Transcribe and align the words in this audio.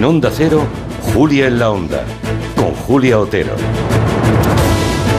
En 0.00 0.04
Onda 0.04 0.30
Cero, 0.34 0.66
Julia 1.12 1.48
en 1.48 1.58
la 1.58 1.70
Onda, 1.70 2.02
con 2.56 2.74
Julia 2.74 3.18
Otero. 3.18 3.54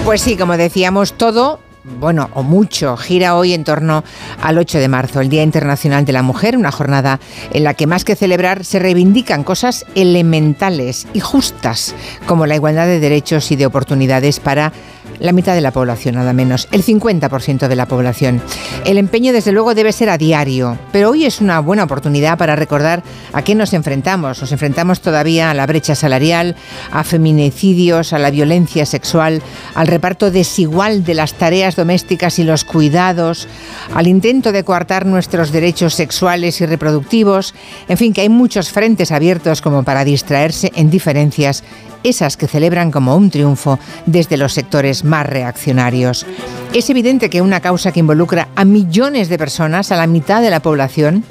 Pues 0.03 0.21
sí, 0.21 0.35
como 0.35 0.57
decíamos, 0.57 1.13
todo 1.13 1.59
bueno, 1.83 2.29
o 2.33 2.43
mucho, 2.43 2.97
gira 2.97 3.35
hoy 3.35 3.53
en 3.53 3.63
torno 3.63 4.03
al 4.41 4.57
8 4.57 4.79
de 4.79 4.87
marzo, 4.87 5.19
el 5.19 5.29
Día 5.29 5.43
Internacional 5.43 6.05
de 6.05 6.13
la 6.13 6.21
Mujer, 6.21 6.57
una 6.57 6.71
jornada 6.71 7.19
en 7.53 7.63
la 7.63 7.73
que 7.73 7.87
más 7.87 8.03
que 8.03 8.15
celebrar 8.15 8.65
se 8.65 8.79
reivindican 8.79 9.43
cosas 9.43 9.85
elementales 9.95 11.07
y 11.13 11.19
justas, 11.19 11.95
como 12.25 12.45
la 12.45 12.55
igualdad 12.55 12.85
de 12.85 12.99
derechos 12.99 13.51
y 13.51 13.55
de 13.55 13.65
oportunidades 13.65 14.39
para 14.39 14.73
la 15.21 15.31
mitad 15.31 15.53
de 15.53 15.61
la 15.61 15.71
población, 15.71 16.15
nada 16.15 16.33
menos, 16.33 16.67
el 16.71 16.83
50% 16.83 17.67
de 17.67 17.75
la 17.75 17.85
población. 17.85 18.41
El 18.85 18.97
empeño, 18.97 19.33
desde 19.33 19.51
luego, 19.51 19.75
debe 19.75 19.93
ser 19.93 20.09
a 20.09 20.17
diario, 20.17 20.77
pero 20.91 21.11
hoy 21.11 21.25
es 21.25 21.39
una 21.41 21.59
buena 21.59 21.83
oportunidad 21.83 22.37
para 22.37 22.55
recordar 22.55 23.03
a 23.31 23.43
qué 23.43 23.53
nos 23.53 23.73
enfrentamos. 23.73 24.41
Nos 24.41 24.51
enfrentamos 24.51 25.01
todavía 25.01 25.51
a 25.51 25.53
la 25.53 25.67
brecha 25.67 25.93
salarial, 25.95 26.55
a 26.91 27.03
feminicidios, 27.03 28.13
a 28.13 28.19
la 28.19 28.31
violencia 28.31 28.85
sexual, 28.85 29.41
al 29.75 29.87
reparto 29.87 30.31
desigual 30.31 31.03
de 31.03 31.13
las 31.13 31.35
tareas 31.35 31.75
domésticas 31.75 32.39
y 32.39 32.43
los 32.43 32.65
cuidados, 32.65 33.47
al 33.93 34.07
intento 34.07 34.51
de 34.51 34.63
coartar 34.63 35.05
nuestros 35.05 35.51
derechos 35.51 35.93
sexuales 35.93 36.59
y 36.61 36.65
reproductivos, 36.65 37.53
en 37.87 37.97
fin, 37.97 38.13
que 38.13 38.21
hay 38.21 38.29
muchos 38.29 38.71
frentes 38.71 39.11
abiertos 39.11 39.61
como 39.61 39.83
para 39.83 40.03
distraerse 40.03 40.71
en 40.75 40.89
diferencias 40.89 41.63
esas 42.03 42.37
que 42.37 42.47
celebran 42.47 42.91
como 42.91 43.15
un 43.15 43.29
triunfo 43.29 43.79
desde 44.05 44.37
los 44.37 44.53
sectores 44.53 45.03
más 45.03 45.25
reaccionarios. 45.25 46.25
Es 46.73 46.89
evidente 46.89 47.29
que 47.29 47.41
una 47.41 47.59
causa 47.59 47.91
que 47.91 47.99
involucra 47.99 48.49
a 48.55 48.65
millones 48.65 49.29
de 49.29 49.37
personas, 49.37 49.91
a 49.91 49.97
la 49.97 50.07
mitad 50.07 50.41
de 50.41 50.49
la 50.49 50.61
población, 50.61 51.23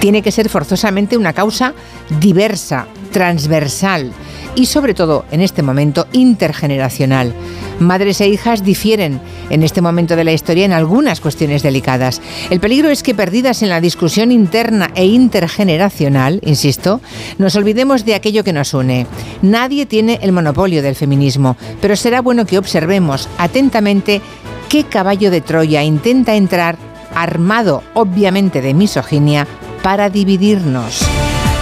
tiene 0.00 0.22
que 0.22 0.32
ser 0.32 0.48
forzosamente 0.48 1.16
una 1.16 1.32
causa 1.32 1.74
diversa, 2.20 2.86
transversal 3.10 4.12
y 4.54 4.66
sobre 4.66 4.94
todo 4.94 5.24
en 5.30 5.40
este 5.40 5.62
momento 5.62 6.06
intergeneracional. 6.12 7.34
Madres 7.80 8.20
e 8.20 8.28
hijas 8.28 8.64
difieren 8.64 9.20
en 9.50 9.62
este 9.62 9.80
momento 9.80 10.16
de 10.16 10.24
la 10.24 10.32
historia 10.32 10.64
en 10.64 10.72
algunas 10.72 11.20
cuestiones 11.20 11.62
delicadas. 11.62 12.20
El 12.50 12.60
peligro 12.60 12.90
es 12.90 13.02
que 13.02 13.14
perdidas 13.14 13.62
en 13.62 13.68
la 13.68 13.80
discusión 13.80 14.30
interna 14.30 14.90
e 14.94 15.06
intergeneracional, 15.06 16.40
insisto, 16.44 17.00
nos 17.38 17.56
olvidemos 17.56 18.04
de 18.04 18.14
aquello 18.14 18.44
que 18.44 18.52
nos 18.52 18.74
une. 18.74 19.06
Nadie 19.42 19.86
tiene 19.86 20.18
el 20.22 20.32
monopolio 20.32 20.82
del 20.82 20.94
feminismo, 20.94 21.56
pero 21.80 21.96
será 21.96 22.20
bueno 22.20 22.46
que 22.46 22.58
observemos 22.58 23.28
atentamente 23.38 24.20
qué 24.68 24.84
caballo 24.84 25.30
de 25.30 25.40
Troya 25.40 25.82
intenta 25.82 26.34
entrar 26.34 26.76
armado 27.14 27.82
obviamente 27.94 28.60
de 28.60 28.74
misoginia 28.74 29.46
para 29.82 30.10
dividirnos. 30.10 31.04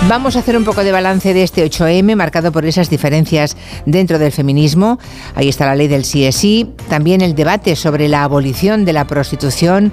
Vamos 0.08 0.34
a 0.36 0.40
hacer 0.40 0.56
un 0.56 0.64
poco 0.64 0.82
de 0.82 0.90
balance 0.90 1.32
de 1.32 1.42
este 1.42 1.64
8M, 1.64 2.16
marcado 2.16 2.50
por 2.50 2.66
esas 2.66 2.90
diferencias 2.90 3.56
dentro 3.86 4.18
del 4.18 4.32
feminismo. 4.32 4.98
Ahí 5.34 5.48
está 5.48 5.64
la 5.64 5.76
ley 5.76 5.86
del 5.88 6.04
sí 6.04 6.24
es 6.24 6.36
sí, 6.36 6.70
también 6.88 7.20
el 7.20 7.34
debate 7.34 7.76
sobre 7.76 8.08
la 8.08 8.24
abolición 8.24 8.84
de 8.84 8.92
la 8.92 9.06
prostitución. 9.06 9.92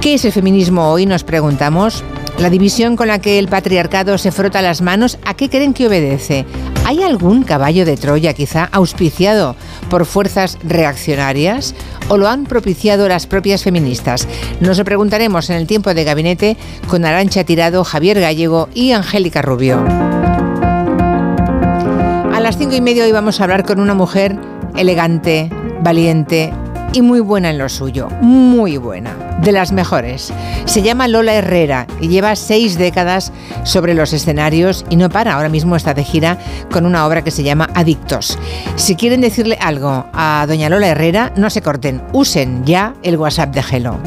¿Qué 0.00 0.14
es 0.14 0.24
el 0.24 0.32
feminismo 0.32 0.90
hoy? 0.92 1.06
Nos 1.06 1.24
preguntamos. 1.24 2.04
La 2.38 2.50
división 2.50 2.94
con 2.94 3.08
la 3.08 3.18
que 3.18 3.40
el 3.40 3.48
patriarcado 3.48 4.16
se 4.16 4.30
frota 4.30 4.62
las 4.62 4.80
manos, 4.80 5.18
¿a 5.24 5.34
qué 5.34 5.50
creen 5.50 5.74
que 5.74 5.88
obedece? 5.88 6.46
¿Hay 6.84 7.02
algún 7.02 7.42
caballo 7.42 7.84
de 7.84 7.96
Troya 7.96 8.32
quizá 8.32 8.68
auspiciado 8.70 9.56
por 9.90 10.06
fuerzas 10.06 10.56
reaccionarias 10.62 11.74
o 12.08 12.16
lo 12.16 12.28
han 12.28 12.44
propiciado 12.44 13.08
las 13.08 13.26
propias 13.26 13.64
feministas? 13.64 14.28
Nos 14.60 14.78
lo 14.78 14.84
preguntaremos 14.84 15.50
en 15.50 15.56
el 15.56 15.66
tiempo 15.66 15.92
de 15.94 16.04
gabinete 16.04 16.56
con 16.86 17.04
Arancha 17.04 17.42
Tirado, 17.42 17.82
Javier 17.82 18.20
Gallego 18.20 18.68
y 18.72 18.92
Angélica 18.92 19.42
Rubio. 19.42 19.84
A 22.32 22.40
las 22.40 22.56
cinco 22.56 22.76
y 22.76 22.80
media 22.80 23.04
hoy 23.04 23.10
vamos 23.10 23.40
a 23.40 23.44
hablar 23.44 23.64
con 23.64 23.80
una 23.80 23.94
mujer 23.94 24.38
elegante, 24.76 25.50
valiente, 25.82 26.52
y 26.92 27.02
muy 27.02 27.20
buena 27.20 27.50
en 27.50 27.58
lo 27.58 27.68
suyo, 27.68 28.08
muy 28.20 28.76
buena, 28.76 29.14
de 29.42 29.52
las 29.52 29.72
mejores. 29.72 30.32
Se 30.64 30.82
llama 30.82 31.08
Lola 31.08 31.34
Herrera 31.34 31.86
y 32.00 32.08
lleva 32.08 32.36
seis 32.36 32.78
décadas 32.78 33.32
sobre 33.64 33.94
los 33.94 34.12
escenarios 34.12 34.84
y 34.90 34.96
no 34.96 35.10
para, 35.10 35.34
ahora 35.34 35.48
mismo 35.48 35.76
está 35.76 35.94
de 35.94 36.04
gira 36.04 36.38
con 36.70 36.86
una 36.86 37.06
obra 37.06 37.22
que 37.22 37.30
se 37.30 37.42
llama 37.42 37.68
Adictos. 37.74 38.38
Si 38.76 38.96
quieren 38.96 39.20
decirle 39.20 39.58
algo 39.60 40.06
a 40.12 40.44
doña 40.48 40.68
Lola 40.68 40.88
Herrera, 40.88 41.32
no 41.36 41.50
se 41.50 41.62
corten, 41.62 42.02
usen 42.12 42.64
ya 42.64 42.94
el 43.02 43.16
WhatsApp 43.16 43.54
de 43.54 43.62
Gelo. 43.62 43.98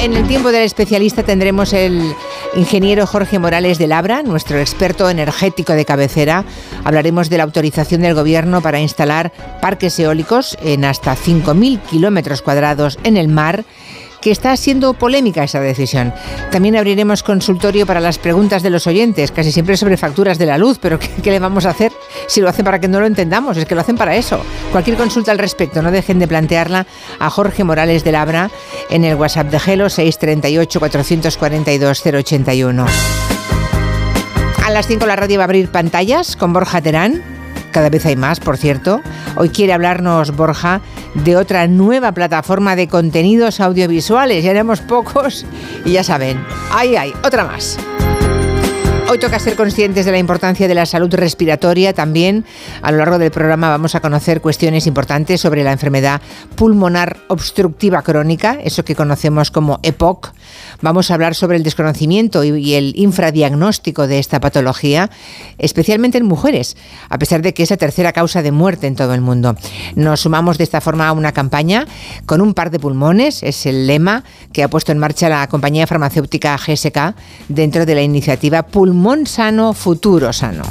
En 0.00 0.12
el 0.12 0.26
tiempo 0.28 0.52
del 0.52 0.62
especialista 0.62 1.22
tendremos 1.22 1.72
el 1.72 2.14
ingeniero 2.56 3.06
Jorge 3.06 3.38
Morales 3.38 3.78
de 3.78 3.86
Labra, 3.86 4.22
nuestro 4.22 4.58
experto 4.58 5.08
energético 5.10 5.74
de 5.74 5.84
cabecera. 5.84 6.44
Hablaremos 6.84 7.28
de 7.28 7.36
la 7.36 7.44
autorización 7.44 8.02
del 8.02 8.14
gobierno 8.14 8.62
para 8.62 8.80
instalar 8.80 9.32
parques 9.60 9.98
eólicos 9.98 10.56
en 10.62 10.84
hasta 10.84 11.14
5.000 11.14 11.80
kilómetros 11.82 12.42
cuadrados 12.42 12.98
en 13.04 13.16
el 13.16 13.28
mar 13.28 13.64
que 14.20 14.30
está 14.30 14.56
siendo 14.56 14.94
polémica 14.94 15.44
esa 15.44 15.60
decisión. 15.60 16.12
También 16.50 16.76
abriremos 16.76 17.22
consultorio 17.22 17.86
para 17.86 18.00
las 18.00 18.18
preguntas 18.18 18.62
de 18.62 18.70
los 18.70 18.86
oyentes, 18.86 19.30
casi 19.32 19.52
siempre 19.52 19.76
sobre 19.76 19.96
facturas 19.96 20.38
de 20.38 20.46
la 20.46 20.58
luz, 20.58 20.78
pero 20.80 20.98
¿qué, 21.22 21.30
le 21.30 21.38
vamos 21.38 21.66
a 21.66 21.70
hacer 21.70 21.92
si 22.26 22.40
lo 22.40 22.48
hacen 22.48 22.64
para 22.64 22.80
que 22.80 22.88
no 22.88 23.00
lo 23.00 23.06
entendamos? 23.06 23.56
Es 23.56 23.66
que 23.66 23.74
lo 23.74 23.80
hacen 23.80 23.96
para 23.96 24.16
eso. 24.16 24.40
Cualquier 24.72 24.96
consulta 24.96 25.32
al 25.32 25.38
respecto, 25.38 25.82
no 25.82 25.90
dejen 25.90 26.18
de 26.18 26.28
plantearla 26.28 26.86
a 27.18 27.30
Jorge 27.30 27.64
Morales 27.64 28.04
de 28.04 28.12
Labra 28.12 28.50
en 28.90 29.04
el 29.04 29.16
WhatsApp 29.16 29.50
de 29.50 29.60
Gelo 29.60 29.90
638 29.90 30.78
442 30.78 32.02
081. 32.04 32.86
A 34.64 34.70
las 34.70 34.88
5 34.88 35.06
la 35.06 35.16
radio 35.16 35.38
va 35.38 35.44
a 35.44 35.46
abrir 35.46 35.70
pantallas 35.70 36.34
con 36.34 36.52
Borja 36.52 36.80
Terán 36.80 37.35
cada 37.76 37.90
vez 37.90 38.06
hay 38.06 38.16
más, 38.16 38.40
por 38.40 38.56
cierto. 38.56 39.02
Hoy 39.36 39.50
quiere 39.50 39.74
hablarnos 39.74 40.34
Borja 40.34 40.80
de 41.12 41.36
otra 41.36 41.66
nueva 41.66 42.12
plataforma 42.12 42.74
de 42.74 42.88
contenidos 42.88 43.60
audiovisuales. 43.60 44.42
Ya 44.42 44.52
haremos 44.52 44.80
pocos 44.80 45.44
y 45.84 45.92
ya 45.92 46.02
saben, 46.02 46.42
ahí 46.72 46.96
hay, 46.96 47.12
otra 47.22 47.44
más. 47.44 47.76
Hoy 49.08 49.20
toca 49.20 49.38
ser 49.38 49.54
conscientes 49.54 50.04
de 50.04 50.10
la 50.10 50.18
importancia 50.18 50.66
de 50.66 50.74
la 50.74 50.84
salud 50.84 51.14
respiratoria. 51.14 51.92
También 51.92 52.44
a 52.82 52.90
lo 52.90 52.98
largo 52.98 53.20
del 53.20 53.30
programa 53.30 53.68
vamos 53.68 53.94
a 53.94 54.00
conocer 54.00 54.40
cuestiones 54.40 54.88
importantes 54.88 55.40
sobre 55.40 55.62
la 55.62 55.70
enfermedad 55.70 56.20
pulmonar 56.56 57.18
obstructiva 57.28 58.02
crónica, 58.02 58.58
eso 58.64 58.84
que 58.84 58.96
conocemos 58.96 59.52
como 59.52 59.78
EPOC. 59.84 60.32
Vamos 60.82 61.10
a 61.10 61.14
hablar 61.14 61.36
sobre 61.36 61.56
el 61.56 61.62
desconocimiento 61.62 62.42
y 62.42 62.74
el 62.74 62.94
infradiagnóstico 62.96 64.08
de 64.08 64.18
esta 64.18 64.40
patología, 64.40 65.08
especialmente 65.58 66.18
en 66.18 66.26
mujeres, 66.26 66.76
a 67.08 67.16
pesar 67.18 67.42
de 67.42 67.54
que 67.54 67.62
es 67.62 67.70
la 67.70 67.76
tercera 67.76 68.12
causa 68.12 68.42
de 68.42 68.50
muerte 68.50 68.88
en 68.88 68.96
todo 68.96 69.14
el 69.14 69.20
mundo. 69.20 69.54
Nos 69.94 70.20
sumamos 70.20 70.58
de 70.58 70.64
esta 70.64 70.80
forma 70.80 71.06
a 71.06 71.12
una 71.12 71.30
campaña 71.30 71.86
con 72.26 72.40
un 72.40 72.54
par 72.54 72.72
de 72.72 72.80
pulmones, 72.80 73.44
es 73.44 73.66
el 73.66 73.86
lema 73.86 74.24
que 74.52 74.64
ha 74.64 74.68
puesto 74.68 74.90
en 74.90 74.98
marcha 74.98 75.28
la 75.28 75.46
compañía 75.46 75.86
farmacéutica 75.86 76.56
GSK 76.56 77.14
dentro 77.48 77.86
de 77.86 77.94
la 77.94 78.02
iniciativa 78.02 78.64
Pulmón 78.64 78.95
pulmón 78.96 79.26
sano, 79.26 79.74
futuro 79.74 80.32
sano. 80.32 80.62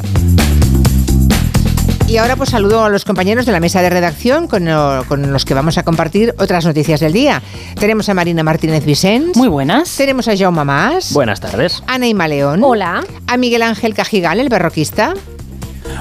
Y 2.08 2.18
ahora 2.18 2.36
pues 2.36 2.50
saludo 2.50 2.84
a 2.84 2.90
los 2.90 3.06
compañeros 3.06 3.46
de 3.46 3.52
la 3.52 3.59
mesa 3.59 3.84
de 3.84 3.90
redacción 3.91 4.47
con, 4.47 4.66
los 4.66 5.46
que 5.46 5.53
vamos 5.53 5.78
a 5.78 5.84
compartir 5.84 6.34
otras 6.40 6.66
noticias 6.66 7.00
del 7.02 7.13
día. 7.13 7.44
Tenemos 7.80 8.09
a 8.09 8.16
Marina 8.16 8.41
Martínez 8.41 8.84
Vicens. 8.84 9.38
Muy 9.38 9.47
buenas. 9.47 9.96
Tenemos 9.96 10.28
a 10.28 10.36
Jaume 10.36 10.66
Más. 10.66 11.13
Buenas 11.13 11.40
tardes. 11.40 11.84
Ana 11.86 12.28
León. 12.28 12.63
Hola. 12.63 13.03
A 13.28 13.38
Miguel 13.38 13.62
Ángel 13.62 13.94
Cajigal, 13.94 14.40
el 14.40 14.50
berroquista. 14.50 15.13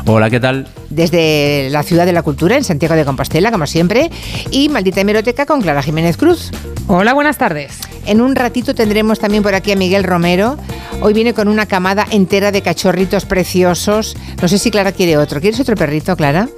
Hola, 0.06 0.30
¿qué 0.30 0.40
tal? 0.40 0.68
Desde 0.90 1.68
la 1.70 1.82
Ciudad 1.82 2.06
de 2.06 2.12
la 2.12 2.22
Cultura, 2.22 2.56
en 2.56 2.64
Santiago 2.64 2.94
de 2.94 3.04
Compostela, 3.04 3.50
como 3.50 3.66
siempre. 3.66 4.10
Y 4.50 4.68
Maldita 4.68 5.00
Hemeroteca 5.00 5.46
con 5.46 5.60
Clara 5.60 5.82
Jiménez 5.82 6.16
Cruz. 6.16 6.50
Hola, 6.86 7.14
buenas 7.14 7.38
tardes. 7.38 7.78
En 8.06 8.20
un 8.20 8.36
ratito 8.36 8.74
tendremos 8.74 9.18
también 9.18 9.42
por 9.42 9.54
aquí 9.54 9.72
a 9.72 9.76
Miguel 9.76 10.04
Romero. 10.04 10.58
Hoy 11.00 11.14
viene 11.14 11.34
con 11.34 11.48
una 11.48 11.66
camada 11.66 12.06
entera 12.10 12.52
de 12.52 12.62
cachorritos 12.62 13.24
preciosos. 13.24 14.16
No 14.40 14.48
sé 14.48 14.58
si 14.58 14.70
Clara 14.70 14.92
quiere 14.92 15.16
otro. 15.16 15.40
¿Quieres 15.40 15.60
otro 15.60 15.76
perrito, 15.76 16.16
Clara? 16.16 16.48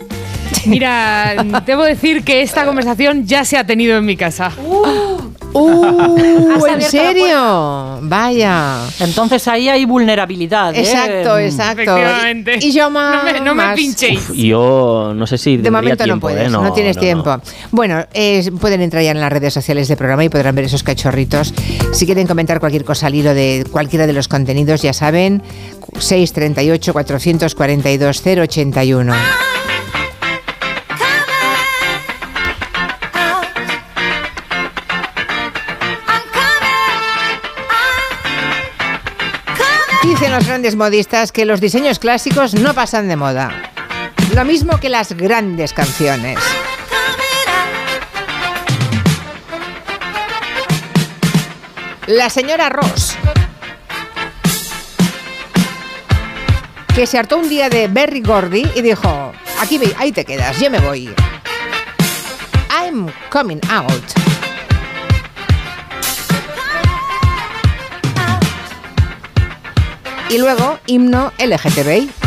Mira, 0.67 1.45
debo 1.65 1.85
decir 1.85 2.25
que 2.25 2.43
esta 2.43 2.65
conversación 2.65 3.27
ya 3.27 3.45
se 3.45 3.57
ha 3.57 3.65
tenido 3.65 3.97
en 3.97 4.05
mi 4.05 4.17
casa. 4.17 4.53
Uh, 4.59 5.59
uh 5.59 6.67
¿En 6.67 6.83
serio? 6.83 7.99
Vaya. 8.03 8.81
Entonces 9.01 9.47
ahí 9.49 9.69
hay 9.69 9.85
vulnerabilidad. 9.85 10.75
¿eh? 10.75 10.81
Exacto, 10.81 11.39
exacto. 11.39 11.83
Efectivamente. 11.83 12.59
Y 12.61 12.73
yo 12.73 12.91
más. 12.91 13.41
No 13.43 13.55
me, 13.55 13.75
pinchéis. 13.75 14.29
yo 14.35 15.13
no 15.15 15.27
sé 15.27 15.39
si. 15.39 15.57
De 15.57 15.71
momento 15.71 16.05
tiempo, 16.05 16.29
no 16.29 16.35
puedes, 16.35 16.49
¿eh? 16.49 16.51
no, 16.51 16.73
tienes 16.73 16.99
tiempo. 16.99 17.41
Bueno, 17.71 18.05
pueden 18.61 18.83
entrar 18.83 19.03
ya 19.03 19.13
en 19.13 19.21
las 19.21 19.33
redes 19.33 19.55
sociales 19.55 19.89
del 19.89 19.97
programa 19.97 20.25
y 20.25 20.29
podrán 20.29 20.55
ver 20.55 20.65
esos 20.65 20.83
cachorritos. 20.83 21.55
Si 21.93 22.07
quieren 22.07 22.27
comentar 22.27 22.61
cualquier 22.61 22.85
cosa 22.85 23.07
al 23.07 23.15
hilo 23.15 23.35
de 23.35 23.65
cualquiera 23.71 24.07
de 24.07 24.13
los 24.13 24.29
contenidos, 24.29 24.83
ya 24.83 24.93
saben, 24.93 25.43
638 25.99 26.93
442 26.93 28.23
081. 28.25 29.15
Dicen 40.07 40.31
los 40.31 40.47
grandes 40.47 40.77
modistas 40.77 41.33
que 41.33 41.45
los 41.45 41.61
diseños 41.61 41.99
clásicos 41.99 42.55
no 42.55 42.75
pasan 42.75 43.09
de 43.09 43.17
moda. 43.17 43.51
Lo 44.37 44.45
mismo 44.45 44.79
que 44.79 44.89
las 44.89 45.13
grandes 45.15 45.73
canciones. 45.73 46.39
La 52.07 52.31
señora 52.31 52.69
Ross, 52.69 53.17
que 56.95 57.05
se 57.09 57.19
hartó 57.19 57.39
un 57.39 57.49
día 57.49 57.69
de 57.69 57.89
Berry 57.89 58.23
Gordy 58.23 58.65
y 58.77 58.83
dijo, 58.83 59.33
aquí 59.61 59.81
ahí 59.99 60.13
te 60.13 60.25
quedas, 60.25 60.61
yo 60.61 60.71
me 60.71 60.79
voy. 60.79 61.13
I'm 62.71 63.09
coming 63.29 63.61
out. 63.69 64.36
Y 70.29 70.39
luego, 70.39 70.79
himno 70.87 71.33
LGTBI. 71.39 72.26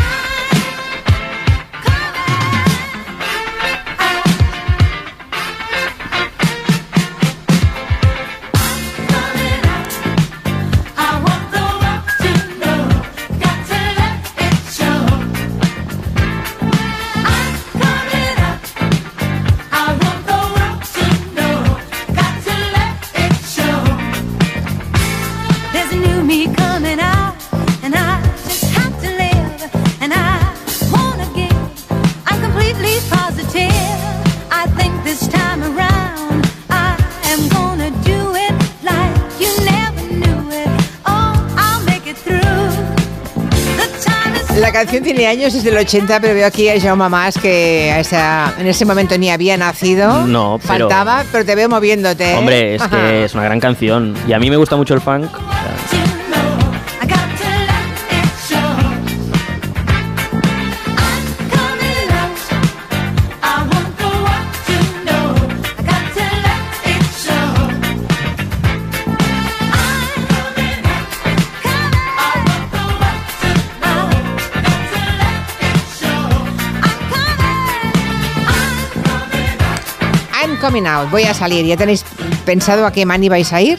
La 44.72 44.84
canción 44.84 45.02
tiene 45.02 45.26
años, 45.26 45.52
es 45.52 45.64
del 45.64 45.76
80, 45.76 46.20
pero 46.20 46.32
veo 46.32 46.46
aquí 46.46 46.68
a 46.68 46.80
Jaume 46.80 47.08
Mas 47.08 47.36
que 47.36 47.90
a 47.92 47.98
esa- 47.98 48.54
en 48.56 48.68
ese 48.68 48.84
momento 48.84 49.18
ni 49.18 49.28
había 49.28 49.56
nacido. 49.56 50.24
No, 50.28 50.60
pero- 50.62 50.88
Faltaba, 50.88 51.24
pero 51.32 51.44
te 51.44 51.56
veo 51.56 51.68
moviéndote. 51.68 52.30
¿eh? 52.30 52.36
Hombre, 52.36 52.74
es 52.76 52.80
Ajá. 52.82 52.96
que 52.96 53.24
es 53.24 53.34
una 53.34 53.42
gran 53.42 53.58
canción. 53.58 54.14
Y 54.28 54.32
a 54.32 54.38
mí 54.38 54.48
me 54.48 54.56
gusta 54.56 54.76
mucho 54.76 54.94
el 54.94 55.00
funk. 55.00 55.26
Voy 81.10 81.24
a 81.24 81.34
salir. 81.34 81.64
¿Ya 81.66 81.76
tenéis 81.76 82.04
pensado 82.44 82.86
a 82.86 82.92
qué 82.92 83.04
mani 83.04 83.28
vais 83.28 83.52
a 83.52 83.60
ir? 83.60 83.78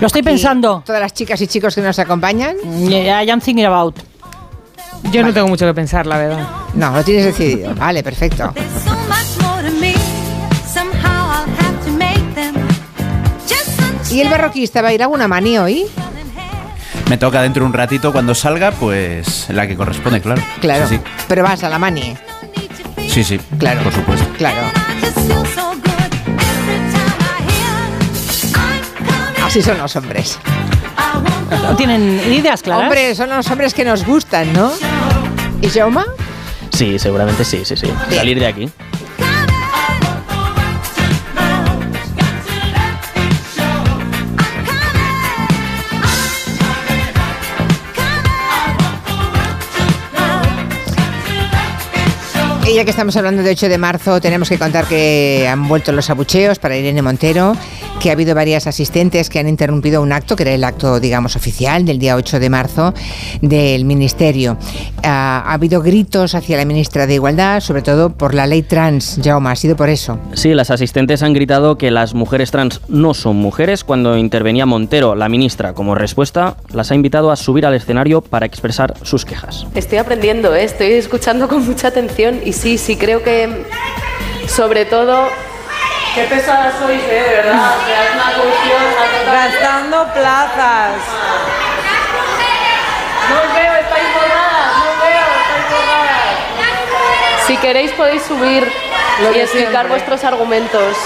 Lo 0.00 0.06
estoy 0.06 0.22
pensando. 0.22 0.82
Todas 0.84 1.00
las 1.00 1.12
chicas 1.12 1.40
y 1.40 1.46
chicos 1.46 1.74
que 1.74 1.80
nos 1.80 1.98
acompañan. 1.98 2.56
I 2.64 3.30
am 3.30 3.40
thinking 3.40 3.64
about. 3.66 3.96
Yo 5.12 5.22
no 5.22 5.32
tengo 5.32 5.48
mucho 5.48 5.64
que 5.66 5.74
pensar, 5.74 6.06
la 6.06 6.18
verdad. 6.18 6.48
No, 6.74 6.90
lo 6.92 7.02
tienes 7.04 7.24
decidido. 7.24 7.74
Vale, 7.74 8.02
perfecto. 8.02 8.52
There's 8.54 8.82
so 8.84 8.90
much 9.08 9.40
more 9.42 9.62
to 9.62 9.74
me. 9.80 9.94
Somehow 10.72 11.30
I'll 11.30 11.54
have 11.58 11.84
to 11.86 11.92
make 11.92 12.34
them. 12.34 12.54
Just 13.48 14.12
¿Y 14.12 14.20
el 14.20 14.28
barroquista 14.28 14.82
va 14.82 14.88
a 14.88 14.92
ir 14.92 15.00
a 15.02 15.04
alguna 15.06 15.28
mani 15.28 15.58
hoy? 15.58 15.84
Me 17.08 17.16
toca 17.16 17.40
dentro 17.42 17.62
de 17.62 17.66
un 17.68 17.72
ratito 17.72 18.12
cuando 18.12 18.34
salga, 18.34 18.70
pues 18.72 19.46
la 19.48 19.66
que 19.66 19.76
corresponde, 19.76 20.20
claro. 20.20 20.42
Claro. 20.60 20.86
Sí, 20.88 21.00
Pero 21.26 21.42
vas 21.42 21.62
a 21.64 21.70
la 21.70 21.78
mani. 21.78 22.14
sí, 22.96 23.08
sí, 23.08 23.24
sí, 23.24 23.40
Claro. 23.58 23.82
por 23.82 23.92
supuesto. 23.94 24.26
Claro. 24.36 24.60
I 25.08 25.10
just 25.10 25.26
feel 25.26 25.44
so 25.46 25.72
good 25.72 26.12
every 26.36 26.78
time 26.92 27.18
I 27.18 27.40
hear 27.48 27.72
I'm 28.54 28.82
coming. 29.32 29.42
Así 29.42 29.62
son 29.62 29.78
los 29.78 29.96
hombres. 29.96 30.38
¿No 31.62 31.76
tienen 31.76 32.20
ideas 32.30 32.62
claras? 32.62 32.84
Hombre, 32.84 33.14
son 33.14 33.30
los 33.30 33.50
hombres 33.50 33.72
que 33.72 33.84
nos 33.84 34.04
gustan, 34.04 34.52
¿no? 34.52 34.70
¿Y 35.62 35.70
Jauma? 35.70 36.04
Sí, 36.72 36.98
seguramente 36.98 37.42
sí, 37.46 37.64
sí, 37.64 37.74
sí. 37.74 37.90
Salir 38.10 38.38
de 38.38 38.46
aquí. 38.48 38.68
Y 52.68 52.74
ya 52.74 52.84
que 52.84 52.90
estamos 52.90 53.16
hablando 53.16 53.42
de 53.42 53.52
8 53.52 53.70
de 53.70 53.78
marzo, 53.78 54.20
tenemos 54.20 54.50
que 54.50 54.58
contar 54.58 54.86
que 54.86 55.48
han 55.50 55.66
vuelto 55.68 55.90
los 55.90 56.10
abucheos 56.10 56.58
para 56.58 56.76
Irene 56.76 57.00
Montero, 57.00 57.56
que 58.00 58.10
ha 58.10 58.12
habido 58.12 58.34
varias 58.34 58.66
asistentes 58.66 59.28
que 59.28 59.38
han 59.38 59.48
interrumpido 59.48 60.00
un 60.02 60.12
acto, 60.12 60.36
que 60.36 60.44
era 60.44 60.54
el 60.54 60.62
acto, 60.62 61.00
digamos, 61.00 61.34
oficial 61.34 61.84
del 61.84 61.98
día 61.98 62.14
8 62.16 62.38
de 62.38 62.50
marzo 62.50 62.94
del 63.42 63.84
Ministerio. 63.84 64.56
Ah, 65.02 65.42
ha 65.44 65.54
habido 65.54 65.82
gritos 65.82 66.34
hacia 66.34 66.56
la 66.56 66.64
ministra 66.64 67.06
de 67.06 67.14
Igualdad, 67.14 67.60
sobre 67.60 67.82
todo 67.82 68.10
por 68.10 68.34
la 68.34 68.46
ley 68.46 68.62
trans. 68.62 69.20
Jaume, 69.22 69.50
ha 69.50 69.56
sido 69.56 69.74
por 69.74 69.88
eso. 69.88 70.18
Sí, 70.34 70.54
las 70.54 70.70
asistentes 70.70 71.22
han 71.22 71.32
gritado 71.32 71.76
que 71.76 71.90
las 71.90 72.14
mujeres 72.14 72.50
trans 72.50 72.80
no 72.88 73.14
son 73.14 73.36
mujeres. 73.36 73.82
Cuando 73.82 74.16
intervenía 74.16 74.66
Montero, 74.66 75.16
la 75.16 75.28
ministra, 75.28 75.74
como 75.74 75.94
respuesta, 75.94 76.56
las 76.72 76.92
ha 76.92 76.94
invitado 76.94 77.32
a 77.32 77.36
subir 77.36 77.66
al 77.66 77.74
escenario 77.74 78.20
para 78.20 78.46
expresar 78.46 78.94
sus 79.02 79.24
quejas. 79.24 79.66
Estoy 79.74 79.98
aprendiendo, 79.98 80.54
¿eh? 80.54 80.64
estoy 80.64 80.92
escuchando 80.92 81.48
con 81.48 81.66
mucha 81.66 81.88
atención 81.88 82.40
y 82.44 82.52
sí, 82.52 82.78
sí 82.78 82.96
creo 82.96 83.22
que 83.22 83.64
sobre 84.46 84.84
todo... 84.84 85.26
Qué 86.14 86.24
pesadas 86.24 86.74
sois, 86.78 87.02
¿eh? 87.02 87.06
De 87.08 87.36
verdad. 87.36 87.76
O 87.76 87.86
sea, 87.86 88.04
es 88.04 88.14
una 88.14 88.32
cuestión... 88.42 88.82
Gastando 89.32 90.12
plazas. 90.12 90.92
No 93.28 93.36
os 93.42 93.54
veo, 93.54 93.74
estáis 93.74 94.14
borradas, 94.14 94.76
no 94.78 94.90
os 94.90 94.98
veo, 95.00 95.26
estáis 95.42 95.66
borradas. 95.70 97.46
Si 97.46 97.56
queréis 97.58 97.92
podéis 97.92 98.22
subir 98.22 98.72
y 99.34 99.38
explicar 99.38 99.88
vuestros 99.88 100.24
argumentos. 100.24 100.96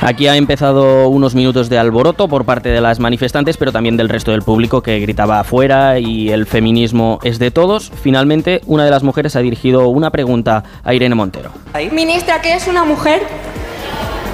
Aquí 0.00 0.28
ha 0.28 0.36
empezado 0.36 1.08
unos 1.08 1.34
minutos 1.34 1.68
de 1.68 1.76
alboroto 1.76 2.28
por 2.28 2.44
parte 2.44 2.68
de 2.68 2.80
las 2.80 3.00
manifestantes, 3.00 3.56
pero 3.56 3.72
también 3.72 3.96
del 3.96 4.08
resto 4.08 4.30
del 4.30 4.42
público 4.42 4.80
que 4.80 5.00
gritaba 5.00 5.40
afuera 5.40 5.98
y 5.98 6.30
el 6.30 6.46
feminismo 6.46 7.18
es 7.24 7.40
de 7.40 7.50
todos. 7.50 7.90
Finalmente, 8.02 8.60
una 8.66 8.84
de 8.84 8.92
las 8.92 9.02
mujeres 9.02 9.34
ha 9.34 9.40
dirigido 9.40 9.88
una 9.88 10.10
pregunta 10.10 10.62
a 10.84 10.94
Irene 10.94 11.16
Montero. 11.16 11.50
Ministra, 11.90 12.40
¿qué 12.40 12.54
es 12.54 12.68
una 12.68 12.84
mujer? 12.84 13.22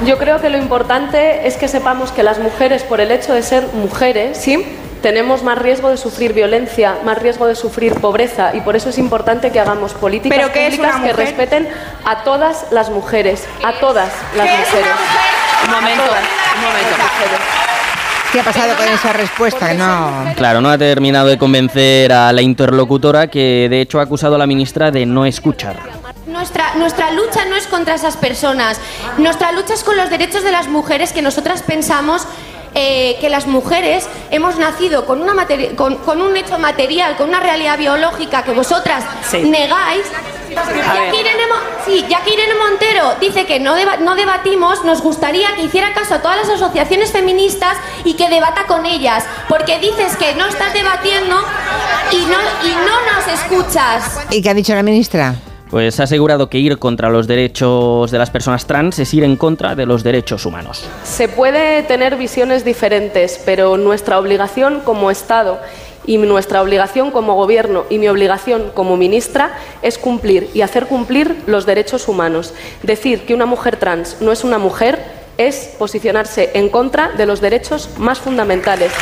Yo 0.07 0.19
creo 0.19 0.41
que 0.41 0.51
lo 0.51 0.59
importante 0.59 1.47
es 1.47 1.57
que 1.57 1.67
sepamos 1.67 2.13
que 2.13 2.23
las 2.23 2.39
mujeres, 2.39 2.83
por 2.83 3.01
el 3.01 3.11
hecho 3.11 3.33
de 3.33 3.43
ser 3.43 3.67
mujeres, 3.73 4.37
¿sí? 4.37 4.63
tenemos 5.05 5.43
más 5.43 5.59
riesgo 5.59 5.91
de 5.91 5.99
sufrir 5.99 6.33
violencia, 6.33 6.97
más 7.05 7.19
riesgo 7.19 7.47
de 7.47 7.55
sufrir 7.55 7.93
pobreza 7.93 8.55
y 8.55 8.63
por 8.63 8.75
eso 8.75 8.89
es 8.89 8.97
importante 8.97 9.51
que 9.51 9.61
hagamos 9.61 9.93
políticas 9.93 10.39
¿Pero 10.39 10.51
qué 10.51 10.67
es 10.67 10.77
públicas 10.77 11.03
que 11.03 11.13
respeten 11.13 11.69
a 12.07 12.25
todas 12.25 12.69
las 12.71 12.89
mujeres, 12.89 13.47
a 13.63 13.75
todas 13.75 14.11
las 14.35 14.47
¿Qué 14.47 14.55
es 14.55 14.69
mujeres. 14.71 14.91
Un 15.65 15.71
momento, 15.71 16.03
un 16.05 16.63
momento. 16.63 16.97
¿Qué 18.33 18.41
ha 18.41 18.45
pasado 18.45 18.77
con 18.77 18.89
esa 18.89 19.13
respuesta? 19.13 19.73
No... 19.75 20.35
Claro, 20.37 20.61
no 20.61 20.69
ha 20.69 20.77
terminado 20.77 21.29
de 21.29 21.39
convencer 21.39 22.13
a 22.13 22.33
la 22.33 22.43
interlocutora 22.43 23.29
que 23.29 23.69
de 23.71 23.81
hecho 23.81 24.01
ha 24.01 24.03
acusado 24.03 24.35
a 24.35 24.39
la 24.39 24.47
ministra 24.47 24.91
de 24.91 25.07
no 25.07 25.25
escuchar. 25.25 25.77
Nuestra, 26.27 26.75
nuestra 26.75 27.13
lucha 27.13 27.45
no 27.45 27.55
es 27.55 27.69
contra 27.69 27.95
esas 27.95 28.17
personas, 28.17 28.81
nuestra 29.19 29.53
lucha 29.53 29.75
es 29.75 29.85
con 29.85 29.97
los 29.97 30.11
derechos 30.11 30.43
de 30.43 30.51
las 30.51 30.67
mujeres 30.67 31.13
que 31.13 31.23
nosotras 31.23 31.63
pensamos 31.63 32.27
eh, 32.75 33.17
que 33.21 33.29
las 33.29 33.47
mujeres 33.47 34.09
hemos 34.33 34.57
nacido 34.59 35.07
con, 35.07 35.23
una 35.23 35.33
materi- 35.33 35.77
con, 35.77 35.95
con 35.99 36.21
un 36.21 36.37
hecho 36.37 36.59
material, 36.59 37.17
con 37.17 37.29
una 37.29 37.39
realidad 37.39 37.79
biológica 37.79 38.43
que 38.43 38.51
vosotras 38.51 39.05
negáis. 39.45 40.03
Ya 40.55 41.11
que, 41.11 41.21
Irene, 41.21 41.47
Mo- 41.49 41.85
sí, 41.85 42.05
ya 42.09 42.23
que 42.23 42.33
Irene 42.33 42.55
Montero 42.55 43.15
dice 43.21 43.47
que 43.47 43.61
no, 43.61 43.75
deba- 43.75 43.97
no 43.99 44.15
debatimos, 44.15 44.85
nos 44.85 45.03
gustaría 45.03 45.55
que 45.57 45.63
hiciera 45.63 45.93
caso 45.93 46.15
a 46.15 46.23
todas 46.23 46.37
las 46.37 46.49
asociaciones 46.49 47.13
feministas 47.13 47.77
y 48.05 48.15
que 48.15 48.29
debata 48.29 48.67
con 48.67 48.87
ellas, 48.87 49.25
porque 49.49 49.79
dices 49.79 50.17
que 50.17 50.35
no 50.35 50.47
estás 50.47 50.73
debatiendo 50.75 51.37
y 52.13 52.17
no, 52.27 52.39
y 52.65 52.75
no 52.75 53.13
nos 53.13 53.29
escuchas. 53.41 54.21
¿Y 54.31 54.43
qué 54.43 54.51
ha 54.51 54.55
dicho 54.55 54.75
la 54.75 54.83
ministra? 54.83 55.35
Pues 55.71 55.99
ha 55.99 56.05
asegurado 56.05 56.49
que 56.49 56.59
ir 56.59 56.79
contra 56.79 57.09
los 57.09 57.27
derechos 57.27 58.11
de 58.13 58.19
las 58.19 58.31
personas 58.31 58.65
trans 58.65 58.99
es 59.01 59.13
ir 59.13 59.25
en 59.25 59.35
contra 59.37 59.75
de 59.75 59.87
los 59.87 60.05
derechos 60.05 60.47
humanos. 60.47 60.85
Se 61.03 61.27
puede 61.27 61.83
tener 61.83 62.15
visiones 62.17 62.65
diferentes, 62.65 63.41
pero 63.45 63.77
nuestra 63.77 64.19
obligación 64.21 64.83
como 64.85 65.11
Estado 65.11 65.59
y 66.07 66.19
nuestra 66.19 66.63
obligación 66.63 67.11
como 67.11 67.35
Gobierno 67.35 67.85
y 67.91 67.99
mi 67.99 68.09
obligación 68.09 68.71
como 68.75 68.97
ministra 68.97 69.59
es 69.83 69.99
cumplir 69.99 70.51
y 70.55 70.63
hacer 70.63 70.87
cumplir 70.87 71.43
los 71.47 71.67
derechos 71.67 72.09
humanos. 72.09 72.55
Decir 72.83 73.27
que 73.27 73.35
una 73.35 73.47
mujer 73.47 73.77
trans 73.77 74.21
no 74.21 74.33
es 74.33 74.45
una 74.45 74.59
mujer 74.59 75.25
es 75.37 75.71
posicionarse 75.79 76.51
en 76.55 76.69
contra 76.69 77.11
de 77.13 77.27
los 77.27 77.41
derechos 77.41 77.91
más 77.99 78.21
fundamentales, 78.21 78.93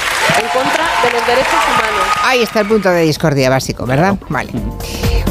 en 0.41 0.49
contra 0.49 0.85
de 1.05 1.13
los 1.13 1.27
derechos 1.27 1.53
humanos. 1.53 2.09
Ahí 2.25 2.43
está 2.43 2.61
el 2.61 2.69
punto 2.69 2.89
de 2.89 3.03
discordia 3.03 3.51
básico, 3.51 3.85
¿verdad? 3.85 4.17
Vale. 4.29 4.53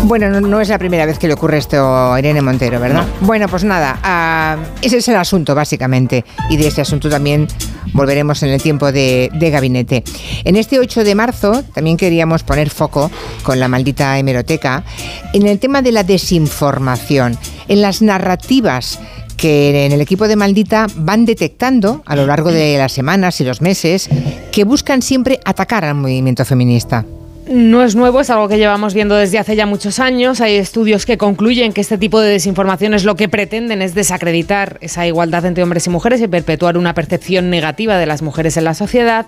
Bueno, 0.03 0.29
no, 0.29 0.41
no 0.41 0.59
es 0.59 0.69
la 0.69 0.77
primera 0.77 1.05
vez 1.05 1.19
que 1.19 1.27
le 1.27 1.33
ocurre 1.35 1.57
esto 1.57 1.77
a 1.77 2.19
Irene 2.19 2.41
Montero, 2.41 2.79
¿verdad? 2.79 3.05
Bueno, 3.21 3.47
pues 3.47 3.63
nada, 3.63 3.99
ah, 4.03 4.57
ese 4.81 4.97
es 4.97 5.07
el 5.07 5.15
asunto 5.15 5.55
básicamente 5.55 6.25
y 6.49 6.57
de 6.57 6.67
ese 6.67 6.81
asunto 6.81 7.09
también 7.09 7.47
volveremos 7.93 8.41
en 8.43 8.49
el 8.49 8.61
tiempo 8.61 8.91
de, 8.91 9.29
de 9.33 9.49
gabinete. 9.49 10.03
En 10.43 10.55
este 10.55 10.79
8 10.79 11.03
de 11.03 11.15
marzo 11.15 11.63
también 11.73 11.97
queríamos 11.97 12.43
poner 12.43 12.69
foco 12.69 13.11
con 13.43 13.59
la 13.59 13.67
maldita 13.67 14.17
hemeroteca 14.17 14.83
en 15.33 15.47
el 15.47 15.59
tema 15.59 15.81
de 15.81 15.91
la 15.91 16.03
desinformación, 16.03 17.37
en 17.67 17.81
las 17.81 18.01
narrativas 18.01 18.99
que 19.37 19.85
en 19.85 19.91
el 19.91 20.01
equipo 20.01 20.27
de 20.27 20.35
Maldita 20.35 20.85
van 20.95 21.25
detectando 21.25 22.03
a 22.05 22.15
lo 22.15 22.27
largo 22.27 22.51
de 22.51 22.77
las 22.77 22.91
semanas 22.91 23.41
y 23.41 23.43
los 23.43 23.59
meses 23.59 24.07
que 24.51 24.65
buscan 24.65 25.01
siempre 25.01 25.39
atacar 25.45 25.83
al 25.83 25.95
movimiento 25.95 26.45
feminista. 26.45 27.05
No 27.51 27.83
es 27.83 27.97
nuevo, 27.97 28.21
es 28.21 28.29
algo 28.29 28.47
que 28.47 28.57
llevamos 28.57 28.93
viendo 28.93 29.13
desde 29.15 29.37
hace 29.37 29.57
ya 29.57 29.65
muchos 29.65 29.99
años. 29.99 30.39
Hay 30.39 30.55
estudios 30.55 31.05
que 31.05 31.17
concluyen 31.17 31.73
que 31.73 31.81
este 31.81 31.97
tipo 31.97 32.21
de 32.21 32.29
desinformaciones 32.29 33.03
lo 33.03 33.17
que 33.17 33.27
pretenden 33.27 33.81
es 33.81 33.93
desacreditar 33.93 34.77
esa 34.79 35.05
igualdad 35.05 35.43
entre 35.43 35.61
hombres 35.61 35.85
y 35.85 35.89
mujeres 35.89 36.21
y 36.21 36.29
perpetuar 36.29 36.77
una 36.77 36.93
percepción 36.93 37.49
negativa 37.49 37.97
de 37.97 38.05
las 38.05 38.21
mujeres 38.21 38.55
en 38.55 38.63
la 38.63 38.73
sociedad. 38.73 39.25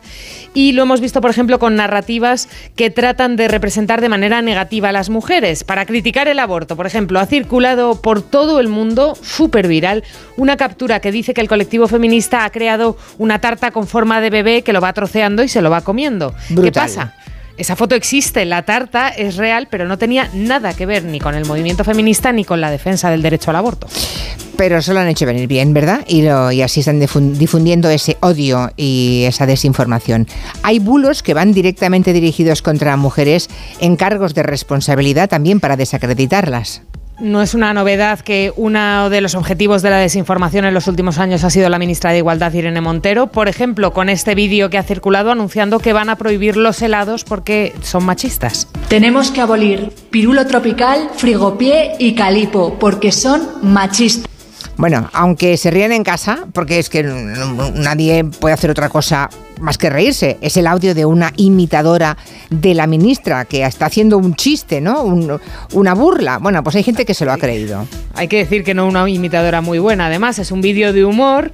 Y 0.53 0.71
lo 0.71 0.83
hemos 0.83 1.01
visto, 1.01 1.19
por 1.19 1.31
ejemplo, 1.31 1.59
con 1.59 1.75
narrativas 1.75 2.47
que 2.77 2.89
tratan 2.89 3.35
de 3.35 3.49
representar 3.49 3.99
de 3.99 4.07
manera 4.07 4.41
negativa 4.41 4.87
a 4.87 4.93
las 4.93 5.09
mujeres. 5.09 5.65
Para 5.65 5.85
criticar 5.85 6.29
el 6.29 6.39
aborto, 6.39 6.77
por 6.77 6.87
ejemplo, 6.87 7.19
ha 7.19 7.25
circulado 7.25 7.99
por 8.01 8.21
todo 8.21 8.61
el 8.61 8.69
mundo, 8.69 9.17
súper 9.21 9.67
viral, 9.67 10.05
una 10.37 10.55
captura 10.55 11.01
que 11.01 11.11
dice 11.11 11.33
que 11.33 11.41
el 11.41 11.49
colectivo 11.49 11.89
feminista 11.89 12.45
ha 12.45 12.49
creado 12.51 12.95
una 13.17 13.41
tarta 13.41 13.71
con 13.71 13.85
forma 13.85 14.21
de 14.21 14.29
bebé 14.29 14.61
que 14.61 14.71
lo 14.71 14.79
va 14.79 14.93
troceando 14.93 15.43
y 15.43 15.49
se 15.49 15.61
lo 15.61 15.69
va 15.69 15.81
comiendo. 15.81 16.33
¿Qué 16.63 16.71
pasa? 16.71 17.15
Esa 17.55 17.75
foto 17.75 17.93
existe, 17.93 18.45
la 18.45 18.63
tarta 18.63 19.09
es 19.09 19.35
real, 19.37 19.67
pero 19.69 19.85
no 19.85 19.97
tenía 19.99 20.27
nada 20.33 20.73
que 20.73 20.87
ver 20.87 21.03
ni 21.03 21.19
con 21.19 21.35
el 21.35 21.45
movimiento 21.45 21.83
feminista 21.83 22.31
ni 22.31 22.45
con 22.45 22.59
la 22.61 22.71
defensa 22.71 23.11
del 23.11 23.21
derecho 23.21 23.51
al 23.51 23.57
aborto. 23.57 23.87
Pero 24.57 24.77
eso 24.77 24.93
lo 24.93 24.99
han 24.99 25.07
hecho 25.07 25.25
venir 25.27 25.47
bien, 25.47 25.73
¿verdad? 25.73 26.01
Y, 26.07 26.25
así 26.61 26.79
están 26.79 26.99
difun- 26.99 27.33
difundiendo 27.33 27.89
ese 27.89 28.17
odio 28.21 28.71
y 28.75 29.23
esa 29.27 29.45
desinformación. 29.45 30.27
Hay 30.63 30.79
bulos 30.79 31.21
que 31.21 31.33
van 31.35 31.53
directamente 31.53 32.11
dirigidos 32.11 32.61
contra 32.63 32.97
mujeres 32.97 33.49
en 33.79 33.97
cargos 33.97 34.33
de 34.33 34.43
responsabilidad 34.43 35.29
también 35.29 35.59
para 35.59 35.75
desacreditarlas. 35.77 36.81
No 37.23 37.41
es 37.41 37.53
una 37.53 37.73
novedad 37.73 38.19
que 38.19 38.51
uno 38.57 39.09
de 39.09 39.21
los 39.21 39.33
objetivos 39.35 39.81
de 39.81 39.89
la 39.89 39.95
desinformación 39.95 40.65
en 40.65 40.73
los 40.73 40.87
últimos 40.87 41.19
años 41.19 41.45
ha 41.45 41.49
sido 41.49 41.69
la 41.69 41.79
ministra 41.79 42.11
de 42.11 42.17
Igualdad, 42.17 42.51
Irene 42.51 42.81
Montero. 42.81 43.27
Por 43.27 43.47
ejemplo, 43.47 43.93
con 43.93 44.09
este 44.09 44.35
vídeo 44.35 44.69
que 44.69 44.77
ha 44.77 44.83
circulado 44.83 45.31
anunciando 45.31 45.79
que 45.79 45.93
van 45.93 46.09
a 46.09 46.17
prohibir 46.17 46.57
los 46.57 46.81
helados 46.81 47.23
porque 47.23 47.73
son 47.81 48.03
machistas. 48.03 48.67
Tenemos 48.89 49.31
que 49.31 49.39
abolir 49.39 49.93
pirulo 50.09 50.45
tropical, 50.45 51.11
frigopié 51.15 51.93
y 51.97 52.13
calipo, 52.13 52.77
porque 52.77 53.13
son 53.13 53.41
machistas. 53.61 54.29
Bueno, 54.75 55.09
aunque 55.13 55.55
se 55.55 55.71
ríen 55.71 55.93
en 55.93 56.03
casa, 56.03 56.39
porque 56.51 56.77
es 56.77 56.89
que 56.89 57.03
nadie 57.03 58.25
puede 58.25 58.53
hacer 58.53 58.69
otra 58.69 58.89
cosa 58.89 59.29
más 59.63 59.77
que 59.77 59.89
reírse. 59.89 60.37
Es 60.41 60.57
el 60.57 60.67
audio 60.67 60.93
de 60.93 61.05
una 61.05 61.31
imitadora 61.37 62.17
de 62.49 62.73
la 62.73 62.85
ministra 62.85 63.45
que 63.45 63.63
está 63.63 63.85
haciendo 63.85 64.17
un 64.17 64.35
chiste, 64.35 64.81
¿no? 64.81 65.03
Un- 65.03 65.39
una 65.71 65.93
burla. 65.95 66.37
Bueno, 66.39 66.61
pues 66.63 66.75
hay 66.75 66.83
gente 66.83 67.05
que 67.05 67.13
se 67.13 67.25
lo 67.25 67.31
ha 67.31 67.37
creído. 67.37 67.87
Hay 68.13 68.27
que 68.27 68.37
decir 68.37 68.63
que 68.63 68.73
no 68.73 68.85
una 68.87 69.09
imitadora 69.09 69.61
muy 69.61 69.79
buena, 69.79 70.07
además 70.07 70.37
es 70.37 70.51
un 70.51 70.61
vídeo 70.61 70.91
de 70.93 71.05
humor 71.05 71.51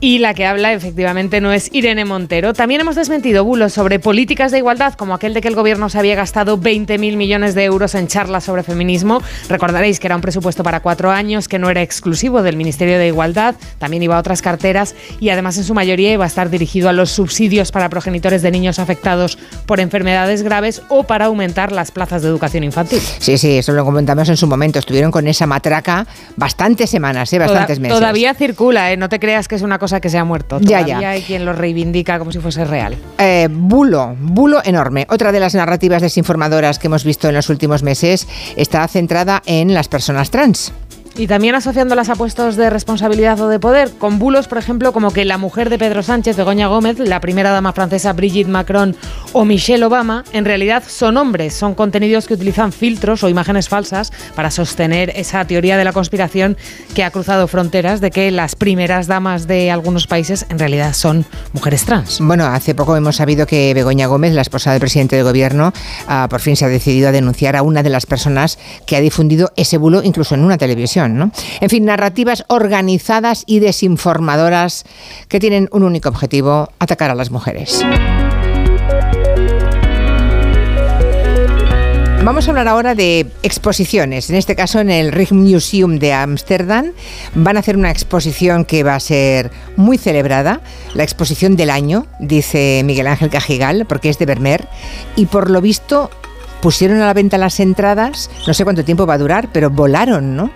y 0.00 0.18
la 0.18 0.34
que 0.34 0.44
habla 0.44 0.72
efectivamente 0.72 1.40
no 1.40 1.52
es 1.52 1.68
Irene 1.72 2.04
Montero. 2.04 2.52
También 2.52 2.80
hemos 2.80 2.96
desmentido 2.96 3.44
bulos 3.44 3.72
sobre 3.72 3.98
políticas 4.00 4.50
de 4.50 4.58
igualdad, 4.58 4.94
como 4.94 5.14
aquel 5.14 5.32
de 5.32 5.40
que 5.40 5.48
el 5.48 5.54
gobierno 5.54 5.88
se 5.88 5.98
había 5.98 6.16
gastado 6.16 6.58
20.000 6.58 7.16
millones 7.16 7.54
de 7.54 7.64
euros 7.64 7.94
en 7.94 8.08
charlas 8.08 8.44
sobre 8.44 8.64
feminismo. 8.64 9.22
Recordaréis 9.48 10.00
que 10.00 10.08
era 10.08 10.16
un 10.16 10.22
presupuesto 10.22 10.64
para 10.64 10.80
cuatro 10.80 11.10
años, 11.12 11.46
que 11.48 11.60
no 11.60 11.70
era 11.70 11.80
exclusivo 11.82 12.42
del 12.42 12.56
Ministerio 12.56 12.98
de 12.98 13.06
Igualdad, 13.06 13.54
también 13.78 14.02
iba 14.02 14.16
a 14.16 14.20
otras 14.20 14.42
carteras 14.42 14.94
y 15.20 15.28
además 15.28 15.56
en 15.58 15.64
su 15.64 15.74
mayoría 15.74 16.12
iba 16.12 16.24
a 16.24 16.26
estar 16.26 16.50
dirigido 16.50 16.88
a 16.88 16.92
los 16.92 17.10
subsidios 17.10 17.51
para 17.52 17.88
progenitores 17.90 18.40
de 18.42 18.50
niños 18.50 18.78
afectados 18.78 19.36
por 19.66 19.78
enfermedades 19.80 20.42
graves 20.42 20.82
o 20.88 21.02
para 21.04 21.26
aumentar 21.26 21.70
las 21.70 21.90
plazas 21.90 22.22
de 22.22 22.28
educación 22.28 22.64
infantil. 22.64 23.00
Sí, 23.18 23.36
sí, 23.36 23.58
eso 23.58 23.72
lo 23.72 23.84
comentamos 23.84 24.28
en 24.30 24.36
su 24.36 24.46
momento. 24.46 24.78
Estuvieron 24.78 25.10
con 25.10 25.28
esa 25.28 25.46
matraca 25.46 26.06
bastantes 26.36 26.88
semanas, 26.90 27.32
¿eh? 27.32 27.38
bastantes 27.38 27.76
Toda- 27.76 27.82
meses. 27.82 27.98
Todavía 27.98 28.34
circula, 28.34 28.90
¿eh? 28.92 28.96
no 28.96 29.08
te 29.08 29.20
creas 29.20 29.48
que 29.48 29.56
es 29.56 29.62
una 29.62 29.78
cosa 29.78 30.00
que 30.00 30.08
se 30.08 30.16
ha 30.18 30.24
muerto. 30.24 30.58
Ya, 30.60 30.78
Todavía 30.78 31.00
ya. 31.00 31.10
hay 31.10 31.22
quien 31.22 31.44
lo 31.44 31.52
reivindica 31.52 32.18
como 32.18 32.32
si 32.32 32.38
fuese 32.38 32.64
real. 32.64 32.96
Eh, 33.18 33.48
bulo, 33.50 34.16
bulo 34.18 34.62
enorme. 34.64 35.06
Otra 35.10 35.30
de 35.32 35.40
las 35.40 35.54
narrativas 35.54 36.00
desinformadoras 36.02 36.78
que 36.78 36.86
hemos 36.86 37.04
visto 37.04 37.28
en 37.28 37.34
los 37.34 37.50
últimos 37.50 37.82
meses 37.82 38.26
está 38.56 38.86
centrada 38.88 39.42
en 39.46 39.74
las 39.74 39.88
personas 39.88 40.30
trans. 40.30 40.72
Y 41.16 41.26
también 41.26 41.54
asociándolas 41.54 42.08
a 42.08 42.16
puestos 42.16 42.56
de 42.56 42.70
responsabilidad 42.70 43.38
o 43.40 43.48
de 43.48 43.60
poder, 43.60 43.90
con 43.98 44.18
bulos, 44.18 44.48
por 44.48 44.56
ejemplo, 44.56 44.92
como 44.92 45.10
que 45.10 45.26
la 45.26 45.36
mujer 45.36 45.68
de 45.68 45.78
Pedro 45.78 46.02
Sánchez, 46.02 46.36
Begoña 46.36 46.68
Gómez, 46.68 46.98
la 46.98 47.20
primera 47.20 47.50
dama 47.50 47.74
francesa 47.74 48.14
Brigitte 48.14 48.48
Macron 48.48 48.96
o 49.34 49.44
Michelle 49.44 49.84
Obama, 49.84 50.24
en 50.32 50.46
realidad 50.46 50.82
son 50.86 51.18
hombres, 51.18 51.52
son 51.52 51.74
contenidos 51.74 52.26
que 52.26 52.34
utilizan 52.34 52.72
filtros 52.72 53.22
o 53.22 53.28
imágenes 53.28 53.68
falsas 53.68 54.10
para 54.34 54.50
sostener 54.50 55.12
esa 55.14 55.44
teoría 55.44 55.76
de 55.76 55.84
la 55.84 55.92
conspiración 55.92 56.56
que 56.94 57.04
ha 57.04 57.10
cruzado 57.10 57.46
fronteras 57.46 58.00
de 58.00 58.10
que 58.10 58.30
las 58.30 58.56
primeras 58.56 59.06
damas 59.06 59.46
de 59.46 59.70
algunos 59.70 60.06
países 60.06 60.46
en 60.48 60.58
realidad 60.58 60.94
son 60.94 61.26
mujeres 61.52 61.84
trans. 61.84 62.20
Bueno, 62.22 62.46
hace 62.46 62.74
poco 62.74 62.96
hemos 62.96 63.16
sabido 63.16 63.46
que 63.46 63.74
Begoña 63.74 64.06
Gómez, 64.06 64.32
la 64.32 64.42
esposa 64.42 64.72
del 64.72 64.80
presidente 64.80 65.16
del 65.16 65.24
gobierno, 65.24 65.74
ah, 66.06 66.26
por 66.30 66.40
fin 66.40 66.56
se 66.56 66.64
ha 66.64 66.68
decidido 66.68 67.08
a 67.08 67.12
denunciar 67.12 67.56
a 67.56 67.62
una 67.62 67.82
de 67.82 67.90
las 67.90 68.06
personas 68.06 68.58
que 68.86 68.96
ha 68.96 69.00
difundido 69.00 69.52
ese 69.56 69.76
bulo 69.76 70.02
incluso 70.02 70.34
en 70.34 70.44
una 70.44 70.56
televisión. 70.56 71.01
¿No? 71.08 71.32
En 71.60 71.70
fin, 71.70 71.84
narrativas 71.84 72.44
organizadas 72.48 73.44
y 73.46 73.60
desinformadoras 73.60 74.84
que 75.28 75.40
tienen 75.40 75.68
un 75.72 75.82
único 75.82 76.08
objetivo, 76.08 76.70
atacar 76.78 77.10
a 77.10 77.14
las 77.14 77.30
mujeres. 77.30 77.84
Vamos 82.24 82.46
a 82.46 82.50
hablar 82.52 82.68
ahora 82.68 82.94
de 82.94 83.26
exposiciones. 83.42 84.30
En 84.30 84.36
este 84.36 84.54
caso, 84.54 84.78
en 84.78 84.90
el 84.90 85.10
Rijksmuseum 85.10 85.98
de 85.98 86.12
Ámsterdam 86.12 86.92
van 87.34 87.56
a 87.56 87.60
hacer 87.60 87.76
una 87.76 87.90
exposición 87.90 88.64
que 88.64 88.84
va 88.84 88.94
a 88.94 89.00
ser 89.00 89.50
muy 89.74 89.98
celebrada, 89.98 90.60
la 90.94 91.02
exposición 91.02 91.56
del 91.56 91.70
año, 91.70 92.06
dice 92.20 92.82
Miguel 92.84 93.08
Ángel 93.08 93.28
Cajigal, 93.28 93.86
porque 93.86 94.08
es 94.08 94.20
de 94.20 94.26
Vermeer, 94.26 94.68
y 95.16 95.26
por 95.26 95.50
lo 95.50 95.60
visto 95.60 96.10
pusieron 96.60 97.00
a 97.00 97.06
la 97.06 97.12
venta 97.12 97.38
las 97.38 97.58
entradas, 97.58 98.30
no 98.46 98.54
sé 98.54 98.62
cuánto 98.62 98.84
tiempo 98.84 99.04
va 99.04 99.14
a 99.14 99.18
durar, 99.18 99.48
pero 99.52 99.68
volaron, 99.68 100.36
¿no? 100.36 100.52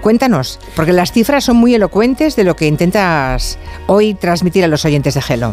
Cuéntanos, 0.00 0.58
porque 0.76 0.92
las 0.92 1.12
cifras 1.12 1.44
son 1.44 1.56
muy 1.56 1.74
elocuentes 1.74 2.36
de 2.36 2.44
lo 2.44 2.56
que 2.56 2.66
intentas 2.66 3.58
hoy 3.86 4.14
transmitir 4.14 4.64
a 4.64 4.68
los 4.68 4.84
oyentes 4.84 5.14
de 5.14 5.22
Gelo. 5.22 5.52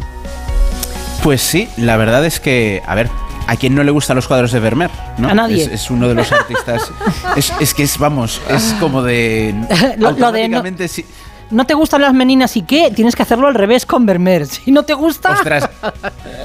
Pues 1.24 1.42
sí, 1.42 1.68
la 1.78 1.98
verdad 1.98 2.24
es 2.26 2.40
que, 2.40 2.84
a 2.86 2.94
ver, 2.94 3.10
¿a 3.48 3.56
quién 3.56 3.74
no 3.74 3.84
le 3.84 3.90
gustan 3.92 4.16
los 4.16 4.28
cuadros 4.28 4.52
de 4.52 4.60
Vermeer? 4.60 4.92
¿no? 5.18 5.30
A 5.30 5.34
nadie. 5.34 5.64
Es, 5.64 5.72
es 5.72 5.90
uno 5.90 6.08
de 6.08 6.14
los 6.14 6.32
artistas. 6.32 6.92
es, 7.36 7.52
es 7.60 7.74
que 7.74 7.84
es, 7.84 7.98
vamos, 7.98 8.40
es 8.50 8.76
como 8.80 9.02
de. 9.02 9.56
Lo- 9.98 10.12
lo 10.12 10.32
de 10.32 10.48
no- 10.48 10.58
automáticamente 10.60 10.88
sí- 10.88 11.06
¿No 11.52 11.66
te 11.66 11.74
gustan 11.74 12.02
las 12.02 12.14
meninas 12.14 12.58
y 12.58 12.64
qué? 12.64 12.92
Tienes 12.94 13.16
que 13.16 13.22
hacerlo 13.24 13.48
al 13.48 13.54
revés 13.56 13.86
con 13.86 14.06
Vermeer. 14.06 14.46
Si 14.66 14.72
no 14.72 14.84
te 14.84 14.94
gusta... 14.94 15.32
Ostras, 15.32 15.70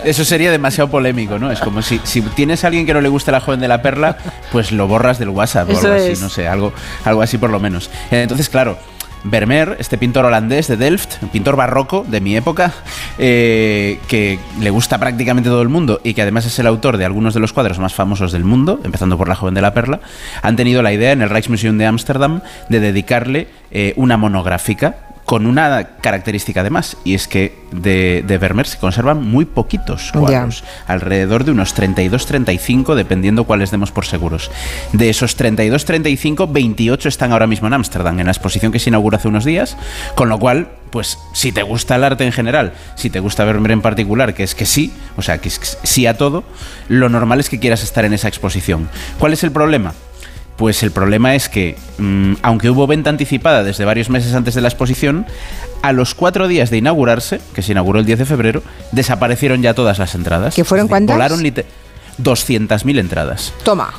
eso 0.04 0.24
sería 0.24 0.50
demasiado 0.50 0.90
polémico, 0.90 1.38
¿no? 1.38 1.50
Es 1.50 1.60
como 1.60 1.80
si, 1.82 2.00
si 2.04 2.20
tienes 2.22 2.64
a 2.64 2.66
alguien 2.66 2.84
que 2.86 2.92
no 2.92 3.00
le 3.00 3.08
gusta 3.08 3.32
la 3.32 3.40
joven 3.40 3.60
de 3.60 3.68
la 3.68 3.80
perla, 3.82 4.16
pues 4.52 4.72
lo 4.72 4.86
borras 4.88 5.18
del 5.18 5.30
WhatsApp 5.30 5.68
o 5.68 5.72
Eso 5.72 5.86
algo 5.86 5.98
así, 5.98 6.12
es. 6.12 6.20
no 6.20 6.28
sé, 6.28 6.48
algo, 6.48 6.72
algo 7.04 7.22
así 7.22 7.38
por 7.38 7.50
lo 7.50 7.60
menos. 7.60 7.90
Entonces, 8.10 8.48
claro. 8.48 8.78
Vermeer, 9.24 9.76
este 9.78 9.98
pintor 9.98 10.24
holandés 10.24 10.68
de 10.68 10.76
Delft, 10.76 11.16
pintor 11.32 11.56
barroco 11.56 12.04
de 12.08 12.20
mi 12.20 12.36
época, 12.36 12.72
eh, 13.18 13.98
que 14.08 14.38
le 14.60 14.70
gusta 14.70 14.98
prácticamente 14.98 15.50
todo 15.50 15.62
el 15.62 15.68
mundo 15.68 16.00
y 16.02 16.14
que 16.14 16.22
además 16.22 16.46
es 16.46 16.58
el 16.58 16.66
autor 16.66 16.96
de 16.96 17.04
algunos 17.04 17.34
de 17.34 17.40
los 17.40 17.52
cuadros 17.52 17.78
más 17.78 17.94
famosos 17.94 18.32
del 18.32 18.44
mundo, 18.44 18.80
empezando 18.84 19.18
por 19.18 19.28
La 19.28 19.34
joven 19.34 19.54
de 19.54 19.62
la 19.62 19.74
perla, 19.74 20.00
han 20.42 20.56
tenido 20.56 20.82
la 20.82 20.92
idea 20.92 21.12
en 21.12 21.22
el 21.22 21.30
Rijksmuseum 21.30 21.78
de 21.78 21.86
Ámsterdam 21.86 22.40
de 22.68 22.80
dedicarle 22.80 23.48
eh, 23.70 23.92
una 23.96 24.16
monográfica 24.16 25.09
con 25.24 25.46
una 25.46 25.84
característica 26.00 26.60
además, 26.60 26.96
y 27.04 27.14
es 27.14 27.28
que 27.28 27.56
de, 27.70 28.24
de 28.26 28.38
Vermeer 28.38 28.66
se 28.66 28.78
conservan 28.78 29.24
muy 29.24 29.44
poquitos 29.44 30.10
cuadros, 30.12 30.64
alrededor 30.86 31.44
de 31.44 31.52
unos 31.52 31.76
32-35, 31.76 32.94
dependiendo 32.94 33.44
cuáles 33.44 33.70
demos 33.70 33.92
por 33.92 34.06
seguros. 34.06 34.50
De 34.92 35.08
esos 35.08 35.38
32-35, 35.38 36.50
28 36.50 37.08
están 37.08 37.32
ahora 37.32 37.46
mismo 37.46 37.68
en 37.68 37.74
Ámsterdam, 37.74 38.18
en 38.18 38.26
la 38.26 38.32
exposición 38.32 38.72
que 38.72 38.78
se 38.78 38.90
inauguró 38.90 39.16
hace 39.16 39.28
unos 39.28 39.44
días, 39.44 39.76
con 40.16 40.28
lo 40.28 40.38
cual, 40.38 40.68
pues 40.90 41.18
si 41.32 41.52
te 41.52 41.62
gusta 41.62 41.96
el 41.96 42.04
arte 42.04 42.24
en 42.24 42.32
general, 42.32 42.72
si 42.96 43.10
te 43.10 43.20
gusta 43.20 43.44
Vermeer 43.44 43.72
en 43.72 43.82
particular, 43.82 44.34
que 44.34 44.42
es 44.42 44.54
que 44.54 44.66
sí, 44.66 44.92
o 45.16 45.22
sea, 45.22 45.38
que 45.38 45.48
es 45.48 45.58
que 45.58 45.66
sí 45.84 46.06
a 46.06 46.14
todo, 46.14 46.44
lo 46.88 47.08
normal 47.08 47.40
es 47.40 47.48
que 47.48 47.60
quieras 47.60 47.82
estar 47.82 48.04
en 48.04 48.14
esa 48.14 48.28
exposición. 48.28 48.88
¿Cuál 49.18 49.32
es 49.32 49.44
el 49.44 49.52
problema? 49.52 49.94
Pues 50.60 50.82
el 50.82 50.90
problema 50.90 51.34
es 51.34 51.48
que, 51.48 51.74
mm, 51.96 52.34
aunque 52.42 52.68
hubo 52.68 52.86
venta 52.86 53.08
anticipada 53.08 53.64
desde 53.64 53.86
varios 53.86 54.10
meses 54.10 54.34
antes 54.34 54.54
de 54.54 54.60
la 54.60 54.68
exposición, 54.68 55.24
a 55.80 55.92
los 55.92 56.14
cuatro 56.14 56.48
días 56.48 56.68
de 56.68 56.76
inaugurarse, 56.76 57.40
que 57.54 57.62
se 57.62 57.72
inauguró 57.72 57.98
el 57.98 58.04
10 58.04 58.18
de 58.18 58.26
febrero, 58.26 58.62
desaparecieron 58.92 59.62
ya 59.62 59.72
todas 59.72 59.98
las 59.98 60.14
entradas. 60.14 60.54
¿Que 60.54 60.64
fueron 60.64 60.86
cuántas? 60.86 61.16
Volaron 61.16 61.42
lite- 61.42 61.64
200.000 62.22 62.98
entradas. 62.98 63.54
Toma. 63.62 63.94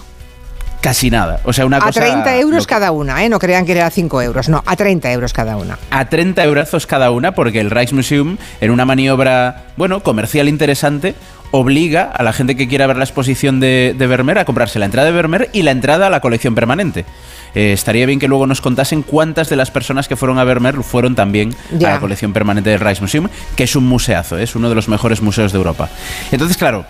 Casi 0.81 1.09
nada. 1.09 1.39
O 1.45 1.51
sea, 1.53 1.65
una 1.65 1.77
A 1.77 1.81
cosa... 1.81 1.99
30 2.01 2.37
euros 2.37 2.67
que- 2.67 2.73
cada 2.75 2.91
una, 2.91 3.23
¿eh? 3.25 3.29
No 3.29 3.39
crean 3.39 3.65
que 3.65 3.71
era 3.71 3.89
5 3.89 4.21
euros, 4.21 4.47
no, 4.47 4.61
a 4.63 4.75
30 4.75 5.11
euros 5.13 5.33
cada 5.33 5.57
una. 5.57 5.79
a 5.89 6.09
30 6.09 6.43
eurazos 6.43 6.85
cada 6.85 7.09
una, 7.09 7.31
porque 7.33 7.59
el 7.59 7.71
Rijksmuseum, 7.71 8.37
en 8.61 8.69
una 8.69 8.85
maniobra, 8.85 9.63
bueno, 9.77 10.03
comercial 10.03 10.47
interesante, 10.47 11.15
obliga 11.51 12.03
a 12.03 12.23
la 12.23 12.33
gente 12.33 12.55
que 12.55 12.67
quiera 12.67 12.87
ver 12.87 12.97
la 12.97 13.03
exposición 13.03 13.59
de, 13.59 13.93
de 13.97 14.07
Vermeer 14.07 14.39
a 14.39 14.45
comprarse 14.45 14.79
la 14.79 14.85
entrada 14.85 15.07
de 15.07 15.13
Vermeer 15.13 15.49
y 15.53 15.61
la 15.61 15.71
entrada 15.71 16.07
a 16.07 16.09
la 16.09 16.21
colección 16.21 16.55
permanente. 16.55 17.05
Eh, 17.53 17.73
estaría 17.73 18.05
bien 18.05 18.19
que 18.19 18.27
luego 18.27 18.47
nos 18.47 18.61
contasen 18.61 19.03
cuántas 19.03 19.49
de 19.49 19.57
las 19.57 19.71
personas 19.71 20.07
que 20.07 20.15
fueron 20.15 20.39
a 20.39 20.43
Vermeer 20.43 20.83
fueron 20.83 21.15
también 21.15 21.53
a 21.73 21.89
la 21.89 21.99
colección 21.99 22.31
permanente 22.33 22.69
del 22.69 22.79
Rijksmuseum, 22.79 23.27
que 23.55 23.63
es 23.63 23.75
un 23.75 23.85
museazo, 23.85 24.37
¿eh? 24.37 24.43
es 24.43 24.55
uno 24.55 24.69
de 24.69 24.75
los 24.75 24.87
mejores 24.87 25.21
museos 25.21 25.51
de 25.51 25.57
Europa. 25.57 25.89
Entonces, 26.31 26.55
claro, 26.57 26.85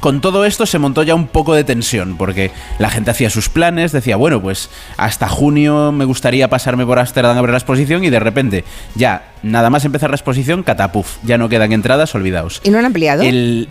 con 0.00 0.20
todo 0.20 0.44
esto 0.44 0.66
se 0.66 0.78
montó 0.78 1.02
ya 1.02 1.14
un 1.14 1.26
poco 1.26 1.54
de 1.54 1.64
tensión, 1.64 2.16
porque 2.16 2.50
la 2.78 2.90
gente 2.90 3.10
hacía 3.10 3.30
sus 3.30 3.48
planes, 3.48 3.92
decía, 3.92 4.16
bueno, 4.16 4.40
pues 4.40 4.70
hasta 4.96 5.28
junio 5.28 5.92
me 5.92 6.04
gustaría 6.04 6.48
pasarme 6.48 6.86
por 6.86 6.98
Ámsterdam 6.98 7.36
a 7.36 7.40
ver 7.40 7.50
la 7.50 7.58
exposición 7.58 8.04
y 8.04 8.10
de 8.10 8.20
repente, 8.20 8.64
ya, 8.94 9.32
nada 9.42 9.70
más 9.70 9.84
empezar 9.84 10.10
la 10.10 10.16
exposición, 10.16 10.62
catapuf, 10.62 11.16
ya 11.24 11.38
no 11.38 11.48
quedan 11.48 11.72
entradas, 11.72 12.14
olvidaos. 12.14 12.60
¿Y 12.64 12.70
no 12.70 12.78
han 12.78 12.84
ampliado? 12.84 13.22
El, 13.22 13.68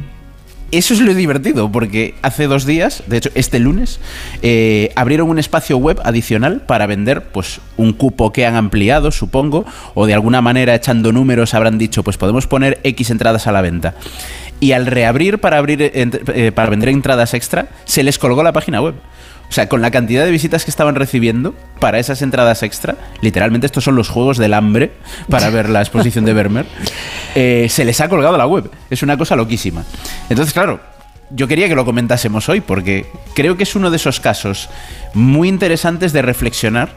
eso 0.71 0.93
es 0.93 0.99
lo 0.99 1.13
divertido, 1.13 1.71
porque 1.71 2.15
hace 2.21 2.47
dos 2.47 2.65
días, 2.65 3.03
de 3.07 3.17
hecho 3.17 3.29
este 3.35 3.59
lunes, 3.59 3.99
eh, 4.41 4.91
abrieron 4.95 5.29
un 5.29 5.39
espacio 5.39 5.77
web 5.77 5.99
adicional 6.03 6.61
para 6.61 6.87
vender 6.87 7.23
pues 7.23 7.61
un 7.77 7.93
cupo 7.93 8.33
que 8.33 8.45
han 8.45 8.55
ampliado, 8.55 9.11
supongo, 9.11 9.65
o 9.93 10.05
de 10.05 10.13
alguna 10.13 10.41
manera 10.41 10.75
echando 10.75 11.11
números 11.13 11.53
habrán 11.53 11.77
dicho, 11.77 12.03
pues 12.03 12.17
podemos 12.17 12.47
poner 12.47 12.79
X 12.83 13.09
entradas 13.09 13.47
a 13.47 13.51
la 13.51 13.61
venta. 13.61 13.95
Y 14.59 14.71
al 14.73 14.87
reabrir 14.87 15.39
para, 15.39 15.57
abrir, 15.57 15.81
eh, 15.81 15.91
eh, 15.93 16.51
para 16.53 16.69
vender 16.69 16.89
entradas 16.89 17.33
extra, 17.33 17.69
se 17.85 18.03
les 18.03 18.17
colgó 18.17 18.43
la 18.43 18.53
página 18.53 18.81
web. 18.81 18.95
O 19.49 19.53
sea, 19.53 19.69
con 19.69 19.81
la 19.81 19.91
cantidad 19.91 20.25
de 20.25 20.31
visitas 20.31 20.65
que 20.65 20.71
estaban 20.71 20.95
recibiendo 20.95 21.55
para 21.79 21.99
esas 21.99 22.21
entradas 22.21 22.63
extra, 22.63 22.95
literalmente 23.21 23.65
estos 23.65 23.83
son 23.83 23.95
los 23.95 24.09
juegos 24.09 24.37
del 24.37 24.53
hambre 24.53 24.91
para 25.29 25.49
ver 25.49 25.69
la 25.69 25.81
exposición 25.81 26.25
de 26.25 26.33
Vermeer, 26.33 26.65
eh, 27.35 27.67
se 27.69 27.85
les 27.85 28.01
ha 28.01 28.09
colgado 28.09 28.37
la 28.37 28.47
web. 28.47 28.69
Es 28.89 29.03
una 29.03 29.17
cosa 29.17 29.35
loquísima. 29.35 29.83
Entonces, 30.29 30.53
claro, 30.53 30.79
yo 31.29 31.47
quería 31.47 31.67
que 31.67 31.75
lo 31.75 31.85
comentásemos 31.85 32.47
hoy 32.49 32.61
porque 32.61 33.05
creo 33.33 33.57
que 33.57 33.63
es 33.63 33.75
uno 33.75 33.91
de 33.91 33.97
esos 33.97 34.19
casos 34.19 34.69
muy 35.13 35.49
interesantes 35.49 36.13
de 36.13 36.21
reflexionar 36.21 36.89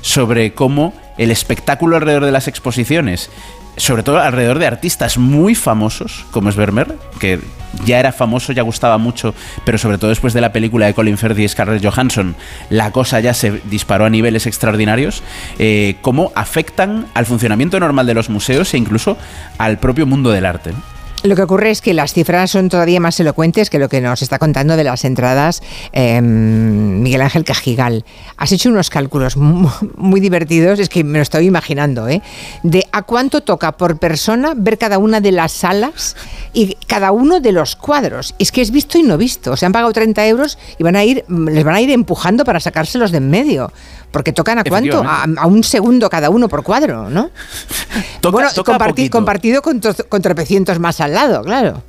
sobre 0.00 0.52
cómo 0.52 0.94
el 1.16 1.30
espectáculo 1.30 1.96
alrededor 1.96 2.24
de 2.24 2.32
las 2.32 2.48
exposiciones, 2.48 3.30
sobre 3.76 4.02
todo 4.02 4.20
alrededor 4.20 4.58
de 4.58 4.66
artistas 4.66 5.18
muy 5.18 5.54
famosos, 5.54 6.26
como 6.30 6.48
es 6.48 6.56
Vermeer, 6.56 6.96
que 7.18 7.40
ya 7.84 7.98
era 7.98 8.12
famoso, 8.12 8.52
ya 8.52 8.62
gustaba 8.62 8.98
mucho, 8.98 9.34
pero 9.64 9.78
sobre 9.78 9.98
todo 9.98 10.10
después 10.10 10.32
de 10.32 10.40
la 10.40 10.52
película 10.52 10.86
de 10.86 10.94
Colin 10.94 11.18
Firth 11.18 11.38
y 11.38 11.48
Scarlett 11.48 11.84
Johansson, 11.84 12.36
la 12.70 12.92
cosa 12.92 13.20
ya 13.20 13.34
se 13.34 13.60
disparó 13.64 14.04
a 14.04 14.10
niveles 14.10 14.46
extraordinarios, 14.46 15.22
eh, 15.58 15.96
cómo 16.00 16.32
afectan 16.34 17.06
al 17.14 17.26
funcionamiento 17.26 17.80
normal 17.80 18.06
de 18.06 18.14
los 18.14 18.30
museos 18.30 18.72
e 18.74 18.78
incluso 18.78 19.16
al 19.58 19.78
propio 19.78 20.06
mundo 20.06 20.30
del 20.30 20.46
arte. 20.46 20.72
Lo 21.24 21.34
que 21.34 21.42
ocurre 21.42 21.70
es 21.70 21.80
que 21.80 21.94
las 21.94 22.12
cifras 22.12 22.52
son 22.52 22.68
todavía 22.68 23.00
más 23.00 23.18
elocuentes 23.18 23.70
que 23.70 23.80
lo 23.80 23.88
que 23.88 24.00
nos 24.00 24.22
está 24.22 24.38
contando 24.38 24.76
de 24.76 24.84
las 24.84 25.04
entradas 25.04 25.62
eh, 25.92 26.20
Miguel 26.22 27.20
Ángel 27.22 27.44
Cajigal. 27.44 28.04
Has 28.36 28.52
hecho 28.52 28.68
unos 28.68 28.88
cálculos 28.88 29.36
mu- 29.36 29.68
muy 29.96 30.20
divertidos, 30.20 30.78
es 30.78 30.88
que 30.88 31.02
me 31.02 31.18
lo 31.18 31.22
estoy 31.22 31.46
imaginando, 31.46 32.08
¿eh? 32.08 32.22
A 32.92 33.02
cuánto 33.02 33.40
toca 33.42 33.72
por 33.72 33.98
persona 33.98 34.52
ver 34.56 34.78
cada 34.78 34.98
una 34.98 35.20
de 35.20 35.32
las 35.32 35.52
salas 35.52 36.16
y 36.52 36.74
cada 36.86 37.12
uno 37.12 37.40
de 37.40 37.52
los 37.52 37.76
cuadros. 37.76 38.34
Es 38.38 38.50
que 38.52 38.60
es 38.62 38.70
visto 38.70 38.98
y 38.98 39.02
no 39.02 39.16
visto. 39.18 39.56
Se 39.56 39.66
han 39.66 39.72
pagado 39.72 39.92
30 39.92 40.26
euros 40.26 40.58
y 40.78 40.82
van 40.82 40.96
a 40.96 41.04
ir, 41.04 41.24
les 41.28 41.64
van 41.64 41.74
a 41.74 41.80
ir 41.80 41.90
empujando 41.90 42.44
para 42.44 42.60
sacárselos 42.60 43.10
de 43.12 43.18
en 43.18 43.30
medio. 43.30 43.72
Porque 44.10 44.32
tocan 44.32 44.58
a 44.58 44.64
cuánto? 44.64 45.02
A, 45.04 45.24
a 45.42 45.46
un 45.46 45.62
segundo 45.64 46.08
cada 46.08 46.30
uno 46.30 46.48
por 46.48 46.62
cuadro, 46.62 47.10
¿no? 47.10 47.30
Toca- 48.20 48.32
bueno, 48.32 48.50
toca 48.54 48.72
comparti- 48.72 48.88
poquito. 48.88 49.18
compartido 49.18 49.62
con, 49.62 49.80
con 50.08 50.22
tropecientos 50.22 50.78
más 50.78 51.00
al 51.00 51.12
lado, 51.14 51.42
claro. 51.42 51.82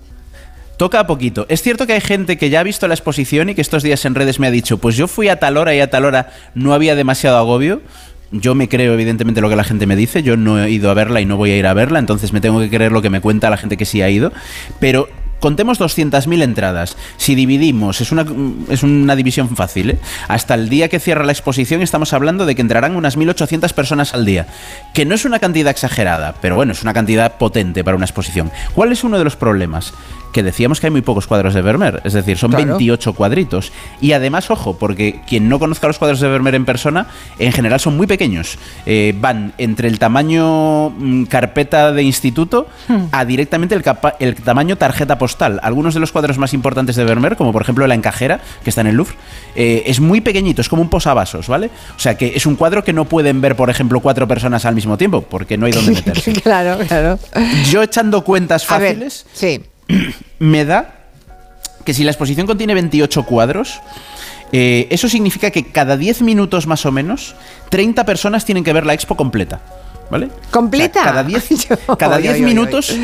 Toca 0.78 1.06
poquito. 1.08 1.46
Es 1.50 1.62
cierto 1.62 1.86
que 1.88 1.94
hay 1.94 2.02
gente 2.02 2.38
que 2.38 2.50
ya 2.50 2.62
ha 2.62 2.64
visto 2.64 2.88
la 2.88 2.94
exposición 2.94 3.50
y 3.50 3.56
que 3.56 3.62
estos 3.62 3.84
días 3.84 4.06
en 4.06 4.16
redes 4.16 4.40
me 4.40 4.48
ha 4.48 4.52
dicho, 4.52 4.78
pues 4.78 4.96
yo 4.96 5.08
fui 5.08 5.28
a 5.28 5.38
tal 5.40 5.58
hora 5.58 5.76
y 5.76 5.82
a 5.82 5.90
tal 5.90 6.06
hora 6.06 6.32
no 6.56 6.74
había 6.74 6.96
demasiado 6.96 7.38
agobio. 7.38 7.82
Yo 8.32 8.54
me 8.56 8.70
creo 8.70 8.94
evidentemente 8.94 9.42
lo 9.42 9.50
que 9.50 9.56
la 9.56 9.64
gente 9.64 9.88
me 9.88 9.96
dice, 9.96 10.22
yo 10.22 10.38
no 10.38 10.64
he 10.64 10.70
ido 10.70 10.92
a 10.92 10.94
verla 10.94 11.20
y 11.22 11.26
no 11.26 11.38
voy 11.38 11.52
a 11.52 11.58
ir 11.58 11.66
a 11.66 11.74
verla, 11.74 12.00
entonces 12.00 12.32
me 12.32 12.42
tengo 12.42 12.60
que 12.60 12.70
creer 12.70 12.92
lo 12.92 13.02
que 13.02 13.10
me 13.10 13.22
cuenta 13.22 13.50
la 13.50 13.58
gente 13.58 13.76
que 13.76 13.86
sí 13.86 14.02
ha 14.02 14.10
ido. 14.10 14.32
Pero 14.80 15.10
contemos 15.40 15.80
200.000 15.80 16.44
entradas. 16.44 16.98
Si 17.18 17.34
dividimos, 17.36 18.02
es 18.02 18.12
una, 18.12 18.26
es 18.70 18.84
una 18.84 19.16
división 19.16 19.56
fácil, 19.56 19.92
¿eh? 19.92 20.00
Hasta 20.28 20.54
el 20.54 20.70
día 20.70 20.90
que 20.90 21.00
cierra 21.00 21.26
la 21.26 21.32
exposición 21.32 21.82
estamos 21.82 22.14
hablando 22.14 22.46
de 22.46 22.56
que 22.56 22.62
entrarán 22.62 22.96
unas 22.96 23.18
1.800 23.18 23.74
personas 23.74 24.14
al 24.14 24.26
día. 24.26 24.48
Que 24.94 25.06
no 25.06 25.16
es 25.16 25.26
una 25.26 25.40
cantidad 25.40 25.72
exagerada, 25.72 26.36
pero 26.42 26.56
bueno, 26.56 26.74
es 26.74 26.84
una 26.84 26.94
cantidad 26.94 27.38
potente 27.38 27.84
para 27.84 27.98
una 27.98 28.06
exposición. 28.06 28.52
¿Cuál 28.76 28.92
es 28.92 29.04
uno 29.04 29.18
de 29.18 29.24
los 29.24 29.36
problemas? 29.36 29.94
Que 30.32 30.44
decíamos 30.44 30.80
que 30.80 30.88
hay 30.88 30.92
muy 30.92 31.02
pocos 31.02 31.28
cuadros 31.28 31.54
de 31.54 31.62
Vermeer, 31.62 32.02
es 32.04 32.14
decir, 32.14 32.38
son 32.38 32.52
Claro. 32.52 32.78
28 32.78 33.14
cuadritos. 33.14 33.72
Y 34.02 34.12
además, 34.14 34.50
ojo, 34.52 34.78
porque 34.78 35.22
quien 35.28 35.50
no 35.50 35.60
conozca 35.60 35.88
los 35.88 35.98
cuadros 35.98 36.20
de 36.20 36.28
Vermeer 36.28 36.56
en 36.56 36.66
persona, 36.66 37.08
en 37.38 37.52
general 37.52 37.80
son 37.80 37.98
muy 37.98 38.08
pequeños. 38.08 38.58
Eh, 38.86 39.14
van 39.20 39.54
entre 39.58 39.88
el 39.88 40.00
tamaño 40.00 40.90
mm, 40.92 41.24
carpeta 41.26 41.92
de 41.92 42.04
instituto 42.04 42.68
a 43.12 43.26
directamente 43.26 43.76
el, 44.20 44.36
tamaño 44.36 44.78
tarjeta 44.78 45.18
postal. 45.18 45.60
Algunos 45.64 45.94
de 45.94 46.00
los 46.00 46.12
cuadros 46.12 46.38
más 46.38 46.54
importantes 46.54 46.96
de 46.96 47.04
Vermeer, 47.04 47.36
como 47.36 47.52
por 47.52 47.62
ejemplo 47.62 47.86
la 47.88 47.96
encajera, 47.96 48.40
que 48.64 48.70
está 48.70 48.82
en 48.82 48.88
el 48.88 48.96
Louvre, 48.96 49.16
eh, 49.56 49.84
es 49.86 50.00
muy 50.00 50.22
pequeñito, 50.22 50.62
es 50.62 50.70
como 50.70 50.82
un 50.82 50.90
posavasos, 50.90 51.48
¿vale? 51.48 51.70
O 51.96 52.00
sea 52.00 52.18
que 52.18 52.34
es 52.36 52.46
un 52.46 52.56
cuadro 52.56 52.84
que 52.84 52.94
no 52.94 53.06
pueden 53.06 53.42
ver, 53.42 53.56
por 53.56 53.70
ejemplo, 53.70 54.00
cuatro 54.00 54.28
personas 54.28 54.66
al 54.66 54.76
mismo 54.76 54.98
tiempo, 54.98 55.22
porque 55.22 55.58
no 55.58 55.66
hay 55.66 55.72
dónde 55.72 55.92
meterse. 55.94 56.34
claro, 56.34 56.78
claro. 56.88 57.20
Yo 57.70 57.84
echando 57.84 58.24
cuentas 58.24 58.68
ver, 58.68 58.80
fáciles, 58.80 59.26
sí. 59.34 59.62
me 60.40 60.66
da 60.66 60.96
que 61.86 61.94
si 61.94 62.04
la 62.04 62.12
exposición 62.12 62.46
contiene 62.48 62.74
28 62.74 63.24
cuadros, 63.24 63.82
eh, 64.52 64.88
eso 64.92 65.10
significa 65.10 65.52
que 65.52 65.66
cada 65.72 65.98
10 65.98 66.22
minutos 66.22 66.68
más 66.68 66.86
o 66.86 66.92
menos, 66.92 67.36
30 67.70 68.06
personas 68.06 68.46
tienen 68.46 68.64
que 68.64 68.74
ver 68.74 68.86
la 68.86 68.94
expo 68.94 69.16
completa. 69.16 69.62
¿Vale? 70.10 70.30
¿Completa? 70.50 71.02
O 71.02 71.04
sea, 71.04 71.12
cada 71.12 71.24
10 71.24 71.50
Yo- 71.70 71.96
cada 71.98 72.16
Ay, 72.16 72.24
10 72.24 72.34
ay, 72.36 72.40
ay, 72.42 72.46
minutos. 72.46 72.96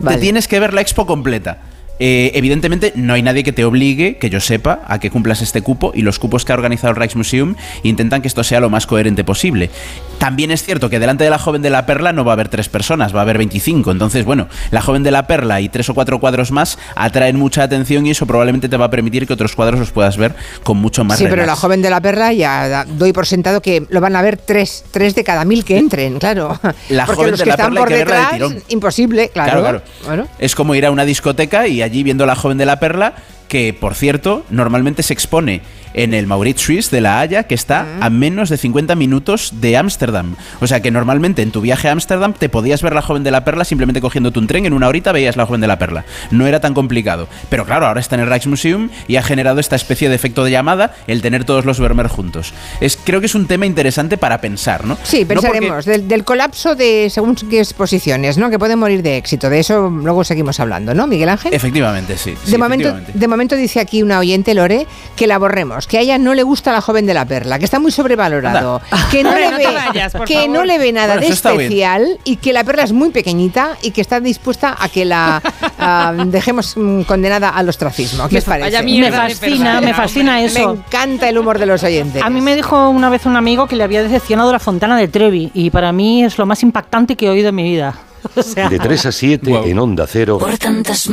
Vale. 0.00 0.16
te 0.16 0.22
tienes 0.22 0.48
que 0.48 0.58
ver 0.60 0.72
la 0.72 0.80
expo 0.80 1.06
completa. 1.06 1.58
Eh, 2.00 2.32
evidentemente 2.34 2.92
no 2.96 3.14
hay 3.14 3.22
nadie 3.22 3.44
que 3.44 3.52
te 3.52 3.64
obligue, 3.64 4.16
que 4.16 4.28
yo 4.30 4.40
sepa, 4.40 4.80
a 4.86 4.98
que 4.98 5.10
cumplas 5.10 5.42
este 5.42 5.62
cupo 5.62 5.92
y 5.94 6.02
los 6.02 6.18
cupos 6.18 6.44
que 6.44 6.52
ha 6.52 6.56
organizado 6.56 6.90
el 6.90 6.96
Rijksmuseum 6.96 7.54
intentan 7.84 8.20
que 8.20 8.28
esto 8.28 8.42
sea 8.42 8.60
lo 8.60 8.68
más 8.68 8.86
coherente 8.86 9.22
posible. 9.22 9.70
También 10.18 10.50
es 10.50 10.64
cierto 10.64 10.90
que 10.90 10.98
delante 10.98 11.24
de 11.24 11.30
la 11.30 11.38
joven 11.38 11.62
de 11.62 11.70
la 11.70 11.86
perla 11.86 12.12
no 12.12 12.24
va 12.24 12.32
a 12.32 12.34
haber 12.34 12.48
tres 12.48 12.68
personas, 12.68 13.14
va 13.14 13.20
a 13.20 13.22
haber 13.22 13.38
25. 13.38 13.90
Entonces, 13.92 14.24
bueno, 14.24 14.48
la 14.70 14.80
joven 14.80 15.02
de 15.02 15.10
la 15.10 15.26
perla 15.26 15.60
y 15.60 15.68
tres 15.68 15.88
o 15.88 15.94
cuatro 15.94 16.18
cuadros 16.18 16.50
más 16.50 16.78
atraen 16.96 17.36
mucha 17.38 17.62
atención 17.62 18.06
y 18.06 18.10
eso 18.10 18.26
probablemente 18.26 18.68
te 18.68 18.76
va 18.76 18.86
a 18.86 18.90
permitir 18.90 19.26
que 19.26 19.32
otros 19.32 19.54
cuadros 19.54 19.78
los 19.78 19.90
puedas 19.92 20.16
ver 20.16 20.34
con 20.62 20.78
mucho 20.78 21.04
más 21.04 21.18
Sí, 21.18 21.26
pero 21.28 21.46
la 21.46 21.54
joven 21.56 21.82
de 21.82 21.90
la 21.90 22.00
perra 22.00 22.32
ya 22.32 22.84
doy 22.84 23.12
por 23.12 23.26
sentado 23.26 23.60
que 23.60 23.84
lo 23.88 24.00
van 24.00 24.16
a 24.16 24.22
ver 24.22 24.36
tres, 24.36 24.84
tres 24.90 25.14
de 25.14 25.22
cada 25.24 25.44
mil 25.44 25.64
que 25.64 25.78
entren, 25.78 26.18
claro. 26.18 26.58
La 26.88 27.06
Porque 27.06 27.16
joven 27.16 27.30
los 27.32 27.40
de 27.40 27.44
que 27.44 27.50
la 27.50 27.54
están 27.54 27.66
perla 27.68 27.80
por 27.80 27.88
de 27.90 27.98
detrás, 27.98 28.32
tirón. 28.32 28.62
imposible, 28.68 29.28
claro. 29.28 29.60
Claro, 29.60 29.62
claro. 29.62 29.82
Bueno. 30.06 30.28
Es 30.38 30.54
como 30.54 30.74
ir 30.74 30.86
a 30.86 30.90
una 30.90 31.04
discoteca 31.04 31.66
y 31.66 31.82
allí 31.84 32.02
viendo 32.02 32.26
la 32.26 32.34
joven 32.34 32.58
de 32.58 32.66
la 32.66 32.80
perla, 32.80 33.14
que 33.48 33.72
por 33.72 33.94
cierto, 33.94 34.44
normalmente 34.50 35.02
se 35.02 35.12
expone 35.12 35.62
en 35.94 36.12
el 36.14 36.26
Mauritius 36.26 36.90
de 36.90 37.00
La 37.00 37.20
Haya, 37.20 37.44
que 37.44 37.54
está 37.54 37.86
a 38.00 38.10
menos 38.10 38.48
de 38.50 38.56
50 38.56 38.94
minutos 38.94 39.52
de 39.60 39.76
Ámsterdam. 39.76 40.36
O 40.60 40.66
sea 40.66 40.80
que 40.82 40.90
normalmente 40.90 41.42
en 41.42 41.50
tu 41.50 41.60
viaje 41.60 41.88
a 41.88 41.92
Ámsterdam 41.92 42.32
te 42.34 42.48
podías 42.48 42.82
ver 42.82 42.94
la 42.94 43.02
joven 43.02 43.22
de 43.24 43.30
la 43.30 43.44
perla 43.44 43.64
simplemente 43.64 44.00
cogiéndote 44.00 44.38
un 44.38 44.46
tren, 44.46 44.66
en 44.66 44.72
una 44.72 44.88
horita 44.88 45.12
veías 45.12 45.36
la 45.36 45.46
joven 45.46 45.60
de 45.60 45.66
la 45.68 45.78
perla. 45.78 46.04
No 46.30 46.46
era 46.46 46.60
tan 46.60 46.74
complicado. 46.74 47.28
Pero 47.48 47.64
claro, 47.64 47.86
ahora 47.86 48.00
está 48.00 48.16
en 48.16 48.22
el 48.22 48.30
Rijksmuseum 48.30 48.90
y 49.08 49.16
ha 49.16 49.22
generado 49.22 49.60
esta 49.60 49.76
especie 49.76 50.08
de 50.08 50.14
efecto 50.14 50.44
de 50.44 50.50
llamada 50.50 50.94
el 51.06 51.22
tener 51.22 51.44
todos 51.44 51.64
los 51.64 51.78
Vermeer 51.80 52.08
juntos. 52.08 52.52
Es, 52.80 52.96
creo 53.02 53.20
que 53.20 53.26
es 53.26 53.34
un 53.34 53.46
tema 53.46 53.66
interesante 53.66 54.18
para 54.18 54.40
pensar, 54.40 54.84
¿no? 54.84 54.98
Sí, 55.02 55.20
No 55.22 55.28
porque- 55.28 55.40
pensaremos 55.42 55.84
del, 55.84 56.08
del 56.08 56.24
colapso 56.24 56.74
de 56.74 57.08
según 57.10 57.34
qué 57.36 57.60
exposiciones, 57.60 58.38
¿no? 58.38 58.50
Que 58.50 58.58
pueden 58.58 58.78
morir 58.78 59.02
de 59.02 59.16
éxito. 59.16 59.48
De 59.50 59.60
eso 59.60 59.88
luego 59.90 60.24
seguimos 60.24 60.58
hablando, 60.60 60.94
¿no, 60.94 61.06
Miguel 61.06 61.28
Ángel? 61.28 61.52
Efectivamente, 61.54 62.16
sí. 62.16 62.34
sí, 62.44 62.50
de, 62.52 62.58
momento, 62.58 62.96
de 63.12 63.28
momento 63.28 63.56
dice 63.56 63.80
aquí 63.80 64.02
una 64.02 64.18
oyente, 64.18 64.54
Lore, 64.54 64.86
que 65.16 65.26
la 65.26 65.38
borremos, 65.38 65.83
que 65.86 65.98
a 65.98 66.00
ella 66.00 66.18
no 66.18 66.34
le 66.34 66.42
gusta 66.42 66.72
la 66.72 66.80
joven 66.80 67.06
de 67.06 67.14
la 67.14 67.24
perla, 67.24 67.58
que 67.58 67.64
está 67.64 67.78
muy 67.78 67.90
sobrevalorado, 67.92 68.80
que, 69.10 69.22
no 69.22 69.30
Hombre, 69.30 69.44
le, 69.44 69.50
no 69.50 69.56
ve, 69.58 69.64
vayas, 69.74 70.12
que 70.26 70.34
favor. 70.34 70.48
no 70.50 70.64
le 70.64 70.78
ve 70.78 70.92
nada 70.92 71.06
Bueno, 71.14 71.20
de 71.20 71.26
eso 71.26 71.34
está 71.34 71.50
bien. 71.52 71.62
especial 71.62 72.18
y 72.24 72.36
que 72.36 72.52
la 72.52 72.64
perla 72.64 72.82
es 72.84 72.92
muy 72.92 73.10
pequeñita 73.10 73.76
y 73.82 73.90
que 73.90 74.00
está 74.00 74.20
dispuesta 74.20 74.76
a 74.78 74.88
que 74.88 75.04
la 75.04 75.42
ah, 75.78 76.12
dejemos 76.26 76.76
mm, 76.76 77.02
condenada 77.02 77.50
al 77.50 77.68
ostracismo. 77.68 78.28
¿Qué 78.28 78.38
os 78.38 78.44
parece? 78.44 78.82
Me 78.82 79.10
fascina, 79.12 79.80
me 79.80 79.94
fascina 79.94 80.38
hombre. 80.38 80.52
Me 80.54 80.60
eso. 80.60 80.72
encanta 80.72 81.28
el 81.28 81.38
humor 81.38 81.58
de 81.58 81.66
los 81.66 81.82
oyentes. 81.82 82.22
A 82.22 82.30
mí 82.30 82.40
me 82.40 82.54
dijo 82.56 82.88
una 82.88 83.10
vez 83.10 83.26
un 83.26 83.36
amigo 83.36 83.66
que 83.66 83.76
le 83.76 83.84
había 83.84 84.02
decepcionado 84.02 84.52
la 84.52 84.58
fontana 84.58 84.96
de 84.96 85.08
Trevi 85.08 85.50
y 85.54 85.70
para 85.70 85.92
mí 85.92 86.24
es 86.24 86.38
lo 86.38 86.46
más 86.46 86.62
impactante 86.62 87.16
que 87.16 87.26
he 87.26 87.30
oído 87.30 87.48
en 87.50 87.54
mi 87.54 87.62
vida. 87.64 87.94
O 88.36 88.42
sea, 88.42 88.70
De 88.70 88.78
3 88.78 89.06
a 89.06 89.12
7 89.12 89.50
Wow. 89.50 89.64
en 89.66 89.78
Onda 89.78 90.06
Cero, 90.06 90.38
Por 90.38 90.56
tantas 90.56 91.08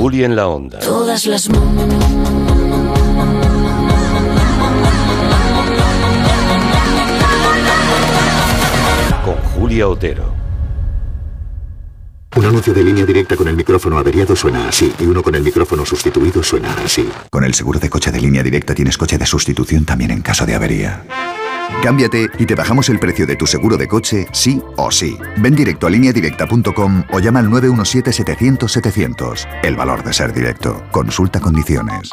Juli 0.00 0.24
en 0.24 0.34
la 0.34 0.48
Onda. 0.48 0.78
todas 0.78 1.26
las 1.26 1.46
Con 1.46 1.58
Julia 9.52 9.86
Otero. 9.86 10.32
Un 12.34 12.44
anuncio 12.46 12.72
de 12.72 12.82
línea 12.82 13.04
directa 13.04 13.36
con 13.36 13.46
el 13.46 13.56
micrófono 13.56 13.98
averiado 13.98 14.34
suena 14.34 14.68
así 14.68 14.90
y 14.98 15.04
uno 15.04 15.22
con 15.22 15.34
el 15.34 15.42
micrófono 15.42 15.84
sustituido 15.84 16.42
suena 16.42 16.74
así. 16.82 17.06
Con 17.28 17.44
el 17.44 17.52
seguro 17.52 17.78
de 17.78 17.90
coche 17.90 18.10
de 18.10 18.22
línea 18.22 18.42
directa 18.42 18.74
tienes 18.74 18.96
coche 18.96 19.18
de 19.18 19.26
sustitución 19.26 19.84
también 19.84 20.12
en 20.12 20.22
caso 20.22 20.46
de 20.46 20.54
avería. 20.54 21.04
Cámbiate 21.82 22.28
y 22.38 22.46
te 22.46 22.54
bajamos 22.54 22.88
el 22.88 22.98
precio 22.98 23.26
de 23.26 23.36
tu 23.36 23.46
seguro 23.46 23.76
de 23.76 23.88
coche, 23.88 24.26
sí 24.32 24.62
o 24.76 24.90
sí. 24.90 25.18
Ven 25.38 25.54
directo 25.54 25.86
a 25.86 25.90
lineadirecta.com 25.90 27.04
o 27.12 27.20
llama 27.20 27.40
al 27.40 27.48
917-700-700. 27.48 29.46
El 29.62 29.76
valor 29.76 30.02
de 30.04 30.12
ser 30.12 30.32
directo. 30.32 30.82
Consulta 30.90 31.40
condiciones. 31.40 32.10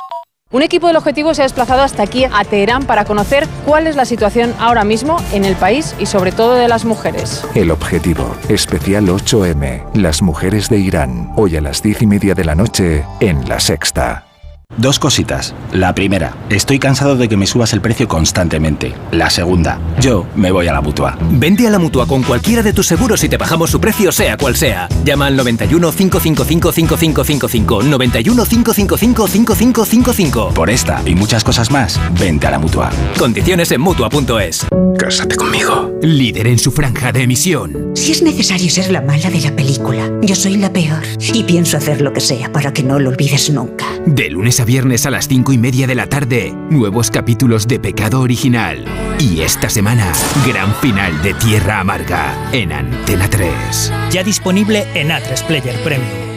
Un 0.49 0.61
equipo 0.61 0.87
del 0.87 0.95
objetivo 0.95 1.33
se 1.33 1.41
ha 1.41 1.45
desplazado 1.45 1.81
hasta 1.81 2.03
aquí, 2.03 2.23
a 2.23 2.45
Teherán, 2.45 2.85
para 2.85 3.03
conocer 3.03 3.45
cuál 3.65 3.85
es 3.85 3.97
la 3.97 4.05
situación 4.05 4.53
ahora 4.59 4.85
mismo 4.85 5.17
en 5.33 5.43
el 5.43 5.57
país 5.57 5.93
y 5.99 6.05
sobre 6.05 6.31
todo 6.31 6.55
de 6.55 6.69
las 6.69 6.85
mujeres. 6.85 7.43
El 7.53 7.69
objetivo, 7.69 8.33
especial 8.47 9.07
8M, 9.07 9.83
las 9.93 10.21
mujeres 10.21 10.69
de 10.69 10.77
Irán, 10.77 11.33
hoy 11.35 11.57
a 11.57 11.61
las 11.61 11.83
diez 11.83 12.01
y 12.01 12.07
media 12.07 12.33
de 12.33 12.45
la 12.45 12.55
noche, 12.55 13.03
en 13.19 13.49
La 13.49 13.59
Sexta. 13.59 14.26
Dos 14.75 14.99
cositas. 14.99 15.55
La 15.71 15.95
primera, 15.95 16.35
estoy 16.49 16.77
cansado 16.77 17.15
de 17.15 17.27
que 17.27 17.35
me 17.35 17.47
subas 17.47 17.73
el 17.73 17.81
precio 17.81 18.07
constantemente. 18.07 18.93
La 19.11 19.29
segunda, 19.31 19.79
yo 19.99 20.27
me 20.35 20.51
voy 20.51 20.67
a 20.67 20.73
la 20.73 20.81
mutua. 20.81 21.17
Vente 21.31 21.65
a 21.65 21.71
la 21.71 21.79
mutua 21.79 22.05
con 22.05 22.21
cualquiera 22.21 22.61
de 22.61 22.73
tus 22.73 22.85
seguros 22.85 23.23
y 23.23 23.29
te 23.29 23.37
bajamos 23.37 23.71
su 23.71 23.81
precio, 23.81 24.11
sea 24.11 24.37
cual 24.37 24.55
sea. 24.55 24.87
Llama 25.03 25.27
al 25.27 25.35
91 25.35 25.91
555 25.91 26.71
5555. 26.71 27.83
91 27.83 28.45
555 28.45 29.27
5555. 29.27 30.53
Por 30.53 30.69
esta 30.69 31.01
y 31.07 31.15
muchas 31.15 31.43
cosas 31.43 31.71
más, 31.71 31.99
vente 32.19 32.45
a 32.45 32.51
la 32.51 32.59
mutua. 32.59 32.91
Condiciones 33.17 33.71
en 33.71 33.81
mutua.es. 33.81 34.67
Cásate 34.99 35.35
conmigo. 35.35 35.91
Líder 36.01 36.47
en 36.47 36.59
su 36.59 36.71
franja 36.71 37.11
de 37.11 37.23
emisión. 37.23 37.91
Si 37.95 38.11
es 38.11 38.21
necesario 38.21 38.69
ser 38.69 38.91
la 38.91 39.01
mala 39.01 39.29
de 39.29 39.41
la 39.41 39.55
película, 39.55 40.11
yo 40.21 40.35
soy 40.35 40.57
la 40.57 40.71
peor. 40.71 41.01
Y 41.33 41.43
pienso 41.43 41.77
hacer 41.77 42.01
lo 42.01 42.13
que 42.13 42.19
sea 42.19 42.51
para 42.51 42.73
que 42.73 42.83
no 42.83 42.99
lo 42.99 43.09
olvides 43.09 43.49
nunca. 43.49 43.85
De 44.05 44.29
lunes 44.29 44.56
a 44.59 44.65
viernes 44.65 45.05
a 45.05 45.11
las 45.11 45.27
5 45.27 45.53
y 45.53 45.57
media 45.57 45.87
de 45.87 45.95
la 45.95 46.07
tarde, 46.07 46.53
nuevos 46.69 47.11
capítulos 47.11 47.67
de 47.67 47.79
Pecado 47.79 48.21
Original. 48.21 48.85
Y 49.19 49.41
esta 49.41 49.69
semana, 49.69 50.11
gran 50.47 50.73
final 50.75 51.21
de 51.21 51.33
Tierra 51.35 51.79
Amarga 51.79 52.33
en 52.51 52.71
Antena 52.71 53.29
3. 53.29 53.93
Ya 54.11 54.23
disponible 54.23 54.85
en 54.93 55.09
A3 55.09 55.45
Player 55.45 55.75
Premium. 55.83 56.27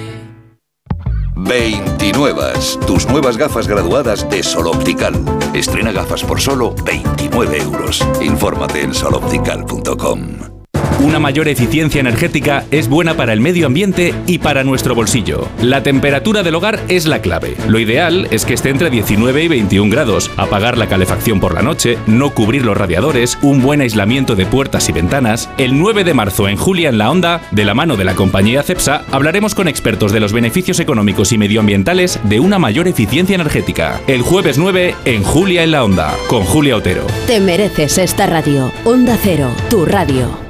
29. 1.37 2.43
Tus 2.87 3.07
nuevas 3.09 3.37
gafas 3.37 3.67
graduadas 3.67 4.29
de 4.29 4.43
Sol 4.43 4.67
Optical. 4.67 5.15
Estrena 5.55 5.93
gafas 5.93 6.23
por 6.23 6.41
solo 6.41 6.75
29 6.85 7.59
euros. 7.59 8.07
Infórmate 8.21 8.83
en 8.83 8.95
soloptical.com. 8.95 10.60
Una 11.03 11.19
mayor 11.19 11.49
eficiencia 11.49 11.99
energética 11.99 12.67
es 12.71 12.87
buena 12.87 13.15
para 13.15 13.33
el 13.33 13.41
medio 13.41 13.67
ambiente 13.67 14.15
y 14.27 14.37
para 14.37 14.65
nuestro 14.65 14.95
bolsillo. 14.95 15.49
La 15.63 15.83
temperatura 15.83 16.43
del 16.43 16.55
hogar 16.55 16.79
es 16.89 17.07
la 17.07 17.23
clave. 17.23 17.57
Lo 17.69 17.79
ideal 17.79 18.29
es 18.31 18.45
que 18.45 18.53
esté 18.53 18.69
entre 18.69 18.91
19 18.91 19.45
y 19.45 19.49
21 19.49 19.91
grados, 19.91 20.31
apagar 20.37 20.77
la 20.77 20.89
calefacción 20.89 21.41
por 21.41 21.55
la 21.55 21.63
noche, 21.63 21.97
no 22.07 22.35
cubrir 22.35 22.67
los 22.67 22.77
radiadores, 22.77 23.39
un 23.41 23.63
buen 23.63 23.81
aislamiento 23.81 24.37
de 24.37 24.45
puertas 24.45 24.91
y 24.91 24.93
ventanas. 24.93 25.49
El 25.57 25.79
9 25.79 26.05
de 26.05 26.13
marzo 26.13 26.49
en 26.49 26.59
Julia 26.59 26.91
en 26.91 26.99
la 26.99 27.11
Onda, 27.11 27.41
de 27.51 27.65
la 27.65 27.73
mano 27.73 27.97
de 27.97 28.05
la 28.05 28.15
compañía 28.15 28.63
CEPSA, 28.63 29.05
hablaremos 29.11 29.55
con 29.55 29.69
expertos 29.69 30.13
de 30.13 30.21
los 30.21 30.35
beneficios 30.35 30.81
económicos 30.81 31.33
y 31.33 31.39
medioambientales 31.39 32.21
de 32.25 32.41
una 32.41 32.59
mayor 32.59 32.89
eficiencia 32.89 33.37
energética. 33.37 34.03
El 34.07 34.21
jueves 34.21 34.59
9 34.59 34.95
en 35.07 35.23
Julia 35.23 35.63
en 35.63 35.71
la 35.71 35.83
Onda, 35.83 36.15
con 36.29 36.45
Julia 36.45 36.77
Otero. 36.77 37.07
Te 37.27 37.41
mereces 37.41 37.97
esta 37.97 38.27
radio. 38.27 38.71
Onda 38.85 39.17
Cero, 39.23 39.49
tu 39.71 39.87
radio. 39.87 40.50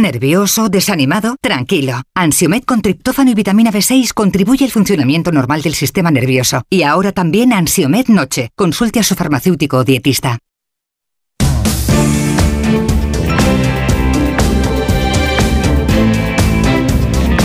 ¿Nervioso? 0.00 0.68
¿Desanimado? 0.68 1.36
Tranquilo. 1.40 2.02
Ansiomed 2.14 2.62
con 2.64 2.82
triptófano 2.82 3.30
y 3.30 3.34
vitamina 3.34 3.72
B6 3.72 4.12
contribuye 4.14 4.64
al 4.64 4.70
funcionamiento 4.70 5.32
normal 5.32 5.62
del 5.62 5.74
sistema 5.74 6.10
nervioso. 6.10 6.62
Y 6.70 6.84
ahora 6.84 7.12
también 7.12 7.52
Ansiomed 7.52 8.06
Noche. 8.08 8.50
Consulte 8.54 9.00
a 9.00 9.02
su 9.02 9.14
farmacéutico 9.14 9.78
o 9.78 9.84
dietista. 9.84 10.38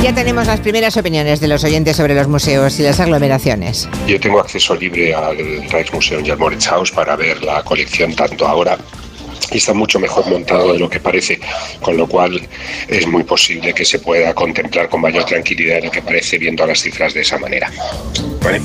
Ya 0.04 0.14
tenemos 0.14 0.46
las 0.48 0.60
primeras 0.60 0.98
opiniones 0.98 1.40
de 1.40 1.48
los 1.48 1.64
oyentes 1.64 1.96
sobre 1.96 2.14
los 2.14 2.28
museos 2.28 2.78
y 2.78 2.84
las 2.84 3.00
aglomeraciones. 3.00 3.88
Yo 4.06 4.20
tengo 4.20 4.42
acceso 4.42 4.76
libre 4.76 5.16
al 5.16 5.38
Rijksmuseum 5.38 6.26
y 6.26 6.30
al 6.30 6.38
Moritz 6.38 6.68
para 6.94 7.16
ver 7.16 7.42
la 7.42 7.64
colección 7.64 8.14
tanto 8.14 8.46
ahora 8.46 8.78
y 9.52 9.58
está 9.58 9.74
mucho 9.74 10.00
mejor 10.00 10.28
montado 10.28 10.74
de 10.74 10.80
lo 10.80 10.90
que 10.90 11.00
parece, 11.00 11.40
con 11.82 11.98
lo 11.98 12.08
cual 12.08 12.42
es 12.88 13.08
muy 13.08 13.24
posible 13.24 13.74
que 13.74 13.86
se 13.86 14.00
pueda 14.00 14.34
contemplar 14.34 14.90
con 14.90 15.02
mayor 15.02 15.26
tranquilidad 15.26 15.76
de 15.76 15.82
lo 15.84 15.92
que 15.92 16.02
parece 16.02 16.38
viendo 16.38 16.66
las 16.66 16.80
cifras 16.82 17.14
de 17.14 17.22
esa 17.22 17.38
manera. 17.38 17.72
¿Vale? 18.42 18.62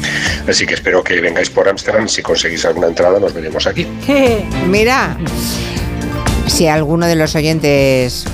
Así 0.49 0.67
que 0.67 0.75
espero 0.75 1.03
que 1.03 1.21
vengáis 1.21 1.51
por 1.51 1.69
Ámsterdam 1.69 2.09
si 2.09 2.23
conseguís 2.23 2.65
alguna 2.65 2.89
entrada 2.89 3.21
nos 3.21 3.33
veremos 3.33 3.67
aquí. 3.67 3.87
Mira, 4.67 5.17
si 6.47 6.67
alguno 6.67 7.07
de 7.07 7.17
los 7.17 7.35
oyentes 7.35 8.25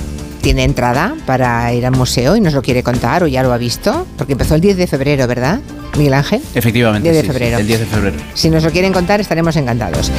tiene 0.41 0.63
entrada 0.63 1.15
para 1.25 1.73
ir 1.73 1.85
al 1.85 1.93
museo 1.93 2.35
y 2.35 2.41
nos 2.41 2.53
lo 2.53 2.61
quiere 2.61 2.83
contar 2.83 3.23
o 3.23 3.27
ya 3.27 3.43
lo 3.43 3.51
ha 3.51 3.57
visto, 3.57 4.05
porque 4.17 4.33
empezó 4.33 4.55
el 4.55 4.61
10 4.61 4.77
de 4.77 4.87
febrero, 4.87 5.27
¿verdad? 5.27 5.59
Miguel 5.97 6.13
Ángel. 6.13 6.41
Efectivamente. 6.53 7.09
10 7.11 7.15
de 7.15 7.21
sí, 7.21 7.27
sí, 7.27 7.31
febrero. 7.33 7.57
el 7.59 7.67
10 7.67 7.79
de 7.79 7.85
febrero. 7.85 8.17
Si 8.33 8.49
nos 8.49 8.63
lo 8.63 8.71
quieren 8.71 8.91
contar, 8.93 9.21
estaremos 9.21 9.55
encantados. 9.55 10.11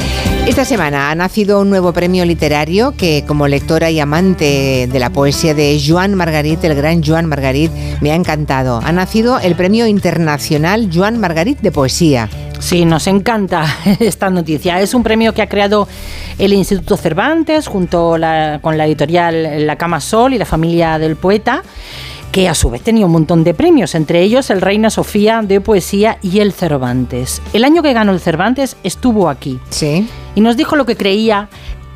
Esta 0.47 0.65
semana 0.65 1.11
ha 1.11 1.15
nacido 1.15 1.59
un 1.61 1.69
nuevo 1.69 1.93
premio 1.93 2.25
literario 2.25 2.93
que, 2.97 3.23
como 3.27 3.47
lectora 3.47 3.91
y 3.91 3.99
amante 3.99 4.87
de 4.91 4.99
la 4.99 5.09
poesía 5.11 5.53
de 5.53 5.79
Joan 5.85 6.15
Margarit, 6.15 6.63
el 6.63 6.73
gran 6.75 7.03
Joan 7.03 7.25
Margarit, 7.27 7.71
me 8.01 8.11
ha 8.11 8.15
encantado. 8.15 8.81
Ha 8.83 8.91
nacido 8.91 9.39
el 9.39 9.55
Premio 9.55 9.85
Internacional 9.87 10.89
Joan 10.93 11.19
Margarit 11.19 11.59
de 11.59 11.71
Poesía. 11.71 12.29
Sí, 12.59 12.85
nos 12.85 13.05
encanta 13.05 13.65
esta 13.99 14.29
noticia. 14.31 14.81
Es 14.81 14.93
un 14.95 15.03
premio 15.03 15.33
que 15.33 15.43
ha 15.43 15.47
creado 15.49 15.87
el 16.39 16.53
Instituto 16.53 16.97
Cervantes 16.97 17.67
junto 17.67 18.17
la- 18.17 18.59
con 18.63 18.77
la 18.77 18.85
editorial 18.87 19.67
La 19.67 19.75
Cama 19.75 19.99
Sol 20.01 20.33
y 20.33 20.37
la 20.39 20.45
familia 20.45 20.97
del 20.97 21.17
poeta 21.17 21.61
que 22.31 22.47
a 22.49 22.55
su 22.55 22.69
vez 22.69 22.81
tenía 22.81 23.05
un 23.05 23.11
montón 23.11 23.43
de 23.43 23.53
premios, 23.53 23.95
entre 23.95 24.21
ellos 24.21 24.49
el 24.49 24.61
Reina 24.61 24.89
Sofía 24.89 25.41
de 25.41 25.61
Poesía 25.61 26.17
y 26.21 26.39
el 26.39 26.53
Cervantes. 26.53 27.41
El 27.53 27.63
año 27.63 27.81
que 27.81 27.93
ganó 27.93 28.11
el 28.11 28.19
Cervantes 28.19 28.77
estuvo 28.83 29.29
aquí. 29.29 29.59
Sí. 29.69 30.07
Y 30.35 30.41
nos 30.41 30.57
dijo 30.57 30.75
lo 30.75 30.85
que 30.85 30.95
creía 30.95 31.49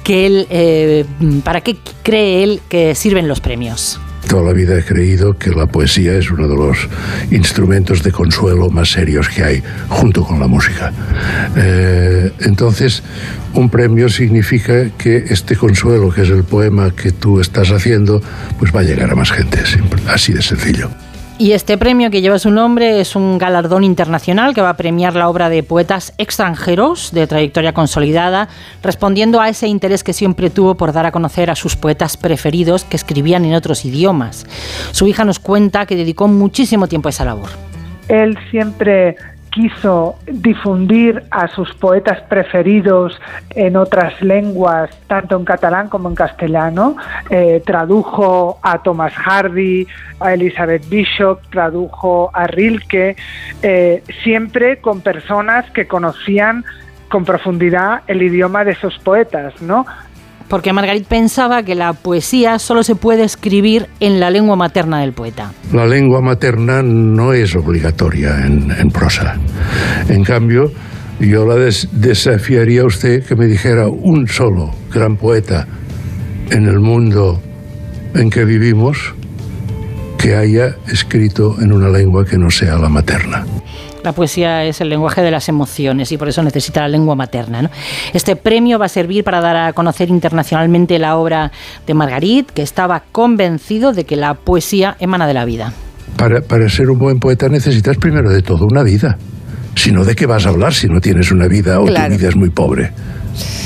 que 0.04 0.26
él, 0.26 0.48
eh, 0.50 1.06
para 1.44 1.62
qué 1.62 1.78
cree 2.04 2.44
él 2.44 2.62
que 2.70 2.96
sirven 2.96 3.28
los 3.28 3.39
premios. 3.39 4.00
Toda 4.27 4.43
la 4.43 4.53
vida 4.53 4.77
he 4.77 4.84
creído 4.84 5.38
que 5.38 5.49
la 5.49 5.65
poesía 5.65 6.13
es 6.13 6.31
uno 6.31 6.47
de 6.47 6.55
los 6.55 6.88
instrumentos 7.31 8.03
de 8.03 8.12
consuelo 8.12 8.69
más 8.69 8.91
serios 8.91 9.27
que 9.29 9.43
hay, 9.43 9.63
junto 9.89 10.23
con 10.23 10.39
la 10.39 10.47
música. 10.47 10.91
Eh, 11.55 12.31
entonces, 12.39 13.03
un 13.53 13.69
premio 13.69 14.10
significa 14.10 14.89
que 14.97 15.17
este 15.29 15.55
consuelo, 15.55 16.12
que 16.12 16.21
es 16.21 16.29
el 16.29 16.43
poema 16.43 16.91
que 16.91 17.12
tú 17.12 17.41
estás 17.41 17.71
haciendo, 17.71 18.21
pues 18.57 18.73
va 18.73 18.81
a 18.81 18.84
llegar 18.84 19.12
a 19.12 19.15
más 19.15 19.31
gente, 19.31 19.60
así 20.07 20.34
de 20.34 20.41
sencillo. 20.41 20.89
Y 21.41 21.54
este 21.54 21.75
premio 21.75 22.12
que 22.12 22.21
lleva 22.21 22.38
su 22.38 22.51
nombre 22.51 23.01
es 23.01 23.15
un 23.15 23.39
galardón 23.39 23.84
internacional 23.84 24.54
que 24.54 24.62
va 24.62 24.69
a 24.69 24.77
premiar 24.77 25.15
la 25.15 25.27
obra 25.27 25.49
de 25.49 25.63
poetas 25.63 26.13
extranjeros 26.19 27.12
de 27.13 27.25
trayectoria 27.25 27.73
consolidada, 27.73 28.47
respondiendo 28.84 29.41
a 29.41 29.49
ese 29.49 29.67
interés 29.67 30.04
que 30.04 30.13
siempre 30.13 30.51
tuvo 30.51 30.75
por 30.75 30.93
dar 30.93 31.08
a 31.08 31.12
conocer 31.12 31.49
a 31.49 31.56
sus 31.56 31.75
poetas 31.75 32.15
preferidos 32.15 32.84
que 32.84 32.95
escribían 32.95 33.43
en 33.43 33.56
otros 33.56 33.86
idiomas. 33.86 34.45
Su 34.91 35.08
hija 35.08 35.25
nos 35.25 35.39
cuenta 35.39 35.88
que 35.88 35.95
dedicó 35.95 36.27
muchísimo 36.27 36.86
tiempo 36.86 37.10
a 37.10 37.10
esa 37.10 37.25
labor. 37.25 37.49
Él 38.08 38.38
siempre 38.51 39.15
quiso 39.51 40.15
difundir 40.25 41.23
a 41.29 41.47
sus 41.49 41.73
poetas 41.75 42.21
preferidos 42.21 43.19
en 43.51 43.75
otras 43.75 44.21
lenguas, 44.21 44.89
tanto 45.07 45.37
en 45.37 45.45
catalán 45.45 45.89
como 45.89 46.09
en 46.09 46.15
castellano. 46.15 46.95
Eh, 47.29 47.61
tradujo 47.65 48.59
a 48.63 48.81
Thomas 48.81 49.13
Hardy, 49.13 49.85
a 50.19 50.33
Elizabeth 50.33 50.87
Bishop, 50.89 51.41
tradujo 51.51 52.31
a 52.33 52.47
Rilke, 52.47 53.15
eh, 53.61 54.03
siempre 54.23 54.79
con 54.79 55.01
personas 55.01 55.69
que 55.71 55.85
conocían 55.85 56.63
con 57.09 57.25
profundidad 57.25 58.03
el 58.07 58.23
idioma 58.23 58.63
de 58.63 58.71
esos 58.71 58.97
poetas, 58.99 59.61
¿no? 59.61 59.85
Porque 60.51 60.73
Margarit 60.73 61.07
pensaba 61.07 61.63
que 61.63 61.75
la 61.75 61.93
poesía 61.93 62.59
solo 62.59 62.83
se 62.83 62.93
puede 62.95 63.23
escribir 63.23 63.87
en 64.01 64.19
la 64.19 64.29
lengua 64.29 64.57
materna 64.57 64.99
del 64.99 65.13
poeta. 65.13 65.53
La 65.71 65.85
lengua 65.87 66.19
materna 66.19 66.83
no 66.83 67.31
es 67.31 67.55
obligatoria 67.55 68.45
en, 68.45 68.69
en 68.69 68.91
prosa. 68.91 69.37
En 70.09 70.25
cambio, 70.25 70.69
yo 71.21 71.45
la 71.45 71.55
des- 71.55 71.87
desafiaría 71.93 72.81
a 72.81 72.85
usted 72.85 73.23
que 73.23 73.35
me 73.37 73.45
dijera 73.45 73.87
un 73.87 74.27
solo 74.27 74.71
gran 74.93 75.15
poeta 75.15 75.67
en 76.49 76.65
el 76.67 76.81
mundo 76.81 77.41
en 78.13 78.29
que 78.29 78.43
vivimos 78.43 78.97
que 80.17 80.35
haya 80.35 80.75
escrito 80.91 81.55
en 81.61 81.71
una 81.71 81.87
lengua 81.87 82.25
que 82.25 82.37
no 82.37 82.51
sea 82.51 82.75
la 82.77 82.89
materna. 82.89 83.45
La 84.03 84.13
poesía 84.13 84.63
es 84.65 84.81
el 84.81 84.89
lenguaje 84.89 85.21
de 85.21 85.31
las 85.31 85.47
emociones 85.49 86.11
y 86.11 86.17
por 86.17 86.27
eso 86.27 86.41
necesita 86.43 86.81
la 86.81 86.87
lengua 86.87 87.15
materna. 87.15 87.61
¿no? 87.61 87.69
Este 88.13 88.35
premio 88.35 88.79
va 88.79 88.85
a 88.85 88.89
servir 88.89 89.23
para 89.23 89.41
dar 89.41 89.55
a 89.55 89.73
conocer 89.73 90.09
internacionalmente 90.09 90.97
la 90.99 91.17
obra 91.17 91.51
de 91.85 91.93
Margarit, 91.93 92.49
que 92.51 92.61
estaba 92.61 93.03
convencido 93.11 93.93
de 93.93 94.05
que 94.05 94.15
la 94.15 94.33
poesía 94.33 94.95
emana 94.99 95.27
de 95.27 95.33
la 95.33 95.45
vida. 95.45 95.73
Para, 96.17 96.41
para 96.41 96.67
ser 96.69 96.89
un 96.89 96.99
buen 96.99 97.19
poeta 97.19 97.47
necesitas 97.49 97.97
primero 97.97 98.29
de 98.29 98.41
todo 98.41 98.65
una 98.65 98.83
vida. 98.83 99.17
Si 99.75 99.91
no, 99.91 100.03
¿de 100.03 100.15
qué 100.15 100.25
vas 100.25 100.45
a 100.45 100.49
hablar 100.49 100.73
si 100.73 100.87
no 100.87 100.99
tienes 100.99 101.31
una 101.31 101.47
vida 101.47 101.79
o 101.79 101.85
Claro. 101.85 102.13
tu 102.13 102.19
vida 102.19 102.29
es 102.29 102.35
muy 102.35 102.49
pobre? 102.49 102.91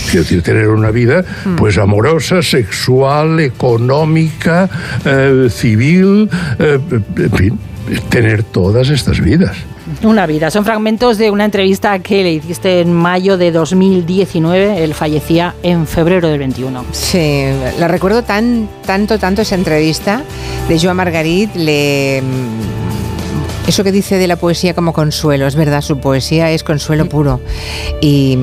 Quiero 0.05 0.21
decir, 0.21 0.43
tener 0.43 0.67
una 0.69 0.91
vida 0.91 1.23
pues 1.57 1.77
amorosa, 1.79 2.41
sexual, 2.43 3.39
económica, 3.39 4.69
eh, 5.03 5.47
civil, 5.49 6.29
eh, 6.59 6.79
en 7.17 7.31
fin, 7.31 7.59
tener 8.09 8.43
todas 8.43 8.89
estas 8.89 9.19
vidas. 9.19 9.57
Una 10.03 10.25
vida. 10.25 10.51
Son 10.51 10.65
fragmentos 10.65 11.17
de 11.17 11.31
una 11.31 11.45
entrevista 11.45 11.99
que 11.99 12.23
le 12.23 12.33
hiciste 12.33 12.81
en 12.81 12.93
mayo 12.93 13.37
de 13.37 13.51
2019. 13.51 14.83
Él 14.83 14.93
fallecía 14.93 15.55
en 15.63 15.87
febrero 15.87 16.27
del 16.29 16.39
21. 16.39 16.85
Sí, 16.91 17.45
la 17.79 17.87
recuerdo 17.87 18.23
tan, 18.23 18.69
tanto, 18.85 19.17
tanto 19.19 19.41
esa 19.41 19.55
entrevista 19.55 20.23
de 20.67 20.79
Joan 20.79 20.97
Margarit. 20.97 21.51
Eso 23.67 23.83
que 23.83 23.91
dice 23.91 24.17
de 24.17 24.27
la 24.27 24.35
poesía 24.35 24.75
como 24.75 24.93
consuelo, 24.93 25.47
es 25.47 25.55
verdad, 25.55 25.81
su 25.81 25.99
poesía 25.99 26.51
es 26.51 26.63
consuelo 26.63 27.09
puro. 27.09 27.41
Y, 27.99 28.37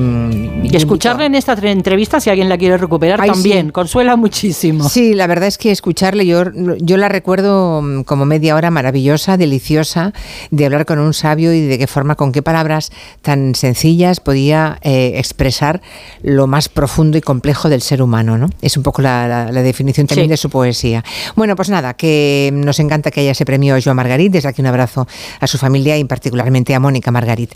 Y 0.63 0.75
escucharle 0.75 1.25
en 1.25 1.35
esta 1.35 1.55
tre- 1.55 1.71
entrevista, 1.71 2.19
si 2.19 2.29
alguien 2.29 2.49
la 2.49 2.57
quiere 2.57 2.77
recuperar, 2.77 3.21
Ay, 3.21 3.29
también 3.29 3.67
sí. 3.67 3.71
consuela 3.71 4.17
muchísimo. 4.17 4.89
Sí, 4.89 5.13
la 5.13 5.25
verdad 5.27 5.47
es 5.47 5.57
que 5.57 5.71
escucharle, 5.71 6.25
yo, 6.25 6.43
yo 6.79 6.97
la 6.97 7.07
recuerdo 7.07 7.81
mm, 7.81 8.03
como 8.03 8.25
media 8.25 8.53
hora 8.55 8.69
maravillosa, 8.69 9.37
deliciosa, 9.37 10.11
de 10.51 10.65
hablar 10.65 10.85
con 10.85 10.99
un 10.99 11.13
sabio 11.13 11.53
y 11.53 11.61
de 11.61 11.77
qué 11.79 11.87
forma, 11.87 12.15
con 12.15 12.33
qué 12.33 12.41
palabras 12.41 12.91
tan 13.21 13.55
sencillas 13.55 14.19
podía 14.19 14.77
eh, 14.81 15.13
expresar 15.15 15.81
lo 16.21 16.47
más 16.47 16.67
profundo 16.67 17.17
y 17.17 17.21
complejo 17.21 17.69
del 17.69 17.81
ser 17.81 18.01
humano, 18.01 18.37
¿no? 18.37 18.49
Es 18.61 18.75
un 18.75 18.83
poco 18.83 19.01
la, 19.01 19.27
la- 19.29 19.51
la 19.53 19.61
definición 19.61 20.05
también 20.05 20.27
Sí. 20.27 20.31
de 20.31 20.37
su 20.37 20.49
poesía. 20.49 21.03
Bueno, 21.37 21.55
pues 21.55 21.69
nada, 21.69 21.93
que 21.93 22.51
nos 22.53 22.79
encanta 22.79 23.09
que 23.09 23.21
haya 23.21 23.31
ese 23.31 23.45
premio 23.45 23.77
Joan 23.81 23.95
Margarit, 23.95 24.31
desde 24.33 24.49
aquí 24.49 24.61
un 24.61 24.67
abrazo 24.67 25.07
a 25.39 25.47
su 25.47 25.57
familia 25.57 25.97
y 25.97 26.03
particularmente 26.03 26.75
a 26.75 26.79
Mónica 26.79 27.11
Margarit. 27.11 27.51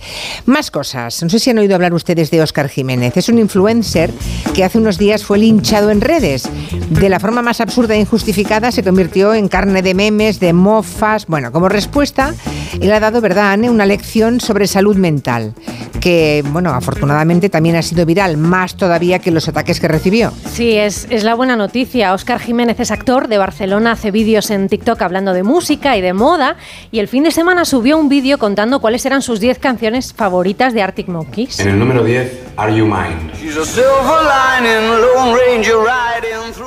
Más 0.46 0.72
cosas, 0.72 1.22
no 1.24 1.30
sé 1.30 1.40
si 1.40 1.50
han 1.50 1.58
oído 1.58 1.76
hablar 1.76 1.94
ustedes 1.94 2.32
de 2.32 2.42
Óscar 2.42 2.70
Jiménez, 2.70 3.18
es 3.18 3.30
un 3.30 3.40
influencer 3.40 4.12
que 4.54 4.64
hace 4.64 4.78
unos 4.78 4.98
días 4.98 5.24
fue 5.24 5.38
linchado 5.38 5.92
en 5.92 6.02
redes. 6.02 6.50
De 6.90 7.10
la 7.10 7.20
forma 7.20 7.42
más 7.42 7.62
absurda 7.62 7.96
e 7.96 8.00
injustificada 8.00 8.72
se 8.72 8.84
convirtió 8.84 9.34
en 9.34 9.48
carne 9.48 9.82
de 9.82 9.94
memes, 9.94 10.40
de 10.40 10.54
mofas. 10.54 11.26
Bueno, 11.28 11.52
como 11.52 11.70
respuesta, 11.70 12.34
él 12.80 12.92
ha 12.92 13.00
dado, 13.00 13.22
¿verdad, 13.22 13.52
Anne? 13.52 13.70
Una 13.70 13.86
lección 13.86 14.40
sobre 14.40 14.68
salud 14.68 14.96
mental, 14.96 15.54
que, 16.00 16.44
bueno, 16.52 16.74
afortunadamente 16.74 17.50
también 17.50 17.76
ha 17.76 17.82
sido 17.82 18.06
viral, 18.06 18.38
más 18.38 18.76
todavía 18.76 19.20
que 19.20 19.32
los 19.32 19.48
ataques 19.48 19.80
que 19.80 19.88
recibió. 19.88 20.32
Sí, 20.52 20.74
es, 20.74 21.08
es 21.10 21.24
la 21.24 21.36
buena 21.36 21.56
noticia. 21.56 22.14
Óscar 22.14 22.40
Jiménez 22.40 22.80
es 22.80 22.92
actor 22.92 23.28
de 23.28 23.38
Barcelona, 23.38 23.94
hace 23.94 24.12
vídeos 24.12 24.52
en 24.52 24.70
TikTok 24.70 25.02
hablando 25.02 25.34
de 25.34 25.44
música 25.44 25.98
y 25.98 26.02
de 26.02 26.14
moda 26.14 26.58
y 26.92 27.00
el 27.00 27.08
fin 27.08 27.24
de 27.24 27.32
semana 27.32 27.47
subió 27.66 27.98
un 27.98 28.10
vídeo 28.10 28.38
contando 28.38 28.80
cuáles 28.80 29.06
eran 29.06 29.22
sus 29.22 29.40
10 29.40 29.60
canciones 29.60 30.14
favoritas 30.14 30.74
de 30.74 30.82
Arctic 30.82 31.08
Monkeys. 31.08 31.60
En 31.60 31.70
el 31.70 31.80
número 31.80 32.04
10, 32.04 32.48
Are 32.58 32.76
You 32.76 32.86
Mine? 32.86 33.32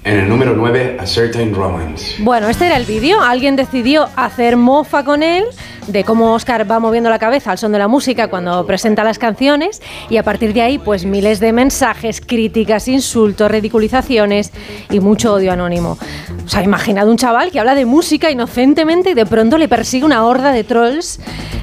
En 0.04 0.18
el 0.18 0.28
número 0.28 0.54
9, 0.54 0.96
A 0.98 1.06
Certain 1.06 1.54
Romance. 1.54 2.16
Bueno, 2.20 2.48
este 2.48 2.66
era 2.66 2.76
el 2.76 2.86
vídeo. 2.86 3.20
Alguien 3.20 3.56
decidió 3.56 4.08
hacer 4.16 4.56
mofa 4.56 5.04
con 5.04 5.22
él 5.22 5.44
de 5.86 6.04
cómo 6.04 6.34
Oscar 6.34 6.70
va 6.70 6.78
moviendo 6.78 7.10
la 7.10 7.18
cabeza 7.18 7.50
al 7.50 7.58
son 7.58 7.72
de 7.72 7.78
la 7.78 7.88
música 7.88 8.28
cuando 8.28 8.64
presenta 8.66 9.02
las 9.04 9.18
canciones 9.18 9.82
y 10.08 10.16
a 10.18 10.22
partir 10.22 10.52
de 10.52 10.62
ahí 10.62 10.78
pues 10.78 11.04
miles 11.04 11.40
de 11.40 11.52
mensajes, 11.52 12.20
críticas, 12.20 12.88
insultos, 12.88 13.50
ridiculizaciones 13.50 14.52
y 14.90 15.00
mucho 15.00 15.34
odio 15.34 15.52
anónimo. 15.52 15.98
O 16.44 16.48
sea, 16.48 16.62
imaginad 16.62 17.08
un 17.08 17.16
chaval 17.16 17.50
que 17.50 17.60
habla 17.60 17.74
de 17.74 17.86
música 17.86 18.30
inocentemente 18.30 19.10
y 19.10 19.14
de 19.14 19.26
pronto 19.26 19.58
le 19.58 19.68
persigue 19.68 20.04
una 20.04 20.24
horda 20.24 20.52
de 20.52 20.64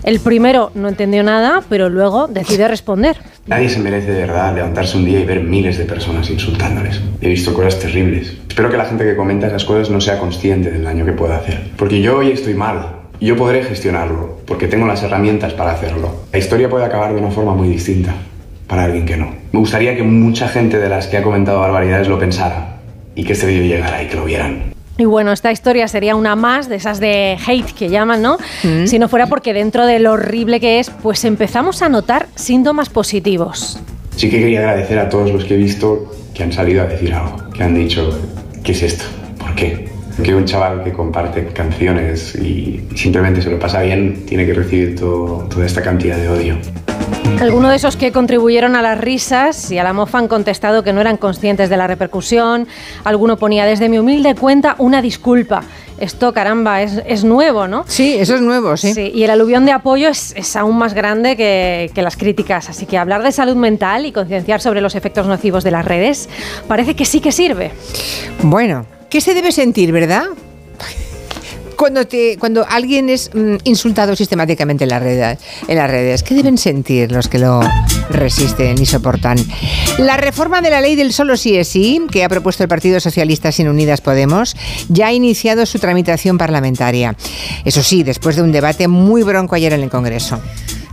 El 0.03 0.19
primero 0.19 0.71
no 0.75 0.89
entendió 0.89 1.23
nada, 1.23 1.63
pero 1.69 1.89
luego 1.89 2.27
decide 2.27 2.67
responder. 2.67 3.15
Nadie 3.45 3.69
se 3.69 3.79
merece 3.79 4.11
de 4.11 4.21
verdad 4.21 4.53
levantarse 4.53 4.97
un 4.97 5.05
día 5.05 5.21
y 5.21 5.25
ver 5.25 5.41
miles 5.41 5.77
de 5.77 5.85
personas 5.85 6.29
insultándoles. 6.29 6.99
He 7.21 7.29
visto 7.29 7.53
cosas 7.53 7.79
terribles. 7.79 8.35
Espero 8.49 8.69
que 8.69 8.75
la 8.75 8.85
gente 8.85 9.05
que 9.05 9.15
comenta 9.15 9.47
esas 9.47 9.63
cosas 9.63 9.89
no 9.89 10.01
sea 10.01 10.19
consciente 10.19 10.71
del 10.71 10.83
daño 10.83 11.05
que 11.05 11.13
puede 11.13 11.35
hacer. 11.35 11.71
Porque 11.77 12.01
yo 12.01 12.17
hoy 12.17 12.31
estoy 12.31 12.53
mal. 12.53 12.97
Yo 13.21 13.37
podré 13.37 13.63
gestionarlo, 13.63 14.39
porque 14.45 14.67
tengo 14.67 14.85
las 14.85 15.01
herramientas 15.03 15.53
para 15.53 15.71
hacerlo. 15.71 16.25
La 16.33 16.39
historia 16.39 16.69
puede 16.69 16.85
acabar 16.85 17.13
de 17.13 17.19
una 17.19 17.31
forma 17.31 17.53
muy 17.53 17.69
distinta 17.69 18.13
para 18.67 18.83
alguien 18.83 19.05
que 19.05 19.15
no. 19.15 19.33
Me 19.53 19.59
gustaría 19.59 19.95
que 19.95 20.03
mucha 20.03 20.49
gente 20.49 20.77
de 20.77 20.89
las 20.89 21.07
que 21.07 21.17
ha 21.17 21.23
comentado 21.23 21.61
barbaridades 21.61 22.09
lo 22.09 22.19
pensara 22.19 22.79
y 23.15 23.23
que 23.23 23.33
este 23.33 23.47
vídeo 23.47 23.63
llegara 23.63 24.03
y 24.03 24.07
que 24.07 24.15
lo 24.15 24.25
vieran. 24.25 24.76
Y 24.97 25.05
bueno, 25.05 25.31
esta 25.31 25.51
historia 25.51 25.87
sería 25.87 26.15
una 26.15 26.35
más 26.35 26.67
de 26.67 26.75
esas 26.75 26.99
de 26.99 27.37
hate 27.45 27.71
que 27.73 27.89
llaman, 27.89 28.21
¿no? 28.21 28.37
Si 28.85 28.97
no 28.97 29.07
fuera 29.07 29.27
porque 29.27 29.53
dentro 29.53 29.85
de 29.85 29.99
lo 29.99 30.13
horrible 30.13 30.59
que 30.59 30.79
es, 30.79 30.89
pues 30.89 31.23
empezamos 31.23 31.81
a 31.81 31.89
notar 31.89 32.27
síntomas 32.35 32.89
positivos. 32.89 33.79
Sí 34.15 34.29
que 34.29 34.39
quería 34.39 34.59
agradecer 34.59 34.97
a 34.97 35.09
todos 35.09 35.31
los 35.31 35.45
que 35.45 35.53
he 35.53 35.57
visto 35.57 36.11
que 36.33 36.43
han 36.43 36.51
salido 36.51 36.81
a 36.81 36.85
decir 36.85 37.13
algo, 37.13 37.49
que 37.51 37.63
han 37.63 37.75
dicho, 37.75 38.09
¿qué 38.63 38.71
es 38.71 38.81
esto? 38.81 39.05
¿Por 39.37 39.53
qué? 39.53 39.87
Que 40.23 40.33
un 40.33 40.45
chaval 40.45 40.83
que 40.83 40.91
comparte 40.91 41.45
canciones 41.47 42.33
y 42.33 42.87
simplemente 42.95 43.41
se 43.43 43.51
lo 43.51 43.59
pasa 43.59 43.83
bien 43.83 44.25
tiene 44.25 44.47
que 44.47 44.53
recibir 44.53 44.95
todo, 44.95 45.47
toda 45.47 45.65
esta 45.67 45.83
cantidad 45.83 46.17
de 46.17 46.27
odio. 46.27 46.57
Algunos 47.39 47.69
de 47.69 47.77
esos 47.77 47.95
que 47.95 48.11
contribuyeron 48.11 48.75
a 48.75 48.81
las 48.81 48.97
risas 48.97 49.71
y 49.71 49.77
a 49.77 49.83
la 49.83 49.93
mofa 49.93 50.17
han 50.17 50.27
contestado 50.27 50.83
que 50.83 50.91
no 50.91 51.01
eran 51.01 51.17
conscientes 51.17 51.69
de 51.69 51.77
la 51.77 51.85
repercusión. 51.85 52.67
Alguno 53.03 53.37
ponía 53.37 53.65
desde 53.65 53.89
mi 53.89 53.99
humilde 53.99 54.33
cuenta 54.35 54.75
una 54.79 55.01
disculpa. 55.01 55.63
Esto, 55.99 56.33
caramba, 56.33 56.81
es, 56.81 57.01
es 57.05 57.23
nuevo, 57.23 57.67
¿no? 57.67 57.85
Sí, 57.87 58.15
eso 58.17 58.35
es 58.35 58.41
nuevo, 58.41 58.75
sí. 58.77 58.93
Sí, 58.93 59.11
y 59.13 59.23
el 59.23 59.29
aluvión 59.29 59.65
de 59.65 59.71
apoyo 59.71 60.09
es, 60.09 60.33
es 60.35 60.55
aún 60.55 60.77
más 60.77 60.93
grande 60.93 61.35
que, 61.35 61.91
que 61.93 62.01
las 62.01 62.17
críticas. 62.17 62.69
Así 62.69 62.85
que 62.85 62.97
hablar 62.97 63.23
de 63.23 63.31
salud 63.31 63.55
mental 63.55 64.05
y 64.05 64.11
concienciar 64.11 64.59
sobre 64.59 64.81
los 64.81 64.95
efectos 64.95 65.27
nocivos 65.27 65.63
de 65.63 65.71
las 65.71 65.85
redes 65.85 66.29
parece 66.67 66.95
que 66.95 67.05
sí 67.05 67.19
que 67.19 67.31
sirve. 67.31 67.71
Bueno, 68.41 68.85
¿qué 69.09 69.21
se 69.21 69.33
debe 69.33 69.51
sentir, 69.51 69.91
verdad? 69.91 70.25
Cuando, 71.77 72.07
te, 72.07 72.37
cuando 72.39 72.65
alguien 72.67 73.07
es 73.09 73.29
mm, 73.33 73.57
insultado 73.63 74.15
sistemáticamente 74.15 74.85
en 74.85 74.89
las, 74.89 75.01
redes, 75.01 75.37
en 75.67 75.77
las 75.77 75.89
redes, 75.89 76.23
¿qué 76.23 76.33
deben 76.33 76.57
sentir 76.57 77.11
los 77.11 77.27
que 77.27 77.37
lo 77.37 77.61
resisten 78.09 78.81
y 78.81 78.85
soportan? 78.87 79.37
La 79.99 80.17
reforma 80.17 80.61
de 80.61 80.71
la 80.71 80.81
ley 80.81 80.95
del 80.95 81.13
solo 81.13 81.37
sí 81.37 81.55
es 81.55 81.67
sí, 81.67 82.01
que 82.11 82.23
ha 82.23 82.29
propuesto 82.29 82.63
el 82.63 82.69
Partido 82.69 82.99
Socialista 82.99 83.51
sin 83.51 83.67
Unidas 83.67 84.01
Podemos, 84.01 84.55
ya 84.89 85.07
ha 85.07 85.13
iniciado 85.13 85.67
su 85.67 85.77
tramitación 85.77 86.39
parlamentaria. 86.39 87.15
Eso 87.63 87.83
sí, 87.83 88.01
después 88.01 88.35
de 88.35 88.41
un 88.41 88.51
debate 88.51 88.87
muy 88.87 89.21
bronco 89.21 89.53
ayer 89.53 89.73
en 89.73 89.83
el 89.83 89.89
Congreso. 89.89 90.41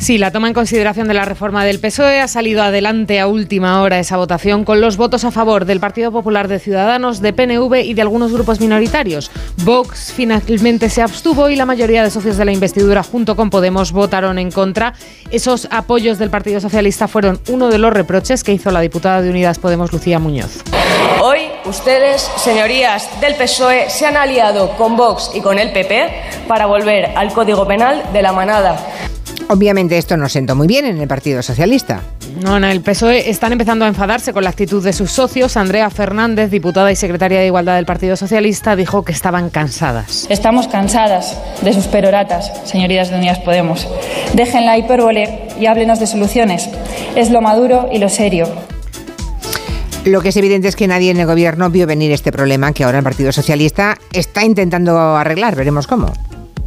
Sí, 0.05 0.19
la 0.19 0.31
toma 0.31 0.49
en 0.49 0.53
consideración 0.53 1.09
de 1.09 1.15
la 1.15 1.25
reforma 1.25 1.65
del 1.65 1.81
PSOE 1.81 2.21
ha 2.21 2.29
salido 2.29 2.63
adelante 2.63 3.21
a 3.21 3.27
última 3.27 3.81
hora 3.81 3.99
esa 3.99 4.19
votación 4.19 4.67
con 4.67 4.83
los 4.83 4.99
votos 4.99 5.25
a 5.25 5.31
favor 5.31 5.65
del 5.65 5.81
Partido 5.81 6.13
Popular 6.13 6.47
de 6.47 6.59
Ciudadanos, 6.59 7.23
de 7.23 7.33
PNV 7.33 7.77
y 7.83 7.95
de 7.95 8.03
algunos 8.03 8.31
grupos 8.31 8.61
minoritarios. 8.61 9.31
Vox 9.65 10.13
finalmente 10.15 10.91
se 10.91 11.01
abstuvo 11.01 11.49
y 11.49 11.57
la 11.57 11.65
mayoría 11.65 12.03
de 12.03 12.11
socios 12.11 12.37
de 12.37 12.45
la 12.45 12.53
investidura 12.53 13.03
junto 13.03 13.35
con 13.35 13.49
Podemos 13.49 13.93
votaron 13.93 14.39
en 14.39 14.51
contra. 14.51 14.93
Esos 15.31 15.69
apoyos 15.71 16.19
del 16.19 16.29
Partido 16.29 16.61
Socialista 16.61 17.09
fueron 17.09 17.41
uno 17.49 17.69
de 17.71 17.79
los 17.79 17.91
reproches 17.91 18.45
que 18.45 18.53
hizo 18.53 18.71
la 18.71 18.81
diputada 18.81 19.23
de 19.23 19.31
Unidas 19.31 19.59
Podemos, 19.59 19.91
Lucía 19.91 20.19
Muñoz. 20.19 20.65
Hoy 21.23 21.49
ustedes, 21.65 22.31
señorías 22.37 23.09
del 23.23 23.37
PSOE, 23.37 23.89
se 23.89 24.05
han 24.05 24.19
aliado 24.19 24.77
con 24.77 24.99
Vox 24.99 25.31
y 25.33 25.41
con 25.41 25.59
el 25.59 25.73
PP 25.73 26.45
para 26.47 26.67
volver 26.67 27.07
al 27.17 27.33
Código 27.33 27.67
Penal 27.67 28.03
de 28.13 28.21
la 28.21 28.35
manada. 28.35 28.77
Obviamente 29.49 29.99
esto 29.99 30.17
no 30.17 30.29
sentó 30.29 30.57
muy 30.57 30.67
bien 30.67 30.87
en 30.87 31.01
el 31.01 31.09
Partido 31.09 31.43
Socialista. 31.43 32.03
No, 32.41 32.57
en 32.57 32.65
el 32.65 32.81
PSOE 32.81 33.29
están 33.31 33.53
empezando 33.53 33.85
a 33.85 33.89
enfadarse 33.89 34.33
con 34.33 34.43
la 34.45 34.51
actitud 34.51 34.83
de 34.83 34.93
sus 34.93 35.11
socios. 35.11 35.57
Andrea 35.57 35.91
Fernández, 35.91 36.51
diputada 36.51 36.91
y 36.91 36.97
secretaria 36.97 37.41
de 37.41 37.47
Igualdad 37.47 37.77
del 37.77 37.85
Partido 37.85 38.17
Socialista, 38.17 38.75
dijo 38.75 39.05
que 39.05 39.13
estaban 39.13 39.51
cansadas. 39.51 40.27
Estamos 40.31 40.67
cansadas 40.69 41.37
de 41.63 41.73
sus 41.73 41.87
peroratas, 41.87 42.53
señorías 42.65 43.11
de 43.11 43.17
Unidas 43.17 43.39
Podemos. 43.41 43.87
Dejen 44.33 44.67
la 44.67 44.79
hipérbole 44.79 45.49
y 45.61 45.67
háblenos 45.67 46.01
de 46.01 46.07
soluciones. 46.07 46.69
Es 47.15 47.31
lo 47.31 47.41
maduro 47.41 47.89
y 47.93 47.99
lo 47.99 48.09
serio. 48.09 48.49
Lo 50.05 50.21
que 50.21 50.31
es 50.31 50.37
evidente 50.37 50.69
es 50.69 50.77
que 50.77 50.87
nadie 50.87 51.11
en 51.11 51.19
el 51.19 51.27
gobierno 51.27 51.71
vio 51.71 51.87
venir 51.87 52.13
este 52.13 52.33
problema 52.33 52.73
que 52.73 52.85
ahora 52.85 52.99
el 52.99 53.05
Partido 53.05 53.33
Socialista 53.33 53.97
está 54.13 54.45
intentando 54.45 55.17
arreglar. 55.17 55.55
Veremos 55.55 55.87
cómo. 55.87 56.13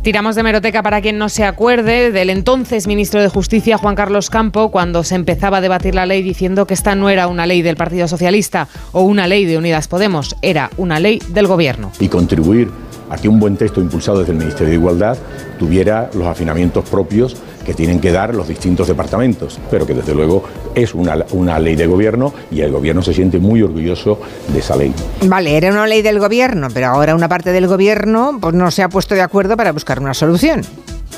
Tiramos 0.08 0.38
de 0.38 0.43
meroteca 0.43 0.84
para 0.84 1.02
quien 1.02 1.17
no 1.17 1.28
se 1.28 1.43
acuerde 1.43 2.13
del 2.13 2.30
entonces 2.30 2.88
ministro 2.88 3.22
de 3.22 3.28
Justicia, 3.28 3.78
Juan 3.78 3.96
Carlos 3.96 4.30
Campo, 4.30 4.72
cuando 4.72 5.04
se 5.04 5.15
empezaba 5.15 5.58
a 5.58 5.62
debatir 5.62 5.96
la 5.96 6.06
ley 6.06 6.22
diciendo 6.22 6.65
que 6.65 6.76
esta 6.76 6.96
no 6.96 7.10
era 7.10 7.28
una 7.28 7.46
ley 7.46 7.62
del 7.62 7.76
Partido 7.76 8.08
Socialista 8.08 8.70
o 8.93 9.02
una 9.02 9.28
ley 9.28 9.43
de 9.43 9.58
Unidas 9.58 9.89
Podemos, 9.89 10.38
era 10.41 10.70
una 10.78 11.02
ley 11.02 11.22
del 11.28 11.48
gobierno. 11.48 11.91
Y 12.00 12.08
contribuir 12.08 12.70
a 13.10 13.17
que 13.17 13.28
un 13.28 13.38
buen 13.38 13.58
texto 13.58 13.82
impulsado 13.82 14.20
desde 14.20 14.32
el 14.32 14.38
Ministerio 14.38 14.70
de 14.70 14.76
Igualdad 14.76 15.17
tuviera 15.60 16.10
los 16.13 16.26
afinamientos 16.26 16.88
propios 16.89 17.36
que 17.67 17.73
tienen 17.73 17.99
que 17.99 18.13
dar 18.13 18.34
los 18.34 18.47
distintos 18.47 18.88
departamentos, 18.88 19.60
pero 19.69 19.86
que 19.86 19.93
desde 19.93 20.15
luego 20.15 20.45
es 20.73 20.93
una, 20.93 21.17
una, 21.32 21.60
ley 21.60 21.75
de 21.75 21.86
gobierno 21.86 22.34
y 22.49 22.62
el 22.62 22.71
gobierno 22.71 23.01
se 23.01 23.13
siente 23.13 23.39
muy 23.39 23.62
orgulloso 23.62 24.21
de 24.47 24.60
esa 24.60 24.77
ley. 24.77 24.93
Vale, 25.23 25.58
era 25.58 25.69
una 25.69 25.86
ley 25.86 26.01
del 26.01 26.17
gobierno, 26.17 26.69
pero 26.73 26.88
ahora 26.88 27.13
una 27.13 27.27
parte 27.27 27.51
del 27.51 27.67
gobierno 27.67 28.38
pues, 28.39 28.53
no 28.53 28.71
se 28.71 28.84
ha 28.84 28.89
puesto 28.89 29.15
de 29.15 29.21
acuerdo 29.21 29.58
para 29.58 29.73
buscar 29.73 29.99
una 29.99 30.13
solución. 30.13 30.62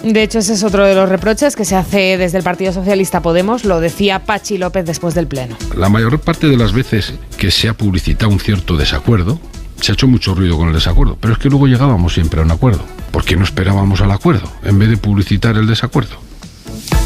De 0.03 0.23
hecho, 0.23 0.39
ese 0.39 0.53
es 0.53 0.63
otro 0.63 0.85
de 0.85 0.95
los 0.95 1.07
reproches 1.07 1.55
que 1.55 1.65
se 1.65 1.75
hace 1.75 2.17
desde 2.17 2.39
el 2.39 2.43
Partido 2.43 2.73
Socialista 2.73 3.21
Podemos, 3.21 3.63
lo 3.63 3.79
decía 3.79 4.25
Pachi 4.25 4.57
López 4.57 4.85
después 4.85 5.13
del 5.13 5.27
Pleno. 5.27 5.55
La 5.77 5.89
mayor 5.89 6.19
parte 6.19 6.47
de 6.47 6.57
las 6.57 6.73
veces 6.73 7.13
que 7.37 7.51
se 7.51 7.69
ha 7.69 7.75
publicitado 7.75 8.31
un 8.31 8.39
cierto 8.39 8.75
desacuerdo, 8.75 9.39
se 9.81 9.91
ha 9.91 9.93
hecho 9.93 10.07
mucho 10.07 10.33
ruido 10.33 10.57
con 10.57 10.69
el 10.69 10.73
desacuerdo, 10.73 11.15
pero 11.21 11.33
es 11.33 11.39
que 11.39 11.49
luego 11.49 11.67
llegábamos 11.67 12.15
siempre 12.15 12.41
a 12.41 12.43
un 12.43 12.49
acuerdo. 12.49 12.83
¿Por 13.11 13.23
qué 13.23 13.35
no 13.35 13.43
esperábamos 13.43 14.01
al 14.01 14.11
acuerdo 14.11 14.51
en 14.63 14.79
vez 14.79 14.89
de 14.89 14.97
publicitar 14.97 15.55
el 15.57 15.67
desacuerdo? 15.67 16.28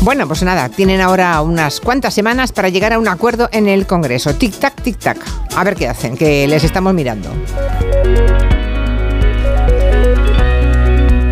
Bueno, 0.04 0.28
pues 0.28 0.44
nada, 0.44 0.68
tienen 0.68 1.00
ahora 1.00 1.42
unas 1.42 1.80
cuantas 1.80 2.14
semanas 2.14 2.52
para 2.52 2.68
llegar 2.68 2.92
a 2.92 3.00
un 3.00 3.08
acuerdo 3.08 3.48
en 3.54 3.70
el 3.70 3.88
Congreso. 3.88 4.32
Tic-tac, 4.32 4.84
tic-tac. 4.84 5.18
A 5.56 5.64
ver 5.64 5.76
qué 5.76 5.88
hacen, 5.88 6.18
que 6.18 6.46
les 6.46 6.66
estamos 6.66 6.94
mirando. 6.94 7.30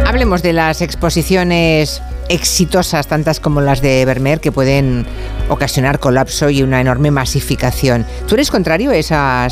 Hablemos 0.06 0.42
de 0.42 0.54
las 0.54 0.82
exposiciones 0.82 2.02
exitosas, 2.32 3.08
tantas 3.08 3.40
como 3.40 3.62
las 3.62 3.82
de 3.82 4.06
Vermeer, 4.06 4.40
que 4.40 4.52
pueden 4.52 5.06
ocasionar 5.50 6.00
colapso 6.00 6.50
y 6.50 6.64
una 6.64 6.80
enorme 6.80 7.12
masificación. 7.12 8.06
¿Tú 8.28 8.36
eres 8.36 8.50
contrario 8.50 8.92
a, 9.12 9.48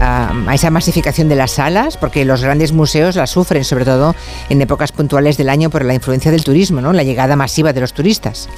a 0.00 0.54
esa 0.54 0.70
masificación 0.70 1.28
de 1.28 1.36
las 1.36 1.52
salas? 1.52 1.96
Porque 1.96 2.24
los 2.24 2.42
grandes 2.42 2.72
museos 2.72 3.16
la 3.16 3.26
sufren, 3.26 3.64
sobre 3.64 3.84
todo 3.84 4.14
en 4.48 4.60
épocas 4.60 4.92
puntuales 4.92 5.36
del 5.36 5.48
año, 5.48 5.70
por 5.70 5.84
la 5.84 5.94
influencia 5.94 6.30
del 6.30 6.44
turismo, 6.44 6.80
¿no? 6.80 6.92
la 6.92 7.02
llegada 7.02 7.34
masiva 7.34 7.72
de 7.72 7.80
los 7.80 7.92
turistas. 7.92 8.48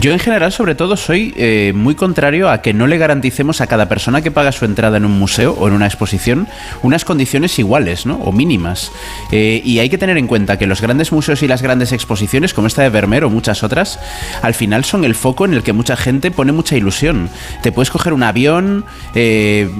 Yo 0.00 0.12
en 0.12 0.18
general, 0.18 0.52
sobre 0.52 0.74
todo, 0.74 0.96
soy 0.96 1.32
eh, 1.36 1.72
muy 1.74 1.94
contrario 1.94 2.50
a 2.50 2.62
que 2.62 2.74
no 2.74 2.86
le 2.86 2.98
garanticemos 2.98 3.60
a 3.60 3.66
cada 3.66 3.88
persona 3.88 4.22
que 4.22 4.30
paga 4.30 4.52
su 4.52 4.64
entrada 4.64 4.96
en 4.96 5.04
un 5.04 5.18
museo 5.18 5.52
o 5.52 5.68
en 5.68 5.74
una 5.74 5.86
exposición 5.86 6.48
unas 6.82 7.04
condiciones 7.04 7.58
iguales, 7.58 8.06
¿no? 8.06 8.16
O 8.16 8.32
mínimas. 8.32 8.90
Eh, 9.30 9.62
y 9.64 9.78
hay 9.78 9.88
que 9.88 9.98
tener 9.98 10.18
en 10.18 10.26
cuenta 10.26 10.58
que 10.58 10.66
los 10.66 10.80
grandes 10.80 11.12
museos 11.12 11.42
y 11.42 11.48
las 11.48 11.62
grandes 11.62 11.92
exposiciones, 11.92 12.54
como 12.54 12.66
esta 12.66 12.82
de 12.82 12.90
Vermeer 12.90 13.24
o 13.24 13.30
muchas 13.30 13.62
otras, 13.62 13.98
al 14.42 14.54
final 14.54 14.84
son 14.84 15.04
el 15.04 15.14
foco 15.14 15.44
en 15.44 15.54
el 15.54 15.62
que 15.62 15.72
mucha 15.72 15.96
gente 15.96 16.30
pone 16.30 16.52
mucha 16.52 16.76
ilusión. 16.76 17.30
Te 17.62 17.72
puedes 17.72 17.90
coger 17.90 18.12
un 18.12 18.22
avión, 18.22 18.84
eh, 19.14 19.70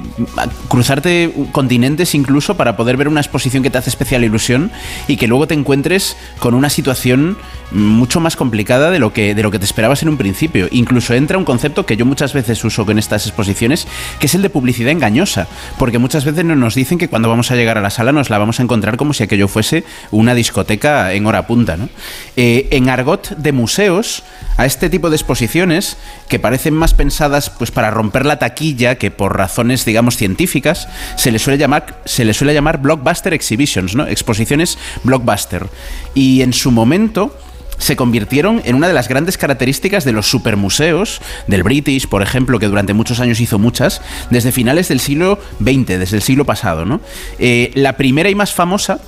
cruzarte 0.69 1.33
continentes 1.53 2.15
incluso 2.15 2.57
para 2.57 2.77
poder 2.77 2.97
ver 2.97 3.09
una 3.09 3.21
exposición 3.21 3.63
que 3.63 3.71
te 3.71 3.79
hace 3.79 3.91
especial 3.91 4.25
ilusión 4.25 4.71
y 5.09 5.17
que 5.17 5.27
luego 5.27 5.47
te 5.47 5.55
encuentres 5.55 6.17
con 6.39 6.55
una 6.55 6.71
situación 6.71 7.37
mucho 7.71 8.21
más 8.21 8.37
complicada 8.37 8.91
de 8.91 8.99
lo 8.99 9.13
que, 9.13 9.35
de 9.35 9.43
lo 9.43 9.51
que 9.51 9.59
te 9.59 9.65
esperabas 9.65 10.03
en 10.03 10.09
un 10.09 10.17
principio. 10.17 10.69
Incluso 10.71 11.15
entra 11.15 11.39
un 11.39 11.45
concepto 11.45 11.87
que 11.87 11.97
yo 11.97 12.07
muchas 12.07 12.33
veces 12.33 12.65
uso 12.65 12.87
con 12.87 12.99
estas 12.99 13.27
exposiciones, 13.27 13.87
que 14.19 14.27
es 14.27 14.35
el 14.35 14.43
de 14.43 14.51
publicidad 14.51 14.91
engañosa, 14.91 15.49
porque 15.79 15.99
muchas 15.99 16.25
veces 16.25 16.45
nos 16.45 16.75
dicen 16.75 16.99
que 16.99 17.09
cuando 17.09 17.29
vamos 17.29 17.51
a 17.51 17.57
llegar 17.57 17.79
a 17.79 17.81
la 17.81 17.91
sala 17.91 18.13
nos 18.13 18.31
la 18.31 18.39
vamos 18.39 18.61
a 18.61 18.63
encontrar 18.63 18.97
como 18.97 19.13
si 19.13 19.23
aquello 19.23 19.49
fuese 19.49 19.85
una 20.11 20.35
discoteca 20.35 21.13
en 21.13 21.27
hora 21.27 21.47
punta. 21.47 21.77
¿no? 21.77 21.89
Eh, 22.37 22.69
en 22.71 22.89
argot 22.89 23.31
de 23.37 23.53
museos, 23.53 24.23
a 24.57 24.67
este 24.67 24.91
tipo 24.91 25.11
de 25.11 25.17
exposiciones, 25.17 25.97
que 26.29 26.39
parecen 26.39 26.75
más 26.75 26.95
pensadas 26.95 27.51
pues, 27.51 27.71
para 27.71 27.91
romper 27.91 28.27
la 28.27 28.39
taquilla 28.39 28.97
que 28.97 29.11
por 29.11 29.37
razones, 29.37 29.85
digamos, 29.85 30.17
científicas, 30.17 30.89
se 31.17 31.31
le 31.31 31.39
suele 31.39 31.59
llamar, 31.59 32.01
se 32.05 32.25
le 32.25 32.35
suele 32.35 32.55
llamar 32.55 32.81
blockbuster 32.81 33.35
exhibitions, 33.35 33.95
¿no? 33.95 34.07
exposiciones 34.07 34.79
blockbuster. 35.03 35.69
Y 36.15 36.43
en 36.43 36.53
su 36.53 36.71
momento 36.71 37.37
se 37.79 37.97
convirtieron 37.97 38.63
en 38.65 38.77
una 38.77 38.89
de 38.89 38.95
las 38.95 39.09
grandes 39.09 39.39
características 39.39 40.05
de 40.05 40.13
los 40.13 40.27
supermuseos, 40.29 41.21
del 41.47 41.63
British, 41.63 42.09
por 42.09 42.23
ejemplo, 42.23 42.59
que 42.59 42.69
durante 42.69 42.95
muchos 42.95 43.21
años 43.21 43.41
hizo 43.41 43.59
muchas, 43.59 44.01
desde 44.31 44.53
finales 44.53 44.89
del 44.89 45.01
siglo 45.01 45.39
XX, 45.61 45.87
desde 45.87 46.17
el 46.17 46.23
siglo 46.23 46.45
pasado. 46.45 46.85
¿no? 46.85 47.01
Eh, 47.39 47.71
la 47.75 47.97
primera 47.97 48.31
y 48.31 48.35
más 48.35 48.53
famosa 48.53 49.01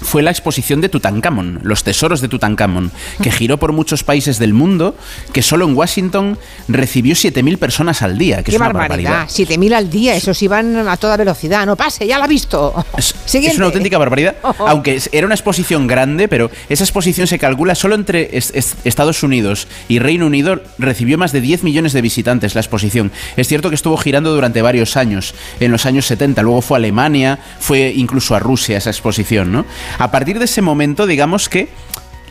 fue 0.00 0.22
la 0.22 0.30
exposición 0.30 0.80
de 0.80 0.88
Tutankamón, 0.88 1.60
los 1.62 1.84
tesoros 1.84 2.20
de 2.20 2.28
Tutankamón, 2.28 2.90
que 3.22 3.30
giró 3.30 3.58
por 3.58 3.72
muchos 3.72 4.02
países 4.04 4.38
del 4.38 4.54
mundo, 4.54 4.96
que 5.32 5.42
solo 5.42 5.66
en 5.66 5.76
Washington 5.76 6.38
recibió 6.68 7.14
7.000 7.14 7.58
personas 7.58 8.02
al 8.02 8.16
día. 8.18 8.38
Que 8.38 8.44
¡Qué 8.44 8.50
es 8.52 8.56
una 8.56 8.72
barbaridad! 8.72 9.10
barbaridad. 9.28 9.56
7.000 9.56 9.72
al 9.74 9.90
día, 9.90 10.14
esos 10.16 10.40
iban 10.42 10.88
a 10.88 10.96
toda 10.96 11.16
velocidad. 11.16 11.66
No 11.66 11.76
pase, 11.76 12.06
ya 12.06 12.18
la 12.18 12.24
ha 12.24 12.28
visto. 12.28 12.74
Es, 12.96 13.14
una 13.56 13.66
auténtica 13.66 13.98
barbaridad. 13.98 14.36
Aunque 14.58 15.00
era 15.12 15.26
una 15.26 15.34
exposición 15.34 15.86
grande, 15.86 16.28
pero 16.28 16.50
esa 16.68 16.84
exposición 16.84 17.26
se 17.26 17.38
calcula 17.38 17.74
solo 17.74 17.94
entre 17.94 18.36
es- 18.36 18.52
es- 18.54 18.76
Estados 18.84 19.22
Unidos 19.22 19.68
y 19.88 19.98
Reino 19.98 20.26
Unido 20.26 20.60
recibió 20.78 21.18
más 21.18 21.32
de 21.32 21.40
10 21.40 21.62
millones 21.62 21.92
de 21.92 22.00
visitantes 22.02 22.54
la 22.54 22.60
exposición. 22.60 23.12
Es 23.36 23.48
cierto 23.48 23.68
que 23.68 23.74
estuvo 23.74 23.96
girando 23.96 24.32
durante 24.34 24.62
varios 24.62 24.96
años, 24.96 25.34
en 25.60 25.70
los 25.72 25.86
años 25.86 26.06
70, 26.06 26.42
luego 26.42 26.62
fue 26.62 26.76
a 26.76 26.78
Alemania, 26.78 27.38
fue 27.58 27.92
incluso 27.94 28.34
a 28.34 28.38
Rusia 28.38 28.78
esa 28.78 28.90
exposición, 28.90 29.52
¿no? 29.52 29.66
A 29.98 30.10
partir 30.10 30.38
de 30.38 30.46
ese 30.46 30.62
momento, 30.62 31.06
digamos 31.06 31.48
que 31.48 31.68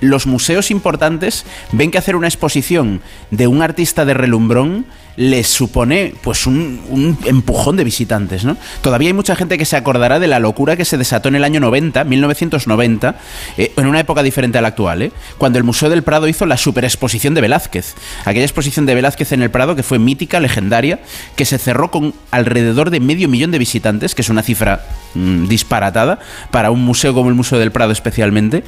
los 0.01 0.27
museos 0.27 0.71
importantes 0.71 1.45
ven 1.71 1.91
que 1.91 1.97
hacer 1.97 2.15
una 2.15 2.27
exposición 2.27 3.01
de 3.31 3.47
un 3.47 3.61
artista 3.61 4.05
de 4.05 4.13
relumbrón 4.13 4.85
les 5.19 5.47
supone 5.47 6.13
pues 6.21 6.47
un, 6.47 6.79
un 6.89 7.17
empujón 7.25 7.75
de 7.75 7.83
visitantes, 7.83 8.45
¿no? 8.45 8.55
Todavía 8.81 9.09
hay 9.09 9.13
mucha 9.13 9.35
gente 9.35 9.57
que 9.57 9.65
se 9.65 9.75
acordará 9.75 10.17
de 10.17 10.27
la 10.27 10.39
locura 10.39 10.77
que 10.77 10.85
se 10.85 10.97
desató 10.97 11.27
en 11.27 11.35
el 11.35 11.43
año 11.43 11.59
90, 11.59 12.05
1990, 12.05 13.15
eh, 13.57 13.73
en 13.75 13.85
una 13.85 13.99
época 13.99 14.23
diferente 14.23 14.57
a 14.57 14.61
la 14.61 14.69
actual, 14.69 15.01
¿eh? 15.01 15.11
cuando 15.37 15.57
el 15.57 15.65
Museo 15.65 15.89
del 15.89 16.03
Prado 16.03 16.29
hizo 16.29 16.45
la 16.45 16.55
superexposición 16.55 17.33
de 17.33 17.41
Velázquez. 17.41 17.95
Aquella 18.23 18.45
exposición 18.45 18.85
de 18.85 18.95
Velázquez 18.95 19.33
en 19.33 19.41
el 19.41 19.51
Prado 19.51 19.75
que 19.75 19.83
fue 19.83 19.99
mítica, 19.99 20.39
legendaria, 20.39 21.01
que 21.35 21.43
se 21.43 21.57
cerró 21.57 21.91
con 21.91 22.13
alrededor 22.31 22.89
de 22.89 23.01
medio 23.01 23.27
millón 23.27 23.51
de 23.51 23.57
visitantes, 23.57 24.15
que 24.15 24.21
es 24.21 24.29
una 24.29 24.41
cifra 24.41 24.85
mm, 25.15 25.47
disparatada 25.47 26.19
para 26.49 26.71
un 26.71 26.85
museo 26.85 27.13
como 27.13 27.27
el 27.27 27.35
Museo 27.35 27.59
del 27.59 27.73
Prado 27.73 27.91
especialmente, 27.91 28.63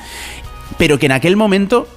pero 0.78 1.00
que 1.00 1.06
en 1.06 1.14
aquel 1.14 1.38
momento 1.38 1.88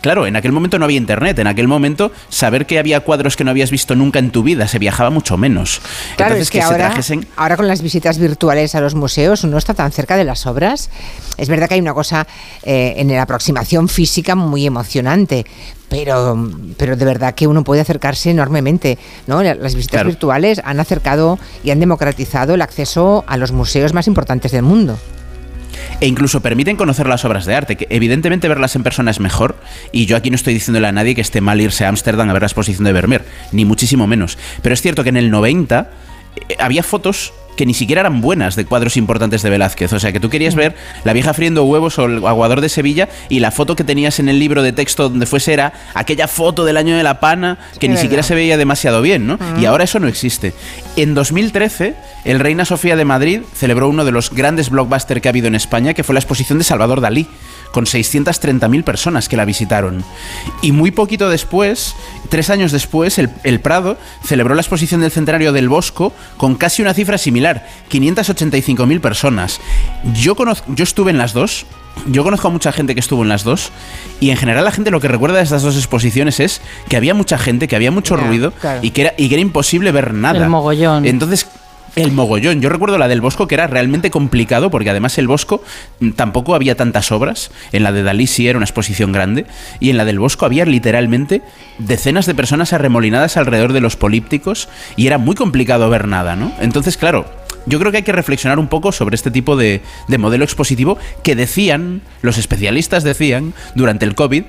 Claro, 0.00 0.26
en 0.26 0.36
aquel 0.36 0.52
momento 0.52 0.78
no 0.78 0.84
había 0.84 0.98
internet, 0.98 1.38
en 1.38 1.46
aquel 1.46 1.66
momento 1.66 2.12
saber 2.28 2.66
que 2.66 2.78
había 2.78 3.00
cuadros 3.00 3.36
que 3.36 3.44
no 3.44 3.50
habías 3.50 3.70
visto 3.70 3.94
nunca 3.94 4.18
en 4.18 4.30
tu 4.32 4.42
vida, 4.42 4.68
se 4.68 4.78
viajaba 4.78 5.08
mucho 5.08 5.38
menos. 5.38 5.80
Claro, 6.16 6.34
Entonces, 6.34 6.42
es 6.42 6.50
que, 6.50 6.60
ahora, 6.60 6.92
trajesen- 6.94 7.26
ahora 7.36 7.56
con 7.56 7.68
las 7.68 7.80
visitas 7.80 8.18
virtuales 8.18 8.74
a 8.74 8.80
los 8.82 8.94
museos 8.94 9.44
uno 9.44 9.56
está 9.56 9.72
tan 9.72 9.92
cerca 9.92 10.16
de 10.16 10.24
las 10.24 10.44
obras. 10.46 10.90
Es 11.38 11.48
verdad 11.48 11.68
que 11.68 11.74
hay 11.74 11.80
una 11.80 11.94
cosa 11.94 12.26
eh, 12.64 12.94
en 12.98 13.08
la 13.08 13.22
aproximación 13.22 13.88
física 13.88 14.34
muy 14.34 14.66
emocionante, 14.66 15.46
pero, 15.88 16.50
pero 16.76 16.96
de 16.96 17.04
verdad 17.04 17.34
que 17.34 17.46
uno 17.46 17.64
puede 17.64 17.80
acercarse 17.80 18.30
enormemente. 18.30 18.98
¿no? 19.26 19.42
La- 19.42 19.54
Las 19.54 19.74
visitas 19.74 19.92
Claro. 20.00 20.08
virtuales 20.08 20.60
han 20.64 20.80
acercado 20.80 21.38
y 21.62 21.70
han 21.70 21.80
democratizado 21.80 22.54
el 22.54 22.62
acceso 22.62 23.24
a 23.26 23.36
los 23.38 23.52
museos 23.52 23.94
más 23.94 24.06
importantes 24.06 24.52
del 24.52 24.62
mundo. 24.64 24.98
E 26.00 26.06
incluso 26.06 26.40
permiten 26.40 26.76
conocer 26.76 27.06
las 27.06 27.24
obras 27.24 27.46
de 27.46 27.54
arte, 27.54 27.76
que 27.76 27.86
evidentemente 27.90 28.48
verlas 28.48 28.76
en 28.76 28.82
persona 28.82 29.10
es 29.10 29.20
mejor, 29.20 29.56
y 29.92 30.06
yo 30.06 30.16
aquí 30.16 30.30
no 30.30 30.36
estoy 30.36 30.54
diciéndole 30.54 30.86
a 30.86 30.92
nadie 30.92 31.14
que 31.14 31.20
esté 31.20 31.40
mal 31.40 31.60
irse 31.60 31.84
a 31.84 31.88
Ámsterdam 31.88 32.28
a 32.28 32.32
ver 32.32 32.42
la 32.42 32.46
exposición 32.46 32.84
de 32.84 32.92
Vermeer, 32.92 33.24
ni 33.52 33.64
muchísimo 33.64 34.06
menos. 34.06 34.38
Pero 34.62 34.74
es 34.74 34.82
cierto 34.82 35.02
que 35.02 35.10
en 35.10 35.16
el 35.16 35.30
90 35.30 35.90
eh, 36.36 36.56
había 36.58 36.82
fotos 36.82 37.32
que 37.56 37.66
ni 37.66 37.74
siquiera 37.74 38.00
eran 38.00 38.20
buenas 38.20 38.56
de 38.56 38.64
cuadros 38.64 38.96
importantes 38.96 39.42
de 39.42 39.50
Velázquez. 39.50 39.92
O 39.92 40.00
sea, 40.00 40.12
que 40.12 40.20
tú 40.20 40.30
querías 40.30 40.54
ver 40.54 40.74
la 41.04 41.12
vieja 41.12 41.34
friendo 41.34 41.64
huevos 41.64 41.98
o 41.98 42.06
el 42.06 42.24
aguador 42.26 42.60
de 42.60 42.68
Sevilla 42.68 43.08
y 43.28 43.40
la 43.40 43.50
foto 43.50 43.76
que 43.76 43.84
tenías 43.84 44.18
en 44.20 44.28
el 44.28 44.38
libro 44.38 44.62
de 44.62 44.72
texto 44.72 45.08
donde 45.08 45.26
fuese 45.26 45.52
era 45.52 45.72
aquella 45.94 46.28
foto 46.28 46.64
del 46.64 46.76
año 46.76 46.96
de 46.96 47.02
la 47.02 47.20
pana 47.20 47.58
que 47.78 47.86
Es 47.86 47.88
ni 47.88 47.88
verdad. 47.88 48.00
siquiera 48.02 48.22
se 48.22 48.34
veía 48.34 48.56
demasiado 48.56 49.02
bien, 49.02 49.26
¿no? 49.26 49.38
Y 49.60 49.64
ahora 49.66 49.84
eso 49.84 50.00
no 50.00 50.08
existe. 50.08 50.52
En 50.96 51.14
2013, 51.14 51.94
el 52.24 52.40
Reina 52.40 52.64
Sofía 52.64 52.96
de 52.96 53.04
Madrid 53.04 53.40
celebró 53.54 53.88
uno 53.88 54.04
de 54.04 54.12
los 54.12 54.30
grandes 54.30 54.70
blockbusters 54.70 55.20
que 55.20 55.28
ha 55.28 55.30
habido 55.30 55.48
en 55.48 55.54
España, 55.54 55.94
que 55.94 56.04
fue 56.04 56.14
la 56.14 56.20
exposición 56.20 56.58
de 56.58 56.64
Salvador 56.64 57.00
Dalí, 57.00 57.26
con 57.74 57.86
630.000 57.86 58.84
personas 58.84 59.28
que 59.28 59.36
la 59.36 59.44
visitaron. 59.44 60.04
Y 60.62 60.70
muy 60.70 60.92
poquito 60.92 61.28
después, 61.28 61.96
tres 62.28 62.48
años 62.48 62.70
después, 62.70 63.18
el, 63.18 63.30
el 63.42 63.58
Prado 63.58 63.98
celebró 64.22 64.54
la 64.54 64.60
exposición 64.60 65.00
del 65.00 65.10
centenario 65.10 65.52
del 65.52 65.68
Bosco 65.68 66.12
con 66.36 66.54
casi 66.54 66.82
una 66.82 66.94
cifra 66.94 67.18
similar, 67.18 67.66
585.000 67.90 69.00
personas. 69.00 69.60
Yo, 70.14 70.36
conozco, 70.36 70.72
yo 70.72 70.84
estuve 70.84 71.10
en 71.10 71.18
las 71.18 71.32
dos. 71.32 71.66
Yo 72.06 72.22
conozco 72.22 72.46
a 72.46 72.52
mucha 72.52 72.70
gente 72.70 72.94
que 72.94 73.00
estuvo 73.00 73.22
en 73.24 73.28
las 73.28 73.42
dos 73.42 73.72
y 74.20 74.30
en 74.30 74.36
general 74.36 74.64
la 74.64 74.70
gente 74.70 74.92
lo 74.92 75.00
que 75.00 75.08
recuerda 75.08 75.38
de 75.38 75.44
estas 75.44 75.62
dos 75.62 75.76
exposiciones 75.76 76.38
es 76.38 76.60
que 76.88 76.96
había 76.96 77.14
mucha 77.14 77.38
gente, 77.38 77.66
que 77.66 77.74
había 77.74 77.90
mucho 77.90 78.16
ruido 78.16 78.52
claro. 78.52 78.80
y, 78.82 78.90
que 78.90 79.02
era, 79.02 79.14
y 79.16 79.28
que 79.28 79.34
era 79.34 79.42
imposible 79.42 79.90
ver 79.90 80.14
nada. 80.14 80.44
El 80.44 80.50
mogollón. 80.50 81.06
Entonces, 81.06 81.48
el 81.96 82.12
mogollón. 82.12 82.60
Yo 82.60 82.68
recuerdo 82.68 82.98
la 82.98 83.08
del 83.08 83.20
Bosco 83.20 83.46
que 83.46 83.54
era 83.54 83.66
realmente 83.66 84.10
complicado 84.10 84.70
porque 84.70 84.90
además 84.90 85.18
el 85.18 85.28
Bosco 85.28 85.62
mm, 86.00 86.10
tampoco 86.10 86.54
había 86.54 86.76
tantas 86.76 87.12
obras. 87.12 87.50
En 87.72 87.82
la 87.82 87.92
de 87.92 88.02
Dalí 88.02 88.26
sí 88.26 88.48
era 88.48 88.56
una 88.56 88.64
exposición 88.64 89.12
grande 89.12 89.46
y 89.80 89.90
en 89.90 89.96
la 89.96 90.04
del 90.04 90.18
Bosco 90.18 90.46
había 90.46 90.64
literalmente 90.64 91.42
decenas 91.78 92.26
de 92.26 92.34
personas 92.34 92.72
arremolinadas 92.72 93.36
alrededor 93.36 93.72
de 93.72 93.80
los 93.80 93.96
polípticos 93.96 94.68
y 94.96 95.06
era 95.06 95.18
muy 95.18 95.34
complicado 95.34 95.88
ver 95.90 96.08
nada, 96.08 96.36
¿no? 96.36 96.52
Entonces, 96.60 96.96
claro, 96.96 97.26
yo 97.66 97.78
creo 97.78 97.90
que 97.90 97.98
hay 97.98 98.02
que 98.02 98.12
reflexionar 98.12 98.58
un 98.58 98.68
poco 98.68 98.92
sobre 98.92 99.14
este 99.14 99.30
tipo 99.30 99.56
de, 99.56 99.80
de 100.08 100.18
modelo 100.18 100.44
expositivo 100.44 100.98
que 101.22 101.34
decían, 101.34 102.02
los 102.22 102.38
especialistas 102.38 103.04
decían 103.04 103.54
durante 103.74 104.04
el 104.04 104.14
COVID, 104.14 104.44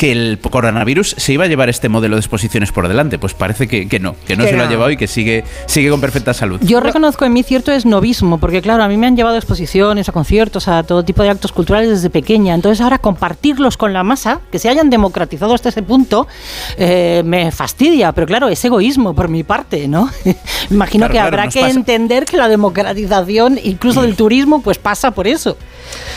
que 0.00 0.12
el 0.12 0.38
coronavirus 0.38 1.14
se 1.18 1.34
iba 1.34 1.44
a 1.44 1.46
llevar 1.46 1.68
este 1.68 1.90
modelo 1.90 2.16
de 2.16 2.20
exposiciones 2.20 2.72
por 2.72 2.88
delante. 2.88 3.18
Pues 3.18 3.34
parece 3.34 3.68
que, 3.68 3.86
que 3.86 4.00
no, 4.00 4.16
que 4.26 4.34
no 4.34 4.44
Que 4.44 4.50
se 4.50 4.56
lo 4.56 4.62
ha 4.62 4.66
llevado 4.66 4.90
y 4.90 4.96
que 4.96 5.06
sigue, 5.06 5.44
sigue 5.66 5.90
con 5.90 6.00
perfecta 6.00 6.32
salud. 6.32 6.58
Yo 6.62 6.80
reconozco 6.80 7.26
en 7.26 7.34
mí 7.34 7.42
cierto 7.42 7.70
esnovismo, 7.70 8.38
porque 8.40 8.62
claro, 8.62 8.82
a 8.82 8.88
mí 8.88 8.96
me 8.96 9.06
han 9.06 9.14
llevado 9.14 9.34
a 9.36 9.38
exposiciones, 9.38 10.08
a 10.08 10.12
conciertos, 10.12 10.68
a 10.68 10.84
todo 10.84 11.04
tipo 11.04 11.22
de 11.22 11.28
actos 11.28 11.52
culturales 11.52 11.90
desde 11.90 12.08
pequeña. 12.08 12.54
Entonces 12.54 12.80
ahora 12.80 12.96
compartirlos 12.96 13.76
con 13.76 13.92
la 13.92 14.02
masa, 14.02 14.40
que 14.50 14.58
se 14.58 14.70
hayan 14.70 14.88
democratizado 14.88 15.52
hasta 15.52 15.68
ese 15.68 15.82
punto, 15.82 16.26
eh, 16.78 17.20
me 17.26 17.52
fastidia. 17.52 18.12
Pero 18.12 18.26
claro, 18.26 18.48
es 18.48 18.64
egoísmo 18.64 19.12
por 19.14 19.28
mi 19.28 19.42
parte, 19.42 19.86
¿no? 19.86 20.08
Imagino 20.70 21.08
Claro, 21.08 21.12
que 21.12 21.18
claro, 21.18 21.28
habrá 21.28 21.48
que 21.50 21.60
pasa. 21.60 21.74
entender 21.74 22.24
que 22.24 22.38
la 22.38 22.48
democratización, 22.48 23.58
incluso 23.62 24.00
del 24.00 24.16
turismo, 24.16 24.62
pues 24.62 24.78
pasa 24.78 25.10
por 25.10 25.26
eso. 25.26 25.58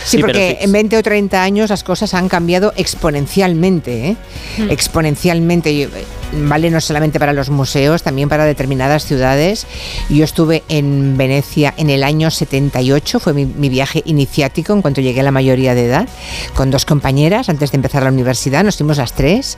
Sí, 0.05 0.19
porque 0.19 0.59
en 0.61 0.71
20 0.71 0.97
o 0.97 1.03
30 1.03 1.41
años 1.41 1.69
las 1.69 1.84
cosas 1.84 2.13
han 2.13 2.29
cambiado 2.29 2.73
exponencialmente, 2.75 3.72
¿eh? 3.82 4.15
Mm. 4.57 4.69
exponencialmente. 4.69 5.89
Vale 6.34 6.71
no 6.71 6.82
solamente 6.82 7.19
para 7.19 7.34
los 7.34 7.49
museos, 7.49 8.01
también 8.03 8.30
para 8.30 8.45
determinadas 8.45 9.05
ciudades. 9.05 9.67
Yo 10.09 10.24
estuve 10.24 10.63
en 10.67 11.15
Venecia 11.17 11.74
en 11.78 11.89
el 11.89 12.03
año 12.03 12.32
78, 12.32 13.19
fue 13.19 13.34
mi, 13.34 13.45
mi 13.45 13.69
viaje 13.69 14.01
iniciático 14.05 14.74
en 14.74 14.82
cuanto 14.82 15.01
llegué 15.01 15.19
a 15.19 15.24
la 15.24 15.32
mayoría 15.32 15.76
de 15.76 15.86
edad, 15.86 16.07
con 16.55 16.71
dos 16.71 16.86
compañeras 16.86 17.49
antes 17.49 17.71
de 17.71 17.76
empezar 17.76 18.03
la 18.03 18.09
universidad, 18.09 18.63
nos 18.63 18.78
fuimos 18.78 18.97
las 18.97 19.13
tres. 19.13 19.57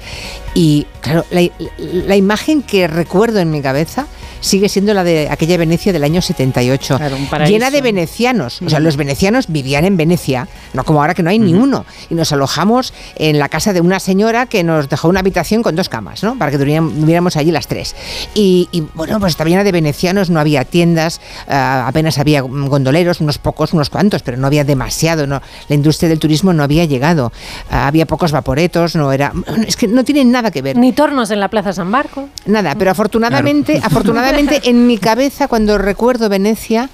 Y 0.54 0.86
claro, 1.02 1.26
la, 1.32 1.50
la 1.78 2.16
imagen 2.16 2.62
que 2.62 2.88
recuerdo 2.88 3.40
en 3.40 3.52
mi 3.52 3.62
cabeza 3.62 4.08
sigue 4.46 4.70
siendo 4.70 4.94
la 4.94 5.04
de 5.04 5.28
aquella 5.30 5.58
Venecia 5.58 5.92
del 5.92 6.04
año 6.04 6.22
78, 6.22 7.00
paraíso. 7.30 7.52
llena 7.52 7.72
de 7.72 7.82
venecianos. 7.82 8.62
O 8.62 8.70
sea, 8.70 8.80
los 8.80 8.96
venecianos 8.96 9.48
vivían 9.48 9.86
en 9.86 9.98
Venecia, 9.98 10.48
no 10.74 10.84
como 10.84 11.02
ahora 11.02 11.14
que 11.14 11.24
no 11.24 11.30
hay 11.32 11.40
ni 11.40 11.54
uno. 11.54 11.86
Y 12.10 12.16
nos 12.16 12.32
alojamos 12.32 12.94
en 13.16 13.40
la 13.40 13.50
casa 13.50 13.74
de 13.74 13.82
una 13.82 14.00
señora 14.00 14.46
que 14.46 14.64
nos 14.64 14.88
dejó 14.88 15.10
una 15.10 15.22
habitación 15.22 15.64
con 15.64 15.76
dos 15.76 15.90
camas, 15.90 16.24
¿no? 16.24 16.38
Para 16.38 16.52
que 16.52 16.58
durmiéramos 16.58 17.36
allí 17.38 17.52
las 17.52 17.68
tres. 17.68 17.96
Y, 18.36 18.70
y, 18.72 18.82
bueno, 18.94 19.20
pues 19.20 19.32
estaba 19.32 19.50
llena 19.50 19.64
de 19.64 19.72
venecianos, 19.72 20.30
no 20.30 20.40
había 20.40 20.64
tiendas, 20.64 21.22
ah, 21.48 21.86
apenas 21.88 22.20
había 22.20 22.42
gondoleros, 22.42 23.22
unos 23.22 23.40
pocos, 23.40 23.74
unos 23.74 23.90
cuantos, 23.90 24.22
pero 24.22 24.38
no 24.38 24.46
había 24.46 24.64
demasiado. 24.64 25.26
No, 25.26 25.42
la 25.68 25.76
industria 25.76 26.08
del 26.08 26.20
turismo 26.20 26.54
no 26.54 26.64
había 26.64 26.86
llegado. 26.86 27.32
Ah, 27.72 27.88
había 27.88 28.06
pocos 28.06 28.32
vaporetos, 28.32 28.96
no 28.96 29.12
era. 29.12 29.34
Es 29.66 29.76
que 29.76 29.88
no 29.88 30.04
tienen 30.04 30.32
nada 30.32 30.52
que 30.52 30.62
ver. 30.62 30.78
Ni 30.78 30.92
tornos 30.92 31.32
en 31.32 31.40
la 31.40 31.50
Plaza 31.50 31.74
San 31.74 31.90
Marco. 31.90 32.30
Nada, 32.46 32.76
pero 32.78 32.92
afortunadamente, 32.92 33.80
afortunadamente 33.84 34.35
en 34.40 34.88
mi 34.88 34.98
cabeza 34.98 35.48
cuando 35.48 35.78
recuerdo 35.78 36.30
Venecia 36.30 36.90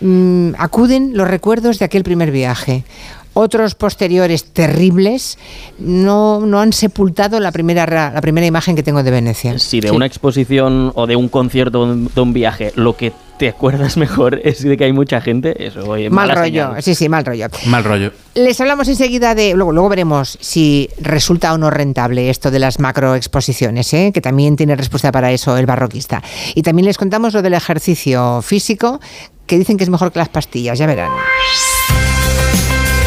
mm, 0.00 0.50
acuden 0.58 1.16
los 1.16 1.28
recuerdos 1.28 1.78
de 1.78 1.84
aquel 1.84 2.02
primer 2.02 2.30
viaje. 2.30 2.84
Otros 3.32 3.76
posteriores 3.76 4.44
terribles 4.44 5.38
no, 5.78 6.40
no 6.40 6.60
han 6.60 6.72
sepultado 6.72 7.38
la 7.38 7.52
primera, 7.52 7.86
ra- 7.86 8.10
la 8.12 8.20
primera 8.20 8.46
imagen 8.46 8.74
que 8.74 8.82
tengo 8.82 9.02
de 9.04 9.10
Venecia. 9.12 9.56
Si 9.58 9.80
de 9.80 9.90
una 9.92 10.06
exposición 10.06 10.90
o 10.96 11.06
de 11.06 11.14
un 11.16 11.28
concierto 11.28 11.80
o 11.82 11.94
de 11.94 12.20
un 12.20 12.32
viaje 12.32 12.72
lo 12.74 12.96
que 12.96 13.12
te 13.40 13.48
acuerdas 13.48 13.96
mejor 13.96 14.38
es 14.44 14.62
de 14.62 14.76
que 14.76 14.84
hay 14.84 14.92
mucha 14.92 15.22
gente, 15.22 15.66
eso 15.66 15.88
oye, 15.88 16.10
Mal 16.10 16.28
rollo, 16.28 16.66
señal. 16.66 16.82
sí, 16.82 16.94
sí, 16.94 17.08
mal 17.08 17.24
rollo. 17.24 17.46
Mal 17.64 17.82
rollo. 17.82 18.12
Les 18.34 18.60
hablamos 18.60 18.86
enseguida 18.86 19.34
de. 19.34 19.54
Luego, 19.54 19.72
luego 19.72 19.88
veremos 19.88 20.36
si 20.42 20.90
resulta 21.00 21.54
o 21.54 21.56
no 21.56 21.70
rentable 21.70 22.28
esto 22.28 22.50
de 22.50 22.58
las 22.58 22.78
macroexposiciones, 22.78 23.94
¿eh? 23.94 24.10
que 24.12 24.20
también 24.20 24.56
tiene 24.56 24.76
respuesta 24.76 25.10
para 25.10 25.32
eso 25.32 25.56
el 25.56 25.64
barroquista. 25.64 26.22
Y 26.54 26.60
también 26.60 26.84
les 26.84 26.98
contamos 26.98 27.32
lo 27.32 27.40
del 27.40 27.54
ejercicio 27.54 28.42
físico, 28.42 29.00
que 29.46 29.56
dicen 29.56 29.78
que 29.78 29.84
es 29.84 29.90
mejor 29.90 30.12
que 30.12 30.18
las 30.18 30.28
pastillas, 30.28 30.78
ya 30.78 30.86
verán. 30.86 31.10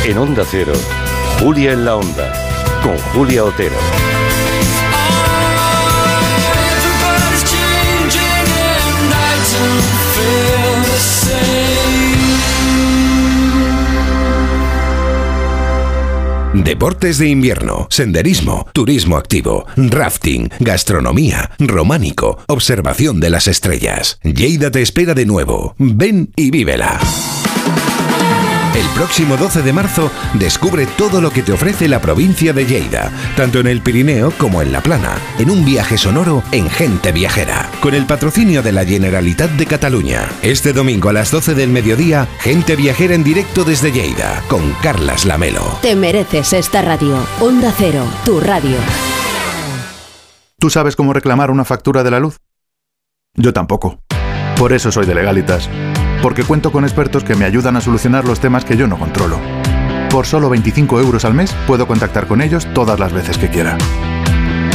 En 0.03 0.17
Onda 0.17 0.43
Cero, 0.49 0.73
Julia 1.41 1.73
en 1.73 1.85
la 1.85 1.95
Onda, 1.95 2.33
con 2.81 2.97
Julia 3.13 3.43
Otero. 3.43 3.75
Deportes 16.53 17.17
de 17.17 17.29
invierno, 17.29 17.87
senderismo, 17.89 18.67
turismo 18.73 19.17
activo, 19.17 19.65
rafting, 19.75 20.49
gastronomía, 20.59 21.49
románico, 21.57 22.37
observación 22.47 23.19
de 23.19 23.31
las 23.31 23.47
estrellas. 23.47 24.19
Lleida 24.21 24.69
te 24.69 24.83
espera 24.83 25.15
de 25.15 25.25
nuevo. 25.25 25.73
Ven 25.79 26.31
y 26.35 26.51
vívela. 26.51 26.99
El 28.75 28.87
próximo 28.95 29.37
12 29.37 29.61
de 29.61 29.71
marzo 29.71 30.11
descubre 30.33 30.87
todo 30.97 31.21
lo 31.21 31.29
que 31.29 31.43
te 31.43 31.51
ofrece 31.51 31.87
la 31.87 32.01
provincia 32.01 32.53
de 32.53 32.65
Lleida, 32.65 33.11
tanto 33.37 33.59
en 33.59 33.67
el 33.67 33.81
Pirineo 33.81 34.31
como 34.31 34.63
en 34.63 34.71
la 34.71 34.81
Plana, 34.81 35.15
en 35.37 35.51
un 35.51 35.63
viaje 35.63 35.95
sonoro 35.95 36.41
en 36.51 36.69
Gente 36.71 37.11
Viajera, 37.11 37.69
con 37.81 37.93
el 37.93 38.07
patrocinio 38.07 38.63
de 38.63 38.71
la 38.71 38.83
Generalitat 38.83 39.51
de 39.51 39.67
Cataluña. 39.67 40.27
Este 40.41 40.73
domingo 40.73 41.09
a 41.09 41.13
las 41.13 41.29
12 41.29 41.53
del 41.53 41.69
mediodía, 41.69 42.27
Gente 42.39 42.75
Viajera 42.75 43.13
en 43.13 43.23
directo 43.23 43.63
desde 43.63 43.91
Lleida, 43.91 44.41
con 44.47 44.71
Carlas 44.81 45.25
Lamelo. 45.25 45.77
Te 45.83 45.95
mereces 45.95 46.53
esta 46.53 46.81
radio. 46.81 47.15
Onda 47.41 47.71
Cero, 47.77 48.03
tu 48.25 48.39
radio. 48.39 48.77
¿Tú 50.57 50.71
sabes 50.71 50.95
cómo 50.95 51.13
reclamar 51.13 51.51
una 51.51 51.65
factura 51.65 52.03
de 52.03 52.09
la 52.09 52.19
luz? 52.19 52.39
Yo 53.35 53.53
tampoco. 53.53 53.99
Por 54.57 54.73
eso 54.73 54.91
soy 54.91 55.05
de 55.05 55.13
Legalitas. 55.13 55.69
Porque 56.23 56.45
cuento 56.45 56.71
con 56.71 56.85
expertos 56.85 57.25
que 57.25 57.35
me 57.35 57.43
ayudan 57.43 57.75
a 57.75 57.81
solucionar 57.81 58.23
los 58.23 58.39
temas 58.39 58.63
que 58.63 58.77
yo 58.77 58.87
no 58.87 58.97
controlo. 58.97 59.39
Por 60.09 60.25
solo 60.25 60.49
25 60.49 61.01
euros 61.01 61.25
al 61.25 61.33
mes 61.33 61.53
puedo 61.67 61.85
contactar 61.85 62.27
con 62.27 62.41
ellos 62.41 62.65
todas 62.73 62.97
las 62.97 63.11
veces 63.11 63.37
que 63.37 63.49
quiera. 63.49 63.77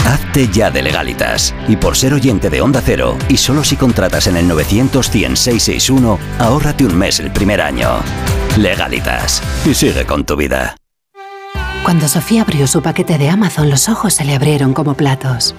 Hazte 0.06 0.48
ya 0.48 0.70
de 0.70 0.82
legalitas. 0.82 1.54
Y 1.66 1.76
por 1.76 1.96
ser 1.96 2.12
oyente 2.12 2.50
de 2.50 2.60
Onda 2.60 2.82
Cero, 2.84 3.16
y 3.30 3.38
solo 3.38 3.64
si 3.64 3.76
contratas 3.76 4.26
en 4.26 4.36
el 4.36 4.46
900 4.46 5.10
100 5.10 5.34
ahórrate 6.38 6.84
un 6.84 6.94
mes 6.96 7.18
el 7.18 7.30
primer 7.30 7.62
año. 7.62 7.88
Legalitas. 8.58 9.42
Y 9.64 9.72
sigue 9.72 10.04
con 10.04 10.26
tu 10.26 10.36
vida. 10.36 10.76
Cuando 11.82 12.08
Sofía 12.08 12.42
abrió 12.42 12.66
su 12.66 12.82
paquete 12.82 13.16
de 13.16 13.30
Amazon, 13.30 13.70
los 13.70 13.88
ojos 13.88 14.12
se 14.12 14.26
le 14.26 14.34
abrieron 14.34 14.74
como 14.74 14.94
platos. 14.94 15.54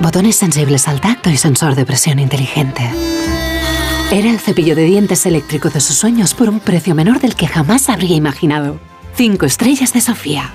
Botones 0.00 0.34
sensibles 0.34 0.88
al 0.88 1.00
tacto 1.00 1.30
y 1.30 1.36
sensor 1.36 1.76
de 1.76 1.86
presión 1.86 2.18
inteligente. 2.18 2.90
Era 4.12 4.30
el 4.30 4.38
cepillo 4.38 4.76
de 4.76 4.84
dientes 4.84 5.26
eléctrico 5.26 5.68
de 5.68 5.80
sus 5.80 5.96
sueños 5.96 6.32
por 6.32 6.48
un 6.48 6.60
precio 6.60 6.94
menor 6.94 7.18
del 7.18 7.34
que 7.34 7.48
jamás 7.48 7.88
habría 7.88 8.14
imaginado. 8.14 8.78
Cinco 9.16 9.46
estrellas 9.46 9.92
de 9.92 10.00
Sofía. 10.00 10.54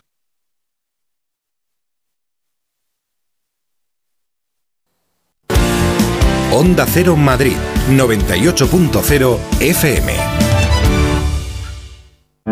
Onda 6.51 6.85
Cero 6.87 7.15
Madrid, 7.15 7.55
98.0 7.89 9.37
FM. 9.61 10.11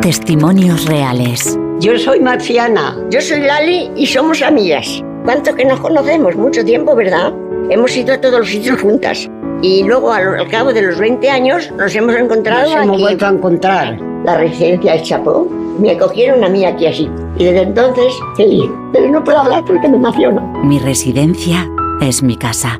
Testimonios 0.02 0.86
reales. 0.86 1.58
Yo 1.80 1.98
soy 1.98 2.20
Marciana. 2.22 2.98
Yo 3.10 3.22
soy 3.22 3.42
Lali 3.42 3.92
y 3.96 4.06
somos 4.06 4.42
amigas. 4.42 5.02
¿Cuánto 5.26 5.54
que 5.56 5.66
nos 5.66 5.80
conocemos? 5.82 6.36
Mucho 6.36 6.64
tiempo, 6.64 6.96
¿verdad? 6.96 7.34
Hemos 7.70 7.96
ido 7.98 8.14
a 8.14 8.22
todos 8.22 8.40
los 8.40 8.50
sitios 8.50 8.82
juntas. 8.82 9.30
Y 9.62 9.84
luego, 9.84 10.14
al, 10.14 10.40
al 10.40 10.48
cabo 10.48 10.72
de 10.72 10.82
los 10.82 10.98
20 10.98 11.30
años, 11.30 11.70
nos 11.78 11.94
hemos 11.96 12.16
encontrado 12.16 12.74
Nos 12.74 12.84
hemos 12.84 12.94
aquí. 12.96 13.02
vuelto 13.02 13.26
a 13.26 13.30
encontrar. 13.30 14.00
La 14.24 14.38
residencia 14.38 14.94
de 14.94 15.02
Chapó. 15.04 15.48
Me 15.80 15.92
acogieron 15.92 16.44
a 16.44 16.50
mí 16.50 16.66
aquí 16.66 16.88
así. 16.88 17.10
Y 17.38 17.44
desde 17.44 17.64
entonces, 17.64 18.14
feliz. 18.38 18.70
Pero 18.94 19.10
no 19.12 19.24
puedo 19.24 19.40
hablar 19.40 19.64
porque 19.66 19.88
me 19.90 19.98
emociono. 19.98 20.42
Mi 20.64 20.80
residencia 20.80 21.68
es 22.02 22.24
mi 22.24 22.38
casa. 22.38 22.80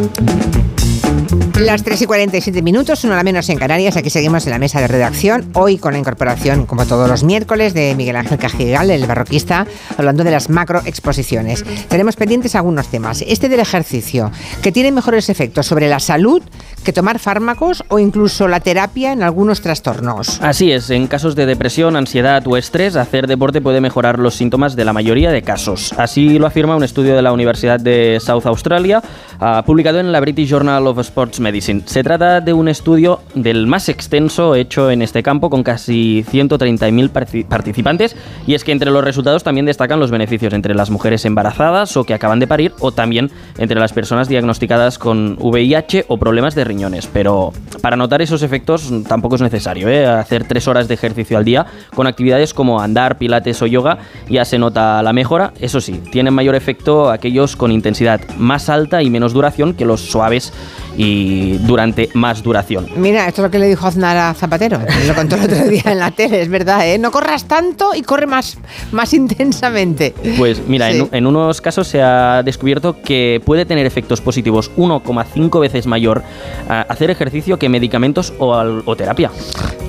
Las 1.65 1.83
3 1.83 2.01
y 2.01 2.05
47 2.07 2.63
minutos, 2.63 3.03
una 3.03 3.13
hora 3.13 3.23
menos 3.23 3.47
en 3.49 3.59
Canarias. 3.59 3.95
Aquí 3.95 4.09
seguimos 4.09 4.47
en 4.47 4.51
la 4.51 4.57
mesa 4.57 4.81
de 4.81 4.87
redacción. 4.87 5.51
Hoy 5.53 5.77
con 5.77 5.93
la 5.93 5.99
incorporación, 5.99 6.65
como 6.65 6.87
todos 6.87 7.07
los 7.07 7.23
miércoles, 7.23 7.75
de 7.75 7.93
Miguel 7.93 8.15
Ángel 8.15 8.39
Cajigal, 8.39 8.89
el 8.89 9.05
barroquista, 9.05 9.67
hablando 9.95 10.23
de 10.23 10.31
las 10.31 10.49
macroexposiciones. 10.49 11.63
Tenemos 11.87 12.15
pendientes 12.15 12.55
algunos 12.55 12.87
temas. 12.87 13.23
Este 13.27 13.47
del 13.47 13.59
ejercicio, 13.59 14.31
que 14.63 14.71
tiene 14.71 14.91
mejores 14.91 15.29
efectos 15.29 15.67
sobre 15.67 15.87
la 15.87 15.99
salud 15.99 16.41
que 16.83 16.93
tomar 16.93 17.19
fármacos 17.19 17.83
o 17.89 17.99
incluso 17.99 18.47
la 18.47 18.59
terapia 18.59 19.11
en 19.11 19.21
algunos 19.21 19.61
trastornos. 19.61 20.41
Así 20.41 20.71
es, 20.71 20.89
en 20.89 21.05
casos 21.05 21.35
de 21.35 21.45
depresión, 21.45 21.95
ansiedad 21.95 22.45
o 22.47 22.57
estrés, 22.57 22.95
hacer 22.95 23.27
deporte 23.27 23.61
puede 23.61 23.81
mejorar 23.81 24.17
los 24.17 24.33
síntomas 24.33 24.75
de 24.75 24.83
la 24.83 24.93
mayoría 24.93 25.29
de 25.29 25.43
casos. 25.43 25.93
Así 25.93 26.39
lo 26.39 26.47
afirma 26.47 26.75
un 26.75 26.83
estudio 26.83 27.15
de 27.15 27.21
la 27.21 27.31
Universidad 27.31 27.79
de 27.79 28.17
South 28.19 28.47
Australia, 28.47 29.03
uh, 29.39 29.63
publicado 29.63 29.99
en 29.99 30.11
la 30.11 30.19
British 30.19 30.49
Journal 30.49 30.87
of 30.87 30.97
Sports 30.97 31.39
Medicine. 31.39 31.50
Se 31.59 32.03
trata 32.03 32.39
de 32.39 32.53
un 32.53 32.69
estudio 32.69 33.19
del 33.35 33.67
más 33.67 33.89
extenso 33.89 34.55
hecho 34.55 34.89
en 34.89 35.01
este 35.01 35.21
campo 35.21 35.49
con 35.49 35.63
casi 35.63 36.23
130.000 36.31 37.45
participantes 37.45 38.15
y 38.47 38.53
es 38.53 38.63
que 38.63 38.71
entre 38.71 38.89
los 38.89 39.03
resultados 39.03 39.43
también 39.43 39.65
destacan 39.65 39.99
los 39.99 40.11
beneficios 40.11 40.53
entre 40.53 40.73
las 40.73 40.89
mujeres 40.89 41.25
embarazadas 41.25 41.97
o 41.97 42.05
que 42.05 42.13
acaban 42.13 42.39
de 42.39 42.47
parir 42.47 42.71
o 42.79 42.93
también 42.93 43.31
entre 43.57 43.79
las 43.81 43.91
personas 43.91 44.29
diagnosticadas 44.29 44.97
con 44.97 45.35
VIH 45.41 46.05
o 46.07 46.17
problemas 46.17 46.55
de 46.55 46.63
riñones. 46.63 47.07
Pero 47.07 47.51
para 47.81 47.97
notar 47.97 48.21
esos 48.21 48.43
efectos 48.43 48.89
tampoco 49.09 49.35
es 49.35 49.41
necesario 49.41 49.89
¿eh? 49.89 50.05
hacer 50.05 50.45
tres 50.45 50.69
horas 50.69 50.87
de 50.87 50.93
ejercicio 50.93 51.37
al 51.37 51.43
día 51.43 51.65
con 51.93 52.07
actividades 52.07 52.53
como 52.53 52.79
andar, 52.79 53.17
pilates 53.17 53.61
o 53.61 53.65
yoga 53.65 53.97
ya 54.29 54.45
se 54.45 54.57
nota 54.57 55.03
la 55.03 55.11
mejora. 55.11 55.51
Eso 55.59 55.81
sí, 55.81 56.01
tienen 56.11 56.33
mayor 56.33 56.55
efecto 56.55 57.11
aquellos 57.11 57.57
con 57.57 57.73
intensidad 57.73 58.21
más 58.37 58.69
alta 58.69 59.03
y 59.03 59.09
menos 59.09 59.33
duración 59.33 59.73
que 59.73 59.83
los 59.83 59.99
suaves 59.99 60.53
y 60.97 61.57
durante 61.59 62.09
más 62.13 62.43
duración. 62.43 62.87
Mira, 62.95 63.27
esto 63.27 63.41
es 63.41 63.45
lo 63.47 63.51
que 63.51 63.59
le 63.59 63.67
dijo 63.67 63.87
Aznar 63.87 64.17
a 64.17 64.33
Zapatero, 64.33 64.79
lo 65.07 65.15
contó 65.15 65.35
el 65.35 65.43
otro 65.43 65.67
día 65.67 65.83
en 65.85 65.99
la 65.99 66.11
tele, 66.11 66.41
es 66.41 66.49
verdad, 66.49 66.87
¿eh? 66.87 66.97
No 66.97 67.11
corras 67.11 67.45
tanto 67.45 67.91
y 67.95 68.01
corre 68.01 68.27
más, 68.27 68.57
más 68.91 69.13
intensamente. 69.13 70.13
Pues 70.37 70.67
mira, 70.67 70.91
en, 70.91 71.09
en, 71.11 71.25
unos 71.25 71.61
casos 71.61 71.87
se 71.87 72.01
ha 72.01 72.43
descubierto 72.43 73.01
que 73.01 73.41
puede 73.45 73.65
tener 73.65 73.85
efectos 73.85 74.21
positivos 74.21 74.71
1,5 74.75 75.59
veces 75.59 75.87
mayor 75.87 76.23
a 76.69 76.81
hacer 76.81 77.09
ejercicio 77.09 77.57
que 77.57 77.69
medicamentos 77.69 78.33
o, 78.39 78.53
al, 78.55 78.83
o 78.85 78.95
terapia. 78.95 79.31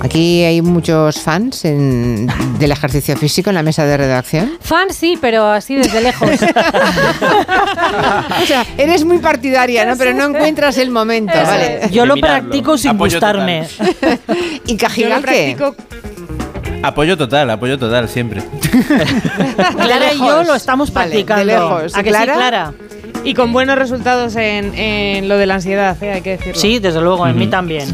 Aquí 0.01 0.43
hay 0.43 0.61
muchos 0.61 1.19
fans 1.19 1.65
en, 1.65 2.27
del 2.59 2.71
ejercicio 2.71 3.15
físico 3.15 3.49
en 3.49 3.55
la 3.55 3.63
mesa 3.63 3.85
de 3.85 3.97
redacción. 3.97 4.57
Fans 4.59 4.95
sí, 4.95 5.17
pero 5.19 5.47
así 5.47 5.75
desde 5.75 6.01
lejos. 6.01 6.29
o 8.41 8.45
sea, 8.45 8.65
eres 8.77 9.05
muy 9.05 9.19
partidaria, 9.19 9.85
¿no? 9.85 9.95
Pero 9.97 10.13
no 10.13 10.25
encuentras 10.25 10.77
el 10.77 10.89
momento, 10.93 11.33
¿vale? 11.33 11.89
Yo 11.91 12.05
lo 12.05 12.15
practico 12.15 12.77
sin 12.77 12.91
Apoyo 12.91 13.15
gustarme. 13.17 13.67
¿Y 14.67 14.77
Cajigal 14.77 15.23
qué? 15.25 15.57
Apoyo 16.83 17.17
total, 17.17 17.49
apoyo 17.49 17.79
total, 17.79 18.09
siempre. 18.09 18.41
Clara 19.77 20.13
y 20.13 20.17
yo 20.17 20.43
lo 20.43 20.53
estamos 20.53 20.91
practicando. 20.91 21.45
Vale, 21.45 21.53
de 21.53 21.59
lejos. 21.59 21.95
¿A 21.95 22.03
que 22.03 22.09
¿Clara? 22.09 22.33
Sí, 22.33 22.37
Clara? 22.39 22.73
Y 23.23 23.33
con 23.35 23.53
buenos 23.53 23.77
resultados 23.77 24.35
en, 24.35 24.77
en 24.77 25.29
lo 25.29 25.37
de 25.37 25.45
la 25.45 25.55
ansiedad, 25.55 25.95
¿eh? 26.03 26.11
hay 26.11 26.21
que 26.21 26.31
decirlo. 26.31 26.59
Sí, 26.59 26.79
desde 26.79 26.99
luego, 26.99 27.25
en 27.25 27.37
mí 27.37 27.47
también. 27.47 27.87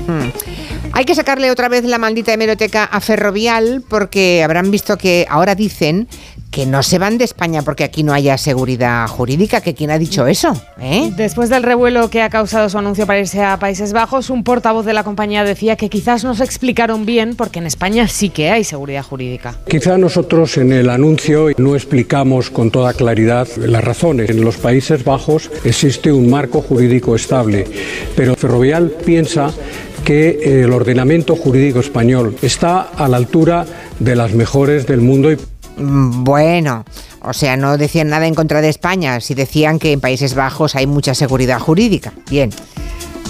Hay 0.93 1.06
que 1.06 1.14
sacarle 1.14 1.52
otra 1.52 1.70
vez 1.70 1.84
la 1.86 2.00
maldita 2.00 2.34
hemeroteca 2.34 2.84
a 2.84 3.00
Ferrovial 3.00 3.84
porque 3.88 4.43
habrán 4.43 4.72
visto 4.72 4.97
que 4.97 5.28
ahora 5.30 5.54
dicen 5.54 6.08
que 6.52 6.66
no 6.66 6.84
se 6.84 6.97
van 6.97 7.18
de 7.18 7.26
España 7.26 7.62
porque 7.62 7.84
aquí 7.84 8.04
no 8.04 8.14
haya 8.14 8.38
seguridad 8.38 9.08
jurídica, 9.08 9.62
que 9.62 9.74
quién 9.74 9.91
ha 9.91 10.00
dicho 10.00 10.28
eso. 10.28 10.54
¿Eh? 10.82 11.12
Después 11.16 11.50
del 11.50 11.64
revuelo 11.64 12.10
que 12.10 12.22
ha 12.22 12.30
causado 12.30 12.70
su 12.70 12.78
anuncio 12.78 13.06
para 13.06 13.20
irse 13.20 13.43
a 13.43 13.58
Países 13.60 13.93
Bajos, 13.93 14.30
un 14.30 14.43
portavoz 14.43 14.86
de 14.86 14.93
la 14.93 15.04
compañía 15.04 15.43
decía 15.43 15.76
que 15.76 15.89
quizás 15.89 16.24
no 16.24 16.36
se 16.36 16.43
explicaron 16.43 17.06
bien 17.06 17.36
porque 17.36 17.60
en 17.60 17.68
España 17.68 18.08
sí 18.08 18.30
que 18.30 18.50
hay 18.50 18.64
seguridad 18.64 19.04
jurídica. 19.04 19.56
Quizá 19.68 19.97
nosotros 19.97 20.58
en 20.58 20.72
el 20.72 20.89
anuncio 20.89 21.47
no 21.58 21.76
explicamos 21.76 22.50
con 22.50 22.72
toda 22.72 22.93
claridad 22.93 23.47
las 23.58 23.84
razones. 23.84 24.30
En 24.30 24.43
los 24.43 24.58
Países 24.58 25.04
Bajos 25.04 25.52
existe 25.64 26.12
un 26.12 26.30
marco 26.30 26.62
jurídico 26.62 27.16
estable, 27.16 27.66
pero 28.16 28.36
Ferrovial 28.36 28.91
piensa 29.06 29.52
que 30.04 30.64
el 30.64 30.72
ordenamiento 30.72 31.36
jurídico 31.36 31.80
español 31.80 32.36
está 32.41 32.82
a 32.82 33.08
la 33.08 33.18
altura 33.18 33.66
de 34.00 34.16
las 34.16 34.34
mejores 34.34 34.88
del 34.88 35.02
mundo. 35.02 35.30
Bueno, 35.80 36.86
o 37.22 37.34
sea, 37.34 37.58
no 37.58 37.78
decían 37.78 38.10
nada 38.10 38.28
en 38.28 38.36
contra 38.36 38.62
de 38.62 38.70
España, 38.70 39.20
si 39.20 39.34
decían 39.34 39.80
que 39.80 39.94
en 39.94 40.02
Países 40.02 40.36
Bajos 40.36 40.76
hay 40.76 40.88
mucha 40.88 41.16
seguridad 41.16 41.60
jurídica. 41.60 42.14
Bien. 42.30 42.52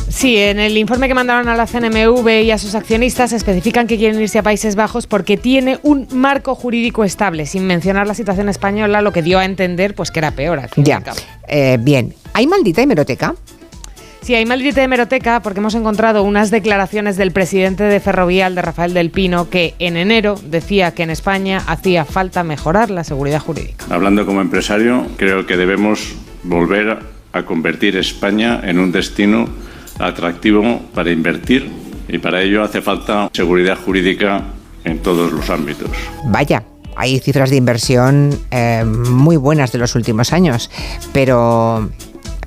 Sí, 0.09 0.37
en 0.37 0.59
el 0.59 0.75
informe 0.75 1.07
que 1.07 1.13
mandaron 1.13 1.47
a 1.49 1.55
la 1.55 1.67
CNMV 1.67 2.43
y 2.43 2.51
a 2.51 2.57
sus 2.57 2.73
accionistas 2.73 3.31
especifican 3.31 3.85
que 3.85 3.97
quieren 3.97 4.19
irse 4.19 4.39
a 4.39 4.43
Países 4.43 4.75
Bajos 4.75 5.05
porque 5.05 5.37
tiene 5.37 5.79
un 5.83 6.07
marco 6.11 6.55
jurídico 6.55 7.03
estable, 7.03 7.45
sin 7.45 7.67
mencionar 7.67 8.07
la 8.07 8.15
situación 8.15 8.49
española, 8.49 9.01
lo 9.01 9.13
que 9.13 9.21
dio 9.21 9.37
a 9.37 9.45
entender 9.45 9.93
pues 9.93 10.09
que 10.09 10.19
era 10.19 10.31
peor. 10.31 10.61
Ya, 10.77 11.03
eh, 11.47 11.77
bien. 11.79 12.15
¿Hay 12.33 12.47
maldita 12.47 12.81
hemeroteca? 12.81 13.35
Sí, 14.21 14.35
hay 14.35 14.45
maldita 14.45 14.83
hemeroteca 14.83 15.41
porque 15.41 15.59
hemos 15.59 15.75
encontrado 15.75 16.23
unas 16.23 16.51
declaraciones 16.51 17.17
del 17.17 17.31
presidente 17.31 17.83
de 17.83 17.99
Ferrovial, 17.99 18.53
de 18.53 18.61
Rafael 18.61 18.93
del 18.93 19.11
Pino, 19.11 19.49
que 19.49 19.75
en 19.79 19.97
enero 19.97 20.35
decía 20.45 20.93
que 20.93 21.03
en 21.03 21.09
España 21.09 21.63
hacía 21.67 22.05
falta 22.05 22.43
mejorar 22.43 22.91
la 22.91 23.03
seguridad 23.03 23.39
jurídica. 23.39 23.85
Hablando 23.89 24.25
como 24.25 24.41
empresario, 24.41 25.07
creo 25.17 25.45
que 25.45 25.57
debemos 25.57 26.15
volver 26.43 26.99
a 27.31 27.43
convertir 27.43 27.95
España 27.95 28.59
en 28.63 28.79
un 28.79 28.91
destino 28.91 29.47
atractivo 29.99 30.81
para 30.93 31.11
invertir 31.11 31.69
y 32.07 32.17
para 32.17 32.41
ello 32.41 32.63
hace 32.63 32.81
falta 32.81 33.29
seguridad 33.33 33.77
jurídica 33.77 34.43
en 34.83 34.99
todos 34.99 35.31
los 35.31 35.49
ámbitos. 35.49 35.89
Vaya, 36.25 36.63
hay 36.95 37.19
cifras 37.19 37.49
de 37.49 37.55
inversión 37.55 38.37
eh, 38.51 38.83
muy 38.83 39.37
buenas 39.37 39.71
de 39.71 39.79
los 39.79 39.95
últimos 39.95 40.33
años, 40.33 40.69
pero 41.13 41.89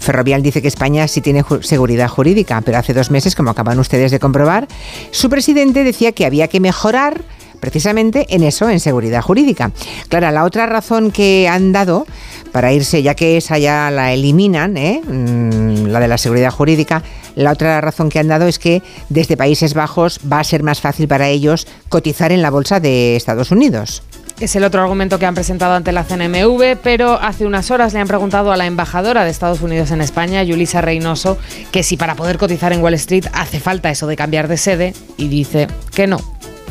Ferrovial 0.03 0.43
dice 0.43 0.61
que 0.61 0.69
España 0.69 1.09
sí 1.09 1.21
tiene 1.21 1.45
seguridad 1.63 2.09
jurídica, 2.09 2.61
pero 2.61 2.79
hace 2.79 2.93
dos 2.93 3.11
meses, 3.11 3.35
como 3.35 3.51
acaban 3.51 3.79
ustedes 3.79 4.11
de 4.11 4.19
comprobar, 4.19 4.69
su 5.11 5.31
presidente 5.31 5.85
decía 5.85 6.13
que 6.13 6.27
había 6.27 6.49
que 6.49 6.61
mejorar 6.61 7.23
precisamente 7.63 8.27
en 8.29 8.43
eso, 8.43 8.69
en 8.69 8.81
seguridad 8.81 9.23
jurídica. 9.23 9.71
Claro, 10.09 10.29
la 10.33 10.43
otra 10.43 10.67
razón 10.67 11.13
que 11.13 11.49
han 11.49 11.71
dado 11.71 12.07
para 12.51 12.73
irse, 12.73 13.05
ya 13.05 13.15
que 13.15 13.37
esa 13.37 13.57
ya 13.57 13.89
la 13.93 14.13
eliminan, 14.13 14.77
¿eh? 14.77 15.01
mm, 15.01 15.87
la 15.87 16.01
de 16.01 16.09
la 16.09 16.19
seguridad 16.19 16.51
jurídica, 16.51 17.05
la 17.37 17.53
otra 17.53 17.81
razón 17.81 18.09
que 18.09 18.19
han 18.19 18.27
dado 18.27 18.49
es 18.49 18.59
que 18.59 18.83
desde 19.11 19.37
Países 19.37 19.75
Bajos 19.75 20.19
va 20.31 20.41
a 20.41 20.45
ser 20.45 20.65
más 20.65 20.81
fácil 20.81 21.07
para 21.07 21.29
ellos 21.29 21.69
cotizar 21.89 22.33
en 22.33 22.43
la 22.43 22.51
bolsa 22.51 22.81
de 22.81 23.15
Estados 23.15 23.53
Unidos. 23.53 24.03
Es 24.43 24.57
el 24.57 24.65
otro 24.65 24.83
argumento 24.83 25.21
que 25.21 25.27
han 25.27 25.37
presentado 25.37 25.75
ante 25.75 25.93
la 25.93 26.03
CNMV, 26.03 26.77
pero 26.83 27.13
hace 27.13 27.47
unas 27.47 27.71
horas 27.71 27.93
le 27.93 28.01
han 28.01 28.09
preguntado 28.09 28.51
a 28.51 28.57
la 28.57 28.67
embajadora 28.67 29.23
de 29.23 29.31
Estados 29.31 29.63
Unidos 29.63 29.93
en 29.93 30.01
España, 30.01 30.43
Yulisa 30.43 30.81
Reynoso, 30.81 31.39
que 31.71 31.85
si 31.85 31.97
para 31.97 32.17
poder 32.17 32.39
cotizar 32.39 32.73
en 32.73 32.83
Wall 32.83 32.95
Street 32.95 33.27
hace 33.35 33.61
falta 33.61 33.89
eso 33.89 34.09
de 34.09 34.17
cambiar 34.17 34.49
de 34.49 34.57
sede, 34.57 34.95
y 35.17 35.29
dice 35.29 35.69
que 35.95 36.09
no. 36.09 36.19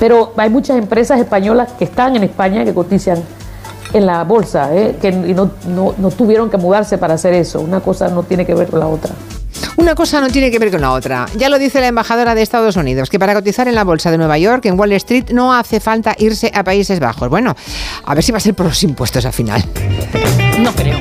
Pero 0.02 0.34
hay 0.36 0.50
muchas 0.50 0.78
empresas 0.78 1.22
españolas 1.22 1.72
que 1.80 1.86
están 1.86 2.18
en 2.18 2.26
España 2.26 2.66
que 2.66 2.74
cotizan 2.74 3.24
en 3.94 4.06
la 4.06 4.26
bolsa, 4.26 4.76
¿eh? 4.76 4.98
que 5.02 5.14
no, 5.14 5.52
no, 5.70 5.96
no 5.98 6.12
tuvieron 6.12 6.50
que 6.50 6.58
mudarse 6.58 6.98
para 6.98 7.14
hacer 7.14 7.34
eso. 7.34 7.62
Una 7.62 7.80
cosa 7.80 8.10
no 8.10 8.24
tiene 8.24 8.46
que 8.46 8.54
ver 8.54 8.68
con 8.68 8.82
la 8.82 8.88
otra. 8.88 9.14
Una 9.78 9.96
cosa 9.96 10.22
no 10.22 10.30
tiene 10.30 10.52
que 10.52 10.60
ver 10.60 10.72
con 10.72 10.82
la 10.82 10.92
otra. 10.92 11.26
Ya 11.38 11.50
lo 11.50 11.58
dice 11.58 11.80
la 11.80 11.88
embajadora 11.88 12.36
de 12.36 12.42
Estados 12.42 12.76
Unidos, 12.76 13.10
que 13.10 13.20
para 13.20 13.34
cotizar 13.34 13.68
en 13.68 13.76
la 13.76 13.84
bolsa 13.84 14.12
de 14.12 14.18
Nueva 14.18 14.38
York, 14.38 14.66
en 14.66 14.80
Wall 14.80 14.92
Street, 14.94 15.32
no 15.32 15.54
hace 15.54 15.80
falta 15.80 16.16
irse 16.18 16.52
a 16.54 16.64
Países 16.64 17.00
Bajos. 17.00 17.30
Bueno, 17.30 17.56
a 18.06 18.14
ver 18.14 18.24
si 18.24 18.32
va 18.32 18.38
a 18.38 18.42
ser 18.42 18.54
por 18.54 18.68
los 18.68 18.84
impuestos 18.84 19.26
al 19.26 19.34
final. 19.34 19.64
No 20.60 20.72
creo. 20.74 21.00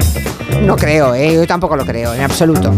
No 0.62 0.76
creo, 0.76 1.14
¿eh? 1.14 1.34
yo 1.34 1.46
tampoco 1.46 1.76
lo 1.76 1.84
creo, 1.84 2.14
en 2.14 2.22
absoluto. 2.22 2.74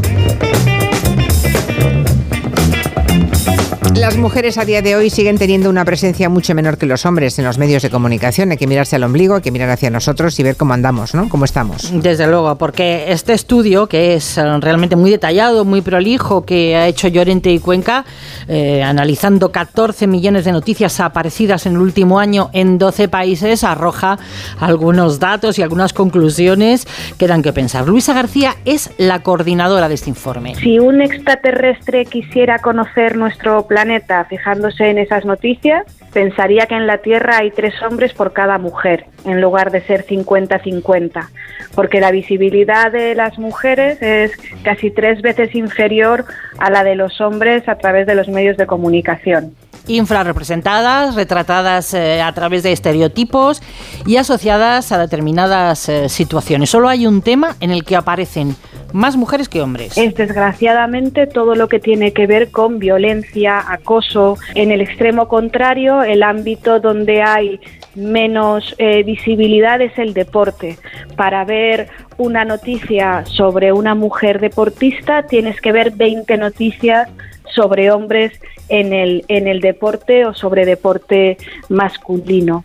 Las 3.97 4.16
mujeres 4.16 4.57
a 4.57 4.64
día 4.64 4.80
de 4.80 4.97
hoy 4.97 5.11
siguen 5.11 5.36
teniendo 5.36 5.68
una 5.68 5.84
presencia 5.84 6.30
mucho 6.30 6.55
menor 6.55 6.78
que 6.78 6.86
los 6.86 7.05
hombres 7.05 7.38
en 7.38 7.45
los 7.45 7.59
medios 7.59 7.82
de 7.82 7.90
comunicación. 7.90 8.51
Hay 8.51 8.57
que 8.57 8.66
mirarse 8.66 8.97
al 8.97 9.05
ombligo, 9.05 9.34
hay 9.34 9.43
que 9.43 9.51
mirar 9.51 9.68
hacia 9.68 9.90
nosotros 9.90 10.38
y 10.40 10.43
ver 10.43 10.57
cómo 10.57 10.72
andamos, 10.72 11.14
¿no? 11.14 11.28
¿Cómo 11.28 11.45
estamos? 11.45 11.93
Desde 12.03 12.26
luego, 12.26 12.57
porque 12.57 13.12
este 13.12 13.34
estudio, 13.34 13.88
que 13.88 14.14
es 14.14 14.38
eh, 14.38 14.61
realmente 14.61 14.97
muy 14.97 15.11
detallado, 15.11 15.66
muy 15.66 15.82
prolijo, 15.82 16.47
que 16.47 16.74
ha 16.74 16.88
hecho 16.88 17.07
Llorente 17.09 17.53
y 17.53 17.59
Cuenca, 17.59 18.07
eh, 18.49 18.82
analizando 18.82 19.53
14 19.53 20.07
millones 20.07 20.47
de 20.47 20.53
noticias 20.53 20.99
aparecidas 20.99 21.66
en 21.66 21.74
el 21.74 21.78
último 21.78 22.18
año 22.18 22.49
en 22.55 22.78
12 22.78 23.09
países, 23.09 23.62
arroja 23.62 24.18
algunos 24.59 25.20
datos 25.20 25.59
y 25.59 25.62
algunas 25.62 25.93
conclusiones 25.93 26.86
que 27.18 27.26
dan 27.26 27.43
que 27.43 27.53
pensar. 27.53 27.86
Luisa 27.86 28.14
García 28.14 28.57
es 28.64 28.90
la 28.97 29.22
coordinadora 29.22 29.88
de 29.88 29.95
este 29.95 30.09
informe. 30.09 30.55
Si 30.55 30.78
un 30.78 31.03
extraterrestre 31.03 32.07
quisiera 32.07 32.59
conocer 32.59 33.16
nuestro 33.16 33.66
planeta, 33.66 33.82
fijándose 34.28 34.91
en 34.91 34.99
esas 34.99 35.24
noticias 35.24 35.85
pensaría 36.12 36.66
que 36.66 36.74
en 36.74 36.87
la 36.87 36.99
Tierra 36.99 37.39
hay 37.39 37.51
tres 37.51 37.74
hombres 37.83 38.12
por 38.12 38.33
cada 38.33 38.59
mujer, 38.59 39.07
en 39.24 39.41
lugar 39.41 39.70
de 39.70 39.80
ser 39.83 40.07
50-50, 40.07 41.28
porque 41.74 42.01
la 42.01 42.11
visibilidad 42.11 42.93
de 42.93 43.14
las 43.14 43.39
mujeres 43.39 44.01
es 44.03 44.33
casi 44.62 44.91
tres 44.91 45.22
veces 45.22 45.55
inferior 45.55 46.24
a 46.59 46.70
la 46.70 46.85
de 46.85 46.95
los 46.95 47.20
hombres 47.20 47.68
a 47.68 47.76
través 47.76 48.07
de 48.07 48.14
los 48.14 48.28
medios 48.28 48.57
de 48.57 48.66
comunicación 48.66 49.55
infrarrepresentadas, 49.89 51.16
retratadas 51.16 51.93
eh, 51.95 52.22
a 52.22 52.33
través 52.33 52.62
de 52.62 52.70
estereotipos 52.72 53.62
y 54.07 54.16
asociadas 54.16 54.93
a 54.93 54.99
determinadas 54.99 55.89
eh, 55.89 56.09
situaciones. 56.09 56.70
Solo 56.70 56.89
hay 56.89 57.07
un 57.07 57.20
tema 57.20 57.57
en 57.61 57.72
el 57.72 57.85
que 57.85 57.97
aparecen 57.97 58.55
más 58.93 59.16
mujeres 59.16 59.49
que 59.49 59.61
hombres. 59.61 59.97
Es 59.97 60.14
desgraciadamente 60.14 61.26
todo 61.26 61.55
lo 61.55 61.68
que 61.68 61.80
tiene 61.80 62.12
que 62.12 62.26
ver 62.26 62.51
con 62.51 62.78
violencia, 62.78 63.62
acoso. 63.72 64.36
En 64.55 64.70
el 64.70 64.80
extremo 64.80 65.28
contrario, 65.28 66.03
el 66.03 66.22
ámbito 66.22 66.80
donde 66.80 67.22
hay 67.22 67.61
menos 67.95 68.74
eh, 68.78 69.03
visibilidad 69.03 69.80
es 69.80 69.99
el 69.99 70.14
deporte. 70.14 70.78
Para 71.16 71.45
ver 71.45 71.88
una 72.18 72.45
noticia 72.45 73.24
sobre 73.26 73.72
una 73.72 73.95
mujer 73.95 74.40
deportista 74.40 75.26
tienes 75.26 75.61
que 75.61 75.72
ver 75.72 75.93
20 75.93 76.36
noticias 76.36 77.09
sobre 77.55 77.90
hombres 77.90 78.32
en 78.68 78.93
el, 78.93 79.24
en 79.28 79.47
el 79.47 79.61
deporte 79.61 80.24
o 80.24 80.34
sobre 80.34 80.64
deporte 80.64 81.36
masculino. 81.68 82.62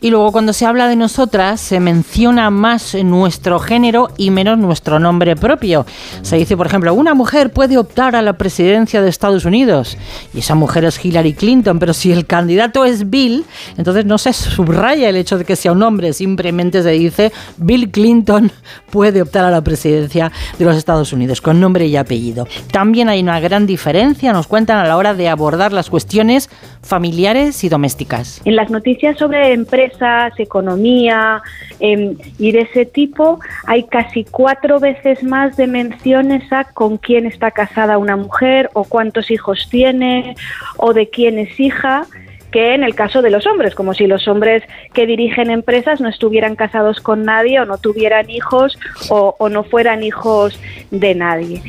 Y 0.00 0.10
luego 0.10 0.30
cuando 0.30 0.52
se 0.52 0.64
habla 0.64 0.86
de 0.86 0.94
nosotras 0.94 1.60
se 1.60 1.80
menciona 1.80 2.50
más 2.50 2.94
nuestro 2.94 3.58
género 3.58 4.10
y 4.16 4.30
menos 4.30 4.56
nuestro 4.56 5.00
nombre 5.00 5.34
propio. 5.34 5.86
Se 6.22 6.36
dice, 6.36 6.56
por 6.56 6.68
ejemplo, 6.68 6.94
una 6.94 7.14
mujer 7.14 7.50
puede 7.50 7.76
optar 7.78 8.14
a 8.14 8.22
la 8.22 8.34
presidencia 8.34 9.02
de 9.02 9.08
Estados 9.08 9.44
Unidos 9.44 9.98
y 10.32 10.38
esa 10.38 10.54
mujer 10.54 10.84
es 10.84 11.04
Hillary 11.04 11.32
Clinton, 11.32 11.80
pero 11.80 11.92
si 11.94 12.12
el 12.12 12.26
candidato 12.26 12.84
es 12.84 13.10
Bill, 13.10 13.44
entonces 13.76 14.06
no 14.06 14.18
se 14.18 14.32
subraya 14.32 15.08
el 15.08 15.16
hecho 15.16 15.36
de 15.36 15.44
que 15.44 15.56
sea 15.56 15.72
un 15.72 15.82
hombre, 15.82 16.12
simplemente 16.12 16.80
se 16.84 16.90
dice 16.90 17.32
Bill 17.56 17.90
Clinton 17.90 18.52
puede 18.90 19.20
optar 19.20 19.46
a 19.46 19.50
la 19.50 19.62
presidencia 19.62 20.30
de 20.60 20.64
los 20.64 20.76
Estados 20.76 21.12
Unidos 21.12 21.40
con 21.40 21.58
nombre 21.58 21.86
y 21.86 21.96
apellido. 21.96 22.46
También 22.70 23.08
hay 23.08 23.20
una 23.20 23.40
gran 23.40 23.66
diferencia, 23.66 24.32
nos 24.32 24.46
cuentan 24.46 24.78
a 24.78 24.86
la 24.86 24.96
hora 24.96 25.14
de 25.14 25.28
abordar 25.28 25.72
las 25.72 25.90
cuestiones 25.90 26.48
familiares 26.82 27.64
y 27.64 27.68
domésticas. 27.68 28.40
En 28.44 28.54
las 28.54 28.70
noticias 28.70 29.18
sobre 29.18 29.52
empresas 29.52 29.87
economía 30.36 31.42
em, 31.80 32.16
y 32.38 32.52
de 32.52 32.60
ese 32.60 32.86
tipo, 32.86 33.40
hay 33.66 33.84
casi 33.84 34.24
cuatro 34.24 34.80
veces 34.80 35.22
más 35.22 35.56
de 35.56 35.66
menciones 35.66 36.52
a 36.52 36.64
con 36.64 36.98
quién 36.98 37.26
está 37.26 37.50
casada 37.50 37.98
una 37.98 38.16
mujer 38.16 38.70
o 38.74 38.84
cuántos 38.84 39.30
hijos 39.30 39.68
tiene 39.70 40.36
o 40.76 40.92
de 40.92 41.08
quién 41.10 41.38
es 41.38 41.58
hija 41.58 42.06
que 42.50 42.74
en 42.74 42.82
el 42.82 42.94
caso 42.94 43.20
de 43.20 43.30
los 43.30 43.46
hombres, 43.46 43.74
como 43.74 43.92
si 43.92 44.06
los 44.06 44.26
hombres 44.26 44.62
que 44.94 45.06
dirigen 45.06 45.50
empresas 45.50 46.00
no 46.00 46.08
estuvieran 46.08 46.56
casados 46.56 47.00
con 47.00 47.24
nadie 47.24 47.60
o 47.60 47.66
no 47.66 47.76
tuvieran 47.76 48.30
hijos 48.30 48.78
o 49.10 49.48
no 49.50 49.64
fueran 49.64 50.02
hijos 50.02 50.58
de 50.90 51.14
nadie. 51.14 51.60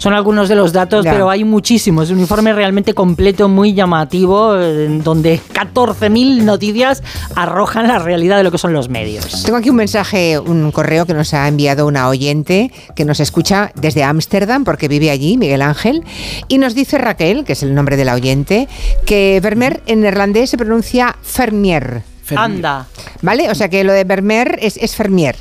Son 0.00 0.14
algunos 0.14 0.48
de 0.48 0.54
los 0.54 0.72
datos, 0.72 1.04
pero 1.04 1.28
hay 1.28 1.44
muchísimos. 1.44 2.04
Es 2.04 2.10
un 2.10 2.20
informe 2.20 2.54
realmente 2.54 2.94
completo, 2.94 3.50
muy 3.50 3.74
llamativo, 3.74 4.54
donde 4.54 5.38
14.000 5.52 6.42
noticias 6.42 7.02
arrojan 7.36 7.86
la 7.86 7.98
realidad 7.98 8.38
de 8.38 8.44
lo 8.44 8.50
que 8.50 8.56
son 8.56 8.72
los 8.72 8.88
medios. 8.88 9.42
Tengo 9.42 9.58
aquí 9.58 9.68
un 9.68 9.76
mensaje, 9.76 10.38
un 10.38 10.72
correo 10.72 11.04
que 11.04 11.12
nos 11.12 11.34
ha 11.34 11.46
enviado 11.48 11.86
una 11.86 12.08
oyente 12.08 12.72
que 12.96 13.04
nos 13.04 13.20
escucha 13.20 13.72
desde 13.74 14.02
Ámsterdam, 14.02 14.64
porque 14.64 14.88
vive 14.88 15.10
allí, 15.10 15.36
Miguel 15.36 15.60
Ángel, 15.60 16.02
y 16.48 16.56
nos 16.56 16.74
dice 16.74 16.96
Raquel, 16.96 17.44
que 17.44 17.52
es 17.52 17.62
el 17.62 17.74
nombre 17.74 17.98
de 17.98 18.06
la 18.06 18.14
oyente, 18.14 18.68
que 19.04 19.38
Vermeer 19.42 19.82
en 19.84 20.00
neerlandés 20.00 20.48
se 20.48 20.56
pronuncia 20.56 21.14
Fermier. 21.20 22.09
Anda. 22.36 22.86
¿Vale? 23.22 23.50
O 23.50 23.54
sea 23.54 23.68
que 23.68 23.84
lo 23.84 23.92
de 23.92 24.04
Vermeer 24.04 24.58
es, 24.60 24.76
es 24.76 24.94
Fermier. 24.96 25.36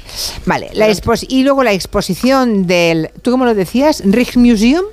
Vale. 0.45 0.69
La 0.73 0.87
y 0.89 1.43
luego 1.43 1.63
la 1.63 1.73
exposición 1.73 2.67
del. 2.67 3.11
¿Tú 3.21 3.31
cómo 3.31 3.45
lo 3.45 3.55
decías? 3.55 4.01
Rijksmuseum. 4.05 4.85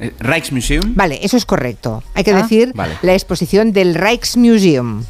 Eh, 0.00 0.12
Rijksmuseum. 0.18 0.94
Vale, 0.94 1.20
eso 1.22 1.36
es 1.36 1.46
correcto. 1.46 2.02
Hay 2.14 2.24
que 2.24 2.32
ah. 2.32 2.42
decir 2.42 2.72
la 3.02 3.12
exposición 3.14 3.72
del 3.72 3.94
Rijksmuseum. 3.94 5.04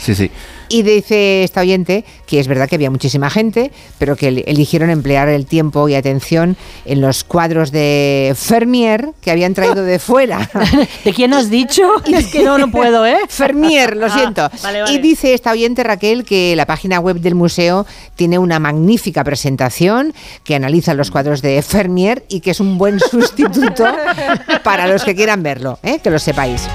Sí, 0.00 0.14
sí. 0.14 0.30
Y 0.68 0.82
dice 0.82 1.44
esta 1.44 1.60
oyente 1.60 2.04
que 2.26 2.40
es 2.40 2.46
verdad 2.46 2.68
que 2.68 2.74
había 2.74 2.90
muchísima 2.90 3.30
gente, 3.30 3.72
pero 3.98 4.16
que 4.16 4.28
eligieron 4.28 4.90
emplear 4.90 5.28
el 5.28 5.46
tiempo 5.46 5.88
y 5.88 5.94
atención 5.94 6.56
en 6.84 7.00
los 7.00 7.24
cuadros 7.24 7.72
de 7.72 8.34
Fermier 8.36 9.10
que 9.22 9.30
habían 9.30 9.54
traído 9.54 9.82
de 9.84 9.98
fuera. 9.98 10.50
¿De 11.04 11.12
quién 11.14 11.32
has 11.32 11.50
dicho? 11.50 11.82
es 12.06 12.26
que 12.26 12.42
no, 12.42 12.58
no 12.58 12.70
puedo, 12.70 13.06
¿eh? 13.06 13.18
Fermier, 13.28 13.96
lo 13.96 14.06
ah, 14.06 14.10
siento. 14.10 14.50
Y 14.90 14.98
dice 14.98 15.34
esta 15.34 15.52
oyente 15.52 15.82
Raquel 15.82 16.24
que 16.24 16.54
la 16.56 16.66
página 16.66 17.00
web 17.00 17.20
del 17.20 17.34
museo 17.34 17.86
tiene 18.16 18.38
una 18.38 18.58
magnífica 18.58 19.24
presentación 19.24 20.12
que 20.44 20.54
analiza 20.54 20.94
los 20.94 21.10
cuadros 21.10 21.42
de 21.42 21.62
Fermier 21.62 22.24
y 22.28 22.40
que 22.40 22.50
es 22.50 22.60
un 22.60 22.78
buen 22.78 23.00
sustituto 23.00 23.84
para 24.64 24.86
los 24.86 25.04
que 25.04 25.14
quieran 25.14 25.42
verlo, 25.42 25.78
¿eh? 25.82 26.00
que 26.02 26.10
lo 26.10 26.18
sepáis. 26.18 26.68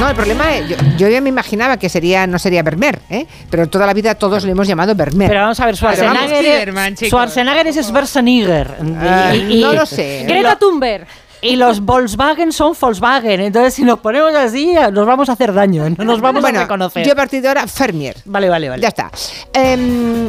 No, 0.00 0.08
el 0.10 0.16
problema 0.16 0.56
es, 0.56 0.76
yo, 0.98 1.08
ya 1.08 1.20
me 1.20 1.28
imaginaba 1.28 1.76
que 1.76 1.88
sería 1.88 2.26
no 2.26 2.38
sería 2.38 2.62
Vermeer, 2.62 3.00
¿eh? 3.08 3.26
pero 3.50 3.68
toda 3.68 3.86
la 3.86 3.94
vida 3.94 4.14
todos 4.16 4.44
le 4.44 4.52
hemos 4.52 4.66
llamado 4.66 4.94
Vermeer. 4.94 5.30
Pero 5.30 5.42
vamos 5.42 5.60
a 5.60 5.66
ver, 5.66 5.76
Schwarzenegger, 5.76 6.74
Schwarzenegger 7.08 7.66
es 7.68 7.86
Schwarzenegger. 7.86 8.76
Ah, 9.00 9.34
y, 9.34 9.60
no 9.60 9.72
lo 9.72 9.86
sé. 9.86 10.24
Greta 10.26 10.56
Thunberg 10.56 11.06
y 11.44 11.56
los 11.56 11.80
Volkswagen 11.80 12.52
son 12.52 12.74
Volkswagen. 12.80 13.40
Entonces, 13.40 13.74
si 13.74 13.84
nos 13.84 13.98
ponemos 14.00 14.34
así, 14.34 14.74
nos 14.92 15.06
vamos 15.06 15.28
a 15.28 15.32
hacer 15.32 15.52
daño. 15.52 15.88
No 15.90 16.04
nos 16.04 16.20
vamos 16.20 16.44
a 16.44 16.50
reconocer. 16.50 17.06
Yo 17.06 17.12
a 17.12 17.16
partir 17.16 17.42
de 17.42 17.48
ahora, 17.48 17.66
Fermier. 17.66 18.16
Vale, 18.24 18.48
vale, 18.48 18.68
vale. 18.70 18.82
Ya 18.82 18.88
está. 18.88 19.10
Em, 19.52 20.28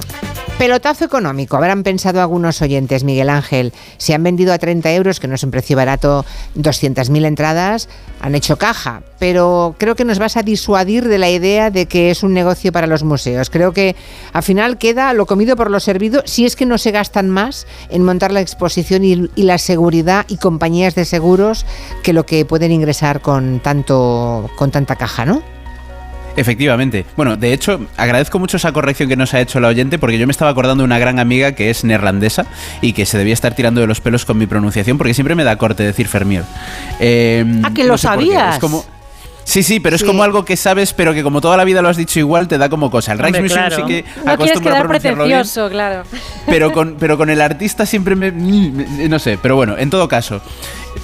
pelotazo 0.58 1.06
económico. 1.06 1.56
Habrán 1.56 1.84
pensado 1.84 2.22
algunos 2.22 2.62
oyentes, 2.62 3.04
Miguel 3.04 3.30
Ángel. 3.30 3.74
Si 3.98 4.14
han 4.14 4.24
vendido 4.24 4.54
a 4.54 4.58
30 4.58 4.94
euros, 4.94 5.20
que 5.20 5.28
no 5.28 5.36
es 5.36 5.44
un 5.44 5.52
precio 5.52 5.78
barato, 5.78 6.26
200.000 6.58 7.26
entradas, 7.26 7.88
han 8.22 8.36
hecho 8.36 8.58
caja. 8.58 9.02
Pero 9.18 9.76
creo 9.78 9.96
que 9.96 10.04
nos 10.04 10.20
vas 10.20 10.36
a 10.36 10.44
disuadir 10.44 11.08
de 11.08 11.18
la 11.18 11.30
idea 11.30 11.72
de 11.72 11.86
que 11.86 12.12
es 12.12 12.24
un 12.24 12.34
negocio 12.34 12.72
para 12.74 12.88
los 12.88 13.04
museos. 13.04 13.50
Creo 13.50 13.72
que 13.72 13.96
al 14.34 14.44
final 14.44 14.78
queda 14.78 15.14
lo 15.14 15.26
comido 15.26 15.56
por 15.56 15.72
lo 15.72 15.80
servido, 15.80 16.22
si 16.26 16.46
es 16.46 16.56
que 16.56 16.66
no 16.66 16.78
se 16.78 16.92
gastan 16.92 17.30
más 17.30 17.68
en 17.90 18.04
montar 18.04 18.32
la 18.32 18.42
exposición 18.42 19.04
y, 19.06 19.30
y 19.36 19.44
la 19.44 19.58
seguridad 19.58 20.26
y 20.28 20.38
compañías 20.38 20.96
de 20.96 21.05
seguros 21.06 21.66
que 22.04 22.14
lo 22.14 22.26
que 22.26 22.46
pueden 22.46 22.72
ingresar 22.72 23.22
con 23.22 23.60
tanto 23.60 24.50
con 24.56 24.72
tanta 24.72 24.96
caja, 24.96 25.26
¿no? 25.26 25.42
Efectivamente. 26.38 27.06
Bueno, 27.16 27.38
de 27.38 27.54
hecho, 27.54 27.80
agradezco 27.98 28.40
mucho 28.40 28.58
esa 28.58 28.74
corrección 28.74 29.08
que 29.08 29.16
nos 29.16 29.34
ha 29.34 29.40
hecho 29.40 29.60
la 29.60 29.70
oyente 29.70 29.98
porque 29.98 30.18
yo 30.18 30.28
me 30.28 30.32
estaba 30.32 30.52
acordando 30.52 30.82
de 30.82 30.86
una 30.86 31.00
gran 31.00 31.20
amiga 31.20 31.54
que 31.54 31.70
es 31.70 31.84
neerlandesa 31.84 32.46
y 32.82 32.94
que 32.94 33.06
se 33.06 33.18
debía 33.18 33.34
estar 33.34 33.56
tirando 33.56 33.82
de 33.82 33.88
los 33.88 34.02
pelos 34.02 34.26
con 34.26 34.38
mi 34.38 34.46
pronunciación 34.46 34.98
porque 34.98 35.14
siempre 35.14 35.36
me 35.36 35.44
da 35.44 35.58
corte 35.58 35.84
decir 35.84 36.08
Fermier. 36.08 36.44
Eh, 37.00 37.46
¿A 37.64 37.74
que 37.74 37.86
lo 37.86 37.98
sabías? 37.98 38.56
Es 38.56 38.60
como, 38.60 38.84
Sí, 39.46 39.62
sí, 39.62 39.80
pero 39.80 39.96
es 39.96 40.04
como 40.04 40.24
algo 40.24 40.44
que 40.44 40.58
sabes, 40.58 40.92
pero 40.92 41.14
que 41.14 41.24
como 41.24 41.40
toda 41.40 41.56
la 41.56 41.64
vida 41.64 41.82
lo 41.82 41.88
has 41.88 41.98
dicho 41.98 42.20
igual, 42.20 42.48
te 42.48 42.58
da 42.58 42.68
como 42.68 42.90
cosa. 42.92 43.14
El 43.14 43.20
Rijksmuseum 43.20 43.70
sí 43.76 43.84
que 43.88 44.06
no 44.26 44.32
acostumbra 44.32 44.80
a 44.80 44.84
pronunciarlo 44.84 45.70
claro. 45.70 46.04
Pero 46.48 46.74
con, 46.74 46.96
pero 47.00 47.16
con 47.18 47.30
el 47.30 47.40
artista 47.40 47.86
siempre 47.86 48.16
me... 48.16 48.32
No 48.32 49.20
sé, 49.20 49.38
pero 49.42 49.56
bueno, 49.56 49.78
en 49.78 49.92
todo 49.92 50.08
caso, 50.10 50.42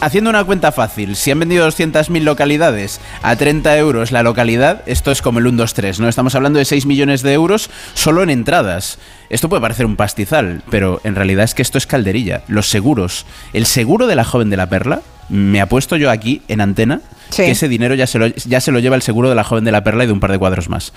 haciendo 0.01 0.31
una 0.31 0.43
cuenta 0.43 0.71
fácil, 0.71 1.15
si 1.15 1.29
han 1.29 1.39
vendido 1.39 1.67
200.000 1.67 2.21
localidades 2.23 2.99
a 3.21 3.35
30 3.35 3.77
euros 3.77 4.11
la 4.11 4.23
localidad, 4.23 4.81
esto 4.87 5.11
es 5.11 5.21
como 5.21 5.39
el 5.39 5.47
1, 5.47 5.57
2, 5.57 5.73
3, 5.75 5.99
¿no? 5.99 6.09
Estamos 6.09 6.33
hablando 6.33 6.57
de 6.57 6.65
6 6.65 6.87
millones 6.87 7.21
de 7.21 7.33
euros 7.33 7.69
solo 7.93 8.23
en 8.23 8.31
entradas. 8.31 8.97
Esto 9.29 9.49
puede 9.49 9.61
parecer 9.61 9.85
un 9.85 9.95
pastizal, 9.95 10.63
pero 10.71 10.99
en 11.03 11.15
realidad 11.15 11.45
es 11.45 11.53
que 11.53 11.61
esto 11.61 11.77
es 11.77 11.85
calderilla. 11.85 12.41
Los 12.47 12.69
seguros. 12.69 13.25
El 13.53 13.67
seguro 13.67 14.07
de 14.07 14.15
la 14.15 14.25
joven 14.25 14.49
de 14.49 14.57
la 14.57 14.67
perla, 14.67 15.01
me 15.31 15.61
apuesto 15.61 15.95
yo 15.95 16.11
aquí 16.11 16.41
en 16.47 16.61
antena 16.61 17.01
que 17.35 17.51
ese 17.51 17.69
dinero 17.69 17.95
ya 17.95 18.05
se, 18.05 18.19
lo, 18.19 18.27
ya 18.27 18.59
se 18.59 18.71
lo 18.71 18.79
lleva 18.79 18.97
el 18.97 19.01
seguro 19.01 19.29
de 19.29 19.35
la 19.35 19.45
joven 19.45 19.63
de 19.63 19.71
la 19.71 19.83
perla 19.83 20.03
y 20.03 20.07
de 20.07 20.13
un 20.13 20.19
par 20.19 20.31
de 20.31 20.37
cuadros 20.37 20.67
más. 20.67 20.91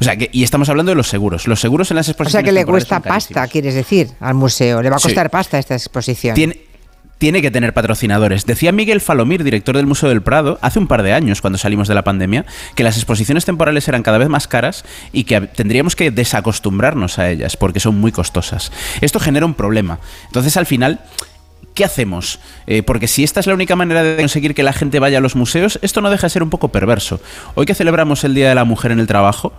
O 0.00 0.04
sea, 0.04 0.16
que, 0.16 0.28
y 0.32 0.42
estamos 0.42 0.68
hablando 0.68 0.90
de 0.90 0.96
los 0.96 1.08
seguros. 1.08 1.48
Los 1.48 1.60
seguros 1.60 1.90
en 1.90 1.96
las 1.96 2.08
exposiciones. 2.08 2.44
O 2.44 2.44
sea, 2.44 2.52
que 2.52 2.52
le 2.52 2.66
cuesta 2.66 3.00
pasta, 3.00 3.46
quieres 3.48 3.74
decir, 3.74 4.10
al 4.20 4.34
museo. 4.34 4.82
Le 4.82 4.90
va 4.90 4.96
a 4.96 5.00
costar 5.00 5.30
pasta 5.30 5.58
esta 5.58 5.74
exposición. 5.74 6.34
Tiene, 6.34 6.60
tiene 7.18 7.42
que 7.42 7.50
tener 7.50 7.74
patrocinadores. 7.74 8.46
Decía 8.46 8.72
Miguel 8.72 9.00
Falomir, 9.00 9.44
director 9.44 9.76
del 9.76 9.86
Museo 9.86 10.08
del 10.08 10.22
Prado, 10.22 10.58
hace 10.62 10.78
un 10.78 10.86
par 10.86 11.02
de 11.02 11.12
años, 11.12 11.40
cuando 11.40 11.58
salimos 11.58 11.88
de 11.88 11.94
la 11.94 12.04
pandemia, 12.04 12.44
que 12.74 12.84
las 12.84 12.96
exposiciones 12.96 13.44
temporales 13.44 13.88
eran 13.88 14.02
cada 14.02 14.18
vez 14.18 14.28
más 14.28 14.46
caras 14.46 14.84
y 15.12 15.24
que 15.24 15.40
tendríamos 15.40 15.96
que 15.96 16.10
desacostumbrarnos 16.10 17.18
a 17.18 17.30
ellas 17.30 17.56
porque 17.56 17.80
son 17.80 17.98
muy 17.98 18.12
costosas. 18.12 18.72
Esto 19.00 19.18
genera 19.20 19.46
un 19.46 19.54
problema. 19.54 19.98
Entonces, 20.26 20.56
al 20.56 20.66
final, 20.66 21.00
¿qué 21.78 21.84
hacemos? 21.84 22.40
Eh, 22.66 22.82
porque 22.82 23.06
si 23.06 23.22
esta 23.22 23.38
es 23.38 23.46
la 23.46 23.54
única 23.54 23.76
manera 23.76 24.02
de 24.02 24.16
conseguir 24.16 24.52
que 24.52 24.64
la 24.64 24.72
gente 24.72 24.98
vaya 24.98 25.18
a 25.18 25.20
los 25.20 25.36
museos, 25.36 25.78
esto 25.80 26.00
no 26.00 26.10
deja 26.10 26.26
de 26.26 26.30
ser 26.30 26.42
un 26.42 26.50
poco 26.50 26.70
perverso. 26.70 27.20
Hoy 27.54 27.66
que 27.66 27.74
celebramos 27.76 28.24
el 28.24 28.34
Día 28.34 28.48
de 28.48 28.56
la 28.56 28.64
Mujer 28.64 28.90
en 28.90 28.98
el 28.98 29.06
Trabajo, 29.06 29.52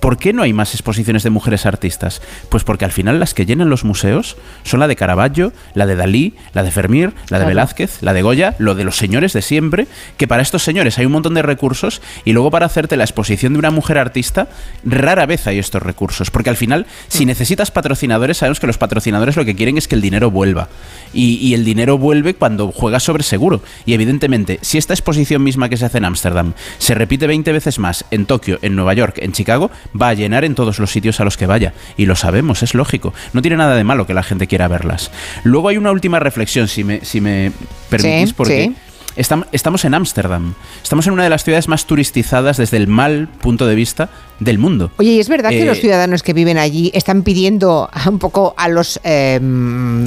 ¿Por 0.00 0.16
qué 0.18 0.32
no 0.32 0.42
hay 0.42 0.52
más 0.52 0.74
exposiciones 0.74 1.22
de 1.22 1.30
mujeres 1.30 1.66
artistas? 1.66 2.22
Pues 2.48 2.62
porque 2.62 2.84
al 2.84 2.92
final 2.92 3.18
las 3.18 3.34
que 3.34 3.46
llenan 3.46 3.68
los 3.68 3.84
museos 3.84 4.36
son 4.62 4.80
la 4.80 4.88
de 4.88 4.96
Caravaggio, 4.96 5.52
la 5.74 5.86
de 5.86 5.96
Dalí, 5.96 6.34
la 6.52 6.62
de 6.62 6.70
Fermir, 6.70 7.12
la 7.28 7.38
de 7.38 7.44
Claro. 7.44 7.48
Velázquez, 7.48 8.02
la 8.02 8.12
de 8.12 8.22
Goya, 8.22 8.54
lo 8.58 8.74
de 8.74 8.84
los 8.84 8.96
señores 8.96 9.32
de 9.32 9.42
siempre, 9.42 9.86
que 10.16 10.28
para 10.28 10.42
estos 10.42 10.62
señores 10.62 10.98
hay 10.98 11.06
un 11.06 11.12
montón 11.12 11.34
de 11.34 11.42
recursos 11.42 12.00
y 12.24 12.32
luego 12.32 12.50
para 12.50 12.66
hacerte 12.66 12.96
la 12.96 13.04
exposición 13.04 13.54
de 13.54 13.58
una 13.58 13.70
mujer 13.70 13.98
artista, 13.98 14.48
rara 14.84 15.26
vez 15.26 15.46
hay 15.46 15.58
estos 15.58 15.82
recursos, 15.82 16.30
porque 16.30 16.50
al 16.50 16.56
final, 16.56 16.86
si 17.08 17.24
Mm. 17.24 17.28
necesitas 17.28 17.70
patrocinadores, 17.70 18.36
sabemos 18.36 18.60
que 18.60 18.66
los 18.68 18.78
patrocinadores 18.78 19.36
lo 19.36 19.44
que 19.44 19.56
quieren 19.56 19.78
es 19.78 19.88
que 19.88 19.94
el 19.96 20.00
dinero 20.00 20.30
vuelva. 20.30 20.68
Y, 21.12 21.36
y 21.36 21.54
el 21.54 21.64
dinero 21.64 21.98
vuelve 21.98 22.34
cuando 22.34 22.70
juegas 22.72 23.02
sobre 23.02 23.22
seguro. 23.22 23.62
Y 23.84 23.94
evidentemente, 23.94 24.58
si 24.62 24.76
esta 24.78 24.92
exposición 24.92 25.42
misma 25.42 25.68
que 25.68 25.76
se 25.76 25.86
hace 25.86 25.98
en 25.98 26.04
Ámsterdam 26.04 26.52
se 26.78 26.94
repite 26.94 27.26
20 27.26 27.52
veces 27.52 27.78
más 27.78 28.04
en 28.10 28.26
Tokio, 28.26 28.58
en 28.62 28.76
Nueva 28.76 28.92
York, 28.94 29.18
en 29.22 29.32
Chicago, 29.32 29.55
va 30.00 30.08
a 30.08 30.14
llenar 30.14 30.44
en 30.44 30.54
todos 30.54 30.78
los 30.78 30.90
sitios 30.90 31.20
a 31.20 31.24
los 31.24 31.36
que 31.36 31.46
vaya. 31.46 31.72
Y 31.96 32.06
lo 32.06 32.16
sabemos, 32.16 32.62
es 32.62 32.74
lógico. 32.74 33.12
No 33.32 33.42
tiene 33.42 33.56
nada 33.56 33.76
de 33.76 33.84
malo 33.84 34.06
que 34.06 34.14
la 34.14 34.22
gente 34.22 34.46
quiera 34.46 34.68
verlas. 34.68 35.10
Luego 35.44 35.68
hay 35.68 35.76
una 35.76 35.90
última 35.90 36.18
reflexión, 36.18 36.68
si 36.68 36.84
me, 36.84 37.04
si 37.04 37.20
me 37.20 37.52
permitís, 37.90 38.28
Sí, 38.30 38.34
porque... 38.36 38.64
sí. 38.66 38.76
Estam- 39.16 39.46
Estamos 39.52 39.84
en 39.84 39.94
Ámsterdam. 39.94 40.54
Estamos 40.82 41.06
en 41.06 41.12
una 41.14 41.24
de 41.24 41.30
las 41.30 41.42
ciudades 41.42 41.68
más 41.68 41.86
turistizadas 41.86 42.56
desde 42.58 42.76
el 42.76 42.86
mal 42.86 43.28
punto 43.28 43.66
de 43.66 43.74
vista 43.74 44.08
del 44.40 44.58
mundo. 44.58 44.90
Oye, 44.98 45.12
¿y 45.12 45.20
es 45.20 45.28
verdad 45.28 45.48
que 45.50 45.62
Eh, 45.62 45.64
los 45.66 45.80
ciudadanos 45.80 46.22
que 46.22 46.34
viven 46.34 46.58
allí 46.58 46.90
están 46.94 47.22
pidiendo 47.22 47.88
un 48.06 48.18
poco 48.18 48.54
a 48.58 48.68
los 48.68 49.00
eh, 49.04 49.40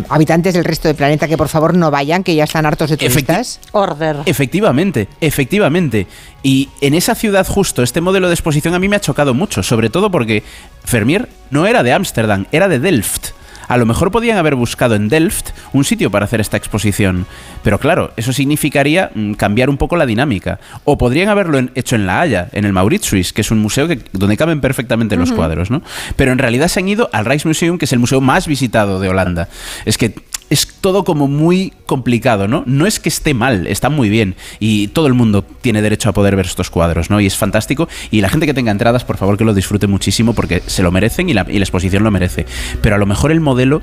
habitantes 0.10 0.54
del 0.54 0.64
resto 0.64 0.88
del 0.88 0.96
planeta 0.96 1.28
que 1.28 1.38
por 1.38 1.50
favor 1.50 1.74
no 1.76 1.90
vayan, 1.90 2.24
que 2.24 2.36
ya 2.36 2.44
están 2.44 2.66
hartos 2.66 2.92
de 2.92 2.98
turistas? 2.98 3.60
Order. 3.72 4.18
Efectivamente, 4.26 5.08
efectivamente. 5.22 6.06
Y 6.44 6.70
en 6.82 6.94
esa 6.94 7.16
ciudad 7.16 7.48
justo, 7.48 7.82
este 7.82 8.02
modelo 8.02 8.28
de 8.28 8.36
exposición 8.36 8.74
a 8.76 8.80
mí 8.80 8.88
me 8.88 8.96
ha 8.96 9.02
chocado 9.02 9.34
mucho, 9.34 9.64
sobre 9.64 9.90
todo 9.90 10.12
porque 10.12 10.44
Vermeer 10.92 11.28
no 11.50 11.66
era 11.66 11.82
de 11.84 11.94
Ámsterdam, 11.94 12.46
era 12.52 12.68
de 12.68 12.80
Delft. 12.80 13.30
A 13.70 13.78
lo 13.78 13.86
mejor 13.86 14.12
podían 14.12 14.38
haber 14.38 14.56
buscado 14.56 14.96
en 14.96 15.10
Delft 15.10 15.52
un 15.74 15.86
sitio 15.86 16.10
para 16.10 16.26
hacer 16.26 16.42
esta 16.42 16.58
exposición, 16.58 17.28
pero 17.64 17.80
claro, 17.80 18.12
eso 18.18 18.34
significaría 18.34 19.12
mm, 19.14 19.34
cambiar 19.34 19.70
un 19.70 19.78
poco 19.78 19.96
la 19.96 20.08
dinámica. 20.08 20.60
O 20.86 20.98
podrían 20.98 21.30
haberlo 21.30 21.60
hecho 21.76 21.96
en 21.96 22.08
La 22.08 22.20
Haya, 22.20 22.50
en 22.52 22.66
el 22.66 22.74
Mauritshuis, 22.74 23.32
que 23.32 23.42
es 23.42 23.52
un 23.52 23.60
museo 23.60 23.88
que, 23.88 24.00
donde 24.12 24.38
caben 24.38 24.60
perfectamente 24.60 25.16
los 25.16 25.32
cuadros, 25.32 25.70
¿no? 25.70 25.84
Pero 26.16 26.32
en 26.32 26.40
realidad 26.40 26.68
se 26.68 26.80
han 26.80 26.90
ido 26.90 27.10
al 27.14 27.26
Rijksmuseum, 27.26 27.78
que 27.78 27.86
es 27.86 27.94
el 27.94 28.00
museo 28.00 28.22
más 28.22 28.48
visitado 28.48 29.00
de 29.00 29.08
Holanda. 29.08 29.48
Es 29.86 30.00
que 30.00 30.16
es 30.50 30.68
todo 30.82 31.04
como 31.04 31.28
muy 31.28 31.74
complicado, 31.86 32.48
¿no? 32.48 32.64
No 32.66 32.86
es 32.86 33.00
que 33.00 33.10
esté 33.10 33.34
mal, 33.34 33.68
está 33.68 33.90
muy 33.90 34.10
bien. 34.10 34.36
Y 34.60 34.88
todo 34.90 35.08
el 35.08 35.14
mundo 35.14 35.44
tiene 35.44 35.82
derecho 35.82 36.10
a 36.10 36.14
poder 36.14 36.36
ver 36.36 36.46
estos 36.46 36.70
cuadros, 36.70 37.10
¿no? 37.10 37.20
Y 37.20 37.26
es 37.26 37.36
fantástico. 37.36 37.88
Y 38.12 38.22
la 38.22 38.30
gente 38.30 38.46
que 38.46 38.54
tenga 38.54 38.72
entradas, 38.72 39.04
por 39.04 39.18
favor, 39.18 39.38
que 39.38 39.46
lo 39.46 39.54
disfrute 39.54 39.88
muchísimo 39.88 40.34
porque 40.34 40.62
se 40.66 40.82
lo 40.84 40.92
merecen 40.92 41.30
y 41.30 41.34
la, 41.34 41.46
y 41.48 41.58
la 41.60 41.64
exposición 41.64 42.04
lo 42.04 42.12
merece. 42.12 42.46
Pero 42.82 42.96
a 42.96 42.98
lo 42.98 43.06
mejor 43.06 43.32
el 43.32 43.42
modelo 43.42 43.82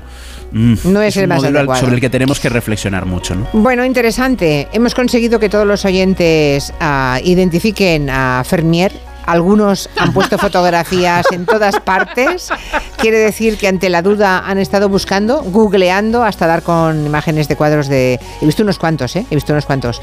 mm, 0.51 0.73
No 0.85 1.01
es 1.01 1.17
el 1.17 1.23
un 1.23 1.29
más 1.29 1.37
modelo 1.39 1.59
adecuado. 1.59 1.81
sobre 1.81 1.95
el 1.95 2.01
que 2.01 2.09
tenemos 2.09 2.39
que 2.39 2.49
reflexionar 2.49 3.05
mucho, 3.05 3.35
¿no? 3.35 3.47
Bueno, 3.53 3.85
interesante. 3.85 4.67
Hemos 4.73 4.93
conseguido 4.95 5.39
que 5.39 5.49
todos 5.49 5.65
los 5.67 5.85
oyentes 5.85 6.73
ah, 6.79 7.19
identifiquen 7.23 8.09
a 8.09 8.43
Fermier. 8.45 8.91
Algunos 9.27 9.89
han 9.97 10.11
puesto 10.13 10.37
fotografías 10.39 11.25
en 11.31 11.45
todas 11.45 11.79
partes. 11.79 12.49
Quiere 12.97 13.19
decir 13.19 13.57
que 13.57 13.67
ante 13.67 13.89
la 13.89 14.01
duda 14.01 14.39
han 14.47 14.57
estado 14.57 14.89
buscando, 14.89 15.43
googleando 15.43 16.23
hasta 16.23 16.47
dar 16.47 16.63
con 16.63 17.05
imágenes 17.05 17.47
de 17.47 17.55
cuadros 17.55 17.87
de... 17.87 18.19
He 18.41 18.45
visto 18.45 18.63
unos 18.63 18.79
cuantos, 18.79 19.15
¿eh? 19.15 19.25
He 19.29 19.35
visto 19.35 19.53
unos 19.53 19.65
cuantos 19.67 20.01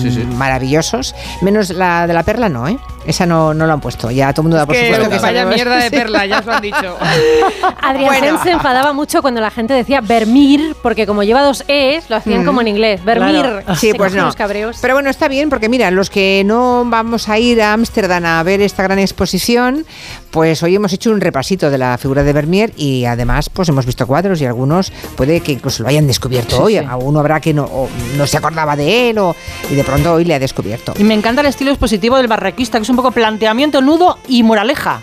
Sí, 0.00 0.10
sí. 0.10 0.24
maravillosos. 0.24 1.14
Menos 1.42 1.70
la 1.70 2.06
de 2.08 2.12
la 2.14 2.24
perla, 2.24 2.48
no, 2.48 2.66
¿eh? 2.66 2.78
Esa 3.06 3.24
no, 3.26 3.54
no 3.54 3.66
lo 3.66 3.72
han 3.72 3.80
puesto. 3.80 4.10
Ya 4.10 4.32
todo 4.32 4.42
el 4.42 4.44
mundo 4.44 4.56
da 4.56 4.66
por 4.66 4.74
que 4.74 4.82
supuesto 4.86 5.04
que 5.10 5.16
vaya 5.18 5.20
sabemos. 5.42 5.54
mierda 5.54 5.76
de 5.76 5.90
perla, 5.90 6.26
ya 6.26 6.38
os 6.40 6.46
lo 6.46 6.52
han 6.54 6.62
dicho. 6.62 6.96
Adrián 7.82 8.06
Bueno. 8.20 8.40
Se 8.42 8.50
enfadaba 8.50 8.92
mucho 8.92 9.22
cuando 9.22 9.40
la 9.40 9.50
gente 9.50 9.74
decía 9.74 10.00
Vermir, 10.00 10.74
porque 10.82 11.06
como 11.06 11.22
lleva 11.22 11.42
dos 11.42 11.64
E's, 11.68 12.08
lo 12.10 12.16
hacían 12.16 12.42
Mm. 12.42 12.46
como 12.46 12.60
en 12.60 12.68
inglés. 12.68 13.04
Vermir. 13.04 13.40
Claro. 13.40 13.62
Sí, 13.76 13.90
Se 13.90 13.94
pues 13.94 14.12
no. 14.14 14.24
los 14.26 14.36
cabreos. 14.36 14.78
Pero 14.80 14.94
bueno, 14.94 15.08
está 15.10 15.28
bien 15.28 15.48
porque 15.50 15.68
mira, 15.68 15.90
los 15.90 16.10
que 16.10 16.42
no 16.44 16.84
vamos 16.86 17.28
a 17.28 17.38
ir 17.38 17.62
a 17.62 17.72
Ámsterdam 17.72 18.24
a 18.24 18.42
ver 18.42 18.60
esta 18.60 18.82
gran 18.82 18.98
exposición, 18.98 19.84
pues 20.30 20.62
hoy 20.62 20.74
hemos 20.74 20.92
hecho 20.92 21.10
un 21.10 21.20
repasito 21.20 21.70
de 21.70 21.78
la 21.78 21.96
figura 21.98 22.22
de 22.22 22.32
Vermeer 22.32 22.72
y 22.76 23.04
además 23.04 23.48
pues 23.50 23.68
hemos 23.68 23.86
visto 23.86 24.06
cuadros 24.06 24.40
y 24.40 24.46
algunos 24.46 24.92
puede 25.16 25.40
que 25.40 25.52
incluso 25.52 25.82
lo 25.82 25.88
hayan 25.88 26.06
descubierto 26.06 26.56
Sí, 26.56 26.62
hoy. 26.62 26.72
sí. 26.78 26.84
A 26.88 26.96
uno 26.96 27.20
habrá 27.20 27.40
que 27.40 27.54
no, 27.54 27.64
o 27.64 27.88
no 28.16 28.26
se 28.26 28.36
acordaba 28.36 28.76
de 28.76 29.10
él 29.10 29.18
o, 29.18 29.34
y 29.70 29.74
de 29.74 29.84
pronto 29.84 30.14
hoy 30.14 30.24
le 30.24 30.34
ha 30.34 30.38
descubierto. 30.38 30.92
Y 30.98 31.04
me 31.04 31.14
encanta 31.14 31.40
el 31.40 31.46
estilo 31.46 31.70
expositivo 31.70 32.16
del 32.18 32.26
barraquista, 32.28 32.78
que 32.78 32.82
es 32.82 32.88
un 32.90 32.95
poco 32.96 33.10
planteamiento, 33.12 33.80
nudo 33.80 34.18
y 34.28 34.42
moraleja. 34.42 35.02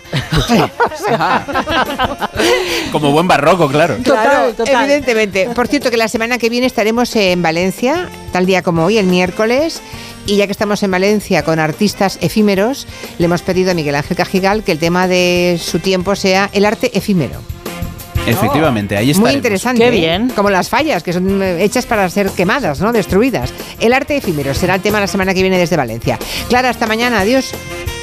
Como 2.92 3.12
buen 3.12 3.28
barroco, 3.28 3.68
claro. 3.68 3.96
Claro, 4.02 4.50
Total, 4.50 4.54
total. 4.54 4.84
evidentemente. 4.84 5.50
Por 5.54 5.68
cierto, 5.68 5.90
que 5.90 5.96
la 5.96 6.08
semana 6.08 6.38
que 6.38 6.48
viene 6.48 6.66
estaremos 6.66 7.14
en 7.16 7.42
Valencia, 7.42 8.08
tal 8.32 8.46
día 8.46 8.62
como 8.62 8.84
hoy, 8.84 8.98
el 8.98 9.06
miércoles. 9.06 9.80
Y 10.26 10.36
ya 10.36 10.46
que 10.46 10.52
estamos 10.52 10.82
en 10.82 10.90
Valencia 10.90 11.44
con 11.44 11.58
artistas 11.58 12.18
efímeros, 12.22 12.86
le 13.18 13.26
hemos 13.26 13.42
pedido 13.42 13.72
a 13.72 13.74
Miguel 13.74 13.94
Ángel 13.94 14.16
Cajigal 14.16 14.62
que 14.64 14.72
el 14.72 14.78
tema 14.78 15.06
de 15.06 15.60
su 15.62 15.80
tiempo 15.80 16.16
sea 16.16 16.48
el 16.54 16.64
arte 16.64 16.96
efímero. 16.96 17.40
Efectivamente, 18.26 18.96
ahí 18.96 19.10
está. 19.10 19.22
Muy 19.22 19.32
interesante. 19.32 19.86
¿eh? 20.14 20.28
Como 20.34 20.50
las 20.50 20.68
fallas, 20.68 21.02
que 21.02 21.12
son 21.12 21.42
eh, 21.42 21.62
hechas 21.62 21.84
para 21.86 22.08
ser 22.08 22.30
quemadas, 22.30 22.80
¿no? 22.80 22.92
Destruidas. 22.92 23.52
El 23.80 23.92
arte 23.92 24.16
efímero 24.16 24.54
será 24.54 24.74
el 24.76 24.80
tema 24.80 25.00
la 25.00 25.06
semana 25.06 25.34
que 25.34 25.42
viene 25.42 25.58
desde 25.58 25.76
Valencia. 25.76 26.18
Clara, 26.48 26.70
hasta 26.70 26.86
mañana. 26.86 27.20
Adiós. 27.20 27.52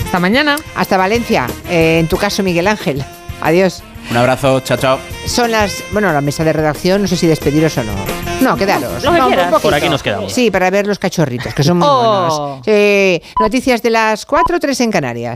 Hasta 0.05 0.19
mañana. 0.19 0.57
Hasta 0.76 0.97
Valencia. 0.97 1.47
Eh, 1.69 1.97
en 1.99 2.07
tu 2.07 2.17
caso, 2.17 2.43
Miguel 2.43 2.67
Ángel. 2.67 3.03
Adiós. 3.41 3.82
Un 4.09 4.17
abrazo, 4.17 4.59
chao, 4.61 4.78
chao. 4.78 4.99
Son 5.26 5.49
las. 5.51 5.84
Bueno, 5.91 6.11
la 6.11 6.22
mesa 6.22 6.43
de 6.43 6.53
redacción, 6.53 7.01
no 7.01 7.07
sé 7.07 7.15
si 7.17 7.28
despediros 7.28 7.78
o 7.78 7.84
no. 7.84 7.93
No, 8.41 8.55
quedaros. 8.57 9.03
No, 9.03 9.15
poquito. 9.15 9.59
Por 9.59 9.74
aquí 9.74 9.88
nos 9.89 10.01
quedamos. 10.03 10.34
Sí, 10.34 10.49
para 10.51 10.69
ver 10.69 10.88
los 10.88 10.99
cachorritos, 10.99 11.53
que 11.53 11.63
son 11.63 11.78
muy 11.78 11.88
Oh. 11.89 12.59
buenos. 12.61 12.65
Sí, 12.65 13.22
noticias 13.39 13.82
de 13.82 13.89
las 13.91 14.26
4, 14.26 14.59
3 14.59 14.82
en 14.82 14.91
Canarias. 14.91 15.36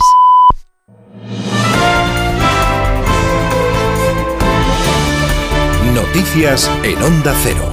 Noticias 6.15 6.71
en 6.85 7.03
Onda 7.03 7.35
Cero. 7.43 7.69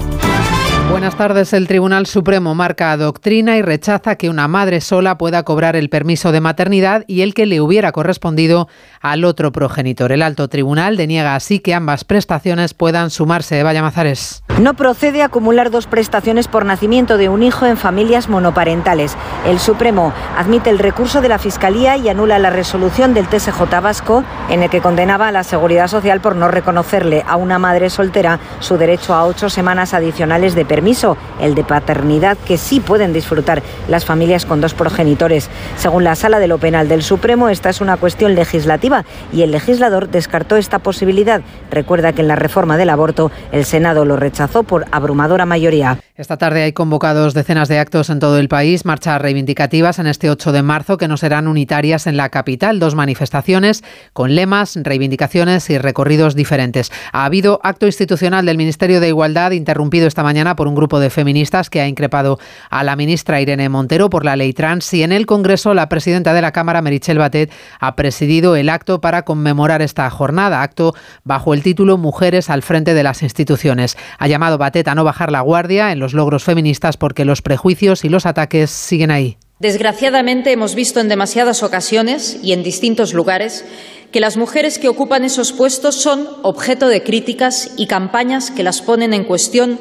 Buenas 0.90 1.16
tardes. 1.16 1.52
El 1.52 1.68
Tribunal 1.68 2.06
Supremo 2.06 2.56
marca 2.56 2.96
doctrina 2.96 3.56
y 3.56 3.62
rechaza 3.62 4.16
que 4.16 4.28
una 4.28 4.48
madre 4.48 4.80
sola 4.80 5.16
pueda 5.16 5.44
cobrar 5.44 5.76
el 5.76 5.88
permiso 5.88 6.32
de 6.32 6.40
maternidad 6.40 7.04
y 7.06 7.20
el 7.20 7.34
que 7.34 7.46
le 7.46 7.60
hubiera 7.60 7.92
correspondido 7.92 8.68
al 9.00 9.24
otro 9.24 9.52
progenitor. 9.52 10.10
El 10.10 10.22
alto 10.22 10.48
tribunal 10.48 10.96
deniega 10.96 11.36
así 11.36 11.60
que 11.60 11.72
ambas 11.72 12.02
prestaciones 12.02 12.74
puedan 12.74 13.10
sumarse. 13.10 13.62
Vaya 13.62 13.80
Mazares. 13.80 14.41
No 14.60 14.74
procede 14.74 15.22
acumular 15.22 15.70
dos 15.70 15.86
prestaciones 15.86 16.46
por 16.46 16.66
nacimiento 16.66 17.16
de 17.16 17.30
un 17.30 17.42
hijo 17.42 17.64
en 17.64 17.78
familias 17.78 18.28
monoparentales. 18.28 19.16
El 19.46 19.58
Supremo 19.58 20.12
admite 20.36 20.68
el 20.68 20.78
recurso 20.78 21.22
de 21.22 21.30
la 21.30 21.38
Fiscalía 21.38 21.96
y 21.96 22.10
anula 22.10 22.38
la 22.38 22.50
resolución 22.50 23.14
del 23.14 23.28
TSJ 23.28 23.62
vasco 23.82 24.22
en 24.50 24.62
el 24.62 24.68
que 24.68 24.82
condenaba 24.82 25.28
a 25.28 25.32
la 25.32 25.42
Seguridad 25.42 25.88
Social 25.88 26.20
por 26.20 26.36
no 26.36 26.48
reconocerle 26.48 27.24
a 27.26 27.36
una 27.36 27.58
madre 27.58 27.88
soltera 27.88 28.40
su 28.60 28.76
derecho 28.76 29.14
a 29.14 29.24
ocho 29.24 29.48
semanas 29.48 29.94
adicionales 29.94 30.54
de 30.54 30.66
permiso, 30.66 31.16
el 31.40 31.54
de 31.54 31.64
paternidad 31.64 32.36
que 32.36 32.58
sí 32.58 32.78
pueden 32.78 33.14
disfrutar 33.14 33.62
las 33.88 34.04
familias 34.04 34.44
con 34.44 34.60
dos 34.60 34.74
progenitores. 34.74 35.48
Según 35.76 36.04
la 36.04 36.14
Sala 36.14 36.38
de 36.40 36.48
lo 36.48 36.58
Penal 36.58 36.88
del 36.88 37.02
Supremo, 37.02 37.48
esta 37.48 37.70
es 37.70 37.80
una 37.80 37.96
cuestión 37.96 38.34
legislativa 38.34 39.06
y 39.32 39.42
el 39.42 39.50
legislador 39.50 40.10
descartó 40.10 40.56
esta 40.56 40.78
posibilidad. 40.78 41.40
Recuerda 41.70 42.12
que 42.12 42.20
en 42.20 42.28
la 42.28 42.36
reforma 42.36 42.76
del 42.76 42.90
aborto 42.90 43.30
el 43.50 43.64
Senado 43.64 44.04
lo 44.04 44.16
rechazó 44.16 44.41
por 44.62 44.86
abrumadora 44.90 45.46
mayoría. 45.46 45.98
Esta 46.22 46.36
tarde 46.36 46.62
hay 46.62 46.72
convocados 46.72 47.34
decenas 47.34 47.68
de 47.68 47.80
actos 47.80 48.08
en 48.08 48.20
todo 48.20 48.38
el 48.38 48.46
país, 48.46 48.84
marchas 48.84 49.20
reivindicativas 49.20 49.98
en 49.98 50.06
este 50.06 50.30
8 50.30 50.52
de 50.52 50.62
marzo 50.62 50.96
que 50.96 51.08
no 51.08 51.16
serán 51.16 51.48
unitarias 51.48 52.06
en 52.06 52.16
la 52.16 52.28
capital, 52.28 52.78
dos 52.78 52.94
manifestaciones 52.94 53.82
con 54.12 54.36
lemas, 54.36 54.78
reivindicaciones 54.80 55.68
y 55.68 55.78
recorridos 55.78 56.36
diferentes. 56.36 56.92
Ha 57.10 57.24
habido 57.24 57.58
acto 57.64 57.86
institucional 57.86 58.46
del 58.46 58.56
Ministerio 58.56 59.00
de 59.00 59.08
Igualdad 59.08 59.50
interrumpido 59.50 60.06
esta 60.06 60.22
mañana 60.22 60.54
por 60.54 60.68
un 60.68 60.76
grupo 60.76 61.00
de 61.00 61.10
feministas 61.10 61.70
que 61.70 61.80
ha 61.80 61.88
increpado 61.88 62.38
a 62.70 62.84
la 62.84 62.94
ministra 62.94 63.40
Irene 63.40 63.68
Montero 63.68 64.08
por 64.08 64.24
la 64.24 64.36
ley 64.36 64.52
trans 64.52 64.94
y 64.94 65.02
en 65.02 65.10
el 65.10 65.26
Congreso 65.26 65.74
la 65.74 65.88
presidenta 65.88 66.34
de 66.34 66.42
la 66.42 66.52
Cámara, 66.52 66.82
Merichel 66.82 67.18
Batet, 67.18 67.50
ha 67.80 67.96
presidido 67.96 68.54
el 68.54 68.68
acto 68.68 69.00
para 69.00 69.22
conmemorar 69.22 69.82
esta 69.82 70.08
jornada, 70.08 70.62
acto 70.62 70.94
bajo 71.24 71.52
el 71.52 71.64
título 71.64 71.98
Mujeres 71.98 72.48
al 72.48 72.62
frente 72.62 72.94
de 72.94 73.02
las 73.02 73.24
instituciones. 73.24 73.96
Ha 74.20 74.28
llamado 74.28 74.56
Batet 74.56 74.86
a 74.86 74.94
no 74.94 75.02
bajar 75.02 75.32
la 75.32 75.40
guardia 75.40 75.90
en 75.90 75.98
los 75.98 76.11
logros 76.12 76.44
feministas 76.44 76.96
porque 76.96 77.24
los 77.24 77.42
prejuicios 77.42 78.04
y 78.04 78.08
los 78.08 78.26
ataques 78.26 78.70
siguen 78.70 79.10
ahí. 79.10 79.36
Desgraciadamente 79.58 80.50
hemos 80.50 80.74
visto 80.74 80.98
en 80.98 81.08
demasiadas 81.08 81.62
ocasiones 81.62 82.38
y 82.42 82.52
en 82.52 82.62
distintos 82.62 83.14
lugares 83.14 83.64
que 84.10 84.20
las 84.20 84.36
mujeres 84.36 84.78
que 84.78 84.88
ocupan 84.88 85.24
esos 85.24 85.52
puestos 85.52 85.94
son 85.94 86.28
objeto 86.42 86.88
de 86.88 87.02
críticas 87.02 87.70
y 87.76 87.86
campañas 87.86 88.50
que 88.50 88.64
las 88.64 88.82
ponen 88.82 89.14
en 89.14 89.24
cuestión 89.24 89.78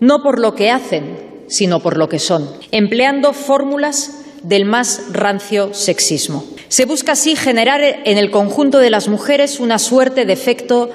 no 0.00 0.22
por 0.22 0.38
lo 0.38 0.54
que 0.54 0.70
hacen, 0.70 1.44
sino 1.48 1.80
por 1.80 1.96
lo 1.96 2.08
que 2.08 2.18
son, 2.18 2.48
empleando 2.70 3.32
fórmulas 3.32 4.22
del 4.42 4.64
más 4.64 5.02
rancio 5.12 5.74
sexismo. 5.74 6.44
Se 6.68 6.84
busca 6.84 7.12
así 7.12 7.36
generar 7.36 7.80
en 7.82 8.18
el 8.18 8.30
conjunto 8.30 8.78
de 8.78 8.90
las 8.90 9.08
mujeres 9.08 9.60
una 9.60 9.78
suerte 9.78 10.24
de 10.24 10.32
efecto 10.32 10.90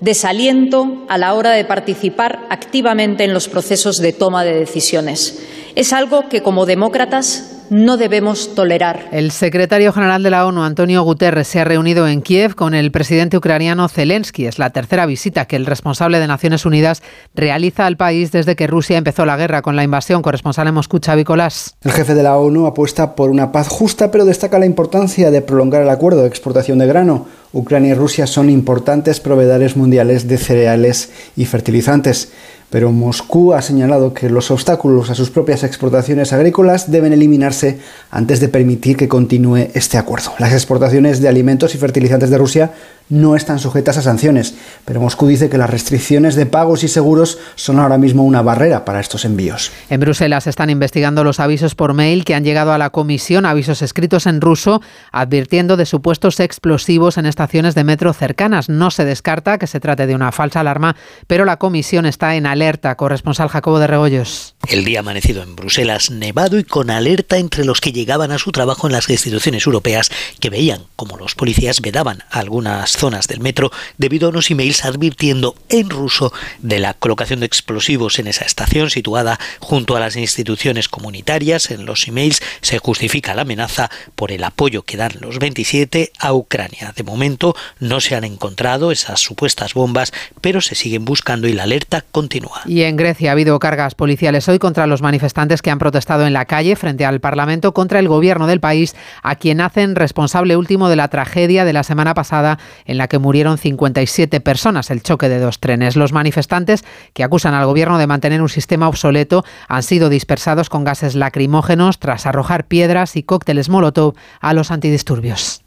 desaliento 0.00 1.04
a 1.08 1.18
la 1.18 1.34
hora 1.34 1.50
de 1.50 1.64
participar 1.64 2.46
activamente 2.50 3.24
en 3.24 3.34
los 3.34 3.48
procesos 3.48 3.98
de 3.98 4.12
toma 4.12 4.44
de 4.44 4.54
decisiones. 4.54 5.42
Es 5.74 5.92
algo 5.92 6.28
que 6.28 6.42
como 6.42 6.66
demócratas 6.66 7.56
no 7.70 7.96
debemos 7.96 8.54
tolerar. 8.54 9.08
El 9.12 9.30
secretario 9.30 9.92
general 9.92 10.22
de 10.22 10.30
la 10.30 10.46
ONU, 10.46 10.62
Antonio 10.62 11.02
Guterres, 11.02 11.48
se 11.48 11.60
ha 11.60 11.64
reunido 11.64 12.06
en 12.08 12.22
Kiev 12.22 12.54
con 12.54 12.74
el 12.74 12.92
presidente 12.92 13.36
ucraniano 13.36 13.88
Zelensky. 13.88 14.46
Es 14.46 14.58
la 14.58 14.70
tercera 14.70 15.06
visita 15.06 15.46
que 15.46 15.56
el 15.56 15.66
responsable 15.66 16.18
de 16.18 16.26
Naciones 16.26 16.64
Unidas 16.64 17.02
realiza 17.34 17.86
al 17.86 17.96
país 17.96 18.32
desde 18.32 18.56
que 18.56 18.66
Rusia 18.66 18.98
empezó 18.98 19.26
la 19.26 19.36
guerra 19.36 19.62
con 19.62 19.76
la 19.76 19.84
invasión. 19.84 20.22
Corresponsal 20.22 20.68
en 20.68 20.74
Moscú, 20.74 21.00
Xavi 21.04 21.24
Colás. 21.24 21.76
El 21.82 21.92
jefe 21.92 22.14
de 22.14 22.22
la 22.22 22.36
ONU 22.36 22.66
apuesta 22.66 23.14
por 23.14 23.30
una 23.30 23.52
paz 23.52 23.68
justa, 23.68 24.10
pero 24.10 24.24
destaca 24.24 24.58
la 24.58 24.66
importancia 24.66 25.30
de 25.30 25.42
prolongar 25.42 25.82
el 25.82 25.90
acuerdo 25.90 26.22
de 26.22 26.28
exportación 26.28 26.78
de 26.78 26.86
grano. 26.86 27.26
Ucrania 27.56 27.92
y 27.92 27.94
Rusia 27.94 28.26
son 28.26 28.50
importantes 28.50 29.18
proveedores 29.18 29.76
mundiales 29.76 30.28
de 30.28 30.36
cereales 30.36 31.10
y 31.36 31.46
fertilizantes 31.46 32.30
pero 32.70 32.90
Moscú 32.90 33.52
ha 33.52 33.62
señalado 33.62 34.12
que 34.12 34.28
los 34.28 34.50
obstáculos 34.50 35.10
a 35.10 35.14
sus 35.14 35.30
propias 35.30 35.62
exportaciones 35.62 36.32
agrícolas 36.32 36.90
deben 36.90 37.12
eliminarse 37.12 37.78
antes 38.10 38.40
de 38.40 38.48
permitir 38.48 38.96
que 38.96 39.08
continúe 39.08 39.68
este 39.74 39.98
acuerdo. 39.98 40.32
Las 40.38 40.52
exportaciones 40.52 41.20
de 41.20 41.28
alimentos 41.28 41.74
y 41.74 41.78
fertilizantes 41.78 42.28
de 42.28 42.38
Rusia 42.38 42.72
no 43.08 43.36
están 43.36 43.58
sujetas 43.58 43.96
a 43.96 44.02
sanciones, 44.02 44.54
pero 44.84 45.00
Moscú 45.00 45.26
dice 45.26 45.48
que 45.48 45.58
las 45.58 45.70
restricciones 45.70 46.34
de 46.34 46.46
pagos 46.46 46.84
y 46.84 46.88
seguros 46.88 47.38
son 47.54 47.78
ahora 47.78 47.98
mismo 47.98 48.24
una 48.24 48.42
barrera 48.42 48.84
para 48.84 49.00
estos 49.00 49.24
envíos. 49.24 49.70
En 49.90 50.00
Bruselas 50.00 50.46
están 50.46 50.70
investigando 50.70 51.24
los 51.24 51.40
avisos 51.40 51.74
por 51.74 51.94
mail 51.94 52.24
que 52.24 52.34
han 52.34 52.44
llegado 52.44 52.72
a 52.72 52.78
la 52.78 52.90
comisión, 52.90 53.46
avisos 53.46 53.82
escritos 53.82 54.26
en 54.26 54.40
ruso, 54.40 54.82
advirtiendo 55.12 55.76
de 55.76 55.86
supuestos 55.86 56.40
explosivos 56.40 57.18
en 57.18 57.26
estaciones 57.26 57.74
de 57.74 57.84
metro 57.84 58.12
cercanas. 58.12 58.68
No 58.68 58.90
se 58.90 59.04
descarta 59.04 59.58
que 59.58 59.66
se 59.66 59.80
trate 59.80 60.06
de 60.06 60.14
una 60.14 60.32
falsa 60.32 60.60
alarma, 60.60 60.96
pero 61.26 61.44
la 61.44 61.58
comisión 61.58 62.06
está 62.06 62.34
en 62.34 62.46
alerta. 62.46 62.96
Corresponsal 62.96 63.48
Jacobo 63.48 63.78
de 63.78 63.86
Regoyos. 63.86 64.54
El 64.68 64.84
día 64.84 65.00
amanecido 65.00 65.42
en 65.42 65.54
Bruselas, 65.54 66.10
nevado 66.10 66.58
y 66.58 66.64
con 66.64 66.90
alerta 66.90 67.38
entre 67.38 67.64
los 67.64 67.80
que 67.80 67.92
llegaban 67.92 68.32
a 68.32 68.38
su 68.38 68.50
trabajo 68.52 68.86
en 68.86 68.92
las 68.92 69.08
instituciones 69.08 69.66
europeas, 69.66 70.10
que 70.40 70.50
veían 70.50 70.82
como 70.96 71.16
los 71.16 71.34
policías 71.34 71.80
vedaban 71.80 72.24
algunas 72.30 72.95
zonas 72.96 73.28
del 73.28 73.40
metro 73.40 73.70
debido 73.98 74.26
a 74.26 74.30
unos 74.30 74.50
emails 74.50 74.84
advirtiendo 74.84 75.54
en 75.68 75.90
ruso 75.90 76.32
de 76.60 76.78
la 76.78 76.94
colocación 76.94 77.40
de 77.40 77.46
explosivos 77.46 78.18
en 78.18 78.26
esa 78.26 78.44
estación 78.44 78.90
situada 78.90 79.38
junto 79.60 79.96
a 79.96 80.00
las 80.00 80.16
instituciones 80.16 80.88
comunitarias. 80.88 81.70
En 81.70 81.86
los 81.86 82.08
emails 82.08 82.40
se 82.60 82.78
justifica 82.78 83.34
la 83.34 83.42
amenaza 83.42 83.90
por 84.14 84.32
el 84.32 84.44
apoyo 84.44 84.82
que 84.82 84.96
dan 84.96 85.12
los 85.20 85.38
27 85.38 86.12
a 86.18 86.32
Ucrania. 86.32 86.92
De 86.96 87.02
momento 87.02 87.54
no 87.78 88.00
se 88.00 88.16
han 88.16 88.24
encontrado 88.24 88.90
esas 88.90 89.20
supuestas 89.20 89.74
bombas, 89.74 90.12
pero 90.40 90.60
se 90.60 90.74
siguen 90.74 91.04
buscando 91.04 91.48
y 91.48 91.52
la 91.52 91.64
alerta 91.64 92.04
continúa. 92.10 92.62
Y 92.66 92.82
en 92.82 92.96
Grecia 92.96 93.30
ha 93.30 93.32
habido 93.32 93.58
cargas 93.58 93.94
policiales 93.94 94.48
hoy 94.48 94.58
contra 94.58 94.86
los 94.86 95.02
manifestantes 95.02 95.62
que 95.62 95.70
han 95.70 95.78
protestado 95.78 96.26
en 96.26 96.32
la 96.32 96.44
calle 96.44 96.76
frente 96.76 97.04
al 97.04 97.20
Parlamento 97.20 97.72
contra 97.72 97.98
el 97.98 98.08
gobierno 98.08 98.46
del 98.46 98.60
país, 98.60 98.94
a 99.22 99.36
quien 99.36 99.60
hacen 99.60 99.94
responsable 99.94 100.56
último 100.56 100.88
de 100.88 100.96
la 100.96 101.08
tragedia 101.08 101.64
de 101.64 101.72
la 101.72 101.82
semana 101.82 102.14
pasada 102.14 102.58
en 102.86 102.98
la 102.98 103.08
que 103.08 103.18
murieron 103.18 103.58
57 103.58 104.40
personas, 104.40 104.90
el 104.90 105.02
choque 105.02 105.28
de 105.28 105.38
dos 105.38 105.60
trenes. 105.60 105.96
Los 105.96 106.12
manifestantes, 106.12 106.84
que 107.12 107.24
acusan 107.24 107.54
al 107.54 107.66
gobierno 107.66 107.98
de 107.98 108.06
mantener 108.06 108.42
un 108.42 108.48
sistema 108.48 108.88
obsoleto, 108.88 109.44
han 109.68 109.82
sido 109.82 110.08
dispersados 110.08 110.70
con 110.70 110.84
gases 110.84 111.14
lacrimógenos 111.14 111.98
tras 111.98 112.26
arrojar 112.26 112.66
piedras 112.66 113.16
y 113.16 113.22
cócteles 113.22 113.68
molotov 113.68 114.14
a 114.40 114.52
los 114.52 114.70
antidisturbios 114.70 115.62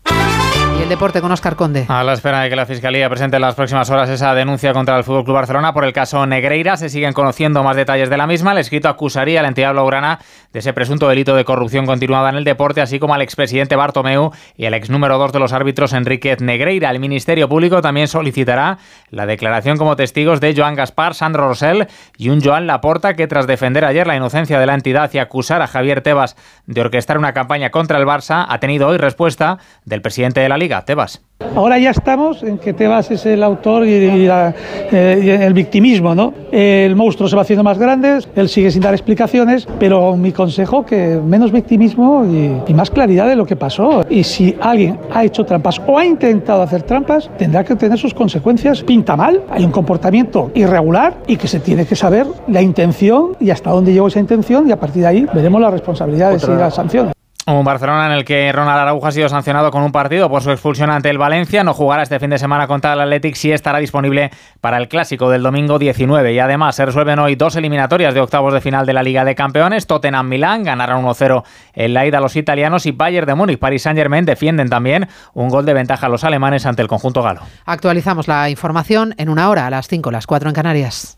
deporte 0.89 1.21
con 1.21 1.31
Oscar 1.31 1.55
Conde. 1.55 1.85
A 1.87 2.03
la 2.03 2.13
espera 2.13 2.41
de 2.41 2.49
que 2.49 2.55
la 2.55 2.65
Fiscalía 2.65 3.07
presente 3.09 3.35
en 3.35 3.43
las 3.43 3.53
próximas 3.53 3.87
horas 3.91 4.09
esa 4.09 4.33
denuncia 4.33 4.73
contra 4.73 4.97
el 4.97 5.03
Fútbol 5.03 5.23
Club 5.23 5.35
Barcelona 5.35 5.71
por 5.71 5.85
el 5.85 5.93
caso 5.93 6.25
Negreira, 6.25 6.77
se 6.77 6.89
siguen 6.89 7.13
conociendo 7.13 7.63
más 7.63 7.75
detalles 7.75 8.09
de 8.09 8.17
la 8.17 8.25
misma. 8.25 8.53
El 8.53 8.57
escrito 8.57 8.89
acusaría 8.89 9.39
a 9.39 9.43
la 9.43 9.49
entidad 9.49 9.71
blaugrana 9.71 10.17
de 10.51 10.59
ese 10.59 10.73
presunto 10.73 11.07
delito 11.07 11.35
de 11.35 11.45
corrupción 11.45 11.85
continuada 11.85 12.29
en 12.31 12.37
el 12.37 12.43
deporte, 12.43 12.81
así 12.81 12.97
como 12.97 13.13
al 13.13 13.21
expresidente 13.21 13.75
Bartomeu 13.75 14.31
y 14.57 14.65
al 14.65 14.73
ex 14.73 14.89
número 14.89 15.19
dos 15.19 15.31
de 15.31 15.37
los 15.37 15.53
árbitros 15.53 15.93
Enríquez 15.93 16.41
Negreira. 16.41 16.89
El 16.89 16.99
Ministerio 16.99 17.47
Público 17.47 17.83
también 17.83 18.07
solicitará 18.07 18.79
la 19.11 19.27
declaración 19.27 19.77
como 19.77 19.95
testigos 19.95 20.41
de 20.41 20.55
Joan 20.57 20.73
Gaspar, 20.73 21.13
Sandro 21.13 21.47
Rosell 21.47 21.87
y 22.17 22.29
un 22.29 22.41
Joan 22.41 22.65
Laporta 22.65 23.13
que 23.13 23.27
tras 23.27 23.45
defender 23.45 23.85
ayer 23.85 24.07
la 24.07 24.15
inocencia 24.15 24.59
de 24.59 24.65
la 24.65 24.73
entidad 24.73 25.11
y 25.13 25.19
acusar 25.19 25.61
a 25.61 25.67
Javier 25.67 26.01
Tebas 26.01 26.35
de 26.65 26.81
orquestar 26.81 27.19
una 27.19 27.33
campaña 27.33 27.69
contra 27.69 27.99
el 27.99 28.07
Barça, 28.07 28.47
ha 28.49 28.59
tenido 28.59 28.87
hoy 28.87 28.97
respuesta 28.97 29.59
del 29.85 30.01
presidente 30.01 30.39
de 30.39 30.49
la 30.49 30.57
Liga 30.57 30.78
Tebas. 30.83 31.21
Ahora 31.55 31.79
ya 31.79 31.91
estamos 31.91 32.43
en 32.43 32.57
que 32.57 32.73
Tebas 32.73 33.11
es 33.11 33.25
el 33.25 33.43
autor 33.43 33.87
y, 33.87 34.27
eh, 34.27 35.39
el 35.41 35.53
victimismo, 35.53 36.13
¿no? 36.13 36.33
El 36.51 36.95
monstruo 36.95 37.29
se 37.29 37.35
va 37.35 37.43
haciendo 37.43 37.63
más 37.63 37.77
grande, 37.77 38.19
él 38.35 38.49
sigue 38.49 38.69
sin 38.71 38.81
dar 38.81 38.93
explicaciones, 38.93 39.67
pero 39.79 40.17
mi 40.17 40.31
consejo 40.31 40.85
que 40.85 41.19
menos 41.23 41.51
victimismo 41.51 42.25
y, 42.25 42.69
y, 42.69 42.73
más 42.73 42.91
claridad 42.91 43.27
de 43.27 43.35
lo 43.35 43.45
que 43.45 43.55
pasó. 43.55 44.05
Y 44.09 44.23
si 44.23 44.55
alguien 44.59 44.99
ha 45.11 45.23
hecho 45.23 45.45
trampas 45.45 45.81
o 45.87 45.97
ha 45.97 46.05
intentado 46.05 46.61
hacer 46.61 46.83
trampas, 46.83 47.29
tendrá 47.37 47.63
que 47.63 47.75
tener 47.75 47.97
sus 47.97 48.13
consecuencias. 48.13 48.83
Pinta 48.83 49.15
mal, 49.15 49.41
hay 49.49 49.63
un 49.63 49.71
comportamiento 49.71 50.51
irregular 50.55 51.17
y 51.25 51.37
que 51.37 51.47
se 51.47 51.59
tiene 51.61 51.85
que 51.85 51.95
saber 51.95 52.27
la 52.47 52.61
intención 52.61 53.37
y 53.39 53.49
hasta 53.49 53.71
dónde 53.71 53.93
llegó 53.93 54.07
esa 54.07 54.19
intención 54.19 54.67
y 54.67 54.71
a 54.71 54.79
partir 54.79 55.03
de 55.03 55.07
ahí 55.07 55.27
veremos 55.33 55.61
la 55.61 55.71
responsabilidad 55.71 56.31
de 56.31 56.39
si 56.39 56.47
las 56.51 56.75
sanciones. 56.75 57.18
Un 57.57 57.65
Barcelona 57.65 58.05
en 58.05 58.11
el 58.11 58.25
que 58.25 58.51
Ronald 58.51 58.79
Araujo 58.79 59.07
ha 59.07 59.11
sido 59.11 59.27
sancionado 59.27 59.71
con 59.71 59.81
un 59.81 59.91
partido 59.91 60.29
por 60.29 60.43
su 60.43 60.51
expulsión 60.51 60.91
ante 60.91 61.09
el 61.09 61.17
Valencia. 61.17 61.63
No 61.63 61.73
jugará 61.73 62.03
este 62.03 62.19
fin 62.19 62.29
de 62.29 62.37
semana 62.37 62.67
contra 62.67 62.93
el 62.93 63.01
Athletic 63.01 63.43
y 63.43 63.51
estará 63.51 63.79
disponible 63.79 64.29
para 64.61 64.77
el 64.77 64.87
clásico 64.87 65.31
del 65.31 65.41
domingo 65.41 65.79
19. 65.79 66.31
Y 66.33 66.39
además 66.39 66.75
se 66.75 66.85
resuelven 66.85 67.17
hoy 67.17 67.35
dos 67.35 67.55
eliminatorias 67.55 68.13
de 68.13 68.21
octavos 68.21 68.53
de 68.53 68.61
final 68.61 68.85
de 68.85 68.93
la 68.93 69.01
Liga 69.01 69.25
de 69.25 69.33
Campeones. 69.33 69.87
Tottenham-Milán 69.87 70.63
ganaron 70.63 71.03
1-0 71.03 71.43
en 71.73 71.93
la 71.95 72.05
ida 72.05 72.19
a 72.19 72.21
los 72.21 72.35
italianos 72.35 72.85
y 72.85 72.91
Bayern 72.91 73.25
de 73.25 73.33
Múnich, 73.33 73.57
Paris 73.57 73.81
Saint-Germain 73.81 74.25
defienden 74.25 74.69
también 74.69 75.07
un 75.33 75.49
gol 75.49 75.65
de 75.65 75.73
ventaja 75.73 76.05
a 76.05 76.09
los 76.09 76.23
alemanes 76.23 76.67
ante 76.67 76.83
el 76.83 76.87
conjunto 76.87 77.23
galo. 77.23 77.41
Actualizamos 77.65 78.27
la 78.27 78.49
información 78.49 79.15
en 79.17 79.27
una 79.29 79.49
hora, 79.49 79.65
a 79.65 79.69
las 79.71 79.87
5, 79.87 80.11
las 80.11 80.27
4 80.27 80.49
en 80.49 80.55
Canarias. 80.55 81.17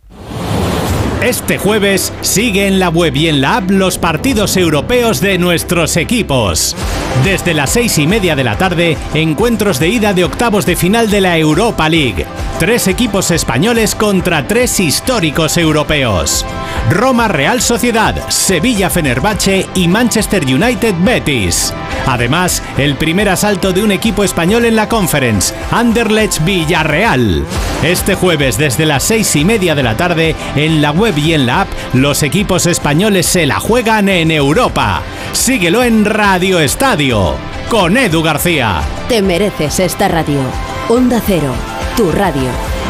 Este 1.21 1.59
jueves 1.59 2.11
sigue 2.21 2.65
en 2.65 2.79
la 2.79 2.89
web 2.89 3.15
y 3.15 3.27
en 3.27 3.41
la 3.41 3.57
app 3.57 3.69
los 3.69 3.99
partidos 3.99 4.57
europeos 4.57 5.21
de 5.21 5.37
nuestros 5.37 5.95
equipos. 5.95 6.75
Desde 7.23 7.53
las 7.53 7.69
seis 7.69 7.99
y 7.99 8.07
media 8.07 8.35
de 8.35 8.43
la 8.43 8.57
tarde, 8.57 8.97
encuentros 9.13 9.79
de 9.79 9.89
ida 9.89 10.13
de 10.13 10.23
octavos 10.23 10.65
de 10.65 10.75
final 10.75 11.11
de 11.11 11.21
la 11.21 11.37
Europa 11.37 11.87
League. 11.89 12.25
Tres 12.57 12.87
equipos 12.87 13.29
españoles 13.29 13.93
contra 13.93 14.47
tres 14.47 14.79
históricos 14.79 15.57
europeos. 15.57 16.43
Roma 16.89 17.27
Real 17.27 17.61
Sociedad, 17.61 18.15
Sevilla 18.29 18.89
Fenerbahce 18.89 19.67
y 19.75 19.87
Manchester 19.87 20.43
United 20.43 20.95
Betis. 21.03 21.71
Además, 22.07 22.63
el 22.77 22.95
primer 22.95 23.29
asalto 23.29 23.73
de 23.73 23.83
un 23.83 23.91
equipo 23.91 24.23
español 24.23 24.65
en 24.65 24.75
la 24.75 24.89
Conference, 24.89 25.53
Anderlecht 25.69 26.43
Villarreal. 26.43 27.45
Este 27.83 28.15
jueves 28.15 28.57
desde 28.57 28.85
las 28.85 29.03
seis 29.03 29.35
y 29.35 29.45
media 29.45 29.75
de 29.75 29.83
la 29.83 29.97
tarde, 29.97 30.35
en 30.55 30.81
la 30.81 30.91
web 30.91 31.10
y 31.17 31.33
en 31.33 31.45
la 31.45 31.61
app, 31.61 31.69
los 31.93 32.23
equipos 32.23 32.65
españoles 32.65 33.25
se 33.25 33.45
la 33.45 33.59
juegan 33.59 34.09
en 34.09 34.31
Europa. 34.31 35.01
Síguelo 35.33 35.83
en 35.83 36.05
Radio 36.05 36.59
Estadio, 36.59 37.35
con 37.69 37.97
Edu 37.97 38.21
García. 38.21 38.81
Te 39.07 39.21
mereces 39.21 39.79
esta 39.79 40.07
radio. 40.07 40.41
Onda 40.89 41.21
Cero, 41.25 41.53
tu 41.95 42.11
radio. 42.11 42.80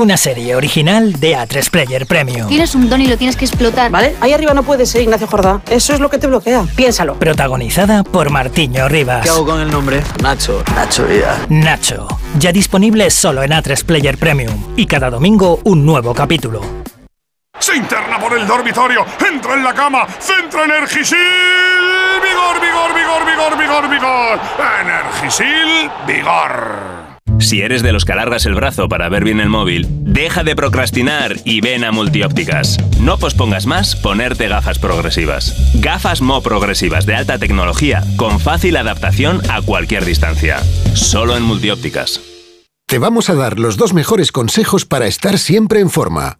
Una 0.00 0.16
serie 0.16 0.56
original 0.56 1.12
de 1.20 1.36
A3 1.36 1.68
Player 1.68 2.06
Premium. 2.06 2.48
Tienes 2.48 2.74
un 2.74 2.88
don 2.88 3.02
y 3.02 3.06
lo 3.06 3.18
tienes 3.18 3.36
que 3.36 3.44
explotar. 3.44 3.90
¿Vale? 3.90 4.16
Ahí 4.22 4.32
arriba 4.32 4.54
no 4.54 4.62
puede 4.62 4.86
ser 4.86 5.02
Ignacio 5.02 5.26
Jordá. 5.26 5.60
Eso 5.68 5.92
es 5.92 6.00
lo 6.00 6.08
que 6.08 6.16
te 6.16 6.26
bloquea. 6.26 6.64
Piénsalo. 6.74 7.18
Protagonizada 7.18 8.02
por 8.02 8.30
Martiño 8.30 8.88
Rivas. 8.88 9.22
¿Qué 9.22 9.28
hago 9.28 9.44
con 9.44 9.60
el 9.60 9.70
nombre? 9.70 10.02
Nacho. 10.22 10.64
Nacho 10.74 11.04
Vida. 11.04 11.38
Nacho. 11.50 12.08
Ya 12.38 12.50
disponible 12.50 13.10
solo 13.10 13.42
en 13.42 13.50
A3 13.50 13.84
Player 13.84 14.16
Premium. 14.16 14.72
Y 14.74 14.86
cada 14.86 15.10
domingo 15.10 15.60
un 15.64 15.84
nuevo 15.84 16.14
capítulo. 16.14 16.62
Se 17.58 17.76
interna 17.76 18.18
por 18.18 18.32
el 18.38 18.46
dormitorio, 18.46 19.04
entra 19.30 19.52
en 19.52 19.62
la 19.62 19.74
cama, 19.74 20.06
centra 20.18 20.64
Energisil. 20.64 21.18
Vigor, 22.22 22.58
vigor, 22.58 22.94
vigor, 22.94 23.26
vigor, 23.26 23.58
vigor, 23.58 23.90
vigor. 23.90 24.40
Energisil, 24.80 25.90
vigor. 26.06 26.99
Si 27.40 27.62
eres 27.62 27.82
de 27.82 27.92
los 27.92 28.04
que 28.04 28.12
alargas 28.12 28.46
el 28.46 28.54
brazo 28.54 28.88
para 28.88 29.08
ver 29.08 29.24
bien 29.24 29.40
el 29.40 29.48
móvil, 29.48 29.86
deja 30.02 30.44
de 30.44 30.54
procrastinar 30.54 31.36
y 31.44 31.60
ven 31.60 31.84
a 31.84 31.90
Multiópticas. 31.90 32.76
No 33.00 33.18
pospongas 33.18 33.66
más 33.66 33.96
ponerte 33.96 34.46
gafas 34.46 34.78
progresivas. 34.78 35.56
Gafas 35.74 36.20
Mo 36.20 36.42
progresivas 36.42 37.06
de 37.06 37.16
alta 37.16 37.38
tecnología 37.38 38.04
con 38.16 38.40
fácil 38.40 38.76
adaptación 38.76 39.40
a 39.50 39.62
cualquier 39.62 40.04
distancia. 40.04 40.62
Solo 40.94 41.36
en 41.36 41.42
Multiópticas. 41.42 42.20
Te 42.86 42.98
vamos 42.98 43.30
a 43.30 43.34
dar 43.34 43.58
los 43.58 43.76
dos 43.76 43.94
mejores 43.94 44.32
consejos 44.32 44.84
para 44.84 45.06
estar 45.06 45.38
siempre 45.38 45.80
en 45.80 45.90
forma. 45.90 46.39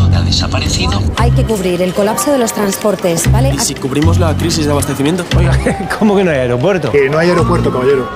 ha 0.15 0.21
desaparecido. 0.21 1.01
Hay 1.17 1.31
que 1.31 1.43
cubrir 1.43 1.81
el 1.81 1.93
colapso 1.93 2.31
de 2.31 2.37
los 2.37 2.53
transportes, 2.53 3.31
¿vale? 3.31 3.53
¿Y 3.53 3.59
si 3.59 3.75
cubrimos 3.75 4.19
la 4.19 4.35
crisis 4.35 4.65
de 4.65 4.71
abastecimiento? 4.71 5.25
Oiga, 5.37 5.57
¿cómo 5.99 6.15
que 6.15 6.23
no 6.23 6.31
hay 6.31 6.37
aeropuerto? 6.37 6.91
Que 6.91 7.09
no 7.09 7.17
hay 7.17 7.29
aeropuerto, 7.29 7.71
caballero. 7.71 8.09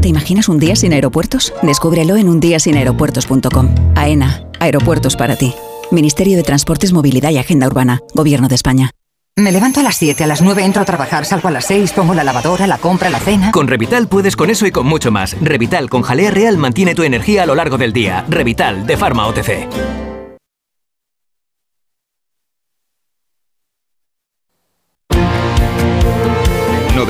¿Te 0.00 0.08
imaginas 0.08 0.48
un 0.48 0.58
día 0.58 0.74
sin 0.74 0.92
aeropuertos? 0.92 1.52
Descúbrelo 1.62 2.16
en 2.16 2.28
undiasinaeropuertos.com. 2.28 3.74
AENA, 3.94 4.44
aeropuertos 4.58 5.16
para 5.16 5.36
ti. 5.36 5.54
Ministerio 5.92 6.36
de 6.36 6.42
Transportes, 6.42 6.92
Movilidad 6.92 7.30
y 7.30 7.38
Agenda 7.38 7.66
Urbana, 7.66 8.00
Gobierno 8.14 8.48
de 8.48 8.54
España. 8.54 8.90
Me 9.36 9.50
levanto 9.50 9.80
a 9.80 9.82
las 9.82 9.96
7, 9.96 10.24
a 10.24 10.26
las 10.26 10.42
9 10.42 10.62
entro 10.62 10.82
a 10.82 10.84
trabajar, 10.84 11.24
salgo 11.24 11.48
a 11.48 11.50
las 11.50 11.64
6, 11.66 11.92
pongo 11.92 12.12
la 12.12 12.22
lavadora, 12.22 12.66
la 12.66 12.76
compra, 12.76 13.08
la 13.08 13.18
cena. 13.18 13.50
Con 13.50 13.66
Revital 13.66 14.06
puedes 14.06 14.36
con 14.36 14.50
eso 14.50 14.66
y 14.66 14.72
con 14.72 14.86
mucho 14.86 15.10
más. 15.10 15.36
Revital 15.40 15.88
con 15.88 16.02
jalea 16.02 16.30
real 16.30 16.58
mantiene 16.58 16.94
tu 16.94 17.02
energía 17.02 17.44
a 17.44 17.46
lo 17.46 17.54
largo 17.54 17.78
del 17.78 17.94
día. 17.94 18.26
Revital 18.28 18.86
de 18.86 18.96
Pharma 18.98 19.26
OTC. 19.26 20.11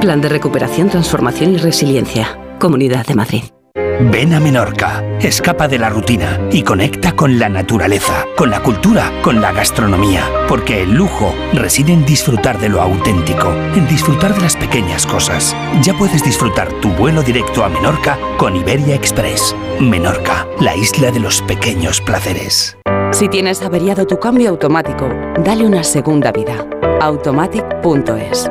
Plan 0.00 0.22
de 0.22 0.30
recuperación, 0.30 0.88
transformación 0.88 1.52
y 1.52 1.56
resiliencia. 1.58 2.38
Comunidad 2.58 3.06
de 3.06 3.14
Madrid. 3.14 3.42
Ven 4.10 4.32
a 4.32 4.40
Menorca, 4.40 5.04
escapa 5.20 5.68
de 5.68 5.78
la 5.78 5.90
rutina 5.90 6.40
y 6.50 6.62
conecta 6.62 7.14
con 7.14 7.38
la 7.38 7.50
naturaleza, 7.50 8.24
con 8.34 8.48
la 8.48 8.62
cultura, 8.62 9.12
con 9.22 9.42
la 9.42 9.52
gastronomía, 9.52 10.24
porque 10.48 10.82
el 10.84 10.94
lujo 10.94 11.34
reside 11.52 11.92
en 11.92 12.06
disfrutar 12.06 12.58
de 12.58 12.70
lo 12.70 12.80
auténtico, 12.80 13.52
en 13.52 13.86
disfrutar 13.88 14.34
de 14.34 14.40
las 14.40 14.56
pequeñas 14.56 15.04
cosas. 15.04 15.54
Ya 15.82 15.92
puedes 15.92 16.24
disfrutar 16.24 16.72
tu 16.80 16.88
vuelo 16.94 17.22
directo 17.22 17.62
a 17.62 17.68
Menorca 17.68 18.18
con 18.38 18.56
Iberia 18.56 18.94
Express. 18.94 19.54
Menorca, 19.80 20.46
la 20.60 20.74
isla 20.74 21.10
de 21.10 21.20
los 21.20 21.42
pequeños 21.42 22.00
placeres. 22.00 22.78
Si 23.12 23.28
tienes 23.28 23.60
averiado 23.60 24.06
tu 24.06 24.18
cambio 24.18 24.48
automático, 24.48 25.10
dale 25.44 25.66
una 25.66 25.84
segunda 25.84 26.32
vida. 26.32 26.66
Automatic.es 27.02 28.50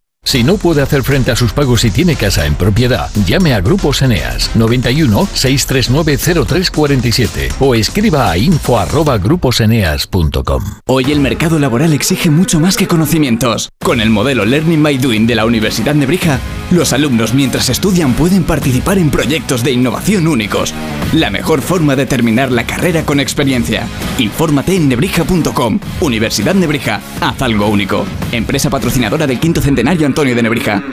Si 0.23 0.43
no 0.43 0.57
puede 0.57 0.83
hacer 0.83 1.01
frente 1.01 1.31
a 1.31 1.35
sus 1.35 1.51
pagos 1.51 1.83
y 1.83 1.89
tiene 1.89 2.15
casa 2.15 2.45
en 2.45 2.53
propiedad, 2.53 3.09
llame 3.25 3.55
a 3.55 3.59
Grupos 3.59 4.03
Eneas 4.03 4.55
91 4.55 5.27
639 5.33 6.45
0347 6.45 7.49
o 7.59 7.73
escriba 7.73 8.29
a 8.29 8.37
info@gruposeneas.com. 8.37 10.63
Hoy 10.85 11.11
el 11.11 11.21
mercado 11.21 11.57
laboral 11.57 11.93
exige 11.93 12.29
mucho 12.29 12.59
más 12.59 12.77
que 12.77 12.87
conocimientos. 12.87 13.69
Con 13.83 13.99
el 13.99 14.11
modelo 14.11 14.45
Learning 14.45 14.83
by 14.83 14.99
Doing 14.99 15.25
de 15.25 15.33
la 15.33 15.45
Universidad 15.45 15.95
Nebrija, 15.95 16.39
los 16.69 16.93
alumnos 16.93 17.33
mientras 17.33 17.69
estudian 17.69 18.13
pueden 18.13 18.43
participar 18.43 18.99
en 18.99 19.09
proyectos 19.09 19.63
de 19.63 19.71
innovación 19.71 20.27
únicos. 20.27 20.71
La 21.13 21.31
mejor 21.31 21.63
forma 21.63 21.95
de 21.95 22.05
terminar 22.05 22.51
la 22.51 22.67
carrera 22.67 23.07
con 23.07 23.19
experiencia. 23.19 23.87
Infórmate 24.19 24.75
en 24.75 24.87
nebrija.com. 24.87 25.79
Universidad 25.99 26.53
Nebrija, 26.53 27.01
haz 27.19 27.41
algo 27.41 27.69
único. 27.69 28.05
Empresa 28.31 28.69
patrocinadora 28.69 29.25
del 29.25 29.39
quinto 29.39 29.61
centenario 29.61 30.10
Antonio 30.11 30.35
de 30.35 30.43
Nebrija. 30.43 30.83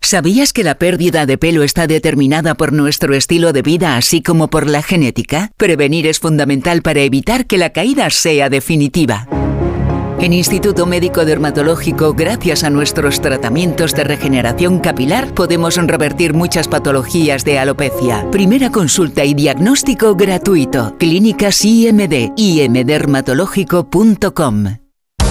¿Sabías 0.00 0.52
que 0.52 0.64
la 0.64 0.74
pérdida 0.74 1.24
de 1.24 1.38
pelo 1.38 1.62
está 1.62 1.86
determinada 1.86 2.56
por 2.56 2.72
nuestro 2.72 3.14
estilo 3.14 3.52
de 3.52 3.62
vida 3.62 3.96
así 3.96 4.22
como 4.22 4.48
por 4.48 4.66
la 4.66 4.82
genética? 4.82 5.52
Prevenir 5.56 6.08
es 6.08 6.18
fundamental 6.18 6.82
para 6.82 7.02
evitar 7.02 7.46
que 7.46 7.58
la 7.58 7.70
caída 7.70 8.10
sea 8.10 8.50
definitiva. 8.50 9.28
En 10.18 10.32
Instituto 10.32 10.84
Médico 10.84 11.24
Dermatológico, 11.24 12.12
gracias 12.12 12.64
a 12.64 12.70
nuestros 12.70 13.20
tratamientos 13.20 13.94
de 13.94 14.02
regeneración 14.02 14.80
capilar, 14.80 15.32
podemos 15.32 15.76
revertir 15.76 16.34
muchas 16.34 16.66
patologías 16.66 17.44
de 17.44 17.60
alopecia. 17.60 18.28
Primera 18.32 18.72
consulta 18.72 19.24
y 19.24 19.34
diagnóstico 19.34 20.16
gratuito. 20.16 20.96
Clínicas 20.98 21.64
IMD, 21.64 22.32
imdermatológico.com. 22.36 24.87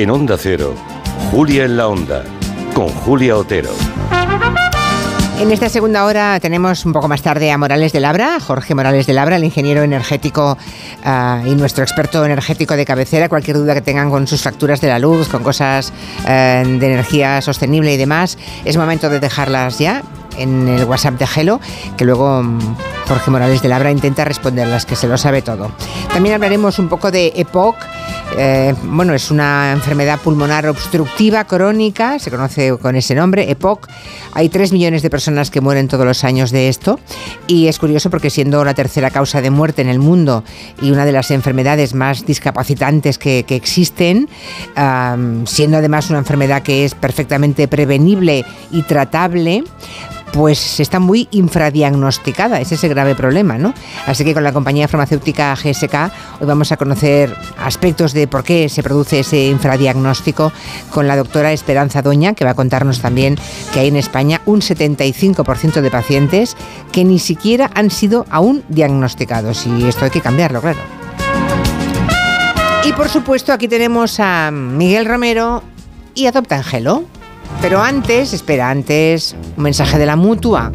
En 0.00 0.10
Onda 0.10 0.38
Cero, 0.38 0.74
Julia 1.30 1.66
en 1.66 1.76
la 1.76 1.86
Onda, 1.86 2.24
con 2.72 2.88
Julia 2.88 3.36
Otero. 3.36 3.68
En 5.38 5.50
esta 5.52 5.68
segunda 5.68 6.06
hora 6.06 6.40
tenemos 6.40 6.86
un 6.86 6.94
poco 6.94 7.06
más 7.06 7.20
tarde 7.20 7.52
a 7.52 7.58
Morales 7.58 7.92
de 7.92 8.00
Labra, 8.00 8.40
Jorge 8.40 8.74
Morales 8.74 9.06
de 9.06 9.12
Labra, 9.12 9.36
el 9.36 9.44
ingeniero 9.44 9.82
energético 9.82 10.56
ah, 11.04 11.42
y 11.44 11.54
nuestro 11.54 11.84
experto 11.84 12.24
energético 12.24 12.76
de 12.76 12.86
cabecera. 12.86 13.28
Cualquier 13.28 13.58
duda 13.58 13.74
que 13.74 13.82
tengan 13.82 14.08
con 14.08 14.26
sus 14.26 14.40
facturas 14.40 14.80
de 14.80 14.88
la 14.88 14.98
luz, 14.98 15.28
con 15.28 15.42
cosas 15.42 15.92
eh, 16.26 16.64
de 16.66 16.86
energía 16.94 17.42
sostenible 17.42 17.92
y 17.92 17.98
demás, 17.98 18.38
es 18.64 18.78
momento 18.78 19.10
de 19.10 19.20
dejarlas 19.20 19.78
ya 19.78 20.02
en 20.38 20.66
el 20.66 20.84
WhatsApp 20.84 21.18
de 21.18 21.26
Gelo, 21.26 21.60
que 21.98 22.06
luego 22.06 22.42
mm, 22.42 22.76
Jorge 23.06 23.30
Morales 23.30 23.60
de 23.60 23.68
Labra 23.68 23.90
intenta 23.90 24.24
responderlas, 24.24 24.86
que 24.86 24.96
se 24.96 25.08
lo 25.08 25.18
sabe 25.18 25.42
todo. 25.42 25.70
También 26.10 26.36
hablaremos 26.36 26.78
un 26.78 26.88
poco 26.88 27.10
de 27.10 27.34
EPOC 27.36 27.76
Eh, 28.36 28.74
bueno, 28.84 29.12
es 29.14 29.30
una 29.30 29.72
enfermedad 29.72 30.18
pulmonar 30.20 30.66
obstructiva 30.68 31.44
crónica, 31.44 32.18
se 32.18 32.30
conoce 32.30 32.76
con 32.78 32.96
ese 32.96 33.14
nombre, 33.14 33.50
EPOC. 33.50 33.88
Hay 34.32 34.48
3 34.48 34.72
millones 34.72 35.02
de 35.02 35.10
personas 35.10 35.50
que 35.50 35.60
mueren 35.60 35.88
todos 35.88 36.06
los 36.06 36.24
años 36.24 36.50
de 36.50 36.68
esto 36.68 37.00
y 37.46 37.66
es 37.66 37.78
curioso 37.78 38.10
porque 38.10 38.30
siendo 38.30 38.64
la 38.64 38.74
tercera 38.74 39.10
causa 39.10 39.40
de 39.40 39.50
muerte 39.50 39.82
en 39.82 39.88
el 39.88 39.98
mundo 39.98 40.44
y 40.80 40.90
una 40.90 41.04
de 41.04 41.12
las 41.12 41.30
enfermedades 41.30 41.94
más 41.94 42.24
discapacitantes 42.24 43.18
que, 43.18 43.44
existen, 43.48 44.28
siendo 45.44 45.76
además 45.76 46.08
una 46.10 46.20
enfermedad 46.20 46.62
que 46.62 46.84
es 46.84 46.94
perfectamente 46.94 47.68
prevenible 47.68 48.44
y 48.70 48.82
tratable, 48.82 49.64
pues 50.32 50.80
está 50.80 51.00
muy 51.00 51.28
infradiagnosticada, 51.30 52.60
ese 52.60 52.74
es 52.74 52.84
el 52.84 52.90
grave 52.90 53.14
problema, 53.14 53.58
¿no? 53.58 53.74
Así 54.06 54.24
que 54.24 54.34
con 54.34 54.44
la 54.44 54.52
compañía 54.52 54.88
farmacéutica 54.88 55.54
GSK 55.54 55.94
hoy 56.40 56.46
vamos 56.46 56.72
a 56.72 56.76
conocer 56.76 57.34
aspectos 57.58 58.12
de 58.12 58.26
por 58.28 58.44
qué 58.44 58.68
se 58.68 58.82
produce 58.82 59.20
ese 59.20 59.46
infradiagnóstico 59.46 60.52
con 60.90 61.08
la 61.08 61.16
doctora 61.16 61.52
Esperanza 61.52 62.02
Doña, 62.02 62.34
que 62.34 62.44
va 62.44 62.52
a 62.52 62.54
contarnos 62.54 63.00
también 63.00 63.36
que 63.72 63.80
hay 63.80 63.88
en 63.88 63.96
España 63.96 64.40
un 64.46 64.60
75% 64.60 65.80
de 65.80 65.90
pacientes 65.90 66.56
que 66.92 67.04
ni 67.04 67.18
siquiera 67.18 67.70
han 67.74 67.90
sido 67.90 68.26
aún 68.30 68.64
diagnosticados 68.68 69.66
y 69.66 69.86
esto 69.86 70.04
hay 70.04 70.10
que 70.10 70.20
cambiarlo, 70.20 70.60
claro. 70.60 70.78
Y 72.84 72.92
por 72.92 73.08
supuesto 73.08 73.52
aquí 73.52 73.68
tenemos 73.68 74.18
a 74.20 74.50
Miguel 74.50 75.04
Romero 75.04 75.62
y 76.14 76.26
Adopta 76.26 76.56
Angelo. 76.56 77.04
Pero 77.60 77.82
antes, 77.82 78.32
espera, 78.32 78.70
antes, 78.70 79.36
un 79.56 79.62
mensaje 79.62 79.98
de 79.98 80.06
la 80.06 80.16
mutua. 80.16 80.72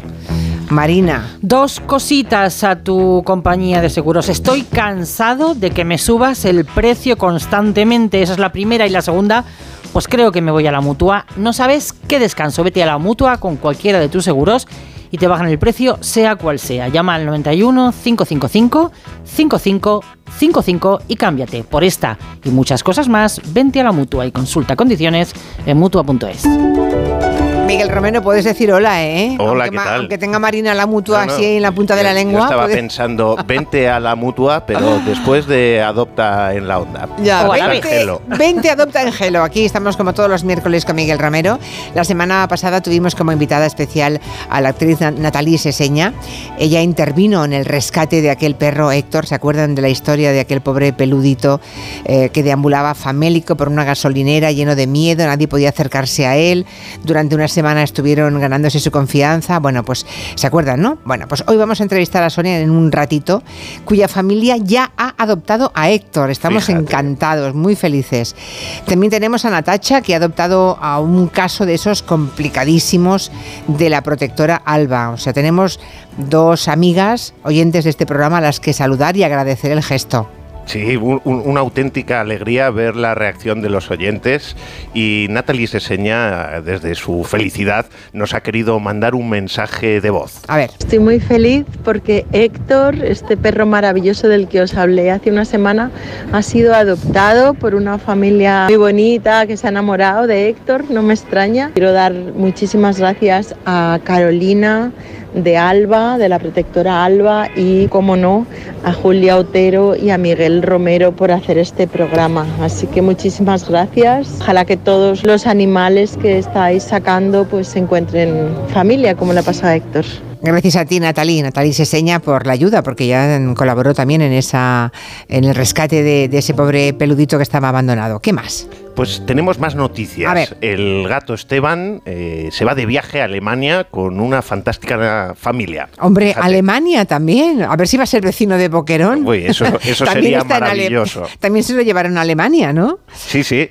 Marina. 0.70 1.36
Dos 1.42 1.80
cositas 1.80 2.64
a 2.64 2.76
tu 2.76 3.22
compañía 3.24 3.80
de 3.80 3.90
seguros. 3.90 4.28
Estoy 4.28 4.62
cansado 4.62 5.54
de 5.54 5.70
que 5.70 5.84
me 5.84 5.98
subas 5.98 6.44
el 6.44 6.64
precio 6.64 7.16
constantemente. 7.16 8.22
Esa 8.22 8.32
es 8.32 8.38
la 8.38 8.50
primera. 8.52 8.86
Y 8.86 8.90
la 8.90 9.02
segunda, 9.02 9.44
pues 9.92 10.08
creo 10.08 10.32
que 10.32 10.40
me 10.40 10.50
voy 10.50 10.66
a 10.66 10.72
la 10.72 10.80
mutua. 10.80 11.26
No 11.36 11.52
sabes 11.52 11.92
qué 11.92 12.18
descanso. 12.18 12.64
Vete 12.64 12.82
a 12.82 12.86
la 12.86 12.98
mutua 12.98 13.38
con 13.38 13.56
cualquiera 13.56 14.00
de 14.00 14.08
tus 14.08 14.24
seguros 14.24 14.66
y 15.10 15.18
te 15.18 15.26
bajan 15.26 15.48
el 15.48 15.58
precio, 15.58 15.98
sea 16.00 16.36
cual 16.36 16.58
sea. 16.58 16.88
Llama 16.88 17.14
al 17.14 17.26
91 17.26 17.92
555 17.92 18.92
5555 19.24 21.00
y 21.08 21.16
cámbiate 21.16 21.64
por 21.64 21.84
esta 21.84 22.18
y 22.44 22.50
muchas 22.50 22.82
cosas 22.82 23.08
más. 23.08 23.40
Vente 23.52 23.80
a 23.80 23.84
la 23.84 23.92
mutua 23.92 24.26
y 24.26 24.32
consulta 24.32 24.76
condiciones 24.76 25.32
en 25.66 25.78
mutua.es. 25.78 27.35
Miguel 27.66 27.88
Romero, 27.88 28.22
puedes 28.22 28.44
decir 28.44 28.72
hola, 28.72 29.04
¿eh? 29.04 29.36
Hola, 29.40 29.64
aunque 29.64 29.70
¿qué 29.70 29.84
tal? 29.84 30.00
Aunque 30.00 30.18
tenga 30.18 30.38
Marina 30.38 30.72
la 30.72 30.86
mutua 30.86 31.24
así 31.24 31.56
en 31.56 31.62
la 31.62 31.72
punta 31.72 31.96
de 31.96 32.04
la 32.04 32.14
lengua. 32.14 32.38
Yo 32.38 32.44
estaba 32.44 32.66
pensando, 32.68 33.36
vente 33.44 33.88
a 33.88 33.98
la 33.98 34.14
mutua, 34.14 34.64
pero 34.64 35.00
después 35.06 35.46
de 35.48 35.82
adopta 35.82 36.54
en 36.54 36.68
la 36.68 36.78
onda. 36.78 37.08
Ya, 37.22 37.48
vente, 37.48 38.06
vente, 38.38 38.70
adopta 38.70 39.02
en 39.02 39.12
Gelo. 39.12 39.42
Aquí 39.42 39.64
estamos 39.64 39.96
como 39.96 40.14
todos 40.14 40.30
los 40.30 40.44
miércoles 40.44 40.84
con 40.84 40.94
Miguel 40.94 41.18
Romero. 41.18 41.58
La 41.96 42.04
semana 42.04 42.46
pasada 42.48 42.80
tuvimos 42.80 43.16
como 43.16 43.32
invitada 43.32 43.66
especial 43.66 44.20
a 44.48 44.60
la 44.60 44.68
actriz 44.68 45.00
Natalie 45.00 45.58
Seseña. 45.58 46.12
Ella 46.60 46.82
intervino 46.82 47.44
en 47.44 47.52
el 47.52 47.64
rescate 47.64 48.22
de 48.22 48.30
aquel 48.30 48.54
perro 48.54 48.92
Héctor. 48.92 49.26
¿Se 49.26 49.34
acuerdan 49.34 49.74
de 49.74 49.82
la 49.82 49.88
historia 49.88 50.30
de 50.30 50.38
aquel 50.38 50.60
pobre 50.60 50.92
peludito 50.92 51.60
eh, 52.04 52.30
que 52.32 52.44
deambulaba 52.44 52.94
famélico 52.94 53.56
por 53.56 53.68
una 53.68 53.82
gasolinera 53.82 54.52
lleno 54.52 54.76
de 54.76 54.86
miedo? 54.86 55.26
Nadie 55.26 55.48
podía 55.48 55.70
acercarse 55.70 56.26
a 56.26 56.36
él. 56.36 56.64
Durante 57.02 57.34
unas 57.34 57.55
semana 57.56 57.82
estuvieron 57.82 58.38
ganándose 58.38 58.80
su 58.80 58.90
confianza. 58.90 59.58
Bueno, 59.60 59.82
pues 59.82 60.04
se 60.34 60.46
acuerdan, 60.46 60.82
¿no? 60.82 60.98
Bueno, 61.06 61.26
pues 61.26 61.42
hoy 61.46 61.56
vamos 61.56 61.80
a 61.80 61.84
entrevistar 61.84 62.22
a 62.22 62.28
Sonia 62.28 62.60
en 62.60 62.70
un 62.70 62.92
ratito, 62.92 63.42
cuya 63.86 64.08
familia 64.08 64.58
ya 64.58 64.92
ha 64.98 65.14
adoptado 65.16 65.72
a 65.74 65.88
Héctor. 65.88 66.30
Estamos 66.30 66.68
encantados, 66.68 67.54
muy 67.54 67.74
felices. 67.74 68.36
También 68.84 69.10
tenemos 69.10 69.46
a 69.46 69.50
Natacha, 69.50 70.02
que 70.02 70.12
ha 70.12 70.18
adoptado 70.18 70.76
a 70.82 71.00
un 71.00 71.28
caso 71.28 71.64
de 71.64 71.72
esos 71.74 72.02
complicadísimos 72.02 73.32
de 73.66 73.88
la 73.88 74.02
protectora 74.02 74.56
Alba. 74.56 75.08
O 75.08 75.16
sea, 75.16 75.32
tenemos 75.32 75.80
dos 76.18 76.68
amigas 76.68 77.32
oyentes 77.42 77.84
de 77.84 77.90
este 77.90 78.04
programa 78.04 78.36
a 78.38 78.42
las 78.42 78.60
que 78.60 78.74
saludar 78.74 79.16
y 79.16 79.24
agradecer 79.24 79.72
el 79.72 79.82
gesto. 79.82 80.28
Sí, 80.66 80.96
una 80.96 81.60
auténtica 81.60 82.20
alegría 82.20 82.70
ver 82.70 82.96
la 82.96 83.14
reacción 83.14 83.62
de 83.62 83.70
los 83.70 83.90
oyentes 83.90 84.56
y 84.94 85.26
Natalie 85.30 85.68
Seseña, 85.68 86.60
desde 86.60 86.96
su 86.96 87.22
felicidad, 87.22 87.86
nos 88.12 88.34
ha 88.34 88.42
querido 88.42 88.80
mandar 88.80 89.14
un 89.14 89.30
mensaje 89.30 90.00
de 90.00 90.10
voz. 90.10 90.42
A 90.48 90.56
ver. 90.56 90.70
Estoy 90.78 90.98
muy 90.98 91.20
feliz 91.20 91.64
porque 91.84 92.26
Héctor, 92.32 92.96
este 93.04 93.36
perro 93.36 93.64
maravilloso 93.64 94.28
del 94.28 94.48
que 94.48 94.60
os 94.60 94.74
hablé 94.74 95.12
hace 95.12 95.30
una 95.30 95.44
semana, 95.44 95.92
ha 96.32 96.42
sido 96.42 96.74
adoptado 96.74 97.54
por 97.54 97.76
una 97.76 97.98
familia 97.98 98.66
muy 98.68 98.76
bonita 98.76 99.46
que 99.46 99.56
se 99.56 99.68
ha 99.68 99.70
enamorado 99.70 100.26
de 100.26 100.48
Héctor, 100.48 100.90
no 100.90 101.02
me 101.02 101.14
extraña. 101.14 101.70
Quiero 101.74 101.92
dar 101.92 102.12
muchísimas 102.12 102.98
gracias 102.98 103.54
a 103.66 104.00
Carolina, 104.02 104.92
de 105.36 105.56
Alba, 105.56 106.18
de 106.18 106.28
la 106.28 106.38
protectora 106.38 107.04
Alba 107.04 107.48
y, 107.54 107.86
como 107.88 108.16
no, 108.16 108.46
a 108.84 108.92
Julia 108.92 109.36
Otero 109.36 109.94
y 109.94 110.10
a 110.10 110.18
Miguel 110.18 110.62
Romero 110.62 111.12
por 111.12 111.30
hacer 111.30 111.58
este 111.58 111.86
programa. 111.86 112.46
Así 112.60 112.86
que 112.86 113.02
muchísimas 113.02 113.68
gracias. 113.68 114.38
Ojalá 114.40 114.64
que 114.64 114.76
todos 114.76 115.22
los 115.24 115.46
animales 115.46 116.16
que 116.16 116.38
estáis 116.38 116.82
sacando 116.82 117.44
pues 117.44 117.68
se 117.68 117.78
encuentren 117.78 118.48
familia, 118.72 119.14
como 119.14 119.32
le 119.32 119.40
ha 119.40 119.42
pasado 119.42 119.68
a 119.68 119.76
Héctor. 119.76 120.04
Gracias 120.42 120.76
a 120.76 120.84
ti, 120.84 121.00
Natalie. 121.00 121.42
Natalie 121.42 121.72
Seseña 121.72 122.20
por 122.20 122.46
la 122.46 122.52
ayuda, 122.52 122.82
porque 122.82 123.06
ya 123.06 123.40
colaboró 123.54 123.94
también 123.94 124.22
en 124.22 124.32
esa 124.32 124.92
en 125.28 125.44
el 125.44 125.54
rescate 125.54 126.02
de, 126.02 126.30
ese 126.32 126.54
pobre 126.54 126.92
peludito 126.92 127.36
que 127.36 127.42
estaba 127.42 127.68
abandonado. 127.68 128.20
¿Qué 128.20 128.32
más? 128.32 128.68
Pues 128.96 129.22
tenemos 129.26 129.58
más 129.58 129.74
noticias. 129.74 130.54
El 130.62 131.06
gato 131.06 131.34
Esteban 131.34 132.00
eh, 132.06 132.48
se 132.50 132.64
va 132.64 132.74
de 132.74 132.86
viaje 132.86 133.20
a 133.20 133.24
Alemania 133.24 133.84
con 133.84 134.18
una 134.20 134.40
fantástica 134.40 135.34
familia. 135.36 135.90
Hombre, 136.00 136.34
Alemania 136.34 137.04
también. 137.04 137.60
A 137.60 137.76
ver 137.76 137.88
si 137.88 137.98
va 137.98 138.04
a 138.04 138.06
ser 138.06 138.22
vecino 138.22 138.56
de 138.56 138.68
Boquerón. 138.70 139.26
Uy, 139.26 139.44
eso, 139.44 139.66
sería 139.80 140.44
maravilloso. 140.44 141.26
También 141.40 141.62
se 141.62 141.74
lo 141.74 141.82
llevaron 141.82 142.16
a 142.16 142.22
Alemania, 142.22 142.72
¿no? 142.72 143.00
Sí, 143.14 143.44
sí, 143.44 143.68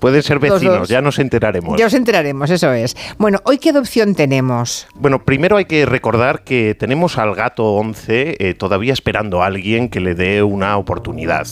pueden 0.00 0.22
ser 0.24 0.40
vecinos, 0.40 0.88
ya 0.88 1.00
nos 1.00 1.20
enteraremos. 1.20 1.78
Ya 1.78 1.86
os 1.86 1.94
enteraremos, 1.94 2.50
eso 2.50 2.72
es. 2.72 2.96
Bueno, 3.16 3.40
¿hoy 3.44 3.58
qué 3.58 3.70
adopción 3.70 4.16
tenemos? 4.16 4.88
Bueno, 4.96 5.24
primero 5.24 5.56
hay 5.56 5.66
que 5.66 5.86
recordar 5.86 6.42
que 6.42 6.74
tenemos 6.74 7.16
al 7.16 7.36
gato 7.36 7.74
11 7.74 8.38
eh, 8.40 8.54
todavía 8.54 8.92
esperando 8.92 9.40
a 9.40 9.46
alguien 9.46 9.88
que 9.88 10.00
le 10.00 10.16
dé 10.16 10.42
una 10.42 10.76
oportunidad. 10.78 11.46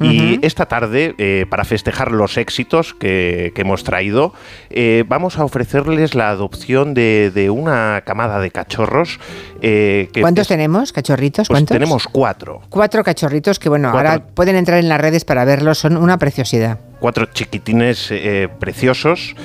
Y 0.00 0.38
esta 0.44 0.66
tarde, 0.66 1.14
eh, 1.16 1.46
para 1.48 1.64
festejar 1.64 2.12
los 2.12 2.36
éxitos, 2.36 2.57
que, 2.98 3.52
hemos 3.56 3.84
traído, 3.84 4.32
eh, 4.70 5.04
vamos 5.06 5.38
a 5.38 5.44
ofrecerles 5.44 6.14
la 6.14 6.30
adopción 6.30 6.94
de, 6.94 7.50
una 7.50 8.02
camada 8.04 8.40
de 8.40 8.50
cachorros. 8.50 9.20
Eh, 9.62 10.08
¿Cuántos 10.20 10.48
tenemos, 10.48 10.92
cachorritos? 10.92 11.48
Pues 11.48 11.64
tenemos 11.66 12.08
cuatro. 12.08 12.62
Cuatro 12.68 13.04
cachorritos 13.04 13.58
que, 13.58 13.68
bueno, 13.68 13.90
ahora 13.90 14.20
pueden 14.34 14.56
entrar 14.56 14.78
en 14.78 14.88
las 14.88 15.00
redes 15.00 15.24
para 15.24 15.44
verlos, 15.44 15.78
son 15.78 15.96
una 15.96 16.18
preciosidad. 16.18 16.78
Cuatro 17.00 17.26
chiquitines 17.26 18.08
eh, 18.10 18.48
preciosos. 18.58 19.36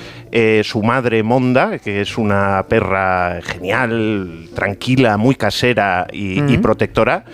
su 0.64 0.81
madre 0.81 1.22
Monda, 1.22 1.77
que 1.77 2.02
es 2.02 2.18
una 2.18 2.65
perra 2.68 3.40
genial, 3.44 4.49
tranquila, 4.56 5.18
muy 5.18 5.35
casera 5.35 6.07
y, 6.11 6.57
protectora, 6.57 7.26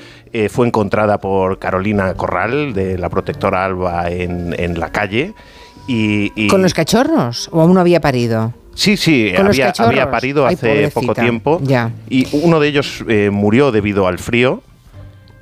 fue 0.50 0.68
encontrada 0.68 1.20
por 1.20 1.58
Carolina 1.58 2.14
Corral, 2.16 2.74
de 2.74 2.98
la 2.98 3.10
protectora 3.10 3.64
Alba, 3.64 4.10
en, 4.10 4.54
en 4.60 4.78
la 4.78 4.92
calle. 4.92 5.34
¿Con 6.50 6.62
los 6.62 6.74
cachorros? 6.74 7.50
¿O 7.52 7.62
aún 7.62 7.74
no 7.74 7.80
había 7.80 8.02
parido? 8.02 8.54
Sí, 8.76 8.96
sí, 8.96 9.34
había, 9.36 9.74
había, 9.78 10.10
parido 10.10 10.46
hace 10.46 10.90
poco 10.90 11.14
tiempo. 11.14 11.60
Ya. 11.62 11.92
Y 12.10 12.28
uno 12.32 12.62
de 12.62 12.68
ellos 12.70 13.04
eh, 13.10 13.30
murió 13.30 13.74
debido 13.74 14.08
al 14.08 14.20
frío 14.20 14.64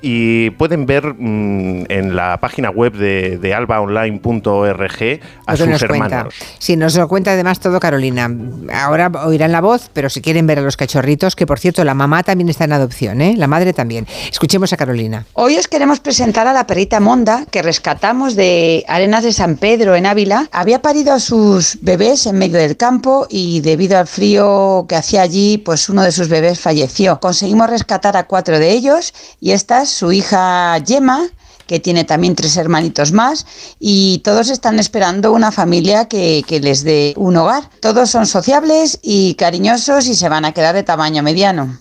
y 0.02 0.52
pueden 0.52 0.86
ver 0.86 1.16
mm, 1.18 1.86
en 1.90 2.16
la 2.16 2.40
página 2.40 2.70
web 2.70 2.94
de, 2.94 3.54
albaonline.org 3.54 5.20
a 5.46 5.58
sus 5.58 5.82
hermanos. 5.82 6.34
Sí, 6.60 6.76
nos 6.76 6.96
lo 6.96 7.08
cuenta 7.08 7.32
además 7.32 7.60
todo 7.60 7.80
Carolina. 7.80 8.30
Ahora 8.74 9.12
oirán 9.26 9.52
la 9.52 9.62
voz, 9.62 9.90
pero 9.94 10.10
si 10.10 10.22
quieren 10.22 10.46
ver 10.46 10.60
a 10.60 10.62
los 10.62 10.78
cachorritos, 10.78 11.36
que 11.36 11.48
por 11.48 11.60
cierto 11.60 11.84
la 11.84 11.94
mamá 11.94 12.24
también 12.24 12.50
está 12.50 12.66
en 12.66 12.74
adopción, 12.74 13.22
¿eh? 13.22 13.36
la 13.38 13.48
madre 13.48 13.74
también. 13.74 14.08
Escuchemos 14.30 14.72
a 14.74 14.78
Carolina. 14.78 15.26
Hoy 15.34 15.58
os 15.58 15.68
queremos 15.68 16.00
presentar 16.00 16.48
a 16.48 16.54
la 16.54 16.68
perita 16.68 17.00
Monda, 17.00 17.46
que 17.50 17.62
rescatamos 17.62 18.36
de 18.36 18.86
Arenas 18.88 19.24
de 19.24 19.34
San 19.34 19.58
Pedro 19.58 19.96
en 19.96 20.06
Ávila. 20.06 20.50
Había 20.52 20.82
parido 20.82 21.14
a 21.14 21.20
sus 21.20 21.80
bebés 21.82 22.26
en 22.28 22.38
medio 22.38 22.58
del 22.58 22.78
campo 22.78 23.28
y 23.30 23.62
debido 23.62 23.98
al 23.98 24.08
frío 24.08 24.86
que 24.88 24.96
hacía 24.96 25.22
allí, 25.22 25.58
pues 25.58 25.90
uno 25.90 26.04
de 26.04 26.12
sus 26.12 26.30
bebés 26.30 26.60
falleció. 26.60 27.20
Conseguimos 27.20 27.70
rescatar 27.70 28.18
a 28.18 28.28
cuatro 28.28 28.60
de 28.60 28.72
ellos 28.72 29.14
y 29.40 29.52
estas 29.52 29.87
su 29.88 30.12
hija 30.12 30.78
Yema, 30.80 31.28
que 31.66 31.80
tiene 31.80 32.04
también 32.04 32.36
tres 32.36 32.56
hermanitos 32.58 33.12
más, 33.12 33.46
y 33.80 34.20
todos 34.20 34.50
están 34.50 34.80
esperando 34.80 35.34
una 35.34 35.52
familia 35.52 36.06
que, 36.06 36.44
que, 36.48 36.60
les 36.60 36.84
dé 36.84 37.14
un 37.18 37.36
hogar. 37.36 37.70
Todos 37.82 38.10
son 38.10 38.26
sociables 38.26 39.00
y 39.02 39.36
cariñosos 39.36 40.08
y 40.08 40.16
se 40.16 40.30
van 40.30 40.46
a 40.46 40.54
quedar 40.54 40.76
de 40.76 40.84
tamaño 40.84 41.24
mediano. 41.24 41.78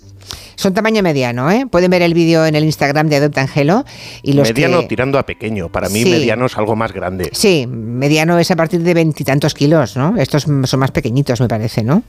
Son 0.56 0.72
tamaño 0.72 1.02
mediano, 1.02 1.50
¿eh? 1.50 1.66
Pueden 1.70 1.90
ver 1.90 2.02
el 2.02 2.14
vídeo 2.14 2.46
en 2.46 2.54
el 2.54 2.64
Instagram 2.64 3.08
de 3.08 3.16
Adopta 3.16 3.42
Angelo. 3.42 3.84
Y 4.22 4.32
los 4.32 4.48
mediano 4.48 4.86
tirando 4.86 5.18
a 5.18 5.26
pequeño. 5.26 5.68
Para 5.68 5.88
mí, 5.90 6.04
mediano 6.04 6.46
es 6.46 6.56
algo 6.56 6.74
más 6.76 6.92
grande. 6.92 7.28
Sí, 7.32 7.66
mediano 7.66 8.38
es 8.38 8.50
a 8.50 8.56
partir 8.56 8.80
de 8.80 8.94
veintitantos 8.94 9.54
kilos, 9.54 9.96
¿no? 9.96 10.16
Estos 10.16 10.44
son 10.44 10.80
más 10.80 10.90
pequeñitos, 10.90 11.40
me 11.40 11.48
parece, 11.48 11.84
¿no? 11.84 12.02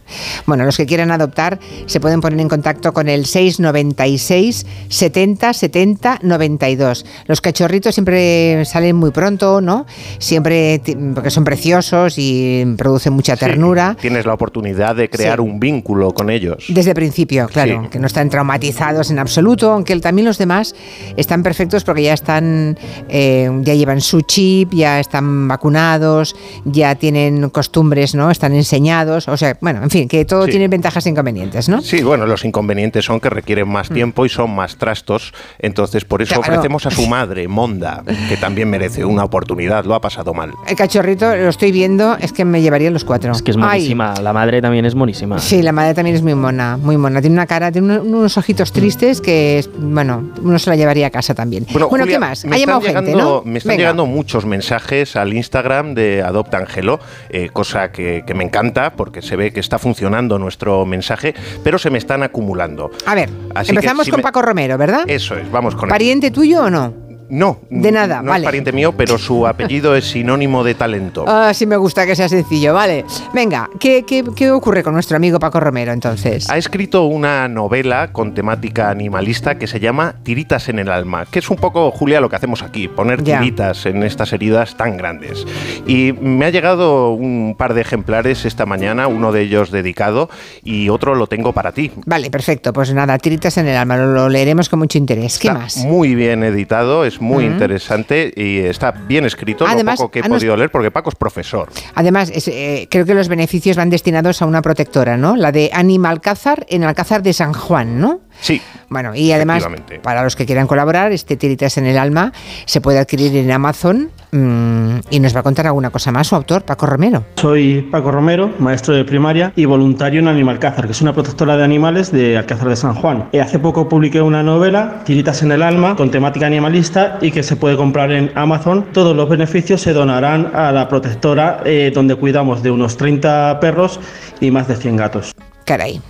Bueno, 0.46 0.64
los 0.64 0.78
que 0.78 0.86
quieran 0.86 1.12
adoptar 1.12 1.60
se 1.86 2.00
pueden 2.00 2.22
poner 2.22 2.40
en 2.40 2.48
contacto 2.48 2.94
con 2.94 3.10
el 3.10 3.26
696 3.26 4.66
70 4.88 5.54
70 5.54 6.20
92. 6.24 7.06
Los 7.28 7.42
cachorritos 7.42 7.96
siempre 7.96 8.64
salen 8.66 8.96
muy 8.96 9.12
pronto, 9.12 9.60
¿no? 9.60 9.86
Siempre 10.20 10.82
porque 11.14 11.32
son 11.32 11.44
preciosos 11.44 12.16
y 12.18 12.66
producen 12.78 13.14
mucha 13.14 13.36
ternura. 13.36 13.98
tienes 14.00 14.26
la 14.26 14.34
oportunidad 14.34 14.96
de 14.96 15.10
crear 15.10 15.42
un 15.42 15.60
vínculo 15.60 16.14
con 16.14 16.30
ellos. 16.30 16.66
Desde 16.70 16.92
el 16.92 16.96
principio, 16.96 17.48
claro, 17.48 17.90
que 17.90 18.00
no 18.00 18.08
están 18.08 18.30
traumatizados 18.38 19.10
en 19.10 19.18
absoluto, 19.18 19.72
aunque 19.72 20.00
también 20.00 20.28
los 20.28 20.38
demás 20.38 20.76
están 21.16 21.42
perfectos 21.42 21.84
porque 21.84 22.04
ya 22.04 22.14
están, 22.14 22.78
eh, 23.10 23.50
ya 23.64 23.74
llevan 23.74 24.00
su 24.00 24.22
chip, 24.22 24.76
ya 24.76 25.00
están 25.00 25.48
vacunados, 25.48 26.36
ya 26.64 26.94
tienen 26.94 27.50
costumbres, 27.50 28.14
¿no? 28.14 28.30
Están 28.30 28.54
enseñados, 28.54 29.28
o 29.28 29.36
sea, 29.38 29.58
bueno, 29.60 29.82
en 29.82 29.90
fin, 29.90 30.08
que 30.08 30.24
todo 30.24 30.46
tiene 30.46 30.68
ventajas 30.68 31.08
e 31.08 31.10
inconvenientes, 31.10 31.68
¿no? 31.68 31.82
Sí, 31.82 32.04
bueno, 32.04 32.28
los 32.28 32.46
inconvenientes 32.46 33.06
son 33.06 33.20
que 33.20 33.32
requieren 33.32 33.68
más 33.68 33.90
mm. 33.90 33.94
tiempo 33.96 34.24
y 34.24 34.30
son 34.30 34.54
más 34.54 34.78
trastos, 34.78 35.34
entonces 35.58 36.06
por 36.06 36.22
eso 36.22 36.40
ofrecemos 36.40 36.86
a 36.86 36.92
su 36.92 37.08
madre, 37.08 37.48
Monda, 37.48 38.04
que 38.30 38.38
también 38.38 38.70
merece 38.70 39.04
una 39.04 39.24
oportunidad, 39.24 39.84
lo 39.86 39.96
ha 39.96 40.02
pasado 40.02 40.36
mal. 40.36 40.52
El 40.68 40.76
cachorrito, 40.76 41.36
lo 41.36 41.50
estoy 41.50 41.72
viendo, 41.72 42.16
es 42.20 42.34
que 42.34 42.46
me 42.46 42.62
llevaría 42.62 42.92
los 42.92 43.04
cuatro. 43.04 43.32
Es 43.32 43.42
que 43.42 43.50
es 43.50 43.58
monísima, 43.58 44.14
la 44.22 44.32
madre 44.32 44.62
también 44.62 44.86
es 44.86 44.94
monísima. 44.94 45.40
Sí, 45.40 45.64
la 45.64 45.72
madre 45.72 45.96
también 45.96 46.16
es 46.16 46.22
muy 46.22 46.36
mona, 46.36 46.78
muy 46.78 46.98
mona. 46.98 47.20
Tiene 47.20 47.34
una 47.34 47.48
cara, 47.48 47.72
tiene 47.72 47.98
unos 48.28 48.38
ojitos 48.38 48.74
tristes 48.74 49.22
que, 49.22 49.64
bueno, 49.78 50.34
uno 50.42 50.60
se 50.60 50.70
la 50.70 50.76
llevaría 50.76 51.08
a 51.08 51.10
casa 51.10 51.34
también. 51.34 51.66
Bueno, 51.72 52.06
¿qué 52.06 52.20
más? 52.20 52.44
Me 52.44 52.58
están, 52.58 52.82
llegando, 52.82 53.42
me 53.46 53.58
están 53.58 53.78
llegando 53.78 54.06
muchos 54.06 54.46
mensajes 54.46 55.16
al 55.16 55.34
Instagram 55.34 55.94
de 55.94 56.24
Adopta 56.24 56.58
Angelo, 56.58 57.00
eh, 57.30 57.50
cosa 57.54 57.90
que, 57.94 58.26
me 58.36 58.44
encanta 58.44 58.92
porque 58.92 59.22
se 59.22 59.38
ve 59.38 59.54
que 59.54 59.62
está 59.62 59.80
funcionando 59.80 60.38
nuestro 60.40 60.86
mensaje, 60.86 61.34
pero 61.64 61.78
se 61.78 61.90
me 61.90 62.00
están 62.00 62.22
acumulando. 62.22 62.92
A 63.06 63.16
ver, 63.16 63.30
empezamos 63.66 64.10
con 64.10 64.22
Paco 64.22 64.42
Romero, 64.42 64.78
¿verdad? 64.78 65.06
Eso 65.08 65.38
es, 65.38 65.50
vamos 65.50 65.74
con 65.76 65.88
¿Pariente 65.88 66.30
tuyo 66.30 66.66
o 66.66 66.70
no? 66.70 67.07
No, 67.30 67.60
de 67.70 67.92
nada, 67.92 68.22
no 68.22 68.34
es 68.34 68.44
pariente 68.44 68.72
mío, 68.72 68.94
pero 68.94 69.18
su 69.18 69.46
apellido 69.46 69.96
es 69.96 70.10
sinónimo 70.10 70.64
de 70.64 70.76
talento. 70.76 71.26
Ah, 71.28 71.54
sí 71.54 71.66
me 71.66 71.76
gusta 71.76 72.06
que 72.06 72.16
sea 72.16 72.30
sencillo, 72.30 72.74
vale. 72.74 73.06
Venga, 73.34 73.70
¿qué, 73.80 74.06
qué, 74.06 74.52
ocurre 74.52 74.84
con 74.84 74.94
nuestro 74.94 75.18
amigo 75.18 75.40
Paco 75.40 75.60
Romero 75.60 75.92
entonces? 75.92 76.50
Ha 76.50 76.58
escrito 76.58 77.06
una 77.06 77.48
novela 77.48 78.14
con 78.14 78.34
temática 78.34 78.90
animalista 78.90 79.58
que 79.58 79.68
se 79.68 79.80
llama 79.80 80.16
Tiritas 80.24 80.70
en 80.70 80.80
el 80.80 80.90
alma, 80.90 81.26
que 81.26 81.40
es 81.40 81.50
un 81.50 81.58
poco, 81.58 81.92
Julia, 81.92 82.22
lo 82.22 82.30
que 82.30 82.38
hacemos 82.38 82.64
aquí, 82.64 82.88
poner 82.88 83.22
tiritas 83.22 83.86
en 83.86 84.04
estas 84.04 84.32
heridas 84.32 84.78
tan 84.78 84.98
grandes. 84.98 85.46
Y 85.86 86.14
me 86.14 86.46
ha 86.46 86.50
llegado 86.50 87.12
un 87.12 87.56
par 87.58 87.74
de 87.74 87.82
ejemplares 87.82 88.46
esta 88.46 88.66
mañana, 88.66 89.08
uno 89.08 89.32
de 89.32 89.42
ellos 89.42 89.72
dedicado 89.72 90.30
y 90.64 90.90
otro 90.90 91.16
lo 91.16 91.28
tengo 91.28 91.54
para 91.54 91.72
ti. 91.72 91.92
Vale, 92.06 92.30
perfecto. 92.30 92.74
Pues 92.74 92.94
nada, 92.94 93.18
Tiritas 93.18 93.58
en 93.58 93.68
el 93.68 93.76
alma, 93.76 93.98
lo, 93.98 94.30
leeremos 94.30 94.70
con 94.70 94.80
mucho 94.80 94.98
interés. 94.98 95.40
¿Qué 95.40 95.52
más? 95.52 95.78
Muy 95.78 96.16
bien 96.16 96.44
editado, 96.44 97.06
es 97.06 97.17
muy 97.22 97.46
interesante 97.46 98.34
y 98.36 98.60
está 98.60 98.92
bien 98.92 99.26
escrito, 99.26 99.66
Además, 99.68 100.00
lo 100.00 100.06
poco 100.06 100.12
que 100.12 100.20
he 100.20 100.24
podido 100.24 100.56
leer, 100.56 100.72
porque 100.72 100.92
Paco 100.92 101.10
es 101.10 101.16
profesor. 101.16 101.70
Además, 101.96 102.32
eh, 102.48 102.88
creo 102.90 103.06
que 103.06 103.14
los 103.14 103.28
beneficios 103.28 103.78
van 103.78 103.90
destinados 103.90 104.42
a 104.42 104.46
una 104.46 104.62
protectora, 104.62 105.18
¿no? 105.18 105.36
La 105.36 105.52
de 105.52 105.70
Anima 105.74 106.10
Alcázar 106.10 106.66
en 106.70 106.84
Alcázar 106.84 107.24
de 107.24 107.34
San 107.34 107.54
Juan, 107.54 108.00
¿no? 108.00 108.22
Sí. 108.42 108.62
Bueno, 108.90 109.14
y 109.16 109.32
además, 109.32 109.68
para 110.02 110.24
los 110.24 110.36
que 110.36 110.46
quieran 110.46 110.68
colaborar, 110.68 111.12
este 111.12 111.36
Tiritas 111.36 111.78
en 111.78 111.88
el 111.88 111.98
Alma 111.98 112.32
se 112.66 112.80
puede 112.80 113.00
adquirir 113.00 113.36
en 113.36 113.52
Amazon 113.52 114.12
mm, 114.32 115.00
y 115.10 115.20
nos 115.20 115.36
va 115.36 115.42
a 115.42 115.44
contar 115.44 115.68
alguna 115.68 115.90
cosa 115.90 116.12
más 116.12 116.28
su 116.28 116.36
autor, 116.36 116.64
Paco 116.64 116.86
Romero. 116.86 117.26
Soy 117.36 117.82
Paco 117.92 118.12
Romero, 118.12 118.54
maestro 118.60 118.96
de 118.96 119.04
primaria 119.04 119.52
y 119.56 119.66
voluntario 119.66 120.22
en 120.22 120.30
Animalcázar, 120.30 120.86
que 120.86 120.92
es 120.92 121.02
una 121.02 121.14
protectora 121.14 121.58
de 121.58 121.64
animales 121.64 122.12
de 122.12 122.38
Alcázar 122.38 122.70
de 122.70 122.76
San 122.78 122.96
Juan. 122.96 123.28
Eh, 123.34 123.42
hace 123.42 123.60
poco 123.60 123.90
publiqué 123.90 124.22
una 124.22 124.44
novela, 124.44 125.04
Tiritas 125.04 125.42
en 125.44 125.52
el 125.52 125.64
Alma, 125.64 125.96
con 125.96 126.10
temática 126.10 126.46
animalista 126.46 127.07
y 127.22 127.32
que 127.32 127.44
se 127.44 127.56
puede 127.56 127.76
comprar 127.76 128.12
en 128.12 128.32
Amazon. 128.36 128.86
Todos 128.94 129.16
los 129.16 129.30
beneficios 129.30 129.82
se 129.82 129.94
donarán 129.94 130.52
a 130.54 130.72
la 130.72 130.88
protectora, 130.88 131.62
eh, 131.66 131.92
donde 131.94 132.16
cuidamos 132.16 132.64
de 132.64 132.72
unos 132.72 132.98
30 132.98 133.60
perros 133.60 134.00
y 134.40 134.52
más 134.52 134.68
de 134.68 134.76
100 134.76 134.96
gatos. 134.98 135.36
Caray. 135.66 136.02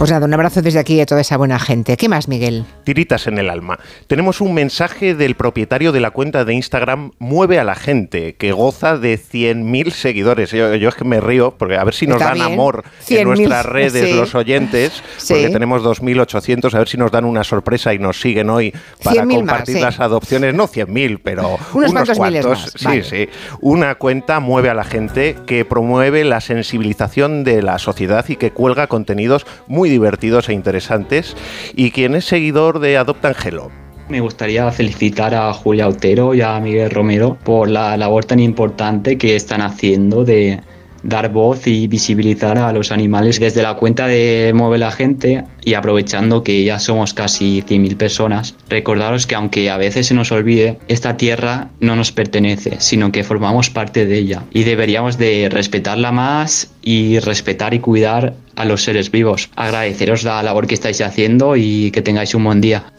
Pues 0.00 0.10
nada, 0.10 0.24
un 0.24 0.32
abrazo 0.32 0.62
desde 0.62 0.78
aquí 0.78 0.98
a 1.02 1.04
toda 1.04 1.20
esa 1.20 1.36
buena 1.36 1.58
gente. 1.58 1.98
¿Qué 1.98 2.08
más, 2.08 2.26
Miguel? 2.26 2.64
Tiritas 2.84 3.26
en 3.26 3.36
el 3.36 3.50
alma. 3.50 3.78
Tenemos 4.06 4.40
un 4.40 4.54
mensaje 4.54 5.14
del 5.14 5.34
propietario 5.34 5.92
de 5.92 6.00
la 6.00 6.10
cuenta 6.10 6.46
de 6.46 6.54
Instagram 6.54 7.10
Mueve 7.18 7.58
a 7.58 7.64
la 7.64 7.74
gente, 7.74 8.34
que 8.36 8.52
goza 8.52 8.96
de 8.96 9.18
100.000 9.18 9.90
seguidores. 9.90 10.52
Yo, 10.52 10.72
es 10.72 10.94
que 10.94 11.04
me 11.04 11.20
río, 11.20 11.54
porque 11.58 11.76
a 11.76 11.84
ver 11.84 11.92
si 11.92 12.06
nos 12.06 12.18
dan 12.18 12.40
amor 12.40 12.82
en 13.10 13.28
nuestras 13.28 13.66
redes 13.66 14.16
los 14.16 14.34
oyentes, 14.34 15.02
porque 15.28 15.50
tenemos 15.50 15.82
2.800, 15.82 16.72
a 16.72 16.78
ver 16.78 16.88
si 16.88 16.96
nos 16.96 17.10
dan 17.10 17.26
una 17.26 17.44
sorpresa 17.44 17.92
y 17.92 17.98
nos 17.98 18.18
siguen 18.18 18.48
hoy 18.48 18.72
para 19.04 19.26
compartir 19.26 19.82
las 19.82 20.00
adopciones. 20.00 20.54
No 20.54 20.66
100.000, 20.66 21.20
pero 21.22 21.58
unos, 21.74 22.10
cuantos. 22.16 22.72
Sí, 22.74 23.02
sí. 23.02 23.28
Una 23.60 23.96
cuenta 23.96 24.40
Mueve 24.40 24.70
a 24.70 24.74
la 24.74 24.84
gente 24.84 25.36
que 25.46 25.66
promueve 25.66 26.24
la 26.24 26.40
sensibilización 26.40 27.44
de 27.44 27.60
la 27.60 27.78
sociedad 27.78 28.24
y 28.30 28.36
que 28.36 28.50
cuelga 28.52 28.86
contenidos 28.86 29.44
muy 29.66 29.89
divertidos 29.90 30.48
e 30.48 30.54
interesantes 30.54 31.36
y 31.74 31.90
quien 31.90 32.14
es 32.14 32.24
seguidor 32.24 32.78
de 32.78 32.96
Adopta 32.96 33.28
Angelo. 33.28 33.70
Me 34.08 34.20
gustaría 34.20 34.70
felicitar 34.72 35.34
a 35.34 35.52
Julia 35.52 35.86
Otero 35.86 36.34
y 36.34 36.40
a 36.40 36.58
Miguel 36.58 36.90
Romero 36.90 37.38
por 37.44 37.68
la 37.68 37.96
labor 37.96 38.24
tan 38.24 38.40
importante 38.40 39.18
que 39.18 39.36
están 39.36 39.60
haciendo 39.60 40.24
de 40.24 40.60
dar 41.02 41.30
voz 41.32 41.66
y 41.66 41.86
visibilizar 41.86 42.58
a 42.58 42.72
los 42.72 42.92
animales 42.92 43.38
desde 43.40 43.62
la 43.62 43.74
cuenta 43.74 44.06
de 44.06 44.52
Mueve 44.54 44.78
la 44.78 44.90
Gente 44.90 45.44
y 45.64 45.74
aprovechando 45.74 46.42
que 46.42 46.64
ya 46.64 46.78
somos 46.78 47.14
casi 47.14 47.62
100.000 47.62 47.96
personas, 47.96 48.54
recordaros 48.68 49.26
que 49.26 49.34
aunque 49.34 49.70
a 49.70 49.76
veces 49.76 50.06
se 50.06 50.14
nos 50.14 50.32
olvide, 50.32 50.78
esta 50.88 51.16
tierra 51.16 51.70
no 51.80 51.96
nos 51.96 52.12
pertenece, 52.12 52.76
sino 52.80 53.12
que 53.12 53.24
formamos 53.24 53.70
parte 53.70 54.06
de 54.06 54.18
ella 54.18 54.42
y 54.52 54.64
deberíamos 54.64 55.18
de 55.18 55.48
respetarla 55.50 56.12
más 56.12 56.70
y 56.82 57.18
respetar 57.18 57.74
y 57.74 57.80
cuidar 57.80 58.34
a 58.56 58.64
los 58.64 58.84
seres 58.84 59.10
vivos. 59.10 59.50
Agradeceros 59.56 60.22
la 60.22 60.42
labor 60.42 60.66
que 60.66 60.74
estáis 60.74 61.00
haciendo 61.00 61.56
y 61.56 61.90
que 61.92 62.02
tengáis 62.02 62.34
un 62.34 62.44
buen 62.44 62.60
día. 62.60 62.92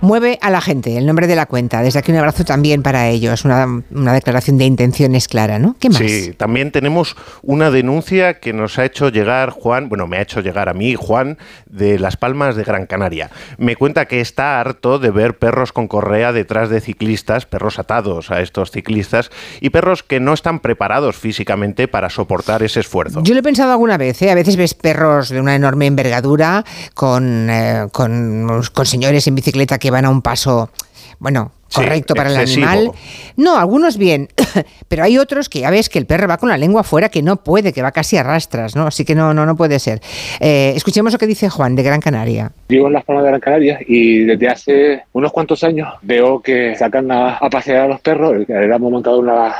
Mueve 0.00 0.38
a 0.42 0.50
la 0.50 0.60
gente, 0.60 0.98
el 0.98 1.06
nombre 1.06 1.26
de 1.26 1.36
la 1.36 1.46
cuenta. 1.46 1.82
Desde 1.82 1.98
aquí 1.98 2.12
un 2.12 2.18
abrazo 2.18 2.44
también 2.44 2.82
para 2.82 3.08
ellos. 3.08 3.44
Una, 3.46 3.82
una 3.90 4.12
declaración 4.12 4.58
de 4.58 4.66
intenciones 4.66 5.26
clara, 5.26 5.58
¿no? 5.58 5.74
¿Qué 5.80 5.88
más? 5.88 5.98
Sí, 5.98 6.34
también 6.36 6.70
tenemos 6.70 7.16
una 7.42 7.70
denuncia 7.70 8.40
que 8.40 8.52
nos 8.52 8.78
ha 8.78 8.84
hecho 8.84 9.08
llegar 9.08 9.50
Juan, 9.50 9.88
bueno, 9.88 10.06
me 10.06 10.18
ha 10.18 10.22
hecho 10.22 10.40
llegar 10.40 10.68
a 10.68 10.74
mí, 10.74 10.94
Juan, 10.94 11.38
de 11.66 11.98
Las 12.06 12.16
Palmas 12.16 12.54
de 12.54 12.62
Gran 12.62 12.86
Canaria. 12.86 13.30
Me 13.58 13.74
cuenta 13.74 14.04
que 14.04 14.20
está 14.20 14.60
harto 14.60 15.00
de 15.00 15.10
ver 15.10 15.38
perros 15.38 15.72
con 15.72 15.88
correa 15.88 16.30
detrás 16.30 16.70
de 16.70 16.80
ciclistas, 16.80 17.46
perros 17.46 17.80
atados 17.80 18.30
a 18.30 18.42
estos 18.42 18.70
ciclistas 18.70 19.32
y 19.60 19.70
perros 19.70 20.04
que 20.04 20.20
no 20.20 20.32
están 20.32 20.60
preparados 20.60 21.16
físicamente 21.16 21.88
para 21.88 22.08
soportar 22.08 22.62
ese 22.62 22.78
esfuerzo. 22.78 23.24
Yo 23.24 23.34
lo 23.34 23.40
he 23.40 23.42
pensado 23.42 23.72
alguna 23.72 23.98
vez, 23.98 24.22
¿eh? 24.22 24.30
a 24.30 24.36
veces 24.36 24.54
ves 24.54 24.74
perros 24.74 25.30
de 25.30 25.40
una 25.40 25.56
enorme 25.56 25.86
envergadura 25.86 26.64
con, 26.94 27.50
eh, 27.50 27.88
con, 27.90 28.62
con 28.72 28.86
señores 28.86 29.26
en 29.26 29.34
bicicleta 29.34 29.78
que 29.78 29.90
van 29.90 30.04
a 30.04 30.10
un 30.10 30.22
paso 30.22 30.70
bueno, 31.18 31.52
correcto 31.72 32.14
para 32.14 32.30
el 32.30 32.36
animal. 32.36 32.92
No, 33.36 33.58
algunos 33.58 33.98
bien, 33.98 34.28
pero 34.88 35.04
hay 35.04 35.18
otros 35.18 35.48
que 35.48 35.60
ya 35.60 35.70
ves 35.70 35.88
que 35.88 35.98
el 35.98 36.06
perro 36.06 36.28
va 36.28 36.38
con 36.38 36.48
la 36.48 36.56
lengua 36.56 36.82
afuera 36.82 37.08
que 37.08 37.22
no 37.22 37.36
puede, 37.36 37.72
que 37.72 37.82
va 37.82 37.92
casi 37.92 38.16
a 38.16 38.22
rastras, 38.22 38.76
¿no? 38.76 38.86
Así 38.86 39.04
que 39.04 39.14
no, 39.14 39.34
no, 39.34 39.46
no 39.46 39.56
puede 39.56 39.78
ser. 39.78 40.00
Eh, 40.40 40.72
escuchemos 40.74 41.12
lo 41.12 41.18
que 41.18 41.26
dice 41.26 41.48
Juan 41.48 41.76
de 41.76 41.82
Gran 41.82 42.00
Canaria. 42.00 42.52
Vivo 42.68 42.86
en 42.86 42.94
las 42.94 43.04
Palmas 43.04 43.24
de 43.24 43.30
Gran 43.30 43.40
Canaria 43.40 43.78
y 43.86 44.24
desde 44.24 44.48
hace 44.48 45.04
unos 45.12 45.32
cuantos 45.32 45.62
años 45.64 45.88
veo 46.02 46.40
que 46.40 46.74
sacan 46.76 47.10
a, 47.10 47.38
pasear 47.50 47.84
a 47.84 47.88
los 47.88 48.00
perros, 48.00 48.46
le 48.48 48.64
hemos 48.64 48.90
montado 48.92 49.18
una, 49.18 49.54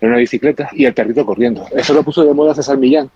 en 0.00 0.08
una 0.08 0.18
bicicleta 0.18 0.68
y 0.72 0.84
el 0.84 0.94
perrito 0.94 1.24
corriendo. 1.24 1.66
Eso 1.74 1.94
lo 1.94 2.02
puso 2.02 2.24
de 2.24 2.34
moda 2.34 2.54
César 2.54 2.78
Millán 2.78 3.10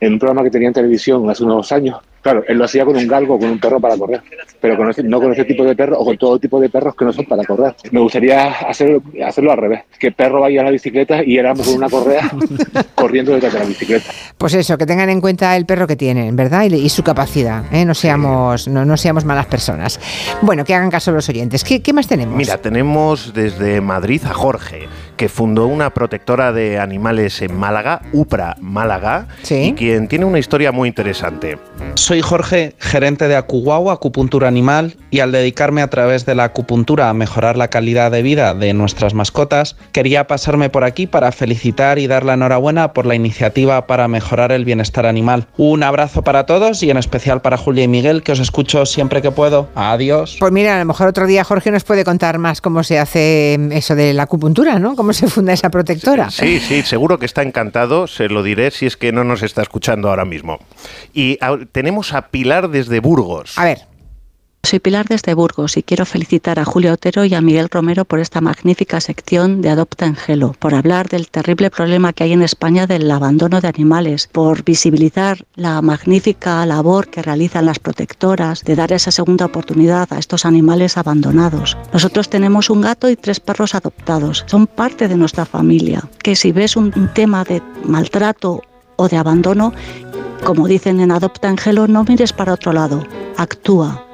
en 0.00 0.14
un 0.14 0.18
programa 0.18 0.42
que 0.42 0.50
tenía 0.50 0.68
en 0.68 0.74
televisión 0.74 1.28
hace 1.28 1.44
unos 1.44 1.70
años. 1.72 1.98
Claro, 2.22 2.44
él 2.46 2.58
lo 2.58 2.66
hacía 2.66 2.84
con 2.84 2.96
un 2.96 3.06
galgo, 3.06 3.38
con 3.38 3.48
un 3.48 3.58
perro 3.58 3.80
para 3.80 3.96
correr, 3.96 4.20
pero 4.60 4.76
con 4.76 4.92
no 5.04 5.20
con 5.20 5.32
ese 5.32 5.44
tipo 5.46 5.64
de 5.64 5.74
perros 5.74 5.98
o 6.00 6.04
con 6.04 6.18
todo 6.18 6.38
tipo 6.38 6.60
de 6.60 6.68
perros 6.68 6.94
que 6.94 7.06
no 7.06 7.12
son 7.14 7.24
para 7.24 7.44
correr. 7.44 7.74
Me 7.92 8.00
gustaría 8.00 8.48
hacerlo, 8.48 9.02
hacerlo 9.24 9.52
al 9.52 9.58
revés, 9.58 9.84
que 9.98 10.08
el 10.08 10.12
perro 10.12 10.42
vaya 10.42 10.60
a 10.60 10.64
la 10.64 10.70
bicicleta 10.70 11.24
y 11.24 11.38
éramos 11.38 11.66
con 11.66 11.76
una 11.76 11.88
correa 11.88 12.30
corriendo 12.94 13.32
detrás 13.32 13.54
de 13.54 13.58
la 13.60 13.64
bicicleta. 13.64 14.10
Pues 14.36 14.52
eso, 14.52 14.76
que 14.76 14.84
tengan 14.84 15.08
en 15.08 15.22
cuenta 15.22 15.56
el 15.56 15.64
perro 15.64 15.86
que 15.86 15.96
tienen, 15.96 16.36
¿verdad? 16.36 16.64
Y, 16.64 16.90
su 16.90 17.02
capacidad, 17.02 17.64
¿eh? 17.72 17.86
no, 17.86 17.94
seamos, 17.94 18.68
no, 18.68 18.84
no, 18.84 18.96
seamos 18.98 19.24
malas 19.24 19.46
personas. 19.46 19.98
Bueno, 20.42 20.64
que 20.64 20.74
hagan 20.74 20.90
caso 20.90 21.12
los 21.12 21.26
oyentes. 21.28 21.64
¿Qué, 21.64 21.80
¿Qué 21.80 21.94
más 21.94 22.06
tenemos? 22.06 22.36
Mira, 22.36 22.58
tenemos 22.58 23.32
desde 23.32 23.80
Madrid 23.80 24.20
a 24.26 24.34
Jorge 24.34 24.88
que 25.20 25.28
fundó 25.28 25.66
una 25.66 25.92
protectora 25.92 26.50
de 26.50 26.78
animales 26.78 27.42
en 27.42 27.54
Málaga, 27.54 28.00
UPRA 28.14 28.56
Málaga, 28.58 29.28
y 29.50 29.74
quien 29.74 30.08
tiene 30.08 30.24
una 30.24 30.38
historia 30.38 30.72
muy 30.72 30.88
interesante. 30.88 31.58
Soy 31.92 32.22
Jorge, 32.22 32.74
gerente 32.78 33.28
de 33.28 33.36
Acuguau, 33.36 33.90
acupuntura 33.90 34.48
animal, 34.48 34.96
y 35.10 35.20
al 35.20 35.30
dedicarme 35.30 35.82
a 35.82 35.90
través 35.90 36.24
de 36.24 36.34
la 36.34 36.44
acupuntura 36.44 37.10
a 37.10 37.12
mejorar 37.12 37.58
la 37.58 37.68
calidad 37.68 38.10
de 38.10 38.22
vida 38.22 38.54
de 38.54 38.72
nuestras 38.72 39.12
mascotas, 39.12 39.76
quería 39.92 40.26
pasarme 40.26 40.70
por 40.70 40.84
aquí 40.84 41.06
para 41.06 41.32
felicitar 41.32 41.98
y 41.98 42.06
dar 42.06 42.24
la 42.24 42.32
enhorabuena 42.32 42.94
por 42.94 43.04
la 43.04 43.14
iniciativa 43.14 43.86
para 43.86 44.08
mejorar 44.08 44.52
el 44.52 44.64
bienestar 44.64 45.04
animal. 45.04 45.48
Un 45.58 45.82
abrazo 45.82 46.22
para 46.22 46.46
todos 46.46 46.82
y 46.82 46.90
en 46.90 46.96
especial 46.96 47.42
para 47.42 47.58
Julia 47.58 47.84
y 47.84 47.88
Miguel, 47.88 48.22
que 48.22 48.32
os 48.32 48.40
escucho 48.40 48.86
siempre 48.86 49.20
que 49.20 49.32
puedo. 49.32 49.68
Adiós. 49.74 50.38
Pues 50.40 50.50
mira, 50.50 50.76
a 50.76 50.78
lo 50.78 50.86
mejor 50.86 51.08
otro 51.08 51.26
día 51.26 51.44
Jorge 51.44 51.70
nos 51.70 51.84
puede 51.84 52.04
contar 52.04 52.38
más 52.38 52.62
cómo 52.62 52.82
se 52.84 52.98
hace 52.98 53.58
eso 53.72 53.94
de 53.94 54.14
la 54.14 54.22
acupuntura, 54.22 54.78
¿no? 54.78 54.96
Cómo 54.96 55.09
se 55.12 55.28
funda 55.28 55.52
esa 55.52 55.70
protectora. 55.70 56.30
Sí, 56.30 56.60
sí, 56.60 56.82
seguro 56.82 57.18
que 57.18 57.26
está 57.26 57.42
encantado, 57.42 58.06
se 58.06 58.28
lo 58.28 58.42
diré 58.42 58.70
si 58.70 58.86
es 58.86 58.96
que 58.96 59.12
no 59.12 59.24
nos 59.24 59.42
está 59.42 59.62
escuchando 59.62 60.08
ahora 60.08 60.24
mismo. 60.24 60.58
Y 61.12 61.38
tenemos 61.72 62.12
a 62.12 62.28
Pilar 62.28 62.70
desde 62.70 63.00
Burgos. 63.00 63.58
A 63.58 63.64
ver. 63.64 63.89
Soy 64.62 64.78
Pilar 64.78 65.06
desde 65.08 65.34
Burgos 65.34 65.78
y 65.78 65.82
quiero 65.82 66.04
felicitar 66.04 66.58
a 66.60 66.64
Julio 66.64 66.92
Otero 66.92 67.24
y 67.24 67.34
a 67.34 67.40
Miguel 67.40 67.70
Romero 67.70 68.04
por 68.04 68.20
esta 68.20 68.40
magnífica 68.40 69.00
sección 69.00 69.62
de 69.62 69.70
Adopta 69.70 70.06
en 70.06 70.14
Gelo, 70.14 70.54
por 70.58 70.74
hablar 70.74 71.08
del 71.08 71.28
terrible 71.28 71.70
problema 71.70 72.12
que 72.12 72.24
hay 72.24 72.34
en 72.34 72.42
España 72.42 72.86
del 72.86 73.10
abandono 73.10 73.60
de 73.60 73.68
animales, 73.68 74.28
por 74.30 74.62
visibilizar 74.62 75.44
la 75.54 75.80
magnífica 75.80 76.64
labor 76.66 77.08
que 77.08 77.22
realizan 77.22 77.66
las 77.66 77.78
protectoras 77.78 78.62
de 78.62 78.76
dar 78.76 78.92
esa 78.92 79.10
segunda 79.10 79.46
oportunidad 79.46 80.12
a 80.12 80.18
estos 80.18 80.44
animales 80.44 80.98
abandonados. 80.98 81.76
Nosotros 81.92 82.28
tenemos 82.28 82.68
un 82.70 82.82
gato 82.82 83.08
y 83.08 83.16
tres 83.16 83.40
perros 83.40 83.74
adoptados, 83.74 84.44
son 84.46 84.66
parte 84.66 85.08
de 85.08 85.16
nuestra 85.16 85.46
familia, 85.46 86.08
que 86.22 86.36
si 86.36 86.52
ves 86.52 86.76
un 86.76 86.92
tema 87.14 87.44
de 87.44 87.62
maltrato 87.82 88.62
o 88.96 89.08
de 89.08 89.16
abandono, 89.16 89.72
como 90.44 90.68
dicen 90.68 91.00
en 91.00 91.10
Adopta 91.10 91.48
en 91.48 91.56
Gelo, 91.56 91.88
no 91.88 92.04
mires 92.04 92.32
para 92.34 92.52
otro 92.52 92.72
lado, 92.72 93.04
actúa 93.36 94.04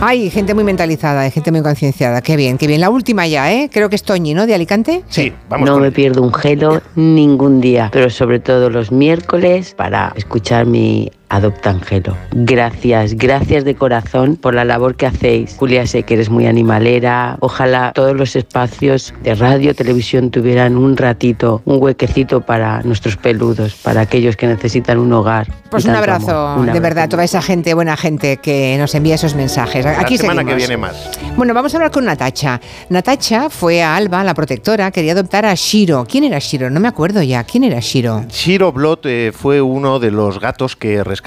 hay 0.00 0.30
gente 0.30 0.52
muy 0.52 0.64
mentalizada, 0.64 1.20
hay 1.20 1.30
gente 1.30 1.52
muy 1.52 1.62
concienciada. 1.62 2.22
Qué 2.22 2.36
bien, 2.36 2.58
qué 2.58 2.66
bien. 2.66 2.80
La 2.80 2.90
última 2.90 3.26
ya, 3.26 3.52
¿eh? 3.52 3.70
Creo 3.72 3.88
que 3.88 3.96
es 3.96 4.02
Toñi, 4.02 4.34
¿no? 4.34 4.46
De 4.46 4.54
Alicante. 4.54 5.04
Sí, 5.08 5.32
vamos. 5.48 5.68
No 5.68 5.78
me 5.78 5.92
pierdo 5.92 6.22
un 6.22 6.34
gelo 6.34 6.82
ningún 6.96 7.60
día, 7.60 7.88
pero 7.92 8.10
sobre 8.10 8.40
todo 8.40 8.68
los 8.68 8.90
miércoles 8.90 9.74
para 9.76 10.12
escuchar 10.16 10.66
mi 10.66 11.10
Adopta 11.32 11.70
Angelo. 11.70 12.14
Gracias, 12.32 13.14
gracias 13.14 13.64
de 13.64 13.74
corazón 13.74 14.36
por 14.36 14.52
la 14.52 14.66
labor 14.66 14.96
que 14.96 15.06
hacéis. 15.06 15.56
Julia, 15.56 15.86
sé 15.86 16.02
que 16.02 16.12
eres 16.12 16.28
muy 16.28 16.46
animalera. 16.46 17.38
Ojalá 17.40 17.92
todos 17.94 18.14
los 18.14 18.36
espacios 18.36 19.14
de 19.22 19.34
radio, 19.34 19.74
televisión 19.74 20.30
tuvieran 20.30 20.76
un 20.76 20.94
ratito, 20.94 21.62
un 21.64 21.82
huequecito 21.82 22.42
para 22.42 22.82
nuestros 22.82 23.16
peludos, 23.16 23.76
para 23.76 24.02
aquellos 24.02 24.36
que 24.36 24.46
necesitan 24.46 24.98
un 24.98 25.10
hogar. 25.14 25.48
Pues 25.70 25.86
un 25.86 25.94
abrazo, 25.94 26.62
de 26.64 26.80
verdad, 26.80 27.08
toda 27.08 27.24
esa 27.24 27.40
gente, 27.40 27.72
buena 27.72 27.96
gente 27.96 28.36
que 28.36 28.76
nos 28.78 28.94
envía 28.94 29.14
esos 29.14 29.34
mensajes. 29.34 29.86
Aquí 29.86 30.18
la 30.18 30.20
semana 30.20 30.44
que 30.44 30.54
viene 30.54 30.76
más. 30.76 31.12
Bueno, 31.34 31.54
vamos 31.54 31.72
a 31.72 31.78
hablar 31.78 31.90
con 31.90 32.04
Natacha. 32.04 32.60
Natacha 32.90 33.48
fue 33.48 33.82
a 33.82 33.96
Alba, 33.96 34.22
la 34.22 34.34
protectora, 34.34 34.90
quería 34.90 35.12
adoptar 35.12 35.46
a 35.46 35.54
Shiro. 35.54 36.04
¿Quién 36.06 36.24
era 36.24 36.38
Shiro? 36.40 36.68
No 36.68 36.78
me 36.78 36.88
acuerdo 36.88 37.22
ya. 37.22 37.42
¿Quién 37.44 37.64
era 37.64 37.80
Shiro? 37.80 38.26
Shiro 38.28 38.70
Blot 38.70 39.06
eh, 39.06 39.32
fue 39.34 39.62
uno 39.62 39.98
de 39.98 40.10
los 40.10 40.38
gatos 40.38 40.76
que 40.76 41.02
rescató 41.02 41.21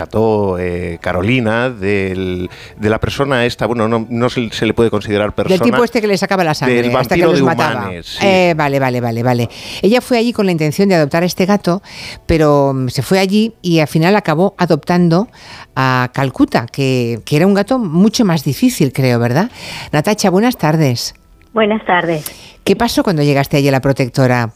eh, 0.60 0.98
Carolina 1.02 1.70
de 1.70 2.50
la 2.80 3.00
persona 3.00 3.46
esta, 3.46 3.66
bueno, 3.66 3.88
no, 3.88 4.30
se, 4.30 4.66
le 4.66 4.74
puede 4.74 4.90
considerar 4.90 5.34
persona. 5.34 5.58
Del 5.58 5.72
tipo 5.72 5.84
este 5.84 6.02
que 6.02 6.08
le 6.08 6.18
sacaba 6.18 6.44
la 6.44 6.54
sangre 6.54 6.94
hasta 6.96 7.16
que 7.16 7.22
los 7.22 7.42
mataba. 7.42 7.92
Eh, 8.22 8.54
vale, 8.56 8.80
vale, 8.80 9.02
vale, 9.02 9.24
vale. 9.24 9.50
Ella 9.82 10.02
fue 10.02 10.18
allí 10.18 10.34
con 10.34 10.46
la 10.46 10.52
intención 10.52 10.90
de 10.90 10.96
adoptar 10.96 11.24
a 11.24 11.26
este 11.26 11.46
gato, 11.46 11.82
pero 12.26 12.74
mm, 12.74 12.90
se 12.90 13.02
fue 13.02 13.20
allí 13.20 13.54
y 13.62 13.80
al 13.80 13.88
final 13.88 14.16
acabó 14.16 14.56
adoptando 14.58 15.28
a 15.76 16.10
Calcuta, 16.14 16.66
que, 16.66 17.20
que 17.26 17.36
era 17.36 17.48
un 17.48 17.54
gato 17.54 17.80
mucho 17.80 18.26
más 18.26 18.44
difícil, 18.44 18.92
creo, 18.94 19.20
¿verdad? 19.20 19.50
Natacha, 19.92 20.30
buenas 20.30 20.58
tardes. 20.58 21.16
Buenas 21.54 21.86
tardes. 21.86 22.26
¿Qué 22.66 22.76
pasó 22.76 23.04
cuando 23.04 23.22
llegaste 23.22 23.58
allí 23.58 23.68
a 23.68 23.72
la 23.72 23.80
protectora? 23.80 24.50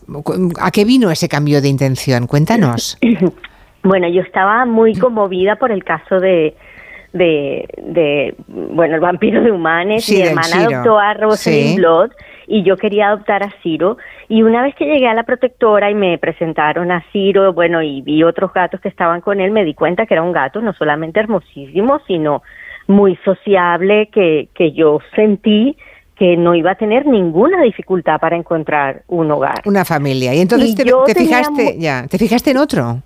¿A 0.59 0.71
qué 0.71 0.83
vino 0.83 1.11
ese 1.11 1.29
cambio 1.29 1.61
de 1.61 1.69
intención? 1.69 2.25
Cuéntanos. 2.27 2.97
Bueno, 3.83 4.07
yo 4.09 4.21
estaba 4.21 4.65
muy 4.65 4.95
conmovida 4.95 5.55
por 5.55 5.71
el 5.71 5.83
caso 5.83 6.19
de, 6.19 6.55
de, 7.13 8.35
bueno, 8.47 8.95
el 8.95 9.01
vampiro 9.01 9.41
de 9.41 9.51
Humanes. 9.51 10.09
Mi 10.09 10.21
hermana 10.21 10.65
adoptó 10.65 10.99
a 10.99 11.13
Rosalind 11.13 11.77
Blood 11.77 12.11
y 12.47 12.63
yo 12.63 12.77
quería 12.77 13.07
adoptar 13.07 13.43
a 13.43 13.53
Ciro. 13.61 13.97
Y 14.27 14.43
una 14.43 14.61
vez 14.63 14.75
que 14.75 14.85
llegué 14.85 15.07
a 15.07 15.13
la 15.13 15.23
protectora 15.23 15.89
y 15.89 15.95
me 15.95 16.17
presentaron 16.17 16.91
a 16.91 17.03
Ciro, 17.11 17.53
bueno, 17.53 17.81
y 17.81 18.01
vi 18.01 18.23
otros 18.23 18.51
gatos 18.53 18.81
que 18.81 18.89
estaban 18.89 19.21
con 19.21 19.39
él, 19.39 19.51
me 19.51 19.63
di 19.63 19.73
cuenta 19.73 20.05
que 20.05 20.15
era 20.15 20.23
un 20.23 20.31
gato 20.31 20.61
no 20.61 20.73
solamente 20.73 21.19
hermosísimo, 21.19 22.01
sino 22.07 22.43
muy 22.87 23.17
sociable, 23.23 24.09
que, 24.11 24.49
que 24.53 24.71
yo 24.71 24.99
sentí 25.15 25.77
que 26.15 26.35
no 26.35 26.53
iba 26.53 26.71
a 26.71 26.75
tener 26.75 27.05
ninguna 27.05 27.61
dificultad 27.61 28.19
para 28.19 28.35
encontrar 28.35 29.03
un 29.07 29.31
hogar. 29.31 29.61
Una 29.63 29.85
familia. 29.85 30.33
Y 30.33 30.41
entonces 30.41 30.75
te, 30.75 30.83
fijaste, 31.15 31.77
ya, 31.79 32.07
¿te 32.09 32.17
fijaste 32.17 32.51
en 32.51 32.57
otro? 32.57 33.01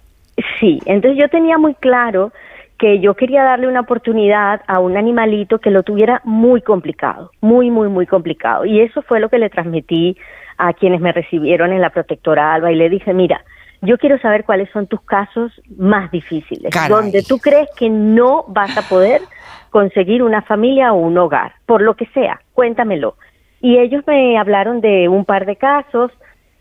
Sí, 0.60 0.80
entonces 0.86 1.22
yo 1.22 1.30
tenía 1.30 1.58
muy 1.58 1.76
claro 1.76 2.32
que 2.78 3.00
yo 3.00 3.14
quería 3.14 3.44
darle 3.44 3.68
una 3.68 3.82
oportunidad 3.82 4.62
a 4.68 4.80
un 4.80 4.98
animalito 4.98 5.60
que 5.60 5.70
lo 5.70 5.84
tuviera 5.84 6.22
muy 6.24 6.62
complicado, 6.62 7.32
muy, 7.40 7.70
muy, 7.72 7.88
muy 7.88 8.06
complicado. 8.06 8.66
Y 8.66 8.82
eso 8.82 9.02
fue 9.04 9.20
lo 9.20 9.30
que 9.30 9.38
le 9.38 9.50
transmití 9.50 10.18
a 10.58 10.74
quienes 10.74 11.00
me 11.00 11.12
recibieron 11.12 11.72
en 11.72 11.82
la 11.82 11.92
protectora 11.92 12.54
Alba 12.54 12.72
y 12.72 12.76
le 12.76 12.90
dije, 12.90 13.14
mira, 13.14 13.44
yo 13.82 13.98
quiero 13.98 14.18
saber 14.20 14.46
cuáles 14.46 14.70
son 14.72 14.88
tus 14.88 15.02
casos 15.02 15.52
más 15.78 16.10
difíciles, 16.12 16.74
donde 16.90 17.22
tú 17.22 17.38
crees 17.40 17.70
que 17.78 17.90
no 17.90 18.46
vas 18.48 18.78
a 18.78 18.88
poder 18.88 19.22
conseguir 19.70 20.24
una 20.24 20.42
familia 20.42 20.94
o 20.94 20.98
un 20.98 21.18
hogar, 21.18 21.54
por 21.66 21.82
lo 21.82 21.96
que 21.96 22.06
sea, 22.08 22.40
cuéntamelo. 22.54 23.16
Y 23.62 23.78
ellos 23.78 24.04
me 24.08 24.38
hablaron 24.38 24.82
de 24.82 25.10
un 25.10 25.26
par 25.26 25.46
de 25.46 25.56
casos, 25.56 26.12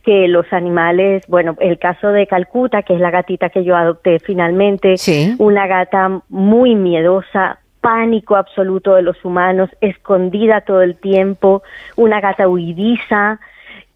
que 0.02 0.28
los 0.28 0.52
animales, 0.52 1.24
bueno, 1.28 1.56
el 1.60 1.78
caso 1.78 2.08
de 2.08 2.26
Calcuta, 2.26 2.82
que 2.82 2.94
es 2.94 3.00
la 3.00 3.10
gatita 3.10 3.50
que 3.50 3.64
yo 3.64 3.76
adopté 3.76 4.18
finalmente, 4.18 4.96
una 5.38 5.66
gata 5.66 6.22
muy 6.28 6.74
miedosa, 6.74 7.58
pánico 7.80 8.36
absoluto 8.36 8.94
de 8.94 9.02
los 9.02 9.24
humanos, 9.24 9.70
escondida 9.80 10.62
todo 10.62 10.82
el 10.82 10.96
tiempo, 10.96 11.62
una 11.96 12.20
gata 12.20 12.48
huidiza, 12.48 13.40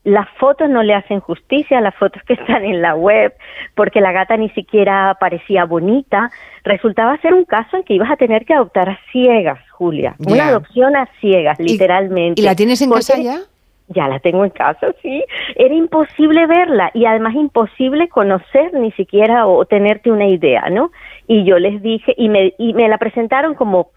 las 0.07 0.29
fotos 0.39 0.71
no 0.71 0.85
le 0.85 0.95
hacen 0.95 1.19
justicia, 1.19 1.81
las 1.81 1.95
fotos 1.97 2.23
que 2.23 2.35
están 2.35 2.65
en 2.65 2.81
la 2.81 2.95
web, 2.95 3.35
porque 3.75 4.01
la 4.01 4.13
gata 4.13 4.37
ni 4.37 4.49
siquiera 4.51 5.17
parecía 5.19 5.65
bonita. 5.65 6.31
Resultaba 6.63 7.19
ser 7.19 7.35
un 7.35 7.45
caso 7.45 7.77
en 7.77 7.83
que 7.83 7.95
ibas 7.95 8.13
a 8.13 8.17
tener 8.17 8.45
que 8.45 8.55
adoptar 8.55 8.89
a 8.89 9.01
ciegas, 9.11 9.59
Julia. 9.73 10.15
Una 10.25 10.47
adopción 10.47 10.95
a 10.95 11.09
ciegas, 11.21 11.59
literalmente. 11.59 12.41
¿Y, 12.41 12.45
la 12.45 12.55
tienes 12.55 12.81
en 12.83 12.91
casa 12.93 13.19
ya? 13.19 13.41
Ya 13.89 14.09
la 14.09 14.19
tengo 14.19 14.45
en 14.45 14.51
casa, 14.51 14.89
sí. 15.01 15.25
Era 15.55 15.75
imposible 15.75 16.47
verla 16.47 16.91
y 16.93 17.07
además 17.07 17.35
imposible 17.35 18.09
conocer 18.09 18.75
ni 18.75 18.91
siquiera 18.93 19.47
o 19.47 19.65
tenerte 19.65 20.11
una 20.11 20.27
idea, 20.27 20.69
¿no? 20.71 20.91
Y 21.29 21.45
yo 21.45 21.59
les 21.59 21.81
dije, 21.83 22.15
y 22.17 22.29
me, 22.29 22.55
y 22.59 22.75
me 22.75 22.89
la 22.89 22.99
presentaron 22.99 23.55
como 23.55 23.91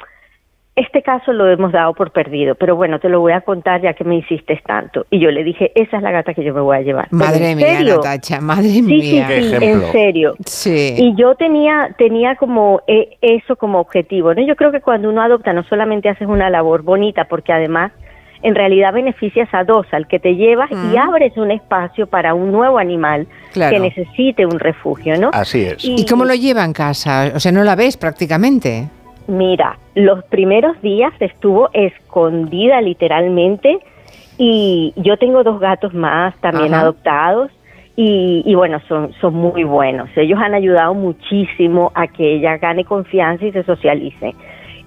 este 0.79 1.01
caso 1.01 1.33
lo 1.33 1.49
hemos 1.49 1.71
dado 1.71 1.93
por 1.93 2.11
perdido, 2.11 2.55
pero 2.55 2.75
bueno, 2.75 2.99
te 2.99 3.09
lo 3.09 3.19
voy 3.19 3.33
a 3.33 3.41
contar 3.41 3.81
ya 3.81 3.93
que 3.93 4.03
me 4.03 4.15
hiciste 4.15 4.61
tanto. 4.65 5.05
Y 5.09 5.19
yo 5.19 5.29
le 5.29 5.43
dije, 5.43 5.71
esa 5.75 5.97
es 5.97 6.03
la 6.03 6.11
gata 6.11 6.33
que 6.33 6.43
yo 6.43 6.53
me 6.53 6.61
voy 6.61 6.77
a 6.77 6.81
llevar. 6.81 7.07
Madre 7.11 7.55
mía, 7.55 7.81
Natacha, 7.83 8.39
madre 8.39 8.81
mía. 8.81 9.27
Sí, 9.27 9.43
sí, 9.43 9.55
en 9.61 9.81
serio. 9.91 10.35
Sí. 10.45 10.95
Y 10.97 11.15
yo 11.15 11.35
tenía, 11.35 11.93
tenía 11.97 12.35
como 12.35 12.81
eh, 12.87 13.17
eso 13.21 13.57
como 13.57 13.79
objetivo, 13.79 14.33
¿no? 14.33 14.41
Yo 14.41 14.55
creo 14.55 14.71
que 14.71 14.79
cuando 14.79 15.09
uno 15.09 15.21
adopta 15.21 15.51
no 15.51 15.63
solamente 15.63 16.07
haces 16.07 16.27
una 16.27 16.49
labor 16.49 16.83
bonita, 16.83 17.25
porque 17.25 17.51
además 17.51 17.91
en 18.41 18.55
realidad 18.55 18.93
beneficias 18.93 19.49
a 19.53 19.63
dos, 19.63 19.85
al 19.91 20.07
que 20.07 20.19
te 20.19 20.35
llevas 20.35 20.69
y 20.71 20.97
abres 20.97 21.35
un 21.37 21.51
espacio 21.51 22.07
para 22.07 22.33
un 22.33 22.51
nuevo 22.51 22.77
animal 22.77 23.27
que 23.53 23.79
necesite 23.79 24.45
un 24.45 24.59
refugio, 24.59 25.19
¿no? 25.19 25.31
Así 25.33 25.61
es. 25.61 25.83
¿Y 25.83 26.05
cómo 26.05 26.25
lo 26.25 26.33
lleva 26.33 26.63
en 26.63 26.73
casa? 26.73 27.31
O 27.35 27.39
sea, 27.39 27.51
no 27.51 27.63
la 27.63 27.75
ves 27.75 27.97
prácticamente. 27.97 28.87
Mira, 29.27 29.77
los 29.93 30.23
primeros 30.25 30.81
días 30.81 31.13
estuvo 31.19 31.69
escondida 31.73 32.81
literalmente 32.81 33.79
y 34.37 34.93
yo 34.95 35.17
tengo 35.17 35.43
dos 35.43 35.59
gatos 35.59 35.93
más 35.93 36.33
también 36.39 36.73
adoptados 36.73 37.51
y, 38.01 38.55
bueno, 38.55 38.79
son, 38.87 39.11
son 39.19 39.33
muy 39.33 39.65
buenos. 39.65 40.09
Ellos 40.15 40.39
han 40.41 40.53
ayudado 40.53 40.93
muchísimo 40.93 41.91
a 41.93 42.07
que 42.07 42.35
ella 42.35 42.57
gane 42.57 42.85
confianza 42.85 43.45
y 43.45 43.51
se 43.51 43.63
socialice. 43.63 44.33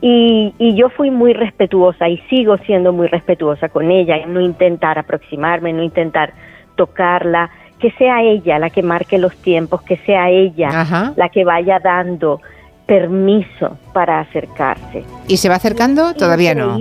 Y, 0.04 0.52
y, 0.58 0.74
yo 0.74 0.88
fui 0.90 1.12
muy 1.12 1.32
respetuosa 1.32 2.08
y 2.08 2.18
sigo 2.28 2.58
siendo 2.58 2.92
muy 2.92 3.06
respetuosa 3.06 3.68
con 3.68 3.90
ella, 3.90 4.16
en 4.16 4.34
no 4.34 4.40
intentar 4.40 4.98
aproximarme, 4.98 5.72
no 5.72 5.82
intentar 5.82 6.34
tocarla, 6.74 7.50
que 7.78 7.90
sea 7.92 8.22
ella 8.22 8.58
la 8.58 8.70
que 8.70 8.82
marque 8.82 9.18
los 9.18 9.36
tiempos, 9.36 9.82
que 9.82 9.96
sea 9.98 10.30
ella 10.30 11.12
la 11.16 11.28
que 11.28 11.44
vaya 11.44 11.78
dando 11.80 12.40
permiso 12.86 13.76
para 13.92 14.20
acercarse. 14.20 15.04
¿Y 15.26 15.36
se 15.36 15.48
va 15.48 15.56
acercando? 15.56 16.14
Todavía 16.14 16.54
no. 16.54 16.78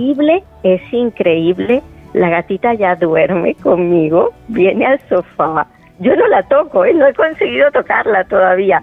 Es 0.62 0.80
increíble 0.92 1.82
La 2.14 2.28
gatita 2.28 2.74
ya 2.74 2.94
duerme 2.94 3.54
conmigo, 3.54 4.32
viene 4.48 4.84
al 4.84 5.00
sofá. 5.08 5.66
Yo 5.98 6.14
no 6.14 6.26
la 6.28 6.42
toco, 6.42 6.84
¿eh? 6.84 6.92
no 6.92 7.06
he 7.06 7.14
conseguido 7.14 7.70
tocarla 7.70 8.24
todavía 8.24 8.82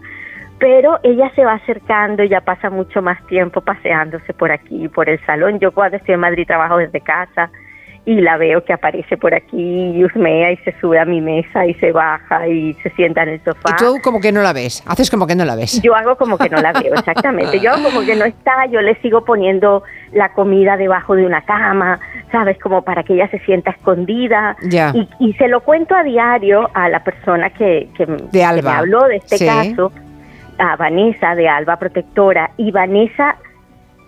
pero 0.60 1.00
ella 1.04 1.32
se 1.36 1.46
va 1.46 1.54
acercando, 1.54 2.24
ya 2.24 2.42
pasa 2.42 2.70
mucho 2.70 3.02
más 3.02 3.26
tiempo 3.28 3.62
paseándose 3.62 4.34
por 4.34 4.52
aquí, 4.52 4.88
por 4.90 5.10
el 5.10 5.20
salón. 5.26 5.60
Yo 5.60 5.72
cuando 5.72 5.98
estoy 5.98 6.16
en 6.16 6.20
Madrid 6.22 6.46
trabajo 6.46 6.78
desde 6.78 7.00
casa 7.02 7.50
y 8.06 8.22
la 8.22 8.38
veo 8.38 8.64
que 8.64 8.74
aparece 8.74 9.18
por 9.18 9.34
aquí 9.36 9.92
y 9.96 10.04
husmea 10.04 10.52
y 10.52 10.58
se 10.58 10.74
sube 10.80 10.98
a 11.00 11.06
mi 11.06 11.22
mesa 11.22 11.66
y 11.66 11.74
se 11.76 11.92
baja 11.92 12.48
y 12.48 12.74
se 12.76 12.90
sienta 12.92 13.24
en 13.24 13.30
el 13.30 13.44
sofá. 13.44 13.70
Y 13.72 13.76
tú 13.76 13.98
como 14.04 14.20
que 14.20 14.32
no 14.32 14.42
la 14.42 14.52
ves, 14.52 14.84
haces 14.88 15.12
como 15.12 15.28
que 15.28 15.36
no 15.36 15.46
la 15.46 15.56
ves. 15.56 15.82
Yo 15.82 15.96
hago 15.96 16.16
como 16.16 16.38
que 16.38 16.50
no 16.50 16.60
la 16.62 16.72
veo, 16.74 16.94
exactamente. 16.96 17.60
Yo 17.60 17.72
hago 17.72 17.84
como 17.84 18.02
que 18.06 18.16
no 18.16 18.26
está, 18.26 18.66
yo 18.72 18.82
le 18.82 18.96
sigo 19.02 19.24
poniendo 19.26 19.84
la 20.14 20.30
comida 20.34 20.76
debajo 20.76 21.16
de 21.16 21.26
una 21.26 21.42
cama, 21.42 22.00
¿sabes? 22.32 22.58
Como 22.60 22.82
para 22.84 23.04
que 23.04 23.14
ella 23.14 23.30
se 23.30 23.40
sienta 23.40 23.72
escondida. 23.72 24.56
Ya. 24.64 24.92
Y, 24.96 25.08
y 25.20 25.34
se 25.34 25.48
lo 25.48 25.62
cuento 25.62 25.94
a 25.96 26.02
diario 26.04 26.70
a 26.74 26.90
la 26.90 27.04
persona 27.04 27.50
que, 27.52 27.90
que, 27.96 28.06
De 28.08 28.18
que 28.32 28.44
Alba. 28.44 28.72
me 28.72 28.78
habló 28.78 29.08
de 29.08 29.18
este 29.18 29.38
Sí. 29.38 29.46
caso, 29.46 29.92
a 30.60 30.76
Vanessa 30.76 31.36
de 31.36 31.50
Alba 31.50 31.78
Protectora, 31.78 32.52
y 32.58 32.72
Vanessa 32.72 33.38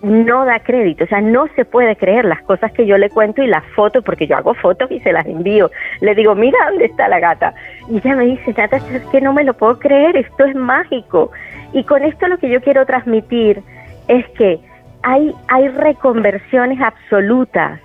no 0.03 0.45
da 0.45 0.59
crédito, 0.59 1.03
o 1.03 1.07
sea, 1.07 1.21
no 1.21 1.47
se 1.55 1.63
puede 1.63 1.95
creer 1.95 2.25
las 2.25 2.41
cosas 2.41 2.71
que 2.71 2.85
yo 2.85 2.97
le 2.97 3.09
cuento 3.09 3.41
y 3.43 3.47
las 3.47 3.63
fotos, 3.75 4.03
porque 4.03 4.27
yo 4.27 4.35
hago 4.35 4.53
fotos 4.55 4.89
y 4.91 4.99
se 4.99 5.13
las 5.13 5.25
envío. 5.25 5.69
Le 6.01 6.15
digo, 6.15 6.33
mira 6.33 6.57
dónde 6.69 6.85
está 6.85 7.07
la 7.07 7.19
gata. 7.19 7.53
Y 7.89 7.97
ella 7.97 8.15
me 8.15 8.25
dice, 8.25 8.53
Natasha, 8.57 8.95
es 8.95 9.05
que 9.07 9.21
no 9.21 9.33
me 9.33 9.43
lo 9.43 9.53
puedo 9.53 9.77
creer, 9.77 10.17
esto 10.17 10.45
es 10.45 10.55
mágico. 10.55 11.31
Y 11.73 11.83
con 11.83 12.03
esto 12.03 12.27
lo 12.27 12.37
que 12.37 12.49
yo 12.49 12.61
quiero 12.61 12.85
transmitir 12.85 13.61
es 14.07 14.27
que 14.31 14.59
hay, 15.03 15.33
hay 15.47 15.67
reconversiones 15.69 16.81
absolutas 16.81 17.79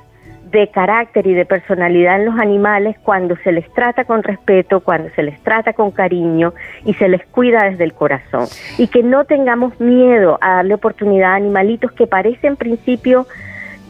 de 0.50 0.68
carácter 0.68 1.26
y 1.26 1.34
de 1.34 1.44
personalidad 1.44 2.20
en 2.20 2.26
los 2.26 2.38
animales 2.38 2.96
cuando 3.02 3.36
se 3.36 3.52
les 3.52 3.68
trata 3.74 4.04
con 4.04 4.22
respeto, 4.22 4.80
cuando 4.80 5.10
se 5.10 5.22
les 5.22 5.40
trata 5.42 5.72
con 5.72 5.90
cariño 5.90 6.54
y 6.84 6.94
se 6.94 7.08
les 7.08 7.24
cuida 7.26 7.64
desde 7.64 7.84
el 7.84 7.92
corazón. 7.92 8.46
Y 8.78 8.86
que 8.86 9.02
no 9.02 9.24
tengamos 9.24 9.78
miedo 9.80 10.38
a 10.40 10.56
darle 10.56 10.74
oportunidad 10.74 11.32
a 11.32 11.36
animalitos 11.36 11.90
que 11.92 12.06
parece 12.06 12.46
en 12.46 12.56
principio 12.56 13.26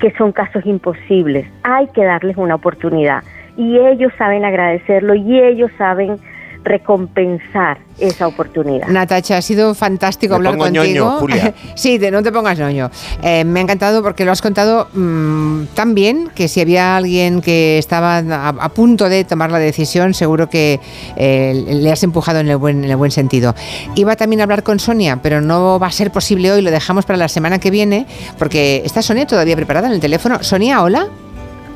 que 0.00 0.10
son 0.12 0.32
casos 0.32 0.64
imposibles. 0.64 1.46
Hay 1.62 1.88
que 1.88 2.04
darles 2.04 2.36
una 2.36 2.54
oportunidad. 2.54 3.22
Y 3.56 3.78
ellos 3.78 4.12
saben 4.18 4.44
agradecerlo 4.44 5.14
y 5.14 5.40
ellos 5.40 5.70
saben 5.78 6.18
recompensar 6.66 7.78
esa 7.98 8.26
oportunidad. 8.26 8.88
Natacha, 8.88 9.38
ha 9.38 9.43
sido 9.43 9.74
fantástico 9.74 10.32
Me 10.32 10.36
hablar 10.36 10.52
pongo 10.52 10.64
contigo. 10.64 10.84
ñoño, 10.84 11.10
Julia. 11.20 11.55
sí, 11.76 11.97
de 11.97 12.10
no 12.10 12.22
te 12.22 12.32
pongas 12.32 12.59
ñoño. 12.59 12.90
Eh, 13.22 13.44
me 13.44 13.60
ha 13.60 13.62
encantado 13.62 14.02
porque 14.02 14.24
lo 14.24 14.32
has 14.32 14.43
contado 14.43 14.88
mm, 14.93 15.66
tan 15.74 15.94
bien 15.94 16.28
que 16.34 16.48
si 16.48 16.60
había 16.60 16.97
alguien 16.97 17.40
que 17.40 17.78
estaba 17.78 18.18
a, 18.18 18.48
a 18.48 18.68
punto 18.70 19.09
de 19.09 19.24
tomar 19.24 19.51
la 19.51 19.59
decisión, 19.59 20.12
seguro 20.12 20.51
que 20.51 20.80
eh, 21.16 21.64
le 21.66 21.90
has 21.90 22.02
empujado 22.02 22.40
en 22.40 22.48
el, 22.48 22.56
buen, 22.56 22.84
en 22.84 22.90
el 22.90 22.97
buen 22.97 23.12
sentido. 23.12 23.55
Iba 23.94 24.16
también 24.16 24.40
a 24.40 24.43
hablar 24.43 24.62
con 24.62 24.78
Sonia, 24.80 25.20
pero 25.22 25.40
no 25.40 25.78
va 25.78 25.86
a 25.86 25.93
ser 25.93 26.10
posible 26.10 26.51
hoy, 26.51 26.62
lo 26.62 26.70
dejamos 26.70 27.06
para 27.06 27.16
la 27.16 27.28
semana 27.28 27.59
que 27.60 27.70
viene, 27.70 28.06
porque 28.38 28.82
está 28.84 29.02
Sonia 29.02 29.26
todavía 29.26 29.56
preparada 29.56 29.86
en 29.86 29.94
el 29.94 30.01
teléfono. 30.01 30.43
Sonia, 30.43 30.82
hola. 30.82 31.09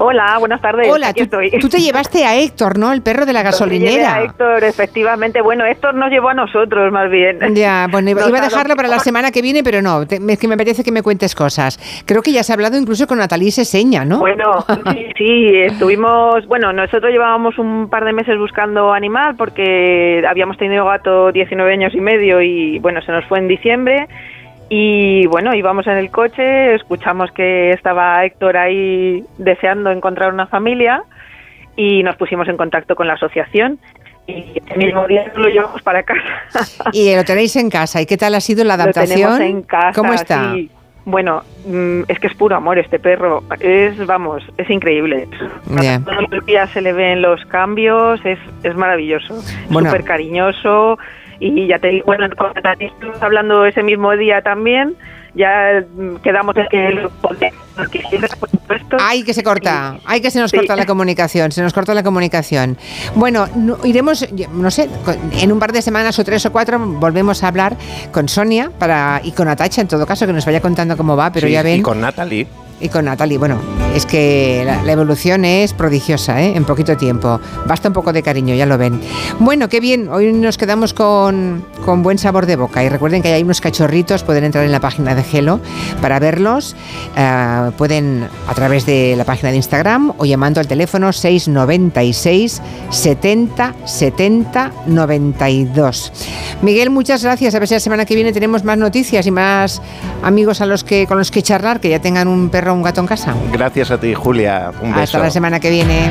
Hola, 0.03 0.37
buenas 0.39 0.63
tardes. 0.63 0.89
Hola, 0.91 1.09
aquí 1.09 1.27
tú, 1.27 1.41
estoy. 1.41 1.61
tú 1.61 1.69
te 1.69 1.79
llevaste 1.79 2.25
a 2.25 2.35
Héctor, 2.35 2.79
¿no? 2.79 2.91
El 2.91 3.03
perro 3.03 3.27
de 3.27 3.35
la 3.35 3.43
gasolinera. 3.43 4.15
a 4.15 4.23
Héctor, 4.23 4.65
efectivamente. 4.65 5.43
Bueno, 5.43 5.67
Héctor 5.67 5.95
nos 5.95 6.09
llevó 6.11 6.31
a 6.31 6.35
nosotros, 6.35 6.91
más 6.91 7.11
bien. 7.11 7.39
Ya, 7.55 7.87
bueno, 7.91 8.09
iba, 8.09 8.23
a 8.25 8.41
dejarlo 8.41 8.77
para 8.77 8.89
la 8.89 8.99
semana 9.01 9.31
que 9.31 9.43
viene, 9.43 9.63
pero 9.63 9.83
no, 9.83 10.07
te- 10.07 10.19
es 10.27 10.39
que 10.39 10.49
me 10.49 10.57
parece 10.57 10.83
que 10.83 10.91
me 10.91 11.03
cuentes 11.03 11.35
cosas. 11.35 11.79
Creo 12.07 12.23
que 12.23 12.33
ya 12.33 12.41
has 12.41 12.49
hablado 12.49 12.79
incluso 12.79 13.07
con 13.07 13.19
Natalie 13.19 13.51
Seseña, 13.51 14.07
¿no? 14.07 14.21
Bueno, 14.21 14.65
sí, 14.91 15.07
sí, 15.19 15.47
estuvimos, 15.67 16.47
bueno, 16.47 16.73
nosotros 16.73 17.13
llevábamos 17.13 17.59
un 17.59 17.91
par 17.91 18.07
de 18.07 18.15
meses 18.15 18.39
buscando 18.39 18.95
animal 18.95 19.37
porque 19.37 20.23
habíamos 20.27 20.57
tenido 20.57 20.87
gato 20.87 21.31
19 21.31 21.75
años 21.75 21.93
y 21.95 22.01
medio 22.01 22.41
y 22.41 22.79
bueno, 22.79 23.03
se 23.03 23.13
nos 23.13 23.27
fue 23.27 23.39
en 23.39 23.49
diciembre 23.49 24.09
y 24.73 25.27
bueno, 25.27 25.53
íbamos 25.53 25.85
en 25.89 25.97
el 25.97 26.13
coche, 26.13 26.77
escuchamos 26.77 27.33
que 27.33 27.73
estaba 27.73 28.25
Héctor 28.25 28.57
ahí 28.57 29.25
deseando 29.37 29.91
encontrar 29.91 30.33
una 30.33 30.47
familia 30.47 31.03
y 31.75 32.05
nos 32.05 32.15
pusimos 32.15 32.47
en 32.47 32.57
contacto 32.57 32.95
con 32.95 33.09
la 33.09 33.15
asociación 33.15 33.81
y 34.29 34.63
el 34.69 34.79
mismo 34.79 35.09
día 35.09 35.31
lo 35.35 35.49
llevamos 35.49 35.83
para 35.83 36.05
casa. 36.05 36.23
Y 36.93 37.15
lo 37.17 37.25
tenéis 37.25 37.57
en 37.57 37.69
casa. 37.69 38.01
¿Y 38.01 38.07
qué 38.07 38.17
tal 38.17 38.33
ha 38.37 38.41
sido 38.41 38.63
la 38.63 38.77
Lo 38.77 38.93
tenemos 38.93 39.11
adaptación? 39.11 39.43
en 39.43 39.63
casa. 39.63 40.01
¿Cómo 40.01 40.13
está? 40.13 40.53
sí. 40.55 40.71
Bueno, 41.05 41.43
mm, 41.67 42.03
es 42.07 42.21
que 42.21 42.29
es 42.29 42.35
puro 42.35 42.55
amor 42.55 42.79
este 42.79 43.01
perro. 43.01 43.43
Es, 43.59 44.07
vamos, 44.07 44.45
es 44.57 44.71
increíble. 44.71 45.27
Ya. 45.83 45.99
Todos 45.99 46.31
los 46.31 46.47
días 46.47 46.71
se 46.71 46.81
le 46.81 46.93
ven 46.93 47.23
los 47.23 47.45
cambios, 47.47 48.21
es, 48.25 48.39
es 48.63 48.77
maravilloso. 48.77 49.43
Bueno. 49.71 49.91
Súper 49.91 50.05
cariñoso. 50.05 50.99
Y 51.41 51.67
ya 51.67 51.79
te 51.79 51.89
digo, 51.89 52.05
bueno, 52.07 52.27
con 52.37 52.53
estuvimos 52.79 53.23
hablando 53.23 53.65
ese 53.65 53.83
mismo 53.83 54.15
día 54.17 54.43
también. 54.43 54.95
Ya 55.35 55.85
mm, 55.97 56.17
quedamos 56.17 56.57
en 56.57 56.67
que 56.69 56.91
lo. 56.91 57.11
Ay, 58.99 59.23
que 59.23 59.33
se 59.33 59.43
corta. 59.43 59.97
Ay, 60.05 60.21
que 60.21 60.31
se 60.31 60.41
nos 60.41 60.51
Sí. 60.51 60.57
corta 60.59 60.77
la 60.77 60.87
comunicación. 60.87 61.53
Se 61.53 61.63
nos 61.63 61.73
corta 61.73 61.95
la 61.95 62.03
comunicación. 62.03 62.77
Bueno, 63.15 63.47
no- 63.57 63.79
iremos, 63.85 64.27
no 64.53 64.71
sé, 64.71 64.89
en 65.41 65.53
un 65.53 65.59
par 65.59 65.73
de 65.73 65.83
semanas 65.83 66.19
o 66.19 66.25
tres 66.25 66.45
o 66.47 66.53
cuatro 66.53 66.79
volvemos 66.79 67.43
a 67.45 67.49
hablar 67.49 67.77
con 68.13 68.29
Sonia 68.29 68.71
para 68.79 69.21
y 69.25 69.33
con 69.33 69.49
Atacha 69.49 69.81
en 69.81 69.89
todo 69.89 70.05
caso, 70.07 70.27
que 70.27 70.33
nos 70.33 70.45
vaya 70.45 70.61
contando 70.61 70.97
cómo 70.97 71.17
va, 71.17 71.33
pero 71.33 71.47
Sí, 71.47 71.53
ya 71.53 71.63
ven. 71.63 71.81
Y 71.81 71.83
con 71.83 72.01
Natalie. 72.01 72.47
Y 72.81 72.89
con 72.89 73.05
Natalie, 73.05 73.37
bueno, 73.37 73.59
es 73.95 74.07
que 74.07 74.63
la, 74.65 74.91
evolución 74.91 75.45
es 75.45 75.75
prodigiosa, 75.75 76.41
¿eh? 76.43 76.55
En 76.57 76.65
poquito 76.65 76.97
tiempo. 76.97 77.41
Basta 77.67 77.89
un 77.89 77.95
poco 77.95 78.13
de 78.13 78.23
cariño, 78.23 78.55
ya 78.55 78.65
lo 78.65 78.79
ven. 78.79 79.01
Bueno, 79.39 79.69
qué 79.69 79.81
bien. 79.81 80.09
Hoy 80.09 80.33
nos 80.33 80.57
quedamos 80.57 80.95
con, 80.95 81.65
con 81.85 82.03
buen 82.03 82.17
sabor 82.17 82.47
de 82.47 82.57
boca. 82.57 82.83
Y 82.83 82.89
recuerden 82.89 83.21
que 83.21 83.33
hay 83.33 83.43
unos 83.43 83.61
cachorritos, 83.61 84.23
pueden 84.23 84.45
entrar 84.45 84.65
en 84.65 84.73
la 84.73 84.81
página 84.81 85.15
de 85.15 85.23
Gelo 85.23 85.61
para 86.01 86.19
verlos. 86.19 86.75
Eh, 87.17 87.71
pueden 87.77 88.29
a 88.49 88.55
través 88.55 88.87
de 88.87 89.15
la 89.17 89.25
página 89.25 89.51
de 89.51 89.57
Instagram 89.57 90.15
o 90.17 90.25
llamando 90.25 90.61
al 90.61 90.67
teléfono 90.67 91.13
696 91.13 92.63
70 92.91 93.75
70 93.85 94.73
92. 94.87 96.13
Miguel, 96.63 96.91
muchas 96.91 97.23
gracias. 97.23 97.55
A 97.55 97.59
ver 97.59 97.69
si 97.69 97.75
la 97.75 97.81
semana 97.81 98.07
que 98.07 98.15
viene 98.15 98.33
tenemos 98.33 98.65
más 98.65 98.79
noticias 98.79 99.27
y 99.27 99.31
más 99.31 99.83
amigos 100.23 100.61
con 101.09 101.19
los 101.19 101.31
que 101.31 101.43
charlar, 101.43 101.81
que 101.81 101.91
ya 101.91 102.01
tengan 102.01 102.29
un 102.29 102.49
perro 102.49 102.70
un 102.73 102.83
gato 102.83 103.01
en 103.01 103.07
casa. 103.07 103.35
Gracias 103.53 103.91
a 103.91 103.99
ti, 103.99 104.15
Julia. 104.15 104.71
Un 104.81 104.91
beso. 104.91 105.03
Hasta 105.03 105.19
la 105.19 105.31
semana 105.31 105.61
que 105.61 105.71
viene. 105.71 106.11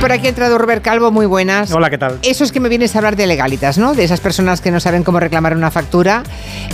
Por 0.00 0.12
aquí 0.12 0.26
ha 0.26 0.30
entrado 0.30 0.56
Robert 0.56 0.82
Calvo, 0.82 1.10
muy 1.10 1.26
buenas. 1.26 1.70
Hola, 1.72 1.90
¿qué 1.90 1.98
tal? 1.98 2.18
Eso 2.22 2.42
es 2.42 2.52
que 2.52 2.58
me 2.58 2.70
vienes 2.70 2.94
a 2.94 3.00
hablar 3.00 3.16
de 3.16 3.26
legalitas, 3.26 3.76
¿no? 3.76 3.92
De 3.92 4.02
esas 4.02 4.20
personas 4.20 4.62
que 4.62 4.70
no 4.70 4.80
saben 4.80 5.04
cómo 5.04 5.20
reclamar 5.20 5.54
una 5.54 5.70
factura 5.70 6.22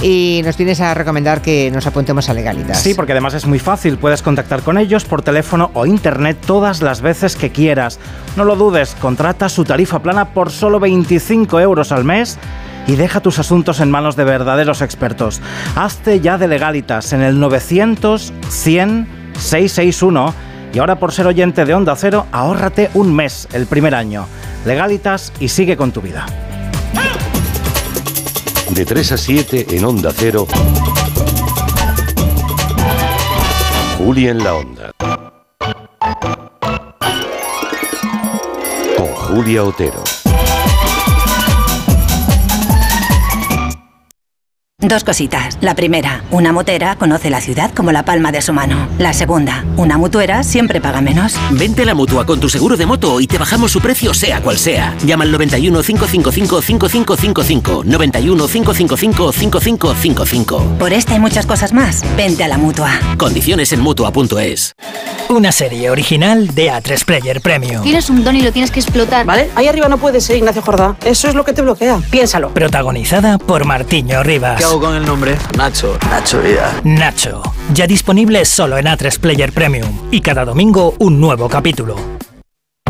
y 0.00 0.42
nos 0.44 0.56
vienes 0.56 0.80
a 0.80 0.94
recomendar 0.94 1.42
que 1.42 1.72
nos 1.72 1.88
apuntemos 1.88 2.28
a 2.28 2.34
legalitas. 2.34 2.80
Sí, 2.80 2.94
porque 2.94 3.10
además 3.10 3.34
es 3.34 3.44
muy 3.44 3.58
fácil. 3.58 3.98
Puedes 3.98 4.22
contactar 4.22 4.62
con 4.62 4.78
ellos 4.78 5.04
por 5.04 5.22
teléfono 5.22 5.72
o 5.74 5.86
internet 5.86 6.38
todas 6.46 6.82
las 6.82 7.00
veces 7.00 7.34
que 7.34 7.50
quieras. 7.50 7.98
No 8.36 8.44
lo 8.44 8.54
dudes, 8.54 8.94
contrata 9.00 9.48
su 9.48 9.64
tarifa 9.64 9.98
plana 9.98 10.32
por 10.32 10.52
solo 10.52 10.78
25 10.78 11.58
euros 11.58 11.90
al 11.90 12.04
mes 12.04 12.38
y 12.86 12.94
deja 12.94 13.20
tus 13.20 13.40
asuntos 13.40 13.80
en 13.80 13.90
manos 13.90 14.14
de 14.14 14.22
verdaderos 14.22 14.82
expertos. 14.82 15.40
Hazte 15.74 16.20
ya 16.20 16.38
de 16.38 16.46
legalitas 16.46 17.12
en 17.12 17.22
el 17.22 17.40
900 17.40 18.32
100 18.50 19.08
661 19.36 20.32
y 20.76 20.78
ahora 20.78 20.98
por 20.98 21.10
ser 21.10 21.26
oyente 21.26 21.64
de 21.64 21.72
Onda 21.72 21.96
Cero, 21.96 22.26
ahórrate 22.32 22.90
un 22.92 23.14
mes 23.14 23.48
el 23.54 23.64
primer 23.64 23.94
año. 23.94 24.26
Legalitas 24.66 25.32
y 25.40 25.48
sigue 25.48 25.74
con 25.74 25.90
tu 25.90 26.02
vida. 26.02 26.26
De 28.68 28.84
3 28.84 29.12
a 29.12 29.16
7 29.16 29.68
en 29.70 29.84
Onda 29.86 30.10
Cero. 30.14 30.46
Juli 33.96 34.28
en 34.28 34.44
la 34.44 34.54
Onda. 34.54 34.90
Con 38.98 39.06
Julia 39.14 39.64
Otero. 39.64 40.15
Dos 44.86 45.02
cositas. 45.02 45.58
La 45.60 45.74
primera, 45.74 46.22
una 46.30 46.52
motera 46.52 46.94
conoce 46.94 47.28
la 47.28 47.40
ciudad 47.40 47.72
como 47.74 47.90
la 47.90 48.04
palma 48.04 48.30
de 48.30 48.40
su 48.40 48.52
mano. 48.52 48.86
La 48.98 49.12
segunda, 49.12 49.64
una 49.76 49.98
mutuera 49.98 50.44
siempre 50.44 50.80
paga 50.80 51.00
menos. 51.00 51.34
Vente 51.50 51.82
a 51.82 51.86
la 51.86 51.94
mutua 51.94 52.24
con 52.24 52.38
tu 52.38 52.48
seguro 52.48 52.76
de 52.76 52.86
moto 52.86 53.20
y 53.20 53.26
te 53.26 53.36
bajamos 53.36 53.72
su 53.72 53.80
precio, 53.80 54.14
sea 54.14 54.40
cual 54.40 54.58
sea. 54.58 54.94
Llama 55.04 55.24
al 55.24 55.32
91 55.32 55.82
555 55.82 56.62
5555. 56.62 57.82
91 57.84 58.46
555 58.46 59.32
5555. 59.32 60.78
Por 60.78 60.92
esta 60.92 61.16
y 61.16 61.18
muchas 61.18 61.46
cosas 61.46 61.72
más, 61.72 62.04
vente 62.16 62.44
a 62.44 62.48
la 62.48 62.56
mutua. 62.56 62.92
Condiciones 63.18 63.72
en 63.72 63.80
mutua.es. 63.80 64.72
Una 65.28 65.50
serie 65.50 65.90
original 65.90 66.54
de 66.54 66.70
A3 66.70 67.04
Player 67.04 67.40
Premium. 67.40 67.82
Tienes 67.82 68.08
un 68.08 68.22
don 68.22 68.36
y 68.36 68.42
lo 68.42 68.52
tienes 68.52 68.70
que 68.70 68.78
explotar. 68.78 69.26
¿Vale? 69.26 69.50
Ahí 69.56 69.66
arriba 69.66 69.88
no 69.88 69.98
puedes 69.98 70.24
ser 70.24 70.36
Ignacio 70.36 70.62
Jordá. 70.62 70.94
Eso 71.04 71.26
es 71.26 71.34
lo 71.34 71.44
que 71.44 71.52
te 71.52 71.62
bloquea. 71.62 72.00
Piénsalo. 72.08 72.50
Protagonizada 72.54 73.36
por 73.36 73.64
Martiño 73.64 74.22
Rivas. 74.22 74.58
¿Qué 74.58 74.64
con 74.80 74.94
el 74.94 75.04
nombre? 75.04 75.36
Nacho. 75.56 75.98
Nacho 76.10 76.40
Vida. 76.40 76.80
Nacho. 76.84 77.42
Ya 77.72 77.86
disponible 77.86 78.44
solo 78.44 78.78
en 78.78 78.86
A3 78.86 79.18
Player 79.18 79.52
Premium. 79.52 79.88
Y 80.10 80.20
cada 80.20 80.44
domingo 80.44 80.94
un 80.98 81.20
nuevo 81.20 81.48
capítulo. 81.48 81.96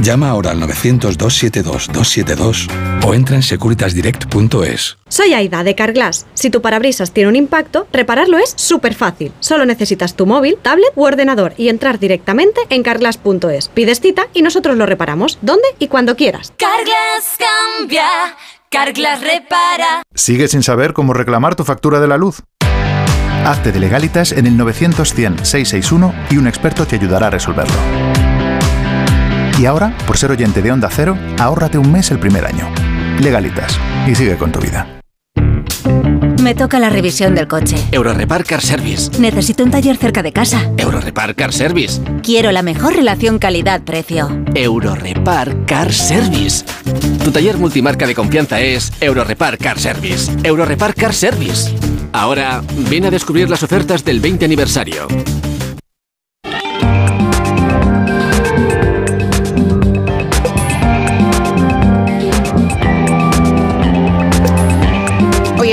Llama 0.00 0.30
ahora 0.30 0.52
al 0.52 0.60
900-272-272 0.60 2.68
o 3.04 3.14
entra 3.14 3.36
en 3.36 3.42
securitasdirect.es. 3.42 4.96
Soy 5.08 5.34
Aida 5.34 5.62
de 5.62 5.74
Carglass. 5.74 6.26
Si 6.34 6.50
tu 6.50 6.62
parabrisas 6.62 7.12
tiene 7.12 7.28
un 7.28 7.36
impacto, 7.36 7.86
repararlo 7.92 8.38
es 8.38 8.54
súper 8.56 8.94
fácil. 8.94 9.32
Solo 9.40 9.66
necesitas 9.66 10.14
tu 10.14 10.26
móvil, 10.26 10.56
tablet 10.60 10.92
u 10.96 11.04
ordenador 11.04 11.54
y 11.56 11.68
entrar 11.68 11.98
directamente 11.98 12.60
en 12.70 12.82
carglass.es. 12.82 13.68
Pides 13.68 14.00
cita 14.00 14.26
y 14.34 14.42
nosotros 14.42 14.76
lo 14.76 14.86
reparamos, 14.86 15.38
donde 15.42 15.68
y 15.78 15.88
cuando 15.88 16.16
quieras. 16.16 16.52
Carglass 16.56 17.36
cambia, 17.78 18.06
Carglass 18.70 19.20
repara. 19.20 20.02
¿Sigues 20.14 20.52
sin 20.52 20.62
saber 20.62 20.92
cómo 20.92 21.12
reclamar 21.12 21.54
tu 21.54 21.64
factura 21.64 22.00
de 22.00 22.08
la 22.08 22.16
luz? 22.16 22.42
Hazte 23.44 23.72
de 23.72 23.80
legalitas 23.80 24.30
en 24.32 24.46
el 24.46 24.56
900-100-661 24.56 26.12
y 26.30 26.36
un 26.36 26.46
experto 26.46 26.86
te 26.86 26.94
ayudará 26.96 27.26
a 27.26 27.30
resolverlo. 27.30 27.74
Y 29.62 29.66
ahora, 29.66 29.96
por 30.08 30.18
ser 30.18 30.32
oyente 30.32 30.60
de 30.60 30.72
Onda 30.72 30.88
Cero, 30.90 31.16
ahórrate 31.38 31.78
un 31.78 31.92
mes 31.92 32.10
el 32.10 32.18
primer 32.18 32.44
año. 32.44 32.68
Legalitas. 33.20 33.78
Y 34.08 34.14
sigue 34.16 34.36
con 34.36 34.50
tu 34.50 34.58
vida. 34.58 35.00
Me 36.42 36.56
toca 36.56 36.80
la 36.80 36.90
revisión 36.90 37.36
del 37.36 37.46
coche. 37.46 37.76
Eurorepar 37.92 38.42
Car 38.42 38.60
Service. 38.60 39.16
Necesito 39.20 39.62
un 39.62 39.70
taller 39.70 39.98
cerca 39.98 40.20
de 40.20 40.32
casa. 40.32 40.68
Eurorepar 40.78 41.36
Car 41.36 41.52
Service. 41.52 42.00
Quiero 42.24 42.50
la 42.50 42.62
mejor 42.62 42.96
relación 42.96 43.38
calidad-precio. 43.38 44.44
Eurorepar 44.56 45.64
Car 45.64 45.92
Service. 45.92 46.64
Tu 47.22 47.30
taller 47.30 47.56
multimarca 47.56 48.08
de 48.08 48.16
confianza 48.16 48.60
es 48.60 48.92
Eurorepar 49.00 49.58
Car 49.58 49.78
Service. 49.78 50.32
Eurorepar 50.42 50.92
Car 50.96 51.14
Service. 51.14 51.72
Ahora, 52.12 52.64
ven 52.90 53.04
a 53.04 53.12
descubrir 53.12 53.48
las 53.48 53.62
ofertas 53.62 54.04
del 54.04 54.18
20 54.18 54.44
aniversario. 54.44 55.06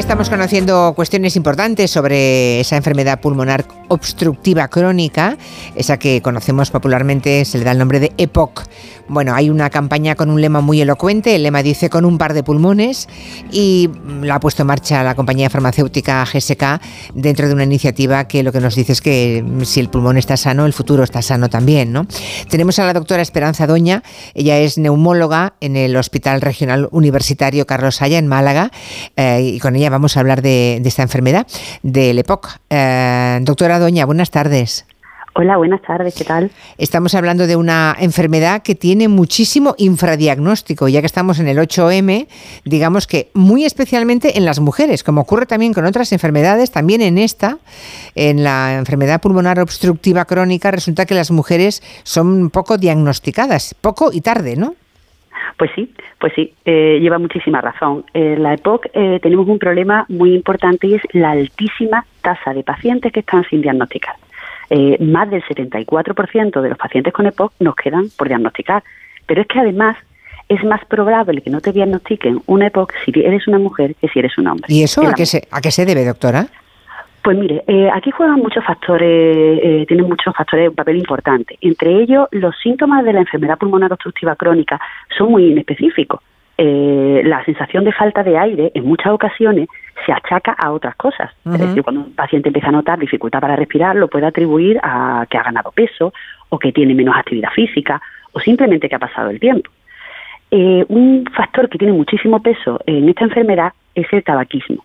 Estamos 0.10 0.32
conociendo 0.32 0.94
cuestiones 0.96 1.36
importantes 1.36 1.92
sobre 1.92 2.60
esa 2.62 2.76
enfermedad 2.76 3.22
pulmonar 3.22 3.64
obstructiva 3.90 4.68
crónica, 4.68 5.38
esa 5.76 6.00
que 6.00 6.24
conocemos 6.24 6.72
popularmente, 6.72 7.46
se 7.46 7.60
le 7.60 7.64
da 7.64 7.74
el 7.74 7.78
nombre 7.78 8.00
de 8.00 8.12
EPOC. 8.18 8.64
Bueno, 9.10 9.34
hay 9.34 9.50
una 9.50 9.72
campaña 9.72 10.14
con 10.16 10.30
un 10.30 10.40
lema 10.40 10.62
muy 10.62 10.82
elocuente, 10.82 11.36
el 11.36 11.42
lema 11.42 11.64
dice 11.64 11.90
con 11.90 12.06
un 12.06 12.20
par 12.20 12.34
de 12.34 12.44
pulmones 12.44 13.10
y 13.52 13.90
la 14.22 14.36
ha 14.36 14.40
puesto 14.40 14.62
en 14.62 14.68
marcha 14.68 15.04
la 15.04 15.16
compañía 15.16 15.50
farmacéutica 15.50 16.24
GSK 16.24 16.80
dentro 17.16 17.48
de 17.48 17.56
una 17.56 17.64
iniciativa 17.64 18.28
que 18.28 18.44
lo 18.44 18.52
que 18.52 18.60
nos 18.60 18.76
dice 18.76 18.94
es 18.94 19.02
que 19.02 19.44
si 19.64 19.80
el 19.80 19.90
pulmón 19.90 20.18
está 20.18 20.38
sano, 20.38 20.68
el 20.68 20.74
futuro 20.74 21.04
está 21.04 21.24
sano 21.24 21.50
también, 21.50 21.92
¿no? 21.92 22.06
Tenemos 22.50 22.78
a 22.78 22.86
la 22.86 22.94
doctora 22.94 23.24
Esperanza 23.24 23.66
Doña, 23.66 24.04
ella 24.36 24.60
es 24.60 24.78
neumóloga 24.78 25.56
en 25.60 25.76
el 25.76 25.98
Hospital 25.98 26.42
Regional 26.42 26.88
Universitario 26.92 27.66
Carlos 27.66 27.96
Saya 27.96 28.20
en 28.20 28.28
Málaga 28.28 28.72
eh, 29.16 29.42
y 29.56 29.60
con 29.60 29.76
ella 29.76 29.90
vamos 29.90 30.18
a 30.18 30.20
hablar 30.20 30.44
de, 30.44 30.80
de 30.82 30.90
esta 30.90 31.02
enfermedad, 31.02 31.48
del 31.82 32.20
EPOC. 32.20 32.60
Eh, 32.70 33.40
doctora 33.42 33.80
Doña, 33.80 34.06
buenas 34.06 34.30
tardes. 34.30 34.86
Hola, 35.42 35.56
buenas 35.56 35.82
tardes, 35.82 36.16
¿qué 36.18 36.26
tal? 36.26 36.52
Estamos 36.78 37.16
hablando 37.16 37.48
de 37.48 37.56
una 37.56 37.96
enfermedad 37.98 38.62
que 38.62 38.76
tiene 38.76 39.08
muchísimo 39.08 39.74
infradiagnóstico, 39.78 40.90
ya 40.90 41.00
que 41.00 41.06
estamos 41.06 41.40
en 41.40 41.48
el 41.48 41.58
8M, 41.60 42.28
digamos 42.66 43.08
que 43.08 43.30
muy 43.34 43.64
especialmente 43.64 44.38
en 44.38 44.44
las 44.44 44.60
mujeres, 44.60 45.02
como 45.02 45.22
ocurre 45.22 45.46
también 45.46 45.74
con 45.74 45.86
otras 45.86 46.12
enfermedades, 46.12 46.74
también 46.74 47.02
en 47.02 47.18
esta, 47.18 47.58
en 48.16 48.44
la 48.44 48.80
enfermedad 48.80 49.22
pulmonar 49.22 49.62
obstructiva 49.62 50.26
crónica, 50.26 50.72
resulta 50.72 51.06
que 51.06 51.16
las 51.16 51.32
mujeres 51.32 51.82
son 52.04 52.50
poco 52.50 52.78
diagnosticadas, 52.78 53.76
poco 53.76 54.10
y 54.12 54.20
tarde, 54.20 54.58
¿no? 54.58 54.76
Pues 55.58 55.72
sí, 55.74 55.94
pues 56.20 56.34
sí, 56.36 56.54
eh, 56.66 57.00
lleva 57.00 57.18
muchísima 57.18 57.62
razón. 57.62 58.04
En 58.14 58.44
la 58.44 58.56
EPOC 58.56 58.88
eh, 58.94 59.20
tenemos 59.22 59.48
un 59.48 59.58
problema 59.58 60.06
muy 60.10 60.36
importante 60.36 60.88
y 60.88 60.96
es 60.96 61.02
la 61.14 61.32
altísima 61.32 62.06
tasa 62.22 62.54
de 62.54 62.64
pacientes 62.64 63.14
que 63.14 63.22
están 63.22 63.46
sin 63.50 63.62
diagnosticar. 63.62 64.16
Eh, 64.70 64.98
más 65.04 65.30
del 65.30 65.44
74% 65.44 66.62
de 66.62 66.70
los 66.70 66.78
pacientes 66.78 67.14
con 67.14 67.26
EPOC 67.26 67.54
nos 67.60 67.76
quedan 67.76 68.10
por 68.18 68.28
diagnosticar. 68.28 68.84
Pero 69.26 69.42
es 69.42 69.48
que 69.48 69.60
además 69.60 69.98
es 70.48 70.64
más 70.64 70.84
probable 70.86 71.42
que 71.42 71.50
no 71.50 71.62
te 71.62 71.72
diagnostiquen 71.72 72.42
una 72.48 72.68
EPOC 72.68 72.94
si 73.06 73.12
eres 73.20 73.48
una 73.48 73.60
mujer 73.60 73.96
que 73.96 74.08
si 74.08 74.20
eres 74.20 74.38
un 74.38 74.48
hombre. 74.48 74.66
¿Y 74.68 74.84
eso 74.84 75.02
Es 75.04 75.10
a 75.10 75.14
qué, 75.14 75.26
se, 75.26 75.48
a 75.52 75.62
qué 75.62 75.72
se 75.72 75.86
debe, 75.86 76.06
doctora? 76.06 76.48
Pues 77.24 77.38
mire, 77.38 77.64
eh, 77.68 77.90
aquí 77.94 78.12
juegan 78.12 78.40
muchos 78.40 78.64
factores, 78.64 79.60
eh, 79.62 79.86
tienen 79.88 80.08
muchos 80.08 80.34
factores 80.36 80.70
un 80.70 80.76
papel 80.76 80.98
importante. 80.98 81.58
Entre 81.62 82.02
ellos, 82.02 82.28
los 82.32 82.56
síntomas 82.64 83.04
de 83.04 83.14
la 83.14 83.20
enfermedad 83.20 83.58
pulmonar 83.58 83.92
obstructiva 83.92 84.36
crónica 84.36 84.80
son 85.18 85.32
muy 85.32 85.52
inespecíficos. 85.52 86.22
Eh, 86.62 87.22
la 87.24 87.42
sensación 87.46 87.86
de 87.86 87.94
falta 87.94 88.22
de 88.22 88.38
aire 88.38 88.70
en 88.74 88.84
muchas 88.84 89.14
ocasiones 89.14 89.70
se 90.06 90.12
achaca 90.12 90.52
a 90.52 90.74
otras 90.74 90.94
cosas. 90.98 91.32
Es 91.46 91.58
decir, 91.58 91.84
cuando 91.84 92.02
un 92.02 92.14
paciente 92.14 92.50
empieza 92.50 92.68
a 92.68 92.74
notar 92.74 93.00
dificultad 93.00 93.40
para 93.40 93.56
respirar, 93.56 93.96
lo 93.96 94.10
puede 94.10 94.26
atribuir 94.26 94.78
a 94.84 95.26
que 95.30 95.38
ha 95.38 95.44
ganado 95.44 95.72
peso 95.72 96.12
o 96.50 96.60
que 96.60 96.74
tiene 96.74 96.94
menos 96.94 97.16
actividad 97.16 97.52
física 97.52 98.02
o 98.34 98.42
simplemente 98.42 98.90
que 98.90 98.96
ha 98.96 99.00
pasado 99.00 99.30
el 99.30 99.40
tiempo. 99.40 99.72
Eh, 100.52 100.84
un 100.90 101.24
factor 101.34 101.70
que 101.70 101.78
tiene 101.78 101.94
muchísimo 101.94 102.42
peso 102.42 102.82
en 102.86 103.08
esta 103.08 103.24
enfermedad 103.24 103.72
es 103.96 104.12
el 104.12 104.22
tabaquismo. 104.22 104.84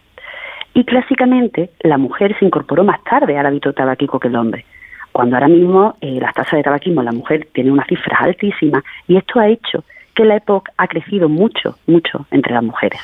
Y 0.75 0.85
clásicamente 0.85 1.71
la 1.81 1.99
mujer 1.99 2.37
se 2.39 2.45
incorporó 2.45 2.85
más 2.85 3.03
tarde 3.03 3.37
al 3.37 3.47
hábito 3.47 3.73
tabaquico 3.73 4.21
que 4.21 4.29
el 4.29 4.37
hombre, 4.37 4.65
cuando 5.11 5.35
ahora 5.35 5.49
mismo 5.49 5.97
eh, 6.01 6.21
las 6.21 6.35
tasas 6.35 6.53
de 6.53 6.63
tabaquismo 6.63 7.01
en 7.01 7.07
la 7.07 7.13
mujer 7.13 7.49
tienen 7.53 7.73
unas 7.73 7.89
cifras 7.89 8.21
altísimas 8.21 8.85
y 9.09 9.17
esto 9.17 9.41
ha 9.41 9.49
hecho 9.49 9.83
que 10.15 10.25
la 10.25 10.37
EPOC 10.37 10.69
ha 10.77 10.87
crecido 10.89 11.29
mucho, 11.29 11.77
mucho 11.87 12.27
entre 12.31 12.55
las 12.55 12.63
mujeres. 12.63 13.01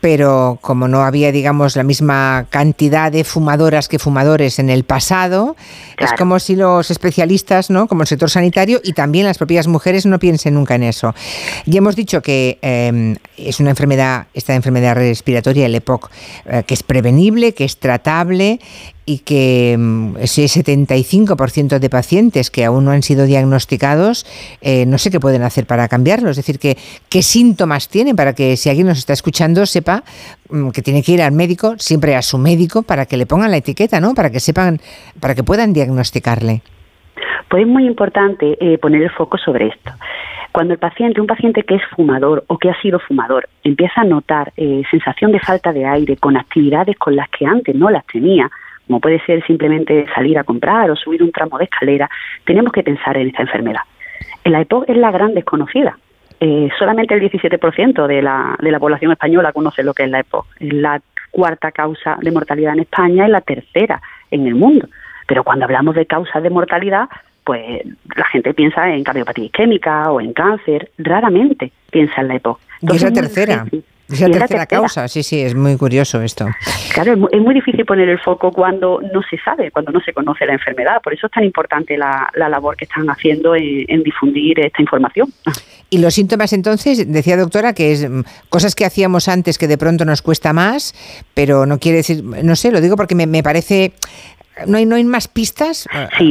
pero 0.00 0.58
como 0.60 0.86
no 0.86 1.02
había, 1.02 1.32
digamos, 1.32 1.74
la 1.74 1.82
misma 1.82 2.46
cantidad 2.50 3.10
de 3.10 3.24
fumadoras 3.24 3.88
que 3.88 3.98
fumadores 3.98 4.60
en 4.60 4.70
el 4.70 4.84
pasado, 4.84 5.56
es 5.98 6.12
como 6.12 6.38
si 6.38 6.54
los 6.54 6.92
especialistas, 6.92 7.70
¿no? 7.70 7.88
Como 7.88 8.02
el 8.02 8.06
sector 8.06 8.30
sanitario 8.30 8.80
y 8.84 8.92
también 8.92 9.24
las 9.24 9.38
propias 9.38 9.66
mujeres 9.66 10.06
no 10.06 10.20
piensen 10.20 10.54
nunca 10.54 10.76
en 10.76 10.84
eso. 10.84 11.12
Ya 11.64 11.78
hemos 11.78 11.96
dicho 11.96 12.22
que 12.22 12.58
eh, 12.62 13.16
es 13.36 13.58
una 13.58 13.70
enfermedad, 13.70 14.26
esta 14.32 14.54
enfermedad 14.54 14.94
respiratoria, 14.94 15.66
el 15.66 15.74
EPOC, 15.74 16.10
eh, 16.44 16.62
que 16.64 16.74
es 16.74 16.84
prevenible, 16.84 17.52
que 17.52 17.64
es 17.64 17.78
tratable 17.78 18.60
y 19.06 19.20
que 19.20 19.76
mm, 19.78 20.16
ese 20.18 20.42
75% 20.42 21.78
de 21.78 21.88
pacientes 21.88 22.50
que 22.50 22.64
aún 22.64 22.84
no 22.84 22.90
han 22.90 23.02
sido 23.02 23.24
diagnosticados, 23.24 24.26
eh, 24.60 24.84
no 24.84 24.98
sé 24.98 25.10
qué 25.12 25.20
pueden 25.20 25.42
hacer 25.42 25.64
para 25.64 25.86
cambiarlo. 25.88 26.28
Es 26.28 26.36
decir, 26.36 26.58
que 26.58 26.76
qué 27.08 27.22
síntomas 27.22 27.88
tienen 27.88 28.16
para 28.16 28.34
que 28.34 28.56
si 28.56 28.68
alguien 28.68 28.88
nos 28.88 28.98
está 28.98 29.12
escuchando 29.12 29.64
sepa 29.64 30.02
mm, 30.50 30.70
que 30.70 30.82
tiene 30.82 31.02
que 31.04 31.12
ir 31.12 31.22
al 31.22 31.32
médico, 31.32 31.74
siempre 31.78 32.16
a 32.16 32.22
su 32.22 32.36
médico, 32.36 32.82
para 32.82 33.06
que 33.06 33.16
le 33.16 33.26
pongan 33.26 33.52
la 33.52 33.58
etiqueta, 33.58 34.00
¿no? 34.00 34.12
Para 34.14 34.30
que 34.30 34.40
sepan, 34.40 34.78
para 35.20 35.36
que 35.36 35.44
puedan 35.44 35.72
diagnosticarle. 35.72 36.62
Pues 37.48 37.62
es 37.62 37.68
muy 37.68 37.86
importante 37.86 38.58
eh, 38.60 38.76
poner 38.78 39.02
el 39.02 39.10
foco 39.10 39.38
sobre 39.38 39.68
esto. 39.68 39.92
Cuando 40.50 40.72
el 40.72 40.80
paciente, 40.80 41.20
un 41.20 41.26
paciente 41.28 41.62
que 41.62 41.76
es 41.76 41.82
fumador 41.94 42.44
o 42.48 42.58
que 42.58 42.70
ha 42.70 42.80
sido 42.80 42.98
fumador, 42.98 43.48
empieza 43.62 44.00
a 44.00 44.04
notar 44.04 44.52
eh, 44.56 44.82
sensación 44.90 45.30
de 45.30 45.38
falta 45.38 45.72
de 45.72 45.84
aire 45.84 46.16
con 46.16 46.36
actividades 46.36 46.96
con 46.96 47.14
las 47.14 47.28
que 47.28 47.46
antes 47.46 47.74
no 47.74 47.90
las 47.90 48.04
tenía, 48.06 48.50
como 48.86 49.00
puede 49.00 49.20
ser 49.24 49.44
simplemente 49.46 50.06
salir 50.14 50.38
a 50.38 50.44
comprar 50.44 50.90
o 50.90 50.96
subir 50.96 51.22
un 51.22 51.32
tramo 51.32 51.58
de 51.58 51.64
escalera, 51.64 52.08
tenemos 52.44 52.72
que 52.72 52.82
pensar 52.82 53.16
en 53.16 53.28
esta 53.28 53.42
enfermedad. 53.42 53.80
La 54.44 54.60
EPOC 54.60 54.90
es 54.90 54.96
la 54.96 55.10
gran 55.10 55.34
desconocida. 55.34 55.98
Eh, 56.38 56.68
solamente 56.78 57.14
el 57.14 57.30
17% 57.30 58.06
de 58.06 58.22
la, 58.22 58.56
de 58.60 58.70
la 58.70 58.78
población 58.78 59.12
española 59.12 59.52
conoce 59.52 59.82
lo 59.82 59.94
que 59.94 60.04
es 60.04 60.10
la 60.10 60.20
EPOC. 60.20 60.46
Es 60.60 60.72
la 60.72 61.00
cuarta 61.30 61.72
causa 61.72 62.16
de 62.20 62.30
mortalidad 62.30 62.74
en 62.74 62.80
España 62.80 63.26
y 63.26 63.30
la 63.30 63.40
tercera 63.40 64.00
en 64.30 64.46
el 64.46 64.54
mundo. 64.54 64.88
Pero 65.26 65.44
cuando 65.44 65.64
hablamos 65.64 65.94
de 65.94 66.06
causas 66.06 66.42
de 66.42 66.50
mortalidad, 66.50 67.08
pues 67.44 67.82
la 68.16 68.24
gente 68.26 68.54
piensa 68.54 68.88
en 68.94 69.04
cardiopatía 69.04 69.46
isquémica 69.46 70.10
o 70.10 70.20
en 70.20 70.32
cáncer, 70.32 70.90
raramente 70.98 71.72
piensa 71.90 72.20
en 72.20 72.28
la 72.28 72.34
EPOC. 72.36 72.60
y 72.82 72.96
es 72.96 73.04
la 74.08 74.16
tercera. 74.16 74.26
Es 74.26 74.40
la, 74.40 74.46
tercera, 74.46 74.66
causa, 74.66 75.08
sí, 75.08 75.22
sí, 75.22 75.40
es 75.40 75.54
muy 75.54 75.76
curioso 75.76 76.22
esto. 76.22 76.46
Claro, 76.94 77.28
es 77.30 77.40
muy, 77.40 77.54
difícil 77.54 77.84
poner 77.84 78.08
el 78.08 78.18
foco 78.20 78.52
cuando 78.52 79.00
no 79.12 79.20
se 79.28 79.36
sabe, 79.38 79.70
cuando 79.70 79.92
no 79.92 80.00
se 80.00 80.12
conoce 80.12 80.46
la 80.46 80.54
enfermedad. 80.54 81.02
Por 81.02 81.12
eso 81.12 81.26
es 81.26 81.32
tan 81.32 81.44
importante 81.44 81.96
la, 81.98 82.30
labor 82.34 82.76
que 82.76 82.84
están 82.84 83.08
haciendo 83.10 83.54
en, 83.54 84.02
difundir 84.02 84.60
esta 84.60 84.80
información. 84.80 85.32
Y 85.90 85.98
los 85.98 86.14
síntomas 86.14 86.52
entonces, 86.52 87.12
decía 87.12 87.36
doctora, 87.36 87.72
que 87.72 87.92
es 87.92 88.08
mm, 88.08 88.20
cosas 88.48 88.74
que 88.74 88.84
hacíamos 88.84 89.28
antes 89.28 89.58
que 89.58 89.68
de 89.68 89.78
pronto 89.78 90.04
nos 90.04 90.22
cuesta 90.22 90.52
más, 90.52 90.94
pero 91.34 91.66
no 91.66 91.78
quiere 91.78 91.98
decir, 91.98 92.22
no 92.22 92.56
sé, 92.56 92.70
lo 92.70 92.80
digo 92.80 92.96
porque 92.96 93.14
me, 93.14 93.42
parece 93.42 93.92
¿No 94.66 94.78
hay, 94.78 94.86
¿No 94.86 94.96
hay 94.96 95.04
más 95.04 95.28
pistas? 95.28 95.86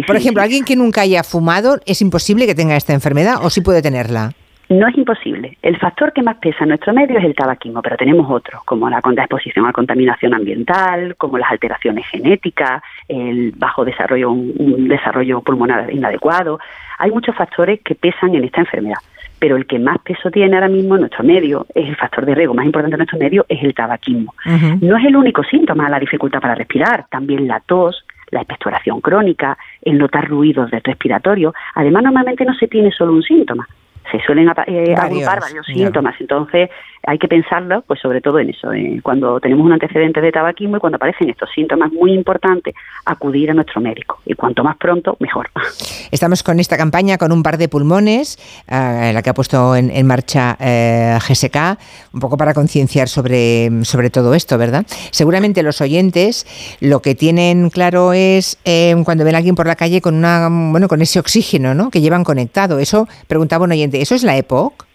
Por 0.08 0.16
ejemplo, 0.16 0.42
alguien 0.42 0.66
que 0.66 0.76
nunca 0.76 1.02
haya 1.02 1.24
fumado, 1.24 1.80
¿es 1.86 2.02
imposible 2.02 2.48
que 2.48 2.56
tenga 2.56 2.76
esta 2.76 2.94
enfermedad 2.94 3.36
o 3.44 3.52
sí 3.52 3.62
puede 3.62 3.84
tenerla? 3.84 4.34
No 4.68 4.88
es 4.88 4.98
imposible. 4.98 5.58
El 5.62 5.78
factor 5.78 6.12
que 6.12 6.24
más 6.24 6.38
pesa 6.38 6.64
en 6.64 6.70
nuestro 6.70 6.92
medio 6.92 7.20
es 7.20 7.26
el 7.26 7.36
tabaquismo, 7.36 7.82
pero 7.84 7.98
tenemos 7.98 8.30
otros, 8.30 8.64
como 8.64 8.90
la 8.90 8.98
exposición 8.98 9.68
a 9.68 9.74
contaminación 9.74 10.34
ambiental, 10.34 11.16
como 11.18 11.38
las 11.38 11.52
alteraciones 11.52 12.08
genéticas, 12.08 12.82
el 13.08 13.52
bajo 13.56 13.86
desarrollo, 13.86 14.32
un 14.32 14.88
desarrollo 14.88 15.42
pulmonar 15.42 15.94
inadecuado. 15.94 16.60
Hay 16.98 17.12
muchos 17.12 17.36
factores 17.36 17.82
que 17.82 17.94
pesan 17.94 18.34
en 18.34 18.44
esta 18.44 18.62
enfermedad, 18.62 18.98
pero 19.38 19.56
el 19.56 19.68
que 19.68 19.78
más 19.78 20.00
peso 20.00 20.32
tiene 20.32 20.56
ahora 20.56 20.70
mismo 20.70 20.96
en 20.96 21.02
nuestro 21.02 21.24
medio 21.24 21.68
es 21.76 21.88
el 21.88 21.96
factor 21.96 22.26
de 22.26 22.34
riesgo 22.34 22.56
más 22.56 22.66
importante 22.66 22.96
en 22.96 23.00
nuestro 23.00 23.20
medio 23.20 23.46
es 23.48 23.62
el 23.62 23.76
tabaquismo. 23.76 24.34
No 24.82 24.98
es 24.98 25.06
el 25.06 25.16
único 25.16 25.44
síntoma 25.44 25.90
la 25.90 26.00
dificultad 26.00 26.42
para 26.42 26.56
respirar, 26.56 27.06
también 27.12 27.48
la 27.48 27.60
tos, 27.60 28.04
la 28.32 28.40
expectoración 28.40 29.00
crónica, 29.02 29.58
el 29.84 30.00
notar 30.00 30.28
ruidos 30.28 30.72
de 30.72 30.80
respiratorio. 30.80 31.54
Además, 31.76 32.04
normalmente 32.04 32.46
no 32.46 32.56
se 32.56 32.68
tiene 32.68 32.92
solo 32.92 33.14
un 33.14 33.22
síntoma, 33.22 33.68
se 34.12 34.20
suelen 34.26 34.50
eh, 34.68 34.96
agrupar 34.98 35.40
varios 35.42 35.66
síntomas. 35.66 36.16
Entonces, 36.20 36.70
hay 37.08 37.18
que 37.18 37.28
pensarlo, 37.28 37.84
pues 37.84 38.00
sobre 38.00 38.22
todo 38.22 38.40
en 38.40 38.50
eso, 38.50 38.70
cuando 39.04 39.40
tenemos 39.40 39.66
un 39.66 39.74
antecedente 39.74 40.22
de 40.22 40.32
tabaquismo 40.32 40.78
y 40.78 40.80
cuando 40.80 40.96
aparecen 40.96 41.30
estos 41.30 41.50
síntomas 41.54 41.92
muy 41.92 42.14
importantes, 42.14 42.74
acudir 43.06 43.52
a 43.52 43.54
nuestro 43.54 43.82
médico. 43.82 44.20
Y 44.26 44.34
cuanto 44.34 44.64
más 44.64 44.78
pronto, 44.78 45.16
mejor. 45.20 45.50
Estamos 46.12 46.44
con 46.44 46.60
esta 46.60 46.78
campaña 46.78 47.18
con 47.18 47.32
un 47.32 47.44
par 47.44 47.58
de 47.58 47.70
pulmones, 47.70 48.38
eh, 48.68 49.12
la 49.14 49.22
que 49.22 49.30
ha 49.30 49.34
puesto 49.34 49.76
en, 49.76 50.06
marcha 50.06 50.58
eh, 50.60 51.18
GSK, 51.20 51.78
un 52.14 52.20
poco 52.20 52.38
para 52.38 52.54
concienciar 52.54 53.08
sobre, 53.08 53.84
sobre 53.84 54.10
todo 54.10 54.34
esto, 54.34 54.58
¿verdad? 54.58 54.86
Seguramente 55.12 55.64
los 55.64 55.82
oyentes 55.82 56.46
lo 56.80 57.02
que 57.02 57.16
tienen 57.16 57.70
claro 57.70 58.14
es 58.14 58.60
eh, 58.66 58.96
cuando 59.04 59.26
ven 59.26 59.36
a 59.36 59.40
alguien 59.40 59.56
por 59.56 59.68
la 59.68 59.76
calle 59.76 60.02
con 60.02 60.16
una 60.16 60.48
bueno 60.50 60.88
con 60.88 61.02
ese 61.02 61.20
oxígeno 61.20 61.74
¿no? 61.74 61.90
que 61.90 62.02
llevan 62.02 62.24
conectado. 62.24 62.80
Eso 62.80 63.08
preguntaba 63.28 63.66
un 63.66 63.72
oyente, 63.72 63.95
¿eso 64.02 64.16
es 64.16 64.24
la 64.24 64.38
EPOC? 64.38 64.86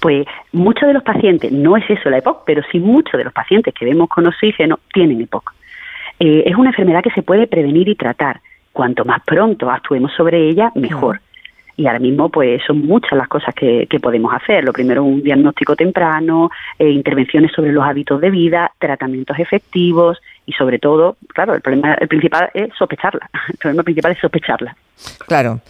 Pues 0.00 0.26
muchos 0.52 0.86
de 0.86 0.94
los 0.94 1.02
pacientes, 1.02 1.50
no 1.52 1.76
es 1.76 1.88
eso 1.88 2.10
la 2.10 2.18
EPOC, 2.18 2.44
pero 2.44 2.62
sí 2.70 2.78
muchos 2.78 3.18
de 3.18 3.24
los 3.24 3.32
pacientes 3.32 3.72
que 3.72 3.84
vemos 3.84 4.08
con 4.08 4.26
oxígeno 4.26 4.78
tienen 4.92 5.20
EPOC. 5.20 5.54
Eh, 6.20 6.44
es 6.46 6.56
una 6.56 6.70
enfermedad 6.70 7.02
que 7.02 7.10
se 7.10 7.22
puede 7.22 7.46
prevenir 7.46 7.88
y 7.88 7.94
tratar. 7.94 8.40
Cuanto 8.72 9.04
más 9.04 9.22
pronto 9.24 9.70
actuemos 9.70 10.12
sobre 10.16 10.48
ella, 10.48 10.72
mejor. 10.74 11.20
Y 11.76 11.86
ahora 11.86 11.98
mismo, 11.98 12.28
pues 12.28 12.62
son 12.66 12.86
muchas 12.86 13.12
las 13.12 13.28
cosas 13.28 13.54
que, 13.54 13.88
podemos 14.00 14.32
hacer. 14.32 14.64
Lo 14.64 14.72
primero, 14.72 15.02
un 15.02 15.22
diagnóstico 15.22 15.74
temprano, 15.74 16.50
eh, 16.78 16.88
intervenciones 16.88 17.50
sobre 17.52 17.72
los 17.72 17.84
hábitos 17.84 18.20
de 18.20 18.30
vida, 18.30 18.70
tratamientos 18.78 19.38
efectivos 19.38 20.18
y, 20.46 20.52
sobre 20.52 20.78
todo, 20.78 21.16
claro, 21.28 21.54
el 21.54 21.62
problema 21.62 21.94
el 21.94 22.08
principal 22.08 22.50
es 22.54 22.72
sospecharla. 22.78 23.28
El 23.48 23.56
problema 23.56 23.82
principal 23.82 24.12
es 24.12 24.18
sospecharla. 24.18 24.76
Claro, 25.26 25.60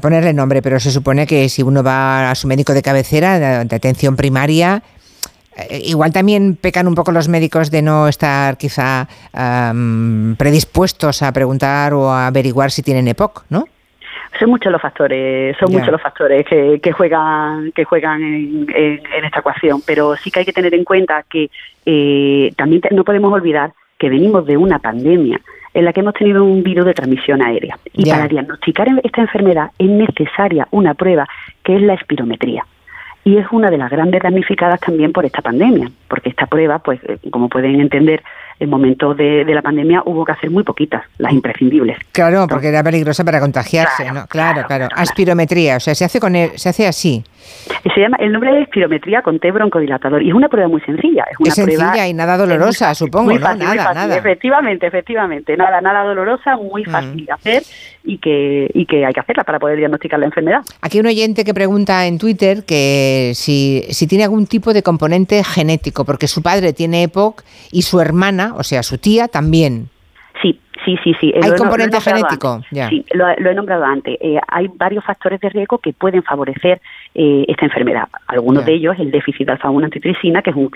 ponerle 0.00 0.32
nombre, 0.32 0.62
pero 0.62 0.78
se 0.78 0.90
supone 0.90 1.26
que 1.26 1.48
si 1.48 1.62
uno 1.62 1.82
va 1.82 2.30
a 2.30 2.34
su 2.34 2.46
médico 2.46 2.74
de 2.74 2.82
cabecera, 2.82 3.64
de, 3.64 3.76
atención 3.76 4.16
primaria, 4.16 4.82
eh, 5.56 5.80
Igual 5.84 6.12
también 6.12 6.56
pecan 6.56 6.88
un 6.88 6.94
poco 6.94 7.12
los 7.12 7.28
médicos 7.28 7.70
de 7.70 7.80
no 7.82 8.08
estar 8.08 8.56
quizá 8.56 9.06
predispuestos 10.36 11.22
a 11.22 11.32
preguntar 11.32 11.94
o 11.94 12.10
a 12.10 12.26
averiguar 12.26 12.70
si 12.70 12.82
tienen 12.82 13.08
EPOC, 13.08 13.44
¿no? 13.50 13.64
son 14.38 14.50
muchos 14.50 14.72
los 14.72 14.82
factores, 14.82 15.56
son 15.58 15.72
muchos 15.72 15.90
los 15.90 16.02
factores 16.02 16.44
que, 16.46 16.80
que 16.82 16.92
juegan, 16.92 17.72
que 17.72 17.84
juegan 17.84 18.22
en, 18.22 18.66
en, 18.74 19.24
esta 19.24 19.40
ecuación, 19.40 19.80
pero 19.86 20.16
sí 20.16 20.30
que 20.30 20.40
hay 20.40 20.44
que 20.44 20.52
tener 20.52 20.74
en 20.74 20.84
cuenta 20.84 21.24
que 21.28 21.50
eh, 21.86 22.52
también 22.56 22.82
no 22.90 23.04
podemos 23.04 23.32
olvidar 23.32 23.72
que 23.98 24.08
venimos 24.08 24.44
de 24.46 24.56
una 24.56 24.78
pandemia 24.80 25.40
en 25.74 25.84
la 25.84 25.92
que 25.92 26.00
hemos 26.00 26.14
tenido 26.14 26.44
un 26.44 26.62
virus 26.62 26.86
de 26.86 26.94
transmisión 26.94 27.42
aérea. 27.42 27.76
Y 27.92 28.08
para 28.08 28.28
diagnosticar 28.28 28.88
esta 29.02 29.22
enfermedad 29.22 29.70
es 29.78 29.90
necesaria 29.90 30.68
una 30.70 30.94
prueba 30.94 31.28
que 31.64 31.74
es 31.76 31.82
la 31.82 31.94
espirometría. 31.94 32.64
Y 33.24 33.38
es 33.38 33.46
una 33.50 33.70
de 33.70 33.78
las 33.78 33.90
grandes 33.90 34.22
damnificadas 34.22 34.80
también 34.80 35.12
por 35.12 35.24
esta 35.24 35.42
pandemia, 35.42 35.90
porque 36.08 36.28
esta 36.28 36.46
prueba, 36.46 36.78
pues 36.78 37.00
eh, 37.04 37.18
como 37.30 37.48
pueden 37.48 37.80
entender, 37.80 38.22
en 38.60 38.70
momentos 38.70 39.16
de, 39.16 39.44
la 39.44 39.62
pandemia 39.62 40.02
hubo 40.04 40.24
que 40.24 40.32
hacer 40.32 40.50
muy 40.50 40.62
poquitas, 40.62 41.04
las 41.18 41.32
imprescindibles. 41.32 41.98
Claro, 42.12 42.46
porque 42.48 42.68
era 42.68 42.82
peligrosa 42.82 43.24
para 43.24 43.40
contagiarse, 43.40 44.04
claro, 44.04 44.20
¿no? 44.20 44.26
Claro, 44.26 44.66
claro. 44.66 44.88
Aspirometría, 44.94 45.76
o 45.76 45.80
sea, 45.80 45.94
se 45.94 46.04
hace 46.04 46.20
con 46.20 46.34
el, 46.36 46.58
se 46.58 46.68
hace 46.68 46.86
así. 46.86 47.24
Se 47.94 48.00
llama, 48.00 48.16
el 48.20 48.32
nombre 48.32 48.56
es 48.56 48.64
espirometría 48.64 49.22
con 49.22 49.38
té 49.38 49.50
broncodilatador 49.50 50.22
y 50.22 50.28
es 50.28 50.34
una 50.34 50.48
prueba 50.48 50.68
muy 50.68 50.80
sencilla. 50.80 51.24
Es, 51.30 51.38
una 51.38 51.48
es 51.48 51.54
sencilla 51.54 52.06
y 52.06 52.14
nada 52.14 52.36
dolorosa, 52.36 52.94
supongo, 52.94 53.32
¿no? 53.32 53.38
nada, 53.38 53.94
nada. 53.94 54.16
Efectivamente, 54.16 54.86
efectivamente, 54.86 55.56
nada, 55.56 55.80
nada 55.80 56.04
dolorosa, 56.04 56.56
muy 56.56 56.82
mm. 56.82 56.90
fácil 56.90 57.26
de 57.26 57.32
hacer 57.32 57.62
y 58.04 58.18
que, 58.18 58.70
y 58.74 58.86
que 58.86 59.06
hay 59.06 59.12
que 59.12 59.20
hacerla 59.20 59.44
para 59.44 59.58
poder 59.58 59.78
diagnosticar 59.78 60.20
la 60.20 60.26
enfermedad. 60.26 60.60
Aquí 60.82 61.00
un 61.00 61.06
oyente 61.06 61.44
que 61.44 61.54
pregunta 61.54 62.06
en 62.06 62.18
Twitter 62.18 62.64
que 62.64 63.32
si, 63.34 63.84
si 63.88 64.06
tiene 64.06 64.24
algún 64.24 64.46
tipo 64.46 64.72
de 64.74 64.82
componente 64.82 65.42
genético, 65.42 66.04
porque 66.04 66.28
su 66.28 66.42
padre 66.42 66.72
tiene 66.72 67.04
EPOC 67.04 67.42
y 67.72 67.82
su 67.82 68.00
hermana 68.00 68.54
o 68.56 68.62
sea, 68.62 68.82
su 68.82 68.98
tía 68.98 69.28
también. 69.28 69.88
Sí, 70.42 70.60
sí, 70.84 70.96
sí, 71.02 71.14
sí. 71.20 71.32
¿Hay 71.42 71.56
componente 71.56 72.00
genético? 72.00 72.60
Sí, 72.70 73.04
lo, 73.12 73.28
he 73.28 73.54
nombrado 73.54 73.84
antes. 73.84 74.16
Eh, 74.20 74.38
hay 74.48 74.68
varios 74.74 75.04
factores 75.04 75.40
de 75.40 75.48
riesgo 75.48 75.78
que 75.78 75.92
pueden 75.92 76.22
favorecer 76.22 76.80
eh, 77.16 77.44
esta 77.46 77.66
enfermedad. 77.66 78.08
Algunos 78.26 78.66
de 78.66 78.74
ellos, 78.74 78.96
el 78.98 79.12
déficit 79.12 79.46
de 79.46 79.52
alfa-1 79.52 79.84
antitricina, 79.84 80.42
que 80.42 80.50
es 80.50 80.56
un, 80.56 80.68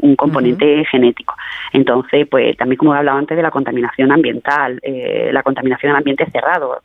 un, 0.00 0.16
componente 0.16 0.84
genético. 0.90 1.34
Entonces, 1.72 2.26
pues 2.30 2.56
también 2.56 2.78
como 2.78 2.94
he 2.94 2.98
hablado 2.98 3.18
antes 3.18 3.36
de 3.36 3.42
la 3.42 3.50
contaminación 3.50 4.10
ambiental, 4.10 4.80
eh, 4.82 5.28
la 5.32 5.42
contaminación 5.42 5.90
en 5.90 5.96
ambiente 5.96 6.24
cerrado. 6.30 6.80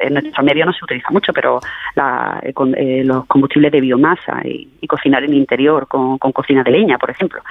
En 0.00 0.12
nuestro 0.12 0.44
medio 0.44 0.64
no 0.64 0.72
se 0.72 0.84
utiliza 0.84 1.10
mucho, 1.10 1.32
pero 1.32 1.58
los 1.96 3.26
combustibles 3.26 3.72
de 3.72 3.80
biomasa 3.80 4.42
y, 4.44 4.86
cocinar 4.86 5.24
en 5.24 5.30
el 5.30 5.38
interior 5.38 5.88
con 5.88 6.18
cocina 6.18 6.62
de 6.62 6.70
leña, 6.70 6.96
por 6.98 7.10
ejemplo. 7.10 7.42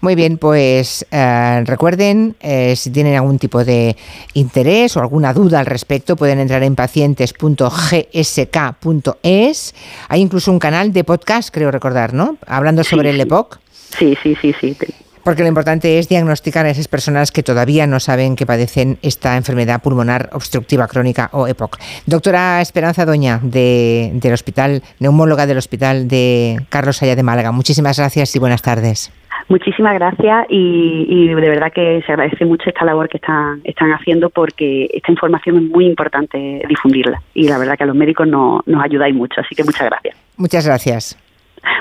Muy 0.00 0.14
bien, 0.14 0.38
pues 0.38 1.04
eh, 1.10 1.62
recuerden, 1.66 2.36
eh, 2.40 2.74
si 2.74 2.90
tienen 2.90 3.16
algún 3.16 3.38
tipo 3.38 3.62
de 3.64 3.96
interés 4.32 4.96
o 4.96 5.00
alguna 5.00 5.34
duda 5.34 5.60
al 5.60 5.66
respecto, 5.66 6.16
pueden 6.16 6.40
entrar 6.40 6.62
en 6.62 6.74
pacientes.gsk.es. 6.74 9.74
Hay 10.08 10.20
incluso 10.20 10.52
un 10.52 10.58
canal 10.58 10.94
de 10.94 11.04
podcast, 11.04 11.50
creo 11.52 11.70
recordar, 11.70 12.14
¿no? 12.14 12.38
Hablando 12.46 12.82
sobre 12.82 13.10
el 13.10 13.20
EPOC. 13.20 13.60
Sí, 13.98 14.16
sí, 14.22 14.34
sí, 14.40 14.54
sí. 14.58 14.74
Porque 15.22 15.42
lo 15.42 15.48
importante 15.48 15.98
es 15.98 16.08
diagnosticar 16.08 16.64
a 16.64 16.70
esas 16.70 16.88
personas 16.88 17.30
que 17.30 17.42
todavía 17.42 17.86
no 17.86 18.00
saben 18.00 18.36
que 18.36 18.46
padecen 18.46 18.98
esta 19.02 19.36
enfermedad 19.36 19.82
pulmonar 19.82 20.30
obstructiva 20.32 20.88
crónica 20.88 21.28
o 21.32 21.46
EPOC. 21.46 21.78
Doctora 22.06 22.62
Esperanza 22.62 23.04
Doña, 23.04 23.38
de, 23.42 24.12
del 24.14 24.32
Hospital, 24.32 24.82
neumóloga 24.98 25.46
del 25.46 25.58
Hospital 25.58 26.08
de 26.08 26.64
Carlos 26.70 27.02
Allá 27.02 27.16
de 27.16 27.22
Málaga, 27.22 27.52
muchísimas 27.52 27.98
gracias 27.98 28.34
y 28.34 28.38
buenas 28.38 28.62
tardes. 28.62 29.12
Muchísimas 29.50 29.94
gracias 29.94 30.46
y, 30.48 31.26
de 31.26 31.34
verdad 31.34 31.72
que 31.72 32.00
se 32.06 32.12
agradece 32.12 32.44
mucho 32.44 32.68
esta 32.68 32.84
labor 32.84 33.08
que 33.08 33.16
están, 33.16 33.60
están 33.64 33.90
haciendo 33.90 34.30
porque 34.30 34.88
esta 34.94 35.10
información 35.10 35.56
es 35.56 35.62
muy 35.62 35.86
importante 35.86 36.62
difundirla 36.68 37.20
y 37.34 37.48
la 37.48 37.58
verdad 37.58 37.76
que 37.76 37.82
a 37.82 37.86
los 37.86 37.96
médicos 37.96 38.28
no, 38.28 38.62
nos 38.66 38.84
ayudáis 38.84 39.12
mucho, 39.12 39.40
así 39.40 39.56
que 39.56 39.64
muchas 39.64 39.88
gracias. 39.88 40.16
Muchas 40.36 40.64
gracias. 40.64 41.18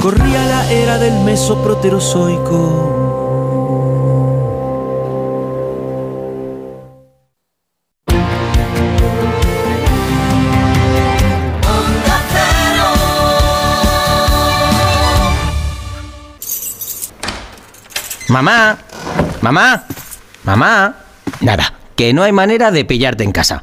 Corría 0.00 0.46
la 0.46 0.72
era 0.72 0.98
del 0.98 1.24
mesoproterozoico. 1.24 3.08
Mamá, 18.28 18.78
mamá, 19.40 19.84
mamá. 20.44 20.94
Nada, 21.40 21.72
que 21.96 22.12
no 22.12 22.22
hay 22.22 22.32
manera 22.32 22.70
de 22.70 22.84
pillarte 22.84 23.24
en 23.24 23.32
casa. 23.32 23.62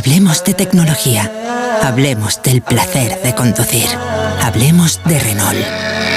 Hablemos 0.00 0.42
de 0.44 0.54
tecnología. 0.54 1.30
Hablemos 1.82 2.42
del 2.42 2.62
placer 2.62 3.20
de 3.22 3.34
conducir. 3.34 3.84
Hablemos 4.40 4.98
de 5.04 5.18
Renault. 5.18 5.58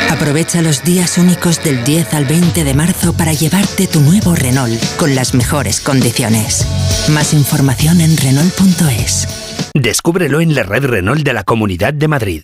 Aprovecha 0.09 0.61
los 0.61 0.85
días 0.85 1.17
únicos 1.17 1.61
del 1.65 1.83
10 1.83 2.13
al 2.13 2.23
20 2.23 2.63
de 2.63 2.73
marzo 2.75 3.11
para 3.11 3.33
llevarte 3.33 3.87
tu 3.87 3.99
nuevo 3.99 4.35
Renault 4.35 4.81
con 4.95 5.15
las 5.15 5.33
mejores 5.33 5.81
condiciones. 5.81 6.65
Más 7.09 7.33
información 7.33 7.99
en 7.99 8.15
Renault.es. 8.15 9.27
Descúbrelo 9.73 10.39
en 10.39 10.55
la 10.55 10.63
red 10.63 10.85
Renault 10.85 11.21
de 11.21 11.33
la 11.33 11.43
Comunidad 11.43 11.93
de 11.93 12.07
Madrid. 12.07 12.43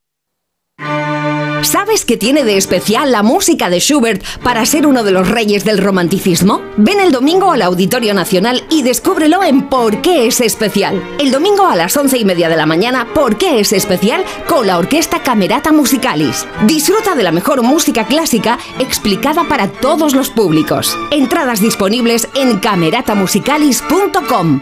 ¿Sabes 1.63 2.05
qué 2.05 2.17
tiene 2.17 2.43
de 2.43 2.57
especial 2.57 3.11
la 3.11 3.21
música 3.23 3.69
de 3.69 3.79
Schubert 3.79 4.23
para 4.43 4.65
ser 4.65 4.87
uno 4.87 5.03
de 5.03 5.11
los 5.11 5.29
reyes 5.29 5.63
del 5.63 5.77
romanticismo? 5.77 6.61
Ven 6.77 6.99
el 6.99 7.11
domingo 7.11 7.51
al 7.51 7.61
Auditorio 7.61 8.15
Nacional 8.15 8.63
y 8.69 8.81
descúbrelo 8.81 9.43
en 9.43 9.69
Por 9.69 10.01
qué 10.01 10.25
es 10.27 10.41
especial. 10.41 11.01
El 11.19 11.31
domingo 11.31 11.67
a 11.67 11.75
las 11.75 11.95
once 11.95 12.17
y 12.17 12.25
media 12.25 12.49
de 12.49 12.57
la 12.57 12.65
mañana, 12.65 13.07
¿Por 13.13 13.37
qué 13.37 13.59
es 13.59 13.73
especial? 13.73 14.23
con 14.47 14.65
la 14.65 14.79
Orquesta 14.79 15.21
Camerata 15.21 15.71
Musicalis. 15.71 16.47
Disfruta 16.65 17.13
de 17.15 17.21
la 17.23 17.31
mejor 17.31 17.61
música 17.61 18.05
clásica 18.05 18.57
explicada 18.79 19.43
para 19.47 19.67
todos 19.67 20.15
los 20.15 20.29
públicos. 20.29 20.97
Entradas 21.11 21.61
disponibles 21.61 22.27
en 22.35 22.57
cameratamusicalis.com. 22.59 24.61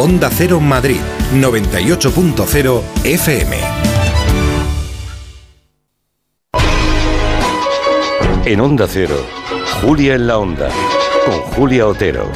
Onda 0.00 0.30
Cero 0.30 0.60
Madrid 0.60 1.00
98.0 1.34 2.82
FM. 3.02 3.56
En 8.44 8.60
Onda 8.60 8.86
Cero, 8.86 9.16
Julia 9.82 10.14
en 10.14 10.28
la 10.28 10.38
Onda, 10.38 10.68
con 11.26 11.40
Julia 11.56 11.88
Otero. 11.88 12.30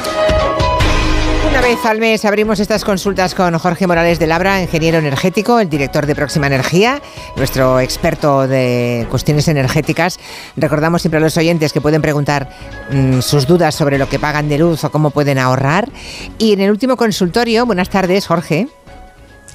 Una 1.53 1.61
vez 1.61 1.85
al 1.85 1.99
mes 1.99 2.25
abrimos 2.25 2.61
estas 2.61 2.83
consultas 2.83 3.35
con 3.35 3.59
Jorge 3.59 3.87
Morales 3.87 4.19
de 4.19 4.27
Labra, 4.27 4.63
ingeniero 4.63 4.97
energético, 4.97 5.61
el 5.61 5.69
director 5.69 6.07
de 6.07 6.15
Próxima 6.15 6.47
Energía, 6.47 7.03
nuestro 7.37 7.79
experto 7.79 8.49
de 8.49 9.07
cuestiones 9.11 9.49
energéticas. 9.49 10.19
Recordamos 10.57 11.03
siempre 11.03 11.19
a 11.19 11.21
los 11.21 11.37
oyentes 11.37 11.75
que 11.75 11.83
pueden 11.83 12.01
preguntar 12.01 12.49
mm, 12.91 13.21
sus 13.21 13.47
dudas 13.47 13.75
sobre 13.75 13.99
lo 13.99 14.09
que 14.09 14.19
pagan 14.19 14.49
de 14.49 14.57
luz 14.57 14.83
o 14.85 14.91
cómo 14.91 15.11
pueden 15.11 15.37
ahorrar. 15.37 15.91
Y 16.39 16.55
en 16.55 16.63
el 16.63 16.71
último 16.71 16.97
consultorio, 16.97 17.67
buenas 17.67 17.91
tardes, 17.91 18.27
Jorge. 18.27 18.69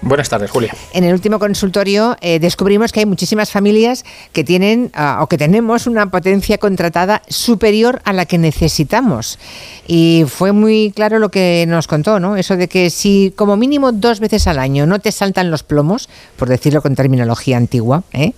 Buenas 0.02 0.30
tardes, 0.30 0.52
Julia. 0.52 0.74
En 0.94 1.04
el 1.04 1.14
último 1.14 1.40
consultorio 1.40 2.18
eh, 2.22 2.40
descubrimos 2.40 2.92
que 2.92 3.00
hay 3.00 3.06
muchísimas 3.06 3.52
familias 3.52 4.06
que 4.32 4.44
tienen 4.44 4.92
ah, 4.94 5.20
o 5.22 5.28
que 5.28 5.38
tenemos 5.38 5.88
una 5.88 6.12
potencia 6.12 6.58
contratada 6.60 7.24
superior 7.28 8.02
a 8.06 8.14
la 8.14 8.26
que 8.26 8.38
necesitamos. 8.38 9.40
Y 9.88 10.26
fue 10.28 10.52
muy 10.52 10.92
claro 10.96 11.20
lo 11.20 11.30
que 11.30 11.66
nos 11.68 11.88
contó, 11.88 12.20
¿no? 12.20 12.38
Eso 12.38 12.58
de 12.58 12.68
que 12.68 12.90
si 12.90 13.34
como 13.36 13.58
mínimo 13.58 13.92
dos 13.92 14.20
veces 14.20 14.46
al 14.48 14.60
año 14.60 14.86
no 14.86 15.00
te 15.00 15.12
saltan 15.12 15.50
los 15.50 15.64
plomos, 15.64 16.10
por 16.38 16.48
decirlo 16.48 16.82
con 16.82 16.96
terminología 16.96 17.58
antigua, 17.58 18.04
¿eh? 18.14 18.34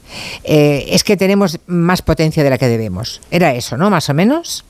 Eh, 0.46 0.86
es 0.90 1.04
que 1.04 1.18
tenemos 1.18 1.60
más 1.68 2.02
potencia 2.02 2.44
de 2.44 2.50
la 2.50 2.58
que 2.58 2.68
debemos. 2.68 3.22
Era 3.32 3.54
eso, 3.54 3.76
¿no? 3.76 3.90
Más 3.90 4.10
o 4.10 4.14
menos. 4.14 4.64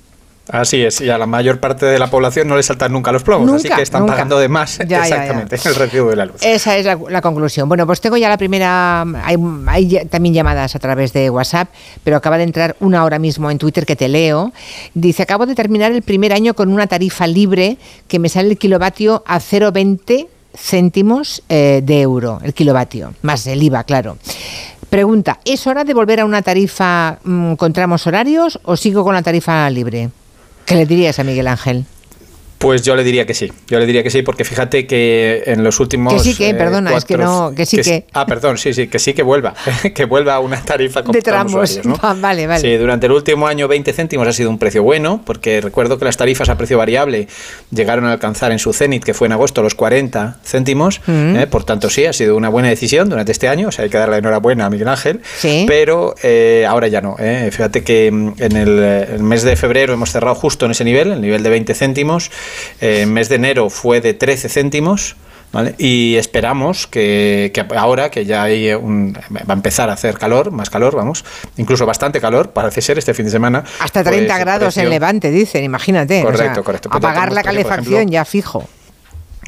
Así 0.52 0.82
es, 0.84 1.00
y 1.02 1.10
a 1.10 1.18
la 1.20 1.28
mayor 1.28 1.60
parte 1.60 1.86
de 1.86 2.00
la 2.00 2.08
población 2.08 2.48
no 2.48 2.56
le 2.58 2.64
saltan 2.64 2.92
nunca 2.92 3.12
los 3.12 3.22
plomos, 3.24 3.52
así 3.54 3.70
que 3.70 3.82
están 3.84 4.02
nunca. 4.02 4.14
pagando 4.14 4.40
de 4.40 4.50
más 4.50 4.80
Ya, 4.80 4.86
ya, 4.86 4.88
ya. 4.88 5.04
exactamente 5.04 5.60
el 5.64 5.76
recibo 5.76 6.10
de 6.10 6.16
la 6.16 6.26
luz. 6.26 6.38
Esa 6.42 6.76
es 6.78 6.86
la, 6.86 6.98
la 7.08 7.22
conclusión. 7.22 7.70
Bueno, 7.70 7.86
pues 7.86 8.02
tengo 8.02 8.18
ya 8.18 8.30
la 8.30 8.38
primera. 8.38 9.02
Hay, 9.24 9.38
hay 9.68 10.06
también 10.10 10.34
llamadas 10.34 10.76
a 10.76 10.80
través 10.80 11.14
de 11.14 11.30
WhatsApp, 11.30 11.70
pero 12.04 12.18
acaba 12.18 12.38
de 12.38 12.44
entrar 12.46 12.76
una 12.80 13.02
ahora 13.02 13.20
mismo 13.20 13.52
en 13.52 13.60
Twitter 13.60 13.86
que 13.86 13.96
te 13.96 14.08
leo. 14.08 14.52
Dice: 14.96 15.22
Acabo 15.24 15.46
de 15.46 15.54
terminar 15.54 15.92
el 15.92 16.02
primer 16.02 16.34
año 16.34 16.56
con 16.56 16.74
una 16.74 16.88
tarifa 16.88 17.28
libre 17.28 17.78
que 18.08 18.18
me 18.18 18.28
sale 18.28 18.50
el 18.50 18.58
kilovatio 18.58 19.24
a 19.28 19.40
0,20 19.40 20.28
céntimos 20.58 21.44
eh, 21.48 21.82
de 21.84 22.02
euro, 22.02 22.40
el 22.44 22.54
kilovatio, 22.56 23.14
más 23.22 23.46
el 23.48 23.62
IVA, 23.62 23.84
claro. 23.84 24.18
Pregunta: 24.90 25.40
¿es 25.46 25.68
hora 25.68 25.84
de 25.84 25.94
volver 25.94 26.22
a 26.22 26.26
una 26.26 26.42
tarifa 26.42 27.20
mm, 27.24 27.54
con 27.54 27.72
tramos 27.74 28.08
horarios 28.08 28.60
o 28.64 28.76
sigo 28.76 29.04
con 29.04 29.14
la 29.14 29.22
tarifa 29.22 29.70
libre? 29.70 30.10
¿Qué 30.70 30.76
le 30.76 30.86
dirías 30.86 31.18
a 31.18 31.24
Miguel 31.24 31.48
Ángel? 31.48 31.86
Pues 32.60 32.81
yo 32.81 32.98
le 32.98 33.06
diría 33.06 33.26
que 33.26 33.34
sí, 33.34 33.49
yo 33.69 33.80
le 33.80 33.86
diría 33.86 34.03
que 34.03 34.10
sí, 34.10 34.22
porque 34.22 34.44
fíjate 34.44 34.86
que 34.86 35.44
en 35.45 35.64
los 35.64 35.80
últimos... 35.80 36.14
Que 36.14 36.19
sí 36.19 36.36
que, 36.36 36.49
eh, 36.49 36.53
perdona, 36.53 36.94
es 36.94 37.06
que 37.06 37.18
no- 37.18 37.53
que 37.56 37.65
sí 37.65 37.77
que. 37.81 38.06
Ah, 38.11 38.26
perdón, 38.26 38.57
sí, 38.57 38.73
sí, 38.73 38.88
que 38.90 38.99
sí 38.99 39.14
que 39.14 39.23
vuelva, 39.23 39.53
que 39.95 40.03
vuelva 40.03 40.36
a 40.36 40.40
una 40.41 40.61
tarifa 40.61 41.02
con 41.02 41.14
De 41.14 41.22
tramos. 41.22 41.80
vale, 42.18 42.48
vale. 42.48 42.60
Sí, 42.60 42.76
durante 42.76 43.06
el 43.06 43.14
último 43.14 43.48
año 43.48 43.69
20 43.69 43.94
céntimos 43.94 44.27
ha 44.27 44.34
sido 44.34 44.49
un 44.49 44.60
precio 44.60 44.84
bueno, 44.84 45.22
porque 45.26 45.61
recuerdo 45.61 45.98
que 45.98 46.03
las 46.03 46.18
tarifas 46.18 46.49
a 46.49 46.57
precio 46.57 46.77
variable 46.77 47.30
llegaron 47.72 48.06
a 48.06 48.11
alcanzar 48.11 48.52
en 48.52 48.60
su 48.60 48.73
cenit, 48.73 49.06
que 49.06 49.14
fue 49.14 49.27
en 49.27 49.31
agosto, 49.31 49.64
los 49.64 49.73
40 49.76 50.40
céntimos. 50.44 50.99
Mm. 51.07 51.38
¿eh? 51.38 51.48
Por 51.48 51.64
tanto, 51.64 51.90
sí, 51.90 52.06
ha 52.07 52.11
sido 52.14 52.36
una 52.36 52.49
buena 52.49 52.68
decisión 52.68 53.07
durante 53.10 53.31
este 53.31 53.48
año. 53.48 53.69
O 53.69 53.72
sea, 53.72 53.86
hay 53.86 53.90
que 53.90 53.98
darle 53.98 54.15
la 54.15 54.18
enhorabuena 54.18 54.65
a 54.65 54.69
Miguel 54.69 54.90
Ángel. 54.90 55.22
Sí. 55.38 55.64
Pero 55.65 56.14
eh, 56.23 56.65
ahora 56.68 56.90
ya 56.90 56.99
no. 56.99 57.15
¿eh? 57.19 57.48
Fíjate 57.53 57.86
que 57.86 58.11
mm, 58.11 58.34
en 58.40 58.57
el, 58.57 58.80
el 58.80 59.23
mes 59.23 59.44
de 59.44 59.56
febrero 59.56 59.94
hemos 59.94 60.11
cerrado 60.11 60.36
justo 60.36 60.65
en 60.65 60.72
ese 60.72 60.84
nivel, 60.84 61.14
el 61.14 61.22
nivel 61.22 61.41
de 61.41 61.49
20 61.49 61.73
céntimos. 61.73 62.30
Eh, 62.82 63.04
el 63.04 63.08
mes 63.08 63.30
de 63.30 63.36
enero 63.36 63.70
fue 63.70 64.02
de 64.02 64.14
13 64.14 64.50
céntimos. 64.50 65.16
¿vale? 65.52 65.76
Y 65.78 66.16
esperamos 66.16 66.88
que, 66.88 67.52
que 67.54 67.66
ahora 67.76 68.10
que 68.12 68.26
ya 68.26 68.44
hay 68.44 68.74
un, 68.74 69.14
va 69.14 69.42
a 69.48 69.54
empezar 69.54 69.90
a 69.90 69.94
hacer 69.94 70.18
calor, 70.18 70.52
más 70.52 70.70
calor, 70.70 70.96
vamos, 70.96 71.26
incluso 71.58 71.86
bastante 71.86 72.22
calor, 72.22 72.52
parece 72.52 72.82
ser 72.82 72.98
este 72.98 73.14
fin 73.14 73.26
de 73.26 73.32
semana. 73.32 73.64
Hasta 73.80 74.04
pues 74.04 74.16
30 74.16 74.36
el 74.36 74.40
grados 74.40 74.78
en 74.78 74.90
Levante, 74.90 75.32
dicen, 75.32 75.64
imagínate. 75.64 76.22
Correcto, 76.22 76.64
correcto. 76.64 76.90
Pues 76.90 77.04
Apagar 77.04 77.32
la 77.32 77.44
calefacción 77.44 77.96
ejemplo, 77.96 78.14
ya 78.14 78.26
fijo. 78.26 78.68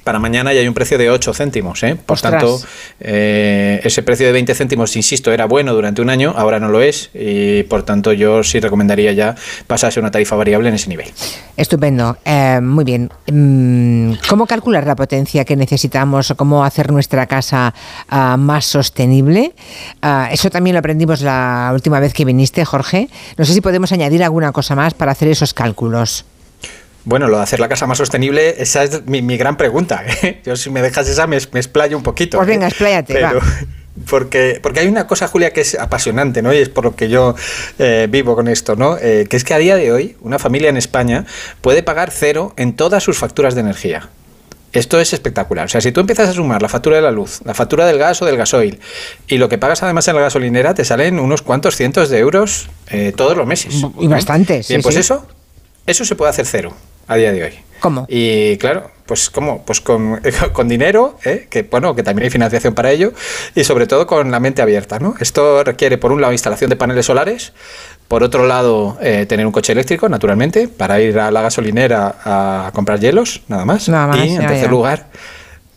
Para 0.03 0.19
mañana 0.19 0.53
ya 0.53 0.61
hay 0.61 0.68
un 0.68 0.73
precio 0.73 0.98
de 0.98 1.10
8 1.10 1.34
céntimos. 1.34 1.84
¿eh? 1.84 1.95
Por 1.95 2.15
Ostras. 2.15 2.32
tanto, 2.32 2.61
eh, 2.99 3.80
ese 3.84 4.03
precio 4.03 4.26
de 4.28 4.34
20 4.34 4.56
céntimos, 4.56 4.95
insisto, 4.95 5.32
era 5.32 5.45
bueno 5.45 5.73
durante 5.73 6.02
un 6.02 6.10
año, 6.10 6.34
ahora 6.36 6.60
no 6.60 6.69
lo 6.69 6.82
es. 6.82 7.10
Y 7.14 7.64
por 7.64 7.84
tanto, 7.84 8.14
yo 8.14 8.44
sí 8.44 8.60
recomendaría 8.60 9.11
ya 9.11 9.36
pasarse 9.68 9.99
a 9.99 10.02
una 10.02 10.11
tarifa 10.11 10.36
variable 10.36 10.69
en 10.69 10.76
ese 10.76 10.90
nivel. 10.90 11.07
Estupendo, 11.57 12.18
Eh, 12.26 12.60
muy 12.61 12.84
bien. 12.84 13.10
Mm, 13.28 14.14
¿Cómo 14.28 14.45
calcular 14.45 14.86
la 14.86 14.95
potencia 14.95 15.45
que 15.45 15.56
necesitamos 15.56 16.32
o 16.32 16.36
cómo 16.36 16.64
hacer 16.64 16.91
nuestra 16.91 17.28
casa 17.28 17.73
ah, 18.10 18.38
más 18.38 18.65
sostenible? 18.65 19.53
Ah, 20.02 20.30
eso 20.32 20.49
también 20.49 20.76
lo 20.76 20.80
aprendimos 20.80 21.22
la 21.22 21.72
última 21.73 21.99
vez 21.99 22.14
que 22.14 22.26
viniste, 22.26 22.64
Jorge. 22.65 23.10
No 23.38 23.45
sé 23.45 23.53
si 23.53 23.61
podemos 23.61 23.91
añadir 23.91 24.23
alguna 24.23 24.52
cosa 24.52 24.76
más 24.76 24.94
para 24.94 25.11
hacer 25.11 25.28
esos 25.28 25.53
cálculos. 25.53 26.26
Bueno, 27.03 27.28
lo 27.28 27.38
de 27.38 27.44
hacer 27.44 27.60
la 27.60 27.68
casa 27.68 27.88
más 27.88 27.98
sostenible, 27.98 28.61
esa 28.61 28.84
es 28.84 29.06
mi, 29.06 29.22
mi 29.22 29.38
gran 29.38 29.57
pregunta. 29.57 30.03
¿eh? 30.23 30.41
Yo 30.45 30.56
si 30.56 30.69
me 30.69 30.82
dejas 30.82 31.07
esa 31.07 31.28
me, 31.28 31.38
me 31.52 31.60
explayo 31.60 31.98
un 31.98 32.03
poquito. 32.03 32.38
Pues 32.38 32.48
¿eh? 32.48 32.52
venga, 32.52 32.68
expláyate, 32.68 33.22
va. 33.22 33.34
Porque, 34.10 34.60
porque 34.61 34.80
hay 34.80 34.88
una 34.88 35.06
cosa, 35.06 35.28
Julia, 35.28 35.52
que 35.52 35.61
es 35.61 35.76
apasionante, 35.76 36.41
¿no? 36.41 36.53
Y 36.53 36.57
es 36.57 36.69
por 36.69 36.86
lo 36.86 36.95
que 36.95 37.10
yo 37.10 37.36
eh, 37.78 38.07
vivo 38.10 38.36
con 38.36 38.48
esto, 38.48 38.76
¿no? 38.78 38.98
Eh, 38.98 39.28
que 39.30 39.36
es 39.36 39.44
que 39.44 39.53
a 39.53 39.57
día 39.57 39.76
de 39.76 39.91
hoy 39.91 40.15
una 40.22 40.40
familia 40.40 40.69
en 40.69 40.78
España 40.78 41.26
puede 41.60 41.84
pagar 41.84 42.10
cero 42.10 42.53
en 42.56 42.73
todas 42.76 43.03
sus 43.03 43.18
facturas 43.18 43.53
de 43.53 43.61
energía. 43.61 44.10
Esto 44.72 45.02
es 45.02 45.11
espectacular. 45.11 45.65
O 45.65 45.68
sea, 45.68 45.82
si 45.82 45.91
tú 45.91 45.99
empiezas 45.99 46.30
a 46.30 46.34
sumar 46.34 46.61
la 46.61 46.69
factura 46.69 46.95
de 46.95 47.02
la 47.02 47.11
luz, 47.11 47.41
la 47.44 47.53
factura 47.53 47.86
del 47.86 47.98
gas 47.98 48.22
o 48.22 48.26
del 48.26 48.38
gasoil, 48.38 48.80
y 49.28 49.38
lo 49.38 49.49
que 49.49 49.57
pagas 49.57 49.84
además 49.84 50.07
en 50.07 50.15
la 50.15 50.22
gasolinera, 50.22 50.73
te 50.73 50.86
salen 50.86 51.19
unos 51.19 51.41
cuantos 51.41 51.76
cientos 51.76 52.10
de 52.10 52.19
euros 52.19 52.69
eh, 52.90 53.11
todos 53.14 53.36
los 53.36 53.45
meses. 53.45 53.84
Y 53.99 54.07
bastante, 54.07 54.64
sí, 54.64 54.73
Bien, 54.73 54.82
pues 54.82 54.95
sí. 54.95 55.02
eso, 55.02 55.28
eso 55.86 56.06
se 56.06 56.15
puede 56.15 56.30
hacer 56.30 56.45
cero 56.45 56.73
a 57.11 57.17
día 57.17 57.33
de 57.33 57.43
hoy. 57.43 57.53
¿Cómo? 57.81 58.05
Y 58.07 58.57
claro, 58.57 58.89
pues 59.05 59.29
¿cómo? 59.29 59.65
Pues 59.65 59.81
con, 59.81 60.21
con 60.53 60.69
dinero, 60.69 61.17
¿eh? 61.25 61.47
que 61.49 61.63
bueno, 61.63 61.93
que 61.93 62.03
también 62.03 62.25
hay 62.25 62.29
financiación 62.29 62.73
para 62.73 62.91
ello, 62.91 63.11
y 63.53 63.63
sobre 63.63 63.85
todo 63.85 64.07
con 64.07 64.31
la 64.31 64.39
mente 64.39 64.61
abierta, 64.61 64.99
¿no? 64.99 65.15
Esto 65.19 65.63
requiere, 65.63 65.97
por 65.97 66.11
un 66.13 66.21
lado, 66.21 66.31
instalación 66.31 66.69
de 66.69 66.77
paneles 66.77 67.07
solares, 67.07 67.51
por 68.07 68.23
otro 68.23 68.45
lado, 68.45 68.97
eh, 69.01 69.25
tener 69.27 69.45
un 69.45 69.51
coche 69.51 69.73
eléctrico, 69.73 70.07
naturalmente, 70.07 70.69
para 70.69 71.01
ir 71.01 71.19
a 71.19 71.31
la 71.31 71.41
gasolinera 71.41 72.15
a 72.23 72.71
comprar 72.73 72.99
hielos, 72.99 73.41
nada 73.47 73.65
más. 73.65 73.89
Nada 73.89 74.07
más, 74.07 74.25
y 74.25 74.35
en 74.35 74.47
tercer 74.47 74.69
lugar, 74.69 75.07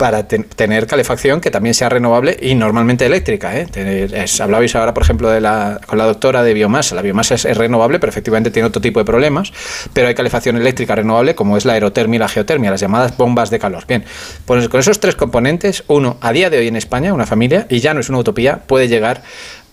para 0.04 0.28
ten- 0.28 0.44
tener 0.44 0.86
calefacción 0.86 1.40
que 1.40 1.50
también 1.50 1.72
sea 1.72 1.88
renovable 1.88 2.36
y 2.38 2.54
normalmente 2.54 3.06
eléctrica. 3.06 3.58
¿eh? 3.58 3.66
Es- 4.12 4.38
hablabais 4.38 4.76
ahora, 4.76 4.92
por 4.92 5.02
ejemplo, 5.02 5.30
de 5.30 5.40
la, 5.40 5.80
con 5.86 5.96
la 5.96 6.04
doctora 6.04 6.42
de 6.42 6.52
biomasa. 6.52 6.94
La 6.94 7.00
biomasa 7.00 7.36
es, 7.36 7.46
es 7.46 7.56
renovable, 7.56 7.98
pero 7.98 8.10
efectivamente 8.10 8.50
tiene 8.50 8.68
otro 8.68 8.82
tipo 8.82 8.98
de 9.00 9.06
problemas. 9.06 9.50
Pero 9.94 10.06
hay 10.08 10.14
calefacción 10.14 10.58
eléctrica 10.58 10.94
renovable, 10.94 11.34
como 11.34 11.56
es 11.56 11.64
la 11.64 11.72
aerotermia 11.72 12.16
y 12.16 12.18
la 12.18 12.28
geotermia, 12.28 12.70
las 12.70 12.80
llamadas 12.82 13.16
bombas 13.16 13.48
de 13.48 13.58
calor. 13.58 13.86
Bien, 13.88 14.04
pues 14.44 14.68
con 14.68 14.78
esos 14.78 15.00
tres 15.00 15.16
componentes, 15.16 15.84
uno, 15.86 16.18
a 16.20 16.32
día 16.34 16.50
de 16.50 16.58
hoy 16.58 16.68
en 16.68 16.76
España, 16.76 17.14
una 17.14 17.24
familia, 17.24 17.66
y 17.70 17.80
ya 17.80 17.94
no 17.94 18.00
es 18.00 18.10
una 18.10 18.18
utopía, 18.18 18.58
puede 18.66 18.88
llegar 18.88 19.22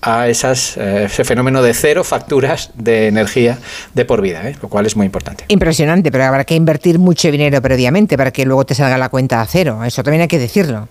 a 0.02 0.28
esas, 0.28 0.78
eh, 0.78 1.06
ese 1.06 1.24
fenómeno 1.24 1.62
de 1.62 1.74
cero 1.74 2.04
facturas 2.04 2.72
de 2.76 3.08
energía 3.08 3.60
de 3.94 4.06
por 4.06 4.22
vida, 4.22 4.48
¿eh? 4.50 4.56
lo 4.62 4.70
cual 4.70 4.86
es 4.86 4.96
muy 4.96 5.06
importante. 5.06 5.46
Impresionante, 5.48 6.12
pero 6.12 6.24
habrá 6.26 6.44
que 6.44 6.56
invertir 6.56 7.00
mucho 7.00 7.32
dinero 7.32 7.62
previamente 7.62 8.18
para 8.18 8.32
que 8.32 8.46
luego 8.46 8.66
te 8.66 8.76
salga 8.76 8.98
la 8.98 9.10
cuenta 9.10 9.42
a 9.42 9.46
cero. 9.46 9.84
Eso 9.84 10.04
también 10.04 10.24
hay 10.24 10.28
que 10.28 10.40
decirlo. 10.40 10.88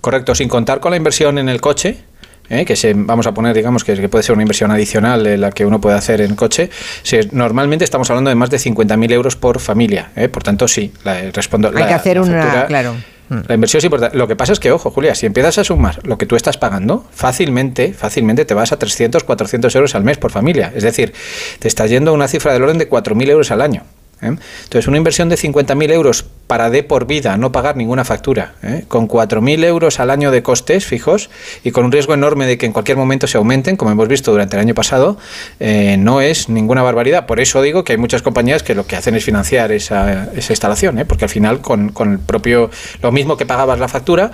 Correcto, 0.00 0.34
sin 0.34 0.48
contar 0.48 0.80
con 0.80 0.90
la 0.90 0.96
inversión 0.96 1.38
en 1.38 1.48
el 1.48 1.60
coche, 1.60 1.98
¿eh? 2.48 2.64
que 2.64 2.76
se, 2.76 2.94
vamos 2.94 3.26
a 3.26 3.34
poner, 3.34 3.54
digamos, 3.54 3.84
que, 3.84 3.94
que 3.94 4.08
puede 4.08 4.22
ser 4.22 4.34
una 4.34 4.42
inversión 4.42 4.70
adicional 4.70 5.40
la 5.40 5.50
que 5.50 5.64
uno 5.66 5.80
puede 5.80 5.96
hacer 5.96 6.20
en 6.20 6.34
coche. 6.36 6.70
Se- 7.02 7.28
normalmente 7.32 7.84
estamos 7.84 8.10
hablando 8.10 8.28
de 8.30 8.36
más 8.36 8.50
de 8.50 8.58
50.000 8.58 9.12
euros 9.12 9.36
por 9.36 9.60
familia. 9.60 10.10
¿eh? 10.16 10.28
Por 10.28 10.42
tanto, 10.42 10.68
sí, 10.68 10.92
la, 11.04 11.20
respondo. 11.32 11.68
hay 11.68 11.74
la- 11.74 11.88
que 11.88 11.94
hacer 11.94 12.16
la 12.16 12.22
una, 12.22 12.42
factura- 12.42 12.66
claro. 12.66 12.94
Mm. 13.30 13.38
La 13.48 13.54
inversión 13.54 13.78
es 13.78 13.84
importante. 13.84 14.18
Lo 14.18 14.28
que 14.28 14.36
pasa 14.36 14.52
es 14.52 14.60
que, 14.60 14.70
ojo, 14.70 14.90
Julia, 14.90 15.14
si 15.14 15.24
empiezas 15.24 15.56
a 15.56 15.64
sumar 15.64 15.98
lo 16.06 16.18
que 16.18 16.26
tú 16.26 16.36
estás 16.36 16.58
pagando, 16.58 17.06
fácilmente, 17.10 17.94
fácilmente 17.94 18.44
te 18.44 18.52
vas 18.52 18.72
a 18.72 18.78
300, 18.78 19.24
400 19.24 19.74
euros 19.76 19.94
al 19.94 20.04
mes 20.04 20.18
por 20.18 20.30
familia. 20.30 20.70
Es 20.76 20.82
decir, 20.82 21.14
te 21.58 21.68
está 21.68 21.86
yendo 21.86 22.10
a 22.10 22.14
una 22.14 22.28
cifra 22.28 22.52
del 22.52 22.62
orden 22.62 22.76
de 22.76 22.88
4.000 22.88 23.30
euros 23.30 23.50
al 23.50 23.62
año. 23.62 23.84
¿Eh? 24.24 24.36
Entonces, 24.64 24.88
una 24.88 24.96
inversión 24.96 25.28
de 25.28 25.36
50.000 25.36 25.90
euros 25.92 26.24
para 26.46 26.70
de 26.70 26.82
por 26.82 27.06
vida 27.06 27.36
no 27.36 27.52
pagar 27.52 27.76
ninguna 27.76 28.04
factura, 28.04 28.54
¿eh? 28.62 28.84
con 28.88 29.08
4.000 29.08 29.64
euros 29.64 29.98
al 30.00 30.10
año 30.10 30.30
de 30.30 30.42
costes 30.42 30.84
fijos 30.84 31.30
y 31.62 31.70
con 31.70 31.84
un 31.84 31.92
riesgo 31.92 32.14
enorme 32.14 32.46
de 32.46 32.58
que 32.58 32.66
en 32.66 32.72
cualquier 32.72 32.96
momento 32.96 33.26
se 33.26 33.38
aumenten, 33.38 33.76
como 33.76 33.90
hemos 33.90 34.08
visto 34.08 34.30
durante 34.30 34.56
el 34.56 34.60
año 34.60 34.74
pasado, 34.74 35.16
eh, 35.60 35.96
no 35.98 36.20
es 36.20 36.48
ninguna 36.48 36.82
barbaridad. 36.82 37.26
Por 37.26 37.40
eso 37.40 37.62
digo 37.62 37.84
que 37.84 37.92
hay 37.92 37.98
muchas 37.98 38.22
compañías 38.22 38.62
que 38.62 38.74
lo 38.74 38.86
que 38.86 38.96
hacen 38.96 39.14
es 39.14 39.24
financiar 39.24 39.72
esa, 39.72 40.28
instalación, 40.34 40.98
¿eh? 40.98 41.04
porque 41.04 41.24
al 41.24 41.30
final 41.30 41.60
con, 41.60 41.90
con 41.90 42.12
el 42.12 42.18
propio, 42.18 42.70
lo 43.02 43.12
mismo 43.12 43.36
que 43.36 43.46
pagabas 43.46 43.78
la 43.78 43.88
factura, 43.88 44.30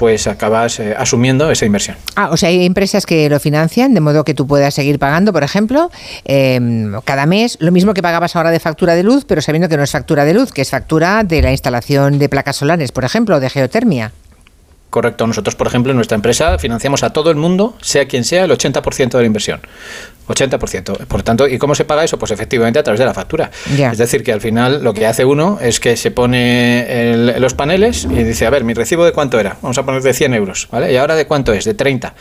pues 0.00 0.26
acabas 0.26 0.80
eh, 0.80 0.94
asumiendo 0.96 1.50
esa 1.50 1.66
inversión. 1.66 1.94
Ah, 2.16 2.30
o 2.32 2.38
sea, 2.38 2.48
hay 2.48 2.64
empresas 2.64 3.04
que 3.04 3.28
lo 3.28 3.38
financian 3.38 3.92
de 3.92 4.00
modo 4.00 4.24
que 4.24 4.32
tú 4.32 4.46
puedas 4.46 4.72
seguir 4.72 4.98
pagando, 4.98 5.30
por 5.30 5.42
ejemplo, 5.42 5.90
eh, 6.24 6.58
cada 7.04 7.26
mes 7.26 7.58
lo 7.60 7.70
mismo 7.70 7.92
que 7.92 8.00
pagabas 8.00 8.34
ahora 8.34 8.50
de 8.50 8.60
factura 8.60 8.94
de 8.94 9.02
luz, 9.02 9.26
pero 9.26 9.42
sabiendo 9.42 9.68
que 9.68 9.76
no 9.76 9.82
es 9.82 9.90
factura 9.90 10.24
de 10.24 10.32
luz, 10.32 10.52
que 10.52 10.62
es 10.62 10.70
factura 10.70 11.22
de 11.22 11.42
la 11.42 11.50
instalación 11.50 12.18
de 12.18 12.30
placas 12.30 12.56
solares, 12.56 12.92
por 12.92 13.04
ejemplo, 13.04 13.36
o 13.36 13.40
de 13.40 13.50
geotermia. 13.50 14.12
Correcto, 14.88 15.26
nosotros, 15.26 15.54
por 15.54 15.66
ejemplo, 15.66 15.92
en 15.92 15.96
nuestra 15.96 16.16
empresa 16.16 16.58
financiamos 16.58 17.02
a 17.02 17.10
todo 17.10 17.30
el 17.30 17.36
mundo, 17.36 17.76
sea 17.82 18.08
quien 18.08 18.24
sea, 18.24 18.44
el 18.44 18.52
80% 18.52 19.10
de 19.10 19.20
la 19.20 19.26
inversión. 19.26 19.60
80%. 20.30 21.06
Por 21.06 21.22
tanto, 21.22 21.46
¿y 21.48 21.58
cómo 21.58 21.74
se 21.74 21.84
paga 21.84 22.04
eso? 22.04 22.18
Pues 22.18 22.30
efectivamente 22.30 22.78
a 22.78 22.82
través 22.82 22.98
de 22.98 23.04
la 23.06 23.14
factura. 23.14 23.50
Ya. 23.76 23.92
Es 23.92 23.98
decir, 23.98 24.22
que 24.22 24.32
al 24.32 24.40
final 24.40 24.82
lo 24.82 24.94
que 24.94 25.06
hace 25.06 25.24
uno 25.24 25.58
es 25.60 25.80
que 25.80 25.96
se 25.96 26.10
pone 26.10 27.12
el- 27.12 27.40
los 27.40 27.54
paneles 27.54 28.04
y 28.04 28.22
dice, 28.22 28.46
a 28.46 28.50
ver, 28.50 28.64
mi 28.64 28.74
recibo 28.74 29.04
de 29.04 29.12
cuánto 29.12 29.38
era? 29.40 29.56
Vamos 29.62 29.78
a 29.78 29.84
poner 29.84 30.02
de 30.02 30.12
100 30.14 30.34
euros, 30.34 30.68
¿vale? 30.70 30.92
¿Y 30.92 30.96
ahora 30.96 31.14
de 31.14 31.26
cuánto 31.26 31.52
es? 31.52 31.64
De 31.64 31.74
30. 31.74 32.14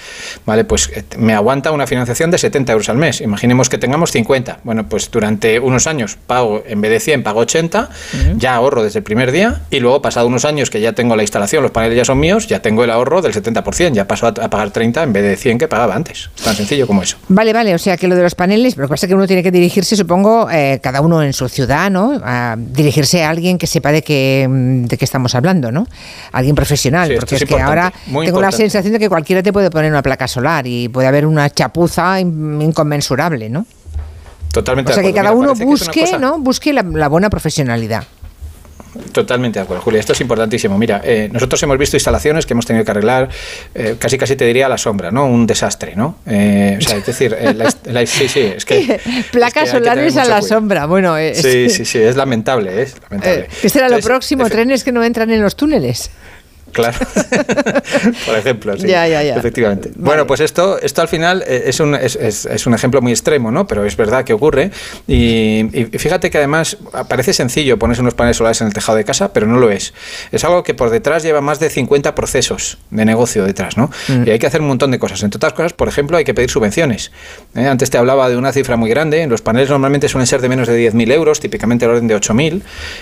Vale, 0.46 0.66
pues 0.66 0.90
eh, 0.94 1.04
me 1.18 1.34
aguanta 1.34 1.72
una 1.72 1.88
financiación 1.88 2.32
de 2.32 2.38
70 2.38 2.72
euros 2.74 2.90
al 2.90 2.98
mes. 2.98 3.22
Imaginemos 3.22 3.70
que 3.70 3.78
tengamos 3.78 4.12
50. 4.12 4.60
Bueno, 4.64 4.88
pues 4.88 5.10
durante 5.12 5.60
unos 5.60 5.88
años 5.88 6.18
pago, 6.28 6.64
en 6.68 6.82
vez 6.82 6.92
de 6.92 7.00
100, 7.00 7.24
pago 7.24 7.40
80, 7.42 7.90
ya 8.38 8.56
ahorro 8.56 8.84
desde 8.84 9.00
el 9.00 9.04
primer 9.04 9.32
día 9.32 9.62
y 9.70 9.80
luego 9.80 10.02
pasado 10.02 10.28
unos 10.28 10.46
años 10.46 10.70
que 10.70 10.82
ya 10.82 10.94
tengo 10.94 11.16
la 11.16 11.24
instalación, 11.24 11.64
los 11.64 11.72
paneles 11.72 11.98
ya 11.98 12.06
son 12.06 12.20
míos, 12.20 12.48
ya 12.48 12.62
tengo 12.62 12.84
el 12.84 12.90
ahorro 12.92 13.22
del 13.22 13.34
70%, 13.34 13.94
ya 13.94 14.08
paso 14.08 14.28
a, 14.28 14.30
a 14.30 14.50
pagar 14.50 14.72
30 14.72 15.04
en 15.04 15.14
vez 15.14 15.24
de 15.24 15.36
100 15.36 15.58
que 15.58 15.68
pagaba 15.68 15.96
antes. 15.96 16.30
Es 16.36 16.44
tan 16.44 16.56
sencillo 16.56 16.88
como 16.88 17.04
eso. 17.04 17.18
Vale, 17.28 17.54
vale, 17.54 17.74
o 17.76 17.78
sea 17.78 17.98
que 18.00 18.08
lo 18.08 18.16
de 18.16 18.24
los 18.24 18.34
paneles, 18.34 18.76
lo 18.78 18.84
que 18.86 18.90
pasa 18.90 19.06
es 19.06 19.10
que 19.10 19.16
uno 19.16 19.28
tiene 19.28 19.44
que 19.44 19.52
dirigirse, 19.52 19.96
supongo, 19.96 20.50
eh, 20.50 20.80
cada 20.82 21.02
uno 21.02 21.22
en 21.22 21.34
su 21.34 21.48
ciudad, 21.50 21.92
¿no? 21.92 22.20
A 22.24 22.56
dirigirse 22.58 23.24
a 23.24 23.30
alguien 23.30 23.58
que 23.58 23.68
sepa 23.68 23.92
de 23.92 24.02
qué, 24.02 24.48
mm, 24.50 24.86
de 24.86 24.98
qué 24.98 25.06
estamos 25.06 25.36
hablando, 25.36 25.72
¿no? 25.72 25.86
Alguien 26.32 26.56
profesional, 26.56 27.10
Sí, 27.10 27.16
porque 27.20 27.36
es 27.36 27.42
es, 27.44 27.48
que 27.48 27.60
ahora 27.60 27.94
tengo 28.26 28.42
la 28.42 28.52
sensación 28.52 28.94
de 28.94 29.00
que 29.00 29.10
cualquiera 29.10 29.44
te 29.44 29.54
puede 29.54 29.70
poner 29.70 29.92
una 29.92 30.02
placa 30.02 30.28
solar 30.28 30.66
y 30.66 30.88
puede 30.90 31.08
haber 31.08 31.26
una 31.26 31.50
chapuza 31.50 32.20
in- 32.20 32.62
inconmensurable, 32.62 33.50
¿no? 33.50 33.66
Totalmente 34.52 34.92
O 34.92 34.96
sea 34.96 35.04
que 35.04 35.14
cada. 35.14 35.30
Mira, 35.30 35.40
uno 35.40 35.54
que 35.54 35.64
busque, 35.66 36.02
cosa- 36.02 36.18
¿no? 36.18 36.40
Busque 36.40 36.74
la, 36.74 36.82
la 36.82 37.08
buena 37.08 37.30
profesionalidad. 37.30 38.04
Totalmente 39.12 39.60
de 39.60 39.64
acuerdo, 39.64 39.84
Julia. 39.84 40.00
Esto 40.00 40.14
es 40.14 40.22
importantísimo. 40.22 40.78
Mira, 40.78 41.02
eh, 41.04 41.30
nosotros 41.32 41.62
hemos 41.64 41.78
visto 41.78 41.96
instalaciones 41.96 42.46
que 42.46 42.54
hemos 42.54 42.66
tenido 42.66 42.84
que 42.86 42.92
arreglar, 42.92 43.30
eh, 43.76 43.96
casi 44.00 44.18
casi 44.18 44.36
te 44.36 44.46
diría 44.46 44.66
a 44.66 44.70
la 44.70 44.78
sombra, 44.78 45.12
¿no? 45.12 45.26
Un 45.26 45.46
desastre, 45.48 45.96
¿no? 45.96 46.18
Eh, 46.26 46.78
o 46.78 46.82
sea, 46.82 46.98
es 46.98 47.06
decir, 47.06 47.36
eh, 47.40 47.54
la, 47.54 47.74
la- 47.86 48.06
sí, 48.06 48.28
sí, 48.28 48.40
es 48.56 48.66
que... 48.66 49.00
Placas 49.32 49.66
es 49.66 49.72
que 49.72 49.78
solares 49.80 50.16
a 50.18 50.22
la 50.22 50.26
cuidado. 50.40 50.48
sombra, 50.48 50.86
bueno, 50.86 51.18
es, 51.18 51.42
Sí, 51.42 51.70
sí, 51.70 51.86
sí, 51.86 51.98
es 52.00 52.16
lamentable, 52.16 52.82
es 52.82 52.96
lamentable. 53.04 53.42
eh, 53.42 53.48
¿qué 53.62 53.70
será 53.70 53.90
lo 53.90 54.00
próximo? 54.00 54.50
Trenes 54.50 54.84
que 54.84 54.92
no 54.92 55.04
entran 55.04 55.30
en 55.32 55.42
los 55.42 55.56
túneles. 55.56 56.10
Claro. 56.72 56.98
Por 58.26 58.36
ejemplo, 58.36 58.78
sí. 58.78 58.88
Ya, 58.88 59.08
ya, 59.08 59.24
ya. 59.24 59.36
Efectivamente. 59.36 59.92
Bueno, 59.96 60.26
pues 60.28 60.40
esto, 60.40 60.80
esto 60.80 61.02
al 61.02 61.08
final 61.08 61.44
eh, 61.48 61.64
es 61.68 61.80
un, 61.80 61.96
es, 61.96 62.16
es- 62.16 62.46
es 62.46 62.68
un 62.68 62.74
ejemplo 62.74 63.02
muy 63.02 63.12
extremo, 63.12 63.52
¿no? 63.52 63.68
Pero 63.68 63.86
es 63.86 63.96
verdad 63.98 64.24
que 64.24 64.34
ocurre. 64.34 64.72
Y, 65.08 65.66
y 65.78 65.86
fíjate 65.98 66.30
que 66.30 66.38
además 66.38 66.78
parece 67.08 67.34
sencillo 67.34 67.78
ponerse 67.80 68.02
unos 68.02 68.14
paneles 68.14 68.38
solares 68.38 68.62
en 68.62 68.68
el 68.68 68.74
tejado 68.74 68.98
de 68.98 69.04
casa, 69.06 69.34
pero 69.34 69.48
no 69.48 69.58
lo 69.58 69.70
es. 69.72 69.94
Es 70.32 70.44
algo 70.44 70.64
que 70.64 70.74
por 70.74 70.90
detrás 70.90 71.24
lleva 71.24 71.42
más 71.42 71.60
de 71.60 71.70
50 71.70 72.16
procesos 72.16 72.78
de 72.92 73.06
negocio 73.06 73.44
detrás, 73.46 73.78
¿no? 73.78 73.90
Mm. 74.08 74.28
Y 74.28 74.32
hay 74.32 74.40
que 74.40 74.48
hacer 74.48 74.62
un 74.62 74.68
montón 74.68 74.92
de 74.92 75.00
cosas. 75.00 75.24
Entre 75.24 75.38
otras 75.38 75.54
cosas, 75.54 75.74
por 75.74 75.88
ejemplo, 75.88 76.18
hay 76.18 76.24
que 76.24 76.34
pedir 76.34 76.50
subvenciones. 76.50 77.12
¿eh? 77.56 77.68
Antes 77.68 77.90
te 77.90 77.98
hablaba 77.98 78.30
de 78.30 78.38
una 78.38 78.52
cifra 78.54 78.76
muy 78.78 78.90
grande. 78.90 79.26
Los 79.28 79.42
paneles 79.42 79.70
normalmente 79.70 80.08
suelen 80.10 80.28
ser 80.28 80.42
de 80.42 80.50
menos 80.50 80.68
de 80.68 80.92
10.000 80.92 81.12
euros, 81.12 81.40
típicamente 81.40 81.86
el 81.86 81.92
orden 81.92 82.08
de 82.08 82.16
8.000, 82.16 82.62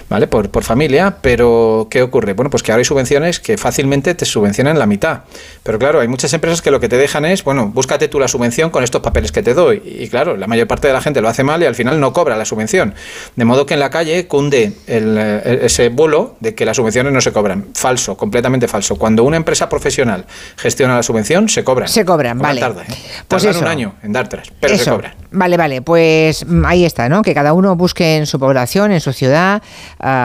¿vale? 0.10 0.27
Por, 0.27 0.49
por 0.49 0.64
familia. 0.64 1.18
Pero, 1.22 1.88
¿qué 1.89 2.02
ocurre? 2.02 2.34
Bueno, 2.34 2.49
pues 2.49 2.64
que 2.64 2.72
ahora 2.72 2.80
hay 2.80 2.85
subvenciones 2.85 3.39
que 3.39 3.56
fácilmente 3.57 4.13
te 4.15 4.25
subvencionan 4.25 4.77
la 4.79 4.85
mitad. 4.85 5.21
Pero 5.63 5.79
claro, 5.79 5.99
hay 5.99 6.07
muchas 6.07 6.34
empresas 6.34 6.61
que 6.61 6.71
lo 6.71 6.79
que 6.79 6.89
te 6.89 6.97
dejan 6.97 7.25
es, 7.25 7.43
bueno, 7.43 7.67
búscate 7.67 8.07
tú 8.07 8.19
la 8.19 8.27
subvención 8.27 8.69
con 8.69 8.84
estos 8.84 9.01
papeles 9.01 9.31
que 9.31 9.43
te 9.43 9.53
doy. 9.53 9.81
Y 9.85 10.07
claro, 10.09 10.38
la 10.38 10.47
mayor 10.47 10.67
parte 10.67 10.88
de 10.88 10.93
la 10.93 11.01
gente 11.01 11.21
lo 11.21 11.29
hace 11.29 11.43
mal 11.43 11.61
y 11.61 11.65
al 11.65 11.75
final 11.75 11.99
no 11.99 12.13
cobra 12.13 12.38
la 12.38 12.45
subvención. 12.45 12.93
De 13.35 13.45
modo 13.45 13.65
que 13.65 13.73
en 13.73 13.79
la 13.79 13.89
calle 13.89 14.27
cunde 14.27 14.73
el, 14.88 15.15
eh, 15.17 15.59
ese 15.63 15.89
bulo 15.89 16.35
de 16.39 16.55
que 16.55 16.65
las 16.65 16.77
subvenciones 16.77 17.11
no 17.13 17.21
se 17.21 17.31
cobran. 17.31 17.67
Falso, 17.73 18.15
completamente 18.17 18.67
falso. 18.67 18.95
Cuando 18.95 19.23
una 19.23 19.38
empresa 19.38 19.69
profesional 19.69 20.25
gestiona 20.57 20.95
la 20.95 21.03
subvención, 21.03 21.49
se 21.49 21.63
cobran. 21.63 21.88
Se 21.88 22.05
cobran, 22.05 22.38
Cobran 22.38 22.39
vale. 22.39 22.59
tarda, 22.61 22.84
¿eh? 22.84 22.95
Pues 23.27 23.43
eso. 23.43 23.59
un 23.59 23.67
año 23.67 23.95
en 24.03 24.11
dártelas, 24.13 24.51
pero 24.59 24.77
se 24.77 24.89
cobran. 24.89 25.13
Vale, 25.31 25.57
vale, 25.57 25.81
pues 25.81 26.45
mm, 26.45 26.65
ahí 26.65 26.85
está, 26.85 27.09
¿no? 27.09 27.21
Que 27.21 27.33
cada 27.33 27.53
uno 27.53 27.75
busque 27.75 28.17
en 28.17 28.25
su 28.25 28.39
población, 28.39 28.91
en 28.91 29.01
su 29.01 29.13
ciudad, 29.13 29.61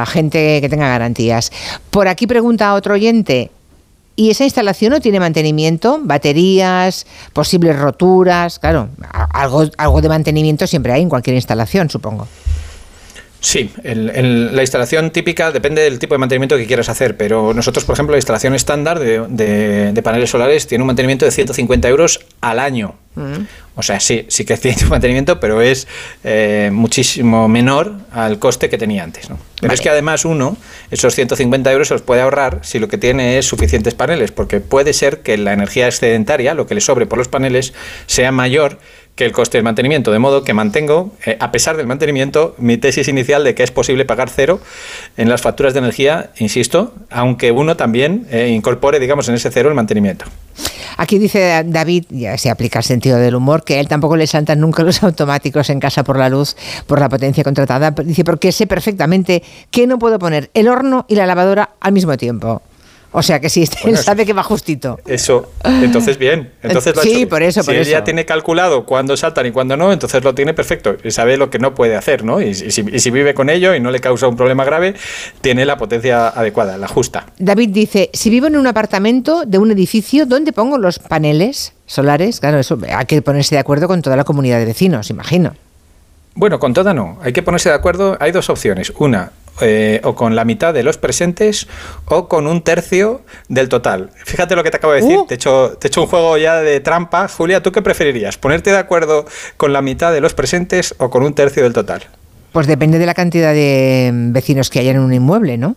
gente 0.07 0.61
que 0.61 0.69
tenga 0.69 0.89
garantías. 0.89 1.51
Por 1.91 2.09
aquí 2.09 2.27
pregunta 2.27 2.75
otro 2.75 2.95
oyente. 2.95 3.51
¿Y 4.15 4.31
esa 4.31 4.45
instalación 4.45 4.93
no 4.93 5.01
tiene 5.01 5.19
mantenimiento? 5.21 5.99
¿Baterías? 6.03 7.07
¿Posibles 7.33 7.79
roturas? 7.79 8.59
Claro, 8.59 8.91
algo, 9.11 9.65
algo 9.79 10.03
de 10.03 10.09
mantenimiento 10.09 10.67
siempre 10.67 10.93
hay 10.93 11.03
en 11.03 11.09
cualquier 11.09 11.35
instalación, 11.35 11.89
supongo. 11.89 12.29
Sí, 13.45 13.71
el- 13.83 14.09
el- 14.11 14.55
la 14.55 14.63
instalación 14.63 15.11
típica 15.11 15.51
depende 15.51 15.83
del 15.83 15.99
tipo 15.99 16.15
de 16.15 16.19
mantenimiento 16.19 16.57
que 16.57 16.65
quieras 16.67 16.89
hacer, 16.89 17.17
pero 17.17 17.53
nosotros, 17.53 17.85
por 17.85 17.95
ejemplo, 17.95 18.13
la 18.13 18.19
instalación 18.19 18.55
estándar 18.55 19.01
de, 19.01 19.21
de- 19.29 19.93
de 19.93 20.03
paneles 20.03 20.31
solares 20.31 20.69
tiene 20.69 20.83
un 20.83 20.87
mantenimiento 20.87 21.25
de 21.25 21.33
150 21.33 21.89
euros 21.89 22.21
al 22.41 22.61
año. 22.61 22.95
O 23.75 23.83
sea, 23.83 23.99
sí, 24.01 24.25
sí 24.29 24.45
que 24.47 24.57
tiene 24.59 24.79
un 24.85 24.91
mantenimiento, 24.91 25.41
pero 25.41 25.61
es 25.61 25.89
eh, 26.23 26.71
muchísimo 26.73 27.49
menor 27.49 27.93
al 28.13 28.39
coste 28.39 28.71
que 28.71 28.79
tenía 28.79 29.03
antes. 29.03 29.29
¿no? 29.29 29.39
Pero 29.61 29.75
es 29.75 29.81
que 29.81 29.91
además 29.91 30.25
uno, 30.25 30.57
esos 30.93 31.13
150 31.15 31.71
euros 31.73 31.89
se 31.89 31.95
los 31.95 32.03
puede 32.03 32.23
ahorrar 32.23 32.61
si 32.63 32.79
lo 32.79 32.87
que 32.89 32.97
tiene 32.97 33.39
es 33.39 33.47
suficientes 33.47 33.95
paneles, 33.95 34.31
porque 34.31 34.61
puede 34.61 34.93
ser 34.93 35.21
que 35.23 35.37
la 35.37 35.53
energía 35.53 35.87
excedentaria, 35.89 36.55
lo 36.55 36.67
que 36.69 36.75
le 36.77 36.81
sobre 36.81 37.07
por 37.07 37.19
los 37.19 37.27
paneles, 37.29 37.75
sea 38.07 38.31
mayor 38.31 38.79
que 39.15 39.25
el 39.27 39.33
coste 39.33 39.59
del 39.59 39.65
mantenimiento, 39.65 40.11
de 40.11 40.19
modo 40.19 40.43
que 40.43 40.55
mantengo, 40.55 41.13
eh, 41.27 41.37
a 41.39 41.53
pesar 41.53 41.77
del 41.77 41.87
mantenimiento, 41.87 42.55
mi 42.59 42.79
tesis 42.79 43.09
inicial 43.09 43.45
de 43.45 43.55
que 43.55 43.63
es 43.63 43.71
posible 43.71 44.05
pagar 44.05 44.31
cero 44.31 44.61
en 45.17 45.29
las 45.29 45.43
facturas 45.43 45.75
de 45.75 45.81
energía, 45.81 46.31
insisto, 46.39 46.95
aunque 47.11 47.53
uno 47.53 47.77
también 47.77 48.27
eh, 48.31 48.49
incorpore, 48.49 48.99
digamos, 49.01 49.29
en 49.29 49.35
ese 49.35 49.51
cero 49.51 49.69
el 49.69 49.75
mantenimiento. 49.75 50.25
Aquí 50.97 51.19
dice 51.19 51.63
David, 51.67 52.05
ya 52.11 52.37
se 52.39 52.51
aplica 52.51 52.79
el 52.79 52.85
sentido 52.85 53.19
del 53.19 53.35
humor, 53.35 53.65
que 53.65 53.77
a 53.77 53.81
él 53.81 53.89
tampoco 53.89 54.17
le 54.17 54.27
saltan 54.27 54.61
nunca 54.61 54.83
los 54.83 55.03
automáticos 55.03 55.69
en 55.71 55.81
casa 55.81 56.05
por 56.05 56.19
la 56.19 56.29
luz, 56.29 56.57
por 56.87 57.01
la 57.01 57.09
potencia 57.09 57.45
contratada. 57.45 57.91
Dice, 57.91 58.25
porque 58.25 58.53
sé 58.53 58.67
perfectamente 58.67 59.43
que 59.71 59.87
no 59.87 59.99
puedo 59.99 60.19
poner 60.19 60.51
el 60.55 60.69
horno 60.69 61.05
y 61.09 61.17
la 61.17 61.27
lavadora 61.27 61.71
al 61.81 61.93
mismo 61.93 62.17
tiempo. 62.17 62.63
O 63.15 63.23
sea 63.23 63.41
que 63.41 63.51
sí, 63.51 63.63
él 63.63 63.69
Bueno, 63.83 63.95
eso- 63.99 64.05
sabe 64.05 64.25
que 64.25 64.33
va 64.33 64.43
justito. 64.43 64.99
Eso, 65.07 65.53
entonces 65.65 66.17
bien. 66.19 66.51
Entonces 66.63 66.95
lo 66.95 67.01
ha 67.01 67.05
Sí, 67.05 67.11
hecho 67.11 67.17
bien. 67.19 67.29
por 67.29 67.43
eso, 67.43 67.61
Si 67.63 67.67
por 67.67 67.75
él 67.75 67.83
eso. 67.83 67.91
ya 67.91 68.05
tiene 68.05 68.25
calculado 68.25 68.87
cuándo 68.87 69.17
saltan 69.17 69.47
y 69.47 69.51
cuándo 69.53 69.77
no, 69.77 69.93
entonces 69.93 70.25
lo 70.25 70.35
tiene 70.35 70.55
perfecto. 70.55 70.97
Y 71.05 71.11
sabe 71.11 71.37
lo 71.37 71.51
que 71.51 71.59
no 71.59 71.75
puede 71.75 71.95
hacer, 71.97 72.25
¿no? 72.25 72.41
Y, 72.41 72.49
y 72.49 72.55
si, 72.71 72.85
y 72.91 72.99
si 73.01 73.11
vive 73.11 73.35
con 73.35 73.51
ello 73.51 73.75
y 73.75 73.81
no 73.81 73.91
le 73.91 74.01
causa 74.01 74.27
un 74.29 74.37
problema 74.37 74.65
grave, 74.65 74.95
tiene 75.43 75.65
la 75.67 75.77
potencia 75.77 76.29
adecuada, 76.29 76.79
la 76.79 76.89
justa. 76.89 77.27
David 77.39 77.69
dice, 77.71 78.11
si 78.15 78.31
vivo 78.31 78.47
en 78.47 78.57
un 78.57 78.67
apartamento 78.67 79.45
de 79.47 79.59
un 79.59 79.71
edificio, 79.71 80.25
¿dónde 80.27 80.53
pongo 80.53 80.79
los 80.79 80.99
paneles 80.99 81.75
solares? 81.87 82.41
Claro, 82.41 82.59
eso 82.59 82.79
hay 82.97 83.05
que 83.07 83.21
ponerse 83.21 83.55
de 83.55 83.59
acuerdo 83.61 83.89
con 83.89 84.01
toda 84.01 84.17
la 84.17 84.25
comunidad 84.25 84.59
de 84.59 84.65
vecinos, 84.65 85.11
imagino. 85.11 85.55
Bueno, 86.35 86.59
con 86.59 86.73
toda 86.73 86.95
no. 86.95 87.19
Hay 87.23 87.35
que 87.35 87.43
ponerse 87.43 87.69
de 87.69 87.75
acuerdo. 87.75 88.17
Hay 88.19 88.33
dos 88.33 88.49
opciones. 88.49 88.91
Una, 88.97 89.33
eh, 89.61 90.01
o 90.05 90.15
con 90.15 90.35
la 90.35 90.45
mitad 90.45 90.73
de 90.73 90.83
los 90.83 90.97
presentes 90.99 91.69
o 92.07 92.27
con 92.29 92.47
un 92.47 92.63
tercio 92.63 93.23
del 93.49 93.69
total. 93.69 94.11
Fíjate 94.25 94.57
lo 94.57 94.65
que 94.65 94.71
te 94.71 94.79
acabo 94.79 94.93
de 94.95 95.03
decir. 95.03 95.19
Uh. 95.19 95.27
Te, 95.27 95.35
he 95.35 95.37
hecho, 95.37 95.77
te 95.79 95.87
he 95.87 95.89
hecho 95.89 96.03
un 96.03 96.09
juego 96.09 96.37
ya 96.39 96.61
de 96.61 96.81
trampa. 96.81 97.29
Julia, 97.29 97.63
¿tú 97.63 97.71
qué 97.73 97.83
preferirías? 97.83 98.39
¿Ponerte 98.39 98.71
de 98.71 98.79
acuerdo 98.79 99.27
con 99.57 99.73
la 99.73 99.83
mitad 99.83 100.13
de 100.13 100.21
los 100.21 100.35
presentes 100.35 100.95
o 100.99 101.11
con 101.11 101.23
un 101.23 101.35
tercio 101.35 101.63
del 101.63 101.73
total? 101.73 102.03
Pues 102.53 102.67
depende 102.67 102.99
de 102.99 103.07
la 103.07 103.15
cantidad 103.15 103.53
de 103.53 104.11
mm, 104.13 104.33
vecinos 104.33 104.69
que 104.71 104.79
haya 104.81 104.91
en 104.93 104.99
un 104.99 105.13
inmueble, 105.13 105.57
¿no? 105.59 105.77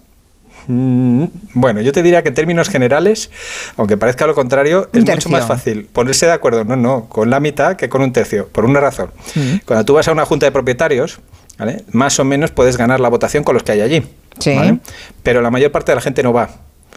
Mm, 0.68 1.26
Bueno, 1.53 1.81
yo 1.81 1.91
te 1.91 2.02
diría 2.02 2.23
que 2.23 2.30
en 2.30 2.35
términos 2.35 2.69
generales, 2.69 3.30
aunque 3.77 3.97
parezca 3.97 4.26
lo 4.26 4.34
contrario, 4.35 4.89
Un 4.93 4.99
es 4.99 5.06
tercio. 5.06 5.30
mucho 5.30 5.39
más 5.39 5.47
fácil 5.47 5.85
ponerse 5.85 6.26
de 6.26 6.31
acuerdo, 6.31 6.64
no, 6.64 6.76
no, 6.76 7.06
con 7.07 7.30
la 7.30 7.39
mitad 7.39 7.76
que 7.76 7.88
con 7.88 8.02
un 8.02 8.11
tercio, 8.11 8.47
por 8.47 8.65
una 8.65 8.80
razón. 8.80 9.11
Mm. 9.35 9.57
Cuando 9.65 9.85
tú 9.85 9.93
vas 9.93 10.07
a 10.07 10.11
una 10.11 10.26
junta 10.26 10.45
de 10.47 10.52
propietarios, 10.52 11.19
¿vale? 11.57 11.84
más 11.91 12.19
o 12.19 12.26
menos 12.26 12.52
puedes 12.52 12.77
ganar 12.77 12.99
la 12.99 13.10
votación 13.10 13.44
con 13.44 13.53
los 13.53 13.64
que 13.64 13.73
hay 13.73 13.82
allí. 13.82 14.03
Sí. 14.40 14.56
¿vale? 14.56 14.80
Pero 15.23 15.41
la 15.41 15.52
mayor 15.52 15.72
parte 15.72 15.91
de 15.91 15.95
la 15.95 16.02
gente 16.02 16.23
no 16.23 16.34
va. 16.34 16.49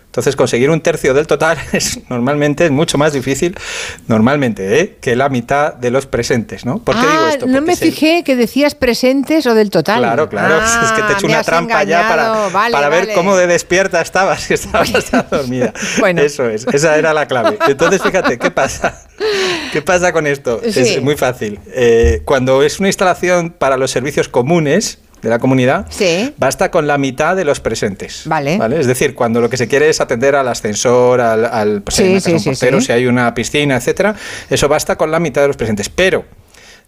Entonces 0.07 0.37
conseguir 0.37 0.71
un 0.71 0.81
tercio 0.81 1.15
del 1.15 1.27
total 1.27 1.59
es 1.73 2.01
normalmente 2.09 2.65
es 2.65 2.71
mucho 2.71 2.99
más 2.99 3.13
difícil, 3.13 3.57
normalmente, 4.07 4.81
¿eh? 4.81 4.97
que 5.01 5.17
la 5.17 5.29
mitad 5.29 5.75
de 5.75 5.91
los 5.91 6.07
presentes, 6.07 6.65
¿no? 6.65 6.79
¿Por 6.79 6.95
qué 6.95 7.03
ah, 7.05 7.11
digo 7.11 7.27
esto? 7.29 7.47
no 7.47 7.61
me 7.63 7.77
fijé 7.77 8.25
que 8.25 8.35
decías 8.35 8.75
presentes 8.75 9.47
o 9.47 9.55
del 9.55 9.71
total. 9.71 10.01
Claro, 10.01 10.29
claro. 10.29 10.59
Ah, 10.61 10.83
es 10.85 10.93
que 10.93 11.03
te 11.03 11.13
he 11.13 11.17
hecho 11.17 11.27
me 11.27 11.35
una 11.35 11.45
trampa 11.45 11.85
ya 11.85 12.09
para, 12.09 12.27
engañado. 12.27 12.51
Vale, 12.51 12.73
para 12.73 12.89
ver 12.89 13.13
cómo 13.15 13.37
de 13.37 13.47
despierta 13.47 14.01
estabas, 14.01 14.41
si 14.45 14.55
estabas 14.55 15.11
dormida. 15.31 15.73
Bueno. 15.99 16.23
Eso 16.23 16.49
es, 16.49 16.67
esa 16.73 16.97
era 16.97 17.15
la 17.15 17.27
clave. 17.27 17.59
Entonces, 17.69 18.03
fíjate, 18.03 18.39
¿qué 18.39 18.51
pasa? 18.51 19.03
¿Qué 19.73 19.83
pasa 19.83 20.13
con 20.13 20.27
esto? 20.27 20.61
Sí. 20.63 20.81
Es 20.81 21.03
muy 21.03 21.17
fácil. 21.17 21.61
Eh, 21.73 22.23
cuando 22.25 22.63
es 22.63 22.79
una 22.79 22.89
instalación 22.89 23.51
para 23.51 23.77
los 23.77 23.91
servicios 23.91 24.29
comunes 24.29 24.99
de 25.23 25.29
la 25.29 25.39
comunidad, 25.39 25.87
Sí. 25.91 26.33
basta 26.39 26.71
con 26.71 26.87
la 26.87 26.99
mitad 26.99 27.37
de 27.37 27.45
los 27.45 27.61
presentes. 27.61 28.23
Vale. 28.27 28.59
Es 28.79 28.87
decir, 28.87 29.15
cuando 29.15 29.41
lo 29.41 29.51
que 29.51 29.57
se 29.57 29.69
quiere 29.69 29.89
es 29.89 30.01
atender 30.01 30.37
al 30.37 30.49
ascensor, 30.49 31.21
al, 31.21 31.83
pues, 31.83 31.97
Sí, 31.97 32.21
sí, 32.21 32.37
portero, 32.51 32.81
si 32.81 32.93
hay 32.93 33.07
una 33.07 33.35
piscina, 33.35 33.77
etcétera, 33.77 34.15
eso 34.51 34.69
basta 34.69 34.97
con 34.97 35.11
la 35.11 35.21
mitad 35.21 35.43
de 35.43 35.49
los 35.49 35.57
presentes. 35.57 35.89
Pero 35.89 36.25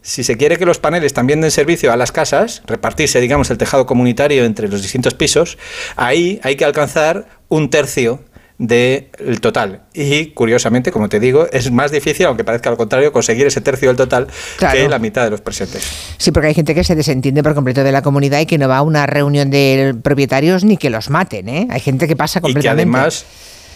si 0.02 0.24
se 0.24 0.36
quiere 0.36 0.56
que 0.56 0.64
los 0.64 0.78
paneles 0.78 1.12
también 1.12 1.40
den 1.40 1.50
servicio 1.50 1.92
a 1.92 1.96
las 1.96 2.12
casas, 2.12 2.62
repartirse, 2.66 3.20
digamos, 3.20 3.50
el 3.50 3.58
tejado 3.58 3.84
comunitario 3.86 4.44
entre 4.44 4.68
los 4.68 4.80
distintos 4.82 5.14
pisos, 5.14 5.58
ahí 5.96 6.40
hay 6.42 6.56
que 6.56 6.64
alcanzar 6.64 7.26
un 7.48 7.68
tercio 7.68 8.22
del 8.60 9.40
total. 9.40 9.84
Y 9.94 10.26
curiosamente, 10.32 10.92
como 10.92 11.08
te 11.08 11.18
digo, 11.18 11.46
es 11.50 11.72
más 11.72 11.90
difícil, 11.90 12.26
aunque 12.26 12.44
parezca 12.44 12.68
al 12.68 12.76
contrario, 12.76 13.10
conseguir 13.10 13.46
ese 13.46 13.62
tercio 13.62 13.88
del 13.88 13.96
total 13.96 14.26
Claro. 14.58 14.76
que 14.78 14.86
la 14.88 14.98
mitad 14.98 15.24
de 15.24 15.30
los 15.30 15.40
presentes. 15.40 15.82
Sí, 16.18 16.30
porque 16.30 16.48
hay 16.48 16.54
gente 16.54 16.74
que 16.74 16.84
se 16.84 16.94
desentiende 16.94 17.42
por 17.42 17.54
completo 17.54 17.82
de 17.82 17.90
la 17.90 18.02
comunidad 18.02 18.38
y 18.40 18.44
que 18.46 18.58
no 18.58 18.68
va 18.68 18.76
a 18.76 18.82
una 18.82 19.06
reunión 19.06 19.48
de 19.50 19.94
propietarios 20.02 20.62
ni 20.64 20.76
que 20.76 20.90
los 20.90 21.08
maten, 21.08 21.48
¿eh? 21.48 21.68
Hay 21.70 21.80
gente 21.80 22.06
que 22.06 22.16
pasa 22.16 22.38
Y 22.38 22.42
que 22.42 22.52
completamente. 22.52 22.82
además 22.82 23.24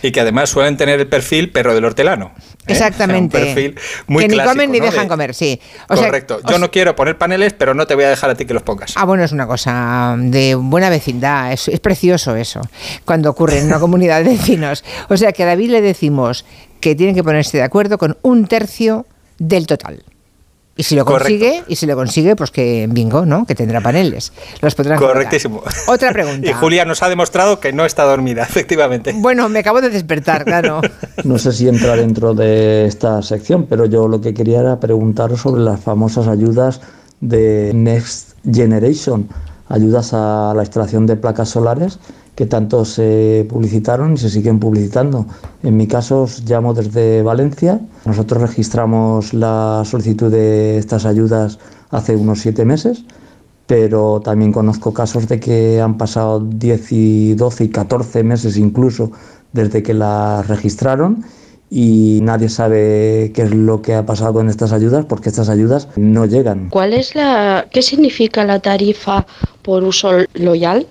y 0.06 0.12
que 0.12 0.20
además 0.20 0.51
suelen 0.51 0.76
tener 0.76 1.01
el 1.01 1.06
perfil 1.06 1.51
perro 1.51 1.74
del 1.74 1.85
hortelano. 1.85 2.32
¿eh? 2.36 2.43
Exactamente. 2.68 3.36
Un 3.39 3.44
perfil 3.44 3.78
muy 4.06 4.22
que 4.24 4.28
ni 4.28 4.35
clásico, 4.35 4.52
comen 4.52 4.70
ni 4.72 4.78
¿no? 4.78 4.85
dejan 4.85 5.05
De- 5.05 5.09
comer, 5.09 5.35
sí. 5.35 5.60
O 5.89 5.97
sea, 5.97 6.06
Correcto. 6.06 6.40
o 6.44 6.51
Yo 6.51 6.59
no 6.59 6.70
quiero 6.70 6.94
poner 6.94 7.16
paneles, 7.18 7.52
pero 7.55 7.74
no 7.74 7.86
te 7.86 7.94
voy 7.94 8.05
a 8.05 8.10
dejar 8.10 8.31
a 8.31 8.35
ti 8.35 8.44
que 8.44 8.55
los 8.55 8.62
pongas. 8.62 8.93
Ah, 8.97 9.05
bueno, 9.05 9.24
es 9.24 9.32
una 9.32 9.47
cosa 9.47 10.14
de 10.18 10.55
buena 10.55 10.90
vecindad, 10.90 11.52
es, 11.52 11.68
es 11.68 11.81
precioso 11.81 12.36
eso, 12.36 12.60
cuando 13.05 13.31
ocurre 13.31 13.59
en 13.60 13.66
una 13.66 13.81
comunidad 13.81 14.22
de 14.22 14.31
vecinos. 14.31 14.85
O 15.09 15.16
sea 15.16 15.32
que 15.32 15.43
a 15.43 15.47
David 15.47 15.70
le 15.70 15.81
decimos 15.81 16.44
que 16.81 16.94
tiene 16.94 17.14
que 17.14 17.24
ponerse 17.24 17.56
de 17.56 17.62
acuerdo 17.62 17.97
con 17.98 18.18
un 18.22 18.47
tercio 18.47 19.06
del 19.39 19.66
total. 19.66 20.05
Y 20.76 20.82
si 20.82 20.96
lo 20.96 21.05
Correcto. 21.05 21.24
consigue, 21.28 21.62
y 21.68 21.76
si 21.76 21.86
lo 21.86 21.94
consigue, 21.94 22.34
pues 22.34 22.51
que 22.51 22.88
bingo, 22.90 23.24
¿no? 23.24 23.46
Que 23.46 23.55
tendrá 23.55 23.80
paneles. 23.80 24.32
Los 24.60 24.74
podrán. 24.74 24.98
Correctísimo. 24.98 25.62
Otra 25.86 26.12
pregunta. 26.12 26.48
Y 26.48 26.52
Julia 26.52 26.84
nos 26.84 27.02
ha 27.02 27.09
demostrado 27.09 27.60
que 27.60 27.72
no 27.72 27.84
está 27.84 28.02
dormida, 28.05 28.42
efectivamente. 28.48 29.12
Bueno, 29.16 29.48
me 29.48 29.60
acabo 29.60 29.80
de 29.80 29.90
despertar, 29.90 30.44
claro. 30.44 30.80
No 31.24 31.38
sé 31.38 31.52
si 31.52 31.68
entra 31.68 31.94
dentro 31.96 32.34
de 32.34 32.86
esta 32.86 33.22
sección, 33.22 33.66
pero 33.68 33.86
yo 33.86 34.09
lo 34.09 34.20
que 34.20 34.34
quería 34.34 34.60
era 34.60 34.80
preguntaros 34.80 35.40
sobre 35.40 35.62
las 35.62 35.80
famosas 35.80 36.26
ayudas 36.26 36.80
de 37.20 37.72
Next 37.72 38.32
Generation, 38.52 39.28
ayudas 39.68 40.12
a 40.12 40.52
la 40.55 40.62
instalación 40.62 41.06
de 41.06 41.16
placas 41.16 41.48
solares 41.51 41.98
que 42.35 42.47
tanto 42.47 42.85
se 42.85 43.47
publicitaron 43.48 44.15
y 44.15 44.16
se 44.16 44.31
siguen 44.31 44.59
publicitando. 44.59 45.27
En 45.62 45.77
mi 45.77 45.86
caso 45.86 46.23
os 46.23 46.43
llamo 46.48 46.74
desde 46.74 47.23
Valencia. 47.23 47.81
Nosotros 48.05 48.43
registramos 48.43 49.32
la 49.35 49.82
solicitud 49.85 50.31
de 50.31 50.78
estas 50.78 51.06
ayudas 51.06 51.59
hace 51.90 52.16
unos 52.16 52.40
siete 52.40 52.65
meses 52.65 53.05
pero 53.66 54.20
también 54.20 54.52
conozco 54.52 54.93
casos 54.93 55.28
de 55.28 55.40
que 55.40 55.81
han 55.81 55.97
pasado 55.97 56.40
10 56.40 56.93
y 56.93 57.35
12 57.35 57.65
y 57.65 57.69
14 57.70 58.23
meses 58.23 58.56
incluso 58.56 59.11
desde 59.52 59.82
que 59.82 59.94
las 59.94 60.47
registraron 60.48 61.24
y 61.70 62.20
nadie 62.23 62.48
sabe 62.48 63.32
qué 63.35 63.43
es 63.43 63.55
lo 63.55 63.81
que 63.81 63.94
ha 63.94 64.05
pasado 64.05 64.35
con 64.35 64.48
estas 64.48 64.73
ayudas 64.73 65.06
porque 65.06 65.28
estas 65.28 65.48
ayudas 65.48 65.89
no 65.97 66.27
llegan. 66.27 66.69
¿Cuál 66.70 66.93
es 66.93 67.15
la, 67.15 67.66
qué 67.70 67.82
significa 67.82 68.44
la 68.44 68.61
tarifa 68.61 69.27
por 69.62 69.82
uso 69.82 70.11
loyal? 70.35 70.86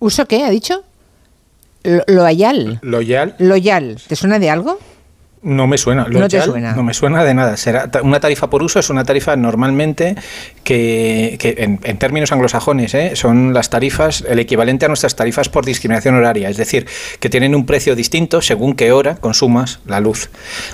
¿Uso 0.00 0.26
qué? 0.26 0.42
¿Ha 0.44 0.50
dicho? 0.50 0.82
Lo- 1.84 2.02
Loyal. 2.08 2.78
Loyal. 2.82 3.36
Loyal. 3.38 3.98
¿Te 4.06 4.16
suena 4.16 4.38
de 4.38 4.50
algo? 4.50 4.78
No 5.42 5.66
me 5.66 5.78
suena. 5.78 6.06
No 6.10 6.28
te 6.28 6.40
suena. 6.42 6.74
No 6.74 6.82
me 6.82 6.92
suena 6.92 7.24
de 7.24 7.32
nada. 7.32 7.56
Será 7.56 7.88
una 8.02 8.20
tarifa 8.20 8.50
por 8.50 8.62
uso 8.62 8.78
es 8.78 8.90
una 8.90 9.04
tarifa 9.04 9.36
normalmente 9.36 10.14
que, 10.64 11.36
que 11.38 11.54
en, 11.64 11.80
en 11.82 11.96
términos 11.98 12.30
anglosajones 12.32 12.92
¿eh? 12.94 13.12
son 13.16 13.54
las 13.54 13.70
tarifas, 13.70 14.22
el 14.28 14.38
equivalente 14.38 14.84
a 14.84 14.88
nuestras 14.88 15.16
tarifas 15.16 15.48
por 15.48 15.64
discriminación 15.64 16.14
horaria. 16.14 16.50
Es 16.50 16.58
decir, 16.58 16.86
que 17.20 17.30
tienen 17.30 17.54
un 17.54 17.64
precio 17.64 17.96
distinto 17.96 18.42
según 18.42 18.74
qué 18.74 18.92
hora 18.92 19.16
consumas 19.16 19.80
la 19.86 20.00
luz. 20.00 20.28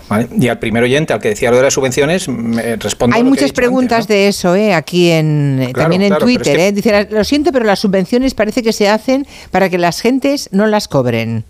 ¿vale? 0.08 0.26
Y 0.36 0.48
al 0.48 0.58
primer 0.58 0.82
oyente, 0.82 1.12
al 1.12 1.20
que 1.20 1.28
decía 1.28 1.50
lo 1.52 1.58
de 1.58 1.62
las 1.62 1.74
subvenciones, 1.74 2.28
me 2.28 2.74
respondo. 2.76 3.14
Hay 3.14 3.22
lo 3.22 3.26
que 3.26 3.28
he 3.28 3.30
muchas 3.30 3.44
dicho 3.44 3.54
preguntas 3.54 4.08
de 4.08 4.26
eso, 4.28 4.56
¿eh? 4.56 4.74
Aquí 4.74 5.10
en, 5.10 5.58
eh, 5.60 5.64
Claro, 5.72 5.84
también 5.84 6.02
en 6.02 6.08
claro, 6.08 6.26
es 6.26 6.34
Twitter, 6.34 6.56
que- 6.56 6.66
¿eh? 6.68 6.72
Dice, 6.72 6.90
"La- 6.90 7.04
lo 7.08 7.22
siento, 7.24 7.52
pero 7.52 7.64
las 7.64 7.78
subvenciones 7.78 8.34
parece 8.34 8.64
que 8.64 8.72
se 8.72 8.88
hacen 8.88 9.26
para 9.52 9.68
que 9.68 9.78
las 9.78 10.00
gentes 10.00 10.48
no 10.50 10.66
las 10.66 10.88
cobren. 10.88 11.44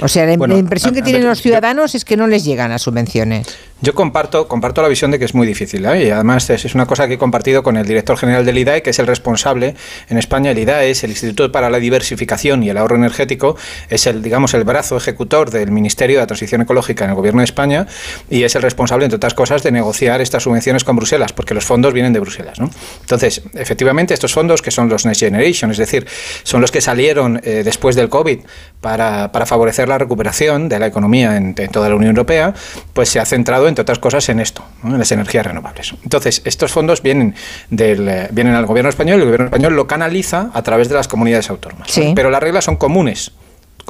O 0.00 0.08
sea, 0.08 0.26
la, 0.26 0.36
Bueno, 0.36 0.56
impresión 0.56 0.94
que 0.94 1.02
tienen 1.02 1.24
los 1.24 1.40
ciudadanos 1.40 1.94
es 1.94 2.04
que 2.04 2.16
no 2.16 2.26
les 2.26 2.44
llegan 2.44 2.70
las 2.70 2.82
subvenciones. 2.82 3.46
Yo 3.84 3.94
comparto, 3.94 4.48
comparto 4.48 4.80
la 4.80 4.88
visión 4.88 5.10
de 5.10 5.18
que 5.18 5.26
es 5.26 5.34
muy 5.34 5.46
difícil. 5.46 5.84
¿eh? 5.84 6.06
Y 6.06 6.10
además 6.10 6.48
es, 6.48 6.74
una 6.74 6.86
cosa 6.86 7.06
que 7.06 7.14
he 7.14 7.18
compartido 7.18 7.62
con 7.62 7.76
el 7.76 7.86
director 7.86 8.16
general 8.16 8.46
del 8.46 8.56
IDAE, 8.56 8.80
que 8.80 8.88
es 8.88 8.98
el 8.98 9.06
responsable 9.06 9.74
en 10.08 10.16
España. 10.16 10.52
El 10.52 10.58
IDAE 10.58 10.88
es 10.88 11.04
el 11.04 11.10
Instituto 11.10 11.52
para 11.52 11.68
la 11.68 11.78
Diversificación 11.78 12.62
y 12.62 12.70
el 12.70 12.78
Ahorro 12.78 12.96
Energético, 12.96 13.58
es 13.90 14.06
el, 14.06 14.22
digamos, 14.22 14.54
el 14.54 14.64
brazo 14.64 14.96
ejecutor 14.96 15.50
del 15.50 15.70
Ministerio 15.70 16.16
de 16.16 16.22
la 16.22 16.26
Transición 16.26 16.62
Ecológica 16.62 17.04
en 17.04 17.10
el 17.10 17.16
Gobierno 17.16 17.40
de 17.40 17.44
España 17.44 17.86
y 18.30 18.44
es 18.44 18.56
el 18.56 18.62
responsable, 18.62 19.04
entre 19.04 19.16
otras 19.16 19.34
cosas, 19.34 19.62
de 19.62 19.70
negociar 19.70 20.22
estas 20.22 20.44
subvenciones 20.44 20.82
con 20.82 20.96
Bruselas, 20.96 21.34
porque 21.34 21.52
los 21.52 21.66
fondos 21.66 21.92
vienen 21.92 22.14
de 22.14 22.20
Bruselas. 22.20 22.58
Entonces, 23.02 23.42
efectivamente, 23.52 24.14
estos 24.14 24.32
fondos, 24.32 24.62
que 24.62 24.70
son 24.70 24.88
los 24.88 25.04
Next 25.04 25.20
Generation, 25.20 25.70
es 25.70 25.76
decir, 25.76 26.06
son 26.42 26.62
los 26.62 26.70
que 26.70 26.80
salieron 26.80 27.38
eh, 27.44 27.60
después 27.62 27.96
del 27.96 28.08
COVID 28.08 28.38
para, 28.80 29.30
para, 29.30 29.44
favorecer 29.44 29.88
la 29.88 29.98
recuperación 29.98 30.70
de 30.70 30.78
la 30.78 30.86
economía 30.86 31.36
en, 31.36 31.54
en, 31.58 31.68
toda 31.70 31.90
la 31.90 31.96
Unión 31.96 32.12
Europea, 32.12 32.54
pues 32.94 33.10
se 33.10 33.20
ha 33.20 33.26
centrado, 33.26 33.68
entre 33.74 33.82
otras 33.82 33.98
cosas, 33.98 34.28
en 34.28 34.40
esto, 34.40 34.64
¿no? 34.82 34.92
en 34.92 34.98
las 34.98 35.10
energías 35.12 35.44
renovables. 35.44 35.94
Entonces, 36.02 36.42
estos 36.44 36.72
fondos 36.72 37.02
vienen, 37.02 37.34
del, 37.70 38.08
eh, 38.08 38.28
vienen 38.30 38.54
al 38.54 38.66
Gobierno 38.66 38.88
español 38.88 39.18
y 39.18 39.22
el 39.22 39.26
Gobierno 39.26 39.46
español 39.46 39.74
lo 39.74 39.86
canaliza 39.86 40.50
a 40.54 40.62
través 40.62 40.88
de 40.88 40.94
las 40.94 41.08
comunidades 41.08 41.50
autónomas. 41.50 41.88
Sí. 41.90 42.12
Pero 42.14 42.30
las 42.30 42.42
reglas 42.42 42.64
son 42.64 42.76
comunes 42.76 43.32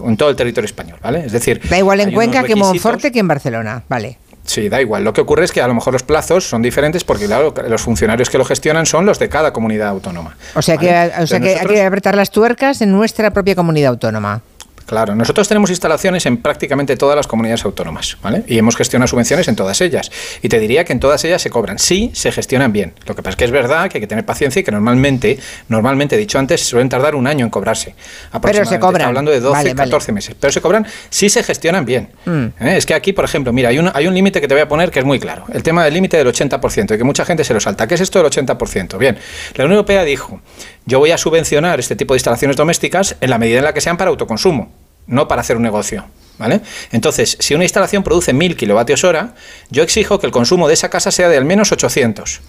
en 0.04 0.16
todo 0.16 0.30
el 0.30 0.36
territorio 0.36 0.66
español, 0.66 0.98
¿vale? 1.02 1.26
Es 1.26 1.32
decir, 1.32 1.60
da 1.68 1.78
igual 1.78 2.00
en 2.00 2.12
Cuenca 2.12 2.42
que 2.42 2.52
en 2.52 2.58
Monforte 2.58 3.12
que 3.12 3.20
en 3.20 3.28
Barcelona, 3.28 3.84
vale. 3.88 4.18
Sí, 4.44 4.68
da 4.68 4.80
igual. 4.80 5.04
Lo 5.04 5.12
que 5.12 5.22
ocurre 5.22 5.44
es 5.44 5.52
que 5.52 5.62
a 5.62 5.68
lo 5.68 5.74
mejor 5.74 5.94
los 5.94 6.02
plazos 6.02 6.48
son 6.48 6.60
diferentes 6.60 7.02
porque, 7.02 7.26
claro, 7.26 7.54
los 7.66 7.80
funcionarios 7.80 8.28
que 8.28 8.36
lo 8.36 8.44
gestionan 8.44 8.84
son 8.84 9.06
los 9.06 9.18
de 9.18 9.28
cada 9.28 9.52
comunidad 9.52 9.88
autónoma. 9.88 10.36
O 10.54 10.60
sea 10.60 10.76
que, 10.76 10.88
o 10.88 11.26
sea 11.26 11.38
hay 11.38 11.66
que 11.66 11.82
apretar 11.82 12.14
las 12.14 12.30
tuercas 12.30 12.82
en 12.82 12.92
nuestra 12.92 13.30
propia 13.30 13.54
comunidad 13.54 13.90
autónoma. 13.90 14.42
Claro, 14.86 15.14
nosotros 15.14 15.48
tenemos 15.48 15.70
instalaciones 15.70 16.26
en 16.26 16.36
prácticamente 16.36 16.96
todas 16.96 17.16
las 17.16 17.26
comunidades 17.26 17.64
autónomas, 17.64 18.18
¿vale? 18.22 18.44
Y 18.46 18.58
hemos 18.58 18.76
gestionado 18.76 19.08
subvenciones 19.08 19.48
en 19.48 19.56
todas 19.56 19.80
ellas. 19.80 20.10
Y 20.42 20.48
te 20.48 20.58
diría 20.58 20.84
que 20.84 20.92
en 20.92 21.00
todas 21.00 21.24
ellas 21.24 21.40
se 21.40 21.50
cobran, 21.50 21.78
sí, 21.78 22.10
se 22.14 22.32
gestionan 22.32 22.72
bien. 22.72 22.92
Lo 23.06 23.14
que 23.14 23.22
pasa 23.22 23.30
es 23.30 23.36
que 23.36 23.44
es 23.44 23.50
verdad 23.50 23.88
que 23.88 23.98
hay 23.98 24.00
que 24.00 24.06
tener 24.06 24.24
paciencia 24.24 24.60
y 24.60 24.64
que 24.64 24.70
normalmente, 24.70 25.38
normalmente, 25.68 26.16
dicho 26.16 26.38
antes, 26.38 26.60
suelen 26.60 26.88
tardar 26.88 27.14
un 27.14 27.26
año 27.26 27.44
en 27.44 27.50
cobrarse. 27.50 27.94
Aproximadamente. 28.30 28.80
cobran. 28.80 29.00
Está 29.00 29.08
hablando 29.08 29.30
de 29.30 29.40
12, 29.40 29.52
Vale, 29.52 29.74
vale. 29.74 29.90
14 29.90 30.12
meses. 30.12 30.36
Pero 30.38 30.52
se 30.52 30.60
cobran, 30.60 30.86
sí 31.08 31.28
se 31.30 31.42
gestionan 31.42 31.84
bien. 31.84 32.10
Mm. 32.24 32.44
¿eh? 32.60 32.76
Es 32.76 32.86
que 32.86 32.94
aquí, 32.94 33.12
por 33.12 33.24
ejemplo, 33.24 33.52
mira, 33.52 33.70
hay 33.70 33.78
un, 33.78 33.90
hay 33.92 34.06
un 34.06 34.14
límite 34.14 34.40
que 34.40 34.48
te 34.48 34.54
voy 34.54 34.62
a 34.62 34.68
poner 34.68 34.90
que 34.90 34.98
es 34.98 35.04
muy 35.04 35.18
claro. 35.18 35.44
El 35.52 35.62
tema 35.62 35.84
del 35.84 35.94
límite 35.94 36.16
del 36.16 36.26
80%, 36.26 36.94
y 36.94 36.98
que 36.98 37.04
mucha 37.04 37.24
gente 37.24 37.44
se 37.44 37.54
lo 37.54 37.60
salta. 37.60 37.86
¿Qué 37.86 37.94
es 37.94 38.00
esto 38.00 38.22
del 38.22 38.30
80%? 38.30 38.98
Bien, 38.98 39.16
la 39.54 39.64
Unión 39.64 39.78
Europea 39.78 40.04
dijo, 40.04 40.40
yo 40.86 40.98
voy 40.98 41.10
a 41.10 41.18
subvencionar 41.18 41.80
este 41.80 41.96
tipo 41.96 42.14
de 42.14 42.18
instalaciones 42.18 42.56
domésticas 42.56 43.16
en 43.20 43.30
la 43.30 43.38
medida 43.38 43.58
en 43.58 43.64
la 43.64 43.74
que 43.74 43.80
sean 43.80 43.96
para 43.96 44.10
autoconsumo, 44.10 44.72
no 45.06 45.28
para 45.28 45.40
hacer 45.40 45.56
un 45.56 45.62
negocio. 45.62 46.04
¿Vale? 46.36 46.62
Entonces, 46.90 47.36
si 47.38 47.54
una 47.54 47.62
instalación 47.62 48.02
produce 48.02 48.32
1000 48.32 48.56
kilovatios 48.56 49.04
hora, 49.04 49.34
yo 49.70 49.84
exijo 49.84 50.18
que 50.18 50.26
el 50.26 50.32
consumo 50.32 50.66
de 50.66 50.74
esa 50.74 50.90
casa 50.90 51.12
sea 51.12 51.28
de 51.28 51.36
al 51.36 51.44
menos 51.44 51.70
800. 51.70 52.40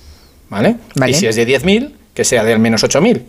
¿Vale? 0.50 0.78
Vale. 0.96 1.12
Y 1.12 1.16
si 1.16 1.28
es 1.28 1.36
de 1.36 1.48
10.000, 1.48 1.94
que 2.16 2.24
sea 2.24 2.44
de 2.44 2.54
al 2.54 2.60
menos 2.60 2.84
8.000. 2.84 3.24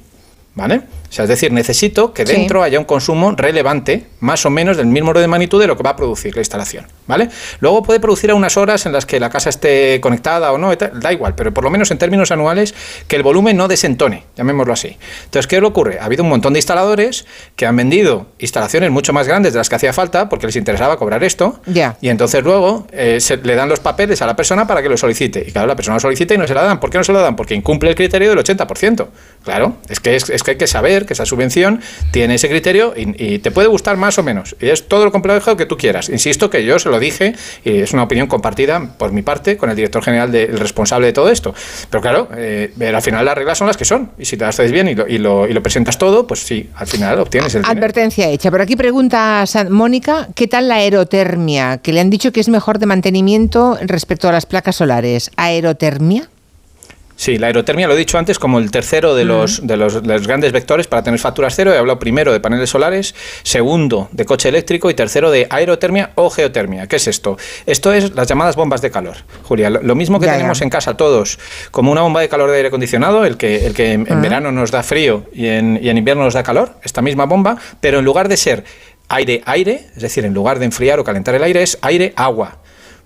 ¿Vale? 0.54 0.80
O 1.08 1.12
sea, 1.12 1.24
es 1.24 1.28
decir, 1.28 1.52
necesito 1.52 2.12
que 2.12 2.26
Sí. 2.26 2.32
dentro 2.32 2.62
haya 2.62 2.78
un 2.78 2.84
consumo 2.84 3.32
relevante, 3.36 4.06
más 4.20 4.44
o 4.46 4.50
menos 4.50 4.76
del 4.76 4.86
mismo 4.86 5.10
orden 5.10 5.22
de 5.22 5.28
magnitud 5.28 5.60
de 5.60 5.66
lo 5.66 5.76
que 5.76 5.82
va 5.82 5.90
a 5.90 5.96
producir 5.96 6.34
la 6.34 6.40
instalación. 6.40 6.86
¿Vale? 7.06 7.28
Luego 7.60 7.82
puede 7.84 8.00
producir 8.00 8.30
a 8.32 8.34
unas 8.34 8.56
horas 8.56 8.84
en 8.86 8.92
las 8.92 9.06
que 9.06 9.20
la 9.20 9.30
casa 9.30 9.48
esté 9.50 10.00
conectada 10.00 10.52
o 10.52 10.58
no, 10.58 10.74
da 10.74 11.12
igual, 11.12 11.34
pero 11.36 11.54
por 11.54 11.62
lo 11.62 11.70
menos 11.70 11.90
en 11.92 11.98
términos 11.98 12.32
anuales 12.32 12.74
que 13.06 13.14
el 13.16 13.22
volumen 13.22 13.56
no 13.56 13.68
desentone, 13.68 14.24
llamémoslo 14.36 14.72
así. 14.72 14.96
Entonces, 15.24 15.46
¿qué 15.46 15.60
le 15.60 15.66
ocurre? 15.68 15.98
Ha 16.00 16.04
habido 16.06 16.24
un 16.24 16.28
montón 16.30 16.52
de 16.52 16.58
instaladores 16.58 17.24
que 17.54 17.64
han 17.66 17.76
vendido 17.76 18.26
instalaciones 18.40 18.90
mucho 18.90 19.12
más 19.12 19.28
grandes 19.28 19.52
de 19.52 19.58
las 19.58 19.68
que 19.68 19.76
hacía 19.76 19.92
falta 19.92 20.28
porque 20.28 20.46
les 20.46 20.56
interesaba 20.56 20.96
cobrar 20.98 21.22
esto. 21.22 21.60
Ya. 21.66 21.96
Y 22.00 22.08
entonces 22.08 22.42
luego 22.42 22.86
eh, 22.90 23.20
se 23.20 23.36
le 23.36 23.54
dan 23.54 23.68
los 23.68 23.78
papeles 23.78 24.20
a 24.22 24.26
la 24.26 24.34
persona 24.34 24.66
para 24.66 24.82
que 24.82 24.88
lo 24.88 24.96
solicite. 24.96 25.44
Y 25.46 25.52
claro, 25.52 25.68
la 25.68 25.76
persona 25.76 25.94
lo 25.96 26.00
solicita 26.00 26.34
y 26.34 26.38
no 26.38 26.46
se 26.48 26.54
la 26.54 26.62
dan. 26.64 26.80
¿Por 26.80 26.90
qué 26.90 26.98
no 26.98 27.04
se 27.04 27.12
lo 27.12 27.20
dan? 27.20 27.36
Porque 27.36 27.54
incumple 27.54 27.90
el 27.90 27.94
criterio 27.94 28.30
del 28.30 28.38
80%. 28.38 29.06
Claro, 29.44 29.74
es 29.88 30.00
que, 30.00 30.16
es, 30.16 30.28
es 30.30 30.42
que 30.42 30.52
hay 30.52 30.56
que 30.56 30.66
saber 30.66 30.95
que 31.04 31.12
esa 31.12 31.26
subvención 31.26 31.80
tiene 32.12 32.36
ese 32.36 32.48
criterio 32.48 32.94
y, 32.96 33.36
te 33.40 33.50
puede 33.50 33.68
gustar 33.68 33.96
más 33.96 34.18
o 34.18 34.22
menos. 34.22 34.56
Y 34.60 34.68
es 34.68 34.88
todo 34.88 35.04
lo 35.04 35.12
complejo 35.12 35.56
que 35.56 35.66
tú 35.66 35.76
quieras. 35.76 36.08
Insisto 36.08 36.48
que 36.48 36.64
yo 36.64 36.78
se 36.78 36.88
lo 36.88 36.98
dije 36.98 37.34
y 37.64 37.78
es 37.80 37.92
una 37.92 38.04
opinión 38.04 38.28
compartida 38.28 38.94
por 38.96 39.12
mi 39.12 39.22
parte 39.22 39.56
con 39.56 39.68
el 39.68 39.76
director 39.76 40.02
general, 40.02 40.32
de- 40.32 40.46
responsable 40.46 41.08
de 41.08 41.12
todo 41.12 41.28
esto. 41.28 41.54
Pero 41.90 42.00
claro, 42.00 42.28
eh, 42.36 42.72
al 42.94 43.02
final 43.02 43.24
las 43.24 43.36
reglas 43.36 43.58
son 43.58 43.66
las 43.66 43.76
que 43.76 43.84
son. 43.84 44.12
Y 44.18 44.24
si 44.24 44.36
te 44.36 44.44
las 44.44 44.58
haces 44.58 44.72
bien 44.72 44.88
y 44.88 45.18
lo, 45.18 45.46
presentas 45.62 45.98
todo, 45.98 46.26
pues 46.26 46.40
sí, 46.40 46.70
al 46.76 46.86
final 46.86 47.18
obtienes 47.18 47.54
el. 47.54 47.64
Advertencia 47.64 48.28
hecha. 48.28 48.50
Por 48.50 48.60
aquí 48.60 48.76
pregunta 48.76 49.44
Mónica, 49.68 50.28
¿qué 50.34 50.46
tal 50.46 50.68
la 50.68 50.76
aerotermia? 50.76 51.78
Que 51.78 51.92
le 51.92 52.00
han 52.00 52.10
dicho 52.10 52.32
que 52.32 52.40
es 52.40 52.48
mejor 52.48 52.78
de 52.78 52.86
mantenimiento 52.86 53.78
respecto 53.82 54.28
a 54.28 54.32
las 54.32 54.46
placas 54.46 54.76
solares. 54.76 55.30
¿Aerotermia? 55.36 56.28
Sí, 57.16 57.38
la 57.38 57.46
aerotermia 57.46 57.88
lo 57.88 57.94
he 57.94 57.96
dicho 57.96 58.18
antes 58.18 58.38
como 58.38 58.58
el 58.58 58.70
tercero 58.70 59.14
de 59.14 59.24
los, 59.24 59.66
de 59.66 59.78
los, 59.78 60.02
de 60.02 60.06
los 60.14 60.26
grandes 60.26 60.52
vectores 60.52 60.86
para 60.86 61.02
tener 61.02 61.18
facturas 61.18 61.54
cero. 61.56 61.72
He 61.72 61.78
hablado 61.78 61.98
primero 61.98 62.30
de 62.30 62.40
paneles 62.40 62.68
solares, 62.68 63.14
segundo 63.42 64.08
de 64.12 64.26
coche 64.26 64.50
eléctrico 64.50 64.90
y 64.90 64.94
tercero 64.94 65.30
de 65.30 65.46
aerotermia 65.48 66.12
o 66.14 66.28
geotermia. 66.28 66.86
¿Qué 66.86 66.96
es 66.96 67.06
esto? 67.08 67.38
Esto 67.64 67.94
es 67.94 68.14
las 68.14 68.28
llamadas 68.28 68.54
bombas 68.54 68.82
de 68.82 68.90
calor. 68.90 69.16
Julia, 69.44 69.70
lo, 69.70 69.94
mismo 69.94 70.20
que 70.20 70.26
Ya, 70.26 70.32
ya. 70.32 70.36
tenemos 70.38 70.60
en 70.60 70.68
casa 70.68 70.96
todos, 70.96 71.38
como 71.70 71.90
una 71.90 72.02
bomba 72.02 72.20
de 72.20 72.28
calor 72.28 72.50
de 72.50 72.56
aire 72.56 72.68
acondicionado, 72.68 73.24
el 73.24 73.38
que, 73.38 73.66
el 73.66 73.72
que 73.74 73.92
en, 73.92 74.06
en 74.10 74.20
verano 74.20 74.52
nos 74.52 74.70
da 74.70 74.82
frío 74.82 75.24
y 75.32 75.46
en, 75.46 75.78
y 75.82 75.88
en 75.88 75.96
invierno 75.96 76.22
nos 76.22 76.34
da 76.34 76.42
calor, 76.42 76.74
esta 76.82 77.00
misma 77.00 77.24
bomba, 77.24 77.56
pero 77.80 77.98
en 77.98 78.04
lugar 78.04 78.28
de 78.28 78.36
ser 78.36 78.64
aire-aire, 79.08 79.86
es 79.96 80.02
decir, 80.02 80.24
en 80.24 80.34
lugar 80.34 80.58
de 80.58 80.66
enfriar 80.66 80.98
o 80.98 81.04
calentar 81.04 81.34
el 81.34 81.42
aire, 81.42 81.62
es 81.62 81.78
aire-agua. 81.80 82.58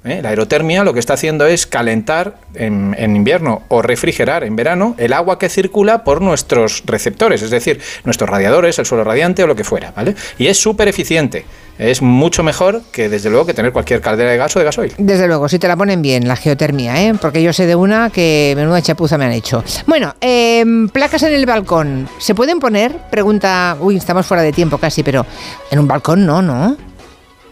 ¿Eh? 0.05 0.21
La 0.23 0.31
aerotermia 0.31 0.85
lo 0.85 0.95
que 0.95 1.01
está 1.01 1.15
haciendo 1.15 1.47
es 1.47 1.67
calentar 1.67 2.37
en, 2.55 2.95
invierno 3.17 3.63
o 3.69 3.83
refrigerar 3.83 4.45
en 4.45 4.57
verano 4.57 4.95
el 4.99 5.13
agua 5.13 5.39
que 5.39 5.49
circula 5.49 6.05
por 6.05 6.23
nuestros 6.23 6.83
receptores, 6.87 7.43
es 7.43 7.51
decir, 7.51 7.81
nuestros 8.05 8.29
radiadores, 8.31 8.79
el 8.79 8.87
suelo 8.87 9.05
radiante 9.05 9.43
o 9.43 9.47
lo 9.47 9.57
que 9.57 9.65
fuera, 9.65 9.93
¿vale? 9.95 10.15
Y 10.39 10.47
es 10.47 10.59
súper 10.59 10.89
eficiente. 10.89 11.45
Es 11.79 12.03
mucho 12.03 12.43
mejor 12.43 12.83
que, 12.93 13.09
desde 13.09 13.31
luego, 13.31 13.47
que 13.47 13.55
tener 13.55 13.73
cualquier 13.73 14.03
caldera 14.03 14.31
de 14.31 14.37
gas 14.37 14.55
o 14.55 14.59
de 14.59 14.67
gasoil. 14.67 14.93
Desde 14.99 15.27
luego, 15.27 15.49
si 15.49 15.59
te 15.59 15.67
la 15.67 15.79
ponen 15.79 16.03
bien, 16.03 16.29
la 16.29 16.37
geotermia, 16.37 17.03
¿eh? 17.03 17.15
porque 17.19 17.43
yo 17.43 17.55
sé 17.55 17.65
de 17.65 17.75
una 17.75 18.11
que 18.11 18.53
menuda 18.55 18.83
chapuza 18.83 19.17
me 19.17 19.25
han 19.25 19.33
hecho. 19.33 19.65
Bueno, 19.87 20.15
eh, 20.21 20.63
placas 20.93 21.23
en 21.23 21.33
el 21.33 21.47
balcón, 21.47 22.07
¿se 22.19 22.35
pueden 22.35 22.61
poner? 22.61 22.95
Pregunta, 23.11 23.79
uy, 23.81 23.97
estamos 23.97 24.27
fuera 24.27 24.43
de 24.43 24.53
tiempo 24.53 24.77
casi, 24.77 25.03
pero 25.03 25.25
en 25.71 25.79
un 25.79 25.89
balcón 25.89 26.27
no, 26.27 26.43
¿no? 26.43 26.77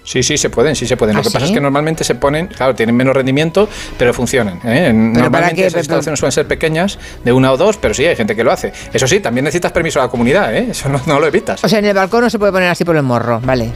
Sí, 0.08 0.22
sí, 0.22 0.38
se 0.38 0.48
pueden, 0.48 0.74
sí 0.74 0.86
se 0.86 0.96
pueden. 0.96 1.16
¿Ah, 1.16 1.18
Lo 1.18 1.22
que 1.22 1.30
pasa 1.30 1.44
es 1.44 1.52
que 1.52 1.60
normalmente 1.60 2.02
se 2.02 2.14
ponen, 2.14 2.46
claro, 2.46 2.74
tienen 2.74 2.96
menos 2.96 3.14
rendimiento, 3.14 3.68
pero 3.98 4.14
funcionan. 4.14 4.56
¿eh? 4.56 4.60
¿Pero 4.62 4.92
para 4.94 4.94
Normalmente 5.22 5.54
qué? 5.56 5.66
esas 5.66 5.80
instalaciones 5.80 6.18
suelen 6.18 6.32
ser 6.32 6.46
pequeñas, 6.48 6.98
de 7.24 7.32
una 7.34 7.52
o 7.52 7.58
dos, 7.58 7.76
pero 7.76 7.92
sí, 7.92 8.06
hay 8.06 8.16
gente 8.16 8.34
que 8.34 8.42
lo 8.42 8.50
hace. 8.50 8.72
Eso 8.94 9.06
sí, 9.06 9.20
también 9.20 9.44
necesitas 9.44 9.70
permiso 9.70 10.00
a 10.00 10.04
la 10.04 10.08
comunidad, 10.08 10.54
¿eh? 10.56 10.68
eso 10.70 10.88
no, 10.88 10.98
no 11.04 11.20
lo 11.20 11.26
evitas. 11.26 11.62
O 11.62 11.68
sea, 11.68 11.80
en 11.80 11.84
el 11.84 11.94
balcón 11.94 12.22
no 12.22 12.30
se 12.30 12.38
puede 12.38 12.52
poner 12.52 12.70
así 12.70 12.86
por 12.86 12.96
el 12.96 13.02
morro, 13.02 13.38
vale. 13.44 13.70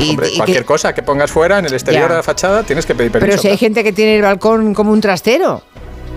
Y- 0.00 0.08
Hombre, 0.10 0.28
y 0.32 0.36
cualquier 0.36 0.60
que- 0.60 0.64
cosa 0.64 0.94
que 0.94 1.02
pongas 1.02 1.30
fuera, 1.30 1.58
en 1.58 1.66
el 1.66 1.74
exterior 1.74 2.04
Ya. 2.04 2.08
de 2.08 2.14
la 2.16 2.22
fachada, 2.22 2.62
tienes 2.62 2.86
que 2.86 2.94
pedir 2.94 3.12
permiso. 3.12 3.30
pero 3.32 3.42
si 3.42 3.48
hay 3.48 3.58
gente 3.58 3.84
que 3.84 3.92
tiene 3.92 4.16
el 4.16 4.22
balcón 4.22 4.72
como 4.72 4.90
un 4.90 5.02
trastero. 5.02 5.62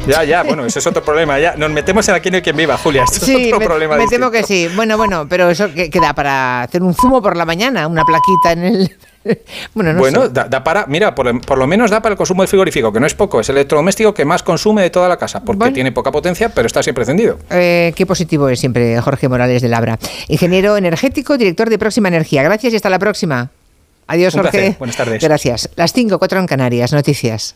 Ya, 0.07 0.23
ya, 0.23 0.43
bueno, 0.43 0.65
ese 0.65 0.79
es 0.79 0.87
otro 0.87 1.03
problema. 1.03 1.39
Ya 1.39 1.55
nos 1.55 1.69
metemos 1.71 2.07
en 2.09 2.15
aquí 2.15 2.29
no 2.31 2.37
hay 2.37 2.41
quien 2.41 2.55
viva, 2.55 2.77
Julia. 2.77 3.03
Esto 3.03 3.25
Sí, 3.25 3.35
es 3.35 3.47
otro 3.47 3.59
me, 3.59 3.65
problema. 3.65 3.95
me 3.95 4.01
distinto. 4.01 4.29
temo 4.29 4.31
que 4.31 4.43
sí. 4.43 4.69
Bueno, 4.75 4.97
bueno, 4.97 5.27
pero 5.29 5.49
eso 5.49 5.73
que, 5.73 5.89
que 5.89 5.99
da 5.99 6.13
para 6.13 6.63
hacer 6.63 6.81
un 6.83 6.93
zumo 6.93 7.21
por 7.21 7.35
la 7.37 7.45
mañana, 7.45 7.87
una 7.87 8.03
plaquita 8.05 8.51
en 8.53 8.63
el... 8.63 8.95
bueno, 9.73 9.91
no 9.93 9.99
bueno, 9.99 10.29
da, 10.29 10.45
da 10.45 10.63
para, 10.63 10.85
mira, 10.87 11.13
por, 11.13 11.41
por 11.41 11.57
lo 11.57 11.67
menos 11.67 11.91
da 11.91 12.01
para 12.01 12.13
el 12.13 12.17
consumo 12.17 12.43
del 12.43 12.47
frigorífico, 12.47 12.93
que 12.93 12.99
no 12.99 13.05
es 13.05 13.13
poco, 13.13 13.41
es 13.41 13.49
el 13.49 13.57
electrodoméstico 13.57 14.13
que 14.13 14.23
más 14.23 14.41
consume 14.41 14.81
de 14.83 14.89
toda 14.89 15.09
la 15.09 15.17
casa, 15.17 15.41
porque 15.43 15.57
Bueno. 15.59 15.73
tiene 15.73 15.91
poca 15.91 16.11
potencia, 16.11 16.49
pero 16.49 16.65
está 16.67 16.81
siempre 16.81 17.01
encendido. 17.03 17.37
Eh, 17.49 17.91
qué 17.95 18.05
positivo 18.05 18.47
es 18.49 18.59
siempre 18.59 18.99
Jorge 19.01 19.27
Morales 19.27 19.61
de 19.61 19.67
Labra. 19.67 19.99
Ingeniero 20.29 20.77
energético, 20.77 21.37
director 21.37 21.69
de 21.69 21.77
Próxima 21.77 22.07
Energía. 22.07 22.41
Gracias 22.43 22.71
y 22.71 22.75
hasta 22.77 22.89
la 22.89 22.99
próxima. 22.99 23.51
Adiós, 24.07 24.33
Un 24.35 24.43
Jorge. 24.43 24.57
placer. 24.59 24.75
Buenas 24.79 24.95
tardes. 24.95 25.21
Gracias. 25.21 25.69
Las 25.75 25.91
5, 25.91 26.17
4 26.17 26.39
en 26.39 26.47
Canarias. 26.47 26.93
Noticias. 26.93 27.55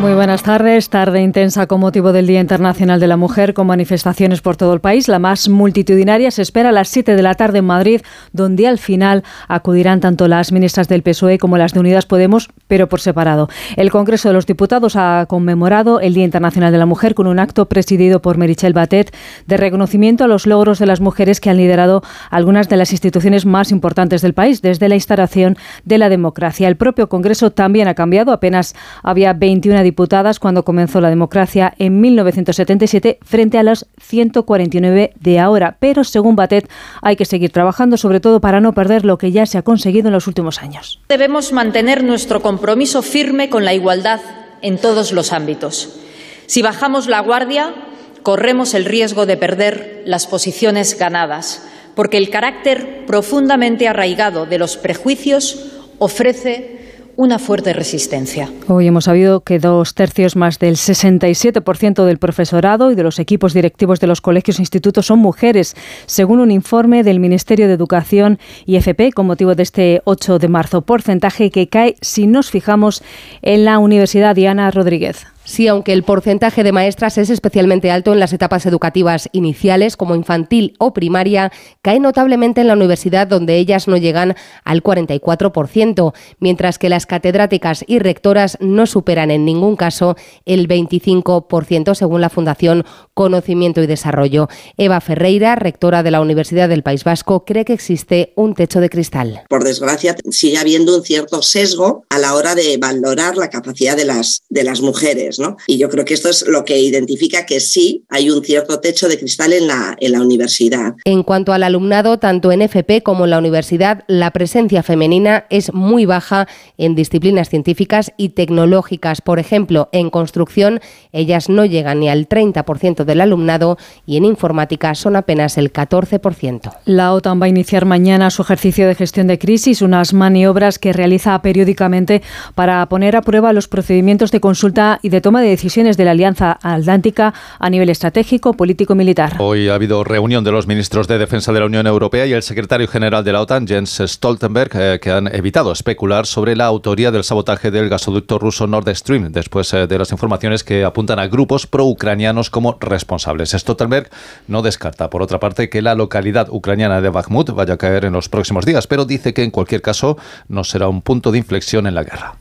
Muy 0.00 0.14
buenas 0.14 0.44
tardes. 0.44 0.90
Tarde 0.90 1.22
intensa 1.22 1.66
con 1.66 1.80
motivo 1.80 2.12
del 2.12 2.28
Día 2.28 2.40
Internacional 2.40 3.00
de 3.00 3.08
la 3.08 3.16
Mujer, 3.16 3.52
con 3.52 3.66
manifestaciones 3.66 4.40
por 4.40 4.56
todo 4.56 4.72
el 4.72 4.80
país. 4.80 5.08
La 5.08 5.18
más 5.18 5.48
multitudinaria 5.48 6.30
se 6.30 6.42
espera 6.42 6.68
a 6.68 6.72
las 6.72 6.88
7 6.88 7.16
de 7.16 7.22
la 7.22 7.34
tarde 7.34 7.58
en 7.58 7.64
Madrid, 7.64 8.02
donde 8.32 8.68
al 8.68 8.78
final 8.78 9.24
acudirán 9.48 9.98
tanto 9.98 10.28
las 10.28 10.52
ministras 10.52 10.86
del 10.86 11.02
PSOE 11.02 11.38
como 11.38 11.58
las 11.58 11.72
de 11.72 11.80
Unidas 11.80 12.06
Podemos, 12.06 12.48
pero 12.68 12.88
por 12.88 13.00
separado. 13.00 13.48
El 13.74 13.90
Congreso 13.90 14.28
de 14.28 14.34
los 14.34 14.46
Diputados 14.46 14.94
ha 14.94 15.26
conmemorado 15.28 15.98
el 15.98 16.14
Día 16.14 16.24
Internacional 16.24 16.70
de 16.70 16.78
la 16.78 16.86
Mujer 16.86 17.16
con 17.16 17.26
un 17.26 17.40
acto 17.40 17.66
presidido 17.66 18.22
por 18.22 18.38
Merichel 18.38 18.74
Batet 18.74 19.12
de 19.48 19.56
reconocimiento 19.56 20.22
a 20.22 20.28
los 20.28 20.46
logros 20.46 20.78
de 20.78 20.86
las 20.86 21.00
mujeres 21.00 21.40
que 21.40 21.50
han 21.50 21.56
liderado 21.56 22.04
algunas 22.30 22.68
de 22.68 22.76
las 22.76 22.92
instituciones 22.92 23.46
más 23.46 23.72
importantes 23.72 24.22
del 24.22 24.34
país 24.34 24.62
desde 24.62 24.88
la 24.88 24.94
instalación 24.94 25.56
de 25.84 25.98
la 25.98 26.08
democracia. 26.08 26.68
El 26.68 26.76
propio 26.76 27.08
Congreso 27.08 27.50
también 27.50 27.88
ha 27.88 27.94
cambiado. 27.94 28.30
Apenas 28.30 28.76
había 29.02 29.32
21 29.32 29.87
diputadas 29.88 30.38
cuando 30.38 30.64
comenzó 30.64 31.00
la 31.00 31.08
democracia 31.08 31.72
en 31.78 32.00
1977 32.00 33.18
frente 33.22 33.56
a 33.56 33.62
los 33.62 33.86
149 34.00 35.14
de 35.18 35.38
ahora. 35.38 35.76
Pero 35.80 36.04
según 36.04 36.36
Batet 36.36 36.68
hay 37.00 37.16
que 37.16 37.24
seguir 37.24 37.50
trabajando 37.50 37.96
sobre 37.96 38.20
todo 38.20 38.40
para 38.40 38.60
no 38.60 38.74
perder 38.74 39.06
lo 39.06 39.16
que 39.16 39.32
ya 39.32 39.46
se 39.46 39.56
ha 39.56 39.62
conseguido 39.62 40.08
en 40.08 40.12
los 40.12 40.26
últimos 40.26 40.60
años. 40.62 41.00
Debemos 41.08 41.52
mantener 41.52 42.04
nuestro 42.04 42.42
compromiso 42.42 43.00
firme 43.02 43.48
con 43.48 43.64
la 43.64 43.72
igualdad 43.72 44.20
en 44.60 44.76
todos 44.76 45.12
los 45.12 45.32
ámbitos. 45.32 45.98
Si 46.46 46.60
bajamos 46.60 47.06
la 47.06 47.20
guardia, 47.20 47.74
corremos 48.22 48.74
el 48.74 48.84
riesgo 48.84 49.24
de 49.24 49.38
perder 49.38 50.02
las 50.04 50.26
posiciones 50.26 50.98
ganadas, 50.98 51.66
porque 51.94 52.18
el 52.18 52.28
carácter 52.28 53.06
profundamente 53.06 53.88
arraigado 53.88 54.44
de 54.44 54.58
los 54.58 54.76
prejuicios 54.76 55.72
ofrece 55.98 56.77
una 57.18 57.40
fuerte 57.40 57.72
resistencia. 57.72 58.48
Hoy 58.68 58.86
hemos 58.86 59.06
sabido 59.06 59.40
que 59.40 59.58
dos 59.58 59.94
tercios 59.94 60.36
más 60.36 60.60
del 60.60 60.76
67% 60.76 62.04
del 62.04 62.18
profesorado 62.18 62.92
y 62.92 62.94
de 62.94 63.02
los 63.02 63.18
equipos 63.18 63.54
directivos 63.54 63.98
de 63.98 64.06
los 64.06 64.20
colegios 64.20 64.60
e 64.60 64.62
institutos 64.62 65.06
son 65.06 65.18
mujeres, 65.18 65.74
según 66.06 66.38
un 66.38 66.52
informe 66.52 67.02
del 67.02 67.18
Ministerio 67.18 67.66
de 67.66 67.74
Educación 67.74 68.38
y 68.66 68.76
FP 68.76 69.10
con 69.10 69.26
motivo 69.26 69.56
de 69.56 69.64
este 69.64 70.00
8 70.04 70.38
de 70.38 70.46
marzo, 70.46 70.82
porcentaje 70.82 71.50
que 71.50 71.66
cae 71.66 71.96
si 72.00 72.28
nos 72.28 72.52
fijamos 72.52 73.02
en 73.42 73.64
la 73.64 73.80
Universidad 73.80 74.36
Diana 74.36 74.70
Rodríguez. 74.70 75.26
Sí, 75.48 75.66
aunque 75.66 75.94
el 75.94 76.02
porcentaje 76.02 76.62
de 76.62 76.72
maestras 76.72 77.16
es 77.16 77.30
especialmente 77.30 77.90
alto 77.90 78.12
en 78.12 78.20
las 78.20 78.34
etapas 78.34 78.66
educativas 78.66 79.30
iniciales, 79.32 79.96
como 79.96 80.14
infantil 80.14 80.74
o 80.78 80.92
primaria, 80.92 81.50
cae 81.80 82.00
notablemente 82.00 82.60
en 82.60 82.66
la 82.66 82.74
universidad, 82.74 83.26
donde 83.26 83.56
ellas 83.56 83.88
no 83.88 83.96
llegan 83.96 84.36
al 84.62 84.82
44%, 84.82 86.12
mientras 86.38 86.78
que 86.78 86.90
las 86.90 87.06
catedráticas 87.06 87.82
y 87.88 87.98
rectoras 87.98 88.58
no 88.60 88.84
superan 88.84 89.30
en 89.30 89.46
ningún 89.46 89.76
caso 89.76 90.16
el 90.44 90.68
25%, 90.68 91.94
según 91.94 92.20
la 92.20 92.28
Fundación 92.28 92.84
Conocimiento 93.14 93.82
y 93.82 93.86
Desarrollo. 93.86 94.48
Eva 94.76 95.00
Ferreira, 95.00 95.54
rectora 95.56 96.02
de 96.02 96.10
la 96.10 96.20
Universidad 96.20 96.68
del 96.68 96.82
País 96.82 97.04
Vasco, 97.04 97.46
cree 97.46 97.64
que 97.64 97.72
existe 97.72 98.34
un 98.36 98.54
techo 98.54 98.82
de 98.82 98.90
cristal. 98.90 99.44
Por 99.48 99.64
desgracia, 99.64 100.14
sigue 100.30 100.58
habiendo 100.58 100.94
un 100.94 101.04
cierto 101.04 101.40
sesgo 101.40 102.04
a 102.10 102.18
la 102.18 102.34
hora 102.34 102.54
de 102.54 102.76
valorar 102.76 103.38
la 103.38 103.48
capacidad 103.48 103.96
de 103.96 104.04
las, 104.04 104.42
de 104.50 104.62
las 104.62 104.82
mujeres. 104.82 105.37
Y 105.66 105.78
yo 105.78 105.88
creo 105.88 106.04
que 106.04 106.14
esto 106.14 106.28
es 106.28 106.46
lo 106.46 106.64
que 106.64 106.78
identifica 106.78 107.46
que 107.46 107.60
sí 107.60 108.04
hay 108.08 108.30
un 108.30 108.44
cierto 108.44 108.80
techo 108.80 109.08
de 109.08 109.18
cristal 109.18 109.52
en 109.52 109.66
la, 109.66 109.96
en 110.00 110.12
la 110.12 110.20
universidad. 110.20 110.94
En 111.04 111.22
cuanto 111.22 111.52
al 111.52 111.62
alumnado, 111.62 112.18
tanto 112.18 112.52
en 112.52 112.62
FP 112.62 113.02
como 113.02 113.24
en 113.24 113.30
la 113.30 113.38
universidad, 113.38 114.04
la 114.06 114.30
presencia 114.30 114.82
femenina 114.82 115.46
es 115.50 115.72
muy 115.72 116.06
baja 116.06 116.48
en 116.76 116.94
disciplinas 116.94 117.48
científicas 117.48 118.12
y 118.16 118.30
tecnológicas. 118.30 119.20
Por 119.20 119.38
ejemplo, 119.38 119.88
en 119.92 120.10
construcción, 120.10 120.80
ellas 121.12 121.48
no 121.48 121.64
llegan 121.64 122.00
ni 122.00 122.08
al 122.08 122.28
30% 122.28 123.04
del 123.04 123.20
alumnado 123.20 123.78
y 124.06 124.16
en 124.16 124.24
informática 124.24 124.94
son 124.94 125.16
apenas 125.16 125.58
el 125.58 125.72
14%. 125.72 126.72
La 126.84 127.12
OTAN 127.12 127.40
va 127.40 127.46
a 127.46 127.48
iniciar 127.48 127.84
mañana 127.84 128.30
su 128.30 128.42
ejercicio 128.42 128.86
de 128.86 128.94
gestión 128.94 129.26
de 129.26 129.38
crisis, 129.38 129.82
unas 129.82 130.12
maniobras 130.12 130.78
que 130.78 130.92
realiza 130.92 131.40
periódicamente 131.42 132.22
para 132.54 132.86
poner 132.88 133.16
a 133.16 133.22
prueba 133.22 133.52
los 133.52 133.68
procedimientos 133.68 134.30
de 134.30 134.40
consulta 134.40 134.98
y 135.02 135.08
de 135.08 135.20
toma 135.28 135.42
de 135.42 135.50
decisiones 135.50 135.98
de 135.98 136.06
la 136.06 136.12
Alianza 136.12 136.58
Atlántica 136.62 137.34
a 137.58 137.68
nivel 137.68 137.90
estratégico, 137.90 138.54
político 138.54 138.94
y 138.94 138.96
militar. 138.96 139.34
Hoy 139.40 139.68
ha 139.68 139.74
habido 139.74 140.02
reunión 140.02 140.42
de 140.42 140.50
los 140.52 140.66
ministros 140.66 141.06
de 141.06 141.18
Defensa 141.18 141.52
de 141.52 141.60
la 141.60 141.66
Unión 141.66 141.86
Europea 141.86 142.24
y 142.24 142.32
el 142.32 142.42
secretario 142.42 142.88
general 142.88 143.24
de 143.24 143.32
la 143.32 143.42
OTAN, 143.42 143.66
Jens 143.68 144.00
Stoltenberg, 144.06 144.70
eh, 144.72 144.98
que 145.02 145.10
han 145.10 145.26
evitado 145.26 145.70
especular 145.70 146.24
sobre 146.24 146.56
la 146.56 146.64
autoría 146.64 147.10
del 147.10 147.24
sabotaje 147.24 147.70
del 147.70 147.90
gasoducto 147.90 148.38
ruso 148.38 148.66
Nord 148.66 148.88
Stream, 148.94 149.30
después 149.30 149.70
eh, 149.74 149.86
de 149.86 149.98
las 149.98 150.12
informaciones 150.12 150.64
que 150.64 150.82
apuntan 150.82 151.18
a 151.18 151.26
grupos 151.26 151.66
pro-ucranianos 151.66 152.48
como 152.48 152.78
responsables. 152.80 153.50
Stoltenberg 153.50 154.08
no 154.46 154.62
descarta, 154.62 155.10
por 155.10 155.20
otra 155.20 155.38
parte, 155.38 155.68
que 155.68 155.82
la 155.82 155.94
localidad 155.94 156.48
ucraniana 156.48 157.02
de 157.02 157.10
Bakhmut 157.10 157.50
vaya 157.50 157.74
a 157.74 157.76
caer 157.76 158.06
en 158.06 158.14
los 158.14 158.30
próximos 158.30 158.64
días, 158.64 158.86
pero 158.86 159.04
dice 159.04 159.34
que 159.34 159.42
en 159.42 159.50
cualquier 159.50 159.82
caso 159.82 160.16
no 160.48 160.64
será 160.64 160.88
un 160.88 161.02
punto 161.02 161.32
de 161.32 161.36
inflexión 161.36 161.86
en 161.86 161.96
la 161.96 162.04
guerra. 162.04 162.36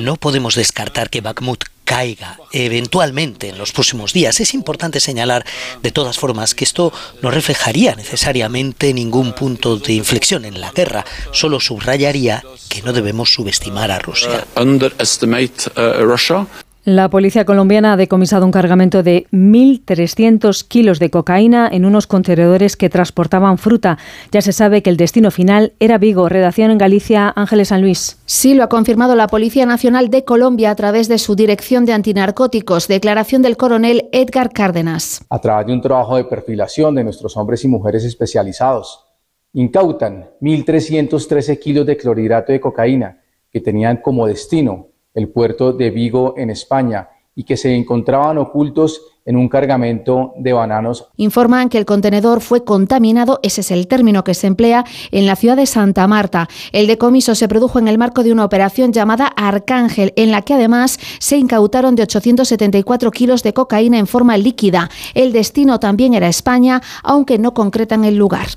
No 0.00 0.16
podemos 0.16 0.54
descartar 0.54 1.10
que 1.10 1.20
Bakhmut 1.20 1.64
caiga 1.84 2.38
eventualmente 2.52 3.48
en 3.48 3.58
los 3.58 3.72
próximos 3.72 4.12
días. 4.12 4.40
Es 4.40 4.54
importante 4.54 5.00
señalar, 5.00 5.44
de 5.82 5.90
todas 5.90 6.18
formas, 6.18 6.54
que 6.54 6.64
esto 6.64 6.92
no 7.20 7.30
reflejaría 7.30 7.94
necesariamente 7.94 8.94
ningún 8.94 9.32
punto 9.34 9.76
de 9.76 9.94
inflexión 9.94 10.44
en 10.44 10.60
la 10.60 10.70
guerra, 10.70 11.04
solo 11.32 11.60
subrayaría 11.60 12.44
que 12.68 12.82
no 12.82 12.92
debemos 12.92 13.32
subestimar 13.32 13.90
a 13.90 13.98
Rusia. 13.98 14.46
La 16.84 17.08
policía 17.10 17.44
colombiana 17.44 17.92
ha 17.92 17.96
decomisado 17.96 18.44
un 18.44 18.50
cargamento 18.50 19.04
de 19.04 19.28
1.300 19.30 20.66
kilos 20.66 20.98
de 20.98 21.10
cocaína 21.10 21.68
en 21.70 21.84
unos 21.84 22.08
contenedores 22.08 22.76
que 22.76 22.90
transportaban 22.90 23.56
fruta. 23.56 23.98
Ya 24.32 24.42
se 24.42 24.50
sabe 24.50 24.82
que 24.82 24.90
el 24.90 24.96
destino 24.96 25.30
final 25.30 25.74
era 25.78 25.98
Vigo. 25.98 26.28
Redacción 26.28 26.72
en 26.72 26.78
Galicia, 26.78 27.32
Ángeles 27.36 27.68
San 27.68 27.82
Luis. 27.82 28.18
Sí, 28.24 28.54
lo 28.54 28.64
ha 28.64 28.68
confirmado 28.68 29.14
la 29.14 29.28
Policía 29.28 29.64
Nacional 29.64 30.10
de 30.10 30.24
Colombia 30.24 30.72
a 30.72 30.74
través 30.74 31.06
de 31.06 31.18
su 31.18 31.36
Dirección 31.36 31.84
de 31.84 31.92
Antinarcóticos. 31.92 32.88
Declaración 32.88 33.42
del 33.42 33.56
coronel 33.56 34.08
Edgar 34.10 34.50
Cárdenas. 34.50 35.24
A 35.30 35.38
través 35.38 35.68
de 35.68 35.74
un 35.74 35.82
trabajo 35.82 36.16
de 36.16 36.24
perfilación 36.24 36.96
de 36.96 37.04
nuestros 37.04 37.36
hombres 37.36 37.62
y 37.62 37.68
mujeres 37.68 38.02
especializados, 38.02 39.04
incautan 39.52 40.30
1.313 40.40 41.60
kilos 41.60 41.86
de 41.86 41.96
clorhidrato 41.96 42.50
de 42.50 42.58
cocaína 42.58 43.20
que 43.52 43.60
tenían 43.60 43.98
como 43.98 44.26
destino 44.26 44.88
el 45.14 45.28
puerto 45.28 45.72
de 45.72 45.90
Vigo 45.90 46.34
en 46.36 46.50
España 46.50 47.08
y 47.34 47.44
que 47.44 47.56
se 47.56 47.74
encontraban 47.74 48.38
ocultos 48.38 49.00
en 49.24 49.36
un 49.36 49.48
cargamento 49.48 50.32
de 50.36 50.52
bananos. 50.52 51.08
Informan 51.16 51.68
que 51.68 51.78
el 51.78 51.84
contenedor 51.84 52.40
fue 52.40 52.64
contaminado, 52.64 53.38
ese 53.42 53.60
es 53.60 53.70
el 53.70 53.86
término 53.86 54.24
que 54.24 54.34
se 54.34 54.48
emplea 54.48 54.84
en 55.10 55.26
la 55.26 55.36
ciudad 55.36 55.56
de 55.56 55.66
Santa 55.66 56.06
Marta. 56.08 56.48
El 56.72 56.86
decomiso 56.86 57.34
se 57.34 57.48
produjo 57.48 57.78
en 57.78 57.88
el 57.88 57.98
marco 57.98 58.24
de 58.24 58.32
una 58.32 58.44
operación 58.44 58.92
llamada 58.92 59.26
Arcángel, 59.26 60.12
en 60.16 60.32
la 60.32 60.42
que 60.42 60.54
además 60.54 60.98
se 61.20 61.36
incautaron 61.36 61.94
de 61.94 62.02
874 62.02 63.10
kilos 63.12 63.42
de 63.42 63.54
cocaína 63.54 63.98
en 63.98 64.06
forma 64.06 64.36
líquida. 64.36 64.90
El 65.14 65.32
destino 65.32 65.78
también 65.78 66.14
era 66.14 66.28
España, 66.28 66.82
aunque 67.04 67.38
no 67.38 67.54
concretan 67.54 68.04
el 68.04 68.16
lugar. 68.16 68.48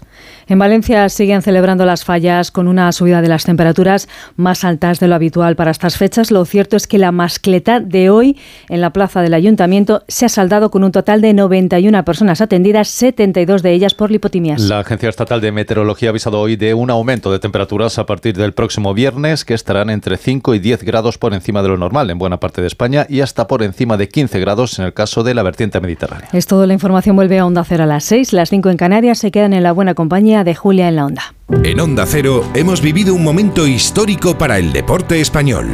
En 0.48 0.60
Valencia 0.60 1.10
siguen 1.10 1.42
celebrando 1.42 1.86
las 1.86 2.06
fallas 2.06 2.52
con 2.52 2.68
una 2.68 2.92
subida 2.92 3.24
de 3.24 3.28
las 3.28 3.46
temperaturas 3.46 4.08
más 4.36 4.64
altas 4.64 5.00
de 5.00 5.08
lo 5.08 5.16
habitual 5.16 5.56
para 5.56 5.72
estas 5.72 5.98
fechas. 5.98 6.30
Lo 6.30 6.46
cierto 6.46 6.78
es 6.78 6.86
que 6.86 7.00
la 7.00 7.12
mascleta 7.12 7.80
de 7.80 8.12
hoy 8.12 8.38
en 8.70 8.80
la 8.80 8.92
plaza 8.92 9.24
del 9.24 9.34
ayuntamiento 9.34 10.04
se 10.08 10.26
ha 10.26 10.30
saldado 10.30 10.70
con 10.70 10.84
un 10.84 10.92
total 10.92 11.22
de 11.22 11.34
91 11.34 12.06
personas 12.06 12.42
atendidas, 12.42 12.90
72 12.90 13.64
de 13.64 13.72
ellas 13.72 13.96
por 13.96 14.12
lipotimias. 14.12 14.62
La 14.62 14.82
Agencia 14.82 15.10
Estatal 15.10 15.42
de 15.42 15.52
Meteorología 15.52 16.10
ha 16.10 16.12
avisado 16.12 16.40
hoy 16.40 16.58
de 16.58 16.76
un 16.76 16.92
aumento 16.92 17.32
de 17.32 17.40
temperaturas 17.40 17.98
a 17.98 18.06
partir 18.06 18.38
del 18.38 18.54
próximo 18.54 18.94
viernes 18.94 19.46
que 19.46 19.56
estarán 19.56 19.90
entre 19.90 20.18
5 20.18 20.54
y 20.54 20.60
10 20.60 20.84
grados 20.84 21.18
por 21.18 21.34
encima 21.34 21.64
de 21.64 21.70
lo 21.70 21.78
normal 21.78 22.12
en 22.12 22.20
buena 22.20 22.40
parte 22.40 22.62
de 22.62 22.68
España 22.68 23.08
y 23.10 23.22
hasta 23.22 23.48
por 23.48 23.64
encima 23.64 23.98
de 23.98 24.10
15 24.10 24.40
grados 24.40 24.78
en 24.78 24.86
el 24.86 24.94
caso 24.94 25.24
de 25.24 25.34
la 25.34 25.42
vertiente 25.42 25.82
mediterránea. 25.82 26.30
Es 26.34 26.46
todo, 26.46 26.68
la 26.68 26.74
información 26.74 27.16
vuelve 27.16 27.40
a 27.40 27.48
Onda 27.48 27.64
Cero 27.64 27.86
a 27.86 27.88
las 27.88 28.04
6, 28.04 28.32
las 28.34 28.52
5 28.52 28.70
en 28.70 28.78
Canarias 28.78 29.18
se 29.18 29.32
quedan 29.32 29.54
en 29.54 29.64
la 29.64 29.72
buena 29.72 29.96
compañía 29.96 30.35
de 30.44 30.56
Julia 30.56 30.90
en 30.90 30.95
la 30.95 31.06
Onda. 31.06 31.34
En 31.64 31.80
Onda 31.80 32.06
Cero 32.06 32.44
hemos 32.53 32.82
vivido 32.82 33.14
un 33.14 33.24
momento 33.24 33.68
histórico 33.68 34.38
para 34.38 34.57
el 34.57 34.74
deporte 34.74 35.22
español. 35.22 35.70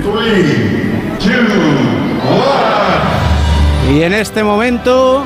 y 3.91 4.01
en 4.03 4.13
este 4.13 4.43
momento 4.43 5.25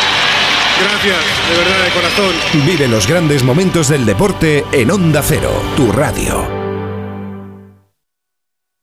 Gracias, 0.81 1.49
de 1.49 1.57
verdad, 1.57 1.83
de 1.85 1.91
corazón. 1.91 2.65
Vive 2.65 2.87
los 2.87 3.07
grandes 3.07 3.43
momentos 3.43 3.87
del 3.87 4.05
deporte 4.05 4.65
en 4.71 4.89
Onda 4.89 5.21
Cero, 5.21 5.51
tu 5.77 5.91
radio. 5.91 6.47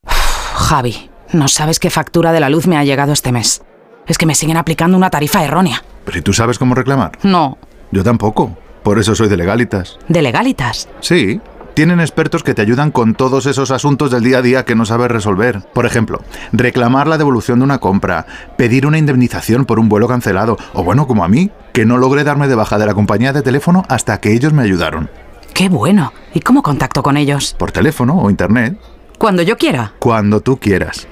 Javi, 0.07 1.11
no 1.33 1.49
sabes 1.49 1.81
qué 1.81 1.91
factura 1.91 2.31
de 2.33 2.41
la 2.41 2.51
luz 2.51 2.67
me 2.67 2.77
ha 2.77 2.85
llegado 2.85 3.13
este 3.13 3.33
mes. 3.33 3.63
Es 4.07 4.17
que 4.17 4.27
me 4.27 4.35
siguen 4.35 4.57
aplicando 4.57 4.97
una 4.97 5.11
tarifa 5.11 5.45
errónea. 5.45 5.83
¿Pero 6.05 6.19
y 6.19 6.23
tú 6.23 6.33
sabes 6.33 6.59
cómo 6.59 6.75
reclamar? 6.75 7.13
No. 7.23 7.59
Yo 7.91 8.05
tampoco. 8.05 8.57
Por 8.83 8.99
eso 8.99 9.15
soy 9.15 9.29
de 9.29 9.37
Legalitas. 9.37 9.99
¿De 10.09 10.23
Legalitas? 10.23 10.89
Sí. 11.01 11.41
Tienen 11.79 12.01
expertos 12.01 12.43
que 12.43 12.55
te 12.55 12.63
ayudan 12.63 12.91
con 12.91 13.15
todos 13.15 13.47
esos 13.47 13.71
asuntos 13.71 14.11
del 14.11 14.25
día 14.25 14.39
a 14.39 14.43
día 14.43 14.65
que 14.65 14.75
no 14.75 14.85
sabes 14.85 15.13
resolver. 15.13 15.61
Por 15.73 15.87
ejemplo, 15.87 16.21
reclamar 16.51 17.07
la 17.07 17.19
devolución 17.19 17.61
de 17.61 17.67
una 17.67 17.79
compra, 17.79 18.27
pedir 18.57 18.85
una 18.85 18.99
indemnización 18.99 19.65
por 19.65 19.79
un 19.79 19.89
vuelo 19.89 20.09
cancelado, 20.09 20.59
o 20.73 20.83
bueno, 20.83 21.07
como 21.07 21.23
a 21.23 21.29
mí, 21.29 21.53
que 21.73 21.87
no 21.87 21.97
logré 21.97 22.25
darme 22.25 22.49
de 22.49 22.57
baja 22.57 22.79
de 22.79 22.87
la 22.87 22.95
compañía 22.95 23.33
de 23.33 23.43
teléfono 23.43 23.85
hasta 23.89 24.19
que 24.19 24.33
ellos 24.33 24.53
me 24.53 24.65
ayudaron. 24.65 25.09
¡Qué 25.55 25.69
bueno! 25.69 26.13
¿Y 26.35 26.41
cómo 26.41 26.65
contacto 26.65 27.01
con 27.05 27.17
ellos? 27.17 27.55
Por 27.57 27.71
teléfono 27.71 28.19
o 28.19 28.29
internet. 28.29 28.77
Cuando 29.17 29.43
yo 29.43 29.57
quiera. 29.57 29.93
Cuando 30.01 30.41
tú 30.41 30.57
quieras. 30.57 31.07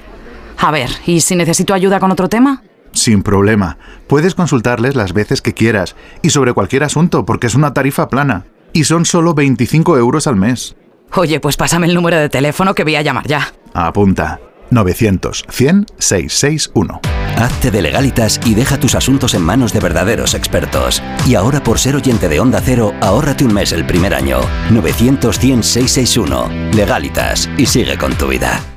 A 0.57 0.69
ver, 0.71 0.89
¿y 1.05 1.21
si 1.21 1.37
necesito 1.37 1.73
ayuda 1.75 2.01
con 2.01 2.11
otro 2.11 2.27
tema? 2.27 2.61
Sin 2.91 3.23
problema. 3.23 3.77
Puedes 4.07 4.35
consultarles 4.35 4.97
las 4.97 5.13
veces 5.13 5.41
que 5.41 5.53
quieras 5.53 5.95
y 6.21 6.31
sobre 6.31 6.51
cualquier 6.51 6.83
asunto 6.83 7.25
porque 7.25 7.47
es 7.47 7.55
una 7.55 7.73
tarifa 7.73 8.09
plana. 8.09 8.43
Y 8.73 8.83
son 8.83 9.05
solo 9.05 9.33
25 9.33 9.97
euros 9.97 10.27
al 10.27 10.35
mes. 10.35 10.75
Oye, 11.15 11.39
pues 11.39 11.57
pásame 11.57 11.87
el 11.87 11.95
número 11.95 12.17
de 12.17 12.29
teléfono 12.29 12.75
que 12.75 12.83
voy 12.83 12.95
a 12.95 13.01
llamar 13.01 13.27
ya. 13.27 13.53
Apunta. 13.73 14.39
900 14.69 15.45
100 15.49 15.85
661. 15.97 16.99
Hazte 17.37 17.71
de 17.71 17.81
legalitas 17.81 18.39
y 18.45 18.55
deja 18.55 18.79
tus 18.79 18.95
asuntos 18.95 19.33
en 19.33 19.43
manos 19.43 19.71
de 19.71 19.79
verdaderos 19.79 20.33
expertos. 20.33 21.01
Y 21.25 21.35
ahora 21.35 21.63
por 21.63 21.79
ser 21.79 21.95
oyente 21.95 22.27
de 22.27 22.39
Onda 22.39 22.61
Cero, 22.63 22.93
ahórrate 22.99 23.45
un 23.45 23.53
mes 23.53 23.71
el 23.71 23.85
primer 23.85 24.13
año. 24.13 24.39
900 24.71 25.39
100 25.39 25.63
661. 25.63 26.71
Legalitas 26.73 27.49
y 27.57 27.65
sigue 27.65 27.97
con 27.97 28.13
tu 28.15 28.27
vida 28.27 28.76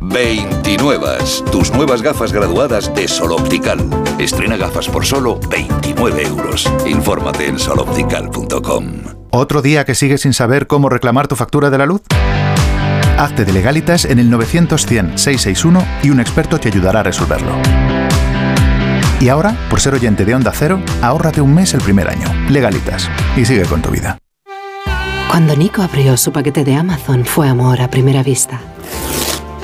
29. 0.00 1.18
Tus 1.50 1.72
nuevas 1.72 2.02
gafas 2.02 2.32
graduadas 2.32 2.94
de 2.94 3.08
Sol 3.08 3.32
Optical. 3.32 3.78
Estrena 4.18 4.56
gafas 4.56 4.88
por 4.88 5.04
solo 5.04 5.38
29 5.50 6.22
euros. 6.26 6.70
Infórmate 6.86 7.46
en 7.48 7.58
soloptical.com. 7.58 8.84
¿Otro 9.30 9.62
día 9.62 9.84
que 9.84 9.94
sigues 9.94 10.22
sin 10.22 10.32
saber 10.32 10.66
cómo 10.66 10.88
reclamar 10.88 11.28
tu 11.28 11.36
factura 11.36 11.70
de 11.70 11.78
la 11.78 11.86
luz? 11.86 12.02
Hazte 13.18 13.44
de 13.44 13.52
legalitas 13.52 14.04
en 14.04 14.18
el 14.18 14.30
900-100-661 14.30 15.84
y 16.02 16.10
un 16.10 16.20
experto 16.20 16.58
te 16.58 16.68
ayudará 16.68 17.00
a 17.00 17.02
resolverlo. 17.02 17.52
Y 19.20 19.30
ahora, 19.30 19.56
por 19.70 19.80
ser 19.80 19.94
oyente 19.94 20.24
de 20.24 20.34
Onda 20.34 20.52
Cero, 20.54 20.80
ahórrate 21.00 21.40
un 21.40 21.54
mes 21.54 21.72
el 21.72 21.80
primer 21.80 22.08
año. 22.08 22.28
Legalitas. 22.50 23.10
Y 23.36 23.44
sigue 23.46 23.64
con 23.64 23.80
tu 23.80 23.90
vida. 23.90 24.18
Cuando 25.30 25.56
Nico 25.56 25.82
abrió 25.82 26.16
su 26.16 26.32
paquete 26.32 26.64
de 26.64 26.74
Amazon 26.74 27.24
fue 27.24 27.48
amor 27.48 27.80
a 27.80 27.88
primera 27.88 28.22
vista. 28.22 28.60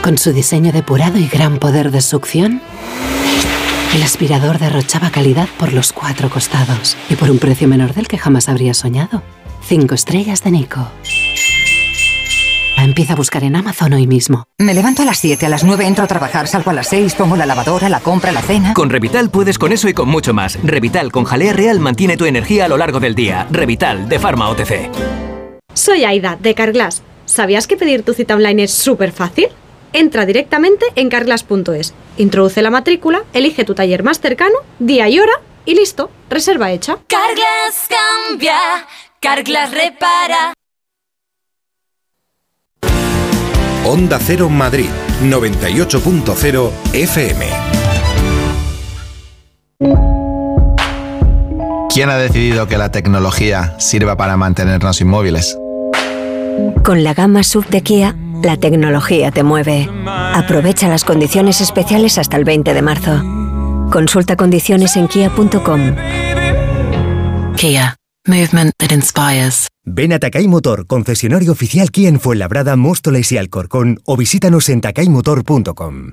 Con 0.03 0.19
su 0.19 0.33
diseño 0.33 0.73
depurado 0.73 1.17
y 1.17 1.29
gran 1.29 1.59
poder 1.59 1.93
de 1.93 2.01
succión, 2.01 2.61
el 3.95 4.03
aspirador 4.03 4.59
derrochaba 4.59 5.11
calidad 5.11 5.49
por 5.59 5.73
los 5.73 5.93
cuatro 5.93 6.29
costados 6.29 6.97
y 7.09 7.15
por 7.15 7.31
un 7.31 7.39
precio 7.39 7.69
menor 7.69 7.95
del 7.95 8.09
que 8.09 8.19
jamás 8.19 8.49
habría 8.49 8.75
soñado. 8.75 9.23
Cinco 9.65 9.95
estrellas 9.95 10.43
de 10.43 10.51
Nico. 10.51 10.91
Empieza 12.77 13.13
a 13.13 13.17
buscar 13.17 13.45
en 13.45 13.55
Amazon 13.55 13.93
hoy 13.93 14.09
mismo. 14.09 14.43
Me 14.59 14.75
levanto 14.75 15.03
a 15.03 15.05
las 15.05 15.19
7, 15.19 15.47
a 15.47 15.49
las 15.49 15.63
9 15.63 15.87
entro 15.87 16.03
a 16.03 16.09
trabajar, 16.09 16.49
salgo 16.49 16.73
a 16.73 16.75
las 16.75 16.89
6, 16.89 17.15
pongo 17.15 17.37
la 17.37 17.47
lavadora, 17.47 17.89
la 17.89 18.01
compra, 18.01 18.33
la 18.33 18.43
cena. 18.43 18.75
Con 18.75 18.91
Revital 18.91 19.31
puedes 19.31 19.57
con 19.57 19.71
eso 19.71 19.89
y 19.89 19.95
con 19.95 20.09
mucho 20.09 20.35
más. 20.35 20.59
Revital 20.65 21.13
con 21.13 21.23
jalea 21.23 21.53
real 21.53 21.79
mantiene 21.79 22.17
tu 22.17 22.25
energía 22.25 22.65
a 22.65 22.69
lo 22.69 22.77
largo 22.77 22.99
del 22.99 23.15
día. 23.15 23.47
Revital 23.53 24.09
de 24.09 24.19
Pharma 24.19 24.49
OTC. 24.49 24.91
Soy 25.75 26.03
Aida, 26.03 26.37
de 26.41 26.57
Carglass. 26.57 27.03
¿Sabías 27.25 27.69
que 27.69 27.77
pedir 27.77 28.03
tu 28.03 28.15
cita 28.15 28.35
online 28.35 28.65
es 28.65 28.73
súper 28.73 29.13
fácil? 29.13 29.47
Entra 29.93 30.27
directamente 30.27 30.87
en 30.97 31.09
carglass.es, 31.09 31.95
introduce 32.17 32.63
la 32.63 32.71
matrícula, 32.71 33.25
elige 33.33 33.65
tu 33.65 33.75
taller 33.75 34.03
más 34.03 34.21
cercano, 34.21 34.57
día 34.79 35.09
y 35.09 35.19
hora 35.19 35.33
y 35.65 35.75
listo, 35.75 36.11
reserva 36.29 36.73
hecha. 36.73 36.99
Carglass 37.07 37.89
cambia, 37.89 38.59
Carglass 39.21 39.71
repara. 39.73 40.55
Onda 43.85 44.19
Cero 44.21 44.49
Madrid, 44.49 44.89
98.0 45.23 46.71
FM. 46.93 47.47
¿Quién 51.93 52.09
ha 52.09 52.17
decidido 52.17 52.69
que 52.69 52.79
la 52.79 52.91
tecnología 52.91 53.79
sirva 53.79 54.17
para 54.17 54.37
mantenernos 54.37 55.01
inmóviles? 55.01 55.59
Con 56.85 57.05
la 57.05 57.13
gama 57.13 57.43
sub 57.43 57.67
de 57.67 57.83
Kia 57.83 58.17
la 58.45 58.57
tecnología 58.57 59.31
te 59.31 59.43
mueve. 59.43 59.89
Aprovecha 60.07 60.89
las 60.89 61.05
condiciones 61.05 61.61
especiales 61.61 62.19
hasta 62.19 62.37
el 62.37 62.45
20 62.45 62.75
de 62.75 62.83
marzo. 62.83 63.23
Consulta 63.91 64.37
condiciones 64.37 64.97
en 64.97 65.09
kia.com. 65.09 65.97
Kia. 67.57 67.97
Movement 68.27 68.73
that 68.79 68.93
inspires. 68.93 69.69
Ven 69.85 70.13
a 70.13 70.21
Takai 70.21 70.47
Motor, 70.47 70.87
concesionario 70.87 71.51
oficial 71.51 71.91
Kia 71.91 72.09
en 72.09 72.21
Fuenlabrada, 72.21 72.77
Móstoles 72.77 73.33
y 73.33 73.39
Alcorcón 73.39 74.01
o 74.07 74.17
visítanos 74.17 74.69
en 74.69 74.81
takaymotor.com. 74.81 76.13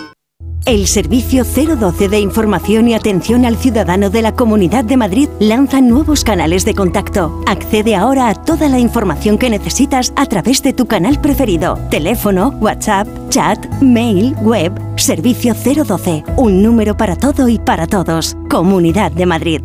El 0.65 0.85
Servicio 0.85 1.43
012 1.43 2.07
de 2.07 2.19
Información 2.19 2.87
y 2.87 2.93
Atención 2.93 3.45
al 3.45 3.57
Ciudadano 3.57 4.11
de 4.11 4.21
la 4.21 4.35
Comunidad 4.35 4.85
de 4.85 4.95
Madrid 4.95 5.27
lanza 5.39 5.81
nuevos 5.81 6.23
canales 6.23 6.65
de 6.65 6.75
contacto. 6.75 7.43
Accede 7.47 7.95
ahora 7.95 8.29
a 8.29 8.35
toda 8.35 8.69
la 8.69 8.77
información 8.77 9.39
que 9.39 9.49
necesitas 9.49 10.13
a 10.15 10.27
través 10.27 10.61
de 10.61 10.73
tu 10.73 10.85
canal 10.85 11.19
preferido. 11.19 11.79
Teléfono, 11.89 12.49
WhatsApp, 12.61 13.07
chat, 13.29 13.65
mail, 13.81 14.35
web. 14.41 14.71
Servicio 14.97 15.55
012. 15.55 16.23
Un 16.37 16.61
número 16.61 16.95
para 16.95 17.15
todo 17.15 17.49
y 17.49 17.57
para 17.57 17.87
todos. 17.87 18.37
Comunidad 18.47 19.11
de 19.11 19.25
Madrid. 19.25 19.61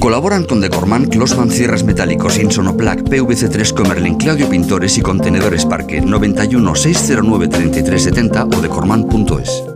Colaboran 0.00 0.44
con 0.44 0.62
Decorman, 0.62 1.06
Closman 1.06 1.50
Cierres 1.50 1.84
Metálicos, 1.84 2.38
Insonoplac, 2.38 3.00
PVC3 3.02 3.74
Comerlin, 3.74 4.16
Claudio 4.16 4.48
Pintores 4.48 4.96
y 4.96 5.02
Contenedores 5.02 5.66
Parque 5.66 6.00
91 6.00 6.74
609 6.74 7.48
3370 7.48 8.44
o 8.44 8.60
decorman.es. 8.62 9.75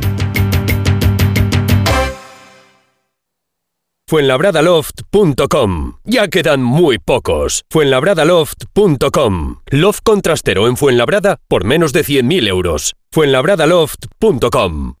Fuenlabradaloft.com. 4.11 5.93
Ya 6.03 6.27
quedan 6.27 6.63
muy 6.63 6.97
pocos. 6.97 7.63
Fuenlabradaloft.com. 7.69 9.55
Loft 9.67 9.99
contrastero 10.03 10.67
en 10.67 10.75
Fuenlabrada 10.75 11.37
por 11.47 11.63
menos 11.63 11.93
de 11.93 12.01
100.000 12.03 12.49
euros. 12.49 12.93
Fuenlabradaloft.com. 13.13 15.00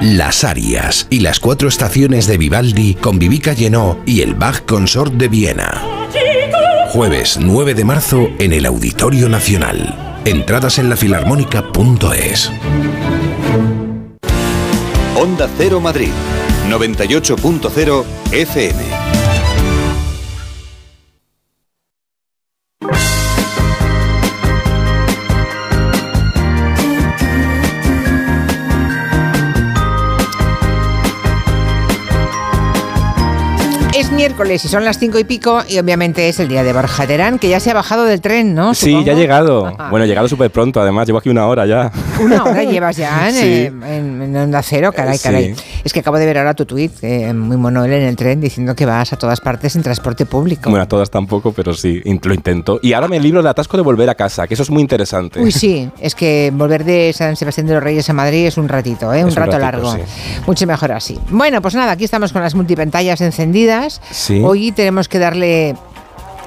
Las 0.00 0.44
Arias 0.44 1.06
y 1.10 1.20
las 1.20 1.40
cuatro 1.40 1.68
estaciones 1.68 2.26
de 2.26 2.38
Vivaldi 2.38 2.94
con 2.94 3.18
Vivica 3.18 3.52
Llenó 3.52 3.98
y 4.06 4.22
el 4.22 4.32
Bach 4.32 4.64
Consort 4.64 5.12
de 5.12 5.28
Viena. 5.28 5.82
Jueves 6.88 7.38
9 7.38 7.74
de 7.74 7.84
marzo 7.84 8.30
en 8.38 8.54
el 8.54 8.64
Auditorio 8.64 9.28
Nacional. 9.28 10.18
Entradas 10.24 10.78
en 10.78 10.88
lafilarmónica.es. 10.88 12.50
Onda 15.16 15.48
Cero 15.58 15.80
Madrid, 15.80 16.12
98.0 16.70 18.04
FM. 18.32 19.19
Miércoles 34.20 34.62
y 34.66 34.68
son 34.68 34.84
las 34.84 34.98
cinco 34.98 35.18
y 35.18 35.24
pico 35.24 35.62
y 35.66 35.78
obviamente 35.78 36.28
es 36.28 36.38
el 36.40 36.48
día 36.48 36.62
de 36.62 36.74
Borja 36.74 37.06
Terán, 37.06 37.38
que 37.38 37.48
ya 37.48 37.58
se 37.58 37.70
ha 37.70 37.74
bajado 37.74 38.04
del 38.04 38.20
tren, 38.20 38.54
¿no? 38.54 38.74
Sí, 38.74 39.02
ya 39.02 39.12
ha 39.12 39.14
llegado. 39.14 39.74
Bueno, 39.88 40.04
he 40.04 40.08
llegado 40.08 40.28
súper 40.28 40.50
pronto, 40.50 40.78
además, 40.78 41.06
llevo 41.06 41.20
aquí 41.20 41.30
una 41.30 41.46
hora 41.46 41.64
ya. 41.64 41.90
Una 42.20 42.44
hora 42.44 42.62
llevas 42.70 42.98
ya 42.98 43.30
en, 43.30 43.82
en, 43.82 44.36
Onda 44.36 44.62
Cero, 44.62 44.92
caray, 44.94 45.18
caray. 45.18 45.54
Es 45.82 45.94
que 45.94 46.00
acabo 46.00 46.18
de 46.18 46.26
ver 46.26 46.36
ahora 46.36 46.52
tu 46.52 46.66
tweet, 46.66 46.90
muy 47.32 47.56
mono 47.56 47.82
en 47.86 47.92
el 47.92 48.14
tren, 48.14 48.42
diciendo 48.42 48.74
que 48.74 48.84
vas 48.84 49.10
a 49.14 49.16
todas 49.16 49.40
partes 49.40 49.74
en 49.76 49.82
transporte 49.82 50.26
público. 50.26 50.68
Bueno, 50.68 50.82
a 50.82 50.88
todas 50.88 51.08
tampoco, 51.08 51.52
pero 51.52 51.72
sí, 51.72 52.02
lo 52.04 52.34
intento. 52.34 52.78
Y 52.82 52.92
ahora 52.92 53.08
me 53.08 53.18
libro 53.20 53.42
de 53.42 53.48
atasco 53.48 53.78
de 53.78 53.82
volver 53.82 54.10
a 54.10 54.16
casa, 54.16 54.46
que 54.46 54.52
eso 54.52 54.64
es 54.64 54.70
muy 54.70 54.82
interesante. 54.82 55.40
Uy, 55.40 55.50
sí, 55.50 55.90
es 55.98 56.14
que 56.14 56.52
volver 56.54 56.84
de 56.84 57.14
San 57.14 57.36
Sebastián 57.36 57.68
de 57.68 57.72
los 57.72 57.82
Reyes 57.82 58.10
a 58.10 58.12
Madrid 58.12 58.46
es 58.46 58.58
un 58.58 58.68
ratito, 58.68 59.14
¿eh? 59.14 59.24
un, 59.24 59.34
rato 59.34 59.58
largo. 59.58 59.96
Mucho 60.46 60.66
mejor 60.66 60.92
así. 60.92 61.18
Bueno, 61.30 61.62
pues 61.62 61.74
nada, 61.74 61.92
aquí 61.92 62.04
estamos 62.04 62.34
con 62.34 62.42
las 62.42 62.54
multipantallas 62.54 63.22
encendidas. 63.22 64.02
Sí. 64.10 64.40
Hoy 64.44 64.72
tenemos 64.72 65.08
que 65.08 65.18
darle 65.18 65.76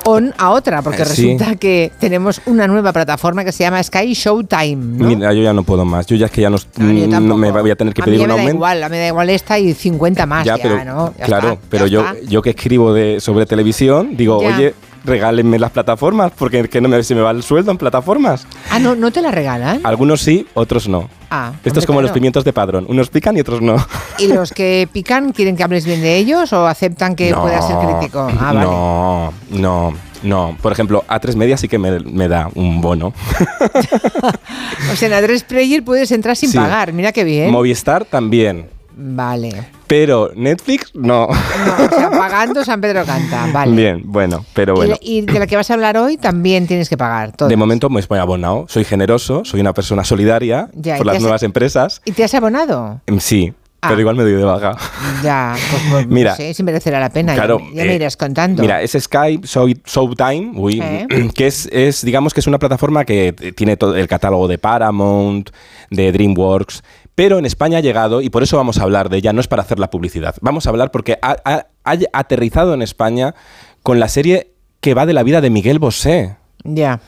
on 0.05 0.33
a 0.37 0.49
otra, 0.51 0.81
porque 0.81 1.03
resulta 1.03 1.55
que 1.55 1.91
tenemos 1.99 2.41
una 2.45 2.67
nueva 2.67 2.91
plataforma 2.91 3.43
que 3.45 3.51
se 3.51 3.63
llama 3.63 3.81
Sky 3.81 4.13
Showtime. 4.13 4.75
Mira, 4.75 5.33
yo 5.33 5.43
ya 5.43 5.53
no 5.53 5.63
puedo 5.63 5.85
más. 5.85 6.05
Yo 6.07 6.15
ya 6.15 6.25
es 6.25 6.31
que 6.31 6.41
ya 6.41 6.49
no, 6.49 7.37
me 7.37 7.51
voy 7.51 7.71
a 7.71 7.75
tener 7.75 7.93
que 7.93 8.03
pedir 8.03 8.21
un 8.21 8.31
aumento. 8.31 8.43
Me 8.43 8.45
da 8.45 8.55
igual, 8.55 8.91
me 8.91 8.99
da 8.99 9.07
igual 9.07 9.29
esta 9.29 9.59
y 9.59 9.73
50 9.73 10.25
más. 10.25 10.45
Ya, 10.45 10.57
pero, 10.57 10.83
¿no? 10.83 11.13
claro, 11.25 11.57
pero 11.69 11.87
yo, 11.87 12.03
yo 12.27 12.41
que 12.41 12.51
escribo 12.51 12.93
de, 12.93 13.19
sobre 13.19 13.45
televisión, 13.45 14.15
digo, 14.17 14.37
oye 14.37 14.73
regálenme 15.03 15.59
las 15.59 15.71
plataformas, 15.71 16.31
porque 16.37 16.67
que 16.67 16.81
no 16.81 16.89
me, 16.89 17.01
se 17.03 17.15
me 17.15 17.21
va 17.21 17.31
el 17.31 17.43
sueldo 17.43 17.71
en 17.71 17.77
plataformas. 17.77 18.47
Ah, 18.69 18.79
¿no, 18.79 18.95
¿no 18.95 19.11
te 19.11 19.21
las 19.21 19.33
regalan? 19.33 19.81
Algunos 19.83 20.21
sí, 20.21 20.47
otros 20.53 20.87
no. 20.87 21.09
Ah, 21.29 21.53
Esto 21.63 21.79
es 21.79 21.85
como 21.85 22.01
los 22.01 22.11
pimientos 22.11 22.43
de 22.43 22.53
padrón, 22.53 22.85
unos 22.87 23.09
pican 23.09 23.35
y 23.37 23.41
otros 23.41 23.61
no. 23.61 23.75
¿Y 24.19 24.27
los 24.27 24.51
que 24.53 24.87
pican 24.91 25.31
quieren 25.31 25.55
que 25.55 25.63
hables 25.63 25.85
bien 25.85 26.01
de 26.01 26.17
ellos 26.17 26.53
o 26.53 26.67
aceptan 26.67 27.15
que 27.15 27.33
pueda 27.33 27.61
ser 27.61 27.75
crítico? 27.77 28.27
Ah, 28.39 28.53
vale. 28.53 28.65
No, 28.65 29.33
no. 29.49 29.93
No, 30.23 30.57
por 30.61 30.71
ejemplo, 30.71 31.03
A3 31.09 31.35
Media 31.35 31.57
sí 31.57 31.67
que 31.67 31.77
me, 31.77 32.27
da 32.29 32.49
un 32.55 32.79
bono. 32.79 33.07
o 34.91 34.95
sea, 34.95 35.09
en 35.09 35.23
A3 35.25 35.43
Player 35.43 35.83
puedes 35.83 36.11
entrar 36.13 36.37
sin 36.37 36.53
pagar, 36.53 36.93
mira 36.93 37.11
qué 37.11 37.25
bien. 37.25 37.51
Movistar 37.51 38.05
también. 38.05 38.67
Vale. 38.95 39.51
Pero 39.87 40.31
Netflix 40.35 40.91
no. 40.93 41.27
No, 41.27 41.27
o 41.27 41.89
sea, 41.89 42.09
pagando 42.09 42.63
San 42.63 42.81
Pedro 42.81 43.05
canta, 43.05 43.47
vale. 43.51 43.75
Bien, 43.75 44.01
bueno, 44.05 44.45
pero 44.53 44.75
bueno. 44.75 44.95
¿Y, 45.01 45.21
de 45.21 45.39
la 45.39 45.47
que 45.47 45.55
vas 45.55 45.69
a 45.69 45.73
hablar 45.73 45.97
hoy 45.97 46.17
también 46.17 46.67
tienes 46.67 46.89
que 46.89 46.97
pagar 46.97 47.35
todo. 47.35 47.49
De 47.49 47.55
momento 47.55 47.89
me 47.89 47.99
estoy 47.99 48.19
abonado, 48.19 48.65
soy 48.67 48.83
generoso, 48.83 49.43
soy 49.45 49.61
una 49.61 49.73
persona 49.73 50.03
solidaria 50.03 50.69
por 50.97 51.05
las 51.05 51.21
nuevas 51.21 51.43
empresas. 51.43 52.01
¿Y 52.05 52.11
te 52.11 52.23
has 52.23 52.33
abonado? 52.33 53.01
Em, 53.07 53.19
sí, 53.19 53.53
ah. 53.81 53.89
Pero 53.89 54.01
igual 54.01 54.15
me 54.15 54.23
doy 54.23 54.33
de 54.33 54.43
baja. 54.43 54.77
Ya, 55.23 55.55
pues, 55.69 55.81
pues 55.91 56.07
mira, 56.07 56.31
no 56.31 56.37
sé 56.37 56.53
si 56.53 56.63
merecerá 56.63 56.99
la 56.99 57.09
pena. 57.09 57.33
Claro, 57.33 57.59
ya, 57.73 57.83
me 57.83 57.93
eh, 57.93 57.95
irás 57.95 58.17
contando. 58.17 58.61
Mira, 58.61 58.81
es 58.81 58.97
Skype 58.99 59.47
Showtime, 59.47 60.51
uy, 60.55 60.81
que 61.35 61.47
es, 61.47 61.67
es, 61.71 62.03
digamos 62.03 62.33
que 62.33 62.39
es 62.39 62.47
una 62.47 62.59
plataforma 62.59 63.05
que 63.05 63.33
tiene 63.55 63.77
todo 63.77 63.95
el 63.95 64.07
catálogo 64.07 64.47
de 64.47 64.57
Paramount, 64.57 65.49
de 65.89 66.11
DreamWorks 66.11 66.83
pero 67.15 67.39
en 67.39 67.45
España 67.45 67.77
ha 67.77 67.81
llegado, 67.81 68.21
y 68.21 68.29
por 68.29 68.43
eso 68.43 68.57
vamos 68.57 68.77
a 68.77 68.83
hablar 68.83 69.09
de 69.09 69.17
ella, 69.17 69.33
no 69.33 69.41
es 69.41 69.47
para 69.47 69.61
hacer 69.61 69.79
la 69.79 69.89
publicidad, 69.89 70.35
vamos 70.41 70.65
a 70.65 70.69
hablar 70.69 70.91
porque 70.91 71.17
ha, 71.21 71.67
aterrizado 72.13 72.73
en 72.73 72.81
España 72.81 73.35
con 73.81 73.99
la 73.99 74.07
serie 74.07 74.51
que 74.79 74.93
va 74.93 75.05
de 75.05 75.13
la 75.13 75.23
vida 75.23 75.41
de 75.41 75.49
Miguel 75.49 75.79
Bosé. 75.79 76.37
Ya. 76.63 77.01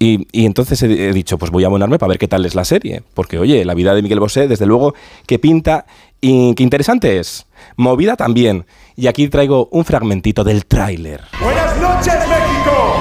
Y, 0.00 0.26
entonces 0.32 0.80
he, 0.82 1.12
dicho, 1.12 1.38
pues 1.38 1.50
voy 1.50 1.64
a 1.64 1.66
abonarme 1.66 1.98
para 1.98 2.10
ver 2.10 2.18
qué 2.18 2.28
tal 2.28 2.46
es 2.46 2.54
la 2.54 2.64
serie. 2.64 3.02
Porque, 3.14 3.38
oye, 3.38 3.64
la 3.64 3.74
vida 3.74 3.94
de 3.94 4.02
Miguel 4.02 4.20
Bosé, 4.20 4.46
desde 4.46 4.66
luego, 4.66 4.94
que 5.26 5.40
pinta 5.40 5.86
y 6.20 6.54
qué 6.54 6.62
interesante 6.62 7.18
es. 7.18 7.46
Movida 7.76 8.16
también. 8.16 8.64
Y 8.94 9.08
aquí 9.08 9.28
traigo 9.28 9.68
un 9.72 9.84
fragmentito 9.84 10.44
del 10.44 10.66
tráiler. 10.66 11.22
Buenas 11.42 11.76
noches, 11.80 12.14
México. 12.14 12.94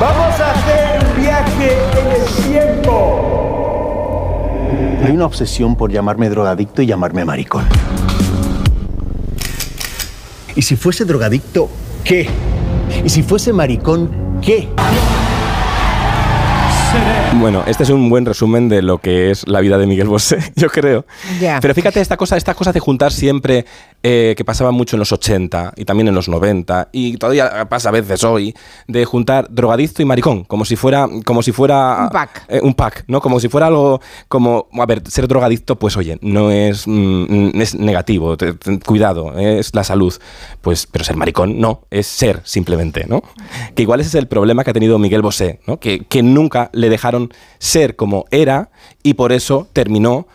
Vamos 0.00 0.31
Hay 5.02 5.10
una 5.10 5.26
obsesión 5.26 5.74
por 5.74 5.90
llamarme 5.90 6.28
drogadicto 6.28 6.80
y 6.80 6.86
llamarme 6.86 7.24
maricón. 7.24 7.64
Y 10.54 10.62
si 10.62 10.76
fuese 10.76 11.04
drogadicto, 11.04 11.68
¿qué? 12.04 12.28
Y 13.04 13.08
si 13.08 13.22
fuese 13.24 13.52
maricón, 13.52 14.38
¿qué? 14.40 14.68
Bueno, 17.42 17.64
este 17.66 17.82
es 17.82 17.90
un 17.90 18.08
buen 18.08 18.24
resumen 18.24 18.68
de 18.68 18.82
lo 18.82 18.98
que 18.98 19.30
es 19.30 19.48
la 19.48 19.60
vida 19.60 19.76
de 19.76 19.86
Miguel 19.86 20.06
Bosé, 20.06 20.38
yo 20.56 20.68
creo. 20.68 21.06
Pero 21.60 21.74
fíjate 21.74 22.00
esta 22.00 22.16
cosa, 22.16 22.36
esta 22.36 22.54
cosa 22.54 22.72
de 22.72 22.78
juntar 22.78 23.10
siempre, 23.10 23.64
eh, 24.02 24.34
que 24.36 24.44
pasaba 24.44 24.70
mucho 24.70 24.94
en 24.94 25.00
los 25.00 25.12
80 25.12 25.72
y 25.76 25.84
también 25.84 26.08
en 26.08 26.14
los 26.14 26.28
90, 26.28 26.90
y 26.92 27.16
todavía 27.16 27.68
pasa 27.68 27.88
a 27.88 27.92
veces 27.92 28.22
hoy, 28.22 28.54
de 28.86 29.04
juntar 29.04 29.48
drogadicto 29.50 30.02
y 30.02 30.04
maricón, 30.04 30.44
como 30.44 30.64
si 30.64 30.76
fuera... 30.76 31.08
Como 31.24 31.42
si 31.42 31.50
fuera 31.52 32.04
un 32.04 32.10
pack. 32.10 32.44
Eh, 32.48 32.60
un 32.62 32.74
pack, 32.74 33.04
¿no? 33.08 33.20
Como 33.20 33.40
si 33.40 33.48
fuera 33.48 33.66
algo 33.66 34.00
como... 34.28 34.68
A 34.78 34.86
ver, 34.86 35.02
ser 35.08 35.26
drogadicto, 35.26 35.78
pues 35.78 35.96
oye, 35.96 36.18
no 36.20 36.50
es, 36.50 36.84
mm, 36.86 37.60
es 37.60 37.74
negativo, 37.74 38.36
cuidado, 38.86 39.36
es 39.38 39.74
la 39.74 39.82
salud. 39.82 40.14
Pues, 40.60 40.86
pero 40.86 41.04
ser 41.04 41.16
maricón, 41.16 41.58
no, 41.58 41.86
es 41.90 42.06
ser 42.06 42.40
simplemente, 42.44 43.06
¿no? 43.08 43.22
Que 43.74 43.82
igual 43.82 44.00
ese 44.00 44.10
es 44.10 44.14
el 44.14 44.28
problema 44.28 44.62
que 44.62 44.70
ha 44.70 44.74
tenido 44.74 44.98
Miguel 44.98 45.22
Bosé, 45.22 45.58
¿no? 45.66 45.80
Que, 45.80 46.04
que 46.04 46.22
nunca 46.22 46.70
le 46.82 46.90
dejaron 46.90 47.32
ser 47.58 47.96
como 47.96 48.26
era 48.30 48.68
y 49.02 49.14
por 49.14 49.32
eso 49.32 49.68
terminó 49.72 50.26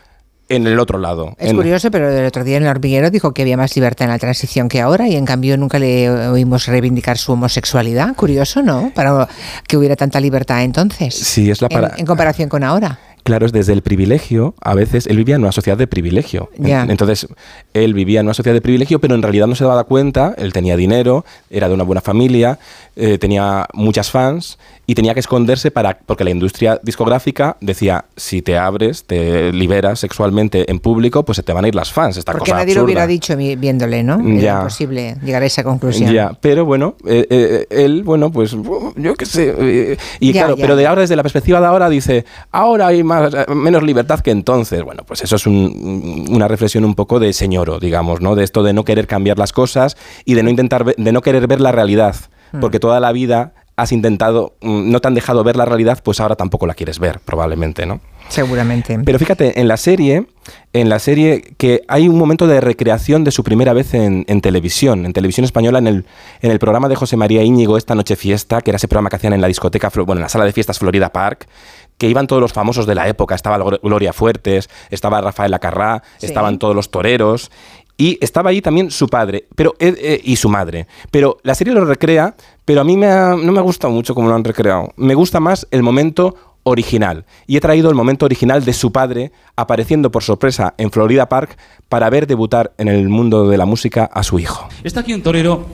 en 0.49 0.65
el 0.65 0.79
otro 0.79 0.97
lado. 0.97 1.35
Es 1.37 1.53
curioso, 1.53 1.91
pero 1.91 2.09
el 2.09 2.25
otro 2.25 2.43
día 2.43 2.57
en 2.57 2.63
el 2.63 2.69
hormiguero 2.69 3.09
dijo 3.09 3.33
que 3.33 3.41
había 3.41 3.57
más 3.57 3.75
libertad 3.75 4.05
en 4.05 4.11
la 4.11 4.19
transición 4.19 4.69
que 4.69 4.79
ahora 4.79 5.07
y 5.07 5.15
en 5.15 5.25
cambio 5.25 5.57
nunca 5.57 5.77
le 5.77 6.09
oímos 6.09 6.67
reivindicar 6.67 7.17
su 7.17 7.33
homosexualidad. 7.33 8.15
Curioso, 8.15 8.61
¿no? 8.61 8.91
Para 8.95 9.27
que 9.67 9.77
hubiera 9.77 9.95
tanta 9.95 10.19
libertad 10.19 10.63
entonces. 10.63 11.15
Sí, 11.15 11.51
es 11.51 11.61
la 11.61 11.69
para... 11.69 11.93
en 11.97 12.05
comparación 12.05 12.49
con 12.49 12.63
ahora. 12.63 12.97
Claro, 13.27 13.45
es 13.45 13.51
desde 13.51 13.73
el 13.73 13.81
privilegio, 13.81 14.55
a 14.61 14.73
veces 14.73 15.05
él 15.05 15.17
vivía 15.17 15.35
en 15.35 15.41
una 15.41 15.51
sociedad 15.51 15.77
de 15.77 15.85
privilegio. 15.85 16.49
Entonces, 16.57 17.27
él 17.73 17.93
vivía 17.93 18.21
en 18.21 18.25
una 18.25 18.33
sociedad 18.33 18.55
de 18.55 18.61
privilegio, 18.61 19.01
pero 19.01 19.15
en 19.15 19.21
realidad 19.21 19.47
no 19.47 19.55
se 19.55 19.65
daba 19.65 19.83
cuenta, 19.83 20.33
él 20.37 20.53
tenía 20.53 20.77
dinero, 20.77 21.25
era 21.49 21.67
de 21.67 21.73
una 21.73 21.83
buena 21.83 21.99
familia, 21.99 22.57
eh, 22.99 23.17
tenía 23.17 23.67
muchas 23.73 24.09
fans 24.11 24.57
y 24.87 24.95
tenía 24.95 25.13
que 25.13 25.19
esconderse 25.19 25.69
para 25.69 25.99
porque 25.99 26.23
la 26.23 26.31
industria 26.31 26.79
discográfica 26.81 27.57
decía 27.61 28.05
si 28.15 28.41
te 28.41 28.57
abres 28.57 29.03
te 29.03 29.51
liberas 29.51 29.99
sexualmente 29.99 30.71
en 30.71 30.79
público 30.79 31.23
pues 31.23 31.35
se 31.35 31.43
te 31.43 31.53
van 31.53 31.65
a 31.65 31.67
ir 31.67 31.75
las 31.75 31.91
fans 31.91 32.17
esta 32.17 32.31
porque 32.31 32.53
nadie 32.53 32.73
lo 32.73 32.85
hubiera 32.85 33.05
dicho 33.05 33.35
viéndole 33.37 34.01
no 34.01 34.19
era 34.27 34.59
imposible 34.59 35.15
llegar 35.21 35.43
a 35.43 35.45
esa 35.45 35.63
conclusión. 35.63 36.11
Ya 36.11 36.31
pero 36.41 36.65
bueno 36.65 36.95
eh, 37.05 37.27
eh, 37.29 37.67
él 37.69 38.03
bueno 38.03 38.31
pues 38.31 38.55
yo 38.95 39.13
qué 39.15 39.25
sé 39.27 39.97
y 40.19 40.31
claro 40.31 40.55
pero 40.55 40.75
de 40.75 40.87
ahora 40.87 41.01
desde 41.01 41.15
la 41.15 41.21
perspectiva 41.21 41.59
de 41.59 41.67
ahora 41.67 41.89
dice 41.89 42.25
ahora 42.51 42.87
hay 42.87 43.03
más 43.03 43.16
menos 43.53 43.83
libertad 43.83 44.19
que 44.19 44.31
entonces 44.31 44.83
bueno 44.83 45.03
pues 45.05 45.21
eso 45.23 45.35
es 45.35 45.45
una 45.47 46.47
reflexión 46.47 46.85
un 46.85 46.95
poco 46.95 47.19
de 47.19 47.33
señoro 47.33 47.79
digamos 47.79 48.21
no 48.21 48.35
de 48.35 48.43
esto 48.43 48.63
de 48.63 48.73
no 48.73 48.83
querer 48.83 49.07
cambiar 49.07 49.37
las 49.37 49.53
cosas 49.53 49.97
y 50.25 50.33
de 50.33 50.43
no 50.43 50.49
intentar 50.49 50.85
de 50.85 51.11
no 51.11 51.21
querer 51.21 51.47
ver 51.47 51.61
la 51.61 51.71
realidad 51.71 52.15
Mm. 52.51 52.59
porque 52.59 52.79
toda 52.79 52.99
la 52.99 53.11
vida 53.11 53.53
has 53.75 53.91
intentado, 53.91 54.55
mm, 54.61 54.89
no 54.89 54.99
te 55.01 55.07
han 55.07 55.13
dejado 55.13 55.43
ver 55.43 55.55
la 55.55 55.65
realidad, 55.65 55.99
pues 56.03 56.19
ahora 56.19 56.35
tampoco 56.35 56.65
la 56.65 56.73
quieres 56.73 56.97
ver, 56.97 57.19
probablemente, 57.19 57.85
¿no? 57.85 57.99
Seguramente. 58.27 58.99
Pero 59.05 59.19
fíjate, 59.19 59.61
en 59.61 59.67
la 59.67 59.77
serie, 59.77 60.25
en 60.73 60.89
la 60.89 60.97
serie 60.97 61.53
que 61.57 61.83
hay 61.87 62.09
un 62.09 62.17
momento 62.17 62.47
de 62.47 62.59
recreación 62.59 63.23
de 63.23 63.29
su 63.29 63.43
primera 63.43 63.73
vez 63.73 63.93
en, 63.93 64.25
televisión, 64.41 65.05
en 65.05 65.13
televisión 65.13 65.45
española, 65.45 65.77
en 65.77 65.87
el, 65.87 66.05
en 66.41 66.51
el 66.51 66.59
programa 66.59 66.89
de 66.89 66.95
José 66.95 67.17
María 67.17 67.43
Íñigo, 67.43 67.77
Esta 67.77 67.93
Noche 67.93 68.15
Fiesta, 68.15 68.61
que 68.61 68.71
era 68.71 68.77
ese 68.77 68.87
programa 68.87 69.09
que 69.09 69.17
hacían 69.17 69.33
en 69.33 69.41
la 69.41 69.47
discoteca, 69.47 69.91
bueno, 69.95 70.15
en 70.15 70.23
la 70.23 70.29
sala 70.29 70.45
de 70.45 70.53
fiestas 70.53 70.79
Florida 70.79 71.13
Park, 71.13 71.47
que 71.97 72.07
iban 72.07 72.27
todos 72.27 72.41
los 72.41 72.53
famosos 72.53 72.85
de 72.85 72.95
la 72.95 73.07
época, 73.07 73.35
estaba 73.35 73.57
Gloria 73.57 74.13
Fuertes, 74.13 74.69
estaba 74.89 75.21
Rafael 75.21 75.53
Acarrá, 75.53 76.03
estaban 76.21 76.59
todos 76.59 76.75
los 76.75 76.91
toreros, 76.91 77.51
y 77.97 78.19
estaba 78.21 78.51
ahí 78.51 78.61
también 78.61 78.91
su 78.91 79.07
padre 79.07 79.47
pero, 79.55 79.75
eh, 79.79 79.95
eh, 79.97 80.21
y 80.23 80.35
su 80.35 80.49
madre. 80.49 80.87
Pero 81.09 81.37
la 81.41 81.55
serie 81.55 81.73
lo 81.73 81.83
recrea, 81.83 82.35
pero 82.63 82.81
a 82.81 82.83
mí 82.83 82.95
me 82.95 83.07
no 83.07 83.51
me 83.51 83.61
gusta 83.61 83.87
mucho 83.89 84.13
cómo 84.13 84.29
lo 84.29 84.35
han 84.35 84.43
recreado. 84.43 84.93
Me 84.97 85.15
gusta 85.15 85.39
más 85.39 85.67
el 85.71 85.81
momento 85.81 86.35
original. 86.63 87.25
Y 87.47 87.57
he 87.57 87.61
traído 87.61 87.89
el 87.89 87.95
momento 87.95 88.25
original 88.25 88.63
de 88.63 88.73
su 88.73 88.91
padre 88.91 89.31
apareciendo 89.55 90.11
por 90.11 90.23
sorpresa 90.23 90.73
en 90.77 90.91
Florida 90.91 91.29
Park 91.29 91.57
para 91.89 92.09
ver 92.09 92.27
debutar 92.27 92.73
en 92.77 92.89
el 92.89 93.09
mundo 93.09 93.47
de 93.47 93.57
la 93.57 93.65
música 93.65 94.09
a 94.13 94.21
su 94.23 94.37
hijo. 94.37 94.67
Está 94.83 94.99
aquí 94.99 95.13
un 95.13 95.21
torero 95.21 95.65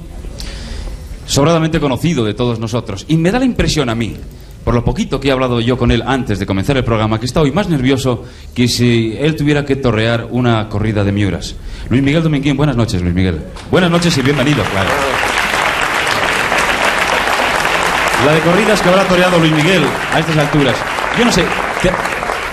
sobradamente 1.26 1.80
conocido 1.80 2.24
de 2.24 2.34
todos 2.34 2.60
nosotros. 2.60 3.06
Y 3.08 3.18
me 3.18 3.32
da 3.32 3.40
la 3.40 3.46
impresión 3.46 3.90
a 3.90 3.96
mí, 3.96 4.16
por 4.64 4.74
lo 4.74 4.84
poquito 4.84 5.20
que 5.20 5.28
he 5.28 5.32
hablado 5.32 5.60
yo 5.60 5.78
con 5.78 5.92
él 5.92 6.04
antes 6.06 6.40
de 6.40 6.46
comenzar 6.46 6.78
el 6.78 6.84
programa, 6.84 7.20
que 7.20 7.26
está 7.26 7.42
hoy 7.42 7.52
más 7.52 7.68
nervioso 7.68 8.24
que 8.54 8.68
si 8.68 9.16
él 9.20 9.36
tuviera 9.36 9.66
que 9.66 9.76
torrear 9.76 10.28
una 10.30 10.70
corrida 10.70 11.04
de 11.04 11.12
miuras. 11.12 11.56
Luis 11.90 12.02
Miguel 12.02 12.24
Dominguín, 12.24 12.56
buenas 12.56 12.76
noches, 12.76 13.02
Luis 13.02 13.14
Miguel. 13.14 13.42
Buenas 13.70 13.92
noches 13.92 14.18
y 14.18 14.22
bienvenido, 14.22 14.64
claro. 14.72 14.90
La 18.26 18.34
de 18.34 18.40
corridas 18.40 18.82
que 18.82 18.90
habrá 18.90 19.04
toreado 19.04 19.38
Luis 19.38 19.52
Miguel 19.52 19.84
a 20.14 20.20
estas 20.20 20.38
alturas. 20.38 20.76
Yo 21.18 21.26
no 21.26 21.32
sé, 21.32 21.44
¿te, 21.82 21.92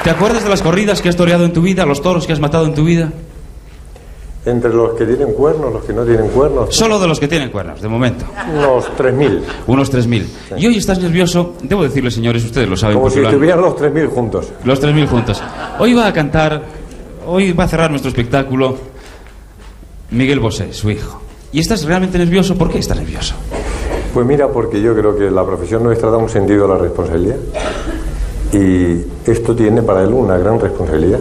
¿te 0.02 0.10
acuerdas 0.10 0.42
de 0.42 0.50
las 0.50 0.62
corridas 0.62 1.00
que 1.00 1.08
has 1.08 1.16
toreado 1.16 1.44
en 1.44 1.52
tu 1.52 1.62
vida, 1.62 1.86
los 1.86 2.02
toros 2.02 2.26
que 2.26 2.32
has 2.32 2.40
matado 2.40 2.66
en 2.66 2.74
tu 2.74 2.84
vida? 2.84 3.12
Entre 4.42 4.72
los 4.72 4.94
que 4.94 5.04
tienen 5.04 5.32
cuernos, 5.34 5.70
los 5.70 5.84
que 5.84 5.92
no 5.92 6.02
tienen 6.02 6.28
cuernos. 6.28 6.74
Solo 6.74 6.98
de 6.98 7.06
los 7.06 7.20
que 7.20 7.28
tienen 7.28 7.50
cuernos, 7.50 7.82
de 7.82 7.88
momento. 7.88 8.24
Unos 8.56 8.86
3.000. 8.96 9.40
Unos 9.66 9.92
3.000. 9.92 10.24
Y 10.56 10.66
hoy 10.66 10.78
estás 10.78 10.98
nervioso, 10.98 11.54
debo 11.62 11.82
decirle, 11.82 12.10
señores, 12.10 12.42
ustedes 12.44 12.66
lo 12.66 12.76
saben. 12.76 12.96
Como 12.96 13.10
si 13.10 13.20
estuvieran 13.20 13.60
los 13.60 13.74
3.000 13.76 14.08
juntos. 14.08 14.48
Los 14.64 14.82
3.000 14.82 15.06
juntos. 15.08 15.42
Hoy 15.78 15.92
va 15.92 16.06
a 16.06 16.12
cantar, 16.14 16.62
hoy 17.26 17.52
va 17.52 17.64
a 17.64 17.68
cerrar 17.68 17.90
nuestro 17.90 18.08
espectáculo 18.08 18.78
Miguel 20.10 20.40
Bosé, 20.40 20.72
su 20.72 20.90
hijo. 20.90 21.20
¿Y 21.52 21.60
estás 21.60 21.84
realmente 21.84 22.16
nervioso? 22.16 22.56
¿Por 22.56 22.70
qué 22.70 22.78
estás 22.78 22.96
nervioso? 22.96 23.34
Pues 24.14 24.26
mira, 24.26 24.48
porque 24.48 24.80
yo 24.80 24.94
creo 24.94 25.16
que 25.16 25.30
la 25.30 25.44
profesión 25.44 25.82
nuestra 25.82 26.10
da 26.10 26.16
un 26.16 26.30
sentido 26.30 26.64
a 26.64 26.68
la 26.68 26.78
responsabilidad. 26.78 27.36
Y 28.52 29.04
esto 29.30 29.54
tiene 29.54 29.82
para 29.82 30.02
él 30.02 30.14
una 30.14 30.38
gran 30.38 30.58
responsabilidad. 30.58 31.20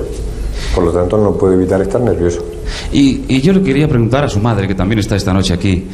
Por 0.73 0.85
lo 0.85 0.91
tanto, 0.91 1.17
no 1.17 1.33
puede 1.33 1.55
evitar 1.55 1.81
estar 1.81 1.99
nervioso. 1.99 2.43
Y, 2.91 3.23
y 3.27 3.41
yo 3.41 3.53
le 3.53 3.61
quería 3.61 3.87
preguntar 3.87 4.23
a 4.23 4.29
su 4.29 4.39
madre, 4.39 4.67
que 4.67 4.75
también 4.75 4.99
está 4.99 5.15
esta 5.15 5.33
noche 5.33 5.53
aquí, 5.53 5.87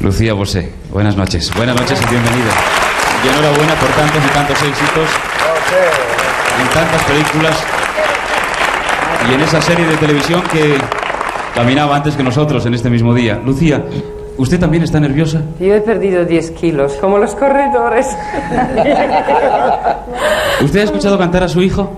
Lucía 0.00 0.34
Bosé. 0.34 0.72
Buenas 0.92 1.16
noches. 1.16 1.52
Buenas 1.56 1.76
noches 1.76 2.00
y 2.00 2.10
bienvenida. 2.10 2.52
Y 3.24 3.28
enhorabuena 3.28 3.74
por 3.74 3.88
tantos 3.90 4.22
y 4.24 4.34
tantos 4.34 4.56
éxitos 4.62 5.08
en 6.60 6.68
tantas 6.68 7.02
películas 7.04 7.56
y 9.30 9.34
en 9.34 9.40
esa 9.40 9.60
serie 9.62 9.86
de 9.86 9.96
televisión 9.96 10.42
que 10.52 10.76
caminaba 11.54 11.96
antes 11.96 12.16
que 12.16 12.22
nosotros 12.22 12.66
en 12.66 12.74
este 12.74 12.90
mismo 12.90 13.14
día. 13.14 13.40
Lucía, 13.44 13.84
¿usted 14.36 14.58
también 14.58 14.82
está 14.82 14.98
nerviosa? 15.00 15.42
Yo 15.60 15.74
he 15.74 15.80
perdido 15.80 16.24
10 16.24 16.50
kilos, 16.52 16.94
como 16.94 17.18
los 17.18 17.34
corredores. 17.34 18.06
¿Usted 20.62 20.80
ha 20.80 20.84
escuchado 20.84 21.18
cantar 21.18 21.44
a 21.44 21.48
su 21.48 21.62
hijo? 21.62 21.92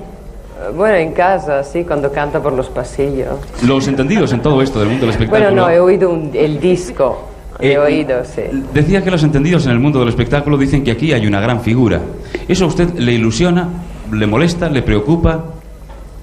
Bueno, 0.76 0.96
en 0.96 1.12
casa, 1.12 1.62
sí, 1.64 1.84
cuando 1.84 2.10
canta 2.12 2.40
por 2.42 2.52
los 2.52 2.68
pasillos. 2.68 3.36
Los 3.66 3.86
entendidos 3.88 4.32
en 4.32 4.40
todo 4.42 4.62
esto 4.62 4.78
del 4.80 4.88
mundo 4.88 5.06
del 5.06 5.10
espectáculo. 5.14 5.46
Bueno, 5.50 5.62
no, 5.62 5.70
he 5.70 5.80
oído 5.80 6.10
un- 6.10 6.30
el 6.34 6.60
disco. 6.60 7.28
He 7.60 7.72
Eh, 7.72 7.78
oído, 7.78 8.24
sí. 8.24 8.42
Decía 8.72 9.02
que 9.04 9.10
los 9.12 9.22
entendidos 9.22 9.64
en 9.66 9.72
el 9.72 9.78
mundo 9.78 10.00
del 10.00 10.08
espectáculo 10.08 10.56
dicen 10.58 10.82
que 10.82 10.90
aquí 10.90 11.12
hay 11.12 11.26
una 11.26 11.40
gran 11.40 11.60
figura. 11.60 12.00
¿Eso 12.48 12.64
a 12.64 12.68
usted 12.68 12.94
le 12.94 13.12
ilusiona, 13.12 13.68
le 14.12 14.26
molesta, 14.26 14.68
le 14.68 14.82
preocupa? 14.82 15.44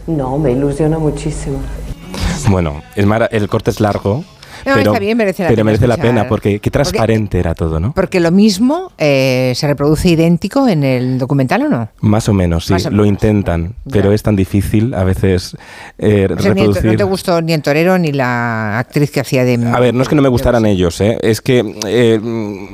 No, 0.07 0.37
me 0.37 0.51
ilusiona 0.51 0.97
muchísimo. 0.99 1.59
Bueno, 2.49 2.81
mara- 3.05 3.27
el 3.31 3.47
corte 3.47 3.69
es 3.71 3.79
largo, 3.79 4.23
No, 4.65 4.73
pero, 4.75 4.91
está 4.91 4.99
bien, 4.99 5.17
merece 5.17 5.43
la 5.43 5.49
pero 5.49 5.57
pena 5.57 5.65
merece 5.65 5.87
la 5.87 5.97
pena 5.97 6.27
porque 6.27 6.59
qué 6.59 6.69
transparente 6.71 7.39
era 7.39 7.53
todo, 7.55 7.79
¿no? 7.79 7.93
Porque 7.93 8.19
lo 8.19 8.31
mismo 8.31 8.91
eh, 8.97 9.53
se 9.55 9.67
reproduce 9.67 10.09
idéntico 10.09 10.67
en 10.67 10.83
el 10.83 11.17
documental 11.17 11.63
o 11.63 11.69
no? 11.69 11.89
Más 12.01 12.29
o 12.29 12.33
menos, 12.33 12.65
sí, 12.65 12.73
lo 12.91 13.05
intentan, 13.05 13.75
pero 13.91 14.11
es 14.11 14.23
tan 14.23 14.35
difícil 14.35 14.93
a 14.93 15.03
veces 15.03 15.55
eh, 15.97 16.27
O 16.29 16.39
sea, 16.41 16.53
ni 16.53 16.61
el- 16.61 16.67
reproducir. 16.67 16.91
no 16.91 16.97
te 16.97 17.03
gustó 17.03 17.41
ni 17.41 17.53
el 17.53 17.61
torero 17.61 17.97
ni 17.97 18.11
la 18.11 18.79
actriz 18.79 19.11
que 19.11 19.19
hacía 19.19 19.43
de... 19.45 19.55
A 19.73 19.79
ver, 19.79 19.93
no 19.93 20.01
es 20.03 20.09
que 20.09 20.15
no 20.15 20.21
me 20.21 20.29
gustaran 20.29 20.65
ellos, 20.65 20.99
¿eh? 21.01 21.17
es 21.21 21.41
que 21.41 21.75
eh, 21.87 22.19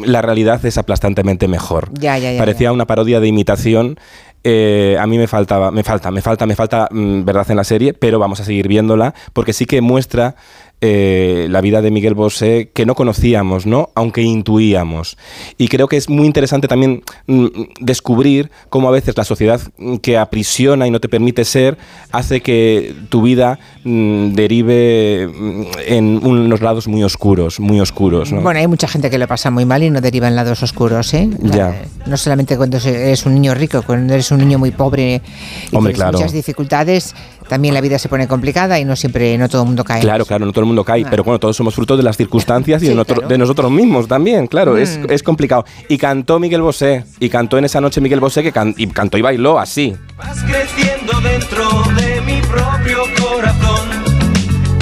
la 0.06 0.22
realidad 0.22 0.64
es 0.66 0.78
aplastantemente 0.78 1.48
mejor. 1.48 1.90
Ya, 1.94 2.18
ya, 2.18 2.32
ya, 2.34 2.40
Parecía 2.40 2.72
una 2.72 2.86
parodia 2.86 3.20
de 3.20 3.28
imitación. 3.28 4.00
eh, 4.44 4.96
a 5.00 5.06
mí 5.08 5.18
me 5.18 5.28
faltaba, 5.28 5.72
me 5.72 5.84
falta, 5.84 6.10
me 6.12 6.22
falta, 6.22 6.46
me 6.46 6.56
falta 6.56 6.88
mm, 6.92 7.24
verdad 7.26 7.46
en 7.52 7.58
la 7.58 7.64
serie, 7.64 7.94
pero 7.94 8.20
vamos 8.20 8.40
a 8.40 8.46
seguir 8.46 8.68
viéndola 8.68 9.14
porque 9.34 9.52
sí 9.54 9.66
que 9.66 9.82
muestra 9.82 10.36
eh, 10.80 11.48
la 11.50 11.60
vida 11.62 11.82
de 11.82 11.90
Miguel 11.90 12.14
Bosé 12.14 12.70
que 12.72 12.86
no 12.86 12.94
conocíamos, 12.94 13.66
¿no? 13.66 13.90
Aunque 13.96 14.22
intuíamos. 14.22 15.18
Y 15.58 15.70
creo 15.70 15.88
que 15.88 15.98
es 15.98 16.08
muy 16.08 16.28
interesante 16.28 16.68
también 16.68 17.04
mm, 17.26 17.48
descubrir 17.80 18.52
cómo 18.70 18.88
a 18.88 18.92
veces 18.92 19.18
la 19.18 19.24
sociedad 19.24 19.60
que 20.04 20.20
aprisiona 20.20 20.86
y 20.86 20.92
no 20.92 21.00
te 21.00 21.10
permite 21.10 21.46
ser 21.46 21.80
hace 22.12 22.42
que 22.42 22.94
tu 23.10 23.24
vida 23.24 23.58
mm, 23.86 24.34
derive 24.34 25.28
mm, 25.28 25.62
en 25.88 26.26
unos 26.26 26.62
lados 26.62 26.88
muy 26.88 27.04
oscuros, 27.04 27.60
muy 27.60 27.80
oscuros, 27.80 28.32
¿no? 28.32 28.42
Bueno, 28.42 28.60
hay 28.60 28.68
mucha 28.68 28.88
gente 28.88 29.10
que 29.10 29.18
lo 29.18 29.28
pasa 29.28 29.50
muy 29.50 29.66
mal 29.66 29.82
y 29.82 29.90
no 29.90 30.00
deriva 30.00 30.28
en 30.28 30.36
lados 30.36 30.62
oscuros, 30.62 31.12
¿eh? 31.16 31.28
Ya. 31.42 31.76
No 32.06 32.18
solamente 32.18 32.56
cuando 32.56 32.78
eres 32.78 33.26
un 33.26 33.34
niño 33.34 33.56
rico, 33.56 33.82
cuando 33.82 34.14
eres 34.14 34.30
un 34.32 34.38
niño 34.38 34.60
muy 34.60 34.72
pobre 34.72 35.22
y 35.72 35.76
Hombre, 35.76 35.94
tienes 35.94 35.96
claro. 35.96 36.18
muchas 36.20 36.34
dificultades, 36.34 37.16
también 37.48 37.74
la 37.74 37.82
vida 37.82 37.98
se 38.00 38.10
pone 38.10 38.28
complicada 38.28 38.80
y 38.80 38.86
no 38.86 38.96
siempre, 38.96 39.38
no 39.38 39.48
todo 39.50 39.62
el 39.64 39.68
mundo 39.68 39.84
cae. 39.84 40.02
Claro, 40.02 40.26
claro, 40.26 40.46
no 40.46 40.52
todo 40.52 40.62
el 40.62 40.68
mundo 40.68 40.84
cae, 40.84 41.02
Claro. 41.02 41.12
pero 41.12 41.24
bueno, 41.24 41.40
todos 41.40 41.56
somos 41.56 41.74
fruto 41.76 41.98
de 41.98 42.04
las 42.04 42.18
circunstancias 42.18 42.82
y 42.84 42.86
Sí, 42.88 42.90
de, 42.92 42.96
notro- 42.96 43.16
claro. 43.16 43.28
de 43.30 43.38
nosotros 43.38 43.72
mismos 43.72 44.08
también, 44.08 44.48
claro, 44.48 44.78
es, 44.78 44.98
Mm. 44.98 45.06
es 45.12 45.24
complicado. 45.24 45.66
Y 45.90 45.98
cantó 45.98 46.40
Miguel 46.40 46.62
Bosé, 46.62 47.06
y 47.20 47.30
cantó 47.30 47.58
en 47.58 47.66
esa 47.66 47.82
noche 47.82 48.02
Miguel 48.02 48.20
Bosé, 48.20 48.44
que 48.44 48.52
can- 48.52 48.74
y 48.78 48.88
cantó 48.88 49.18
y 49.18 49.22
bailó 49.22 49.60
así. 49.60 49.96
Vas 50.18 50.44
creciendo 50.44 51.20
dentro 51.22 51.64
de 51.96 52.22
mi 52.22 52.42
propio 52.42 53.00
corazón, 53.22 53.90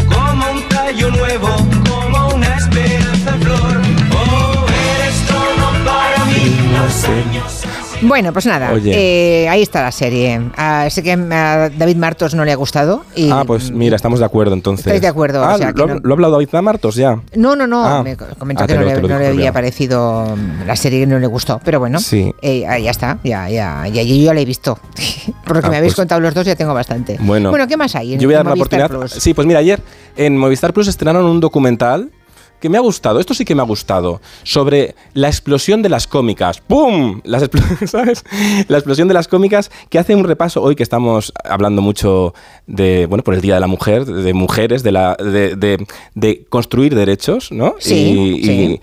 como 0.09 0.51
un 0.51 0.61
tallo 0.69 1.11
nuevo, 1.11 1.47
como 1.89 2.35
una 2.35 2.55
esperanza 2.57 3.35
en 3.35 3.41
flor. 3.41 3.81
Oh, 4.13 4.65
eres 4.99 5.27
todo 5.27 5.85
para 5.85 6.25
mí, 6.25 6.57
los 6.73 7.03
años. 7.05 7.54
Bueno, 8.01 8.33
pues 8.33 8.45
nada, 8.45 8.71
eh, 8.85 9.47
ahí 9.49 9.61
está 9.61 9.81
la 9.81 9.91
serie. 9.91 10.39
Ah, 10.57 10.87
sé 10.91 11.01
que 11.01 11.13
a 11.13 11.69
David 11.69 11.95
Martos 11.95 12.35
no 12.35 12.43
le 12.45 12.51
ha 12.51 12.55
gustado. 12.55 13.03
Y, 13.15 13.31
ah, 13.31 13.43
pues 13.47 13.71
mira, 13.71 13.95
estamos 13.95 14.19
de 14.19 14.25
acuerdo 14.25 14.53
entonces. 14.53 14.85
Estáis 14.85 15.01
de 15.01 15.07
acuerdo, 15.07 15.43
Ah, 15.43 15.55
o 15.55 15.57
sea, 15.57 15.73
que 15.73 15.79
lo, 15.79 15.87
no- 15.87 15.99
lo 16.03 16.09
ha 16.11 16.15
hablado 16.15 16.33
David 16.33 16.49
Martos 16.61 16.95
ya. 16.95 17.19
No, 17.35 17.55
no, 17.55 17.65
no, 17.65 17.83
Ah. 17.83 18.03
me 18.03 18.15
co- 18.15 18.25
comentó 18.37 18.63
Ah, 18.63 18.67
que 18.67 18.75
no, 18.75 18.81
lo- 18.81 19.01
le, 19.01 19.07
no 19.07 19.15
había 19.15 19.51
parecido 19.53 20.35
la 20.67 20.75
serie 20.75 20.99
que 21.01 21.07
no 21.07 21.19
le 21.19 21.27
gustó, 21.27 21.59
pero 21.63 21.79
bueno, 21.79 21.99
Sí. 21.99 22.31
eh, 22.41 22.59
ya 22.83 22.91
está, 22.91 23.17
ya, 23.23 23.49
ya, 23.49 23.87
ya, 23.87 24.03
yo 24.03 24.15
ya 24.15 24.33
la 24.33 24.41
he 24.41 24.45
visto. 24.45 24.77
Por 25.45 25.55
lo 25.55 25.61
que 25.61 25.67
Ah, 25.67 25.71
me 25.71 25.77
habéis 25.77 25.93
pues- 25.93 26.01
contado 26.01 26.21
los 26.21 26.33
dos 26.33 26.45
ya 26.45 26.55
tengo 26.55 26.73
bastante. 26.73 27.17
Bueno, 27.21 27.51
¿qué 27.67 27.77
más 27.77 27.95
hay? 27.95 28.13
en- 28.13 28.19
Yo 28.19 28.27
voy 28.27 28.35
a 28.35 28.39
dar 28.39 28.45
Movistar 28.45 28.81
oportunidad. 28.81 28.89
Plus? 29.09 29.23
Sí, 29.23 29.33
pues 29.33 29.47
mira, 29.47 29.59
ayer 29.59 29.81
en 30.17 30.37
Movistar 30.37 30.73
Plus 30.73 30.87
estrenaron 30.89 31.25
un 31.25 31.39
documental 31.39 32.11
que 32.59 32.69
me 32.69 32.77
ha 32.77 32.81
gustado, 32.81 33.19
esto 33.19 33.33
sí 33.33 33.45
que 33.45 33.53
me 33.55 33.61
ha 33.61 33.65
gustado, 33.65 34.21
sobre 34.43 34.95
la 35.13 35.27
explosión 35.27 35.81
de 35.81 35.89
las 35.89 36.07
cómicas. 36.07 36.59
¡Pum! 36.61 37.21
Las 37.23 37.49
¿Sabes? 37.85 38.23
La 38.67 38.77
explosión 38.77 39.07
de 39.07 39.13
las 39.13 39.27
cómicas 39.27 39.69
que 39.89 39.99
hace 39.99 40.15
un 40.15 40.23
repaso 40.23 40.61
hoy 40.61 40.75
que 40.75 40.83
estamos 40.83 41.31
hablando 41.43 41.81
mucho 41.81 42.33
de, 42.67 43.05
bueno, 43.07 43.23
por 43.23 43.33
el 43.33 43.41
Día 43.41 43.55
de 43.55 43.59
la 43.59 43.67
Mujer, 43.67 44.05
de 44.05 44.33
mujeres, 44.33 44.81
de, 44.83 44.91
la, 44.91 45.15
de, 45.15 45.55
de- 45.55 45.85
de 46.15 46.45
construir 46.49 46.95
derechos, 46.95 47.51
¿no? 47.51 47.75
Sí, 47.79 47.93
y, 48.39 48.43
sí. 48.43 48.51
y 48.51 48.81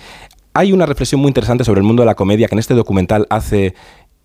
hay 0.55 0.73
una 0.73 0.85
reflexión 0.87 1.21
muy 1.21 1.29
interesante 1.29 1.65
sobre 1.65 1.81
el 1.81 1.85
mundo 1.87 2.03
de 2.03 2.07
la 2.07 2.15
comedia 2.15 2.47
que 2.47 2.55
en 2.55 2.59
este 2.59 2.75
documental 2.75 3.27
hace 3.31 3.75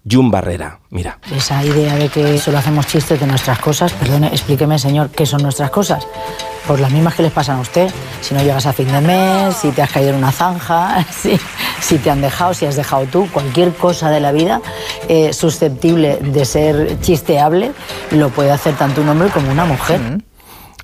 Jun 0.09 0.31
Barrera. 0.31 0.79
Mira. 0.89 1.19
Esa 1.35 1.63
idea 1.63 1.95
de 1.95 2.09
que 2.09 2.37
solo 2.37 2.57
hacemos 2.57 2.87
chistes 2.87 3.19
de 3.19 3.27
nuestras 3.27 3.59
cosas, 3.59 3.91
perdone, 3.93 4.27
explíqueme, 4.27 4.79
señor, 4.79 5.09
¿qué 5.09 5.25
son 5.25 5.41
nuestras 5.43 5.69
cosas? 5.69 6.07
Pues 6.65 6.79
las 6.81 6.91
mismas 6.91 7.15
que 7.15 7.23
les 7.23 7.31
pasan 7.31 7.57
a 7.57 7.61
usted. 7.61 7.89
Si 8.21 8.33
no 8.33 8.41
llegas 8.41 8.65
a 8.65 8.73
fin 8.73 8.87
de 8.91 9.01
mes, 9.01 9.55
si 9.55 9.71
te 9.71 9.81
has 9.81 9.91
caído 9.91 10.09
en 10.11 10.15
una 10.15 10.31
zanja, 10.31 11.05
si, 11.11 11.37
si 11.81 11.97
te 11.97 12.09
han 12.09 12.21
dejado, 12.21 12.53
si 12.53 12.65
has 12.65 12.75
dejado 12.75 13.05
tú, 13.05 13.27
cualquier 13.31 13.73
cosa 13.73 14.09
de 14.09 14.19
la 14.19 14.31
vida 14.31 14.61
eh, 15.09 15.33
susceptible 15.33 16.17
de 16.17 16.45
ser 16.45 16.99
chisteable, 17.01 17.71
lo 18.11 18.29
puede 18.29 18.51
hacer 18.51 18.75
tanto 18.75 19.01
un 19.01 19.09
hombre 19.09 19.29
como 19.29 19.51
una 19.51 19.65
mujer. 19.65 19.99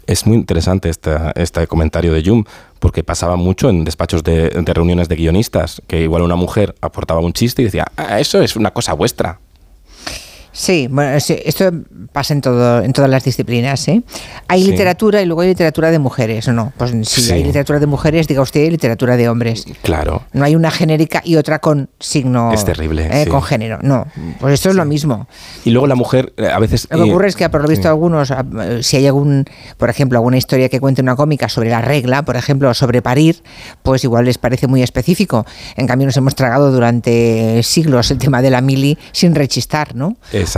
Es 0.06 0.26
muy 0.26 0.36
interesante 0.36 0.90
esta- 0.90 1.32
este 1.36 1.66
comentario 1.66 2.12
de 2.14 2.22
Jung, 2.26 2.46
porque 2.84 3.02
pasaba 3.02 3.38
mucho 3.38 3.70
en 3.70 3.86
despachos 3.86 4.26
de, 4.26 4.50
de 4.50 4.74
reuniones 4.74 5.08
de 5.08 5.16
guionistas, 5.16 5.82
que 5.88 6.02
igual 6.02 6.22
una 6.22 6.36
mujer 6.36 6.76
aportaba 6.82 7.22
un 7.22 7.32
chiste 7.32 7.62
y 7.62 7.66
decía, 7.66 7.86
"Ah, 7.96 8.20
eso 8.20 8.42
es 8.42 8.58
una 8.58 8.72
cosa 8.72 8.92
vuestra. 8.92 9.40
Sí, 10.56 10.88
bueno, 10.90 11.20
sí, 11.20 11.36
esto 11.44 11.72
pasa 12.12 12.34
en 12.36 12.42
todo, 12.42 12.84
en 12.84 12.94
todas 12.94 13.10
las 13.10 13.24
disciplinas, 13.24 13.88
¿eh? 13.88 14.04
Hay 14.48 14.64
Sí. 14.64 14.70
literatura 14.70 15.20
y 15.22 15.26
luego 15.26 15.42
hay 15.42 15.48
literatura 15.48 15.90
de 15.90 15.98
mujeres, 15.98 16.48
¿o 16.48 16.54
no? 16.54 16.72
Pues 16.78 16.92
si 17.10 17.22
Sí. 17.22 17.32
hay 17.34 17.44
literatura 17.44 17.80
de 17.80 17.88
mujeres, 17.88 18.28
diga 18.28 18.42
usted 18.44 18.70
literatura 18.70 19.18
de 19.18 19.28
hombres. 19.30 19.66
Claro. 19.82 20.22
No 20.32 20.46
hay 20.46 20.56
una 20.56 20.70
genérica 20.70 21.22
y 21.26 21.38
otra 21.38 21.58
con 21.58 21.90
signo. 22.00 22.54
Es 22.54 22.64
terrible, 22.66 23.10
eh. 23.12 23.28
Con 23.28 23.42
género. 23.42 23.80
No, 23.82 24.06
pues 24.40 24.54
esto 24.54 24.70
es 24.70 24.76
lo 24.76 24.86
mismo. 24.86 25.28
Y 25.66 25.72
luego 25.72 25.88
la 25.88 25.96
mujer 25.96 26.34
eh, 26.38 26.48
a 26.48 26.60
veces... 26.60 26.88
Lo 26.92 26.98
que 27.04 27.10
eh, 27.10 27.12
ocurre 27.12 27.28
es 27.30 27.36
que, 27.36 27.50
por 27.50 27.64
lo 27.64 27.68
visto, 27.68 27.88
algunos, 27.90 28.30
ah, 28.30 28.46
si 28.82 28.98
hay 28.98 29.08
algún, 29.08 29.46
por 29.78 29.90
ejemplo, 29.90 30.20
alguna 30.20 30.38
historia 30.38 30.70
que 30.70 30.80
cuente 30.80 31.02
una 31.02 31.16
cómica 31.16 31.50
sobre 31.50 31.72
la 31.72 31.82
regla, 31.82 32.24
por 32.26 32.36
ejemplo, 32.36 32.70
o 32.70 32.74
sobre 32.76 33.02
parir, 33.02 33.42
pues 33.82 34.04
igual 34.04 34.26
les 34.26 34.38
parece 34.38 34.68
muy 34.68 34.84
específico. 34.84 35.48
En 35.78 35.88
cambio, 35.88 36.06
nos 36.06 36.16
hemos 36.18 36.36
tragado 36.36 36.72
durante 36.72 37.64
siglos 37.64 38.12
el 38.12 38.20
tema 38.20 38.44
de 38.44 38.52
la 38.52 38.62
mili 38.62 39.00
sin 39.14 39.34
rechistar, 39.34 39.96
¿no? 39.96 40.16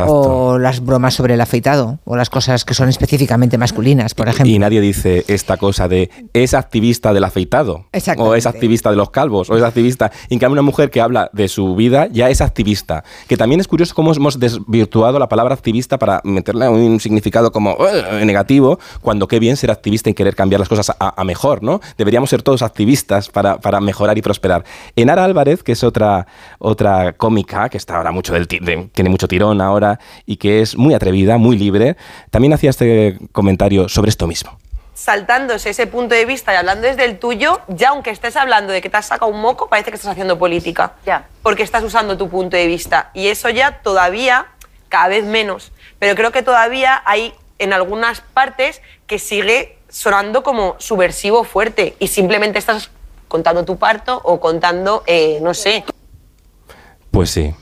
O 0.07 0.57
las 0.57 0.83
bromas 0.83 1.13
sobre 1.13 1.35
el 1.35 1.41
afeitado, 1.41 1.99
o 2.05 2.15
las 2.15 2.29
cosas 2.29 2.65
que 2.65 2.73
son 2.73 2.89
específicamente 2.89 3.57
masculinas, 3.57 4.13
por 4.13 4.27
ejemplo. 4.27 4.53
Y 4.53 4.59
nadie 4.59 4.81
dice 4.81 5.25
esta 5.27 5.57
cosa 5.57 5.87
de 5.87 6.09
es 6.33 6.53
activista 6.53 7.13
del 7.13 7.23
afeitado, 7.23 7.85
o 8.17 8.35
es 8.35 8.45
activista 8.45 8.89
de 8.89 8.95
los 8.95 9.09
calvos, 9.09 9.49
o 9.49 9.57
es 9.57 9.63
activista. 9.63 10.11
en 10.29 10.39
cambio, 10.39 10.53
una 10.53 10.61
mujer 10.61 10.89
que 10.89 11.01
habla 11.01 11.29
de 11.33 11.47
su 11.47 11.75
vida 11.75 12.07
ya 12.11 12.29
es 12.29 12.41
activista. 12.41 13.03
Que 13.27 13.37
también 13.37 13.59
es 13.59 13.67
curioso 13.67 13.93
cómo 13.95 14.13
hemos 14.13 14.39
desvirtuado 14.39 15.19
la 15.19 15.29
palabra 15.29 15.53
activista 15.53 15.97
para 15.97 16.21
meterle 16.23 16.67
un 16.69 16.99
significado 16.99 17.51
como 17.51 17.77
negativo, 18.23 18.79
cuando 19.01 19.27
qué 19.27 19.39
bien 19.39 19.57
ser 19.57 19.71
activista 19.71 20.09
y 20.09 20.13
querer 20.13 20.35
cambiar 20.35 20.59
las 20.59 20.69
cosas 20.69 20.95
a, 20.99 21.23
mejor, 21.23 21.63
¿no? 21.63 21.81
Deberíamos 21.97 22.29
ser 22.29 22.43
todos 22.43 22.61
activistas 22.61 23.29
para, 23.29 23.59
para 23.59 23.79
mejorar 23.81 24.17
y 24.17 24.21
prosperar. 24.21 24.63
Enara 24.95 25.25
Álvarez, 25.25 25.63
que 25.63 25.71
es 25.73 25.83
otra, 25.83 26.27
otra 26.59 27.13
cómica 27.13 27.69
que 27.69 27.77
está 27.77 27.97
ahora 27.97 28.11
mucho 28.11 28.33
del 28.33 28.47
tiene 28.47 29.09
mucho 29.09 29.27
tirón 29.27 29.61
ahora 29.61 29.74
y 30.25 30.37
que 30.37 30.61
es 30.61 30.77
muy 30.77 30.93
atrevida, 30.93 31.37
muy 31.37 31.57
libre, 31.57 31.97
también 32.29 32.53
hacía 32.53 32.69
este 32.69 33.17
comentario 33.31 33.89
sobre 33.89 34.09
esto 34.09 34.27
mismo 34.27 34.57
saltándose 34.95 35.69
ese 35.69 35.87
punto 35.87 36.15
de 36.15 36.25
vista 36.25 36.53
y 36.53 36.55
hablando 36.55 36.87
desde 36.87 37.05
el 37.05 37.19
tuyo, 37.19 37.61
ya 37.67 37.89
aunque 37.89 38.09
estés 38.09 38.35
hablando 38.37 38.71
de 38.71 38.81
que 38.81 38.89
te 38.89 38.97
has 38.97 39.05
sacado 39.05 39.29
un 39.29 39.39
moco, 39.41 39.67
parece 39.67 39.91
que 39.91 39.97
estás 39.97 40.11
haciendo 40.11 40.39
política. 40.39 40.93
Ya. 41.05 41.27
Porque 41.43 41.63
estás 41.63 41.83
usando 41.83 42.17
tu 42.17 42.29
punto 42.29 42.55
de 42.55 42.65
vista. 42.65 43.11
Y 43.13 43.27
eso 43.27 43.49
ya 43.49 43.81
todavía, 43.83 44.47
cada 44.89 45.09
vez 45.09 45.25
menos. 45.25 45.71
Pero 45.99 46.15
creo 46.15 46.31
que 46.31 46.41
todavía 46.41 47.03
hay 47.05 47.33
en 47.59 47.73
algunas 47.73 48.21
partes 48.21 48.81
que 49.05 49.19
sigue 49.19 49.77
sonando 49.89 50.43
como 50.43 50.75
subversivo 50.79 51.43
fuerte 51.43 51.95
y 51.99 52.07
simplemente 52.07 52.57
estás 52.57 52.89
contando 53.27 53.65
tu 53.65 53.77
parto 53.77 54.19
o 54.23 54.39
contando, 54.39 55.03
eh, 55.07 55.39
no 55.41 55.53
sé. 55.53 55.83
Pues 57.11 57.29
sí. 57.29 57.53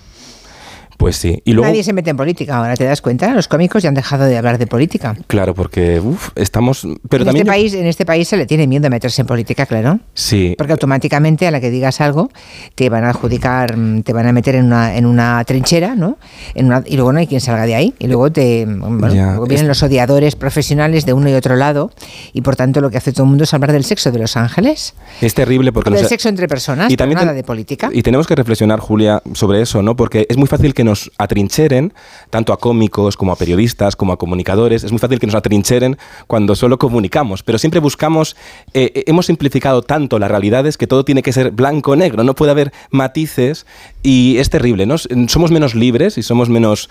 Pues 1.03 1.17
sí. 1.17 1.41
Y 1.43 1.51
luego, 1.51 1.67
Nadie 1.67 1.83
se 1.83 1.91
mete 1.91 2.11
en 2.11 2.15
política 2.15 2.55
ahora, 2.55 2.77
¿te 2.77 2.85
das 2.85 3.01
cuenta? 3.01 3.33
Los 3.33 3.49
cómicos 3.49 3.83
ya 3.83 3.89
han 3.89 3.93
dejado 3.93 4.23
de 4.23 4.37
hablar 4.37 4.57
de 4.57 4.67
política. 4.67 5.17
Claro, 5.27 5.53
porque 5.53 5.99
uf, 5.99 6.29
estamos... 6.35 6.87
Pero 7.09 7.23
en, 7.23 7.25
también 7.25 7.45
este 7.45 7.51
país, 7.51 7.73
en 7.73 7.87
este 7.87 8.05
país 8.05 8.25
se 8.29 8.37
le 8.37 8.45
tiene 8.45 8.67
miedo 8.67 8.87
a 8.87 8.89
meterse 8.89 9.19
en 9.19 9.27
política, 9.27 9.65
claro. 9.65 9.99
Sí. 10.13 10.55
Porque 10.57 10.71
automáticamente 10.71 11.45
a 11.45 11.51
la 11.51 11.59
que 11.59 11.69
digas 11.71 11.99
algo 11.99 12.31
te 12.75 12.87
van 12.87 13.03
a 13.03 13.09
adjudicar, 13.09 13.75
te 14.05 14.13
van 14.13 14.27
a 14.27 14.31
meter 14.31 14.55
en 14.55 14.63
una, 14.63 14.95
en 14.95 15.05
una 15.05 15.43
trinchera, 15.43 15.93
¿no? 15.93 16.17
En 16.55 16.67
una, 16.67 16.81
y 16.85 16.95
luego 16.95 17.11
no 17.11 17.19
hay 17.19 17.27
quien 17.27 17.41
salga 17.41 17.65
de 17.65 17.75
ahí. 17.75 17.93
Y 17.99 18.07
luego, 18.07 18.31
te, 18.31 18.65
bueno, 18.65 19.45
vienen 19.45 19.67
los 19.67 19.83
odiadores 19.83 20.37
profesionales 20.37 21.05
de 21.05 21.11
uno 21.11 21.29
y 21.29 21.33
otro 21.33 21.57
lado 21.57 21.91
y 22.31 22.39
por 22.43 22.55
tanto 22.55 22.79
lo 22.79 22.89
que 22.89 22.95
hace 22.95 23.11
todo 23.11 23.23
el 23.23 23.29
mundo 23.29 23.43
es 23.43 23.53
hablar 23.53 23.73
del 23.73 23.83
sexo 23.83 24.09
de 24.09 24.19
los 24.19 24.37
ángeles. 24.37 24.93
Es 25.19 25.33
terrible 25.33 25.73
porque... 25.73 25.89
Del 25.89 26.07
sexo 26.07 26.29
entre 26.29 26.47
personas, 26.47 26.89
y 26.89 26.95
también 26.95 27.19
nada 27.19 27.33
de 27.33 27.43
política. 27.43 27.89
Y 27.91 28.03
tenemos 28.03 28.25
que 28.25 28.35
reflexionar, 28.35 28.79
Julia, 28.79 29.21
sobre 29.33 29.61
eso, 29.61 29.81
¿no? 29.81 29.97
Porque 29.97 30.25
es 30.29 30.37
muy 30.37 30.47
fácil 30.47 30.73
que 30.73 30.85
nos 30.85 30.92
atrincheren, 31.17 31.93
tanto 32.29 32.53
a 32.53 32.57
cómicos 32.57 33.17
como 33.17 33.31
a 33.31 33.35
periodistas, 33.35 33.95
como 33.95 34.13
a 34.13 34.17
comunicadores. 34.17 34.83
Es 34.83 34.91
muy 34.91 34.99
fácil 34.99 35.19
que 35.19 35.27
nos 35.27 35.35
atrincheren 35.35 35.97
cuando 36.27 36.55
solo 36.55 36.77
comunicamos, 36.77 37.43
pero 37.43 37.57
siempre 37.57 37.79
buscamos, 37.79 38.35
eh, 38.73 38.91
eh, 38.95 39.03
hemos 39.07 39.25
simplificado 39.27 39.81
tanto 39.81 40.19
las 40.19 40.29
realidades 40.29 40.77
que 40.77 40.87
todo 40.87 41.05
tiene 41.05 41.23
que 41.23 41.33
ser 41.33 41.51
blanco-negro, 41.51 42.23
no 42.23 42.35
puede 42.35 42.51
haber 42.51 42.73
matices 42.89 43.65
y 44.01 44.37
es 44.37 44.49
terrible, 44.49 44.85
¿no? 44.85 44.97
Somos 44.97 45.51
menos 45.51 45.75
libres 45.75 46.17
y 46.17 46.23
somos 46.23 46.49
menos 46.49 46.89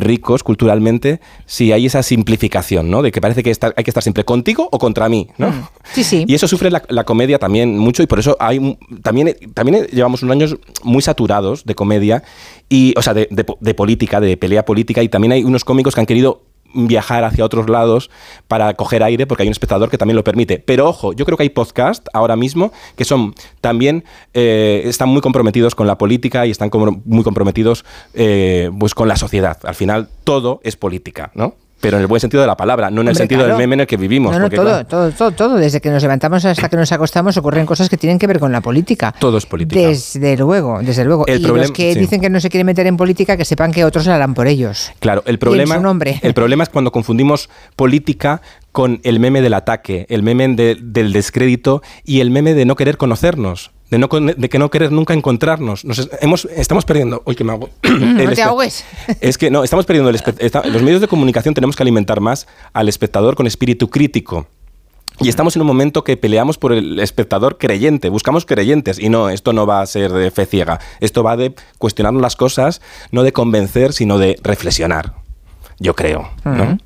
ricos 0.00 0.42
culturalmente 0.42 1.20
si 1.46 1.72
hay 1.72 1.86
esa 1.86 2.02
simplificación, 2.02 2.90
¿no? 2.90 3.02
De 3.02 3.12
que 3.12 3.20
parece 3.20 3.42
que 3.42 3.50
hay 3.50 3.84
que 3.84 3.90
estar 3.90 4.02
siempre 4.02 4.24
contigo 4.24 4.68
o 4.70 4.78
contra 4.78 5.08
mí, 5.08 5.28
¿no? 5.38 5.50
Mm. 5.50 5.68
Sí, 5.92 6.04
sí. 6.04 6.24
Y 6.26 6.34
eso 6.34 6.48
sufre 6.48 6.70
la, 6.70 7.04
comedia 7.04 7.38
también 7.38 7.78
mucho 7.78 8.02
y 8.02 8.06
por 8.06 8.18
eso 8.18 8.36
hay 8.40 8.76
también, 9.02 9.34
también 9.54 9.86
llevamos 9.86 10.22
unos 10.22 10.34
años 10.34 10.56
muy 10.82 11.02
saturados 11.02 11.64
de 11.64 11.74
comedia 11.74 12.22
y, 12.68 12.94
o 12.96 13.02
sea, 13.02 13.14
de, 13.14 13.28
de 13.30 13.74
política, 13.74 14.20
de 14.20 14.36
pelea 14.36 14.64
política 14.64 15.02
y 15.02 15.08
también 15.08 15.32
hay 15.32 15.44
unos 15.44 15.64
cómicos 15.64 15.94
que 15.94 16.00
han 16.00 16.06
querido 16.06 16.47
viajar 16.74 17.24
hacia 17.24 17.44
otros 17.44 17.68
lados 17.68 18.10
para 18.46 18.74
coger 18.74 19.02
aire, 19.02 19.26
porque 19.26 19.42
hay 19.42 19.48
un 19.48 19.52
espectador 19.52 19.90
que 19.90 19.98
también 19.98 20.16
lo 20.16 20.24
permite. 20.24 20.58
Pero 20.58 20.88
ojo, 20.88 21.12
yo 21.12 21.24
creo 21.24 21.36
que 21.36 21.44
hay 21.44 21.48
podcasts 21.50 22.08
ahora 22.12 22.36
mismo 22.36 22.72
que 22.96 23.04
son 23.04 23.34
también, 23.60 24.04
eh, 24.34 24.82
están 24.84 25.08
muy 25.08 25.20
comprometidos 25.20 25.74
con 25.74 25.86
la 25.86 25.98
política 25.98 26.46
y 26.46 26.50
están 26.50 26.70
muy 27.04 27.24
comprometidos 27.24 27.84
eh, 28.14 28.70
pues 28.78 28.94
con 28.94 29.08
la 29.08 29.16
sociedad. 29.16 29.58
Al 29.64 29.74
final 29.74 30.08
todo 30.24 30.60
es 30.62 30.76
política, 30.76 31.30
¿no? 31.34 31.54
Pero 31.80 31.96
en 31.96 32.02
el 32.02 32.06
buen 32.06 32.20
sentido 32.20 32.40
de 32.40 32.46
la 32.46 32.56
palabra, 32.56 32.90
no 32.90 33.02
en 33.02 33.08
el 33.08 33.16
sentido 33.16 33.46
del 33.46 33.56
meme 33.56 33.74
en 33.74 33.80
el 33.80 33.86
que 33.86 33.96
vivimos. 33.96 34.32
No, 34.32 34.38
no, 34.38 34.50
todo, 34.50 34.84
todo, 34.84 35.10
todo, 35.12 35.30
todo, 35.32 35.56
desde 35.56 35.80
que 35.80 35.90
nos 35.90 36.02
levantamos 36.02 36.44
hasta 36.44 36.68
que 36.68 36.76
nos 36.76 36.90
acostamos 36.92 37.36
ocurren 37.36 37.66
cosas 37.66 37.88
que 37.88 37.96
tienen 37.96 38.18
que 38.18 38.26
ver 38.26 38.38
con 38.38 38.52
la 38.52 38.60
política. 38.60 39.14
Todo 39.18 39.38
es 39.38 39.46
política. 39.46 39.80
Desde 39.80 40.36
luego, 40.36 40.80
desde 40.82 41.04
luego. 41.04 41.24
y 41.28 41.38
los 41.38 41.72
que 41.72 41.94
dicen 41.94 42.20
que 42.20 42.30
no 42.30 42.40
se 42.40 42.50
quieren 42.50 42.66
meter 42.66 42.86
en 42.86 42.96
política, 42.96 43.36
que 43.36 43.44
sepan 43.44 43.72
que 43.72 43.84
otros 43.84 44.06
la 44.06 44.16
harán 44.16 44.34
por 44.34 44.46
ellos. 44.46 44.92
Claro, 45.00 45.22
el 45.26 45.38
problema, 45.38 45.80
el 46.22 46.34
problema 46.34 46.62
es 46.64 46.68
cuando 46.68 46.90
confundimos 46.92 47.48
política 47.76 48.42
con 48.72 49.00
el 49.02 49.20
meme 49.20 49.40
del 49.42 49.54
ataque, 49.54 50.06
el 50.08 50.22
meme 50.22 50.48
del 50.48 51.12
descrédito 51.12 51.82
y 52.04 52.20
el 52.20 52.30
meme 52.30 52.54
de 52.54 52.64
no 52.64 52.76
querer 52.76 52.96
conocernos 52.96 53.72
de, 53.90 53.98
no, 53.98 54.08
de 54.08 54.48
que 54.48 54.58
no 54.58 54.70
querer 54.70 54.92
nunca 54.92 55.14
encontrarnos. 55.14 55.84
Nos 55.84 56.08
hemos, 56.20 56.44
estamos 56.46 56.84
perdiendo. 56.84 57.22
Uy, 57.24 57.34
que 57.34 57.44
me 57.44 57.52
hago. 57.52 57.70
no 57.82 58.32
te 58.32 58.42
ahogues. 58.42 58.84
Es 59.20 59.38
que 59.38 59.50
no, 59.50 59.64
estamos 59.64 59.86
perdiendo. 59.86 60.10
El 60.10 60.20
los 60.72 60.82
medios 60.82 61.00
de 61.00 61.08
comunicación 61.08 61.54
tenemos 61.54 61.76
que 61.76 61.82
alimentar 61.82 62.20
más 62.20 62.46
al 62.72 62.88
espectador 62.88 63.34
con 63.34 63.46
espíritu 63.46 63.88
crítico. 63.88 64.46
Y 65.20 65.28
estamos 65.28 65.56
en 65.56 65.62
un 65.62 65.66
momento 65.66 66.04
que 66.04 66.16
peleamos 66.16 66.58
por 66.58 66.72
el 66.72 67.00
espectador 67.00 67.58
creyente, 67.58 68.08
buscamos 68.08 68.46
creyentes 68.46 69.00
y 69.00 69.08
no, 69.08 69.30
esto 69.30 69.52
no 69.52 69.66
va 69.66 69.80
a 69.80 69.86
ser 69.86 70.12
de 70.12 70.30
fe 70.30 70.46
ciega, 70.46 70.78
esto 71.00 71.24
va 71.24 71.36
de 71.36 71.56
cuestionar 71.78 72.14
las 72.14 72.36
cosas, 72.36 72.80
no 73.10 73.24
de 73.24 73.32
convencer, 73.32 73.92
sino 73.92 74.18
de 74.18 74.38
reflexionar, 74.44 75.14
yo 75.80 75.96
creo. 75.96 76.30
¿no? 76.44 76.78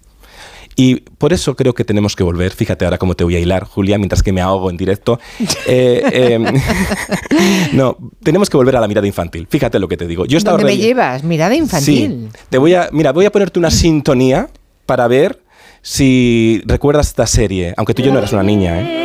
Y 0.76 0.97
por 0.97 1.33
eso 1.33 1.55
creo 1.57 1.75
que 1.75 1.84
tenemos 1.84 2.17
que 2.17 2.23
volver. 2.23 2.52
Fíjate 2.52 2.84
ahora 2.84 2.99
cómo 2.99 3.15
te 3.15 3.25
voy 3.25 3.36
a 3.36 3.41
hilar, 3.41 3.65
Julia, 3.65 3.99
mientras 3.99 4.23
que 4.23 4.33
me 4.33 4.41
ahogo 4.41 4.70
en 4.70 4.76
directo. 4.76 5.20
Eh, 5.67 6.33
em, 6.33 6.44
no, 7.73 7.97
tenemos 8.23 8.49
que 8.49 8.57
volver 8.57 8.76
a 8.76 8.81
la 8.81 8.89
mirada 8.89 9.07
infantil. 9.07 9.47
Fíjate 9.49 9.78
lo 9.78 9.89
que 9.89 9.97
te 9.97 10.07
digo. 10.07 10.26
Yo 10.26 10.39
estaba 10.39 10.57
¿Dónde 10.57 10.73
me 10.73 10.78
llevas? 10.78 11.25
Mirada 11.25 11.55
infantil. 11.55 12.31
Sí. 12.33 12.39
Te 12.49 12.59
voy 12.59 12.75
a, 12.75 12.89
mira, 12.92 13.12
voy 13.12 13.26
a 13.26 13.33
ponerte 13.33 13.59
una 13.59 13.70
sintonía 13.70 14.49
para 14.86 15.07
ver 15.09 15.42
si 15.83 16.62
recuerdas 16.65 17.09
esta 17.09 17.26
serie, 17.26 17.75
aunque 17.76 17.92
tú 17.92 18.02
y 18.02 18.07
yo 18.07 18.12
no 18.12 18.18
eras 18.18 18.33
una 18.33 18.44
niña, 18.44 18.81
¿eh? 18.81 19.02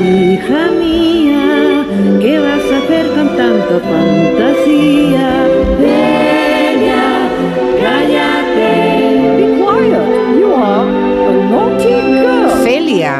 hija 0.00 0.70
mía, 0.78 1.86
¿qué 2.20 2.38
vas 2.38 2.60
a 2.70 2.78
hacer 2.78 3.08
con 3.08 3.36
tanto 3.36 3.80
fantasía? 3.80 5.09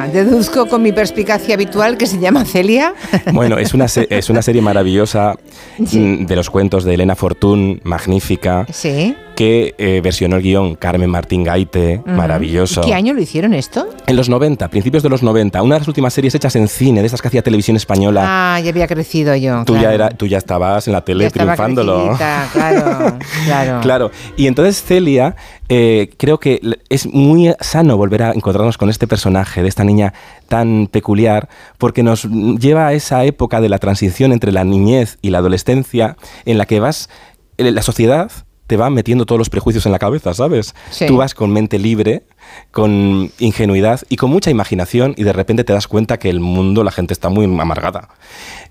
Deduzco 0.09 0.67
con 0.67 0.83
mi 0.83 0.93
perspicacia 0.93 1.55
habitual 1.55 1.97
que 1.97 2.07
se 2.07 2.19
llama 2.19 2.45
Celia. 2.45 2.95
Bueno, 3.33 3.59
es 3.59 3.75
una, 3.75 3.87
es 3.87 4.31
una 4.31 4.43
serie 4.43 4.61
maravillosa 4.61 5.37
mm, 5.79 6.27
de 6.27 6.37
los 6.37 6.51
cuentos 6.51 6.85
de 6.85 6.95
Elena 6.95 7.15
Fortún, 7.15 7.81
magnífica. 7.85 8.67
Sí 8.73 9.15
que 9.41 9.75
eh, 9.79 10.03
versionó 10.05 10.37
el 10.37 10.43
guion 10.43 10.75
Carmen 10.75 11.09
Martín 11.09 11.45
Gaite, 11.45 12.03
maravilloso. 12.05 12.83
¿Qué 12.83 12.93
año 12.93 13.15
lo 13.15 13.23
hicieron 13.23 13.55
esto? 13.55 13.89
En 14.07 14.15
los 14.15 14.29
90, 14.29 14.69
principios 14.69 15.03
de 15.03 15.09
los 15.09 15.23
90. 15.23 15.63
Una 15.63 15.77
de 15.77 15.79
las 15.79 15.89
últimas 15.89 16.13
series 16.13 16.35
hechas 16.35 16.57
en 16.57 16.69
cine, 16.69 17.01
de 17.01 17.07
estas 17.07 17.23
que 17.23 17.29
hacía 17.29 17.41
televisión 17.41 17.75
española. 17.75 18.23
Ah, 18.27 18.61
ya 18.61 18.69
había 18.69 18.87
crecido 18.87 19.35
yo. 19.37 19.65
Tú, 19.65 19.79
ya, 19.79 19.95
era, 19.95 20.11
tú 20.11 20.27
ya 20.27 20.37
estabas 20.37 20.87
en 20.89 20.93
la 20.93 21.07
tele 21.07 21.31
triunfándolo. 21.31 22.19
claro, 22.19 23.19
claro. 23.47 23.81
claro. 23.81 24.11
Y 24.37 24.47
entonces 24.47 24.83
Celia, 24.83 25.35
eh, 25.71 26.11
creo 26.19 26.39
que 26.39 26.61
es 26.91 27.07
muy 27.07 27.55
sano 27.61 27.97
volver 27.97 28.25
a 28.25 28.33
encontrarnos 28.33 28.77
con 28.77 28.91
este 28.91 29.07
personaje, 29.07 29.63
de 29.63 29.71
esta 29.71 29.85
niña 29.85 30.13
tan 30.49 30.87
peculiar, 30.87 31.49
porque 31.79 32.03
nos 32.03 32.25
lleva 32.25 32.89
a 32.89 32.93
esa 32.93 33.25
época 33.25 33.63
de 33.63 33.71
la 33.71 33.79
transición 33.79 34.33
entre 34.33 34.53
la 34.53 34.65
niñez 34.65 35.17
y 35.23 35.31
la 35.31 35.39
adolescencia, 35.39 36.19
en 36.45 36.59
la 36.59 36.67
que 36.67 36.79
vas, 36.79 37.09
la 37.57 37.81
sociedad 37.81 38.31
te 38.71 38.77
va 38.77 38.89
metiendo 38.89 39.27
todos 39.27 39.41
los 39.41 39.51
prejuicios 39.51 39.85
en 39.87 39.91
la 39.91 39.99
cabeza, 39.99 40.33
¿sabes? 40.33 40.77
Tú 41.09 41.17
vas 41.17 41.35
con 41.35 41.53
mente 41.53 41.77
libre, 41.77 42.23
con 42.71 43.33
ingenuidad 43.41 44.01
y 44.09 44.15
con 44.15 44.31
mucha 44.31 44.49
imaginación 44.49 45.13
y 45.17 45.25
de 45.25 45.33
repente 45.33 45.65
te 45.65 45.73
das 45.73 45.89
cuenta 45.89 46.21
que 46.21 46.31
el 46.31 46.39
mundo, 46.39 46.85
la 46.85 46.93
gente 46.93 47.13
está 47.13 47.31
muy 47.31 47.47
amargada. 47.47 48.11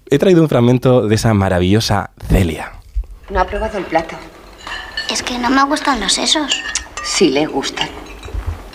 He 0.10 0.18
traído 0.18 0.42
un 0.42 0.48
fragmento 0.48 1.06
de 1.06 1.16
esa 1.16 1.34
maravillosa 1.34 2.12
Celia. 2.30 2.72
No 3.30 3.42
ha 3.42 3.46
probado 3.46 3.78
el 3.78 3.84
plato. 3.84 4.16
Es 5.12 5.22
que 5.22 5.38
no 5.38 5.50
me 5.50 5.66
gustan 5.66 6.00
los 6.00 6.14
sesos. 6.14 6.64
Sí 7.04 7.32
le 7.32 7.46
gustan. 7.46 7.90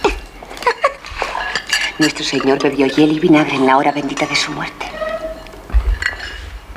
Nuestro 1.99 2.23
Señor 2.23 2.63
bebió 2.63 2.87
hiel 2.87 3.13
y 3.13 3.19
vinagre 3.19 3.57
en 3.57 3.65
la 3.65 3.79
hora 3.79 3.93
bendita 3.93 4.27
de 4.27 4.37
su 4.37 4.53
muerte. 4.53 4.85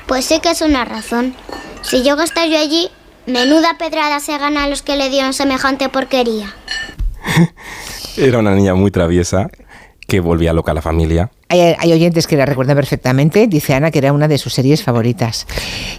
Pues 0.05 0.23
sí 0.23 0.39
que 0.39 0.51
es 0.51 0.61
una 0.61 0.85
razón. 0.85 1.35
Si 1.81 2.01
yo 2.01 2.15
yo 2.15 2.57
allí, 2.57 2.89
Menuda 3.27 3.77
pedrada 3.77 4.21
se 4.21 4.37
gana 4.37 4.63
a 4.63 4.67
los 4.69 4.81
que 4.81 4.95
le 4.95 5.09
dieron 5.09 5.33
semejante 5.33 5.89
porquería. 5.89 6.55
Era 8.17 8.39
una 8.39 8.55
niña 8.55 8.73
muy 8.73 8.89
traviesa 8.89 9.49
que 10.07 10.21
volvía 10.21 10.53
loca 10.53 10.71
a 10.71 10.75
la 10.75 10.81
familia. 10.81 11.29
Hay, 11.49 11.91
oyentes 11.91 12.25
que 12.25 12.37
la 12.37 12.45
recuerdan 12.45 12.77
perfectamente. 12.77 13.47
Dice 13.47 13.73
Ana 13.73 13.91
que 13.91 13.99
era 13.99 14.13
una 14.13 14.29
de 14.29 14.37
sus 14.37 14.53
series 14.53 14.81
favoritas. 14.81 15.45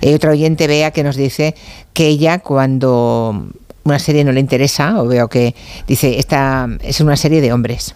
Hay 0.02 0.14
otro 0.14 0.30
oyente, 0.30 0.66
Bea, 0.66 0.90
que 0.90 1.02
nos 1.02 1.16
dice 1.16 1.54
que 1.92 2.06
ella 2.06 2.38
cuando 2.38 3.50
una 3.88 3.98
serie 3.98 4.24
no 4.24 4.32
le 4.32 4.40
interesa 4.40 5.00
o 5.00 5.06
veo 5.06 5.28
que 5.28 5.54
dice, 5.86 6.18
esta 6.18 6.68
es 6.82 7.00
una 7.00 7.16
serie 7.16 7.40
de 7.40 7.52
hombres. 7.52 7.94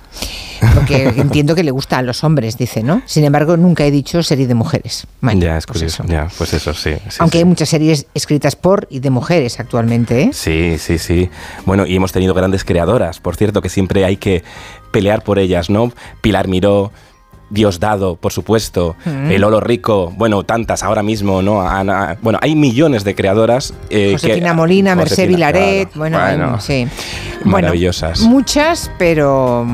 Porque 0.75 1.03
entiendo 1.17 1.55
que 1.55 1.63
le 1.63 1.71
gusta 1.71 1.99
a 1.99 2.03
los 2.03 2.25
hombres, 2.25 2.57
dice, 2.57 2.83
¿no? 2.83 3.03
Sin 3.07 3.25
embargo, 3.25 3.57
nunca 3.57 3.85
he 3.85 3.91
dicho 3.91 4.23
serie 4.23 4.47
de 4.47 4.55
mujeres. 4.55 5.07
ya, 5.21 5.59
es 5.59 5.67
pues 5.67 5.79
curioso. 5.79 6.05
Ya, 6.07 6.29
pues 6.37 6.55
eso 6.55 6.75
sí. 6.75 6.93
Aunque 7.19 7.39
hay 7.39 7.45
muchas 7.45 7.69
series 7.69 8.07
escritas 8.15 8.57
por 8.57 8.87
y 8.91 9.01
de 9.01 9.11
mujeres 9.11 9.61
actualmente, 9.61 10.23
¿eh? 10.23 10.31
Sí, 10.33 10.77
sí, 10.79 10.99
sí. 10.99 11.31
Bueno, 11.67 11.87
y 11.87 11.97
hemos 11.97 12.13
tenido 12.13 12.35
grandes 12.35 12.65
creadoras, 12.65 13.21
por 13.21 13.37
cierto, 13.37 13.61
que 13.63 13.69
siempre 13.69 14.05
hay 14.05 14.17
que 14.17 14.43
pelear 14.93 15.23
por 15.25 15.39
ellas, 15.39 15.71
¿no? 15.71 15.93
Pilar 16.21 16.49
Miró, 16.49 16.93
Diosdado, 17.53 18.17
por 18.17 18.33
supuesto, 18.33 18.97
mm. 19.05 19.31
El 19.31 19.45
Olo 19.45 19.61
Rico, 19.61 20.13
bueno, 20.17 20.43
tantas 20.43 20.83
ahora 20.83 21.03
mismo, 21.03 21.43
¿no? 21.43 21.63
bueno, 22.23 22.39
hay 22.41 22.55
millones 22.55 23.05
de 23.05 23.15
creadoras. 23.15 23.75
Eh, 23.91 24.13
Josefina 24.13 24.55
Molina, 24.55 24.95
Merced 24.95 25.29
Vilaret, 25.29 25.91
bueno, 25.95 26.19
bueno, 26.19 26.61
sí. 26.61 26.89
Maravillosas. 27.45 28.21
muchas, 28.21 28.91
pero 28.99 29.67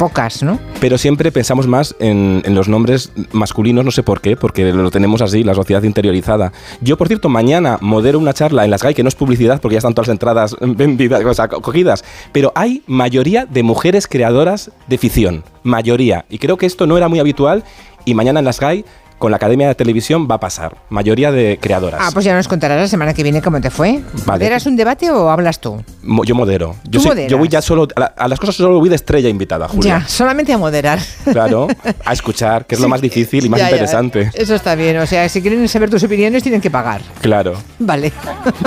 pocas, 0.00 0.42
¿no? 0.42 0.58
Pero 0.80 0.96
siempre 0.96 1.30
pensamos 1.30 1.66
más 1.66 1.94
en, 2.00 2.42
los 2.54 2.68
nombres 2.68 3.12
masculinos, 3.32 3.84
no 3.84 3.90
sé 3.90 4.02
por 4.02 4.22
qué, 4.22 4.34
porque 4.34 4.72
lo 4.72 4.90
tenemos 4.90 5.20
así, 5.20 5.44
la 5.44 5.54
sociedad 5.54 5.82
interiorizada. 5.82 6.52
Yo, 6.80 6.96
por 6.96 7.08
cierto, 7.08 7.28
mañana 7.28 7.76
modero 7.82 8.18
una 8.18 8.32
charla 8.32 8.64
en 8.64 8.70
las 8.70 8.82
GAI, 8.82 8.94
que 8.94 9.02
no 9.02 9.10
es 9.10 9.14
publicidad 9.14 9.60
porque 9.60 9.74
ya 9.74 9.80
están 9.80 9.92
todas 9.92 10.08
las 10.08 10.14
entradas 10.14 10.56
vendidas, 10.60 11.22
o 11.22 11.34
sea, 11.34 11.48
cogidas, 11.48 12.02
pero 12.32 12.50
hay 12.54 12.82
mayoría 12.86 13.44
de 13.44 13.62
mujeres 13.62 14.06
creadoras 14.06 14.70
de 14.86 14.96
ficción, 14.96 15.44
mayoría. 15.64 16.24
Y 16.30 16.38
creo 16.38 16.56
que 16.56 16.64
esto 16.64 16.86
no 16.86 16.96
era 16.96 17.08
muy 17.08 17.18
habitual 17.20 17.62
y 18.06 18.14
mañana 18.14 18.38
en 18.38 18.46
las 18.46 18.58
GAI 18.58 18.86
con 19.20 19.30
la 19.30 19.36
Academia 19.36 19.68
de 19.68 19.74
Televisión 19.74 20.26
va 20.28 20.36
a 20.36 20.40
pasar. 20.40 20.78
Mayoría 20.88 21.30
de 21.30 21.58
creadoras. 21.60 22.00
Ah, 22.02 22.08
pues 22.12 22.24
ya 22.24 22.34
nos 22.34 22.48
contarás 22.48 22.80
la 22.80 22.88
semana 22.88 23.12
que 23.12 23.22
viene 23.22 23.42
cómo 23.42 23.60
te 23.60 23.70
fue. 23.70 24.00
¿Moderas 24.26 24.64
un 24.64 24.76
debate 24.76 25.10
o 25.10 25.30
hablas 25.30 25.60
tú? 25.60 25.84
yo 26.24 26.34
modero. 26.34 26.74
Yo, 26.88 27.00
yo, 27.28 27.36
voy 27.36 27.48
ya 27.48 27.60
solo. 27.60 27.86
A, 28.16 28.26
las 28.26 28.40
cosas 28.40 28.54
solo 28.56 28.80
voy 28.80 28.88
de 28.88 28.96
estrella 28.96 29.28
invitada, 29.28 29.68
Julia. 29.68 29.98
Ya, 29.98 30.08
solamente 30.08 30.54
a 30.54 30.58
moderar. 30.58 30.98
Claro, 31.30 31.68
a 32.04 32.12
escuchar, 32.14 32.64
que 32.64 32.74
es 32.74 32.80
lo 32.80 32.88
más 32.88 33.02
difícil 33.02 33.44
y 33.44 33.48
más 33.50 33.60
interesante. 33.60 34.30
eso 34.32 34.54
está 34.54 34.74
bien. 34.74 34.96
O 34.96 35.06
sea, 35.06 35.28
si 35.28 35.42
quieren 35.42 35.68
saber 35.68 35.90
tus 35.90 36.02
opiniones, 36.02 36.42
tienen 36.42 36.62
que 36.62 36.70
pagar. 36.70 37.02
Claro. 37.20 37.54
Vale. 37.78 38.12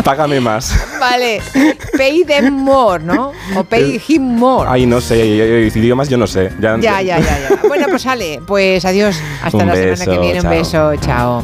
Págame 0.04 0.40
más. 0.40 0.80
Vale. 1.00 1.42
Pay 1.98 2.26
them 2.26 2.54
more, 2.54 3.04
¿no? 3.04 3.32
O 3.56 3.64
pay 3.64 4.00
him 4.08 4.22
more. 4.22 4.70
Ay, 4.70 4.86
no 4.86 5.02
sé. 5.02 5.26
Idiomas 5.74 6.10
yo 6.10 6.18
no 6.18 6.28
sé. 6.28 6.52
Ya, 6.62 6.78
ya, 6.80 7.02
ya, 7.02 7.20
ya. 7.20 7.60
Bueno, 7.68 7.88
pues 7.90 8.04
sale. 8.04 8.40
Pues 8.46 8.86
adiós. 8.86 9.16
Hasta 9.44 9.66
la 9.66 9.74
semana 9.76 10.06
que 10.06 10.20
viene. 10.20 10.43
Un 10.44 10.50
beso, 10.50 10.96
chao. 10.98 11.44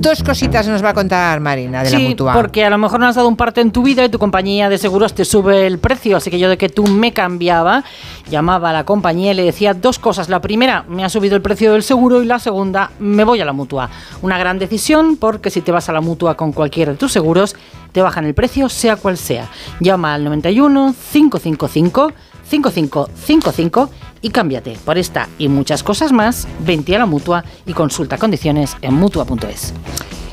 Dos 0.00 0.22
cositas 0.22 0.68
nos 0.68 0.84
va 0.84 0.90
a 0.90 0.94
contar 0.94 1.40
Marina 1.40 1.82
de 1.82 1.90
la 1.90 1.98
mutua. 1.98 2.32
Porque 2.34 2.64
a 2.64 2.70
lo 2.70 2.78
mejor 2.78 3.00
no 3.00 3.06
has 3.06 3.16
dado 3.16 3.28
un 3.28 3.36
parte 3.36 3.60
en 3.60 3.72
tu 3.72 3.82
vida 3.82 4.04
y 4.04 4.08
tu 4.08 4.18
compañía 4.18 4.68
de 4.68 4.78
seguros 4.78 5.14
te 5.14 5.24
sube 5.24 5.66
el 5.66 5.78
precio. 5.78 6.16
Así 6.16 6.30
que 6.30 6.38
yo 6.38 6.48
de 6.48 6.56
que 6.56 6.68
tú 6.68 6.86
me 6.86 7.12
cambiaba, 7.12 7.82
llamaba 8.30 8.70
a 8.70 8.72
la 8.72 8.84
compañía 8.84 9.32
y 9.32 9.34
le 9.34 9.42
decía 9.42 9.74
dos 9.74 9.98
cosas. 9.98 10.28
La 10.28 10.40
primera, 10.40 10.84
me 10.88 11.04
ha 11.04 11.08
subido 11.08 11.34
el 11.34 11.42
precio 11.42 11.72
del 11.72 11.82
seguro 11.82 12.22
y 12.22 12.26
la 12.26 12.38
segunda, 12.38 12.90
me 12.98 13.24
voy 13.24 13.40
a 13.40 13.44
la 13.44 13.52
mutua. 13.52 13.90
Una 14.22 14.38
gran 14.38 14.58
decisión 14.58 15.16
porque 15.16 15.50
si 15.50 15.62
te 15.62 15.72
vas 15.72 15.88
a 15.88 15.92
la 15.92 16.00
mutua 16.00 16.36
con 16.36 16.52
cualquiera 16.52 16.92
de 16.92 16.98
tus 16.98 17.12
seguros, 17.12 17.56
te 17.92 18.02
bajan 18.02 18.24
el 18.24 18.34
precio 18.34 18.68
sea 18.68 18.96
cual 18.96 19.16
sea. 19.16 19.48
Llama 19.80 20.14
al 20.14 20.24
91 20.24 20.94
555 21.12 22.12
5555 22.48 23.90
y 24.22 24.30
cámbiate. 24.30 24.76
Por 24.84 24.98
esta 24.98 25.28
y 25.38 25.48
muchas 25.48 25.82
cosas 25.82 26.12
más, 26.12 26.46
vente 26.60 26.94
a 26.96 26.98
la 26.98 27.06
mutua 27.06 27.44
y 27.66 27.72
consulta 27.72 28.18
condiciones 28.18 28.76
en 28.82 28.94
mutua.es. 28.94 29.74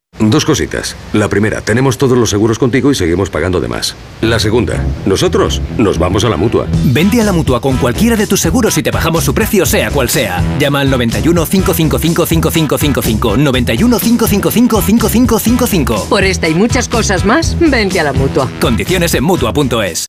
Dos 0.29 0.45
cositas. 0.45 0.95
La 1.13 1.29
primera, 1.29 1.61
tenemos 1.61 1.97
todos 1.97 2.17
los 2.17 2.29
seguros 2.29 2.59
contigo 2.59 2.91
y 2.91 2.95
seguimos 2.95 3.29
pagando 3.29 3.59
de 3.59 3.67
más. 3.67 3.95
La 4.21 4.39
segunda, 4.39 4.83
nosotros 5.05 5.61
nos 5.77 5.97
vamos 5.97 6.23
a 6.23 6.29
la 6.29 6.37
mutua. 6.37 6.67
Vente 6.85 7.19
a 7.21 7.23
la 7.23 7.31
mutua 7.31 7.59
con 7.59 7.77
cualquiera 7.77 8.15
de 8.15 8.27
tus 8.27 8.39
seguros 8.39 8.77
y 8.77 8.83
te 8.83 8.91
bajamos 8.91 9.23
su 9.23 9.33
precio, 9.33 9.65
sea 9.65 9.89
cual 9.89 10.09
sea. 10.09 10.43
Llama 10.59 10.81
al 10.81 10.91
91 10.91 11.45
555 11.45 12.25
5555. 12.25 13.37
91 13.37 13.99
555 13.99 14.81
5555. 14.81 16.05
Por 16.09 16.23
esta 16.23 16.47
y 16.47 16.53
muchas 16.53 16.87
cosas 16.87 17.25
más, 17.25 17.57
vente 17.59 17.99
a 17.99 18.03
la 18.03 18.13
mutua. 18.13 18.49
Condiciones 18.59 19.13
en 19.15 19.23
mutua.es. 19.23 20.07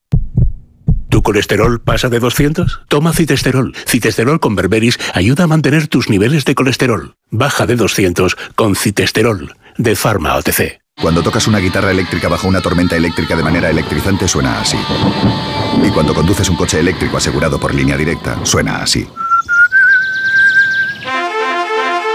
¿Tu 1.09 1.23
colesterol 1.23 1.81
pasa 1.81 2.09
de 2.09 2.21
200? 2.21 2.83
Toma 2.89 3.13
citesterol. 3.13 3.75
Citesterol 3.87 4.41
con 4.41 4.57
berberis 4.57 4.99
ayuda 5.15 5.45
a 5.45 5.47
mantener 5.47 5.89
tus 5.89 6.09
niveles 6.09 6.45
de 6.45 6.55
colesterol. 6.55 7.15
Baja 7.31 7.67
de 7.67 7.77
200 7.77 8.37
con 8.57 8.77
citesterol 8.77 9.55
de 9.77 9.97
Pharma 9.97 10.37
OTC. 10.37 10.81
Cuando 11.01 11.23
tocas 11.23 11.47
una 11.47 11.59
guitarra 11.59 11.91
eléctrica 11.91 12.29
bajo 12.29 12.47
una 12.47 12.61
tormenta 12.61 12.97
eléctrica 12.97 13.35
de 13.35 13.43
manera 13.43 13.71
electrizante 13.71 14.29
suena 14.29 14.61
así. 14.61 14.79
Y 15.83 15.91
cuando 15.91 16.15
conduces 16.15 16.49
un 16.49 16.57
coche 16.57 16.79
eléctrico 16.79 17.17
asegurado 17.17 17.59
por 17.59 17.75
línea 17.75 17.97
directa, 17.97 18.39
suena 18.45 18.83
así. 18.83 19.07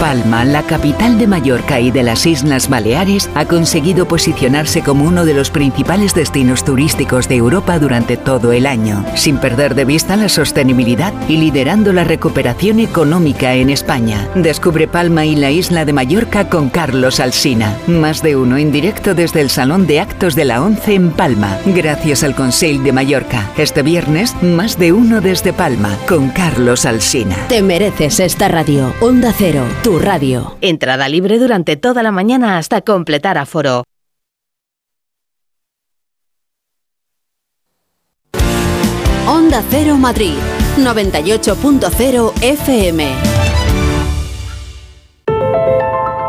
Palma, 0.00 0.44
la 0.44 0.62
capital 0.62 1.18
de 1.18 1.26
Mallorca 1.26 1.80
y 1.80 1.90
de 1.90 2.04
las 2.04 2.24
Islas 2.24 2.68
Baleares, 2.68 3.28
ha 3.34 3.46
conseguido 3.46 4.06
posicionarse 4.06 4.82
como 4.82 5.04
uno 5.04 5.24
de 5.24 5.34
los 5.34 5.50
principales 5.50 6.14
destinos 6.14 6.64
turísticos 6.64 7.28
de 7.28 7.34
Europa 7.34 7.80
durante 7.80 8.16
todo 8.16 8.52
el 8.52 8.66
año, 8.66 9.04
sin 9.16 9.38
perder 9.38 9.74
de 9.74 9.84
vista 9.84 10.16
la 10.16 10.28
sostenibilidad 10.28 11.12
y 11.28 11.38
liderando 11.38 11.92
la 11.92 12.04
recuperación 12.04 12.78
económica 12.78 13.54
en 13.54 13.70
España. 13.70 14.28
Descubre 14.36 14.86
Palma 14.86 15.26
y 15.26 15.34
la 15.34 15.50
isla 15.50 15.84
de 15.84 15.92
Mallorca 15.92 16.48
con 16.48 16.68
Carlos 16.68 17.18
Alsina. 17.18 17.76
Más 17.88 18.22
de 18.22 18.36
uno 18.36 18.56
en 18.56 18.70
directo 18.70 19.14
desde 19.14 19.40
el 19.40 19.50
Salón 19.50 19.88
de 19.88 20.00
Actos 20.00 20.36
de 20.36 20.44
la 20.44 20.62
ONCE 20.62 20.94
en 20.94 21.10
Palma, 21.10 21.58
gracias 21.66 22.22
al 22.22 22.36
Conseil 22.36 22.84
de 22.84 22.92
Mallorca. 22.92 23.50
Este 23.56 23.82
viernes, 23.82 24.40
más 24.42 24.78
de 24.78 24.92
uno 24.92 25.20
desde 25.20 25.52
Palma 25.52 25.96
con 26.06 26.30
Carlos 26.30 26.86
Alsina. 26.86 27.36
Te 27.48 27.62
mereces 27.62 28.20
esta 28.20 28.46
radio. 28.46 28.94
Onda 29.00 29.34
Cero, 29.36 29.64
tu 29.88 29.98
radio. 29.98 30.58
Entrada 30.60 31.08
libre 31.08 31.38
durante 31.38 31.76
toda 31.76 32.02
la 32.02 32.12
mañana 32.12 32.58
hasta 32.58 32.82
completar 32.82 33.38
aforo. 33.38 33.84
Onda 39.26 39.62
Cero 39.70 39.96
Madrid, 39.96 40.34
98.0 40.76 42.32
FM. 42.42 43.14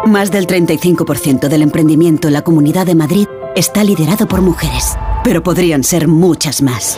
Más 0.06 0.32
del 0.32 0.48
35% 0.48 1.50
del 1.50 1.62
emprendimiento 1.62 2.30
en 2.30 2.36
la 2.36 2.44
Comunidad 2.44 2.86
de 2.86 2.96
Madrid 2.96 3.28
está 3.58 3.84
liderado 3.84 4.26
por 4.26 4.42
mujeres, 4.42 4.98
pero 5.26 5.44
podrían 5.44 5.84
ser 5.84 6.08
muchas 6.08 6.62
más. 6.62 6.98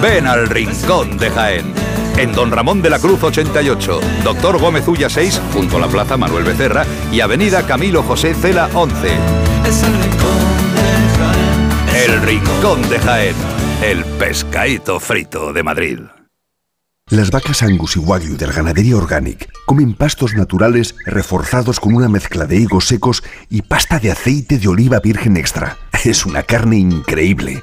Ven 0.00 0.26
al 0.26 0.48
Rincón 0.48 1.16
de 1.16 1.30
Jaén. 1.30 1.72
En 2.16 2.32
Don 2.32 2.50
Ramón 2.50 2.82
de 2.82 2.90
la 2.90 2.98
Cruz 2.98 3.22
88, 3.22 4.00
Doctor 4.24 4.58
Gómez 4.58 4.86
Ulla 4.88 5.08
6, 5.08 5.40
junto 5.52 5.76
a 5.76 5.80
la 5.80 5.88
Plaza 5.88 6.16
Manuel 6.16 6.44
Becerra 6.44 6.84
y 7.12 7.20
Avenida 7.20 7.66
Camilo 7.66 8.02
José 8.02 8.34
Cela 8.34 8.68
11. 8.74 9.08
Es 9.66 9.82
el 9.82 9.92
rincón 9.92 10.42
de 10.74 11.08
Jaén. 11.18 12.04
El 12.04 12.22
Rincón 12.22 12.88
de 12.90 12.98
Jaén, 12.98 13.36
el 13.82 14.04
pescadito 14.04 15.00
frito 15.00 15.52
de 15.52 15.62
Madrid. 15.62 16.00
Las 17.08 17.30
vacas 17.30 17.62
Angus 17.62 17.96
y 17.96 18.00
Wagyu 18.00 18.36
de 18.36 18.48
la 18.48 18.52
ganadería 18.52 18.96
Organic 18.96 19.48
comen 19.64 19.94
pastos 19.94 20.34
naturales 20.34 20.96
reforzados 21.06 21.78
con 21.78 21.94
una 21.94 22.08
mezcla 22.08 22.46
de 22.46 22.56
higos 22.56 22.86
secos 22.88 23.22
y 23.48 23.62
pasta 23.62 24.00
de 24.00 24.10
aceite 24.10 24.58
de 24.58 24.68
oliva 24.68 24.98
virgen 24.98 25.36
extra. 25.36 25.76
Es 26.04 26.26
una 26.26 26.42
carne 26.42 26.78
increíble. 26.78 27.62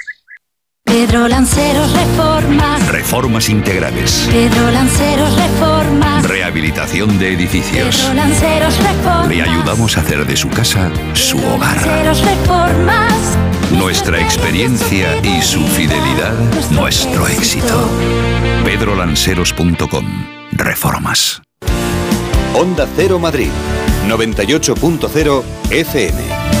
Pedro 0.85 1.27
Lanceros 1.27 1.93
Reformas. 1.93 2.87
Reformas 2.89 3.49
integrales. 3.49 4.27
Pedro 4.29 4.71
Lanceros 4.71 5.35
Reformas. 5.37 6.27
Rehabilitación 6.27 7.17
de 7.17 7.33
edificios. 7.33 7.97
Pedro 7.97 8.13
Lanceros 8.15 8.77
Reformas. 8.77 9.27
Le 9.29 9.41
ayudamos 9.41 9.97
a 9.97 10.01
hacer 10.01 10.25
de 10.25 10.35
su 10.35 10.49
casa 10.49 10.91
su 11.13 11.37
hogar. 11.47 11.75
Lanceros 11.85 12.21
Reformas. 12.25 13.13
Nuestra 13.71 14.19
experiencia 14.21 15.15
y 15.23 15.41
su 15.41 15.65
fidelidad, 15.67 16.33
nuestro 16.71 17.25
éxito. 17.27 17.89
pedrolanceros.com. 18.65 20.05
Reformas. 20.51 21.41
Onda 22.53 22.85
Cero 22.97 23.17
Madrid, 23.17 23.49
98.0 24.09 25.43
FM. 25.69 26.60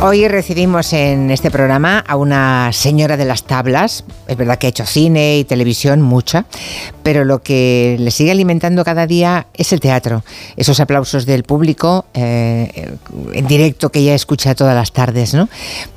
Hoy 0.00 0.28
recibimos 0.28 0.92
en 0.92 1.28
este 1.32 1.50
programa 1.50 1.98
a 1.98 2.14
una 2.14 2.70
señora 2.72 3.16
de 3.16 3.24
las 3.24 3.42
tablas. 3.42 4.04
Es 4.28 4.36
verdad 4.36 4.56
que 4.56 4.68
ha 4.68 4.70
hecho 4.70 4.86
cine 4.86 5.38
y 5.38 5.44
televisión, 5.44 6.02
mucha, 6.02 6.44
pero 7.02 7.24
lo 7.24 7.42
que 7.42 7.96
le 7.98 8.12
sigue 8.12 8.30
alimentando 8.30 8.84
cada 8.84 9.08
día 9.08 9.48
es 9.54 9.72
el 9.72 9.80
teatro. 9.80 10.22
Esos 10.56 10.78
aplausos 10.78 11.26
del 11.26 11.42
público 11.42 12.06
eh, 12.14 12.96
en 13.32 13.48
directo 13.48 13.90
que 13.90 13.98
ella 13.98 14.14
escucha 14.14 14.54
todas 14.54 14.76
las 14.76 14.92
tardes, 14.92 15.34
¿no? 15.34 15.48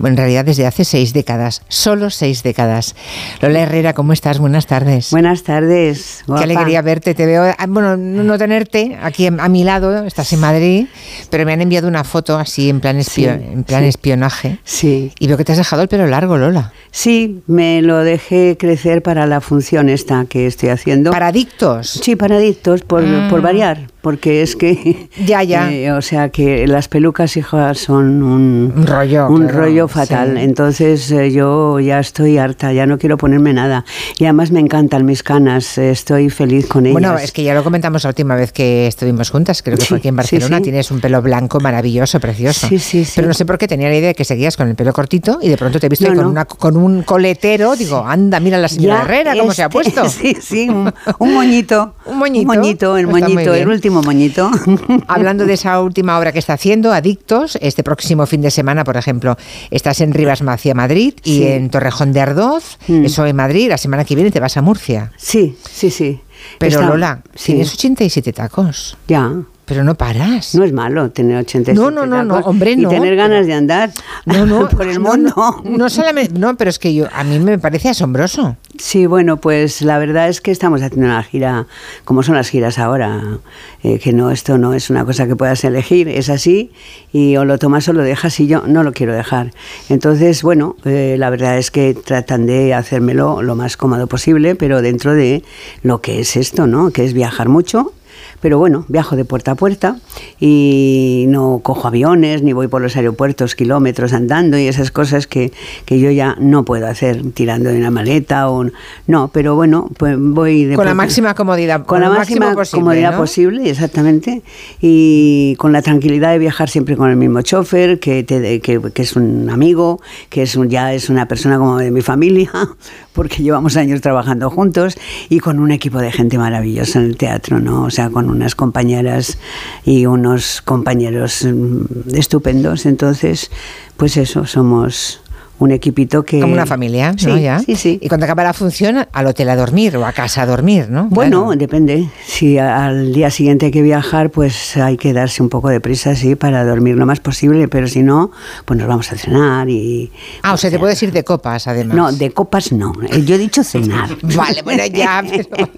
En 0.03 0.17
realidad 0.17 0.45
desde 0.45 0.65
hace 0.65 0.83
seis 0.83 1.13
décadas, 1.13 1.61
solo 1.67 2.09
seis 2.09 2.41
décadas. 2.41 2.95
Lola 3.39 3.59
Herrera, 3.59 3.93
¿cómo 3.93 4.13
estás? 4.13 4.39
Buenas 4.39 4.65
tardes. 4.65 5.11
Buenas 5.11 5.43
tardes. 5.43 6.23
Qué 6.25 6.43
alegría 6.43 6.81
verte. 6.81 7.13
Te 7.13 7.27
veo, 7.27 7.43
ah, 7.43 7.65
bueno, 7.69 7.97
no 7.97 8.37
tenerte 8.39 8.97
aquí 8.99 9.27
a 9.27 9.47
mi 9.47 9.63
lado, 9.63 10.05
estás 10.05 10.33
en 10.33 10.39
Madrid, 10.39 10.87
pero 11.29 11.45
me 11.45 11.53
han 11.53 11.61
enviado 11.61 11.87
una 11.87 12.03
foto 12.03 12.39
así 12.39 12.67
en 12.67 12.79
plan, 12.79 13.03
Sí, 13.03 13.25
en 13.25 13.63
plan 13.63 13.83
sí. 13.83 13.90
Espionaje. 13.91 14.57
Sí. 14.63 15.11
Y 15.19 15.27
veo 15.27 15.37
que 15.37 15.45
te 15.45 15.51
has 15.51 15.57
dejado 15.59 15.83
el 15.83 15.87
pelo 15.87 16.07
largo, 16.07 16.37
Lola. 16.37 16.73
Sí, 16.89 17.41
me 17.45 17.81
lo 17.83 17.99
dejé 17.99 18.57
crecer 18.59 19.03
para 19.03 19.27
la 19.27 19.39
función 19.41 19.87
esta 19.89 20.25
que 20.25 20.47
estoy 20.47 20.69
haciendo. 20.69 21.11
¿Para 21.11 21.27
adictos? 21.27 21.87
Sí, 22.01 22.15
para 22.15 22.37
adictos, 22.37 22.81
por, 22.81 23.03
Mm. 23.03 23.29
por 23.29 23.41
variar. 23.41 23.90
Porque 24.01 24.41
es 24.41 24.55
que... 24.55 25.07
Ya, 25.25 25.43
ya. 25.43 25.71
eh, 25.71 25.91
o 25.91 26.01
sea, 26.01 26.29
que 26.29 26.65
las 26.67 26.87
pelucas, 26.87 27.37
hijas, 27.37 27.77
son 27.77 28.23
un, 28.23 28.73
Un 28.75 28.87
rollo, 28.87 29.27
un 29.29 29.43
claro, 29.43 29.59
rollo 29.59 29.87
fatal. 29.87 30.33
sí. 30.35 30.43
Entonces 30.43 31.11
eh, 31.11 31.31
yo 31.31 31.79
ya 31.79 31.99
estoy 31.99 32.37
harta, 32.37 32.73
ya 32.73 32.85
no 32.85 32.97
quiero 32.97 33.17
ponerme 33.17 33.53
nada. 33.53 33.85
Y 34.17 34.25
además 34.25 34.51
me 34.51 34.59
encantan 34.59 35.05
mis 35.05 35.23
canas, 35.23 35.77
eh, 35.77 35.91
estoy 35.91 36.29
feliz 36.29 36.67
con 36.67 36.85
ellas. 36.85 36.93
Bueno, 36.93 37.17
es 37.17 37.31
que 37.31 37.43
ya 37.43 37.53
lo 37.53 37.63
comentamos 37.63 38.03
la 38.03 38.09
última 38.09 38.35
vez 38.35 38.51
que 38.51 38.87
estuvimos 38.87 39.29
juntas, 39.29 39.61
creo 39.61 39.77
que 39.77 39.83
Sí, 39.83 39.89
fue 39.89 39.97
aquí 39.99 40.07
en 40.07 40.15
Barcelona. 40.15 40.57
sí. 40.57 40.63
Tienes 40.63 40.91
un 40.91 40.99
pelo 41.01 41.21
blanco 41.21 41.59
maravilloso, 41.59 42.19
precioso. 42.19 42.67
Sí, 42.67 42.79
sí, 42.79 43.05
sí. 43.05 43.13
Pero 43.15 43.27
no 43.27 43.33
sé 43.33 43.45
por 43.45 43.57
qué 43.57 43.67
tenía 43.67 43.89
la 43.89 43.95
idea 43.95 44.09
de 44.09 44.15
que 44.15 44.25
seguías 44.25 44.57
con 44.57 44.67
el 44.67 44.75
pelo 44.75 44.93
cortito 44.93 45.39
y 45.41 45.49
de 45.49 45.57
pronto 45.57 45.79
te 45.79 45.85
he 45.85 45.89
visto 45.89 46.05
No, 46.05 46.11
ahí 46.11 46.15
con, 46.17 46.25
no. 46.25 46.31
una, 46.31 46.45
con 46.45 46.77
un 46.77 47.03
coletero. 47.03 47.75
Digo, 47.75 48.03
anda, 48.05 48.39
mira 48.39 48.57
la 48.57 48.67
señora 48.67 48.95
Ya 48.97 49.01
Herrera 49.03 49.35
cómo 49.37 49.53
se 49.53 49.63
ha 49.63 49.65
este- 49.67 49.73
puesto. 49.73 50.09
Sí, 50.09 50.35
sí, 50.41 50.69
un, 50.69 50.91
un 51.19 51.33
moñito. 51.33 51.93
Un 52.05 52.17
moñito. 52.17 52.51
Un 52.51 52.57
moñito, 52.57 52.97
el 52.97 53.07
moñito, 53.07 53.53
el 53.53 53.65
bien. 53.65 53.67
Último 53.91 54.01
moñito. 54.03 54.49
Hablando 55.07 55.45
de 55.45 55.53
esa 55.53 55.79
última 55.81 56.17
obra 56.17 56.31
que 56.31 56.39
está 56.39 56.53
haciendo, 56.53 56.93
Adictos, 56.93 57.57
este 57.61 57.83
próximo 57.83 58.25
fin 58.25 58.41
de 58.41 58.51
semana, 58.51 58.83
por 58.83 58.95
ejemplo, 58.97 59.35
estás 59.69 60.01
en 60.01 60.13
Rivas 60.13 60.41
Macia, 60.41 60.73
Madrid, 60.73 61.13
y 61.23 61.37
Sí. 61.39 61.47
en 61.47 61.69
Torrejón 61.69 62.13
de 62.13 62.21
Ardoz, 62.21 62.77
Mm. 62.87 63.05
eso 63.05 63.25
en 63.25 63.35
Madrid, 63.35 63.69
la 63.69 63.77
semana 63.77 64.05
que 64.05 64.15
viene 64.15 64.31
te 64.31 64.39
vas 64.39 64.55
a 64.57 64.61
Murcia. 64.61 65.11
Sí, 65.17 65.57
sí, 65.69 65.89
sí. 65.91 66.21
Pero 66.57 66.79
Está- 66.79 66.89
Lola, 66.89 67.21
sí. 67.35 67.53
tienes 67.53 67.73
87 67.73 68.33
tacos. 68.33 68.97
Ya. 69.07 69.31
Pero 69.65 69.83
no 69.85 69.95
paras. 69.95 70.53
No 70.55 70.63
es 70.65 70.73
malo 70.73 71.11
tener 71.11 71.37
87 71.37 71.79
No, 71.79 71.91
no, 71.91 72.05
no, 72.05 72.23
no, 72.25 72.35
hombre, 72.39 72.75
no, 72.75 72.91
Y 72.91 72.95
tener 72.95 73.15
ganas 73.15 73.45
de 73.47 73.53
andar 73.53 73.91
No, 74.25 74.45
no, 74.45 74.67
por 74.69 74.87
el 74.87 75.01
no, 75.01 75.11
mundo. 75.11 75.33
No, 75.35 75.61
no 75.63 75.89
solamente, 75.89 76.37
no, 76.37 76.57
pero 76.57 76.69
es 76.69 76.79
que 76.79 76.93
yo, 76.93 77.07
a 77.13 77.23
mí 77.23 77.39
me 77.39 77.57
parece 77.57 77.89
asombroso. 77.89 78.57
Sí, 78.81 79.05
bueno, 79.05 79.37
pues 79.37 79.83
la 79.83 79.99
verdad 79.99 80.27
es 80.27 80.41
que 80.41 80.49
estamos 80.49 80.81
haciendo 80.81 81.05
una 81.05 81.21
gira, 81.21 81.67
como 82.03 82.23
son 82.23 82.33
las 82.33 82.49
giras 82.49 82.79
ahora, 82.79 83.37
eh, 83.83 83.99
que 83.99 84.11
no, 84.11 84.31
esto 84.31 84.57
no 84.57 84.73
es 84.73 84.89
una 84.89 85.05
cosa 85.05 85.27
que 85.27 85.35
puedas 85.35 85.63
elegir, 85.63 86.09
es 86.09 86.29
así, 86.29 86.71
y 87.13 87.37
o 87.37 87.45
lo 87.45 87.59
tomas 87.59 87.87
o 87.89 87.93
lo 87.93 88.01
dejas, 88.01 88.39
y 88.39 88.47
yo 88.47 88.63
no 88.65 88.81
lo 88.81 88.91
quiero 88.91 89.13
dejar. 89.13 89.51
Entonces, 89.89 90.41
bueno, 90.41 90.77
eh, 90.83 91.15
la 91.19 91.29
verdad 91.29 91.59
es 91.59 91.69
que 91.69 91.93
tratan 91.93 92.47
de 92.47 92.73
hacérmelo 92.73 93.43
lo 93.43 93.55
más 93.55 93.77
cómodo 93.77 94.07
posible, 94.07 94.55
pero 94.55 94.81
dentro 94.81 95.13
de 95.13 95.43
lo 95.83 96.01
que 96.01 96.19
es 96.19 96.35
esto, 96.35 96.65
¿no? 96.65 96.89
Que 96.89 97.05
es 97.05 97.13
viajar 97.13 97.49
mucho. 97.49 97.93
Pero 98.41 98.57
bueno, 98.57 98.85
viajo 98.87 99.15
de 99.15 99.23
puerta 99.25 99.51
a 99.51 99.55
puerta 99.55 99.97
y 100.39 101.25
no 101.29 101.59
cojo 101.63 101.87
aviones 101.87 102.41
ni 102.41 102.53
voy 102.53 102.67
por 102.67 102.81
los 102.81 102.95
aeropuertos 102.97 103.55
kilómetros 103.55 104.13
andando 104.13 104.57
y 104.57 104.67
esas 104.67 104.91
cosas 104.91 105.27
que, 105.27 105.51
que 105.85 105.99
yo 105.99 106.09
ya 106.11 106.35
no 106.39 106.65
puedo 106.65 106.87
hacer 106.87 107.21
tirando 107.33 107.69
de 107.69 107.77
una 107.77 107.91
maleta 107.91 108.49
o 108.49 108.65
no, 109.07 109.27
pero 109.29 109.55
bueno, 109.55 109.89
pues 109.97 110.17
voy 110.19 110.65
de 110.65 110.75
Con 110.75 110.85
la 110.85 110.93
máxima 110.95 111.35
comodidad. 111.35 111.85
con 111.85 112.01
la 112.01 112.09
máxima 112.09 112.53
posible, 112.53 112.81
comodidad 112.81 113.11
¿no? 113.11 113.17
posible, 113.17 113.69
exactamente, 113.69 114.41
y 114.81 115.55
con 115.57 115.71
la 115.71 115.81
tranquilidad 115.81 116.31
de 116.31 116.39
viajar 116.39 116.69
siempre 116.69 116.97
con 116.97 117.09
el 117.09 117.17
mismo 117.17 117.41
chofer, 117.43 117.99
que, 117.99 118.23
te- 118.23 118.59
que, 118.61 118.81
que 118.93 119.01
es 119.03 119.15
un 119.15 119.49
amigo, 119.49 120.01
que 120.29 120.41
es 120.41 120.55
un, 120.55 120.69
ya 120.69 120.93
es 120.93 121.09
una 121.09 121.27
persona 121.27 121.57
como 121.59 121.77
de 121.77 121.91
mi 121.91 122.01
familia, 122.01 122.51
porque 123.13 123.43
llevamos 123.43 123.77
años 123.77 124.01
trabajando 124.01 124.49
juntos, 124.49 124.97
y 125.29 125.39
con 125.39 125.59
un 125.59 125.71
equipo 125.71 125.99
de 125.99 126.11
gente 126.11 126.37
maravillosa 126.39 126.99
en 126.99 127.05
el 127.05 127.17
teatro, 127.17 127.59
¿no? 127.59 127.83
O 127.83 127.89
sea, 127.91 128.09
con 128.09 128.30
unas 128.31 128.55
compañeras 128.55 129.37
y 129.85 130.05
unos 130.05 130.61
compañeros 130.61 131.45
mm, 131.45 132.15
estupendos. 132.15 132.85
Entonces, 132.85 133.51
pues 133.97 134.17
eso, 134.17 134.45
somos 134.45 135.20
un 135.63 135.71
equipito 135.71 136.23
que... 136.23 136.39
Como 136.39 136.53
una 136.53 136.65
familia, 136.65 137.11
¿no? 137.11 137.17
Sí, 137.17 137.41
Ya. 137.41 137.59
sí, 137.59 137.75
sí. 137.75 137.99
Y 138.01 138.07
cuando 138.07 138.25
acaba 138.25 138.43
la 138.43 138.53
función, 138.53 139.05
al 139.11 139.27
hotel 139.27 139.49
a 139.49 139.55
dormir 139.55 139.95
o 139.97 140.05
a 140.05 140.11
casa 140.13 140.41
a 140.41 140.45
dormir, 140.45 140.87
¿no? 140.89 141.07
Bueno, 141.09 141.45
Claro. 141.45 141.59
depende. 141.59 142.09
Si 142.25 142.57
al 142.57 143.13
día 143.13 143.29
siguiente 143.29 143.67
hay 143.67 143.71
que 143.71 143.81
viajar, 143.81 144.29
pues 144.31 144.77
hay 144.77 144.97
que 144.97 145.13
darse 145.13 145.41
un 145.43 145.49
poco 145.49 145.69
de 145.69 145.79
prisa, 145.79 146.15
sí, 146.15 146.35
para 146.35 146.63
dormir 146.65 146.95
lo 146.95 147.05
más 147.05 147.19
posible, 147.19 147.67
pero 147.67 147.87
si 147.87 148.01
no, 148.03 148.31
pues 148.65 148.77
nos 148.79 148.87
vamos 148.87 149.11
a 149.11 149.15
cenar 149.17 149.69
y... 149.69 150.11
Ah, 150.43 150.53
o 150.53 150.57
sea, 150.57 150.69
te 150.69 150.79
puedes 150.79 151.01
ir 151.03 151.11
de 151.11 151.23
copas, 151.23 151.67
además. 151.67 151.95
No, 151.95 152.11
de 152.11 152.31
copas 152.31 152.71
no. 152.71 152.93
Eh, 153.09 153.23
Yo 153.23 153.35
he 153.35 153.37
dicho 153.37 153.63
cenar. 153.63 154.09
Vale, 154.35 154.61
bueno, 154.63 154.83
ya, 154.91 155.23
pero, 155.29 155.69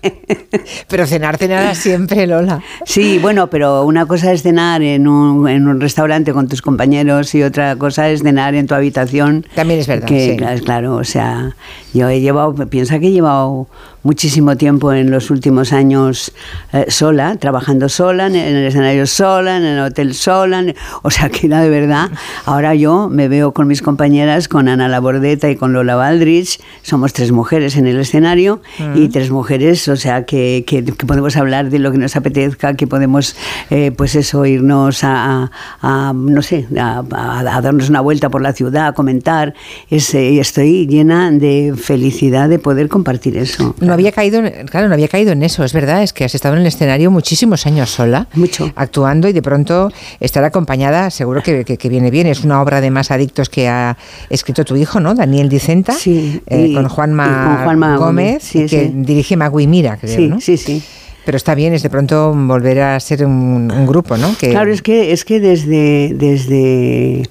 pero 0.87 1.07
cenar, 1.07 1.37
cenar 1.37 1.75
siempre, 1.75 2.25
Lola. 2.27 2.61
Sí, 2.85 3.19
bueno, 3.19 3.49
pero 3.49 3.83
una 3.83 4.05
cosa 4.05 4.31
es 4.31 4.41
cenar 4.43 4.81
en 4.81 5.07
un, 5.07 5.47
en 5.47 5.67
un 5.67 5.79
restaurante 5.81 6.31
con 6.33 6.47
tus 6.47 6.61
compañeros 6.61 7.33
y 7.35 7.43
otra 7.43 7.75
cosa 7.75 8.09
es 8.09 8.21
cenar 8.21 8.55
en 8.55 8.67
tu 8.67 8.75
habitación. 8.75 9.45
También 9.55 9.72
es 9.79 9.87
verdad, 9.87 10.07
Que, 10.07 10.37
sí. 10.57 10.63
claro, 10.63 10.95
o 10.95 11.03
sea, 11.03 11.55
yo 11.93 12.09
he 12.09 12.21
llevado, 12.21 12.53
piensa 12.69 12.99
que 12.99 13.07
he 13.07 13.11
llevado 13.11 13.67
muchísimo 14.03 14.55
tiempo 14.57 14.91
en 14.93 15.09
los 15.11 15.31
últimos 15.31 15.71
años 15.73 16.31
eh, 16.73 16.85
sola, 16.89 17.37
trabajando 17.37 17.87
sola, 17.89 18.27
en 18.27 18.35
el 18.35 18.65
escenario 18.65 19.07
sola, 19.07 19.57
en 19.57 19.63
el 19.63 19.79
hotel 19.79 20.13
sola, 20.13 20.59
en- 20.59 20.75
o 21.01 21.09
sea 21.09 21.29
que 21.29 21.47
era 21.47 21.61
de 21.61 21.69
verdad. 21.69 22.11
Ahora 22.45 22.75
yo 22.75 23.09
me 23.09 23.27
veo 23.29 23.53
con 23.53 23.67
mis 23.67 23.81
compañeras, 23.81 24.47
con 24.47 24.67
Ana 24.67 24.87
Labordeta 24.89 25.49
y 25.49 25.55
con 25.55 25.71
Lola 25.73 25.95
Baldrich, 25.95 26.59
somos 26.81 27.13
tres 27.13 27.31
mujeres 27.31 27.77
en 27.77 27.87
el 27.87 27.97
escenario 27.99 28.61
y 28.95 29.07
tres 29.09 29.31
mujeres, 29.31 29.87
o 29.87 29.95
sea 29.95 30.25
que, 30.25 30.63
que- 30.67 30.83
que 30.83 31.05
podemos 31.05 31.35
hablar 31.37 31.69
de 31.69 31.79
lo 31.79 31.91
que 31.91 31.97
nos 31.97 32.15
apetezca, 32.15 32.75
que 32.75 32.87
podemos, 32.87 33.35
eh, 33.69 33.91
pues 33.95 34.15
eso, 34.15 34.45
irnos 34.45 35.03
a, 35.03 35.43
a- 35.81 36.09
a, 36.09 36.13
no 36.13 36.41
sé, 36.41 36.67
a, 36.77 37.03
a- 37.11 37.39
a 37.39 37.61
darnos 37.61 37.89
una 37.89 38.01
vuelta 38.01 38.29
por 38.29 38.41
la 38.41 38.53
ciudad, 38.53 38.87
a 38.87 38.91
comentar. 38.93 39.53
Es, 39.89 40.13
eh, 40.13 40.39
estoy 40.39 40.87
llena 40.87 41.31
de 41.31 41.73
felicidad 41.77 42.49
de 42.49 42.59
poder 42.59 42.89
compartir 42.89 43.37
eso. 43.37 43.73
No 43.79 43.92
había 43.93 44.11
caído, 44.11 44.39
en- 44.45 44.67
claro, 44.67 44.87
no 44.87 44.93
había 44.93 45.07
caído 45.07 45.31
en 45.31 45.43
eso, 45.43 45.63
es 45.63 45.73
verdad, 45.73 46.03
es 46.03 46.13
que 46.13 46.23
has 46.25 46.35
estado 46.35 46.55
en 46.55 46.61
el 46.61 46.67
escenario 46.67 47.11
muchísimos 47.11 47.65
años 47.65 47.89
sola, 47.89 48.27
actuando 48.75 49.27
y 49.27 49.33
de 49.33 49.41
pronto 49.41 49.91
estar 50.19 50.43
acompañada, 50.43 51.09
seguro 51.09 51.41
que, 51.43 51.63
que- 51.65 51.77
que 51.77 51.89
viene 51.89 52.11
bien. 52.11 52.27
Es 52.27 52.43
una 52.43 52.61
obra 52.61 52.81
de 52.81 52.91
más 52.91 53.11
adictos 53.11 53.49
que 53.49 53.67
ha 53.67 53.97
escrito 54.29 54.63
tu 54.65 54.75
hijo, 54.75 54.99
¿no? 54.99 55.13
Daniel 55.15 55.49
Dicenta, 55.49 55.93
eh, 56.05 56.41
y- 56.69 56.73
con 56.75 56.87
Juanma, 56.89 57.45
con 57.55 57.63
Juanma 57.65 57.97
Gómez, 57.97 58.43
sí, 58.43 58.59
que 58.65 58.67
sí. 58.87 58.91
dirige 58.93 59.35
Magui 59.37 59.67
Mira, 59.67 59.97
creo, 59.97 60.15
Sí, 60.15 60.27
¿no? 60.27 60.39
sí, 60.41 60.57
sí. 60.57 60.81
Pero 61.25 61.37
está 61.37 61.55
bien, 61.55 61.73
es 61.73 61.81
de 61.83 61.89
pronto 61.89 62.33
volver 62.35 62.81
a 62.81 62.99
ser 62.99 63.25
un, 63.25 63.71
un 63.71 63.85
grupo, 63.87 64.17
¿no? 64.17 64.35
Que, 64.37 64.49
Claro, 64.49 64.73
es 64.73 64.81
que, 64.81 65.13
es 65.13 65.23
que 65.23 65.39
desde, 65.39 66.13
desde 66.15 67.23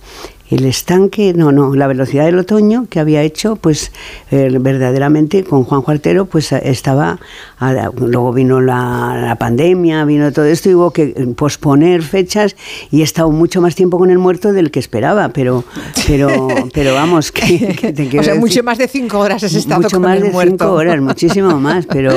el 0.54 0.64
estanque, 0.66 1.32
no, 1.34 1.50
no, 1.52 1.74
la 1.74 1.86
velocidad 1.86 2.24
del 2.26 2.38
otoño 2.38 2.86
que 2.90 3.00
había 3.00 3.22
hecho, 3.22 3.56
pues 3.56 3.92
eh, 4.30 4.56
verdaderamente 4.60 5.44
con 5.44 5.64
Juan 5.64 5.82
Cuartero, 5.82 6.26
pues 6.26 6.52
estaba, 6.52 7.18
a 7.58 7.90
luego 7.96 8.32
vino 8.32 8.60
la, 8.60 9.16
la 9.24 9.36
pandemia, 9.36 10.04
vino 10.04 10.30
todo 10.32 10.44
esto, 10.44 10.68
y 10.70 10.74
hubo 10.74 10.90
que 10.90 11.14
eh, 11.16 11.26
posponer 11.36 12.02
fechas 12.02 12.56
y 12.90 13.00
he 13.00 13.04
estado 13.04 13.30
mucho 13.30 13.60
más 13.60 13.74
tiempo 13.74 13.98
con 13.98 14.10
el 14.10 14.18
muerto 14.18 14.52
del 14.52 14.70
que 14.70 14.78
esperaba, 14.80 15.30
pero, 15.30 15.64
pero, 16.06 16.48
pero 16.74 16.94
vamos, 16.94 17.32
que, 17.32 17.74
que 17.74 17.92
te 17.92 18.06
o 18.18 18.22
sea, 18.22 18.34
decir- 18.34 18.40
mucho 18.40 18.62
más 18.62 18.78
de 18.78 18.88
cinco 18.88 19.18
horas 19.20 19.42
has 19.44 19.54
estado 19.54 19.80
mucho 19.80 19.96
con 19.96 20.02
más 20.02 20.16
el 20.18 20.24
de 20.24 20.30
muerto. 20.30 20.50
cinco 20.64 20.72
horas, 20.74 21.00
muchísimo 21.00 21.58
más, 21.60 21.86
pero, 21.86 22.12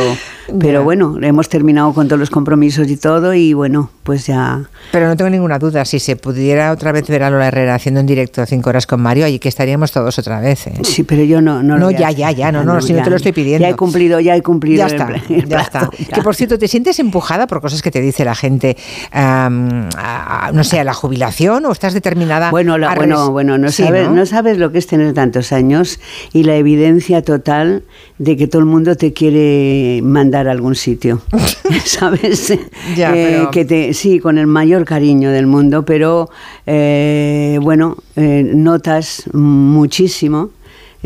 pero 0.59 0.83
bueno, 0.83 1.17
hemos 1.21 1.47
terminado 1.47 1.93
con 1.93 2.07
todos 2.07 2.19
los 2.19 2.29
compromisos 2.29 2.89
y 2.89 2.97
todo 2.97 3.33
y 3.33 3.53
bueno, 3.53 3.89
pues 4.03 4.27
ya... 4.27 4.63
Pero 4.91 5.07
no 5.07 5.15
tengo 5.15 5.29
ninguna 5.29 5.57
duda, 5.57 5.85
si 5.85 5.99
se 5.99 6.15
pudiera 6.15 6.71
otra 6.71 6.91
vez 6.91 7.07
ver 7.07 7.23
a 7.23 7.29
Lola 7.29 7.47
Herrera 7.47 7.75
haciendo 7.75 8.01
en 8.01 8.05
directo 8.05 8.24
cinco 8.45 8.69
horas 8.69 8.87
con 8.87 9.01
Mario, 9.01 9.25
allí 9.25 9.39
que 9.39 9.49
estaríamos 9.49 9.91
todos 9.91 10.17
otra 10.19 10.39
vez. 10.39 10.67
¿eh? 10.67 10.73
Sí, 10.83 11.03
pero 11.03 11.23
yo 11.23 11.41
no... 11.41 11.61
No, 11.63 11.75
lo 11.77 11.79
No, 11.79 11.87
a 11.87 11.91
ya, 11.91 12.11
ya, 12.11 12.31
ya, 12.31 12.51
no, 12.51 12.59
Ah, 12.59 12.63
no, 12.63 12.81
si 12.81 12.93
no 12.93 13.03
te 13.03 13.09
lo 13.09 13.15
estoy 13.15 13.31
pidiendo. 13.31 13.65
Ya 13.67 13.69
he 13.73 13.75
cumplido, 13.75 14.19
ya 14.19 14.35
he 14.35 14.41
cumplido. 14.41 14.77
Ya 14.77 14.87
está, 14.87 15.07
el 15.29 15.45
ya 15.47 15.59
está. 15.61 15.89
ya. 15.97 16.05
Que 16.15 16.21
por 16.21 16.35
cierto, 16.35 16.57
¿te 16.59 16.67
sientes 16.67 16.99
empujada 16.99 17.47
por 17.47 17.61
cosas 17.61 17.81
que 17.81 17.91
te 17.91 18.01
dice 18.01 18.25
la 18.25 18.35
gente, 18.35 18.75
a- 19.11 19.49
a- 19.95 20.51
no 20.53 20.63
sé, 20.63 20.79
a 20.79 20.83
la 20.83 20.93
jubilación 20.93 21.65
o 21.65 21.71
estás 21.71 21.93
determinada 21.93 22.51
Bueno, 22.51 22.77
la- 22.77 22.91
a 22.91 22.95
bueno, 22.95 23.31
bueno, 23.31 23.57
no, 23.57 23.69
Sí, 23.71 23.83
sabes, 23.83 24.09
¿no? 24.09 24.25
sabes 24.25 24.57
lo 24.57 24.71
que 24.71 24.77
es 24.79 24.87
tener 24.87 25.13
tantos 25.13 25.51
años 25.51 25.99
y 26.33 26.43
la 26.43 26.55
evidencia 26.55 27.21
total 27.21 27.83
de 28.17 28.37
que 28.37 28.47
todo 28.47 28.59
el 28.59 28.65
mundo 28.65 28.95
te 28.95 29.13
quiere 29.13 30.01
mandar 30.03 30.47
a 30.47 30.51
algún 30.51 30.75
sitio, 30.75 31.21
¿sabes? 31.85 32.53
Ya, 32.95 33.13
Eh, 33.15 33.27
pero- 33.37 33.51
que 33.51 33.65
te, 33.65 33.93
sí, 33.93 34.19
con 34.19 34.37
el 34.37 34.47
mayor 34.47 34.85
cariño 34.85 35.31
del 35.31 35.47
mundo, 35.47 35.83
pero 35.85 36.29
eh, 36.65 37.59
bueno, 37.61 37.97
eh, 38.15 38.43
notas 38.53 39.23
muchísimo. 39.33 40.51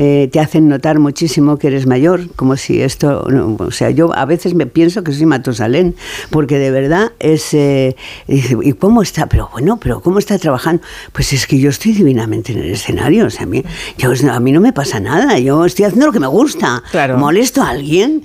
Eh, 0.02 0.30
te 0.32 0.40
hacen 0.40 0.69
notar 0.69 0.98
muchísimo 0.98 1.58
que 1.58 1.68
eres 1.68 1.86
mayor, 1.86 2.30
como 2.38 2.56
si 2.56 2.82
esto, 2.82 3.28
no, 3.30 3.58
o 3.60 3.72
sea, 3.72 3.90
yo 3.90 4.16
a 4.16 4.24
veces 4.24 4.53
me 4.56 4.66
pienso 4.66 5.03
que 5.03 5.11
soy 5.11 5.26
Matusalén, 5.26 5.94
porque 6.30 6.58
de 6.58 6.72
verdad 6.72 7.11
es, 7.19 7.53
eh, 7.53 7.98
y 8.26 8.36
dice, 8.36 8.56
¿y 8.64 8.72
cómo 8.74 9.02
está? 9.02 9.28
Pero 9.28 9.50
bueno, 9.52 9.78
pero 9.78 10.00
¿cómo 10.02 10.19
está 10.19 10.38
trabajando? 10.40 10.82
Pues 11.11 11.34
es 11.34 11.45
que 11.45 11.60
yo 11.60 11.69
estoy 11.69 11.92
divinamente 11.92 12.53
en 12.53 12.60
el 12.60 12.72
escenario, 12.72 13.26
o 13.26 13.30
sea, 13.30 13.44
a 13.44 13.45
mí, 13.48 13.61
yo- 13.98 14.14
a 14.32 14.40
mí 14.40 14.52
no 14.53 14.61
me 14.61 14.72
pasa 14.72 15.02
nada, 15.02 15.38
yo 15.38 15.66
estoy 15.66 15.84
haciendo 15.84 16.06
lo 16.06 16.14
que 16.14 16.22
me 16.22 16.28
gusta, 16.28 16.82
Claro. 16.92 17.18
molesto 17.18 17.61
a 17.61 17.69
alguien, 17.72 18.24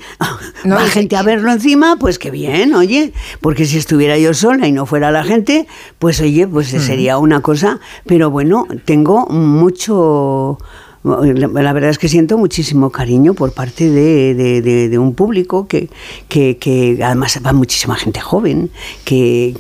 No, 0.65 0.77
va 0.77 0.83
gente 0.87 1.17
a 1.17 1.23
verlo 1.25 1.51
encima, 1.51 1.97
pues 1.99 2.21
qué 2.21 2.31
bien, 2.31 2.73
oye, 2.75 3.13
porque 3.41 3.65
si 3.65 3.79
estuviera 3.79 4.17
yo 4.17 4.33
sola 4.33 4.69
y 4.69 4.73
no 4.73 4.87
fuera 4.87 5.11
la 5.11 5.25
gente, 5.25 5.67
pues 5.99 6.21
oye, 6.21 6.47
pues 6.47 6.73
Mm. 6.73 6.79
sería 6.79 7.19
una 7.19 7.41
cosa, 7.41 7.81
pero 8.07 8.31
bueno, 8.31 8.65
tengo 8.85 9.27
mucho 9.27 10.59
la 11.05 11.73
verdad 11.75 11.91
es 11.91 11.99
que 11.99 12.09
siento 12.09 12.39
muchísimo 12.39 12.91
cariño 12.91 13.35
por 13.35 13.53
parte 13.53 13.91
de, 13.91 14.99
un 14.99 15.15
público 15.15 15.69
que, 15.69 15.91
que, 16.29 16.99
además 17.05 17.39
va 17.45 17.53
muchísima 17.53 17.95
gente 17.97 18.21
joven, 18.21 18.71
que, 19.05 19.55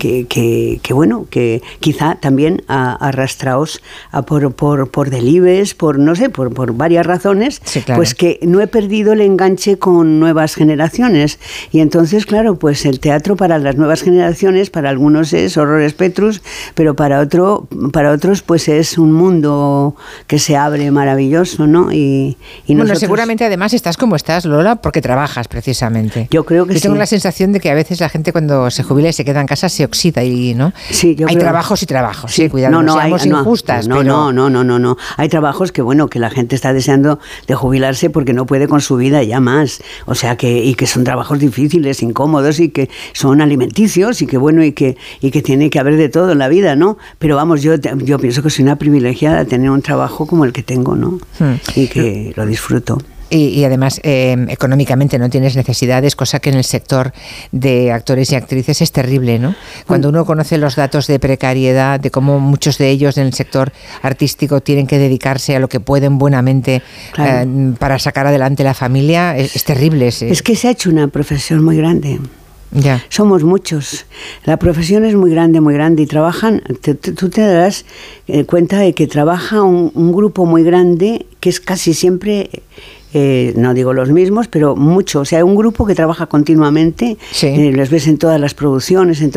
que, 0.80 0.94
bueno, 0.94 1.26
que 1.28 1.62
quizá 1.80 2.14
también 2.14 2.62
arrastraos 2.66 3.82
a 4.10 4.22
por, 4.22 4.54
por, 4.54 4.90
por 4.90 5.10
delibes, 5.10 5.74
por 5.74 5.98
no 5.98 6.14
sé, 6.14 6.30
por, 6.30 6.54
por 6.54 6.72
varias 6.72 7.04
razones, 7.04 7.60
pues 7.94 8.14
que 8.14 8.38
no 8.42 8.62
he 8.62 8.66
perdido 8.66 9.12
el 9.12 9.20
enganche 9.20 9.78
con 9.78 10.20
nuevas 10.20 10.54
generaciones. 10.54 11.38
Y 11.72 11.80
entonces, 11.80 12.24
claro, 12.24 12.58
pues 12.58 12.86
el 12.86 13.00
teatro 13.00 13.36
para 13.36 13.58
las 13.58 13.76
nuevas 13.76 14.02
generaciones, 14.02 14.70
para 14.70 14.88
algunos 14.88 15.34
es 15.34 15.58
Horrores 15.58 15.92
Petrus, 15.92 16.40
pero 16.74 16.96
para, 16.96 17.20
otro, 17.20 17.68
para 17.92 18.12
otros 18.12 18.40
pues 18.40 18.68
es 18.68 18.96
un 18.96 19.12
mundo 19.12 19.94
que 20.26 20.38
se 20.38 20.56
abre 20.56 20.90
maravilloso, 20.90 21.33
¿no? 21.60 21.92
Y, 21.92 22.36
y 22.66 22.74
bueno, 22.74 22.94
seguramente 22.94 23.44
además 23.44 23.72
estás 23.74 23.96
como 23.96 24.16
estás, 24.16 24.44
Lola, 24.44 24.76
porque 24.76 25.00
trabajas 25.00 25.48
precisamente. 25.48 26.28
Yo 26.30 26.44
creo 26.44 26.66
que 26.66 26.74
Yo 26.74 26.80
tengo 26.80 26.96
la 26.96 27.06
sensación 27.06 27.52
de 27.52 27.60
que 27.60 27.70
a 27.70 27.74
veces 27.74 28.00
la 28.00 28.08
gente 28.08 28.32
cuando 28.32 28.70
se 28.70 28.82
jubila 28.82 29.08
y 29.08 29.12
se 29.12 29.24
queda 29.24 29.40
en 29.40 29.46
casa 29.46 29.68
se 29.68 29.84
oxida 29.84 30.24
y, 30.24 30.54
¿no? 30.54 30.72
Sí, 30.90 31.14
yo 31.14 31.26
hay 31.28 31.36
trabajos 31.36 31.82
y 31.82 31.86
trabajos, 31.86 32.32
sí, 32.32 32.48
cuidado, 32.48 32.72
no, 32.72 32.82
no, 32.82 32.94
seamos 32.94 33.26
injustas. 33.26 33.88
No, 33.88 34.02
no, 34.02 34.32
no, 34.32 34.50
no, 34.50 34.64
no, 34.64 34.78
no. 34.78 34.96
Hay 35.16 35.28
trabajos 35.28 35.72
que, 35.72 35.82
bueno, 35.82 36.08
que 36.08 36.18
la 36.18 36.30
gente 36.30 36.54
está 36.54 36.72
deseando 36.72 37.18
de 37.46 37.54
jubilarse 37.54 38.10
porque 38.10 38.32
no 38.32 38.46
puede 38.46 38.68
con 38.68 38.80
su 38.80 38.96
vida 38.96 39.22
ya 39.22 39.40
más. 39.40 39.82
O 40.06 40.14
sea, 40.14 40.36
que, 40.36 40.64
y 40.64 40.74
que 40.74 40.86
son 40.86 41.04
trabajos 41.04 41.38
difíciles, 41.38 42.02
incómodos 42.02 42.60
y 42.60 42.68
que 42.68 42.88
son 43.12 43.40
alimenticios 43.40 44.22
y 44.22 44.26
que, 44.26 44.38
bueno, 44.38 44.64
y 44.64 44.72
que, 44.72 44.96
y 45.20 45.30
que 45.30 45.42
tiene 45.42 45.70
que 45.70 45.78
haber 45.78 45.96
de 45.96 46.08
todo 46.08 46.32
en 46.32 46.38
la 46.38 46.48
vida, 46.48 46.76
¿no? 46.76 46.98
Pero 47.18 47.36
vamos, 47.36 47.62
yo, 47.62 47.74
yo 47.76 48.18
pienso 48.18 48.42
que 48.42 48.50
soy 48.50 48.64
una 48.64 48.76
privilegiada 48.76 49.44
tener 49.44 49.70
un 49.70 49.82
trabajo 49.82 50.26
como 50.26 50.44
el 50.44 50.52
que 50.52 50.62
tengo, 50.62 50.96
¿no? 50.96 51.18
Hmm. 51.38 51.54
Y 51.74 51.88
que 51.88 52.32
lo 52.36 52.46
disfruto. 52.46 52.98
Y, 53.30 53.64
además, 53.64 54.00
em, 54.04 54.48
económicamente 54.48 55.18
no 55.18 55.28
tienes 55.28 55.56
necesidades, 55.56 56.14
cosa 56.14 56.38
que 56.38 56.50
en 56.50 56.56
el 56.56 56.62
sector 56.62 57.12
de 57.50 57.90
actores 57.90 58.30
y 58.30 58.36
actrices 58.36 58.80
es 58.80 58.92
terrible, 58.92 59.40
¿no? 59.40 59.56
Cuando 59.86 60.10
uno 60.10 60.24
conoce 60.24 60.56
los 60.56 60.76
datos 60.76 61.08
de 61.08 61.18
precariedad, 61.18 61.98
de 61.98 62.12
cómo 62.12 62.38
muchos 62.38 62.78
de 62.78 62.90
ellos 62.90 63.18
en 63.18 63.26
el 63.26 63.34
sector 63.34 63.72
artístico 64.02 64.60
tienen 64.60 64.86
que 64.86 64.98
dedicarse 64.98 65.56
a 65.56 65.58
lo 65.58 65.68
que 65.68 65.80
pueden 65.80 66.18
buenamente 66.18 66.82
em, 67.16 67.74
para 67.74 67.98
sacar 67.98 68.26
adelante 68.28 68.62
la 68.62 68.74
familia, 68.74 69.36
es, 69.36 69.64
terrible. 69.64 70.08
Es 70.08 70.42
que 70.42 70.54
se 70.54 70.68
ha 70.68 70.70
hecho 70.70 70.90
una 70.90 71.08
profesión 71.08 71.64
muy 71.64 71.76
grande. 71.76 72.20
Somos 73.08 73.44
muchos. 73.44 74.06
La 74.44 74.58
profesión 74.58 75.04
es 75.04 75.14
muy 75.14 75.30
grande, 75.30 75.60
muy 75.60 75.74
grande 75.74 76.02
y 76.02 76.06
trabajan, 76.06 76.62
tú 76.82 77.28
te 77.28 77.40
darás 77.40 77.84
eh, 78.26 78.44
cuenta 78.44 78.78
de 78.78 78.94
que 78.94 79.06
trabaja 79.06 79.62
un, 79.62 80.12
grupo 80.12 80.44
muy 80.44 80.64
grande 80.64 81.26
que 81.40 81.50
es 81.50 81.60
casi 81.60 81.94
siempre 81.94 82.50
eh, 83.16 83.54
no 83.56 83.74
digo 83.74 83.92
los 83.92 84.10
mismos, 84.10 84.48
pero 84.48 84.74
mucho. 84.74 85.20
O 85.20 85.24
sea, 85.24 85.44
un 85.44 85.54
grupo 85.54 85.86
que 85.86 85.94
trabaja 85.94 86.26
continuamente, 86.26 87.16
eh, 87.42 87.70
los 87.72 87.88
ves 87.88 88.08
en 88.08 88.18
todas 88.18 88.40
las 88.40 88.54
producciones, 88.54 89.22
en 89.22 89.32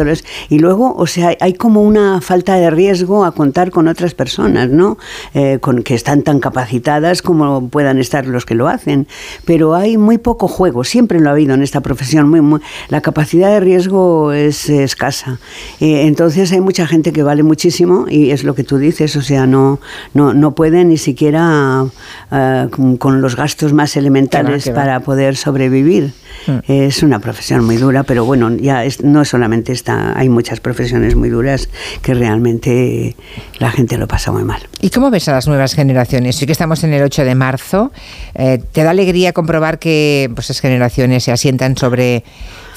y 0.50 0.60
luego, 0.60 0.96
o 0.96 1.06
sea, 1.06 1.36
hay 1.40 1.54
como 1.54 1.84
una 1.84 2.22
falta 2.22 2.56
de 2.56 2.72
riesgo 2.72 3.24
a 3.24 3.34
contar 3.34 3.70
con 3.70 3.88
otras 3.88 4.16
personas, 4.16 4.70
¿no? 4.70 4.98
Eh, 5.36 5.60
con, 5.62 5.84
que 5.84 5.94
están 5.94 6.24
tan 6.24 6.40
capacitadas 6.40 7.22
como 7.22 7.70
puedan 7.70 8.00
estar 8.00 8.26
los 8.26 8.46
que 8.46 8.56
lo 8.56 8.68
hacen. 8.68 9.08
Pero 9.46 9.76
hay 9.76 9.98
muy 9.98 10.18
poco 10.18 10.48
juego, 10.48 10.84
siempre 10.84 11.20
lo 11.20 11.30
ha 11.30 11.34
habido 11.34 11.54
en 11.54 11.62
esta 11.62 11.82
profesión. 11.82 12.30
Muy, 12.30 12.60
la 12.90 13.02
capacidad 13.02 13.50
de 13.50 13.60
riesgo 13.60 14.32
es 14.32 14.70
escasa. 14.70 15.40
entonces 15.80 16.52
hay 16.52 16.62
mucha 16.62 16.88
gente 16.88 17.12
que 17.12 17.22
vale 17.22 17.44
muchísimo 17.44 18.06
y 18.10 18.32
es 18.32 18.44
lo 18.44 18.56
que 18.56 18.64
tú 18.64 18.78
dices, 18.80 19.16
o 19.16 19.22
sea, 19.22 19.46
no, 19.46 19.80
no, 20.16 20.34
no 20.34 20.56
puede 20.56 20.84
ni 20.84 20.98
siquiera 20.98 21.86
con 22.30 23.22
los 23.22 23.36
gastos 23.36 23.67
más 23.74 23.96
elementales 23.98 24.70
para 24.70 25.00
poder 25.00 25.36
sobrevivir. 25.36 26.14
Hmm. 26.46 26.60
Es 26.68 27.04
una 27.04 27.20
profesión 27.20 27.66
muy 27.66 27.78
dura, 27.78 28.04
pero 28.04 28.26
bueno, 28.26 28.56
ya 28.56 28.84
es, 28.86 29.04
no 29.04 29.26
solamente 29.26 29.72
esta, 29.72 30.18
hay 30.18 30.30
muchas 30.30 30.60
profesiones 30.60 31.16
muy 31.16 31.30
duras 31.30 31.70
que 32.02 32.14
realmente 32.14 33.16
la 33.60 33.72
gente 33.72 33.98
lo 33.98 34.08
pasa 34.08 34.32
muy 34.32 34.44
mal. 34.44 34.62
¿Y 34.82 34.90
cómo 34.90 35.10
ves 35.10 35.28
a 35.28 35.34
las 35.34 35.48
nuevas 35.48 35.74
generaciones? 35.74 36.36
Sí 36.36 36.46
que 36.46 36.52
estamos 36.52 36.84
en 36.84 36.94
el 36.94 37.04
8 37.04 37.26
de 37.26 37.36
marzo. 37.36 37.92
Eh, 38.36 38.60
¿Te 38.72 38.84
da 38.84 38.92
alegría 38.92 39.34
comprobar 39.34 39.80
que 39.80 40.30
pues, 40.34 40.50
esas 40.50 40.62
generaciones 40.62 41.24
se 41.24 41.32
asientan 41.32 41.76
sobre 41.76 42.24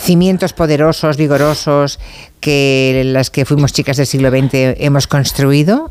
cimientos 0.00 0.52
poderosos, 0.52 1.16
vigorosos, 1.16 1.98
que 2.40 3.02
las 3.04 3.30
que 3.30 3.44
fuimos 3.44 3.72
chicas 3.72 3.98
del 3.98 4.06
siglo 4.06 4.30
XX 4.30 4.78
hemos 4.78 5.06
construido? 5.06 5.90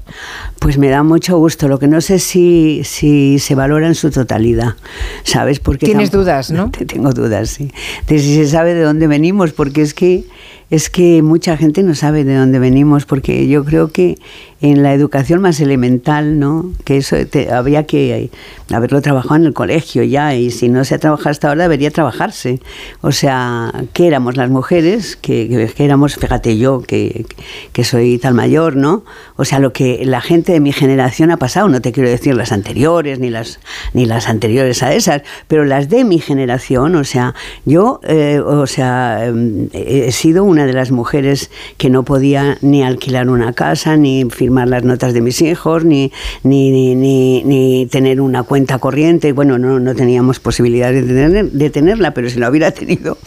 Pues 0.59 0.77
me 0.77 0.89
da 0.89 1.03
mucho 1.03 1.37
gusto. 1.37 1.67
Lo 1.67 1.77
que 1.77 1.87
no 1.87 2.01
sé 2.01 2.19
si, 2.19 2.81
si 2.83 3.37
se 3.39 3.55
valora 3.55 3.87
en 3.87 3.95
su 3.95 4.09
totalidad, 4.09 4.75
¿sabes? 5.23 5.59
Porque 5.59 5.85
Tienes 5.85 6.11
dudas, 6.11 6.49
¿no? 6.51 6.71
Tengo 6.87 7.13
dudas, 7.13 7.49
sí. 7.49 7.71
De 8.07 8.19
si 8.19 8.35
se 8.35 8.47
sabe 8.47 8.73
de 8.73 8.81
dónde 8.81 9.07
venimos, 9.07 9.53
porque 9.53 9.81
es 9.81 9.93
que 9.93 10.23
es 10.69 10.89
que 10.89 11.21
mucha 11.23 11.57
gente 11.57 11.81
no 11.81 11.95
sabe 11.95 12.23
de 12.23 12.35
dónde 12.35 12.59
venimos, 12.59 13.05
porque 13.05 13.47
yo 13.47 13.65
creo 13.65 13.91
que 13.91 14.17
en 14.61 14.83
la 14.83 14.93
educación 14.93 15.41
más 15.41 15.59
elemental, 15.61 16.37
¿no? 16.37 16.71
Que 16.83 16.97
eso 16.97 17.15
habría 17.51 17.85
que 17.85 18.29
haberlo 18.71 19.01
trabajado 19.01 19.37
en 19.37 19.45
el 19.45 19.53
colegio 19.53 20.03
ya, 20.03 20.35
y 20.35 20.51
si 20.51 20.67
no 20.69 20.83
se 20.83 20.95
ha 20.95 20.99
trabajado 20.99 21.29
hasta 21.29 21.47
ahora, 21.49 21.63
debería 21.63 21.91
trabajarse. 21.91 22.59
O 23.01 23.11
sea, 23.11 23.71
¿qué 23.93 24.07
éramos 24.07 24.35
las 24.37 24.49
mujeres? 24.49 25.15
Que, 25.15 25.69
éramos, 25.77 26.15
fíjate 26.15 26.57
yo, 26.57 26.81
que, 26.81 27.25
que, 27.71 27.83
soy 27.83 28.17
tan 28.17 28.35
mayor, 28.35 28.75
¿no? 28.75 29.03
O 29.37 29.45
sea, 29.45 29.59
lo 29.59 29.71
que 29.71 30.01
la 30.05 30.21
gente 30.21 30.51
de 30.51 30.59
mi 30.59 30.73
generación 30.73 31.31
ha 31.31 31.37
pasado, 31.37 31.69
no 31.69 31.81
te 31.81 31.91
quiero 31.93 32.09
decir 32.09 32.35
las 32.35 32.51
anteriores, 32.51 33.19
ni 33.19 33.29
las, 33.29 33.59
ni 33.93 34.05
las 34.05 34.27
anteriores 34.27 34.83
a 34.83 34.93
esas, 34.93 35.21
pero 35.47 35.63
las 35.63 35.89
de 35.89 36.03
mi 36.03 36.19
generación, 36.19 36.95
o 36.95 37.05
sea, 37.05 37.33
yo, 37.65 38.01
eh, 38.03 38.41
o 38.45 38.67
sea, 38.67 39.25
em, 39.25 39.69
he 39.73 40.11
sido 40.11 40.43
una 40.43 40.58
de 40.65 40.73
las 40.73 40.91
mujeres 40.91 41.49
que 41.77 41.89
no 41.89 42.03
podía 42.03 42.57
ni 42.61 42.83
alquilar 42.83 43.29
una 43.29 43.53
casa, 43.53 43.97
ni 43.97 44.25
firmar 44.29 44.67
las 44.67 44.83
notas 44.83 45.13
de 45.13 45.21
mis 45.21 45.41
hijos, 45.41 45.85
ni, 45.85 46.11
ni, 46.43 46.95
ni, 46.95 47.43
ni, 47.43 47.85
tener 47.87 48.21
una 48.21 48.43
cuenta 48.43 48.79
corriente. 48.79 49.31
Bueno, 49.31 49.57
no, 49.57 49.79
no 49.79 49.95
teníamos 49.95 50.39
posibilidad 50.39 50.91
de, 50.91 51.03
tener, 51.03 51.51
de 51.51 51.69
tenerla, 51.69 52.13
pero 52.13 52.29
si 52.29 52.39
la 52.39 52.49
hubiera 52.49 52.71
tenido, 52.71 53.17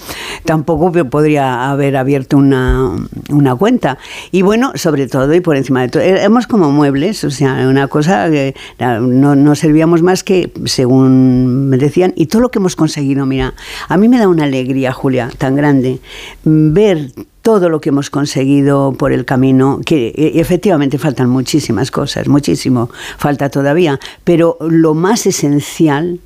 tampoco 0.44 0.92
podría 1.10 1.70
haber 1.70 1.96
abierto 1.96 2.36
una, 2.36 2.96
una 3.30 3.56
cuenta. 3.56 3.98
Y 4.30 4.42
bueno, 4.42 4.72
sobre 4.74 5.06
todo 5.06 5.34
y 5.34 5.40
por 5.40 5.56
encima 5.56 5.82
de 5.82 5.88
todo, 5.88 6.02
éramos 6.02 6.46
como 6.46 6.70
muebles, 6.70 7.24
o 7.24 7.30
sea, 7.30 7.66
una 7.68 7.88
cosa 7.88 8.30
que 8.30 8.54
no, 8.78 9.34
no 9.34 9.54
servíamos 9.54 10.02
más 10.02 10.24
que, 10.24 10.52
según 10.64 11.68
me 11.68 11.76
decían, 11.76 12.12
y 12.16 12.26
todo 12.26 12.42
lo 12.42 12.50
que 12.50 12.58
hemos 12.58 12.76
conseguido, 12.76 13.26
mira, 13.26 13.54
a 13.88 13.96
mí 13.96 14.08
me 14.08 14.18
da 14.18 14.28
una 14.28 14.44
alegría, 14.44 14.92
Julia, 14.92 15.30
tan 15.38 15.56
grande, 15.56 16.00
ver 16.44 17.12
todo 17.42 17.68
lo 17.68 17.80
que 17.80 17.88
hemos 17.88 18.10
conseguido 18.10 18.92
por 18.92 19.12
el 19.12 19.24
camino, 19.24 19.80
que 19.84 20.08
e, 20.16 20.40
efectivamente 20.40 20.98
faltan 20.98 21.28
muchísimas 21.28 21.90
cosas, 21.90 22.28
muchísimo 22.28 22.90
falta 23.18 23.50
todavía, 23.50 23.98
pero 24.24 24.56
lo 24.60 24.94
más 24.94 25.26
esencial, 25.26 26.20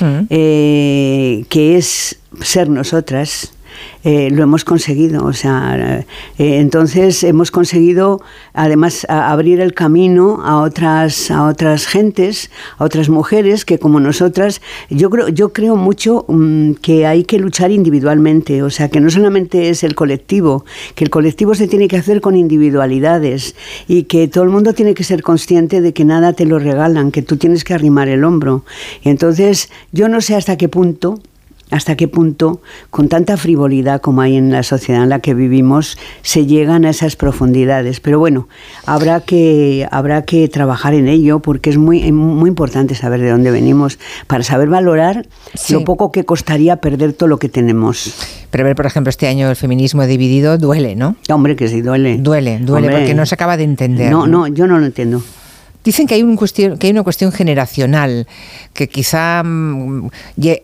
mm. 0.00 0.26
eh, 0.30 1.44
que 1.48 1.76
es 1.76 2.18
ser 2.40 2.68
nosotras, 2.70 3.52
eh, 4.04 4.30
lo 4.30 4.42
hemos 4.42 4.64
conseguido. 4.64 5.24
O 5.24 5.32
sea, 5.32 6.04
eh, 6.38 6.58
entonces 6.58 7.24
hemos 7.24 7.50
conseguido 7.50 8.20
además 8.54 9.06
abrir 9.08 9.60
el 9.60 9.74
camino 9.74 10.40
a 10.44 10.60
otras, 10.62 11.30
a 11.30 11.46
otras 11.46 11.86
gentes, 11.86 12.50
a 12.78 12.84
otras 12.84 13.08
mujeres 13.08 13.64
que 13.64 13.78
como 13.78 14.00
nosotras, 14.00 14.60
yo 14.90 15.10
creo, 15.10 15.28
yo 15.28 15.52
creo 15.52 15.76
mucho 15.76 16.24
mm, 16.28 16.72
que 16.74 17.06
hay 17.06 17.24
que 17.24 17.38
luchar 17.38 17.70
individualmente, 17.70 18.62
o 18.62 18.70
sea, 18.70 18.88
que 18.88 19.00
no 19.00 19.10
solamente 19.10 19.68
es 19.68 19.84
el 19.84 19.94
colectivo, 19.94 20.64
que 20.94 21.04
el 21.04 21.10
colectivo 21.10 21.54
se 21.54 21.68
tiene 21.68 21.88
que 21.88 21.96
hacer 21.96 22.20
con 22.20 22.36
individualidades 22.36 23.54
y 23.86 24.04
que 24.04 24.28
todo 24.28 24.44
el 24.44 24.50
mundo 24.50 24.72
tiene 24.72 24.94
que 24.94 25.04
ser 25.04 25.22
consciente 25.22 25.80
de 25.80 25.92
que 25.92 26.04
nada 26.04 26.32
te 26.32 26.46
lo 26.46 26.58
regalan, 26.58 27.12
que 27.12 27.22
tú 27.22 27.36
tienes 27.36 27.64
que 27.64 27.74
arrimar 27.74 28.08
el 28.08 28.24
hombro. 28.24 28.64
Entonces, 29.04 29.70
yo 29.92 30.08
no 30.08 30.20
sé 30.20 30.34
hasta 30.34 30.56
qué 30.56 30.68
punto 30.68 31.20
hasta 31.70 31.96
qué 31.96 32.08
punto, 32.08 32.60
con 32.90 33.08
tanta 33.08 33.36
frivolidad 33.36 34.00
como 34.00 34.22
hay 34.22 34.36
en 34.36 34.50
la 34.50 34.62
sociedad 34.62 35.02
en 35.02 35.08
la 35.08 35.20
que 35.20 35.34
vivimos, 35.34 35.98
se 36.22 36.46
llegan 36.46 36.84
a 36.84 36.90
esas 36.90 37.16
profundidades. 37.16 38.00
Pero 38.00 38.18
bueno, 38.18 38.48
habrá 38.86 39.20
que, 39.20 39.86
habrá 39.90 40.22
que 40.22 40.48
trabajar 40.48 40.94
en 40.94 41.08
ello 41.08 41.40
porque 41.40 41.70
es 41.70 41.76
muy, 41.76 42.10
muy 42.12 42.48
importante 42.48 42.94
saber 42.94 43.20
de 43.20 43.30
dónde 43.30 43.50
venimos 43.50 43.98
para 44.26 44.42
saber 44.44 44.68
valorar 44.68 45.26
lo 45.68 45.84
poco 45.84 46.12
que 46.12 46.24
costaría 46.24 46.76
perder 46.76 47.12
todo 47.12 47.28
lo 47.28 47.38
que 47.38 47.48
tenemos. 47.48 48.14
Pero 48.50 48.64
ver, 48.64 48.74
por 48.74 48.86
ejemplo, 48.86 49.10
este 49.10 49.26
año 49.26 49.50
el 49.50 49.56
feminismo 49.56 50.06
dividido 50.06 50.58
duele, 50.58 50.96
¿no? 50.96 51.16
Hombre, 51.28 51.56
que 51.56 51.68
sí, 51.68 51.82
duele. 51.82 52.18
Duele, 52.18 52.58
duele, 52.60 52.90
porque 52.90 53.14
no 53.14 53.26
se 53.26 53.34
acaba 53.34 53.56
de 53.56 53.64
entender. 53.64 54.10
no, 54.10 54.26
no, 54.26 54.46
yo 54.46 54.66
no 54.66 54.78
lo 54.78 54.86
entiendo. 54.86 55.22
Dicen 55.88 56.06
que 56.06 56.16
hay, 56.16 56.22
un 56.22 56.36
cuestión, 56.36 56.76
que 56.76 56.86
hay 56.86 56.90
una 56.90 57.02
cuestión 57.02 57.32
generacional, 57.32 58.26
que 58.74 58.90
quizá 58.90 59.42
mm, 59.42 60.08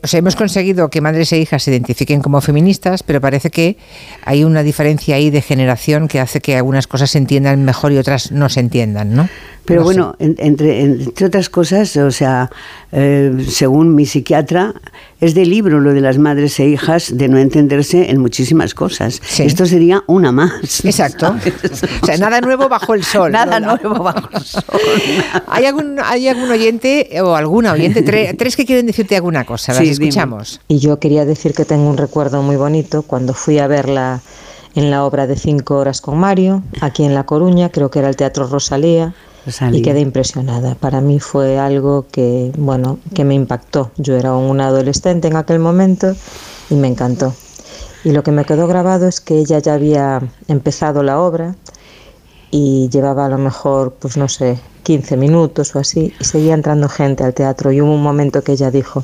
o 0.03 0.07
sea, 0.07 0.19
hemos 0.19 0.37
conseguido 0.37 0.91
que 0.91 1.01
madres 1.01 1.33
e 1.33 1.39
hijas 1.39 1.63
se 1.63 1.71
identifiquen 1.71 2.21
como 2.21 2.43
feministas, 2.43 3.03
pero 3.03 3.23
parece 3.23 3.49
que 3.49 3.79
hay 4.27 4.45
una 4.45 4.63
diferencia 4.63 5.17
ahí 5.17 5.31
de 5.31 5.41
generación 5.41 6.09
que 6.09 6.21
hace 6.21 6.43
que 6.43 6.59
algunas 6.59 6.87
cosas 6.87 7.13
se 7.13 7.17
entiendan 7.17 7.65
mejor 7.65 7.93
y 7.93 7.97
otras 7.97 8.33
no 8.33 8.51
se 8.51 8.61
entiendan, 8.61 9.15
¿no? 9.15 9.31
Pero 9.65 9.83
bueno, 9.83 10.15
entre, 10.19 10.83
entre 10.83 11.27
otras 11.27 11.49
cosas, 11.49 11.97
o 11.97 12.11
sea, 12.11 12.51
eh, 12.93 13.47
según 13.49 13.95
mi 13.95 14.05
psiquiatra, 14.05 14.75
es 15.21 15.35
de 15.35 15.47
libro 15.47 15.81
lo 15.81 15.95
de 15.95 16.03
las 16.03 16.19
madres 16.19 16.61
e 16.61 16.67
hijas 16.67 17.17
de 17.17 17.29
no 17.29 17.39
entenderse 17.39 18.11
en 18.11 18.21
muchísimas 18.21 18.75
cosas. 18.75 19.23
Esto 19.39 19.65
sería 19.65 20.05
una 20.07 20.33
más. 20.33 20.85
Exacto. 20.85 21.35
o 22.03 22.07
sea, 22.07 22.19
nada 22.19 22.41
nuevo 22.43 22.69
bajo 22.69 22.93
el 22.93 23.05
sol. 23.05 23.33
Nada 23.33 23.59
nuevo 23.59 24.03
bajo 24.03 24.29
el 24.35 24.43
sol. 24.43 24.65
¿Hay, 25.47 25.65
algún, 25.65 25.99
¿Hay 26.05 26.29
algún 26.29 26.51
oyente 26.51 27.09
o 27.23 27.35
alguna 27.35 27.73
oyente, 27.73 28.03
tres, 28.03 28.57
que 28.57 28.67
quieren 28.67 28.87
decirte 28.87 29.17
alguna 29.17 29.45
cosa? 29.45 29.73
Las 29.73 29.83
escuchamos. 29.83 30.61
Y 30.69 30.79
yo 30.79 30.99
quería 30.99 31.25
decir 31.25 31.55
que 31.55 31.65
tengo 31.65 31.89
un 31.89 31.97
recuerdo 31.97 32.43
muy 32.43 32.57
bonito 32.57 33.03
cuando 33.03 33.33
fui 33.33 33.59
a 33.59 33.67
verla 33.67 34.21
en 34.75 34.91
la 34.91 35.05
obra 35.05 35.27
de 35.27 35.37
Cinco 35.37 35.79
Horas 35.79 36.01
con 36.01 36.19
Mario, 36.19 36.63
aquí 36.81 37.05
en 37.05 37.15
La 37.15 37.25
Coruña, 37.25 37.71
creo 37.71 37.91
que 37.91 38.01
era 38.01 38.09
el 38.09 38.17
Teatro 38.17 38.47
Rosalía, 38.47 39.15
y 39.73 39.83
quedé 39.83 40.01
impresionada. 40.01 40.75
Para 40.75 41.01
mí 41.01 41.21
fue 41.21 41.59
algo 41.59 42.07
que, 42.11 42.53
bueno, 42.57 42.99
que 43.15 43.25
me 43.25 43.35
impactó. 43.35 43.91
Yo 43.97 44.17
era 44.17 44.35
una 44.35 44.69
adolescente 44.69 45.29
en 45.29 45.37
aquel 45.37 45.59
momento 45.59 46.15
y 46.71 46.75
me 46.75 46.89
encantó. 46.89 47.35
Y 48.05 48.13
lo 48.13 48.23
que 48.23 48.33
me 48.33 48.45
quedó 48.45 48.67
grabado 48.67 49.07
es 49.09 49.21
que 49.21 49.39
ella 49.39 49.59
ya 49.59 49.75
había 49.75 50.23
empezado 50.49 51.03
la 51.03 51.21
obra 51.21 51.57
y 52.51 52.89
llevaba 52.91 53.27
a 53.27 53.29
lo 53.29 53.39
mejor, 53.39 53.95
pues 53.99 54.17
no 54.17 54.29
sé, 54.29 54.59
15 54.85 55.17
minutos 55.17 55.75
o 55.75 55.79
así, 55.79 56.13
y 56.21 56.25
seguía 56.25 56.55
entrando 56.55 56.89
gente 56.89 57.25
al 57.25 57.35
teatro. 57.35 57.73
Y 57.73 57.81
hubo 57.81 57.95
un 57.95 58.03
momento 58.03 58.43
que 58.43 58.53
ella 58.53 58.71
dijo, 58.71 59.03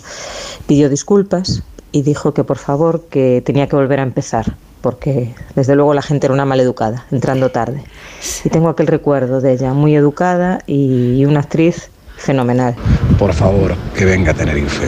pidió 0.67 0.89
disculpas 0.89 1.63
y 1.93 2.03
dijo 2.03 2.33
que 2.35 2.45
por 2.45 2.59
favor 2.59 3.03
que 3.11 3.43
tenía 3.45 3.69
que 3.69 3.77
volver 3.77 4.01
a 4.01 4.05
empezar 4.05 4.55
porque 4.81 5.35
desde 5.55 5.75
luego 5.77 5.95
la 5.95 6.03
gente 6.03 6.27
era 6.27 6.35
una 6.35 6.45
maleducada, 6.45 7.07
entrando 7.11 7.51
tarde. 7.51 7.83
Y 8.45 8.49
tengo 8.49 8.69
aquel 8.69 8.87
recuerdo 8.87 9.41
de 9.41 9.53
ella, 9.53 9.73
muy 9.73 9.95
educada 9.95 10.61
y 10.67 11.25
una 11.25 11.41
actriz 11.41 11.91
fenomenal. 12.21 12.77
Por 13.19 13.33
favor, 13.33 13.75
que 13.97 14.05
venga 14.05 14.33
a 14.33 14.35
Tenerife. 14.35 14.87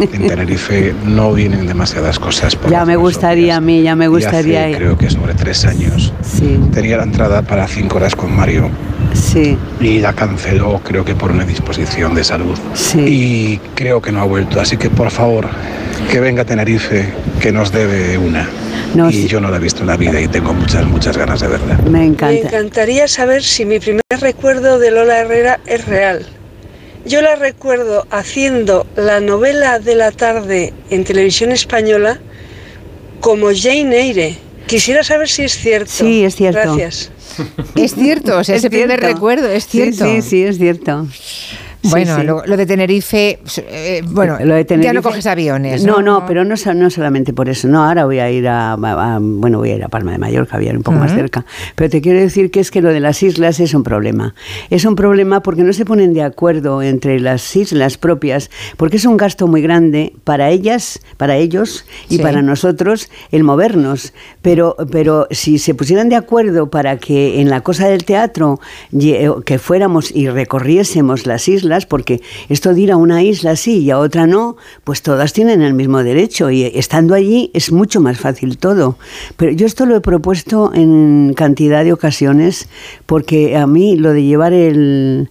En 0.00 0.26
Tenerife 0.26 0.94
no 1.04 1.32
vienen 1.32 1.66
demasiadas 1.66 2.18
cosas. 2.18 2.56
ya 2.70 2.84
me 2.84 2.96
gustaría 2.96 3.56
a 3.56 3.60
mí, 3.60 3.82
ya 3.82 3.96
me 3.96 4.08
gustaría. 4.08 4.70
Y 4.70 4.74
creo 4.74 4.96
que 4.96 5.10
sobre 5.10 5.34
tres 5.34 5.64
años 5.64 6.12
sí. 6.22 6.60
tenía 6.72 6.98
la 6.98 7.04
entrada 7.04 7.42
para 7.42 7.66
cinco 7.66 7.96
horas 7.96 8.14
con 8.14 8.34
Mario. 8.34 8.70
Sí. 9.14 9.56
Y 9.80 10.00
la 10.00 10.12
canceló, 10.12 10.80
creo 10.84 11.04
que 11.04 11.14
por 11.14 11.30
una 11.30 11.44
disposición 11.44 12.14
de 12.14 12.24
salud. 12.24 12.58
Sí. 12.74 13.00
Y 13.00 13.60
creo 13.74 14.02
que 14.02 14.12
no 14.12 14.20
ha 14.20 14.24
vuelto. 14.24 14.60
Así 14.60 14.76
que 14.76 14.90
por 14.90 15.10
favor, 15.10 15.48
que 16.10 16.20
venga 16.20 16.42
a 16.42 16.44
Tenerife, 16.44 17.12
que 17.40 17.52
nos 17.52 17.72
debe 17.72 18.18
una 18.18 18.48
y 19.10 19.26
yo 19.26 19.40
no 19.40 19.50
la 19.50 19.56
he 19.56 19.60
visto 19.60 19.80
en 19.80 19.88
la 19.88 19.96
vida 19.96 20.20
y 20.20 20.28
tengo 20.28 20.54
muchas, 20.54 20.86
muchas 20.86 21.16
ganas 21.16 21.40
de 21.40 21.48
verla. 21.48 21.78
Me 21.90 22.04
encanta. 22.04 22.26
Me 22.26 22.40
encantaría 22.40 23.08
saber 23.08 23.42
si 23.42 23.64
mi 23.64 23.80
primer 23.80 24.02
recuerdo 24.20 24.78
de 24.78 24.90
Lola 24.90 25.20
Herrera 25.20 25.60
es 25.66 25.84
real. 25.86 26.24
Yo 27.04 27.20
la 27.20 27.34
recuerdo 27.34 28.06
haciendo 28.10 28.86
la 28.96 29.20
novela 29.20 29.78
de 29.78 29.94
la 29.94 30.12
tarde 30.12 30.72
en 30.90 31.04
televisión 31.04 31.52
española 31.52 32.18
como 33.20 33.48
Jane 33.54 33.96
Eyre. 33.96 34.36
Quisiera 34.66 35.02
saber 35.02 35.28
si 35.28 35.42
es 35.42 35.52
cierto. 35.58 35.90
Sí, 35.90 36.24
es 36.24 36.36
cierto. 36.36 36.60
Gracias. 36.60 37.10
Es 37.74 37.94
cierto, 37.94 38.38
o 38.38 38.44
sea, 38.44 38.56
ese 38.56 38.70
primer 38.70 39.00
recuerdo, 39.00 39.48
es 39.48 39.66
cierto. 39.66 40.04
Sí, 40.04 40.22
sí, 40.22 40.42
es 40.42 40.58
cierto. 40.58 41.06
Bueno, 41.84 42.42
Lo, 42.46 42.56
de 42.56 42.66
Tenerife, 42.66 43.38
eh, 43.58 44.02
bueno, 44.06 44.38
lo 44.42 44.54
de 44.54 44.64
Tenerife, 44.64 44.88
ya 44.88 44.92
no 44.94 45.02
coges 45.02 45.26
aviones. 45.26 45.84
No, 45.84 46.00
no, 46.00 46.24
pero 46.26 46.44
no, 46.44 46.54
no 46.74 46.90
solamente 46.90 47.34
por 47.34 47.48
eso. 47.50 47.68
No, 47.68 47.84
ahora 47.84 48.06
voy 48.06 48.20
a 48.20 48.30
ir 48.30 48.48
a, 48.48 48.76
bueno, 49.20 49.58
voy 49.58 49.70
a 49.70 49.76
ir 49.76 49.84
a 49.84 49.88
Palma 49.88 50.12
de 50.12 50.18
Mallorca, 50.18 50.56
voy 50.56 50.66
a 50.66 50.70
ir 50.70 50.76
un 50.76 50.82
poco 50.82 50.98
más 50.98 51.12
cerca. 51.12 51.44
Pero 51.74 51.90
te 51.90 52.00
quiero 52.00 52.20
decir 52.20 52.50
que 52.50 52.60
es 52.60 52.70
que 52.70 52.80
lo 52.80 52.88
de 52.88 53.00
las 53.00 53.22
islas 53.22 53.60
es 53.60 53.74
un 53.74 53.82
problema. 53.82 54.34
Es 54.70 54.86
un 54.86 54.96
problema 54.96 55.42
porque 55.42 55.62
no 55.62 55.72
se 55.72 55.84
ponen 55.84 56.14
de 56.14 56.22
acuerdo 56.22 56.82
entre 56.82 57.20
las 57.20 57.54
islas 57.54 57.98
propias, 57.98 58.50
porque 58.78 58.96
es 58.96 59.04
un 59.04 59.16
gasto 59.16 59.46
muy 59.46 59.60
grande 59.60 60.14
para 60.24 60.50
ellas, 60.50 61.00
para 61.18 61.36
ellos 61.36 61.84
y 62.08 62.18
para 62.18 62.40
nosotros 62.40 63.10
el 63.30 63.44
movernos. 63.44 64.14
Pero, 64.40 64.76
pero 64.90 65.26
si 65.30 65.58
se 65.58 65.74
pusieran 65.74 66.08
de 66.08 66.16
acuerdo 66.16 66.70
para 66.70 66.96
que 66.96 67.40
en 67.42 67.50
la 67.50 67.60
cosa 67.60 67.88
del 67.88 68.04
teatro 68.04 68.58
que 69.44 69.58
fuéramos 69.58 70.10
y 70.14 70.28
recorriésemos 70.28 71.26
las 71.26 71.46
islas 71.48 71.73
porque 71.86 72.22
esto 72.48 72.72
de 72.72 72.80
ir 72.80 72.92
a 72.92 72.96
una 72.96 73.22
isla 73.22 73.56
sí 73.56 73.80
y 73.80 73.90
a 73.90 73.98
otra 73.98 74.26
no, 74.26 74.56
pues 74.84 75.02
todas 75.02 75.32
tienen 75.32 75.62
el 75.62 75.74
mismo 75.74 76.02
derecho 76.02 76.50
y 76.50 76.62
estando 76.64 77.14
allí 77.14 77.50
es 77.54 77.72
mucho 77.72 78.00
más 78.00 78.18
fácil 78.18 78.58
todo. 78.58 78.96
Pero 79.36 79.52
yo 79.52 79.66
esto 79.66 79.86
lo 79.86 79.96
he 79.96 80.00
propuesto 80.00 80.72
en 80.74 81.34
cantidad 81.36 81.84
de 81.84 81.92
ocasiones 81.92 82.68
porque 83.06 83.56
a 83.56 83.66
mí 83.66 83.96
lo 83.96 84.12
de 84.12 84.22
llevar 84.22 84.52
el, 84.52 85.28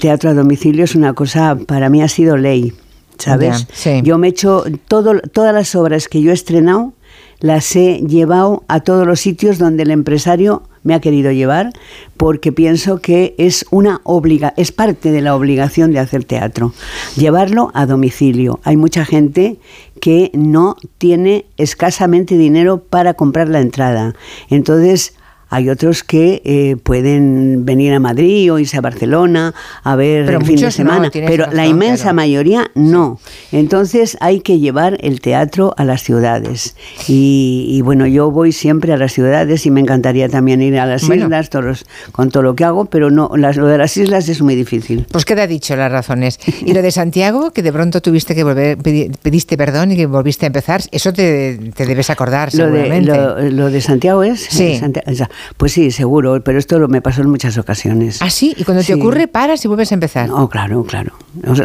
teatro 0.00 0.30
a 0.30 0.34
domicilio 0.34 0.84
es 0.84 0.94
una 0.94 1.14
cosa, 1.14 1.56
para 1.66 1.88
mí 1.88 2.02
ha 2.02 2.08
sido 2.08 2.36
ley. 2.36 2.72
¿Sabes? 3.18 3.66
Yo 4.02 4.18
me 4.18 4.26
he 4.26 4.30
hecho 4.30 4.64
todo, 4.88 5.18
todas 5.32 5.54
las 5.54 5.74
obras 5.74 6.06
que 6.06 6.20
yo 6.20 6.32
he 6.32 6.34
estrenado, 6.34 6.92
las 7.40 7.74
he 7.74 8.02
llevado 8.06 8.64
a 8.68 8.80
todos 8.80 9.06
los 9.06 9.20
sitios 9.20 9.58
donde 9.58 9.84
el 9.84 9.90
empresario 9.90 10.62
me 10.86 10.94
ha 10.94 11.00
querido 11.00 11.32
llevar 11.32 11.72
porque 12.16 12.52
pienso 12.52 13.00
que 13.00 13.34
es 13.36 13.66
una 13.70 14.00
obliga 14.04 14.54
es 14.56 14.72
parte 14.72 15.10
de 15.10 15.20
la 15.20 15.34
obligación 15.34 15.92
de 15.92 15.98
hacer 15.98 16.24
teatro 16.24 16.72
llevarlo 17.16 17.70
a 17.74 17.86
domicilio. 17.86 18.60
Hay 18.62 18.76
mucha 18.76 19.04
gente 19.04 19.58
que 20.00 20.30
no 20.34 20.76
tiene 20.98 21.46
escasamente 21.56 22.38
dinero 22.38 22.78
para 22.78 23.14
comprar 23.14 23.48
la 23.48 23.60
entrada. 23.60 24.14
Entonces 24.48 25.14
hay 25.48 25.68
otros 25.68 26.02
que 26.02 26.42
eh, 26.44 26.76
pueden 26.82 27.64
venir 27.64 27.92
a 27.94 28.00
Madrid 28.00 28.52
o 28.52 28.58
irse 28.58 28.78
a 28.78 28.80
Barcelona 28.80 29.54
a 29.84 29.94
ver 29.94 30.28
el 30.28 30.44
fin 30.44 30.56
de 30.56 30.70
semana, 30.70 31.10
pero 31.12 31.46
la 31.52 31.66
inmensa 31.66 32.12
mayoría 32.12 32.70
no. 32.74 33.20
Entonces 33.52 34.16
hay 34.20 34.40
que 34.40 34.58
llevar 34.58 34.98
el 35.00 35.20
teatro 35.20 35.72
a 35.76 35.84
las 35.84 36.02
ciudades. 36.02 36.74
Y, 37.06 37.80
bueno, 37.84 38.06
yo 38.06 38.30
voy 38.30 38.52
siempre 38.52 38.92
a 38.92 38.96
las 38.96 39.12
ciudades 39.12 39.66
y 39.66 39.70
me 39.70 39.80
encantaría 39.80 40.28
también 40.28 40.62
ir 40.62 40.78
a 40.78 40.86
las 40.86 41.04
islas 41.04 41.50
todos 41.50 41.86
con 42.12 42.30
todo 42.30 42.42
lo 42.42 42.56
que 42.56 42.64
hago, 42.64 42.86
pero 42.86 43.10
no, 43.10 43.30
lo 43.36 43.66
de 43.68 43.78
las 43.78 43.96
islas 43.96 44.28
es 44.28 44.42
muy 44.42 44.56
difícil. 44.56 45.06
Pues 45.10 45.24
queda 45.24 45.46
dicho 45.46 45.76
las 45.76 45.92
razones. 45.92 46.40
Y 46.64 46.74
lo 46.74 46.82
de 46.82 46.90
Santiago, 46.90 47.52
que 47.52 47.62
de 47.62 47.72
pronto 47.72 48.00
tuviste 48.00 48.34
que 48.34 48.42
volver, 48.42 48.78
pediste 48.78 49.56
perdón 49.56 49.92
y 49.92 49.96
que 49.96 50.06
volviste 50.06 50.46
a 50.46 50.48
empezar, 50.48 50.82
eso 50.90 51.12
te, 51.12 51.56
debes 51.76 52.10
acordar 52.10 52.50
seguramente. 52.50 53.16
Lo 53.16 53.34
de, 53.36 53.50
lo, 53.52 53.70
de 53.70 53.80
Santiago 53.80 54.22
es... 54.24 54.40
Sí. 54.40 54.80
Pues 55.56 55.72
sí, 55.72 55.90
seguro, 55.90 56.42
pero 56.44 56.58
esto 56.58 56.86
me 56.88 57.00
pasó 57.00 57.22
en 57.22 57.30
muchas 57.30 57.58
ocasiones. 57.58 58.20
¿Ah, 58.20 58.30
sí? 58.30 58.54
¿Y 58.56 58.64
cuando 58.64 58.82
te 58.82 58.94
ocurre, 58.94 59.28
paras 59.28 59.64
y 59.64 59.68
vuelves 59.68 59.92
a 59.92 59.94
empezar? 59.94 60.28
No, 60.28 60.48
claro, 60.48 60.84
claro. 60.84 61.12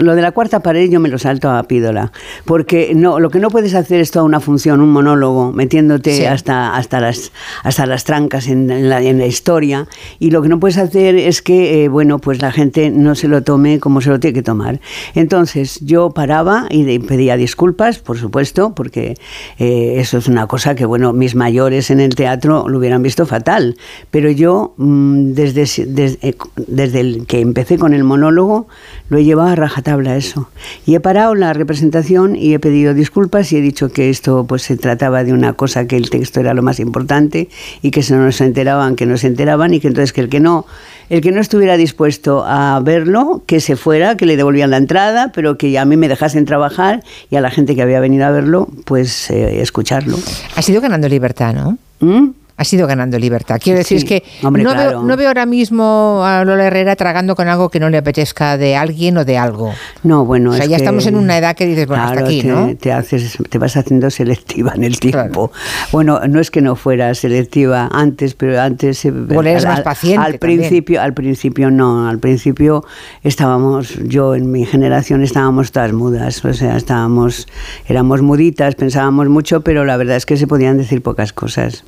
lo 0.02 0.16
de 0.16 0.22
la 0.22 0.32
cuarta 0.32 0.62
pared 0.62 0.90
yo 0.90 1.00
me 1.00 1.10
lo 1.10 1.18
salto 1.18 1.50
a 1.50 1.64
pídola, 1.64 2.12
porque 2.46 2.94
no, 2.96 3.20
lo 3.20 3.30
que 3.30 3.40
no 3.40 3.50
puedes 3.50 3.74
hacer 3.74 4.02
es 4.02 4.12
toda 4.12 4.26
una 4.26 4.40
función, 4.40 4.82
un 4.82 4.90
monólogo, 4.92 5.52
metiéndote 5.52 6.28
hasta, 6.28 6.76
hasta, 6.76 7.00
las, 7.00 7.32
hasta 7.64 7.86
las 7.86 8.04
trancas 8.04 8.48
en, 8.48 8.90
la, 8.90 9.02
en 9.02 9.20
la 9.20 9.26
historia, 9.26 9.88
y 10.20 10.32
lo 10.32 10.42
que 10.42 10.50
no 10.50 10.60
puedes 10.60 10.78
hacer 10.78 11.16
es 11.16 11.42
que, 11.42 11.84
eh, 11.84 11.88
bueno, 11.88 12.20
pues 12.20 12.42
la 12.42 12.52
gente 12.52 12.90
no 12.90 13.16
se 13.16 13.28
lo 13.28 13.44
tome 13.44 13.80
como 13.80 14.02
se 14.02 14.10
lo 14.10 14.20
tiene 14.20 14.34
que 14.34 14.44
tomar. 14.44 14.80
Entonces 15.16 15.80
yo 15.82 16.12
paraba 16.12 16.68
y 16.70 17.00
pedía 17.00 17.38
disculpas, 17.38 18.00
por 18.00 18.18
supuesto, 18.18 18.74
porque 18.76 19.16
eh, 19.60 19.96
eso 19.98 20.18
es 20.18 20.28
una 20.28 20.48
cosa 20.48 20.76
que, 20.76 20.86
bueno, 20.86 21.14
mis 21.14 21.36
mayores 21.36 21.92
en 21.92 22.00
el 22.00 22.16
teatro 22.16 22.68
lo 22.68 22.78
hubieran 22.78 23.02
visto 23.04 23.26
fatal 23.26 23.61
pero 24.10 24.30
yo, 24.32 24.74
mm, 24.78 25.34
desde, 25.34 25.64
eh, 25.64 26.36
desde, 26.56 27.00
el 27.00 27.26
que 27.28 27.40
empecé 27.40 27.78
con 27.78 27.94
el 27.94 28.04
monólogo, 28.04 28.68
lo 29.10 29.18
he 29.18 29.24
llevado 29.24 29.50
a 29.50 29.56
rajatabla 29.56 30.16
eso. 30.16 30.50
Y 30.86 30.96
he 30.96 31.00
parado 31.00 31.36
la 31.36 31.54
representación 31.54 32.36
y 32.36 32.54
he 32.54 32.60
pedido 32.60 32.94
disculpas 32.94 33.52
y 33.52 33.58
he 33.58 33.62
dicho 33.62 33.90
que 33.90 34.10
esto 34.10 34.46
pues 34.48 34.64
se 34.64 34.78
trataba 34.78 35.24
de 35.24 35.34
una 35.34 35.54
cosa 35.54 35.88
que 35.88 35.98
el 35.98 36.10
texto 36.10 36.40
era 36.40 36.54
lo 36.54 36.62
más 36.62 36.80
importante 36.80 37.50
y 37.82 37.92
que 37.92 38.04
se 38.04 38.16
enteraban, 38.44 38.96
que 38.96 39.06
no 39.06 39.18
se 39.18 39.28
enteraban 39.28 39.74
y 39.74 39.80
que 39.80 39.88
entonces 39.88 40.14
que 40.14 40.22
el 40.22 40.30
que 40.30 40.40
no 40.40 40.66
el 41.12 41.20
que 41.20 41.34
no 41.34 41.42
estuviera 41.42 41.76
dispuesto 41.76 42.46
a 42.46 42.80
verlo, 42.80 43.44
que 43.46 43.60
se 43.60 43.76
fuera, 43.76 44.16
que 44.16 44.26
le 44.26 44.38
devolvían 44.38 44.72
la 44.72 44.78
entrada, 44.78 45.34
pero 45.34 45.58
que 45.58 45.78
a 45.78 45.84
mí 45.84 45.98
me 45.98 46.08
dejasen 46.08 46.46
trabajar 46.46 47.04
y 47.30 47.36
a 47.36 47.42
la 47.42 47.52
gente 47.52 47.76
que 47.76 47.82
había 47.82 48.00
venido 48.00 48.26
a 48.26 48.32
verlo, 48.32 48.70
pues 48.86 49.30
eh, 49.30 49.62
escucharlo. 49.62 50.18
Ha 50.56 50.62
sido 50.62 50.80
ganando 50.80 51.10
libertad, 51.10 51.54
¿no? 51.54 51.78
¿Mm? 52.00 52.30
Ha 52.62 52.64
sido 52.64 52.86
ganando 52.86 53.18
libertad. 53.18 53.60
Quiero 53.62 53.80
decir, 53.80 53.98
es 53.98 54.06
que 54.06 54.24
no, 54.44 54.52
veo, 54.52 55.02
no, 55.02 55.18
veo, 55.18 55.28
ahora 55.28 55.48
mismo 55.48 56.22
a 56.24 56.46
Lola 56.46 56.68
Herrera 56.68 56.96
tragando 56.96 57.36
con 57.36 57.48
algo 57.48 57.70
que 57.70 57.80
no 57.80 57.90
le 57.90 57.98
apetezca 57.98 58.56
de 58.56 58.76
alguien 58.76 59.18
o 59.18 59.26
de 59.26 59.38
algo. 59.40 59.74
No, 60.04 60.26
bueno, 60.26 60.52
o 60.52 60.54
sea, 60.54 60.68
ya 60.68 60.78
estamos 60.78 61.08
en 61.08 61.16
una 61.16 61.40
edad 61.40 61.56
que 61.56 61.66
dices, 61.66 61.88
bueno, 61.88 62.04
hasta 62.04 62.22
aquí, 62.22 62.44
¿no? 62.44 62.76
Te, 62.78 62.94
haces, 62.94 63.40
te 63.50 63.58
vas 63.58 63.76
haciendo 63.78 64.12
selectiva 64.12 64.74
en 64.76 64.84
el 64.84 65.00
tiempo. 65.00 65.52
Bueno, 65.92 66.20
no 66.28 66.40
es 66.40 66.52
que 66.52 66.62
no 66.62 66.76
fuera 66.76 67.16
selectiva 67.16 67.90
antes, 67.92 68.36
pero 68.36 68.62
antes... 68.62 69.04
Eh, 69.06 69.12
bueno, 69.12 69.50
eres 69.50 69.66
más 69.66 69.82
paciente 69.82 70.24
Al 70.24 70.38
principio, 70.38 71.02
al 71.02 71.16
principio 71.16 71.72
no, 71.72 72.08
al 72.08 72.20
principio 72.20 72.86
estábamos, 73.24 73.96
yo 74.04 74.36
en 74.36 74.52
mi 74.52 74.68
generación 74.68 75.24
estábamos 75.24 75.72
todas 75.72 75.94
mudas, 75.94 76.46
o 76.46 76.54
sea, 76.54 76.78
estábamos, 76.78 77.48
éramos 77.88 78.22
muditas, 78.22 78.76
pensábamos 78.76 79.30
mucho, 79.30 79.62
pero 79.62 79.84
la 79.84 79.98
verdad 79.98 80.18
es 80.18 80.28
que 80.28 80.38
se 80.38 80.46
podían 80.46 80.78
decir 80.78 81.02
pocas 81.02 81.34
cosas. 81.34 81.86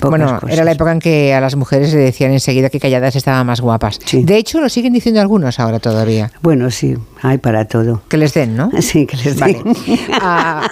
Bueno, 0.00 0.40
era 0.48 0.64
la 0.64 0.72
época 0.72 0.92
en 0.92 0.98
que 0.98 1.34
a 1.34 1.40
las 1.40 1.56
mujeres 1.56 1.92
le 1.92 2.00
decían 2.00 2.32
enseguida 2.32 2.70
que 2.70 2.80
calladas 2.80 3.16
estaban 3.16 3.46
más 3.46 3.60
guapas. 3.60 3.98
De 4.12 4.36
hecho, 4.36 4.60
lo 4.60 4.68
siguen 4.68 4.92
diciendo 4.92 5.20
algunos 5.20 5.60
ahora 5.60 5.78
todavía. 5.78 6.30
Bueno, 6.42 6.70
sí, 6.70 6.96
hay 7.22 7.38
para 7.38 7.66
todo. 7.66 8.02
Que 8.08 8.16
les 8.16 8.34
den, 8.34 8.56
¿no? 8.56 8.70
Sí, 8.80 9.06
que 9.06 9.16
les 9.16 9.36
den. 9.36 9.62
Ah, 10.12 10.68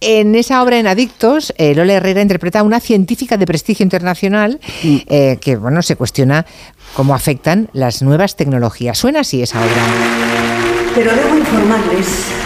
en 0.00 0.34
esa 0.34 0.62
obra 0.62 0.78
en 0.78 0.86
Adictos, 0.86 1.52
eh, 1.58 1.74
Lola 1.74 1.94
Herrera 1.94 2.22
interpreta 2.22 2.60
a 2.60 2.62
una 2.62 2.80
científica 2.80 3.36
de 3.36 3.46
prestigio 3.46 3.84
internacional 3.84 4.60
mm. 4.82 4.96
eh, 5.06 5.38
que, 5.40 5.56
bueno, 5.56 5.82
se 5.82 5.96
cuestiona 5.96 6.46
cómo 6.94 7.14
afectan 7.14 7.68
las 7.72 8.02
nuevas 8.02 8.36
tecnologías. 8.36 8.98
Suena 8.98 9.20
así 9.20 9.42
esa 9.42 9.60
obra. 9.60 9.82
Pero 10.94 11.14
debo 11.14 11.36
informarles 11.36 12.39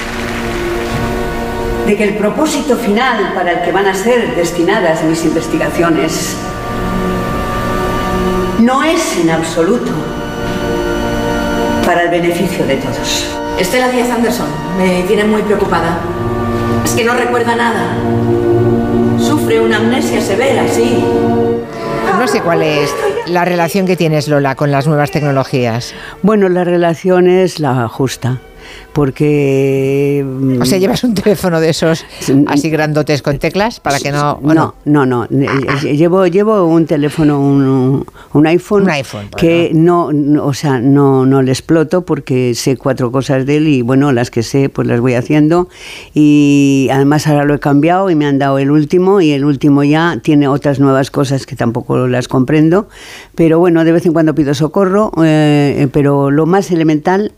de 1.86 1.96
que 1.96 2.04
el 2.04 2.14
propósito 2.16 2.76
final 2.76 3.32
para 3.34 3.52
el 3.52 3.62
que 3.62 3.72
van 3.72 3.86
a 3.86 3.94
ser 3.94 4.34
destinadas 4.34 5.02
mis 5.04 5.24
investigaciones 5.24 6.36
no 8.60 8.82
es 8.82 9.18
en 9.18 9.30
absoluto 9.30 9.92
para 11.84 12.04
el 12.04 12.10
beneficio 12.10 12.64
de 12.66 12.76
todos. 12.76 13.36
Estela 13.58 13.88
Díaz 13.88 14.10
Anderson 14.10 14.46
me 14.78 15.02
tiene 15.02 15.24
muy 15.24 15.42
preocupada. 15.42 15.98
Es 16.84 16.92
que 16.92 17.04
no 17.04 17.14
recuerda 17.14 17.54
nada. 17.54 17.96
Sufre 19.18 19.60
una 19.60 19.76
amnesia 19.76 20.20
severa, 20.22 20.66
sí. 20.68 21.04
No 22.18 22.26
sé 22.26 22.40
cuál 22.40 22.62
es 22.62 22.94
la 23.26 23.44
relación 23.44 23.86
que 23.86 23.96
tienes, 23.96 24.28
Lola, 24.28 24.54
con 24.54 24.70
las 24.70 24.86
nuevas 24.86 25.10
tecnologías. 25.10 25.94
Bueno, 26.22 26.48
la 26.48 26.64
relación 26.64 27.26
es 27.28 27.60
la 27.60 27.86
justa 27.88 28.40
porque... 28.94 30.24
Mm, 30.24 30.62
o 30.62 30.64
sea, 30.64 30.78
llevas 30.78 31.04
un 31.04 31.14
teléfono 31.14 31.60
de 31.60 31.68
esos 31.68 32.06
así 32.46 32.70
grandotes 32.70 33.20
con 33.20 33.38
teclas 33.38 33.80
para 33.80 33.98
que 33.98 34.10
no... 34.10 34.40
No, 34.42 34.74
no, 34.84 35.04
no, 35.04 35.26
llevo, 35.82 36.26
llevo 36.26 36.64
un 36.64 36.86
teléfono, 36.86 37.40
un, 37.40 38.06
un 38.32 38.46
iPhone, 38.46 38.86
que 39.36 39.72
no, 39.74 40.10
o 40.42 40.54
sea, 40.54 40.80
no, 40.80 41.26
no 41.26 41.42
le 41.42 41.50
exploto 41.50 42.06
porque 42.06 42.54
sé 42.54 42.76
cuatro 42.76 43.10
cosas 43.10 43.44
de 43.44 43.56
él 43.56 43.68
y 43.68 43.82
bueno, 43.82 44.12
las 44.12 44.30
que 44.30 44.42
sé 44.42 44.68
pues 44.68 44.86
las 44.86 45.00
voy 45.00 45.14
haciendo. 45.14 45.68
Y 46.14 46.88
además 46.92 47.26
ahora 47.26 47.44
lo 47.44 47.54
he 47.54 47.58
cambiado 47.58 48.10
y 48.10 48.14
me 48.14 48.26
han 48.26 48.38
dado 48.38 48.58
el 48.58 48.70
último 48.70 49.20
y 49.20 49.32
el 49.32 49.44
último 49.44 49.82
ya 49.82 50.20
tiene 50.22 50.46
otras 50.48 50.78
nuevas 50.78 51.10
cosas 51.10 51.46
que 51.46 51.56
tampoco 51.56 52.06
las 52.06 52.28
comprendo, 52.28 52.88
pero 53.34 53.58
bueno, 53.58 53.84
de 53.84 53.92
vez 53.92 54.06
en 54.06 54.12
cuando 54.12 54.34
pido 54.34 54.54
socorro, 54.54 55.10
eh, 55.22 55.88
pero 55.92 56.30
lo 56.30 56.46
más 56.46 56.70
elemental, 56.70 57.32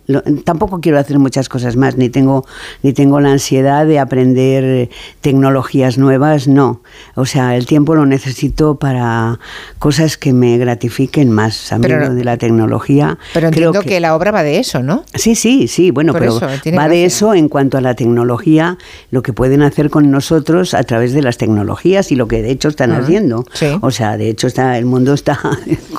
tampoco 0.45 0.81
quiero 0.81 0.99
hacer 0.99 1.19
muchas 1.19 1.46
cosas 1.49 1.77
más, 1.77 1.97
ni 1.97 2.09
tengo, 2.09 2.47
ni 2.83 2.93
tengo 2.93 3.21
la 3.21 3.33
ansiedad 3.33 3.87
de 3.87 3.99
aprender 3.99 4.89
tecnologías 5.21 5.99
nuevas, 5.99 6.49
no. 6.49 6.83
O 7.15 7.27
sea, 7.27 7.57
el 7.57 7.67
tiempo 7.67 7.95
lo 7.95 8.07
necesito 8.07 8.77
para 8.77 9.39
cosas 9.79 10.17
que 10.17 10.33
me 10.33 10.59
gratifiquen 10.59 11.31
más. 11.31 11.73
A 11.73 11.79
pero, 11.79 12.15
de 12.15 12.25
la 12.25 12.37
tecnología. 12.37 13.19
Pero 13.35 13.49
entiendo 13.49 13.83
que, 13.83 14.01
la 14.01 14.15
obra 14.15 14.31
va 14.31 14.43
de 14.43 14.59
eso, 14.59 14.83
¿no? 14.83 15.05
Sí, 15.15 15.35
sí, 15.35 15.69
sí, 15.69 15.91
bueno, 15.91 16.13
pero 16.13 16.39
va 16.41 16.89
de 16.89 17.05
eso 17.05 17.35
en 17.35 17.49
cuanto 17.49 17.79
a 17.79 17.81
la 17.81 17.95
tecnología, 17.95 18.79
lo 19.11 19.23
que 19.23 19.33
pueden 19.33 19.63
hacer 19.63 19.91
con 19.91 20.11
nosotros 20.11 20.75
a 20.75 20.83
través 20.85 21.13
de 21.13 21.23
las 21.23 21.39
tecnologías 21.39 22.13
y 22.13 22.17
lo 22.17 22.29
que 22.29 22.43
de 22.43 22.51
hecho 22.51 22.69
están 22.69 22.93
haciendo. 22.93 23.45
O 23.81 23.91
sea, 23.91 24.17
de 24.17 24.29
hecho 24.29 24.47
está, 24.47 24.79
el 24.79 24.87
mundo 24.87 25.15
está 25.15 25.39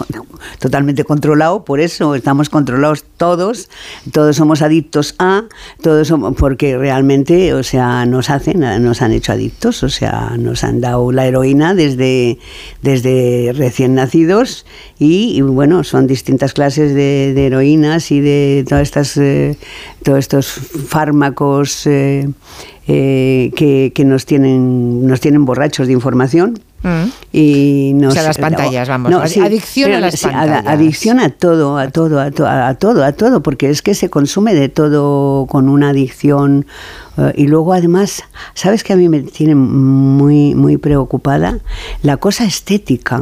totalmente 0.60 1.04
controlado, 1.04 1.64
por 1.64 1.80
eso 1.80 2.16
estamos 2.16 2.50
controlados 2.50 3.04
todos, 3.18 3.70
todos 4.12 4.36
somos 4.36 4.62
adictos 4.62 5.16
a, 5.20 5.37
todos 5.82 6.08
somos, 6.08 6.36
porque 6.36 6.78
realmente, 6.78 7.54
o 7.54 7.64
sea, 7.64 8.06
nos 8.06 8.30
hacen, 8.30 8.60
nos 8.84 9.02
han 9.02 9.12
hecho 9.12 9.32
adictos, 9.34 9.84
o 9.84 9.90
sea, 9.90 10.36
nos 10.38 10.64
han 10.64 10.82
dado 10.82 11.12
la 11.12 11.26
heroína 11.26 11.74
desde, 11.74 12.40
desde 12.82 13.54
recién 13.56 13.96
nacidos 13.96 14.66
y, 15.00 15.42
bueno, 15.42 15.84
son 15.84 16.08
distintas 16.08 16.54
clases 16.54 16.94
de, 16.94 17.46
heroínas 17.46 18.12
y 18.12 18.20
de 18.20 18.66
todas 18.68 18.84
estas, 18.84 19.18
eh, 19.18 19.58
todos 20.04 20.20
estos 20.20 20.48
fármacos 20.48 21.86
eh, 21.88 22.30
eh, 22.88 23.52
que, 23.56 23.92
que 23.94 24.06
nos 24.06 24.26
tienen, 24.26 25.06
nos 25.06 25.20
tienen 25.20 25.46
borrachos 25.46 25.88
de 25.88 25.94
información 25.94 26.60
Mm. 26.88 27.12
Y 27.34 28.06
o 28.06 28.12
sea, 28.12 28.24
las 28.24 28.38
pantallas, 28.38 28.88
vamos. 28.88 29.14
adicción 29.38 29.92
a 29.94 30.00
las 30.00 30.22
pantallas. 30.22 30.66
adicción 30.66 31.20
a 31.20 31.30
todo, 31.30 31.78
a 31.78 31.90
todo, 31.90 32.20
a, 32.20 32.68
a, 32.68 32.76
todo, 32.76 33.04
a 33.04 33.12
todo, 33.12 33.44
porque 33.44 33.70
es 33.70 33.82
que 33.82 33.94
se 33.94 34.10
consume 34.10 34.54
de 34.54 34.70
todo 34.70 35.46
con 35.48 35.70
una 35.70 35.90
adicción. 35.90 36.66
Eh, 37.18 37.34
y 37.36 37.48
luego, 37.48 37.74
además, 37.74 38.24
¿sabes 38.54 38.84
que 38.84 38.94
a 38.94 38.96
mí 38.96 39.10
me 39.10 39.22
tiene 39.22 39.56
muy, 39.56 40.56
muy 40.56 40.78
preocupada? 40.78 41.60
La 42.02 42.18
cosa 42.18 42.46
estética. 42.46 43.22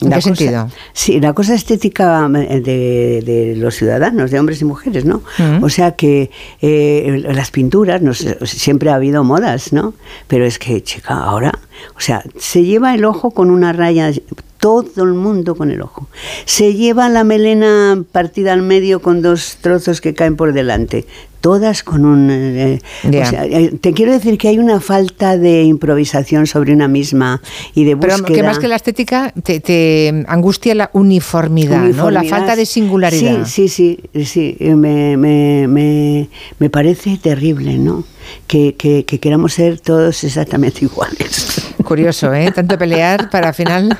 ¿En 0.00 0.10
qué 0.10 0.22
sentido? 0.22 0.70
Sí, 0.92 1.20
la 1.20 1.32
cosa 1.32 1.54
estética 1.54 2.30
eh, 2.34 2.60
de, 2.60 3.54
los 3.56 3.74
ciudadanos, 3.74 4.30
de 4.30 4.38
hombres 4.38 4.60
y 4.60 4.64
mujeres, 4.64 5.04
¿no? 5.04 5.22
Mm. 5.38 5.62
O 5.64 5.68
sea 5.68 5.96
que 5.96 6.30
eh, 6.60 7.22
las 7.34 7.50
pinturas, 7.50 8.00
no 8.00 8.14
siempre 8.14 8.90
ha 8.90 8.94
habido 8.94 9.24
modas, 9.24 9.72
¿no? 9.72 9.94
Pero 10.28 10.44
es 10.44 10.58
que, 10.58 10.82
chica, 10.82 11.14
ahora, 11.14 11.52
o 11.96 12.00
sea, 12.00 12.22
se 12.38 12.64
lleva 12.64 12.94
el 12.94 13.04
ojo 13.04 13.32
con 13.32 13.50
una 13.50 13.72
raya 13.72 14.12
todo 14.58 15.04
el 15.04 15.14
mundo 15.14 15.54
con 15.54 15.70
el 15.70 15.80
ojo. 15.80 16.08
Se 16.44 16.74
lleva 16.74 17.08
la 17.08 17.24
melena 17.24 18.02
partida 18.12 18.52
al 18.52 18.62
medio 18.62 19.00
con 19.00 19.22
dos 19.22 19.58
trozos 19.60 20.00
que 20.00 20.14
caen 20.14 20.36
por 20.36 20.52
delante. 20.52 21.06
Todas 21.40 21.84
con 21.84 22.04
un... 22.04 22.28
Eh, 22.30 22.80
eh, 23.04 23.78
te 23.80 23.92
quiero 23.92 24.10
decir 24.10 24.36
que 24.38 24.48
hay 24.48 24.58
una 24.58 24.80
falta 24.80 25.38
de 25.38 25.62
improvisación 25.62 26.48
sobre 26.48 26.72
una 26.72 26.88
misma 26.88 27.40
y 27.74 27.84
de 27.84 27.94
búsqueda. 27.94 28.16
Pero 28.24 28.34
que 28.34 28.42
más 28.42 28.58
que 28.58 28.66
la 28.66 28.74
estética 28.74 29.32
te, 29.44 30.24
angustia 30.26 30.74
la 30.74 30.90
uniformidad, 30.92 31.84
¿no? 31.84 32.10
La 32.10 32.24
falta 32.24 32.56
de 32.56 32.66
singularidad. 32.66 33.46
Sí, 33.46 33.68
sí, 33.68 34.00
sí, 34.12 34.24
sí. 34.24 34.56
Me, 34.60 35.16
me, 35.16 35.68
me, 35.68 36.28
me 36.58 36.70
parece 36.70 37.16
terrible, 37.18 37.78
¿no? 37.78 38.02
Que, 38.48 38.74
que, 38.74 39.04
que 39.04 39.20
queramos 39.20 39.54
ser 39.54 39.78
todos 39.78 40.24
exactamente 40.24 40.84
iguales. 40.84 41.72
Curioso, 41.84 42.34
¿eh? 42.34 42.50
Tanto 42.50 42.76
pelear 42.76 43.30
para 43.30 43.48
al 43.48 43.54
final 43.54 43.96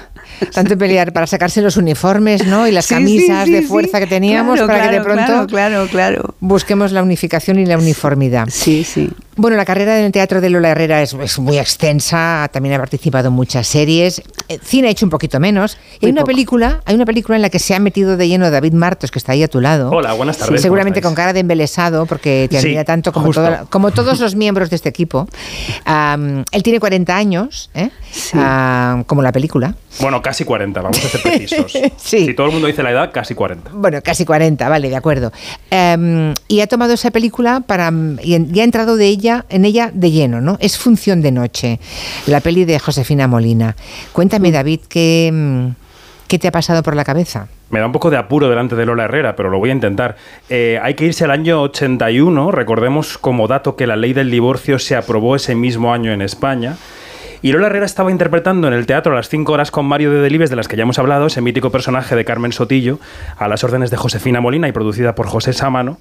tanto 0.53 0.77
pelear 0.77 1.13
para 1.13 1.27
sacarse 1.27 1.61
los 1.63 1.77
uniformes, 1.77 2.47
¿no? 2.47 2.67
Y 2.67 2.73
las 2.73 2.87
camisas 2.87 3.47
de 3.47 3.63
fuerza 3.63 4.01
que 4.01 4.07
teníamos 4.07 4.61
para 4.61 4.89
que 4.89 4.97
de 4.99 5.01
pronto 5.03 5.47
claro, 5.47 5.87
claro, 5.89 6.35
busquemos 6.41 6.93
la 6.93 7.03
unificación 7.03 7.59
y 7.59 7.67
la 7.67 7.79
uniformidad. 7.79 8.49
Sí, 8.51 8.85
sí. 8.85 9.11
Bueno, 9.39 9.57
la 9.57 9.65
carrera 9.65 9.97
en 10.01 10.07
el 10.07 10.11
teatro 10.11 10.41
de 10.41 10.51
Lola 10.51 10.71
Herrera 10.71 11.01
es, 11.01 11.39
muy 11.39 11.59
extensa, 11.59 12.51
también 12.53 12.75
ha 12.75 12.79
participado 12.79 13.29
en 13.29 13.35
muchas 13.35 13.69
series, 13.69 14.21
eh, 14.49 14.59
cine 14.61 14.89
ha 14.89 14.91
hecho 14.91 15.07
un 15.07 15.11
poquito 15.11 15.39
menos. 15.39 15.79
Y 16.01 16.07
hay 16.07 16.13
una 16.13 16.25
película, 16.25 16.81
hay 16.85 16.97
una 16.97 17.05
película 17.05 17.37
en 17.37 17.43
la 17.43 17.49
que 17.49 17.61
se 17.61 17.73
ha 17.73 17.79
metido 17.79 18.17
de 18.17 18.27
lleno 18.27 18.51
David 18.51 18.73
Martos, 18.73 19.13
que 19.13 19.19
está 19.21 19.33
ahí 19.33 19.45
a 19.45 19.49
tu 19.49 19.61
lado. 19.61 19.91
Hola, 19.91 20.13
buenas 20.15 20.39
tardes. 20.39 20.61
seguramente 20.61 21.01
con 21.01 21.15
cara 21.15 21.33
de 21.33 21.39
embelesado, 21.39 22.07
porque 22.07 22.49
te 22.51 22.59
admira 22.59 22.83
tanto 22.85 23.13
como, 23.13 23.31
como 23.71 23.93
todos 23.93 24.19
los 24.19 24.35
miembros 24.35 24.71
de 24.71 24.77
este 24.77 24.89
equipo. 24.89 25.29
él 26.51 26.63
tiene 26.65 26.81
40 26.81 27.17
años, 27.17 27.71
¿eh? 27.75 27.91
como 29.07 29.23
la 29.23 29.31
película. 29.31 29.77
Bueno, 30.01 30.21
casi 30.29 30.45
40, 30.45 30.83
vamos 30.83 31.03
a 31.03 31.09
ser 31.09 31.23
precisos. 31.23 31.73
Si 31.97 32.35
todo 32.35 32.49
el 32.49 32.53
mundo 32.53 32.67
dice 32.67 32.83
la 32.83 32.91
edad, 32.91 33.11
casi 33.13 33.35
40. 33.35 33.71
Bueno, 33.73 34.01
casi 34.03 34.27
40, 34.27 34.69
vale, 34.69 34.91
de 34.91 34.97
acuerdo. 34.97 35.33
Em, 35.71 36.35
y 36.49 36.61
ha 36.61 36.67
tomado 36.67 36.93
esa 36.93 37.11
película 37.11 37.61
para 37.67 37.91
y, 38.23 38.35
ha 38.35 38.65
entrado 38.65 38.99
de 38.99 39.07
ella, 39.07 39.47
en 39.49 39.65
ella 39.65 39.91
de 39.93 40.11
lleno, 40.11 40.43
¿no? 40.43 40.59
Es 40.61 40.77
Función 40.77 41.23
de 41.23 41.33
Noche, 41.33 41.81
la 42.27 42.41
peli 42.41 42.67
de 42.67 42.79
Josefina 42.79 43.27
Molina. 43.27 43.75
Cuéntame, 44.13 44.51
mm. 44.51 44.53
David, 44.53 44.81
¿qué, 44.87 45.31
mm, 45.33 45.69
¿qué 46.29 46.39
te 46.39 46.49
ha 46.49 46.53
pasado 46.53 46.83
por 46.83 46.95
la 46.95 47.05
cabeza? 47.05 47.49
Me 47.71 47.81
da 47.81 47.87
un 47.87 47.93
poco 47.93 48.11
de 48.11 48.19
apuro 48.19 48.51
delante 48.51 48.77
de 48.77 48.85
Lola 48.85 49.05
Herrera, 49.05 49.35
pero 49.35 49.49
lo 49.49 49.59
voy 49.59 49.71
a 49.71 49.73
intentar. 49.73 50.17
Eh, 50.51 50.79
hay 50.83 50.93
que 50.93 51.07
irse 51.07 51.25
al 51.25 51.31
año 51.31 51.63
81. 51.63 52.51
Recordemos 52.51 53.17
como 53.17 53.49
dato 53.49 53.77
que 53.77 53.87
la 53.87 53.97
ley 53.97 54.13
del 54.13 54.31
divorcio 54.31 54.79
se 54.79 54.95
aprobó 54.95 55.37
ese 55.37 55.55
mismo 55.55 55.95
año 55.95 56.13
en 56.13 56.21
España. 56.21 56.77
Y 57.41 57.53
Lola 57.53 57.67
Herrera 57.67 57.87
estaba 57.87 58.11
interpretando 58.11 58.67
en 58.67 58.75
el 58.75 58.87
teatro 58.87 59.13
a 59.13 59.17
las 59.17 59.29
5 59.29 59.53
horas 59.53 59.71
con 59.71 59.87
Mario 59.87 60.11
de 60.11 60.21
Delibes, 60.21 60.51
de 60.51 60.57
las 60.57 60.67
que 60.67 60.77
ya 60.77 60.83
hemos 60.83 60.99
hablado, 60.99 61.27
ese 61.27 61.41
mítico 61.41 61.71
personaje 61.71 62.17
de 62.17 62.25
Carmen 62.25 62.53
Sotillo, 62.53 62.99
a 63.37 63.47
las 63.49 63.63
órdenes 63.63 63.91
de 63.91 63.97
Josefina 63.97 64.41
Molina 64.41 64.69
y 64.69 64.73
producida 64.73 65.15
por 65.15 65.27
José 65.29 65.53
Sámano. 65.53 65.99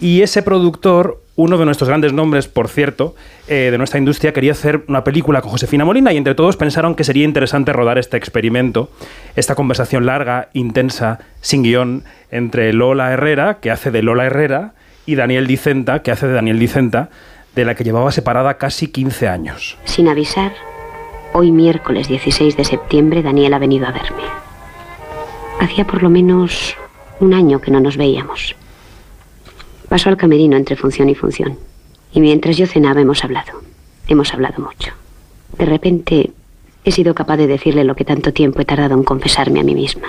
Y 0.00 0.22
ese 0.22 0.42
productor, 0.42 1.22
uno 1.36 1.58
de 1.58 1.66
nuestros 1.66 1.88
grandes 1.88 2.12
nombres, 2.12 2.48
por 2.48 2.68
cierto, 2.68 3.14
eh, 3.48 3.68
de 3.70 3.78
nuestra 3.78 3.98
industria, 3.98 4.32
quería 4.32 4.52
hacer 4.52 4.82
una 4.88 5.04
película 5.04 5.42
con 5.42 5.50
Josefina 5.50 5.84
Molina 5.84 6.12
y 6.12 6.16
entre 6.16 6.34
todos 6.34 6.56
pensaron 6.56 6.94
que 6.94 7.04
sería 7.04 7.24
interesante 7.24 7.72
rodar 7.72 7.98
este 7.98 8.16
experimento, 8.16 8.90
esta 9.36 9.54
conversación 9.54 10.06
larga, 10.06 10.48
intensa, 10.54 11.18
sin 11.42 11.62
guion, 11.62 12.04
entre 12.30 12.72
Lola 12.72 13.12
Herrera, 13.12 13.58
que 13.60 13.70
hace 13.70 13.90
de 13.90 14.02
Lola 14.02 14.24
Herrera, 14.24 14.72
y 15.04 15.16
Daniel 15.16 15.46
Dicenta, 15.46 16.02
que 16.02 16.10
hace 16.10 16.26
de 16.26 16.32
Daniel 16.32 16.58
Dicenta, 16.58 17.10
de 17.54 17.64
la 17.64 17.74
que 17.74 17.84
llevaba 17.84 18.10
separada 18.10 18.54
casi 18.54 18.88
15 18.88 19.28
años. 19.28 19.76
Sin 19.84 20.08
avisar, 20.08 20.52
Hoy 21.32 21.52
miércoles 21.52 22.08
16 22.08 22.56
de 22.56 22.64
septiembre 22.64 23.22
Daniel 23.22 23.54
ha 23.54 23.60
venido 23.60 23.86
a 23.86 23.92
verme. 23.92 24.24
Hacía 25.60 25.86
por 25.86 26.02
lo 26.02 26.10
menos 26.10 26.76
un 27.20 27.34
año 27.34 27.60
que 27.60 27.70
no 27.70 27.78
nos 27.78 27.96
veíamos. 27.96 28.56
Pasó 29.88 30.08
al 30.08 30.16
camerino 30.16 30.56
entre 30.56 30.74
función 30.74 31.08
y 31.08 31.14
función. 31.14 31.56
Y 32.12 32.20
mientras 32.20 32.56
yo 32.56 32.66
cenaba 32.66 33.00
hemos 33.00 33.22
hablado. 33.22 33.52
Hemos 34.08 34.34
hablado 34.34 34.60
mucho. 34.60 34.92
De 35.56 35.66
repente 35.66 36.32
he 36.84 36.90
sido 36.90 37.14
capaz 37.14 37.36
de 37.36 37.46
decirle 37.46 37.84
lo 37.84 37.94
que 37.94 38.04
tanto 38.04 38.32
tiempo 38.32 38.60
he 38.60 38.64
tardado 38.64 38.94
en 38.94 39.04
confesarme 39.04 39.60
a 39.60 39.64
mí 39.64 39.74
misma. 39.76 40.08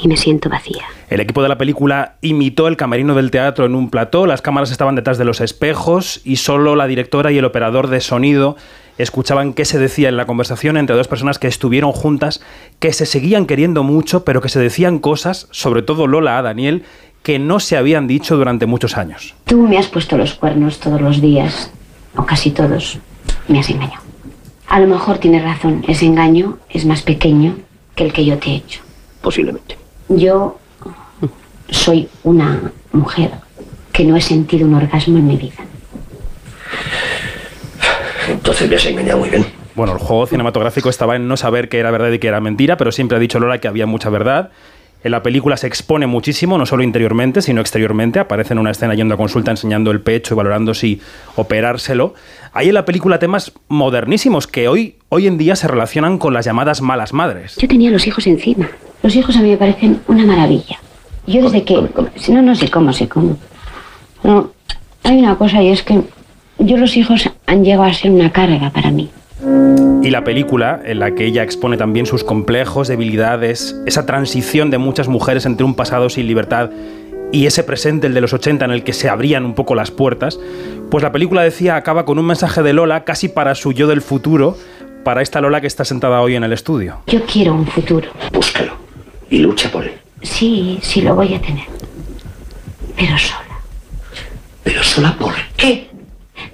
Y 0.00 0.08
me 0.08 0.16
siento 0.16 0.48
vacía. 0.48 0.84
El 1.10 1.20
equipo 1.20 1.42
de 1.42 1.48
la 1.48 1.58
película 1.58 2.16
imitó 2.20 2.68
el 2.68 2.76
camerino 2.76 3.14
del 3.14 3.30
teatro 3.30 3.66
en 3.66 3.74
un 3.74 3.90
plató, 3.90 4.26
las 4.26 4.42
cámaras 4.42 4.70
estaban 4.70 4.94
detrás 4.94 5.18
de 5.18 5.24
los 5.24 5.40
espejos 5.40 6.20
y 6.24 6.36
solo 6.36 6.76
la 6.76 6.86
directora 6.86 7.32
y 7.32 7.38
el 7.38 7.44
operador 7.44 7.88
de 7.88 8.00
sonido 8.00 8.56
escuchaban 8.98 9.54
qué 9.54 9.64
se 9.64 9.78
decía 9.78 10.08
en 10.08 10.16
la 10.16 10.26
conversación 10.26 10.76
entre 10.76 10.96
dos 10.96 11.08
personas 11.08 11.38
que 11.38 11.46
estuvieron 11.46 11.92
juntas, 11.92 12.40
que 12.80 12.92
se 12.92 13.06
seguían 13.06 13.46
queriendo 13.46 13.84
mucho, 13.84 14.24
pero 14.24 14.42
que 14.42 14.48
se 14.48 14.60
decían 14.60 14.98
cosas, 14.98 15.48
sobre 15.50 15.82
todo 15.82 16.06
Lola 16.06 16.38
a 16.38 16.42
Daniel, 16.42 16.82
que 17.22 17.38
no 17.38 17.60
se 17.60 17.76
habían 17.76 18.06
dicho 18.06 18.36
durante 18.36 18.66
muchos 18.66 18.96
años. 18.96 19.34
Tú 19.44 19.66
me 19.66 19.78
has 19.78 19.86
puesto 19.86 20.16
los 20.16 20.34
cuernos 20.34 20.80
todos 20.80 21.00
los 21.00 21.20
días, 21.20 21.70
o 22.16 22.26
casi 22.26 22.50
todos. 22.50 22.98
Me 23.46 23.60
has 23.60 23.70
engañado. 23.70 24.02
A 24.66 24.80
lo 24.80 24.86
mejor 24.86 25.18
tienes 25.18 25.42
razón, 25.44 25.84
ese 25.88 26.04
engaño 26.04 26.58
es 26.68 26.84
más 26.84 27.02
pequeño 27.02 27.56
que 27.94 28.04
el 28.04 28.12
que 28.12 28.24
yo 28.24 28.38
te 28.38 28.50
he 28.50 28.56
hecho. 28.56 28.82
Posiblemente. 29.22 29.76
Yo 30.08 30.58
soy 31.70 32.08
una 32.24 32.72
mujer 32.92 33.30
que 33.92 34.04
no 34.04 34.16
he 34.16 34.20
sentido 34.20 34.66
un 34.66 34.74
orgasmo 34.74 35.18
en 35.18 35.26
mi 35.26 35.36
vida. 35.36 35.54
Entonces 38.28 38.68
me 38.68 38.76
has 38.76 38.86
engañado 38.86 39.18
muy 39.18 39.30
bien. 39.30 39.46
Bueno, 39.74 39.92
el 39.92 39.98
juego 39.98 40.26
cinematográfico 40.26 40.88
estaba 40.88 41.16
en 41.16 41.28
no 41.28 41.36
saber 41.36 41.68
qué 41.68 41.78
era 41.78 41.90
verdad 41.90 42.10
y 42.10 42.18
qué 42.18 42.28
era 42.28 42.40
mentira, 42.40 42.76
pero 42.76 42.90
siempre 42.90 43.16
ha 43.16 43.20
dicho 43.20 43.38
Lola 43.38 43.58
que 43.58 43.68
había 43.68 43.86
mucha 43.86 44.10
verdad. 44.10 44.50
En 45.04 45.12
la 45.12 45.22
película 45.22 45.56
se 45.56 45.68
expone 45.68 46.08
muchísimo, 46.08 46.58
no 46.58 46.66
solo 46.66 46.82
interiormente, 46.82 47.40
sino 47.42 47.60
exteriormente. 47.60 48.18
Aparece 48.18 48.54
en 48.54 48.58
una 48.58 48.72
escena 48.72 48.94
yendo 48.94 49.14
a 49.14 49.16
consulta 49.16 49.52
enseñando 49.52 49.92
el 49.92 50.00
pecho 50.00 50.34
y 50.34 50.36
valorando 50.36 50.74
si 50.74 51.00
operárselo. 51.36 52.14
Hay 52.52 52.68
en 52.68 52.74
la 52.74 52.84
película 52.84 53.20
temas 53.20 53.52
modernísimos 53.68 54.48
que 54.48 54.66
hoy, 54.66 54.96
hoy 55.08 55.28
en 55.28 55.38
día 55.38 55.54
se 55.54 55.68
relacionan 55.68 56.18
con 56.18 56.34
las 56.34 56.44
llamadas 56.44 56.82
malas 56.82 57.12
madres. 57.12 57.56
Yo 57.56 57.68
tenía 57.68 57.92
los 57.92 58.06
hijos 58.08 58.26
encima. 58.26 58.68
Los 59.02 59.14
hijos 59.14 59.36
a 59.36 59.40
mí 59.40 59.50
me 59.50 59.56
parecen 59.56 60.00
una 60.08 60.24
maravilla. 60.24 60.78
Yo 61.26 61.42
desde 61.42 61.64
que... 61.64 61.88
Si 62.16 62.32
no, 62.32 62.42
no 62.42 62.54
sé 62.54 62.70
cómo, 62.70 62.92
sé 62.92 63.08
cómo. 63.08 63.36
No, 64.22 64.50
hay 65.04 65.18
una 65.18 65.36
cosa 65.36 65.62
y 65.62 65.68
es 65.68 65.82
que 65.82 66.02
yo 66.58 66.76
los 66.76 66.96
hijos 66.96 67.30
han 67.46 67.64
llegado 67.64 67.84
a 67.84 67.92
ser 67.92 68.10
una 68.10 68.32
carga 68.32 68.70
para 68.70 68.90
mí. 68.90 69.10
Y 70.02 70.10
la 70.10 70.24
película, 70.24 70.80
en 70.84 70.98
la 70.98 71.14
que 71.14 71.26
ella 71.26 71.42
expone 71.42 71.76
también 71.76 72.06
sus 72.06 72.24
complejos, 72.24 72.88
debilidades, 72.88 73.76
esa 73.86 74.06
transición 74.06 74.70
de 74.70 74.78
muchas 74.78 75.06
mujeres 75.06 75.46
entre 75.46 75.64
un 75.64 75.74
pasado 75.74 76.08
sin 76.08 76.26
libertad 76.26 76.70
y 77.30 77.46
ese 77.46 77.62
presente, 77.62 78.06
el 78.06 78.14
de 78.14 78.22
los 78.22 78.32
80, 78.32 78.64
en 78.64 78.70
el 78.70 78.82
que 78.82 78.92
se 78.92 79.08
abrían 79.08 79.44
un 79.44 79.54
poco 79.54 79.74
las 79.74 79.90
puertas, 79.90 80.40
pues 80.90 81.02
la 81.02 81.12
película 81.12 81.42
decía 81.42 81.76
acaba 81.76 82.04
con 82.04 82.18
un 82.18 82.26
mensaje 82.26 82.62
de 82.62 82.72
Lola 82.72 83.04
casi 83.04 83.28
para 83.28 83.54
su 83.54 83.72
yo 83.72 83.86
del 83.86 84.00
futuro, 84.00 84.56
para 85.04 85.22
esta 85.22 85.40
Lola 85.40 85.60
que 85.60 85.66
está 85.66 85.84
sentada 85.84 86.22
hoy 86.22 86.34
en 86.36 86.44
el 86.44 86.52
estudio. 86.52 87.00
Yo 87.06 87.20
quiero 87.24 87.54
un 87.54 87.66
futuro. 87.66 88.08
Búscalo 88.32 88.77
y 89.30 89.38
lucha 89.38 89.70
por 89.70 89.84
él. 89.84 89.98
Sí, 90.22 90.78
sí 90.82 91.02
lo 91.02 91.14
voy 91.14 91.34
a 91.34 91.40
tener. 91.40 91.66
Pero 92.96 93.18
sola. 93.18 93.60
¿Pero 94.64 94.82
sola 94.82 95.16
por 95.18 95.34
qué? 95.56 95.88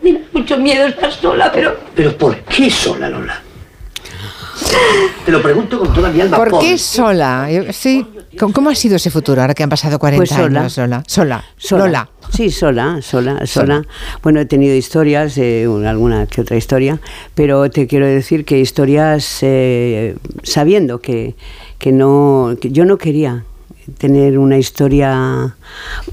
Me 0.03 0.13
da 0.13 0.21
mucho 0.33 0.59
miedo 0.59 0.87
estar 0.87 1.13
sola, 1.13 1.51
pero... 1.53 1.77
¿Pero 1.95 2.17
por 2.17 2.37
qué 2.41 2.71
sola, 2.71 3.09
Lola? 3.09 3.43
Te 5.25 5.33
lo 5.33 5.43
pregunto 5.43 5.79
con 5.79 5.93
toda 5.93 6.11
mi 6.11 6.21
alma. 6.21 6.37
¿Por 6.37 6.59
qué 6.59 6.79
sola? 6.79 7.49
Sí. 7.73 8.07
¿Cómo 8.39 8.71
ha 8.71 8.75
sido 8.75 8.97
ese 8.97 9.11
futuro 9.11 9.41
ahora 9.41 9.55
que 9.55 9.63
han 9.63 9.71
pasado 9.71 9.99
40 9.99 10.21
pues 10.21 10.31
sola. 10.31 10.61
años? 10.61 10.73
Sola. 10.73 11.03
Sola. 11.07 11.45
Sola. 11.57 12.09
Sí, 12.31 12.51
sola, 12.51 13.01
sola, 13.01 13.47
sola. 13.47 13.83
Bueno, 14.23 14.41
he 14.41 14.45
tenido 14.47 14.75
historias, 14.75 15.39
eh, 15.39 15.67
alguna 15.87 16.27
que 16.27 16.41
otra 16.41 16.57
historia, 16.57 16.99
pero 17.35 17.71
te 17.71 17.87
quiero 17.87 18.07
decir 18.07 18.45
que 18.45 18.59
historias 18.59 19.39
eh, 19.43 20.17
sabiendo 20.43 21.01
que, 21.01 21.37
que 21.79 21.93
no, 21.93 22.57
que 22.61 22.71
yo 22.71 22.85
no 22.85 22.99
quería 22.99 23.45
tener 23.99 24.39
una 24.39 24.59
historia, 24.59 25.57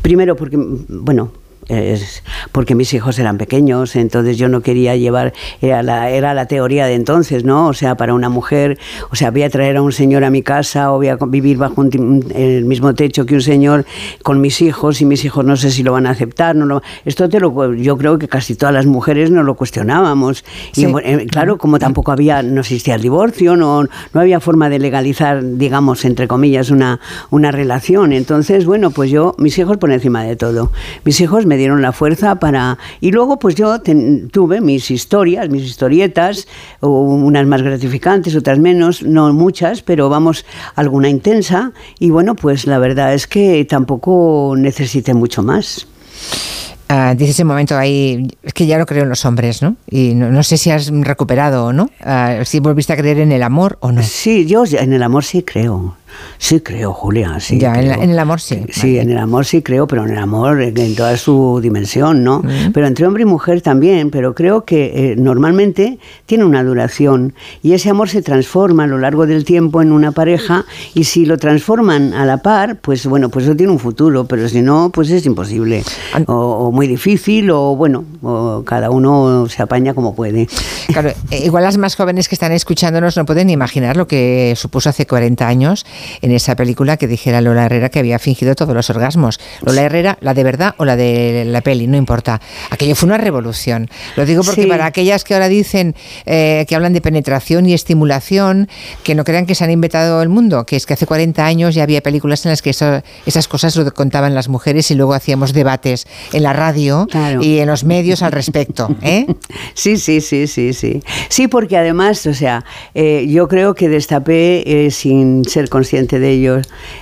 primero 0.01 0.35
porque, 0.35 0.57
bueno, 0.57 1.31
es 1.71 2.23
porque 2.51 2.75
mis 2.75 2.93
hijos 2.93 3.17
eran 3.19 3.37
pequeños, 3.37 3.95
entonces 3.95 4.37
yo 4.37 4.49
no 4.49 4.61
quería 4.61 4.95
llevar, 4.95 5.33
era 5.61 5.83
la, 5.83 6.09
era 6.09 6.33
la 6.33 6.45
teoría 6.45 6.85
de 6.85 6.95
entonces, 6.95 7.43
¿no? 7.43 7.67
O 7.67 7.73
sea, 7.73 7.95
para 7.95 8.13
una 8.13 8.29
mujer, 8.29 8.77
o 9.09 9.15
sea, 9.15 9.31
voy 9.31 9.43
a 9.43 9.49
traer 9.49 9.77
a 9.77 9.81
un 9.81 9.91
señor 9.91 10.23
a 10.23 10.29
mi 10.29 10.41
casa 10.43 10.91
o 10.91 10.97
voy 10.97 11.07
a 11.07 11.15
vivir 11.15 11.57
bajo 11.57 11.83
el 11.83 12.65
mismo 12.65 12.93
techo 12.93 13.25
que 13.25 13.35
un 13.35 13.41
señor 13.41 13.85
con 14.23 14.41
mis 14.41 14.61
hijos 14.61 15.01
y 15.01 15.05
mis 15.05 15.23
hijos 15.25 15.45
no 15.45 15.55
sé 15.55 15.71
si 15.71 15.83
lo 15.83 15.93
van 15.93 16.07
a 16.07 16.11
aceptar, 16.11 16.55
no 16.55 16.65
lo, 16.65 16.81
esto 17.05 17.29
te 17.29 17.39
lo, 17.39 17.73
yo 17.73 17.97
creo 17.97 18.17
que 18.17 18.27
casi 18.27 18.55
todas 18.55 18.73
las 18.73 18.85
mujeres 18.85 19.31
no 19.31 19.43
lo 19.43 19.55
cuestionábamos. 19.55 20.43
Y 20.75 20.85
eh, 20.85 21.27
claro, 21.29 21.57
como 21.57 21.79
tampoco 21.79 22.11
había, 22.11 22.43
no 22.43 22.61
existía 22.61 22.95
el 22.95 23.01
divorcio, 23.01 23.55
no, 23.55 23.83
no 23.83 24.21
había 24.21 24.39
forma 24.39 24.69
de 24.69 24.79
legalizar, 24.79 25.41
digamos, 25.57 26.05
entre 26.05 26.27
comillas, 26.27 26.69
una, 26.69 26.99
una 27.29 27.51
relación. 27.51 28.13
Entonces, 28.13 28.65
bueno, 28.65 28.91
pues 28.91 29.09
yo, 29.09 29.35
mis 29.37 29.57
hijos 29.57 29.77
por 29.77 29.91
encima 29.91 30.23
de 30.23 30.35
todo. 30.35 30.71
Mis 31.05 31.19
hijos 31.21 31.45
me 31.45 31.57
dieron 31.61 31.81
la 31.81 31.91
fuerza 31.91 32.35
para... 32.35 32.77
Y 32.99 33.11
luego 33.11 33.39
pues 33.39 33.55
yo 33.55 33.81
tuve 34.31 34.61
mis 34.61 34.91
historias, 34.91 35.49
mis 35.49 35.63
historietas, 35.63 36.47
unas 36.81 37.45
más 37.45 37.61
gratificantes, 37.61 38.35
otras 38.35 38.59
menos, 38.59 39.03
no 39.03 39.31
muchas, 39.33 39.81
pero 39.81 40.09
vamos, 40.09 40.45
alguna 40.75 41.09
intensa. 41.09 41.71
Y 41.99 42.09
bueno, 42.09 42.35
pues 42.35 42.67
la 42.67 42.79
verdad 42.79 43.13
es 43.13 43.27
que 43.27 43.63
tampoco 43.65 44.55
necesité 44.57 45.13
mucho 45.13 45.43
más. 45.43 45.87
Uh, 46.91 47.15
dice 47.15 47.31
ese 47.31 47.45
momento 47.45 47.77
ahí, 47.77 48.27
es 48.43 48.53
que 48.53 48.65
ya 48.65 48.77
no 48.77 48.85
creo 48.85 49.03
en 49.03 49.09
los 49.09 49.23
hombres, 49.23 49.61
¿no? 49.61 49.77
Y 49.89 50.13
no, 50.13 50.43
sé 50.43 50.57
si 50.57 50.71
has 50.71 50.91
recuperado 50.91 51.67
o 51.67 51.73
no, 51.73 51.83
uh, 52.05 52.43
si 52.43 52.59
volviste 52.59 52.91
a 52.91 52.97
creer 52.97 53.19
en 53.19 53.31
el 53.31 53.43
amor 53.43 53.77
o 53.79 53.93
no. 53.93 54.03
Sí, 54.03 54.45
yo 54.45 54.65
en 54.65 54.91
el 54.91 55.01
amor 55.01 55.23
sí 55.23 55.43
creo. 55.43 55.95
Sí, 56.37 56.59
creo, 56.59 56.93
Julia, 56.93 57.39
sí. 57.39 57.59
Ya, 57.59 57.73
en, 57.75 58.09
el 58.09 58.19
amor 58.19 58.41
sí. 58.41 58.63
Sí, 58.69 58.97
en 58.97 59.11
el 59.11 59.17
amor 59.17 59.45
sí 59.45 59.61
creo, 59.61 59.87
pero 59.87 60.05
en 60.05 60.11
el 60.11 60.17
amor 60.17 60.61
en, 60.61 60.95
toda 60.95 61.15
su 61.17 61.59
dimensión, 61.61 62.23
¿no? 62.23 62.39
Mm. 62.39 62.71
Pero 62.73 62.87
entre 62.87 63.05
hombre 63.05 63.23
y 63.23 63.25
mujer 63.25 63.61
también, 63.61 64.09
pero 64.09 64.33
creo 64.33 64.65
que 64.65 65.11
eh, 65.11 65.15
normalmente 65.15 65.99
tiene 66.25 66.43
una 66.43 66.63
duración 66.63 67.33
y 67.61 67.73
ese 67.73 67.89
amor 67.89 68.09
se 68.09 68.21
transforma 68.21 68.83
a 68.83 68.87
lo 68.87 68.97
largo 68.97 69.27
del 69.27 69.45
tiempo 69.45 69.81
en 69.81 69.91
una 69.91 70.11
pareja 70.11 70.65
y 70.93 71.03
si 71.03 71.25
lo 71.25 71.37
transforman 71.37 72.13
a 72.13 72.25
la 72.25 72.37
par, 72.37 72.79
pues 72.79 73.05
bueno, 73.05 73.29
pues 73.29 73.45
eso 73.45 73.55
tiene 73.55 73.71
un 73.71 73.79
futuro, 73.79 74.25
pero 74.25 74.47
si 74.49 74.61
no, 74.61 74.89
pues 74.93 75.09
es 75.11 75.25
imposible 75.25 75.83
o, 76.27 76.33
o 76.33 76.71
muy 76.71 76.87
difícil 76.87 77.51
o 77.51 77.75
bueno, 77.75 78.05
o 78.21 78.63
cada 78.65 78.89
uno 78.89 79.47
se 79.47 79.61
apaña 79.61 79.93
como 79.93 80.15
puede. 80.15 80.47
Claro, 80.87 81.09
eh, 81.31 81.45
igual 81.45 81.63
las 81.63 81.77
más 81.77 81.95
jóvenes 81.95 82.27
que 82.27 82.35
están 82.35 82.51
escuchándonos 82.51 83.17
no 83.17 83.25
pueden 83.25 83.49
imaginar 83.49 83.97
lo 83.97 84.07
que 84.07 84.53
supuso 84.55 84.89
hace 84.89 85.05
40 85.05 85.47
años 85.47 85.85
en 86.21 86.31
esa 86.31 86.55
película 86.55 86.97
que 86.97 87.07
dijera 87.07 87.41
Lola 87.41 87.65
Herrera 87.65 87.89
que 87.89 87.99
había 87.99 88.19
fingido 88.19 88.55
todos 88.55 88.73
los 88.75 88.89
orgasmos. 88.89 89.39
Lola 89.61 89.83
Herrera, 89.83 90.17
la 90.21 90.33
de 90.33 90.43
verdad 90.43 90.75
o 90.77 90.85
la 90.85 90.95
de 90.95 91.43
la 91.45 91.61
peli, 91.61 91.87
no 91.87 91.97
importa. 91.97 92.41
Aquello 92.69 92.95
fue 92.95 93.07
una 93.07 93.17
revolución. 93.17 93.89
Lo 94.15 94.25
digo 94.25 94.43
porque 94.43 94.63
Sí. 94.63 94.67
para 94.67 94.85
aquellas 94.85 95.23
que 95.23 95.33
ahora 95.33 95.47
dicen 95.49 95.95
eh, 96.25 96.65
que 96.67 96.75
hablan 96.75 96.93
de 96.93 97.01
penetración 97.01 97.65
y 97.65 97.73
estimulación, 97.73 98.67
que 99.03 99.15
no 99.15 99.23
crean 99.23 99.45
que 99.45 99.55
se 99.55 99.63
han 99.63 99.71
inventado 99.71 100.21
el 100.21 100.29
mundo, 100.29 100.65
que 100.65 100.75
es 100.75 100.85
que 100.85 100.93
hace 100.93 101.05
40 101.05 101.45
años 101.45 101.75
ya 101.75 101.83
había 101.83 102.01
películas 102.01 102.45
en 102.45 102.51
las 102.51 102.61
que 102.61 102.71
eso- 102.71 103.01
esas 103.25 103.47
cosas 103.47 103.75
lo 103.75 103.91
contaban 103.93 104.33
las 104.35 104.49
mujeres 104.49 104.89
y 104.91 104.95
luego 104.95 105.13
hacíamos 105.13 105.53
debates 105.53 106.07
en 106.33 106.43
la 106.43 106.53
radio 106.53 107.07
y 107.41 107.59
en 107.59 107.67
los 107.67 107.83
medios 107.83 108.21
al 108.21 108.31
respecto. 108.31 108.95
¿eh? 109.01 109.25
Sí, 109.73 109.97
sí, 109.97 110.21
sí, 110.21 110.47
sí, 110.47 110.73
sí. 110.73 111.01
Sí, 111.29 111.47
porque 111.47 111.77
además, 111.77 112.25
o 112.27 112.33
sea, 112.33 112.63
eh, 112.93 113.25
yo 113.29 113.47
creo 113.47 113.73
que 113.73 113.89
destapé, 113.89 114.85
eh, 114.85 114.91
sin 114.91 115.45
ser 115.45 115.69
consciente 115.69 115.90
de 115.91 116.29
ello, 116.29 116.61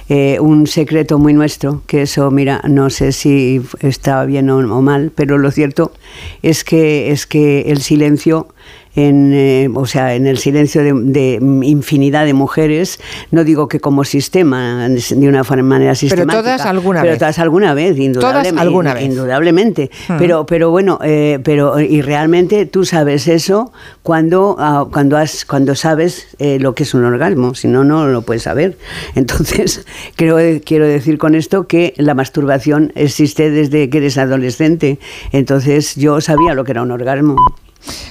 eh, 0.10 0.40
un 0.40 0.66
secreto 0.66 1.20
muy 1.20 1.34
nuestro, 1.34 1.84
que 1.86 2.02
eso, 2.02 2.32
mira, 2.32 2.62
no 2.68 2.90
sé 2.90 3.12
si 3.12 3.62
está 3.82 4.26
bien 4.26 4.50
o, 4.50 4.58
o 4.58 4.82
mal, 4.82 5.12
pero 5.14 5.38
lo 5.38 5.52
cierto 5.52 5.92
es 6.42 6.64
que, 6.64 7.12
es 7.12 7.28
que 7.28 7.62
el 7.72 7.82
silencio 7.82 8.48
en, 8.96 9.32
eh, 9.34 9.70
o 9.74 9.86
sea, 9.86 10.16
en 10.16 10.28
el 10.28 10.38
silencio 10.38 10.84
de, 10.84 10.94
de 10.94 11.40
infinidad 11.64 12.26
de 12.26 12.34
mujeres, 12.34 13.00
no 13.32 13.44
digo 13.44 13.68
que 13.68 13.80
como 13.80 14.04
sistema, 14.04 14.88
de 14.90 15.28
una 15.28 15.44
manera 15.44 15.96
sistemática. 15.96 16.42
todas 16.42 16.66
alguna 16.66 17.02
pero 17.02 17.12
vez. 17.12 17.20
todas 17.20 17.40
alguna 17.40 17.74
vez, 17.74 17.98
indudablemente. 17.98 18.60
alguna 18.62 18.94
vez. 18.94 19.04
Indudablemente. 19.04 19.92
Hmm. 20.08 20.18
Pero, 20.18 20.46
pero 20.46 20.72
bueno, 20.72 21.00
eh, 21.04 21.40
pero 21.44 21.80
y 21.80 22.02
realmente 22.02 22.66
tú 22.66 22.86
sabes 22.86 23.28
eso 23.28 23.72
cuando, 24.04 24.56
ah, 24.60 24.88
cuando, 24.92 25.18
has, 25.18 25.46
cuando 25.46 25.76
sabes 25.76 26.28
eh, 26.40 26.60
lo 26.60 26.76
que 26.76 26.84
es 26.84 26.94
un 26.94 27.06
orgasmo, 27.06 27.54
si 27.56 27.68
no, 27.68 27.84
no 27.84 28.08
lo 28.08 28.22
puedes 28.24 28.44
saber. 28.44 28.78
Entonces, 29.16 29.86
creo, 30.16 30.38
quiero 30.66 30.88
decir 30.88 31.18
con 31.18 31.36
esto 31.36 31.68
que 31.68 31.94
la 31.98 32.16
masturbación 32.16 32.92
existe 32.96 33.52
desde 33.52 33.90
que 33.90 34.00
eres 34.00 34.18
adolescente. 34.18 35.00
Entonces, 35.32 35.96
yo 35.96 36.22
sabía 36.22 36.54
lo 36.54 36.64
que 36.64 36.72
era 36.72 36.82
un 36.82 36.92
orgasmo. 36.92 37.36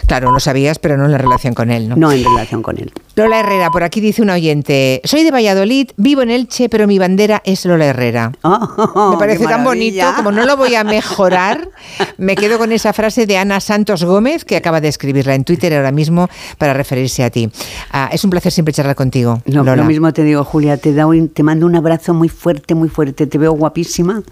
Claro, 0.06 0.30
lo 0.30 0.40
sabías, 0.40 0.78
pero 0.78 0.96
no 0.96 1.04
en 1.04 1.12
la 1.12 1.18
relación 1.18 1.54
con 1.54 1.70
él, 1.70 1.88
¿no? 1.88 1.96
No 1.96 2.12
en 2.12 2.24
relación 2.24 2.62
con 2.62 2.78
él. 2.78 2.92
Lola 3.14 3.40
Herrera, 3.40 3.70
por 3.70 3.82
aquí 3.82 4.00
dice 4.00 4.22
un 4.22 4.30
oyente, 4.30 5.00
soy 5.04 5.24
de 5.24 5.30
Valladolid, 5.30 5.90
vivo 5.96 6.22
en 6.22 6.30
Elche, 6.30 6.68
pero 6.68 6.86
mi 6.86 6.98
bandera 6.98 7.42
es 7.44 7.64
Lola 7.64 7.86
Herrera. 7.86 8.32
Oh, 9.00 9.12
me 9.12 9.18
parece 9.18 9.44
tan 9.44 9.64
bonito, 9.64 10.04
como 10.16 10.32
no 10.32 10.44
lo 10.44 10.56
voy 10.56 10.74
a 10.74 10.82
mejorar, 10.82 11.68
me 12.18 12.36
quedo 12.36 12.58
con 12.58 12.72
esa 12.72 12.92
frase 12.92 13.26
de 13.26 13.36
Ana 13.36 13.60
Santos 13.60 14.02
Gómez, 14.02 14.44
que 14.44 14.56
acaba 14.56 14.80
de 14.80 14.88
escribirla 14.88 15.34
en 15.34 15.44
Twitter 15.44 15.74
ahora 15.74 15.92
mismo 15.92 16.28
para 16.58 16.74
referirse 16.74 17.22
a 17.22 17.30
ti. 17.30 17.50
Ah, 17.92 18.08
es 18.12 18.24
un 18.24 18.30
placer 18.30 18.50
siempre 18.52 18.72
charlar 18.72 18.96
contigo. 18.96 19.40
Lo, 19.46 19.62
lo 19.62 19.84
mismo 19.84 20.12
te 20.12 20.24
digo, 20.24 20.44
Julia, 20.44 20.76
te, 20.78 20.94
te 21.34 21.42
mando 21.42 21.66
un 21.66 21.76
abrazo 21.76 22.14
muy 22.14 22.28
fuerte, 22.28 22.74
muy 22.74 22.88
fuerte, 22.88 23.26
te 23.26 23.38
veo 23.38 23.52
guapísima 23.52 24.22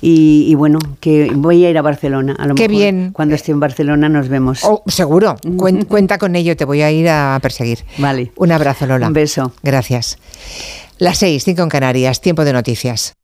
y, 0.00 0.54
bueno, 0.54 0.78
que 1.00 1.30
voy 1.34 1.64
a 1.64 1.70
ir 1.70 1.78
a 1.78 1.82
Barcelona. 1.82 2.34
A 2.38 2.46
lo 2.46 2.54
Qué 2.54 2.68
bien. 2.68 3.10
Cuando 3.12 3.34
esté 3.34 3.52
en 3.52 3.60
Barcelona 3.60 4.08
nos 4.08 4.28
vemos. 4.28 4.64
Seguro, 4.86 5.36
cuenta 5.88 6.18
con 6.18 6.36
ello, 6.36 6.56
te 6.56 6.64
voy 6.64 6.82
a 6.82 6.90
ir 6.90 7.08
a 7.08 7.38
perseguir. 7.42 7.84
Vale. 7.98 8.32
Un 8.36 8.52
abrazo, 8.52 8.86
Lola. 8.86 9.08
Un 9.08 9.12
beso. 9.12 9.52
Gracias. 9.62 10.18
Las 10.98 11.18
seis, 11.18 11.44
cinco 11.44 11.62
en 11.62 11.68
Canarias, 11.68 12.20
tiempo 12.20 12.44
de 12.44 12.52
noticias. 12.52 13.14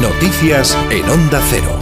Noticias 0.00 0.76
en 0.90 1.08
Onda 1.08 1.42
Cero. 1.48 1.79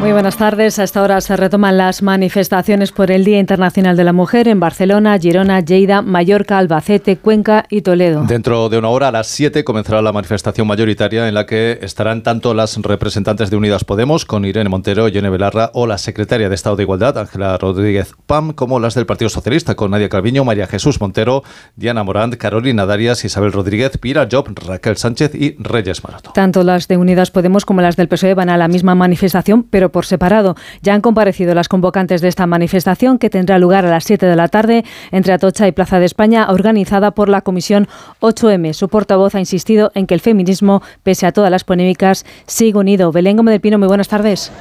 Muy 0.00 0.12
buenas 0.12 0.36
tardes. 0.36 0.78
A 0.78 0.84
esta 0.84 1.02
hora 1.02 1.20
se 1.20 1.36
retoman 1.36 1.76
las 1.76 2.02
manifestaciones 2.02 2.92
por 2.92 3.10
el 3.10 3.24
Día 3.24 3.40
Internacional 3.40 3.96
de 3.96 4.04
la 4.04 4.12
Mujer 4.12 4.46
en 4.46 4.60
Barcelona, 4.60 5.18
Girona, 5.18 5.58
Lleida, 5.58 6.02
Mallorca, 6.02 6.56
Albacete, 6.56 7.16
Cuenca 7.16 7.64
y 7.68 7.82
Toledo. 7.82 8.22
Dentro 8.22 8.68
de 8.68 8.78
una 8.78 8.90
hora, 8.90 9.08
a 9.08 9.12
las 9.12 9.26
7, 9.26 9.64
comenzará 9.64 10.00
la 10.00 10.12
manifestación 10.12 10.68
mayoritaria 10.68 11.26
en 11.26 11.34
la 11.34 11.46
que 11.46 11.80
estarán 11.82 12.22
tanto 12.22 12.54
las 12.54 12.76
representantes 12.76 13.50
de 13.50 13.56
Unidas 13.56 13.82
Podemos, 13.82 14.24
con 14.24 14.44
Irene 14.44 14.70
Montero, 14.70 15.08
Yone 15.08 15.30
Belarra, 15.30 15.72
o 15.74 15.88
la 15.88 15.98
secretaria 15.98 16.48
de 16.48 16.54
Estado 16.54 16.76
de 16.76 16.84
Igualdad, 16.84 17.18
Ángela 17.18 17.58
Rodríguez 17.58 18.14
Pam, 18.26 18.52
como 18.52 18.78
las 18.78 18.94
del 18.94 19.04
Partido 19.04 19.28
Socialista, 19.28 19.74
con 19.74 19.90
Nadia 19.90 20.08
Calviño, 20.08 20.44
María 20.44 20.68
Jesús 20.68 21.00
Montero, 21.00 21.42
Diana 21.74 22.04
Morant, 22.04 22.36
Carolina 22.36 22.86
Darias, 22.86 23.24
Isabel 23.24 23.50
Rodríguez, 23.50 23.98
Pira 23.98 24.28
Job, 24.30 24.48
Raquel 24.64 24.96
Sánchez 24.96 25.34
y 25.34 25.56
Reyes 25.58 26.04
Maroto. 26.04 26.30
Tanto 26.34 26.62
las 26.62 26.86
de 26.86 26.96
Unidas 26.96 27.32
Podemos 27.32 27.64
como 27.64 27.82
las 27.82 27.96
del 27.96 28.06
PSOE 28.06 28.34
van 28.34 28.48
a 28.48 28.56
la 28.56 28.68
misma 28.68 28.94
manifestación, 28.94 29.64
pero 29.64 29.87
por 29.90 30.06
separado. 30.06 30.56
Ya 30.82 30.94
han 30.94 31.00
comparecido 31.00 31.54
las 31.54 31.68
convocantes 31.68 32.20
de 32.20 32.28
esta 32.28 32.46
manifestación 32.46 33.18
que 33.18 33.30
tendrá 33.30 33.58
lugar 33.58 33.86
a 33.86 33.90
las 33.90 34.04
7 34.04 34.26
de 34.26 34.36
la 34.36 34.48
tarde 34.48 34.84
entre 35.10 35.32
Atocha 35.32 35.66
y 35.66 35.72
Plaza 35.72 35.98
de 35.98 36.06
España, 36.06 36.46
organizada 36.50 37.12
por 37.12 37.28
la 37.28 37.40
Comisión 37.40 37.88
8M. 38.20 38.72
Su 38.72 38.88
portavoz 38.88 39.34
ha 39.34 39.40
insistido 39.40 39.90
en 39.94 40.06
que 40.06 40.14
el 40.14 40.20
feminismo, 40.20 40.82
pese 41.02 41.26
a 41.26 41.32
todas 41.32 41.50
las 41.50 41.64
polémicas, 41.64 42.24
sigue 42.46 42.78
unido. 42.78 43.12
Belén 43.12 43.36
Gómez 43.36 43.52
del 43.52 43.60
Pino, 43.60 43.78
muy 43.78 43.88
buenas 43.88 44.08
tardes. 44.08 44.52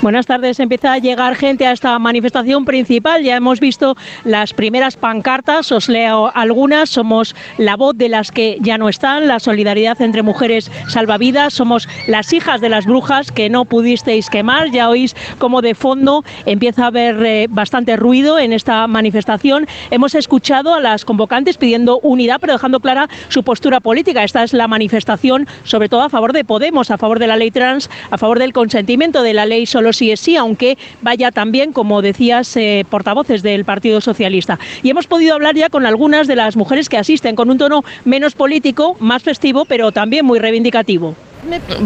Buenas 0.00 0.26
tardes. 0.26 0.58
Empieza 0.58 0.92
a 0.94 0.98
llegar 0.98 1.36
gente 1.36 1.66
a 1.66 1.72
esta 1.72 1.98
manifestación 1.98 2.64
principal. 2.64 3.22
Ya 3.22 3.36
hemos 3.36 3.60
visto 3.60 3.96
las 4.24 4.52
primeras 4.52 4.96
pancartas. 4.96 5.70
Os 5.70 5.88
leo 5.88 6.30
algunas. 6.34 6.90
Somos 6.90 7.36
la 7.58 7.76
voz 7.76 7.96
de 7.96 8.08
las 8.08 8.32
que 8.32 8.58
ya 8.60 8.78
no 8.78 8.88
están, 8.88 9.28
la 9.28 9.38
solidaridad 9.38 10.00
entre 10.02 10.22
mujeres 10.22 10.70
salvavidas. 10.88 11.54
Somos 11.54 11.88
las 12.08 12.32
hijas 12.32 12.60
de 12.60 12.68
las 12.68 12.86
brujas 12.86 13.30
que 13.30 13.48
no 13.48 13.64
pudisteis 13.64 14.28
quemar. 14.28 14.71
Ya 14.72 14.88
oís 14.88 15.14
como 15.38 15.60
de 15.60 15.74
fondo 15.74 16.24
empieza 16.46 16.84
a 16.84 16.86
haber 16.86 17.24
eh, 17.24 17.46
bastante 17.50 17.96
ruido 17.96 18.38
en 18.38 18.52
esta 18.52 18.86
manifestación. 18.86 19.66
Hemos 19.90 20.14
escuchado 20.14 20.74
a 20.74 20.80
las 20.80 21.04
convocantes 21.04 21.58
pidiendo 21.58 22.00
unidad, 22.00 22.38
pero 22.40 22.54
dejando 22.54 22.80
clara 22.80 23.08
su 23.28 23.42
postura 23.42 23.80
política. 23.80 24.24
Esta 24.24 24.42
es 24.42 24.54
la 24.54 24.68
manifestación, 24.68 25.46
sobre 25.64 25.88
todo 25.88 26.02
a 26.02 26.08
favor 26.08 26.32
de 26.32 26.44
Podemos, 26.44 26.90
a 26.90 26.98
favor 26.98 27.18
de 27.18 27.26
la 27.26 27.36
ley 27.36 27.50
trans, 27.50 27.90
a 28.10 28.16
favor 28.18 28.38
del 28.38 28.52
consentimiento 28.52 29.22
de 29.22 29.34
la 29.34 29.46
ley 29.46 29.66
solo 29.66 29.92
si 29.92 30.10
es 30.10 30.20
sí, 30.20 30.36
aunque 30.36 30.78
vaya 31.02 31.30
también, 31.30 31.72
como 31.72 32.00
decías, 32.00 32.56
eh, 32.56 32.86
portavoces 32.88 33.42
del 33.42 33.64
Partido 33.64 34.00
Socialista. 34.00 34.58
Y 34.82 34.90
hemos 34.90 35.06
podido 35.06 35.34
hablar 35.34 35.54
ya 35.54 35.68
con 35.68 35.84
algunas 35.84 36.26
de 36.26 36.36
las 36.36 36.56
mujeres 36.56 36.88
que 36.88 36.96
asisten, 36.96 37.36
con 37.36 37.50
un 37.50 37.58
tono 37.58 37.84
menos 38.04 38.34
político, 38.34 38.96
más 39.00 39.22
festivo, 39.22 39.66
pero 39.66 39.92
también 39.92 40.24
muy 40.24 40.38
reivindicativo. 40.38 41.14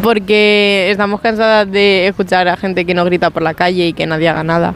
Porque 0.03 0.89
estamos 0.91 1.21
cansadas 1.21 1.71
de 1.71 2.07
escuchar 2.09 2.49
a 2.49 2.57
gente 2.57 2.85
que 2.85 2.95
no 2.95 3.05
grita 3.05 3.31
por 3.31 3.43
la 3.43 3.55
calle 3.55 3.89
y 3.89 3.93
que 3.93 4.07
nadie 4.07 4.29
haga 4.29 4.45
nada 4.45 4.75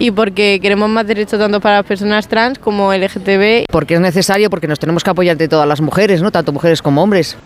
y 0.00 0.10
porque 0.10 0.58
queremos 0.62 0.88
más 0.88 1.06
derechos 1.06 1.38
tanto 1.38 1.60
para 1.60 1.76
las 1.76 1.86
personas 1.86 2.26
trans 2.26 2.58
como 2.58 2.92
LGTB. 2.92 3.66
Porque 3.70 3.94
es 3.94 4.00
necesario, 4.00 4.48
porque 4.48 4.66
nos 4.66 4.78
tenemos 4.78 5.04
que 5.04 5.10
apoyar 5.10 5.36
de 5.36 5.46
todas 5.46 5.68
las 5.68 5.80
mujeres, 5.82 6.22
¿no? 6.22 6.32
tanto 6.32 6.52
mujeres 6.52 6.80
como 6.82 7.02
hombres. 7.02 7.36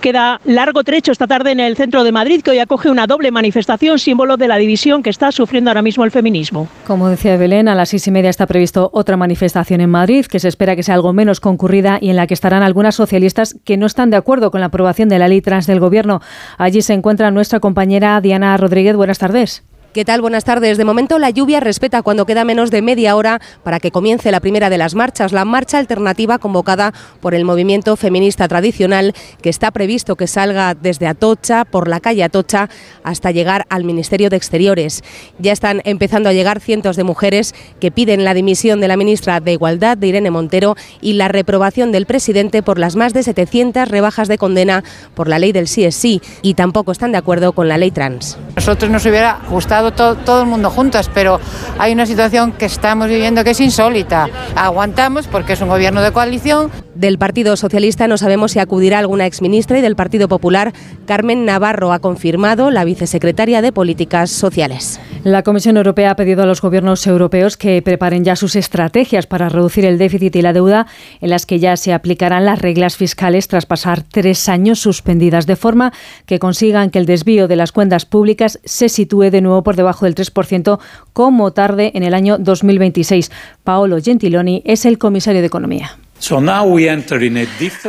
Queda 0.00 0.40
largo 0.44 0.84
trecho 0.84 1.12
esta 1.12 1.26
tarde 1.26 1.52
en 1.52 1.60
el 1.60 1.76
centro 1.76 2.04
de 2.04 2.12
Madrid, 2.12 2.42
que 2.42 2.50
hoy 2.50 2.58
acoge 2.58 2.90
una 2.90 3.06
doble 3.06 3.30
manifestación, 3.30 3.98
símbolo 3.98 4.36
de 4.36 4.48
la 4.48 4.56
división 4.56 5.02
que 5.02 5.10
está 5.10 5.32
sufriendo 5.32 5.70
ahora 5.70 5.82
mismo 5.82 6.04
el 6.04 6.10
feminismo. 6.10 6.68
Como 6.86 7.08
decía 7.08 7.36
Belén, 7.36 7.68
a 7.68 7.74
las 7.74 7.88
seis 7.88 8.06
y 8.06 8.10
media 8.10 8.30
está 8.30 8.46
previsto 8.46 8.90
otra 8.92 9.16
manifestación 9.16 9.80
en 9.80 9.90
Madrid, 9.90 10.26
que 10.26 10.40
se 10.40 10.48
espera 10.48 10.76
que 10.76 10.82
sea 10.82 10.94
algo 10.94 11.12
menos 11.12 11.40
concurrida 11.40 11.98
y 12.00 12.10
en 12.10 12.16
la 12.16 12.26
que 12.26 12.34
estarán 12.34 12.62
algunas 12.62 12.94
socialistas 12.94 13.56
que 13.64 13.76
no 13.76 13.86
están 13.86 14.10
de 14.10 14.16
acuerdo 14.16 14.50
con 14.50 14.60
la 14.60 14.66
aprobación 14.66 15.08
de 15.08 15.18
la 15.18 15.28
ley 15.28 15.40
trans 15.40 15.66
del 15.66 15.80
Gobierno. 15.80 16.20
Allí 16.58 16.82
se 16.82 16.92
encuentra 16.92 17.30
nuestra 17.30 17.60
compañera 17.60 18.20
Diana 18.20 18.56
Rodríguez. 18.56 18.96
Buenas 18.96 19.18
tardes. 19.18 19.62
¿Qué 19.94 20.04
tal? 20.04 20.20
Buenas 20.20 20.42
tardes. 20.42 20.76
De 20.76 20.84
momento 20.84 21.20
la 21.20 21.30
lluvia 21.30 21.60
respeta 21.60 22.02
cuando 22.02 22.26
queda 22.26 22.44
menos 22.44 22.72
de 22.72 22.82
media 22.82 23.14
hora 23.14 23.40
para 23.62 23.78
que 23.78 23.92
comience 23.92 24.32
la 24.32 24.40
primera 24.40 24.68
de 24.68 24.76
las 24.76 24.96
marchas, 24.96 25.32
la 25.32 25.44
marcha 25.44 25.78
alternativa 25.78 26.40
convocada 26.40 26.92
por 27.20 27.32
el 27.32 27.44
movimiento 27.44 27.94
feminista 27.94 28.48
tradicional 28.48 29.14
que 29.40 29.50
está 29.50 29.70
previsto 29.70 30.16
que 30.16 30.26
salga 30.26 30.74
desde 30.74 31.06
Atocha, 31.06 31.64
por 31.64 31.86
la 31.86 32.00
calle 32.00 32.24
Atocha, 32.24 32.68
hasta 33.04 33.30
llegar 33.30 33.66
al 33.68 33.84
Ministerio 33.84 34.30
de 34.30 34.36
Exteriores. 34.36 35.04
Ya 35.38 35.52
están 35.52 35.80
empezando 35.84 36.28
a 36.28 36.32
llegar 36.32 36.58
cientos 36.58 36.96
de 36.96 37.04
mujeres 37.04 37.54
que 37.78 37.92
piden 37.92 38.24
la 38.24 38.34
dimisión 38.34 38.80
de 38.80 38.88
la 38.88 38.96
ministra 38.96 39.38
de 39.38 39.52
Igualdad, 39.52 39.96
de 39.96 40.08
Irene 40.08 40.32
Montero, 40.32 40.74
y 41.02 41.12
la 41.12 41.28
reprobación 41.28 41.92
del 41.92 42.06
presidente 42.06 42.64
por 42.64 42.80
las 42.80 42.96
más 42.96 43.14
de 43.14 43.22
700 43.22 43.86
rebajas 43.86 44.26
de 44.26 44.38
condena 44.38 44.82
por 45.14 45.28
la 45.28 45.38
ley 45.38 45.52
del 45.52 45.68
sí 45.68 45.84
es 45.84 45.94
sí 45.94 46.20
y 46.42 46.54
tampoco 46.54 46.90
están 46.90 47.12
de 47.12 47.18
acuerdo 47.18 47.52
con 47.52 47.68
la 47.68 47.78
ley 47.78 47.92
trans. 47.92 48.38
Nosotros 48.56 48.90
nos 48.90 49.06
hubiera 49.06 49.38
gustado 49.48 49.83
todo, 49.92 50.42
el 50.42 50.46
mundo 50.46 50.70
juntos, 50.70 51.10
pero 51.12 51.40
hay 51.78 51.92
una 51.92 52.06
situación 52.06 52.52
que 52.52 52.66
estamos 52.66 53.08
viviendo 53.08 53.44
que 53.44 53.50
es 53.50 53.60
insólita. 53.60 54.28
Aguantamos 54.56 55.26
porque 55.26 55.54
es 55.54 55.60
un 55.60 55.68
gobierno 55.68 56.02
de 56.02 56.12
coalición. 56.12 56.70
Del 56.94 57.18
Partido 57.18 57.56
Socialista 57.56 58.06
no 58.06 58.16
sabemos 58.16 58.52
si 58.52 58.60
acudirá 58.60 59.00
alguna 59.00 59.26
exministra 59.26 59.78
y 59.78 59.82
del 59.82 59.96
Partido 59.96 60.28
Popular, 60.28 60.72
Carmen 61.06 61.44
Navarro 61.44 61.92
ha 61.92 61.98
confirmado 61.98 62.70
la 62.70 62.84
vicesecretaria 62.84 63.62
de 63.62 63.72
Políticas 63.72 64.30
Sociales. 64.30 65.00
La 65.24 65.42
Comisión 65.42 65.76
Europea 65.76 66.12
ha 66.12 66.16
pedido 66.16 66.42
a 66.42 66.46
los 66.46 66.60
gobiernos 66.60 67.06
europeos 67.06 67.56
que 67.56 67.80
preparen 67.82 68.24
ya 68.24 68.36
sus 68.36 68.54
estrategias 68.56 69.26
para 69.26 69.48
reducir 69.48 69.86
el 69.86 69.98
déficit 69.98 70.36
y 70.36 70.42
la 70.42 70.52
deuda, 70.52 70.86
en 71.20 71.30
las 71.30 71.46
que 71.46 71.58
ya 71.58 71.76
se 71.76 71.92
aplicarán 71.92 72.44
las 72.44 72.60
reglas 72.60 72.96
fiscales 72.96 73.48
tras 73.48 73.66
pasar 73.66 74.02
tres 74.02 74.48
años 74.48 74.78
suspendidas, 74.78 75.46
de 75.46 75.56
forma 75.56 75.92
que 76.26 76.38
consigan 76.38 76.90
que 76.90 76.98
el 76.98 77.06
desvío 77.06 77.48
de 77.48 77.56
las 77.56 77.72
cuentas 77.72 78.04
públicas 78.06 78.60
se 78.64 78.88
sitúe 78.88 79.30
de 79.30 79.40
nuevo 79.40 79.62
por 79.62 79.73
debajo 79.76 80.04
del 80.04 80.14
3%, 80.14 80.78
como 81.12 81.52
tarde 81.52 81.92
en 81.94 82.02
el 82.02 82.14
año 82.14 82.38
2026. 82.38 83.30
Paolo 83.62 83.98
Gentiloni 84.02 84.62
es 84.64 84.84
el 84.84 84.98
comisario 84.98 85.40
de 85.40 85.46
Economía. 85.46 85.98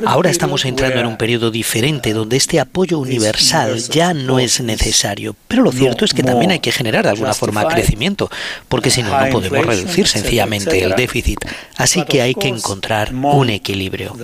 Ahora 0.05 0.29
estamos 0.29 0.65
entrando 0.65 0.99
en 0.99 1.05
un 1.05 1.15
periodo 1.15 1.51
diferente 1.51 2.11
donde 2.11 2.35
este 2.35 2.59
apoyo 2.59 2.99
universal 2.99 3.77
ya 3.77 4.13
no 4.13 4.39
es 4.39 4.59
necesario. 4.61 5.35
Pero 5.47 5.63
lo 5.63 5.71
cierto 5.71 6.03
es 6.03 6.13
que 6.13 6.23
también 6.23 6.51
hay 6.51 6.59
que 6.59 6.71
generar 6.71 7.05
de 7.05 7.11
alguna 7.11 7.33
forma 7.33 7.65
crecimiento, 7.67 8.29
porque 8.67 8.89
si 8.89 9.03
no, 9.03 9.17
no 9.17 9.29
podemos 9.29 9.65
reducir 9.65 10.07
sencillamente 10.07 10.83
el 10.83 10.95
déficit. 10.95 11.39
Así 11.77 12.03
que 12.03 12.21
hay 12.21 12.35
que 12.35 12.49
encontrar 12.49 13.13
un 13.13 13.49
equilibrio. 13.49 14.15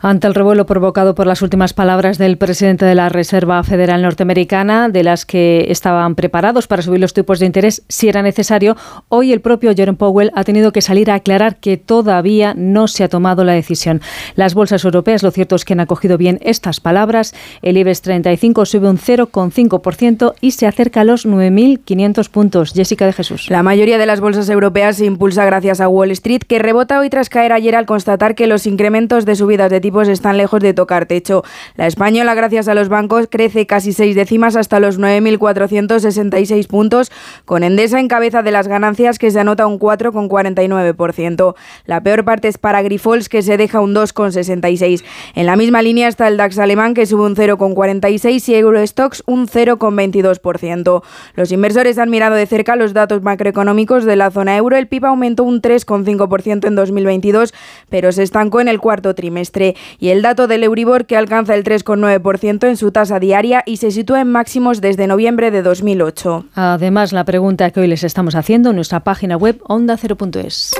Ante 0.00 0.26
el 0.26 0.34
revuelo 0.34 0.66
provocado 0.66 1.14
por 1.14 1.26
las 1.26 1.42
últimas 1.42 1.74
palabras 1.74 2.18
del 2.18 2.38
presidente 2.38 2.84
de 2.84 2.94
la 2.94 3.08
Reserva 3.08 3.62
Federal 3.62 4.02
Norteamericana, 4.02 4.88
de 4.88 5.04
las 5.04 5.26
que 5.26 5.66
estaban 5.68 6.14
preparados 6.14 6.66
para 6.66 6.82
subir 6.82 7.00
los 7.00 7.12
tipos 7.12 7.38
de 7.38 7.46
interés 7.46 7.82
si 7.88 8.08
era 8.08 8.22
necesario, 8.22 8.76
hoy 9.08 9.32
el 9.32 9.40
propio 9.40 9.74
Jerome 9.74 9.98
Powell 9.98 10.32
ha 10.34 10.44
tenido 10.44 10.72
que 10.72 10.80
salir 10.80 11.10
a 11.10 11.14
aclarar 11.14 11.56
que 11.56 11.76
todavía 11.76 12.54
no 12.56 12.88
se 12.88 13.04
ha 13.04 13.08
tomado 13.08 13.44
la 13.44 13.52
decisión. 13.52 14.00
Las 14.34 14.54
bolsas 14.54 14.84
europeas, 14.84 15.22
lo 15.22 15.30
cierto 15.30 15.56
es 15.56 15.64
que 15.64 15.72
han 15.72 15.80
acogido 15.80 16.18
bien 16.18 16.38
estas 16.42 16.80
palabras. 16.80 17.34
El 17.62 17.76
IBEX 17.76 18.02
35 18.02 18.66
sube 18.66 18.88
un 18.88 18.98
0,5% 18.98 20.34
y 20.40 20.52
se 20.52 20.66
acerca 20.66 21.02
a 21.02 21.04
los 21.04 21.26
9.500 21.26 22.28
puntos. 22.28 22.72
Jessica 22.72 23.06
de 23.06 23.12
Jesús. 23.12 23.50
La 23.50 23.62
mayoría 23.62 23.98
de 23.98 24.06
las 24.06 24.20
bolsas 24.20 24.48
europeas 24.48 24.96
se 24.96 25.06
impulsa 25.06 25.44
gracias 25.44 25.80
a 25.80 25.88
Wall 25.88 26.10
Street, 26.12 26.42
que 26.46 26.58
rebota 26.58 26.98
hoy 27.00 27.10
tras 27.10 27.28
caer 27.28 27.52
ayer 27.52 27.74
al 27.76 27.86
constatar 27.86 28.34
que 28.34 28.46
los 28.46 28.66
incrementos 28.66 29.24
de 29.24 29.36
subidas 29.36 29.69
de 29.70 29.80
tipos 29.80 30.08
están 30.08 30.36
lejos 30.36 30.60
de 30.60 30.74
tocar 30.74 31.06
techo. 31.06 31.42
La 31.76 31.86
española, 31.86 32.34
gracias 32.34 32.68
a 32.68 32.74
los 32.74 32.88
bancos, 32.88 33.28
crece 33.30 33.66
casi 33.66 33.92
seis 33.92 34.14
décimas 34.14 34.56
hasta 34.56 34.80
los 34.80 34.98
9.466 34.98 36.66
puntos, 36.66 37.10
con 37.44 37.62
Endesa 37.62 38.00
en 38.00 38.08
cabeza 38.08 38.42
de 38.42 38.50
las 38.50 38.68
ganancias 38.68 39.18
que 39.18 39.30
se 39.30 39.40
anota 39.40 39.66
un 39.66 39.78
4,49%. 39.78 41.54
La 41.86 42.02
peor 42.02 42.24
parte 42.24 42.48
es 42.48 42.58
para 42.58 42.82
Grifols, 42.82 43.28
que 43.28 43.42
se 43.42 43.56
deja 43.56 43.80
un 43.80 43.94
2,66%. 43.94 45.02
En 45.34 45.46
la 45.46 45.56
misma 45.56 45.82
línea 45.82 46.08
está 46.08 46.28
el 46.28 46.36
DAX 46.36 46.58
alemán, 46.58 46.94
que 46.94 47.06
sube 47.06 47.24
un 47.24 47.36
0,46% 47.36 48.48
y 48.48 48.54
Eurostox 48.54 49.22
un 49.26 49.46
0,22%. 49.46 51.02
Los 51.34 51.52
inversores 51.52 51.98
han 51.98 52.10
mirado 52.10 52.34
de 52.34 52.46
cerca 52.46 52.76
los 52.76 52.92
datos 52.92 53.22
macroeconómicos 53.22 54.04
de 54.04 54.16
la 54.16 54.30
zona 54.30 54.56
euro. 54.56 54.76
El 54.76 54.88
PIB 54.88 55.06
aumentó 55.06 55.44
un 55.44 55.62
3,5% 55.62 56.66
en 56.66 56.74
2022, 56.74 57.54
pero 57.88 58.12
se 58.12 58.22
estancó 58.22 58.60
en 58.60 58.68
el 58.68 58.80
cuarto 58.80 59.14
trimestre. 59.14 59.59
Y 59.98 60.08
el 60.08 60.22
dato 60.22 60.46
del 60.46 60.64
Euribor, 60.64 61.06
que 61.06 61.16
alcanza 61.16 61.54
el 61.54 61.64
3,9% 61.64 62.68
en 62.68 62.76
su 62.76 62.92
tasa 62.92 63.18
diaria 63.18 63.62
y 63.66 63.76
se 63.76 63.90
sitúa 63.90 64.20
en 64.20 64.32
máximos 64.32 64.80
desde 64.80 65.06
noviembre 65.06 65.50
de 65.50 65.62
2008. 65.62 66.46
Además, 66.54 67.12
la 67.12 67.24
pregunta 67.24 67.70
que 67.70 67.80
hoy 67.80 67.86
les 67.86 68.04
estamos 68.04 68.34
haciendo 68.34 68.70
en 68.70 68.76
nuestra 68.76 69.00
página 69.00 69.36
web 69.36 69.60
onda0.es. 69.64 70.74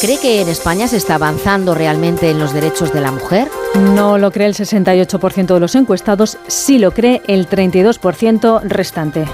¿Cree 0.00 0.18
que 0.20 0.40
en 0.40 0.48
España 0.48 0.86
se 0.86 0.96
está 0.96 1.16
avanzando 1.16 1.74
realmente 1.74 2.30
en 2.30 2.38
los 2.38 2.52
derechos 2.52 2.92
de 2.92 3.00
la 3.00 3.10
mujer? 3.10 3.48
No 3.94 4.16
lo 4.16 4.30
cree 4.30 4.46
el 4.46 4.54
68% 4.54 5.54
de 5.54 5.60
los 5.60 5.74
encuestados, 5.74 6.38
sí 6.46 6.78
lo 6.78 6.92
cree 6.92 7.20
el 7.26 7.48
32% 7.48 8.60
restante. 8.62 9.24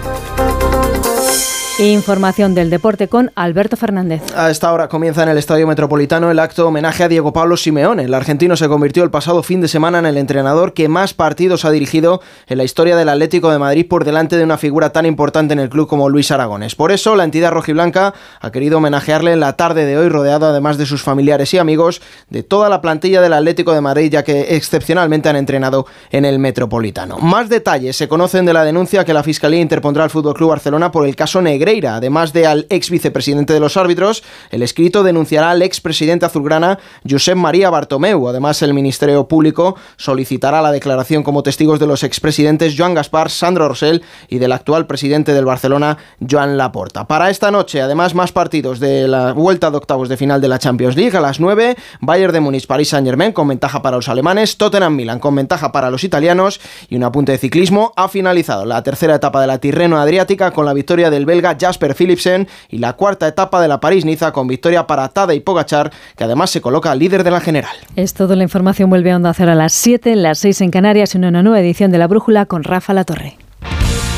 Información 1.78 2.54
del 2.54 2.70
deporte 2.70 3.08
con 3.08 3.32
Alberto 3.34 3.76
Fernández. 3.76 4.22
A 4.36 4.48
esta 4.48 4.72
hora 4.72 4.88
comienza 4.88 5.24
en 5.24 5.30
el 5.30 5.38
Estadio 5.38 5.66
Metropolitano 5.66 6.30
el 6.30 6.38
acto 6.38 6.68
homenaje 6.68 7.02
a 7.02 7.08
Diego 7.08 7.32
Pablo 7.32 7.56
Simeone. 7.56 8.04
El 8.04 8.14
argentino 8.14 8.56
se 8.56 8.68
convirtió 8.68 9.02
el 9.02 9.10
pasado 9.10 9.42
fin 9.42 9.60
de 9.60 9.66
semana 9.66 9.98
en 9.98 10.06
el 10.06 10.16
entrenador 10.16 10.72
que 10.72 10.88
más 10.88 11.14
partidos 11.14 11.64
ha 11.64 11.72
dirigido 11.72 12.20
en 12.46 12.58
la 12.58 12.64
historia 12.64 12.94
del 12.94 13.08
Atlético 13.08 13.50
de 13.50 13.58
Madrid 13.58 13.88
por 13.88 14.04
delante 14.04 14.36
de 14.36 14.44
una 14.44 14.56
figura 14.56 14.90
tan 14.90 15.04
importante 15.04 15.52
en 15.52 15.58
el 15.58 15.68
club 15.68 15.88
como 15.88 16.08
Luis 16.08 16.30
Aragones. 16.30 16.76
Por 16.76 16.92
eso, 16.92 17.16
la 17.16 17.24
entidad 17.24 17.50
rojiblanca 17.50 18.14
ha 18.40 18.52
querido 18.52 18.78
homenajearle 18.78 19.32
en 19.32 19.40
la 19.40 19.56
tarde 19.56 19.84
de 19.84 19.98
hoy, 19.98 20.08
rodeado 20.08 20.46
además 20.46 20.78
de 20.78 20.86
sus 20.86 21.02
familiares 21.02 21.52
y 21.54 21.58
amigos 21.58 22.00
de 22.30 22.44
toda 22.44 22.68
la 22.68 22.80
plantilla 22.80 23.20
del 23.20 23.32
Atlético 23.32 23.72
de 23.72 23.80
Madrid, 23.80 24.12
ya 24.12 24.22
que 24.22 24.54
excepcionalmente 24.54 25.28
han 25.28 25.34
entrenado 25.34 25.86
en 26.12 26.24
el 26.24 26.38
Metropolitano. 26.38 27.18
Más 27.18 27.48
detalles 27.48 27.96
se 27.96 28.06
conocen 28.06 28.46
de 28.46 28.52
la 28.52 28.62
denuncia 28.62 29.04
que 29.04 29.12
la 29.12 29.24
Fiscalía 29.24 29.60
interpondrá 29.60 30.04
al 30.04 30.10
Fútbol 30.10 30.34
Club 30.34 30.50
Barcelona 30.50 30.92
por 30.92 31.04
el 31.04 31.16
caso 31.16 31.42
Negre 31.42 31.63
Además 31.64 32.34
de 32.34 32.46
al 32.46 32.66
ex 32.68 32.90
vicepresidente 32.90 33.54
de 33.54 33.60
los 33.60 33.78
árbitros, 33.78 34.22
el 34.50 34.62
escrito 34.62 35.02
denunciará 35.02 35.50
al 35.50 35.62
ex 35.62 35.80
presidente 35.80 36.26
azulgrana 36.26 36.78
Josep 37.08 37.36
María 37.36 37.70
Bartomeu. 37.70 38.28
Además, 38.28 38.60
el 38.60 38.74
Ministerio 38.74 39.26
Público 39.28 39.74
solicitará 39.96 40.60
la 40.60 40.72
declaración 40.72 41.22
como 41.22 41.42
testigos 41.42 41.80
de 41.80 41.86
los 41.86 42.02
expresidentes 42.02 42.74
Joan 42.76 42.92
Gaspar, 42.92 43.30
Sandro 43.30 43.66
Rosell 43.66 44.02
y 44.28 44.38
del 44.38 44.52
actual 44.52 44.86
presidente 44.86 45.32
del 45.32 45.46
Barcelona, 45.46 45.96
Joan 46.20 46.58
Laporta. 46.58 47.06
Para 47.06 47.30
esta 47.30 47.50
noche, 47.50 47.80
además, 47.80 48.14
más 48.14 48.30
partidos 48.30 48.78
de 48.78 49.08
la 49.08 49.32
vuelta 49.32 49.70
de 49.70 49.78
octavos 49.78 50.10
de 50.10 50.18
final 50.18 50.42
de 50.42 50.48
la 50.48 50.58
Champions 50.58 50.96
League. 50.96 51.16
A 51.16 51.22
las 51.22 51.40
9, 51.40 51.76
Bayern 52.00 52.32
de 52.34 52.40
Múnich, 52.40 52.66
París 52.66 52.90
Saint 52.90 53.06
Germain 53.06 53.32
con 53.32 53.48
ventaja 53.48 53.80
para 53.80 53.96
los 53.96 54.10
alemanes, 54.10 54.58
Tottenham 54.58 54.94
Milan 54.94 55.18
con 55.18 55.34
ventaja 55.34 55.72
para 55.72 55.90
los 55.90 56.04
italianos 56.04 56.60
y 56.90 56.96
un 56.96 57.04
apunte 57.04 57.32
de 57.32 57.38
ciclismo. 57.38 57.92
Ha 57.96 58.08
finalizado 58.08 58.66
la 58.66 58.82
tercera 58.82 59.14
etapa 59.14 59.40
de 59.40 59.46
la 59.46 59.58
Tirreno 59.58 59.98
Adriática 59.98 60.50
con 60.50 60.66
la 60.66 60.74
victoria 60.74 61.08
del 61.08 61.24
belga 61.24 61.53
Jasper 61.58 61.94
Philipsen 61.94 62.48
y 62.68 62.78
la 62.78 62.94
cuarta 62.94 63.28
etapa 63.28 63.60
de 63.60 63.68
la 63.68 63.80
París-Niza 63.80 64.32
con 64.32 64.46
victoria 64.46 64.86
para 64.86 65.08
Tadej 65.08 65.42
Pogachar, 65.42 65.92
que 66.16 66.24
además 66.24 66.50
se 66.50 66.60
coloca 66.60 66.94
líder 66.94 67.24
de 67.24 67.30
la 67.30 67.40
general. 67.40 67.74
Es 67.96 68.14
todo, 68.14 68.36
la 68.36 68.42
información 68.42 68.90
vuelve 68.90 69.12
a 69.12 69.16
Onda 69.16 69.34
Cero 69.34 69.52
a 69.52 69.54
las 69.54 69.72
7, 69.72 70.16
las 70.16 70.38
6 70.38 70.60
en 70.62 70.70
Canarias 70.70 71.14
y 71.14 71.18
una 71.18 71.42
nueva 71.42 71.60
edición 71.60 71.90
de 71.90 71.98
La 71.98 72.06
Brújula 72.06 72.46
con 72.46 72.64
Rafa 72.64 72.94
La 72.94 73.04
Torre. 73.04 73.36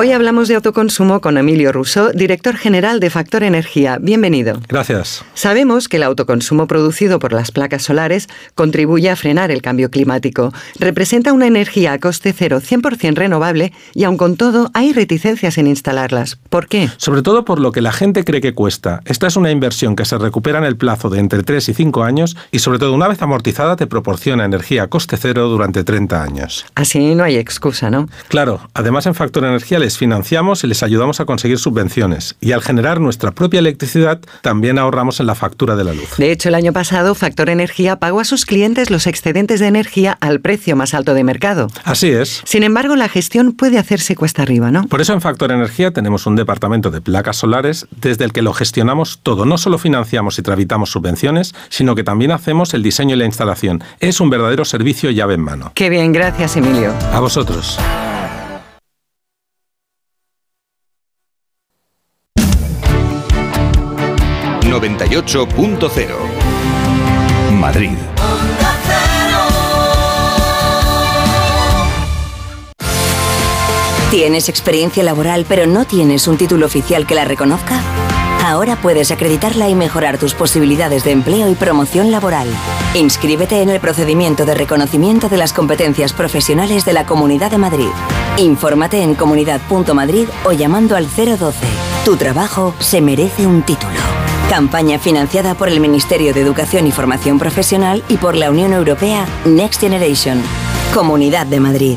Hoy 0.00 0.12
hablamos 0.12 0.46
de 0.46 0.54
autoconsumo 0.54 1.20
con 1.20 1.38
Emilio 1.38 1.72
Russo, 1.72 2.12
director 2.12 2.56
general 2.56 3.00
de 3.00 3.10
Factor 3.10 3.42
Energía. 3.42 3.98
Bienvenido. 4.00 4.60
Gracias. 4.68 5.24
Sabemos 5.34 5.88
que 5.88 5.96
el 5.96 6.04
autoconsumo 6.04 6.68
producido 6.68 7.18
por 7.18 7.32
las 7.32 7.50
placas 7.50 7.82
solares 7.82 8.28
contribuye 8.54 9.10
a 9.10 9.16
frenar 9.16 9.50
el 9.50 9.60
cambio 9.60 9.90
climático. 9.90 10.52
Representa 10.78 11.32
una 11.32 11.48
energía 11.48 11.94
a 11.94 11.98
coste 11.98 12.32
cero 12.32 12.60
100% 12.60 13.16
renovable 13.16 13.72
y 13.92 14.04
aun 14.04 14.16
con 14.16 14.36
todo 14.36 14.70
hay 14.72 14.92
reticencias 14.92 15.58
en 15.58 15.66
instalarlas. 15.66 16.38
¿Por 16.48 16.68
qué? 16.68 16.90
Sobre 16.96 17.22
todo 17.22 17.44
por 17.44 17.58
lo 17.58 17.72
que 17.72 17.80
la 17.80 17.90
gente 17.90 18.22
cree 18.22 18.40
que 18.40 18.54
cuesta. 18.54 19.00
Esta 19.04 19.26
es 19.26 19.34
una 19.34 19.50
inversión 19.50 19.96
que 19.96 20.04
se 20.04 20.16
recupera 20.16 20.58
en 20.58 20.64
el 20.64 20.76
plazo 20.76 21.10
de 21.10 21.18
entre 21.18 21.42
3 21.42 21.70
y 21.70 21.74
5 21.74 22.04
años 22.04 22.36
y 22.52 22.60
sobre 22.60 22.78
todo 22.78 22.92
una 22.92 23.08
vez 23.08 23.20
amortizada 23.20 23.74
te 23.74 23.88
proporciona 23.88 24.44
energía 24.44 24.84
a 24.84 24.86
coste 24.86 25.16
cero 25.16 25.48
durante 25.48 25.82
30 25.82 26.22
años. 26.22 26.66
Así 26.76 27.16
no 27.16 27.24
hay 27.24 27.34
excusa, 27.34 27.90
¿no? 27.90 28.08
Claro. 28.28 28.60
Además 28.74 29.04
en 29.06 29.16
Factor 29.16 29.44
Energía 29.44 29.80
les 29.88 29.96
financiamos 29.96 30.64
y 30.64 30.66
les 30.66 30.82
ayudamos 30.82 31.18
a 31.18 31.24
conseguir 31.24 31.58
subvenciones. 31.58 32.36
Y 32.42 32.52
al 32.52 32.60
generar 32.60 33.00
nuestra 33.00 33.30
propia 33.30 33.60
electricidad, 33.60 34.20
también 34.42 34.78
ahorramos 34.78 35.18
en 35.18 35.26
la 35.26 35.34
factura 35.34 35.76
de 35.76 35.84
la 35.84 35.94
luz. 35.94 36.18
De 36.18 36.30
hecho, 36.30 36.50
el 36.50 36.54
año 36.54 36.74
pasado, 36.74 37.14
Factor 37.14 37.48
Energía 37.48 37.98
pagó 37.98 38.20
a 38.20 38.26
sus 38.26 38.44
clientes 38.44 38.90
los 38.90 39.06
excedentes 39.06 39.60
de 39.60 39.66
energía 39.66 40.18
al 40.20 40.40
precio 40.40 40.76
más 40.76 40.92
alto 40.92 41.14
de 41.14 41.24
mercado. 41.24 41.68
Así 41.84 42.10
es. 42.10 42.42
Sin 42.44 42.64
embargo, 42.64 42.96
la 42.96 43.08
gestión 43.08 43.52
puede 43.52 43.78
hacerse 43.78 44.14
cuesta 44.14 44.42
arriba, 44.42 44.70
¿no? 44.70 44.86
Por 44.88 45.00
eso 45.00 45.14
en 45.14 45.22
Factor 45.22 45.52
Energía 45.52 45.90
tenemos 45.90 46.26
un 46.26 46.36
departamento 46.36 46.90
de 46.90 47.00
placas 47.00 47.38
solares 47.38 47.86
desde 48.02 48.26
el 48.26 48.34
que 48.34 48.42
lo 48.42 48.52
gestionamos 48.52 49.20
todo. 49.22 49.46
No 49.46 49.56
solo 49.56 49.78
financiamos 49.78 50.38
y 50.38 50.42
tramitamos 50.42 50.90
subvenciones, 50.90 51.54
sino 51.70 51.94
que 51.94 52.04
también 52.04 52.32
hacemos 52.32 52.74
el 52.74 52.82
diseño 52.82 53.14
y 53.14 53.18
la 53.18 53.24
instalación. 53.24 53.82
Es 54.00 54.20
un 54.20 54.28
verdadero 54.28 54.66
servicio 54.66 55.10
llave 55.10 55.32
en 55.32 55.40
mano. 55.40 55.72
Qué 55.74 55.88
bien, 55.88 56.12
gracias 56.12 56.58
Emilio. 56.58 56.92
A 57.14 57.20
vosotros. 57.20 57.78
98.0 65.22 66.14
Madrid. 67.52 67.98
¿Tienes 74.12 74.48
experiencia 74.48 75.02
laboral 75.02 75.44
pero 75.48 75.66
no 75.66 75.84
tienes 75.86 76.28
un 76.28 76.36
título 76.36 76.66
oficial 76.66 77.04
que 77.04 77.16
la 77.16 77.24
reconozca? 77.24 77.80
Ahora 78.44 78.76
puedes 78.76 79.10
acreditarla 79.10 79.68
y 79.68 79.74
mejorar 79.74 80.18
tus 80.18 80.34
posibilidades 80.34 81.02
de 81.02 81.10
empleo 81.10 81.50
y 81.50 81.56
promoción 81.56 82.12
laboral. 82.12 82.46
Inscríbete 82.94 83.60
en 83.60 83.70
el 83.70 83.80
procedimiento 83.80 84.46
de 84.46 84.54
reconocimiento 84.54 85.28
de 85.28 85.36
las 85.36 85.52
competencias 85.52 86.12
profesionales 86.12 86.84
de 86.84 86.92
la 86.92 87.04
Comunidad 87.06 87.50
de 87.50 87.58
Madrid. 87.58 87.90
Infórmate 88.36 89.02
en 89.02 89.16
comunidad.madrid 89.16 90.28
o 90.44 90.52
llamando 90.52 90.94
al 90.94 91.08
012. 91.08 91.66
Tu 92.04 92.16
trabajo 92.16 92.72
se 92.78 93.00
merece 93.00 93.46
un 93.46 93.62
título. 93.62 93.98
Campaña 94.48 94.98
financiada 94.98 95.54
por 95.54 95.68
el 95.68 95.78
Ministerio 95.78 96.32
de 96.32 96.40
Educación 96.40 96.86
y 96.86 96.90
Formación 96.90 97.38
Profesional 97.38 98.02
y 98.08 98.16
por 98.16 98.34
la 98.34 98.50
Unión 98.50 98.72
Europea 98.72 99.26
Next 99.44 99.80
Generation. 99.80 100.42
Comunidad 100.94 101.46
de 101.46 101.60
Madrid. 101.60 101.96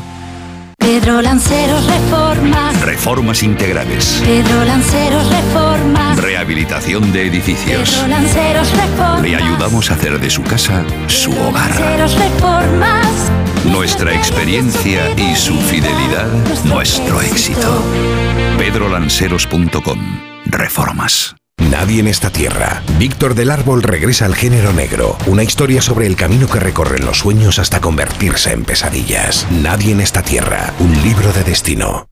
Pedro 0.76 1.22
Lanceros 1.22 1.86
Reformas. 1.86 2.78
Reformas 2.82 3.42
integrales. 3.42 4.20
Pedro 4.22 4.64
Lanceros 4.66 5.30
Reformas. 5.30 6.18
Rehabilitación 6.18 7.10
de 7.10 7.26
edificios. 7.26 7.90
Pedro 7.90 8.08
Lanceros 8.08 8.70
Reformas. 8.72 9.22
Le 9.22 9.36
ayudamos 9.36 9.90
a 9.90 9.94
hacer 9.94 10.20
de 10.20 10.28
su 10.28 10.42
casa 10.42 10.84
su 11.06 11.32
hogar. 11.32 11.70
Lanceros 11.70 12.18
Reformas. 12.18 13.32
Nuestra 13.64 14.12
experiencia 14.14 15.10
y 15.16 15.34
su 15.36 15.54
fidelidad, 15.54 16.26
nuestro 16.64 17.22
éxito. 17.22 17.82
pedrolanceros.com. 18.58 19.98
Reformas. 20.44 21.34
Nadie 21.70 22.00
en 22.00 22.08
esta 22.08 22.30
tierra. 22.30 22.82
Víctor 22.98 23.34
del 23.34 23.50
Árbol 23.50 23.82
regresa 23.82 24.26
al 24.26 24.34
género 24.34 24.72
negro. 24.72 25.16
Una 25.26 25.42
historia 25.42 25.80
sobre 25.80 26.06
el 26.06 26.16
camino 26.16 26.46
que 26.48 26.60
recorren 26.60 27.04
los 27.04 27.18
sueños 27.18 27.58
hasta 27.58 27.80
convertirse 27.80 28.52
en 28.52 28.64
pesadillas. 28.64 29.46
Nadie 29.50 29.92
en 29.92 30.00
esta 30.00 30.22
tierra. 30.22 30.72
Un 30.78 30.92
libro 31.02 31.32
de 31.32 31.44
destino. 31.44 32.11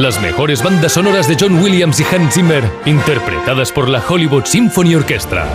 Las 0.00 0.18
mejores 0.18 0.62
bandas 0.62 0.92
sonoras 0.92 1.28
de 1.28 1.36
John 1.38 1.62
Williams 1.62 2.00
y 2.00 2.04
Hans 2.04 2.32
Zimmer, 2.32 2.64
interpretadas 2.86 3.70
por 3.70 3.86
la 3.86 4.02
Hollywood 4.08 4.46
Symphony 4.46 4.94
Orchestra. 4.94 5.46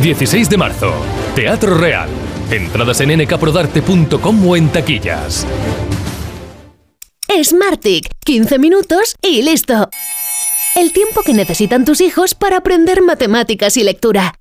16 0.00 0.48
de 0.48 0.56
marzo, 0.56 0.94
Teatro 1.34 1.76
Real. 1.76 2.08
Entradas 2.50 3.02
en 3.02 3.18
nkprodarte.com 3.18 4.48
o 4.48 4.56
en 4.56 4.70
taquillas. 4.70 5.46
Smartick, 7.44 8.08
15 8.24 8.58
minutos 8.58 9.16
y 9.20 9.42
listo. 9.42 9.90
El 10.74 10.94
tiempo 10.94 11.20
que 11.20 11.34
necesitan 11.34 11.84
tus 11.84 12.00
hijos 12.00 12.34
para 12.34 12.56
aprender 12.56 13.02
matemáticas 13.02 13.76
y 13.76 13.84
lectura. 13.84 14.36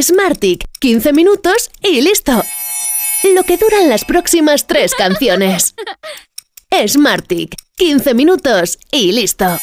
Smartick, 0.00 0.64
15 0.78 1.12
minutos 1.12 1.72
y 1.82 2.02
listo. 2.02 2.40
Lo 3.34 3.42
que 3.42 3.56
duran 3.56 3.88
las 3.88 4.04
próximas 4.04 4.68
tres 4.68 4.94
canciones. 4.94 5.74
Smartick, 6.86 7.56
15 7.76 8.14
minutos 8.14 8.78
y 8.90 9.12
listo. 9.12 9.58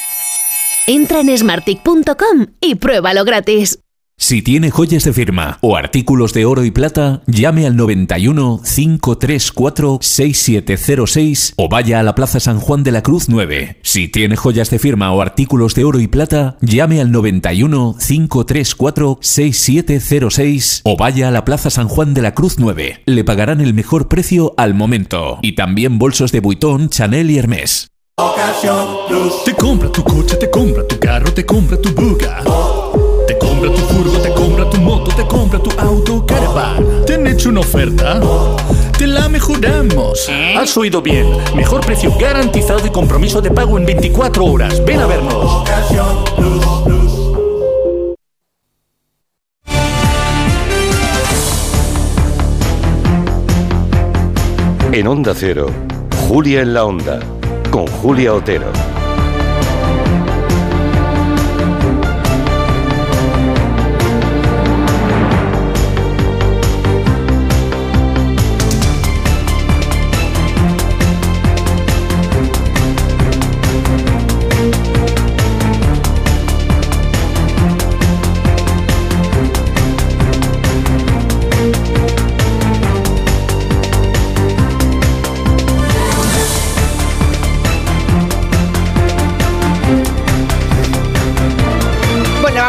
Entra 0.88 1.22
en 1.22 1.38
smartick.com 1.38 2.48
y 2.62 2.76
pruébalo 2.76 3.26
gratis. 3.26 3.80
Si 4.20 4.42
tiene 4.42 4.72
joyas 4.72 5.06
de 5.06 5.14
firma 5.14 5.58
o 5.62 5.78
artículos 5.78 6.34
de 6.34 6.44
oro 6.44 6.66
y 6.66 6.72
plata, 6.72 7.22
llame 7.28 7.66
al 7.66 7.78
91 7.78 8.62
534 8.62 10.00
6706 10.02 11.54
o 11.56 11.70
vaya 11.70 12.00
a 12.00 12.04
la 12.04 12.14
Plaza 12.14 12.40
San 12.40 12.60
Juan 12.60 12.84
de 12.84 12.92
la 12.92 13.04
Cruz 13.04 13.30
9. 13.30 13.78
Si 13.84 14.10
tiene 14.10 14.36
joyas 14.36 14.70
de 14.70 14.80
firma 14.80 15.14
o 15.14 15.22
artículos 15.22 15.76
de 15.76 15.86
oro 15.86 16.00
y 16.02 16.08
plata, 16.08 16.58
llame 16.62 17.00
al 17.00 17.12
91 17.12 17.96
534 18.06 19.20
6706 19.22 20.82
o 20.84 20.98
vaya 20.98 21.30
a 21.30 21.32
la 21.32 21.46
Plaza 21.46 21.70
San 21.70 21.88
Juan 21.88 22.14
de 22.14 22.24
la 22.24 22.34
Cruz 22.34 22.56
9. 22.58 23.04
Le 23.06 23.24
pagarán 23.24 23.62
el 23.62 23.74
mejor 23.74 24.10
precio 24.10 24.54
al 24.58 24.74
momento. 24.74 25.38
Y 25.42 25.54
también 25.54 26.00
bolsos 26.00 26.34
de 26.34 26.42
Vuitton, 26.42 26.90
Chanel 26.90 27.32
y 27.32 27.38
Hermès. 27.38 27.88
Te 29.46 29.54
compra 29.54 29.90
tu 29.92 30.04
coche, 30.04 30.36
te 30.36 30.50
compra 30.50 30.86
tu 30.88 31.00
carro, 31.00 31.32
te 31.32 31.46
compra 31.46 31.80
tu 31.80 31.94
buga. 31.94 32.42
Te 32.44 33.07
compra 33.58 33.74
tu 33.74 33.94
furgo, 33.94 34.20
te 34.20 34.34
compra 34.34 34.70
tu 34.70 34.78
moto, 34.78 35.16
te 35.16 35.26
compra 35.26 35.60
tu 35.60 35.72
auto, 35.80 36.26
caravan. 36.26 37.06
¿Te 37.06 37.16
han 37.16 37.26
hecho 37.26 37.50
una 37.50 37.62
oferta? 37.62 38.20
Te 38.98 39.08
la 39.08 39.28
mejoramos. 39.30 40.30
Has 40.56 40.78
oído 40.78 41.02
bien. 41.02 41.28
Mejor 41.56 41.82
precio 41.82 42.14
garantizado 42.20 42.86
y 42.86 42.90
compromiso 42.92 43.42
de 43.42 43.50
pago 43.50 43.78
en 43.78 43.86
24 43.86 44.46
horas. 44.46 44.84
Ven 44.86 45.00
a 45.00 45.08
vernos. 45.08 45.64
En 54.92 55.08
Onda 55.08 55.34
Cero, 55.36 55.68
Julia 56.28 56.62
en 56.62 56.74
la 56.74 56.86
Onda, 56.86 57.20
con 57.70 57.86
Julia 57.88 58.34
Otero. 58.34 58.97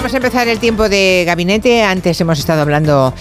Vamos 0.08 0.24
a 0.24 0.26
empezar 0.26 0.48
el 0.48 0.58
tiempo 0.58 0.88
de 0.88 1.24
gabinete. 1.26 1.82
Antes 1.82 2.18
hemos 2.22 2.38
estado 2.38 2.62
hablando 2.62 3.12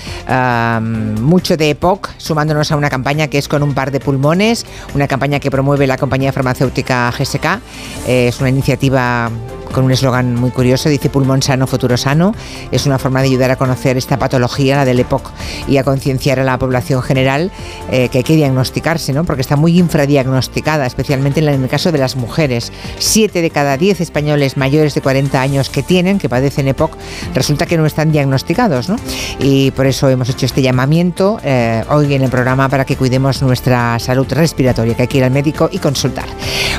mucho 1.20 1.58
de 1.58 1.72
EPOC, 1.72 2.12
sumándonos 2.18 2.72
a 2.72 2.78
una 2.78 2.90
campaña 2.90 3.28
que 3.28 3.38
es 3.38 3.50
con 3.50 3.62
un 3.62 3.74
par 3.74 3.92
de 3.92 4.00
pulmones, 4.00 4.66
una 4.96 5.06
campaña 5.06 5.42
que 5.42 5.52
promueve 5.52 5.86
la 5.86 5.98
compañía 5.98 6.32
farmacéutica 6.32 7.12
GSK. 7.12 7.60
Eh, 8.08 8.30
es 8.30 8.40
una 8.40 8.48
iniciativa 8.48 9.30
con 9.72 9.86
un 9.86 9.92
eslogan 9.92 10.36
muy 10.36 10.52
curioso, 10.52 10.90
dice 10.90 11.10
pulmón 11.10 11.42
sano, 11.42 11.68
futuro 11.68 11.98
sano. 11.98 12.34
Es 12.72 12.86
una 12.86 13.00
forma 13.00 13.22
de 13.22 13.28
ayudar 13.28 13.52
a 13.52 13.56
conocer 13.56 13.98
esta 13.98 14.18
patología, 14.18 14.78
la 14.78 14.86
del 14.86 15.00
EPOC, 15.00 15.32
y 15.68 15.78
a 15.78 15.84
concienciar 15.84 16.40
a 16.40 16.44
la 16.44 16.58
población 16.58 17.02
general 17.02 17.52
eh, 17.92 18.10
que 18.10 18.20
hay 18.20 18.24
que 18.24 18.36
diagnosticarse, 18.36 19.14
¿no? 19.14 19.24
porque 19.24 19.42
está 19.42 19.56
muy 19.56 19.78
infradiagnosticada, 19.78 20.86
especialmente 20.86 21.40
en 21.40 21.48
el 21.48 21.70
caso 21.70 21.92
de 21.92 21.98
las 21.98 22.16
mujeres. 22.16 22.72
Siete 23.00 23.42
de 23.42 23.50
cada 23.50 23.78
diez 23.78 24.02
españoles 24.02 24.58
mayores 24.58 24.94
de 24.94 25.02
40 25.02 25.42
años 25.42 25.70
que 25.70 25.84
tienen, 25.84 26.20
que 26.20 26.30
padecen 26.30 26.68
EPOC, 26.68 26.98
resulta 27.34 27.66
que 27.66 27.78
no 27.78 27.86
están 27.86 28.12
diagnosticados. 28.12 28.90
¿no? 28.90 28.98
Y 29.40 29.72
por 29.72 29.86
eso 29.86 30.10
hemos 30.10 30.30
hecho 30.30 30.46
este 30.46 30.62
llamamiento 30.62 31.40
eh, 31.44 31.84
hoy 31.90 32.14
en 32.14 32.24
el 32.24 32.30
programa 32.30 32.70
para 32.70 32.86
que 32.86 32.96
cuidemos 32.96 33.42
nuestra 33.42 34.00
salud 34.00 34.28
respiratoria, 34.30 34.96
que 34.96 35.04
hay 35.04 35.08
que 35.08 35.18
ir 35.18 35.24
al 35.24 35.32
médico 35.32 35.70
y 35.72 35.80
consultar. 35.80 36.26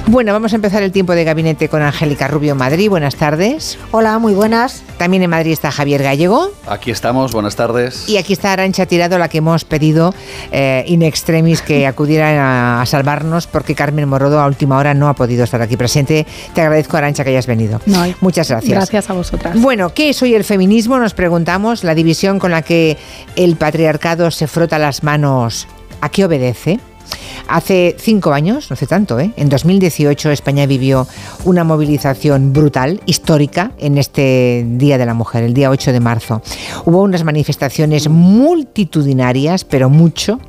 Bueno, 0.07 0.33
vamos 0.33 0.53
a 0.53 0.57
empezar 0.57 0.83
el 0.83 0.93
tiempo 0.93 1.15
de 1.15 1.25
gabinete 1.25 1.69
con 1.69 1.83
Angélica 1.83 2.29
Rubio 2.29 2.55
Madrid. 2.55 2.78
Buenas 2.87 3.17
tardes. 3.17 3.77
Hola, 3.91 4.21
muy 4.21 4.35
buenas. 4.35 4.85
También 4.99 5.25
en 5.25 5.31
Madrid 5.31 5.51
está 5.51 5.73
Javier 5.73 6.03
Gallego. 6.05 6.53
Aquí 6.69 6.93
estamos, 6.93 7.33
buenas 7.33 7.57
tardes. 7.57 8.09
Y 8.09 8.17
aquí 8.19 8.33
está 8.35 8.53
Arancha 8.53 8.87
Tirado, 8.87 9.19
la 9.19 9.29
que 9.29 9.39
hemos 9.39 9.65
pedido 9.65 10.15
eh, 10.53 10.85
in 10.87 11.03
extremis 11.03 11.61
que 11.61 11.87
acudiera 11.89 12.79
a, 12.79 12.83
a 12.83 12.87
salvarnos 12.87 13.49
porque 13.49 13.75
Carmen 13.75 14.09
Morodo 14.09 14.39
a 14.41 14.47
última 14.47 14.77
hora 14.79 14.95
no 14.95 15.09
ha 15.09 15.15
podido 15.15 15.43
estar 15.43 15.61
aquí 15.61 15.77
presente. 15.77 16.25
Te 16.55 16.61
agradezco, 16.61 16.97
Arancha, 16.97 17.25
que 17.25 17.31
hayas 17.31 17.47
venido. 17.49 17.81
No 17.87 18.01
hay- 18.01 18.15
Muchas 18.21 18.49
gracias. 18.49 18.71
Gracias 18.73 19.11
a 19.11 19.15
vosotras. 19.15 19.61
Bueno, 19.61 19.93
¿qué 19.93 20.11
es 20.11 20.23
hoy 20.23 20.35
el 20.35 20.45
feminismo? 20.45 20.99
Nos 20.99 21.15
preguntamos. 21.15 21.83
La 21.83 21.95
división 21.97 22.39
con 22.39 22.53
la 22.53 22.63
que 22.63 22.97
el 23.35 23.57
patriarcado 23.57 24.31
se 24.31 24.47
frota 24.47 24.79
las 24.79 25.03
manos, 25.03 25.67
¿a 26.01 26.11
qué 26.11 26.25
obedece? 26.25 26.79
Hace 27.49 27.97
cinco 27.99 28.33
años, 28.33 28.71
no 28.71 28.75
hace 28.75 28.87
tanto, 28.87 29.19
¿eh? 29.19 29.33
en 29.37 29.49
2018 29.49 30.31
España 30.31 30.67
vivió 30.67 31.07
una 31.45 31.65
movilización 31.65 32.53
brutal, 32.53 33.01
histórica, 33.07 33.73
en 33.79 33.99
este 33.99 34.67
Día 34.69 34.99
de 34.99 35.07
la 35.07 35.15
Mujer, 35.15 35.45
el 35.45 35.55
día 35.55 35.71
8 35.71 35.93
de 35.93 36.01
marzo. 36.01 36.43
Hubo 36.85 37.03
unas 37.03 37.25
manifestaciones 37.25 38.09
multitudinarias, 38.09 39.65
pero 39.65 39.89
mucho, 39.89 40.41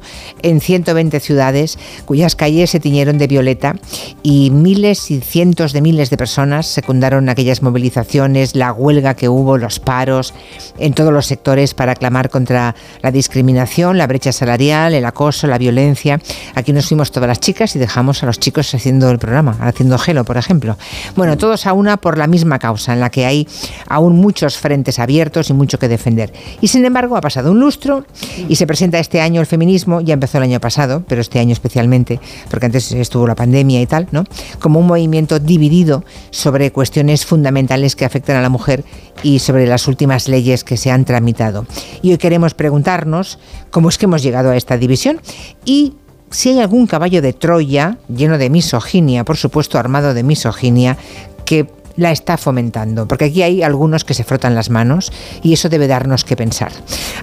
en 0.41 0.59
120 0.59 1.19
ciudades, 1.19 1.77
cuyas 2.05 2.35
calles 2.35 2.71
se 2.71 2.79
tiñeron 2.79 3.17
de 3.17 3.27
violeta 3.27 3.75
y 4.23 4.51
miles 4.51 5.09
y 5.11 5.21
cientos 5.21 5.73
de 5.73 5.81
miles 5.81 6.09
de 6.09 6.17
personas 6.17 6.67
secundaron 6.67 7.29
aquellas 7.29 7.61
movilizaciones, 7.61 8.55
la 8.55 8.73
huelga 8.73 9.15
que 9.15 9.29
hubo, 9.29 9.57
los 9.57 9.79
paros, 9.79 10.33
en 10.77 10.93
todos 10.93 11.13
los 11.13 11.25
sectores 11.25 11.73
para 11.73 11.95
clamar 11.95 12.29
contra 12.29 12.75
la 13.01 13.11
discriminación, 13.11 13.97
la 13.97 14.07
brecha 14.07 14.31
salarial, 14.31 14.93
el 14.93 15.05
acoso, 15.05 15.47
la 15.47 15.57
violencia. 15.57 16.19
Aquí 16.55 16.73
nos 16.73 16.87
fuimos 16.87 17.11
todas 17.11 17.27
las 17.27 17.39
chicas 17.39 17.75
y 17.75 17.79
dejamos 17.79 18.23
a 18.23 18.25
los 18.25 18.39
chicos 18.39 18.73
haciendo 18.73 19.09
el 19.09 19.19
programa, 19.19 19.57
haciendo 19.61 19.97
gelo, 19.97 20.23
por 20.23 20.37
ejemplo. 20.37 20.77
Bueno, 21.15 21.37
todos 21.37 21.65
a 21.65 21.73
una 21.73 21.97
por 21.97 22.17
la 22.17 22.27
misma 22.27 22.59
causa, 22.59 22.93
en 22.93 22.99
la 22.99 23.09
que 23.09 23.25
hay 23.25 23.47
aún 23.87 24.15
muchos 24.15 24.57
frentes 24.57 24.99
abiertos 24.99 25.49
y 25.49 25.53
mucho 25.53 25.79
que 25.79 25.87
defender. 25.87 26.33
Y 26.61 26.67
sin 26.67 26.85
embargo, 26.85 27.15
ha 27.15 27.21
pasado 27.21 27.51
un 27.51 27.59
lustro 27.59 28.05
y 28.47 28.55
se 28.55 28.67
presenta 28.67 28.99
este 28.99 29.21
año 29.21 29.41
el 29.41 29.47
feminismo, 29.47 30.01
ya 30.01 30.13
empezó 30.13 30.37
el 30.37 30.43
año 30.43 30.59
pasado, 30.59 31.03
pero 31.07 31.21
este 31.21 31.39
año 31.39 31.53
especialmente, 31.53 32.19
porque 32.49 32.67
antes 32.67 32.91
estuvo 32.91 33.27
la 33.27 33.35
pandemia 33.35 33.81
y 33.81 33.85
tal, 33.85 34.07
¿no? 34.11 34.23
Como 34.59 34.79
un 34.79 34.87
movimiento 34.87 35.39
dividido 35.39 36.03
sobre 36.31 36.71
cuestiones 36.71 37.25
fundamentales 37.25 37.95
que 37.95 38.05
afectan 38.05 38.35
a 38.35 38.41
la 38.41 38.49
mujer 38.49 38.83
y 39.23 39.39
sobre 39.39 39.67
las 39.67 39.87
últimas 39.87 40.27
leyes 40.27 40.63
que 40.63 40.77
se 40.77 40.91
han 40.91 41.05
tramitado. 41.05 41.65
Y 42.01 42.11
hoy 42.11 42.17
queremos 42.17 42.53
preguntarnos 42.53 43.39
cómo 43.71 43.89
es 43.89 43.97
que 43.97 44.05
hemos 44.05 44.23
llegado 44.23 44.51
a 44.51 44.57
esta 44.57 44.77
división 44.77 45.19
y 45.65 45.95
si 46.31 46.49
hay 46.49 46.59
algún 46.59 46.87
caballo 46.87 47.21
de 47.21 47.33
Troya 47.33 47.97
lleno 48.07 48.37
de 48.37 48.49
misoginia, 48.49 49.23
por 49.23 49.37
supuesto 49.37 49.77
armado 49.77 50.13
de 50.13 50.23
misoginia, 50.23 50.97
que 51.45 51.67
la 51.95 52.11
está 52.11 52.37
fomentando, 52.37 53.07
porque 53.07 53.25
aquí 53.25 53.43
hay 53.43 53.63
algunos 53.63 54.03
que 54.03 54.13
se 54.13 54.23
frotan 54.23 54.55
las 54.55 54.69
manos 54.69 55.11
y 55.41 55.53
eso 55.53 55.69
debe 55.69 55.87
darnos 55.87 56.23
que 56.23 56.35
pensar. 56.35 56.71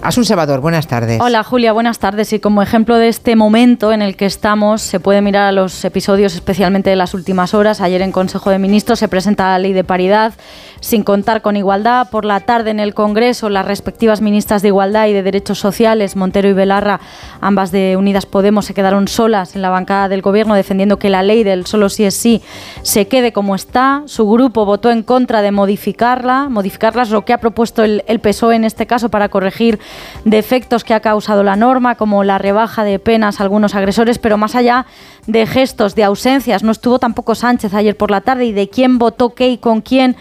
Asun 0.03 0.25
Salvador, 0.25 0.61
buenas 0.61 0.87
tardes. 0.87 1.21
Hola 1.21 1.43
Julia, 1.43 1.73
buenas 1.73 1.99
tardes. 1.99 2.33
Y 2.33 2.41
como 2.41 2.63
ejemplo 2.63 2.97
de 2.97 3.09
este 3.09 3.37
momento 3.37 3.93
en 3.93 4.03
el 4.03 4.17
que 4.17 4.27
estamos, 4.27 4.83
se 4.83 5.01
puede 5.01 5.23
mirar 5.23 5.45
a 5.45 5.53
los 5.53 5.85
episodios 5.85 6.35
especialmente 6.35 6.91
de 6.91 6.97
las 6.97 7.15
últimas 7.15 7.55
horas. 7.55 7.81
Ayer 7.81 8.03
en 8.03 8.13
Consejo 8.13 8.51
de 8.51 8.59
Ministros 8.59 8.99
se 8.99 9.09
presenta 9.09 9.47
la 9.47 9.59
ley 9.59 9.73
de 9.73 9.85
paridad 9.85 10.35
sin 10.81 11.03
contar 11.03 11.43
con 11.43 11.57
igualdad. 11.57 12.11
Por 12.11 12.25
la 12.25 12.41
tarde 12.41 12.71
en 12.71 12.81
el 12.81 12.95
Congreso, 12.95 13.49
las 13.49 13.65
respectivas 13.65 14.21
ministras 14.21 14.63
de 14.63 14.69
Igualdad 14.69 15.07
y 15.07 15.13
de 15.13 15.23
Derechos 15.23 15.59
Sociales, 15.59 16.17
Montero 16.17 16.49
y 16.49 16.53
Belarra, 16.53 17.01
ambas 17.41 17.71
de 17.71 17.97
Unidas 17.97 18.27
Podemos, 18.27 18.67
se 18.67 18.75
quedaron 18.75 19.09
solas 19.09 19.57
en 19.57 19.63
la 19.63 19.71
bancada 19.71 20.09
del 20.09 20.23
Gobierno 20.23 20.55
defendiendo 20.55 20.99
que 20.99 21.11
la 21.11 21.23
ley 21.23 21.45
del 21.45 21.67
solo 21.67 21.89
sí 21.89 22.05
es 22.05 22.15
sí 22.15 22.43
se 22.83 23.09
quede 23.09 23.33
como 23.33 23.55
está. 23.55 24.03
Su 24.07 24.29
grupo 24.29 24.66
votó 24.67 24.91
en 24.91 25.03
contra 25.03 25.41
de 25.41 25.51
modificarla, 25.51 26.51
modificarlas 26.51 27.09
lo 27.09 27.25
que 27.25 27.33
ha 27.33 27.39
propuesto 27.39 27.83
el, 27.83 28.05
el 28.07 28.21
PSOE 28.21 28.57
en 28.57 28.65
este 28.65 28.87
caso 28.87 29.09
para 29.09 29.31
corregir 29.31 29.79
defectos 30.27 30.85
que 30.85 30.93
ha 30.93 31.01
causado 31.01 31.43
la 31.43 31.57
norma, 31.57 31.95
como 31.95 32.23
la 32.25 32.37
rebaja 32.37 32.85
de 32.85 32.99
penas 32.99 33.41
a 33.41 33.45
algunos 33.45 33.75
agresores, 33.75 34.19
pero 34.19 34.37
más 34.37 34.55
allá 34.55 34.85
de 35.27 35.47
gestos, 35.47 35.95
de 35.95 36.05
ausencias, 36.05 36.63
no 36.63 36.73
estuvo 36.73 36.99
tampoco 36.99 37.35
Sánchez 37.35 37.75
ayer 37.75 37.97
por 37.97 38.11
la 38.11 38.21
tarde 38.21 38.47
y 38.47 38.53
de 38.53 38.69
quién 38.69 38.99
votó 38.99 39.35
qué 39.35 39.49
y 39.49 39.59
con 39.59 39.81
quién 39.81 40.17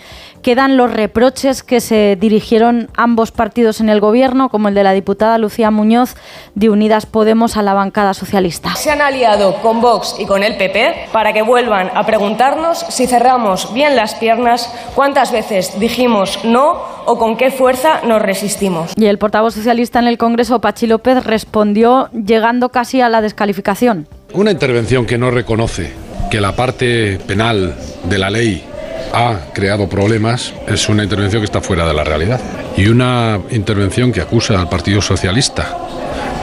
quedan 0.45 0.77
los 0.77 0.93
reproches 0.93 1.63
que 1.63 1.81
se 1.81 2.15
dirigieron 2.19 2.89
ambos 2.95 3.31
partidos 3.31 3.81
en 3.81 3.89
el 3.89 3.99
gobierno, 3.99 4.49
como 4.49 4.67
el 4.67 4.75
de 4.75 4.83
la 4.83 4.91
diputada 4.91 5.39
Lucía 5.39 5.71
Muñoz 5.71 6.13
de 6.53 6.69
Unidas 6.69 7.07
Podemos 7.07 7.57
a 7.57 7.63
la 7.63 7.73
bancada 7.73 8.13
socialista. 8.13 8.75
Se 8.75 8.91
han 8.91 9.01
aliado 9.01 9.55
con 9.63 9.81
Vox 9.81 10.17
y 10.19 10.27
con 10.27 10.43
el 10.43 10.55
PP 10.55 11.09
para 11.11 11.33
que 11.33 11.41
vuelvan 11.41 11.89
a 11.95 12.05
preguntarnos 12.05 12.77
si 12.89 13.07
cerramos 13.07 13.73
bien 13.73 13.95
las 13.95 14.13
piernas, 14.13 14.71
cuántas 14.93 15.31
veces 15.31 15.79
dijimos 15.79 16.39
no 16.43 16.77
o 17.05 17.17
con 17.17 17.37
qué 17.37 17.49
fuerza 17.49 18.01
nos 18.03 18.21
resistimos. 18.21 18.93
Y 18.95 19.07
el 19.07 19.17
portavoz 19.17 19.55
socialista 19.55 19.97
en 19.97 20.07
el 20.07 20.19
Congreso, 20.19 20.61
Pachi 20.61 20.85
López, 20.85 21.23
respondió 21.23 22.09
llegando 22.11 22.69
casi 22.69 23.01
a 23.01 23.09
la 23.09 23.21
descalificación. 23.21 24.07
Una 24.35 24.51
intervención 24.51 25.05
que 25.05 25.17
no 25.17 25.31
reconoce 25.31 25.93
que 26.29 26.41
la 26.41 26.53
parte 26.53 27.17
penal 27.25 27.73
de 28.09 28.17
la 28.17 28.29
ley 28.29 28.65
ha 29.13 29.53
creado 29.53 29.87
problemas 29.87 30.53
es 30.67 30.89
una 30.89 31.03
intervención 31.03 31.41
que 31.41 31.45
está 31.45 31.61
fuera 31.61 31.87
de 31.87 31.93
la 31.93 32.03
realidad. 32.03 32.41
Y 32.75 32.87
una 32.87 33.39
intervención 33.51 34.11
que 34.11 34.19
acusa 34.19 34.59
al 34.59 34.67
Partido 34.67 35.01
Socialista 35.01 35.77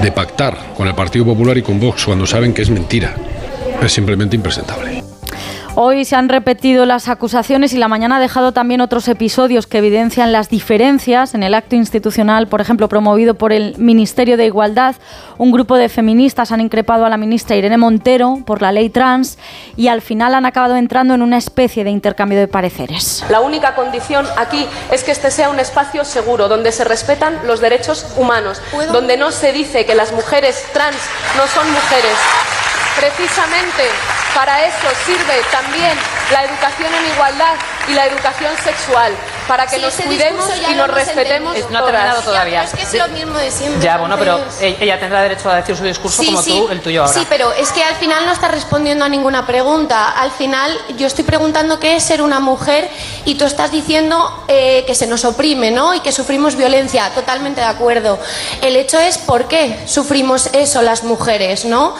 de 0.00 0.10
pactar 0.10 0.56
con 0.74 0.88
el 0.88 0.94
Partido 0.94 1.26
Popular 1.26 1.58
y 1.58 1.62
con 1.62 1.78
Vox 1.78 2.06
cuando 2.06 2.26
saben 2.26 2.54
que 2.54 2.62
es 2.62 2.70
mentira 2.70 3.14
es 3.82 3.92
simplemente 3.92 4.36
impresentable. 4.36 5.11
Hoy 5.74 6.04
se 6.04 6.16
han 6.16 6.28
repetido 6.28 6.84
las 6.84 7.08
acusaciones 7.08 7.72
y 7.72 7.78
la 7.78 7.88
mañana 7.88 8.16
ha 8.16 8.20
dejado 8.20 8.52
también 8.52 8.82
otros 8.82 9.08
episodios 9.08 9.66
que 9.66 9.78
evidencian 9.78 10.30
las 10.30 10.50
diferencias 10.50 11.32
en 11.32 11.42
el 11.42 11.54
acto 11.54 11.76
institucional, 11.76 12.46
por 12.46 12.60
ejemplo, 12.60 12.90
promovido 12.90 13.32
por 13.32 13.54
el 13.54 13.78
Ministerio 13.78 14.36
de 14.36 14.44
Igualdad. 14.44 14.96
Un 15.38 15.50
grupo 15.50 15.76
de 15.76 15.88
feministas 15.88 16.52
han 16.52 16.60
increpado 16.60 17.06
a 17.06 17.08
la 17.08 17.16
ministra 17.16 17.56
Irene 17.56 17.78
Montero 17.78 18.40
por 18.44 18.60
la 18.60 18.70
ley 18.70 18.90
trans 18.90 19.38
y 19.74 19.88
al 19.88 20.02
final 20.02 20.34
han 20.34 20.44
acabado 20.44 20.76
entrando 20.76 21.14
en 21.14 21.22
una 21.22 21.38
especie 21.38 21.84
de 21.84 21.90
intercambio 21.90 22.38
de 22.38 22.48
pareceres. 22.48 23.24
La 23.30 23.40
única 23.40 23.74
condición 23.74 24.26
aquí 24.36 24.66
es 24.90 25.02
que 25.02 25.12
este 25.12 25.30
sea 25.30 25.48
un 25.48 25.58
espacio 25.58 26.04
seguro, 26.04 26.48
donde 26.48 26.70
se 26.70 26.84
respetan 26.84 27.38
los 27.46 27.62
derechos 27.62 28.12
humanos, 28.18 28.60
donde 28.92 29.16
no 29.16 29.30
se 29.30 29.54
dice 29.54 29.86
que 29.86 29.94
las 29.94 30.12
mujeres 30.12 30.66
trans 30.74 30.98
no 31.38 31.46
son 31.46 31.66
mujeres. 31.72 32.18
Precisamente 32.98 33.84
para 34.34 34.64
eso 34.64 34.86
sirve 35.04 35.40
también 35.50 35.92
la 36.32 36.44
educación 36.44 36.88
en 36.94 37.12
igualdad 37.12 37.54
y 37.88 37.94
la 37.94 38.06
educación 38.06 38.52
sexual, 38.62 39.12
para 39.48 39.66
que 39.66 39.76
Sí, 39.76 39.82
nos 39.82 39.94
cuidemos 39.94 40.50
y 40.70 40.74
nos 40.74 40.88
respetemos. 40.88 41.56
No 41.70 41.78
ha 41.80 41.84
terminado 41.84 42.22
todavía. 42.22 42.62
Es 42.62 42.72
que 42.72 42.82
es 42.82 42.94
lo 42.94 43.08
mismo 43.08 43.36
de 43.38 43.50
siempre. 43.50 43.82
Ya, 43.82 43.98
bueno, 43.98 44.16
pero 44.18 44.40
ella 44.60 44.98
tendrá 45.00 45.20
derecho 45.22 45.50
a 45.50 45.56
decir 45.56 45.76
su 45.76 45.84
discurso 45.84 46.22
Sí, 46.22 46.26
como 46.26 46.42
sí. 46.42 46.50
tú, 46.50 46.68
el 46.70 46.80
tuyo 46.80 47.02
ahora. 47.02 47.12
Sí, 47.12 47.26
pero 47.28 47.52
es 47.52 47.70
que 47.72 47.82
al 47.82 47.96
final 47.96 48.24
no 48.24 48.32
estás 48.32 48.50
respondiendo 48.50 49.04
a 49.04 49.08
ninguna 49.08 49.46
pregunta. 49.46 50.10
Al 50.10 50.30
final 50.30 50.78
yo 50.96 51.06
estoy 51.06 51.24
preguntando 51.24 51.78
qué 51.80 51.96
es 51.96 52.04
ser 52.04 52.22
una 52.22 52.40
mujer 52.40 52.88
y 53.24 53.34
tú 53.34 53.44
estás 53.44 53.70
diciendo 53.72 54.44
eh, 54.48 54.84
que 54.86 54.94
se 54.94 55.06
nos 55.06 55.24
oprime, 55.24 55.70
¿no? 55.70 55.92
Y 55.94 56.00
que 56.00 56.12
sufrimos 56.12 56.56
violencia. 56.56 57.10
Totalmente 57.14 57.60
de 57.60 57.66
acuerdo. 57.66 58.18
El 58.62 58.76
hecho 58.76 58.98
es 58.98 59.18
por 59.18 59.48
qué 59.48 59.76
sufrimos 59.86 60.46
eso 60.52 60.80
las 60.82 61.02
mujeres, 61.02 61.64
¿no? 61.64 61.96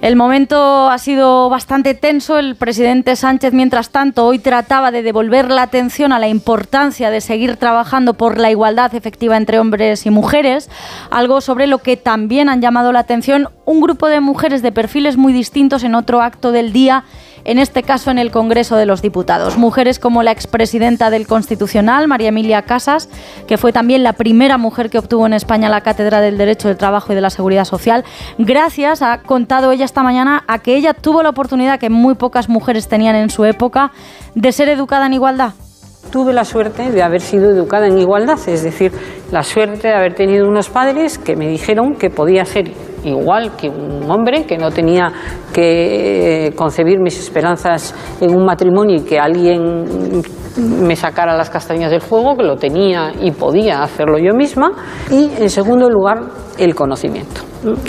El 0.00 0.16
momento 0.16 0.88
ha 0.88 0.96
sido 0.96 1.50
bastante 1.50 1.92
tenso. 1.92 2.38
El 2.38 2.56
presidente 2.56 3.16
Sánchez, 3.16 3.52
mientras 3.52 3.90
tanto, 3.90 4.26
hoy 4.26 4.38
trataba 4.38 4.90
de 4.90 5.02
devolver 5.02 5.50
la 5.50 5.60
atención 5.60 6.12
a 6.12 6.18
la 6.18 6.28
importancia 6.28 7.10
de 7.10 7.20
seguir 7.20 7.56
trabajando 7.56 8.14
por 8.14 8.38
la 8.38 8.50
igualdad 8.50 8.94
efectiva 8.94 9.36
entre 9.36 9.58
hombres 9.58 10.06
y 10.06 10.10
mujeres, 10.10 10.70
algo 11.10 11.42
sobre 11.42 11.66
lo 11.66 11.78
que 11.78 11.98
también 11.98 12.48
han 12.48 12.62
llamado 12.62 12.92
la 12.92 13.00
atención 13.00 13.48
un 13.66 13.82
grupo 13.82 14.08
de 14.08 14.20
mujeres 14.20 14.62
de 14.62 14.72
perfiles 14.72 15.18
muy 15.18 15.34
distintos 15.34 15.84
en 15.84 15.94
otro 15.94 16.22
acto 16.22 16.50
del 16.50 16.72
día 16.72 17.04
en 17.44 17.58
este 17.58 17.82
caso 17.82 18.10
en 18.10 18.18
el 18.18 18.30
Congreso 18.30 18.76
de 18.76 18.86
los 18.86 19.02
Diputados. 19.02 19.56
Mujeres 19.56 19.98
como 19.98 20.22
la 20.22 20.32
expresidenta 20.32 21.10
del 21.10 21.26
Constitucional, 21.26 22.08
María 22.08 22.28
Emilia 22.28 22.62
Casas, 22.62 23.08
que 23.46 23.58
fue 23.58 23.72
también 23.72 24.02
la 24.02 24.14
primera 24.14 24.58
mujer 24.58 24.90
que 24.90 24.98
obtuvo 24.98 25.26
en 25.26 25.32
España 25.32 25.68
la 25.68 25.80
Cátedra 25.80 26.20
del 26.20 26.38
Derecho 26.38 26.68
del 26.68 26.76
Trabajo 26.76 27.12
y 27.12 27.14
de 27.14 27.20
la 27.20 27.30
Seguridad 27.30 27.64
Social, 27.64 28.04
gracias, 28.38 29.02
ha 29.02 29.18
contado 29.18 29.72
ella 29.72 29.84
esta 29.84 30.02
mañana, 30.02 30.44
a 30.46 30.58
que 30.58 30.76
ella 30.76 30.94
tuvo 30.94 31.22
la 31.22 31.30
oportunidad 31.30 31.78
que 31.78 31.90
muy 31.90 32.14
pocas 32.14 32.48
mujeres 32.48 32.88
tenían 32.88 33.16
en 33.16 33.30
su 33.30 33.44
época 33.44 33.92
de 34.34 34.52
ser 34.52 34.68
educada 34.68 35.06
en 35.06 35.14
igualdad. 35.14 35.54
Tuve 36.10 36.32
la 36.32 36.44
suerte 36.44 36.90
de 36.90 37.02
haber 37.02 37.20
sido 37.20 37.50
educada 37.50 37.86
en 37.86 37.98
igualdad, 37.98 38.38
es 38.48 38.62
decir, 38.62 38.90
la 39.30 39.42
suerte 39.42 39.88
de 39.88 39.94
haber 39.94 40.14
tenido 40.14 40.48
unos 40.48 40.68
padres 40.68 41.18
que 41.18 41.36
me 41.36 41.46
dijeron 41.46 41.94
que 41.94 42.10
podía 42.10 42.44
ser 42.44 42.72
igual 43.04 43.56
que 43.56 43.68
un 43.68 44.10
hombre, 44.10 44.44
que 44.44 44.56
no 44.56 44.70
tenía 44.70 45.12
que 45.52 46.46
eh, 46.46 46.52
concebir 46.52 46.98
mis 47.00 47.18
esperanzas 47.18 47.94
en 48.20 48.34
un 48.34 48.44
matrimonio 48.44 48.96
y 48.96 49.00
que 49.00 49.18
alguien 49.18 50.22
me 50.56 50.96
sacara 50.96 51.36
las 51.36 51.50
castañas 51.50 51.90
del 51.90 52.00
fuego, 52.00 52.36
que 52.36 52.42
lo 52.42 52.56
tenía 52.56 53.12
y 53.20 53.30
podía 53.30 53.82
hacerlo 53.82 54.18
yo 54.18 54.34
misma. 54.34 54.72
Y 55.10 55.30
en 55.38 55.50
segundo 55.50 55.88
lugar, 55.88 56.18
el 56.60 56.74
conocimiento. 56.74 57.40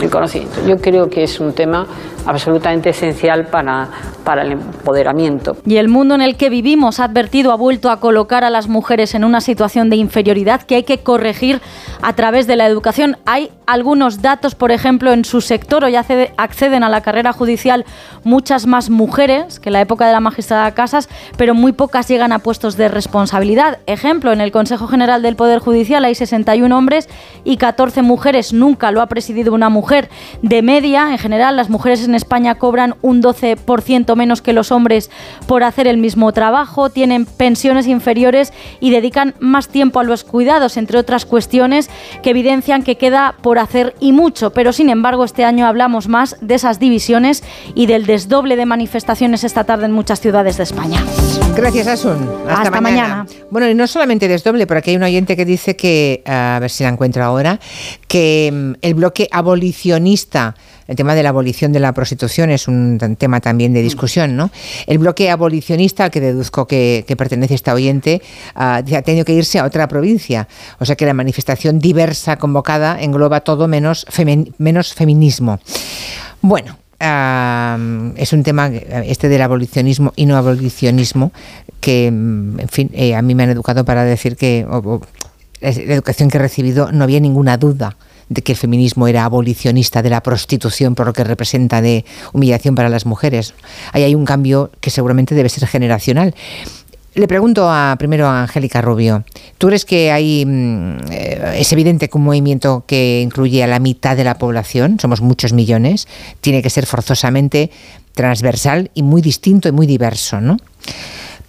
El 0.01 0.09
conocimiento. 0.09 0.56
Yo 0.67 0.77
creo 0.77 1.09
que 1.09 1.24
es 1.24 1.40
un 1.40 1.53
tema 1.53 1.88
absolutamente 2.25 2.90
esencial 2.90 3.48
para, 3.48 3.88
para 4.24 4.41
el 4.43 4.51
empoderamiento. 4.53 5.56
Y 5.66 5.77
el 5.77 5.88
mundo 5.88 6.14
en 6.16 6.22
el 6.22 6.35
que 6.35 6.50
vivimos, 6.50 7.00
ha 7.00 7.06
advertido, 7.06 7.51
ha 7.51 7.56
vuelto 7.56 7.90
a 7.90 8.00
colocar 8.00 8.43
a 8.43 8.50
las 8.50 8.67
mujeres 8.67 9.16
en 9.16 9.24
una 9.24 9.40
situación 9.41 9.90
de 9.90 9.95
inferioridad 9.95 10.61
que 10.64 10.75
hay 10.75 10.83
que 10.83 11.00
corregir 11.00 11.61
a 12.01 12.14
través 12.14 12.48
de 12.48 12.58
la 12.58 12.66
educación. 12.67 13.17
Hay 13.25 13.50
algunos 13.66 14.22
datos, 14.22 14.56
por 14.56 14.72
ejemplo, 14.72 15.14
en 15.14 15.24
su 15.25 15.40
sector, 15.41 15.83
hoy 15.85 15.95
accede- 15.95 16.33
acceden 16.38 16.83
a 16.83 16.90
la 16.90 17.01
carrera 17.01 17.32
judicial 17.32 17.85
muchas 18.24 18.67
más 18.67 18.90
mujeres 18.90 19.59
que 19.59 19.69
en 19.69 19.74
la 19.74 19.82
época 19.82 20.06
de 20.06 20.11
la 20.11 20.19
magistrada 20.19 20.72
Casas, 20.72 21.08
pero 21.38 21.56
muy 21.56 21.72
pocas 21.72 22.08
llegan 22.09 22.33
a 22.33 22.40
puestos 22.40 22.75
de 22.77 22.90
responsabilidad. 22.90 23.80
Ejemplo, 23.88 24.32
en 24.33 24.41
el 24.41 24.51
Consejo 24.51 24.88
General 24.88 25.22
del 25.22 25.35
Poder 25.35 25.59
Judicial 25.59 26.03
hay 26.06 26.14
61 26.16 26.77
hombres 26.77 27.08
y 27.43 27.58
14 27.58 28.01
mujeres. 28.01 28.53
Nunca 28.61 28.91
lo 28.91 29.01
ha 29.01 29.07
presidido 29.07 29.56
una 29.56 29.69
mujer. 29.69 30.07
De 30.43 30.61
media, 30.61 31.09
en 31.11 31.17
general, 31.17 31.56
las 31.56 31.72
mujeres 31.72 32.03
en 32.03 32.14
España 32.14 32.53
cobran 32.59 32.93
un 33.01 33.23
12% 33.23 34.15
menos 34.15 34.43
que 34.43 34.53
los 34.53 34.72
hombres 34.72 35.09
por 35.48 35.64
hacer 35.64 35.88
el 35.88 35.98
mismo 35.98 36.31
trabajo, 36.31 36.91
tienen 36.91 37.25
pensiones 37.25 37.88
inferiores 37.88 38.53
y 38.80 38.91
dedican 38.91 39.33
más 39.40 39.67
tiempo 39.67 39.99
a 39.99 40.03
los 40.03 40.23
cuidados, 40.23 40.77
entre 40.77 40.99
otras 40.99 41.25
cuestiones 41.25 41.90
que 42.22 42.30
evidencian 42.30 42.83
que 42.83 42.98
queda 42.98 43.33
por 43.41 43.57
hacer 43.57 43.95
y 43.99 44.14
mucho. 44.14 44.51
Pero 44.51 44.73
sin 44.73 44.90
embargo, 44.90 45.23
este 45.23 45.43
año 45.43 45.65
hablamos 45.65 46.07
más 46.07 46.38
de 46.40 46.53
esas 46.53 46.77
divisiones 46.77 47.43
y 47.73 47.88
del 47.88 48.06
desdoble 48.06 48.57
de 48.57 48.67
manifestaciones 48.67 49.43
esta 49.43 49.64
tarde 49.64 49.85
en 49.85 49.91
muchas 49.91 50.22
ciudades 50.22 50.57
de 50.57 50.64
España. 50.64 51.03
Gracias, 51.56 51.88
Asun. 51.88 52.30
Hasta, 52.48 52.61
Hasta 52.61 52.81
mañana. 52.81 53.25
Bueno, 53.49 53.67
y 53.67 53.73
no 53.73 53.88
solamente 53.88 54.27
desdoble, 54.27 54.67
pero 54.67 54.77
aquí 54.77 54.91
hay 54.91 54.98
un 54.98 55.03
oyente 55.03 55.35
que 55.35 55.45
dice 55.45 55.75
que, 55.75 56.22
a 56.25 56.59
ver 56.61 56.69
si 56.69 56.83
la 56.83 56.90
encuentro 56.90 57.23
ahora, 57.23 57.59
que 58.07 58.51
mm, 58.52 58.76
el 58.82 58.94
bloque 58.94 59.28
abolicionista, 59.32 60.56
el 60.88 60.96
tema 60.96 61.16
de 61.16 61.24
la 61.24 61.30
abolición 61.30 61.72
de 61.72 61.80
la 61.80 61.94
prostitución 61.94 62.50
es 62.52 62.68
un 62.68 63.00
tema 63.18 63.40
también 63.40 63.74
de 63.74 63.82
discusión, 63.82 64.36
¿no? 64.36 64.52
El 64.88 64.98
bloque 64.98 65.30
abolicionista, 65.30 66.06
al 66.06 66.12
que 66.12 66.20
deduzco 66.20 66.68
que, 66.68 67.06
que 67.08 67.16
pertenece 67.16 67.56
esta 67.56 67.74
oyente, 67.74 68.22
dice, 68.84 68.98
ha 68.98 69.02
tenido 69.02 69.26
que 69.26 69.34
irse 69.34 69.60
a 69.60 69.66
otra 69.66 69.88
provincia. 69.88 70.48
O 70.80 70.86
sea 70.86 70.96
que 70.96 71.06
la 71.06 71.14
manifestación 71.14 71.80
diversa 71.80 72.38
convocada 72.38 73.02
engloba 73.02 73.42
todo 73.42 73.68
menos, 73.68 74.06
menos 74.58 74.94
feminismo. 74.94 75.60
Bueno, 76.42 76.78
es 78.16 78.34
un 78.34 78.44
tema, 78.44 78.68
este 78.68 79.30
del 79.30 79.42
abolicionismo 79.42 80.14
y 80.16 80.26
no 80.26 80.38
abolicionismo, 80.38 81.32
que, 81.80 82.12
mm, 82.12 82.60
en 82.60 82.70
fin, 82.70 82.90
eh, 82.94 83.16
a 83.16 83.22
mí 83.22 83.34
me 83.34 83.44
han 83.44 83.50
educado 83.50 83.86
para 83.86 84.04
decir 84.04 84.36
que 84.36 84.66
la 85.62 85.70
educación 85.94 86.30
que 86.30 86.38
he 86.38 86.42
recibido 86.42 86.92
no 86.92 87.04
había 87.04 87.20
ninguna 87.20 87.58
duda 87.58 87.98
de 88.32 88.42
que 88.42 88.53
el 88.53 88.58
feminismo 88.58 89.10
era 89.10 89.26
abolicionista 89.26 90.01
de 90.01 90.10
la 90.10 90.24
prostitución 90.24 90.95
por 90.95 91.06
lo 91.06 91.11
que 91.11 91.26
representa 91.26 91.82
de 91.82 92.06
humillación 92.32 92.76
para 92.76 92.88
las 92.88 93.06
mujeres. 93.06 93.53
Ahí 93.92 94.03
hay 94.03 94.16
un 94.16 94.24
cambio 94.24 94.72
que 94.80 94.90
seguramente 94.90 95.35
debe 95.35 95.50
ser 95.50 95.68
generacional. 95.68 96.34
Le 97.14 97.27
pregunto 97.27 97.69
a, 97.69 97.93
primero 98.00 98.27
a 98.27 98.43
Angélica 98.43 98.82
Rubio, 98.82 99.26
¿tú 99.58 99.68
crees 99.68 99.84
que 99.84 100.14
hay, 100.14 100.45
mm, 100.45 101.11
eh, 101.11 101.56
es 101.58 101.74
evidente 101.74 102.08
que 102.08 102.18
un 102.18 102.24
movimiento 102.24 102.85
que 102.88 103.19
incluye 103.22 103.61
a 103.66 103.68
la 103.68 103.80
mitad 103.80 104.16
de 104.16 104.24
la 104.24 104.38
población, 104.38 104.98
somos 104.98 105.19
muchos 105.19 105.51
millones, 105.51 106.08
tiene 106.40 106.61
que 106.61 106.69
ser 106.69 106.85
forzosamente 106.85 107.69
transversal 108.14 108.92
y 108.93 109.03
muy 109.03 109.22
distinto 109.22 109.68
y 109.68 109.74
muy 109.74 109.88
diverso, 109.88 110.40
¿no? 110.40 110.56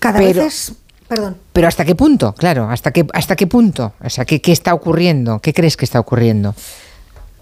Cada 0.00 0.18
Pero- 0.18 0.42
vez 0.42 0.70
es... 0.70 0.72
Perdón. 1.12 1.36
Pero 1.52 1.68
¿hasta 1.68 1.84
qué 1.84 1.94
punto? 1.94 2.32
Claro, 2.32 2.70
¿hasta 2.70 2.90
qué, 2.90 3.06
hasta 3.12 3.36
qué 3.36 3.46
punto? 3.46 3.92
O 4.02 4.08
sea, 4.08 4.24
¿qué, 4.24 4.40
¿qué 4.40 4.50
está 4.50 4.72
ocurriendo? 4.72 5.40
¿Qué 5.40 5.52
crees 5.52 5.76
que 5.76 5.84
está 5.84 6.00
ocurriendo? 6.00 6.54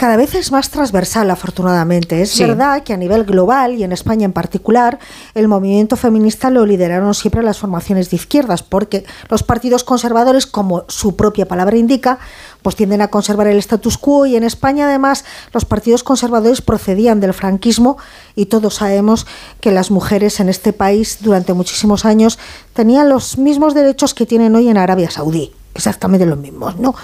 Cada 0.00 0.16
vez 0.16 0.34
es 0.34 0.50
más 0.50 0.70
transversal, 0.70 1.30
afortunadamente. 1.30 2.22
Es 2.22 2.30
Sí. 2.30 2.42
verdad 2.42 2.82
que 2.82 2.94
a 2.94 2.96
nivel 2.96 3.24
global 3.24 3.74
y 3.74 3.84
en 3.84 3.92
España 3.92 4.24
en 4.24 4.32
particular, 4.32 4.98
el 5.34 5.46
movimiento 5.46 5.94
feminista 5.94 6.48
lo 6.48 6.64
lideraron 6.64 7.12
siempre 7.12 7.42
las 7.42 7.58
formaciones 7.58 8.08
de 8.08 8.16
izquierdas, 8.16 8.62
porque 8.62 9.04
los 9.28 9.42
partidos 9.42 9.84
conservadores, 9.84 10.46
como 10.46 10.84
su 10.88 11.16
propia 11.16 11.46
palabra 11.46 11.76
indica, 11.76 12.18
pues 12.62 12.76
tienden 12.76 13.02
a 13.02 13.08
conservar 13.08 13.46
el 13.48 13.58
status 13.58 13.98
quo 13.98 14.24
y 14.24 14.36
en 14.36 14.44
España 14.44 14.86
además 14.86 15.26
los 15.52 15.66
partidos 15.66 16.02
conservadores 16.02 16.62
procedían 16.62 17.20
del 17.20 17.34
franquismo 17.34 17.98
y 18.34 18.46
todos 18.46 18.76
sabemos 18.76 19.26
que 19.60 19.70
las 19.70 19.90
mujeres 19.90 20.40
en 20.40 20.48
este 20.48 20.72
país 20.72 21.18
durante 21.20 21.52
muchísimos 21.52 22.06
años 22.06 22.38
tenían 22.72 23.10
los 23.10 23.36
mismos 23.36 23.74
derechos 23.74 24.14
que 24.14 24.24
tienen 24.24 24.56
hoy 24.56 24.70
en 24.70 24.78
Arabia 24.78 25.10
Saudí 25.10 25.52
exactamente 25.74 26.26
los 26.26 26.38
mismos, 26.38 26.76
¿no? 26.76 26.94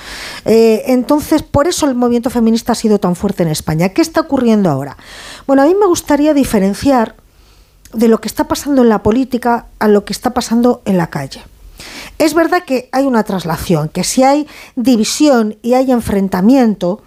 Eh, 0.45 0.85
entonces, 0.87 1.43
por 1.43 1.67
eso 1.67 1.87
el 1.87 1.95
movimiento 1.95 2.31
feminista 2.31 2.73
ha 2.73 2.75
sido 2.75 2.99
tan 2.99 3.17
fuerte 3.17 3.43
en 3.43 3.49
España. 3.49 3.91
¿Qué 3.91 4.03
está 4.03 4.21
ocurriendo 4.21 4.71
ahora? 4.71 4.97
Bueno, 5.47 5.63
a 5.63 5.67
mí 5.67 5.75
me 5.75 5.87
gustaría 5.87 6.35
diferenciar 6.35 7.15
de 7.93 8.09
lo 8.09 8.21
que 8.21 8.29
está 8.29 8.45
pasando 8.49 8.83
en 8.83 8.89
la 8.89 9.03
política 9.03 9.67
a 9.79 9.89
lo 9.89 10.05
que 10.05 10.13
está 10.13 10.35
pasando 10.35 10.83
en 10.85 10.99
la 10.99 11.09
calle. 11.09 11.43
Es 12.19 12.35
verdad 12.35 12.65
que 12.65 12.89
hay 12.93 13.05
una 13.05 13.25
traslación, 13.25 13.89
que 13.89 14.05
si 14.05 14.23
hay 14.23 14.47
división 14.75 15.57
y 15.63 15.75
hay 15.75 15.93
enfrentamiento 15.93 17.03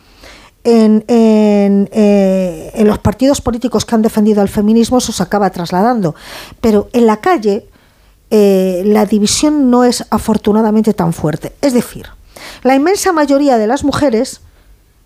en, 0.63 1.03
en, 1.07 1.89
eh, 1.91 2.71
en 2.75 2.87
los 2.87 2.99
partidos 2.99 3.41
políticos 3.41 3.85
que 3.85 3.95
han 3.95 4.01
defendido 4.01 4.41
al 4.41 4.49
feminismo, 4.49 4.99
eso 4.99 5.11
se 5.11 5.23
acaba 5.23 5.49
trasladando. 5.49 6.15
Pero 6.61 6.89
en 6.93 7.07
la 7.07 7.17
calle 7.17 7.68
eh, 8.31 8.83
la 8.85 9.05
división 9.05 9.69
no 9.71 9.83
es 9.83 10.05
afortunadamente 10.09 10.93
tan 10.93 11.13
fuerte. 11.13 11.53
Es 11.61 11.73
decir, 11.73 12.07
la 12.63 12.75
inmensa 12.75 13.11
mayoría 13.11 13.57
de 13.57 13.67
las 13.67 13.83
mujeres 13.83 14.41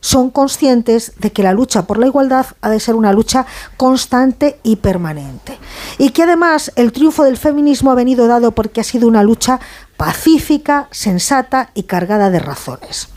son 0.03 0.31
conscientes 0.31 1.13
de 1.17 1.31
que 1.31 1.43
la 1.43 1.53
lucha 1.53 1.87
por 1.87 1.97
la 1.97 2.07
igualdad 2.07 2.45
ha 2.59 2.69
de 2.69 2.81
ser 2.81 2.95
una 2.95 3.13
lucha 3.13 3.45
constante 3.77 4.59
y 4.61 4.75
permanente. 4.75 5.57
Y 5.97 6.09
que 6.09 6.23
además 6.23 6.73
el 6.75 6.91
triunfo 6.91 7.23
del 7.23 7.37
feminismo 7.37 7.89
ha 7.89 7.95
venido 7.95 8.27
dado 8.27 8.51
porque 8.51 8.81
ha 8.81 8.83
sido 8.83 9.07
una 9.07 9.23
lucha 9.23 9.61
pacífica, 9.95 10.89
sensata 10.91 11.69
y 11.73 11.83
cargada 11.83 12.29
de 12.29 12.39
razones. 12.39 13.07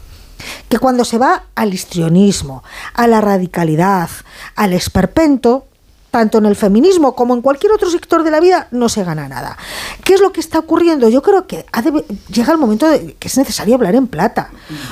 Que 0.68 0.78
cuando 0.78 1.04
se 1.04 1.18
va 1.18 1.46
al 1.56 1.74
histrionismo, 1.74 2.62
a 2.94 3.08
la 3.08 3.20
radicalidad, 3.20 4.08
al 4.54 4.72
esperpento, 4.72 5.66
tanto 6.16 6.38
en 6.38 6.46
el 6.46 6.56
feminismo 6.56 7.14
como 7.14 7.34
en 7.34 7.42
cualquier 7.42 7.72
otro 7.72 7.90
sector 7.90 8.22
de 8.22 8.30
la 8.30 8.40
vida, 8.40 8.68
no 8.70 8.88
se 8.88 9.04
gana 9.04 9.28
nada. 9.28 9.58
¿Qué 10.02 10.14
es 10.14 10.22
lo 10.22 10.32
que 10.32 10.40
está 10.40 10.58
ocurriendo? 10.58 11.10
Yo 11.10 11.20
creo 11.20 11.46
que 11.46 11.66
llega 12.32 12.52
el 12.52 12.58
momento 12.58 12.88
de 12.88 13.12
que 13.16 13.28
es 13.28 13.36
necesario 13.36 13.74
hablar 13.74 13.94
en 13.94 14.06
plata. 14.06 14.48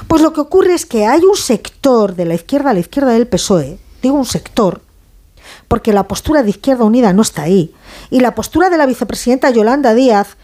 Pues 0.06 0.20
lo 0.20 0.34
que 0.34 0.42
ocurre 0.42 0.74
es 0.74 0.84
que 0.84 1.06
hay 1.06 1.22
un 1.24 1.34
sector 1.34 2.14
de 2.14 2.26
la 2.26 2.34
izquierda 2.34 2.70
a 2.70 2.74
la 2.74 2.80
izquierda 2.80 3.12
del 3.12 3.26
PSOE, 3.26 3.78
digo 4.02 4.16
un 4.16 4.26
sector, 4.26 4.82
porque 5.66 5.94
la 5.94 6.06
postura 6.06 6.42
de 6.42 6.50
Izquierda 6.50 6.84
Unida 6.84 7.14
no 7.14 7.22
está 7.22 7.44
ahí, 7.44 7.74
y 8.10 8.20
la 8.20 8.34
postura 8.34 8.68
de 8.68 8.76
la 8.76 8.84
vicepresidenta 8.84 9.48
Yolanda 9.48 9.94
Díaz 9.94 10.36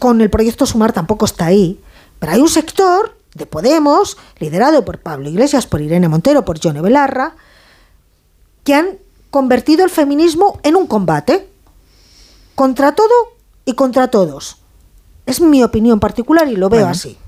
con 0.00 0.20
el 0.22 0.28
proyecto 0.28 0.66
Sumar 0.66 0.92
tampoco 0.92 1.24
está 1.24 1.46
ahí, 1.46 1.80
pero 2.18 2.32
hay 2.32 2.40
un 2.40 2.48
sector 2.48 3.16
de 3.34 3.46
Podemos, 3.46 4.16
liderado 4.40 4.84
por 4.84 4.98
Pablo 4.98 5.28
Iglesias, 5.28 5.68
por 5.68 5.80
Irene 5.80 6.08
Montero, 6.08 6.44
por 6.44 6.58
Johnny 6.60 6.80
Belarra, 6.80 7.36
que 8.64 8.74
han 8.74 9.03
convertido 9.34 9.84
el 9.84 9.90
feminismo 9.90 10.60
en 10.62 10.76
un 10.76 10.86
combate 10.86 11.48
contra 12.54 12.94
todo 12.94 13.12
y 13.64 13.74
contra 13.74 14.06
todos. 14.06 14.58
Es 15.26 15.40
mi 15.40 15.64
opinión 15.64 15.98
particular 15.98 16.46
y 16.46 16.54
lo 16.54 16.68
veo 16.68 16.82
Bueno. 16.82 16.92
así. 16.92 17.18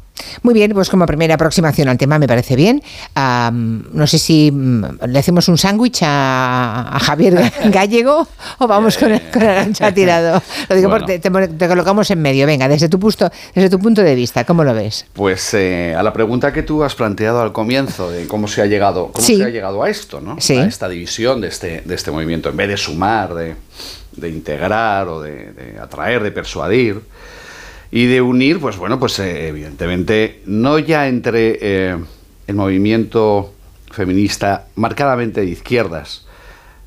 Muy 0.43 0.55
bien, 0.55 0.73
pues 0.73 0.89
como 0.89 1.07
primera 1.07 1.35
aproximación 1.35 1.89
al 1.89 1.99
tema 1.99 2.19
me 2.19 2.27
parece 2.27 2.57
bien. 2.57 2.83
No 3.17 4.07
sé 4.07 4.19
si 4.19 4.51
mm, 4.53 4.85
le 5.09 5.19
hacemos 5.19 5.49
un 5.49 5.59
sándwich 5.59 6.01
a, 6.03 6.97
a 6.97 6.99
Javier 7.01 7.53
Gallego 7.67 8.27
o 8.59 8.67
vamos 8.67 8.97
con, 8.99 9.19
con 9.33 9.43
Arancha 9.43 9.93
Tirado. 9.93 10.43
Lo 10.69 10.77
digo 10.77 10.89
Bueno. 10.89 11.05
porque 11.07 11.19
te, 11.19 11.31
te 11.31 11.69
colocamos 11.69 12.11
en 12.11 12.21
medio. 12.21 12.47
Venga, 12.47 12.69
desde 12.69 12.89
tu, 12.89 12.99
punto, 12.99 13.31
desde 13.55 13.71
tu 13.71 13.79
punto 13.79 14.03
de 14.03 14.15
vista, 14.15 14.45
¿cómo 14.45 14.65
lo 14.65 14.75
ves? 14.75 15.07
Pues 15.13 15.55
eh, 15.55 15.95
a 15.97 16.03
la 16.03 16.13
pregunta 16.13 16.53
que 16.53 16.63
tú 16.63 16.83
has 16.85 16.95
planteado 16.95 17.41
al 17.43 17.53
comienzo 17.53 18.11
de 18.11 18.27
cómo 18.27 18.49
se 18.49 18.63
ha 18.63 18.67
llegado, 18.67 19.09
cómo 19.13 19.25
Sí. 19.27 19.37
se 19.37 19.45
ha 19.45 19.49
llegado 19.49 19.83
a 19.83 19.91
esto, 19.91 20.21
¿no? 20.21 20.37
Sí. 20.41 20.57
A 20.57 20.67
esta 20.67 20.89
división 20.89 21.41
de 21.41 21.49
este, 21.49 21.83
de 21.85 21.95
este 21.95 22.11
movimiento, 22.11 22.49
en 22.49 22.57
vez 22.57 22.69
de 22.69 22.77
sumar, 22.77 23.35
de, 23.35 23.55
de 24.17 24.29
integrar 24.29 25.09
o 25.09 25.21
de, 25.21 25.53
de 25.53 25.79
atraer, 25.81 26.23
de 26.23 26.31
persuadir 26.33 27.01
y 27.91 28.07
de 28.07 28.21
unir, 28.21 28.61
pues 28.61 28.77
bueno, 28.77 28.99
pues 28.99 29.19
eh, 29.19 29.49
evidentemente 29.49 30.43
no 30.47 30.79
ya 30.79 31.09
entre 31.09 31.59
eh, 31.61 31.97
el 32.47 32.55
movimiento 32.55 33.53
feminista 33.91 34.67
marcadamente 34.75 35.41
de 35.41 35.47
izquierdas, 35.47 36.27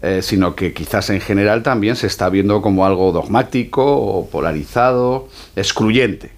eh, 0.02 0.22
sino 0.22 0.56
que 0.56 0.74
quizás 0.74 1.10
en 1.10 1.22
general 1.22 1.64
también 1.64 1.96
se 1.96 2.08
está 2.08 2.30
viendo 2.30 2.62
como 2.62 2.86
algo 2.86 3.12
dogmático 3.12 4.28
polarizado, 4.32 5.30
excluyente. 5.56 6.32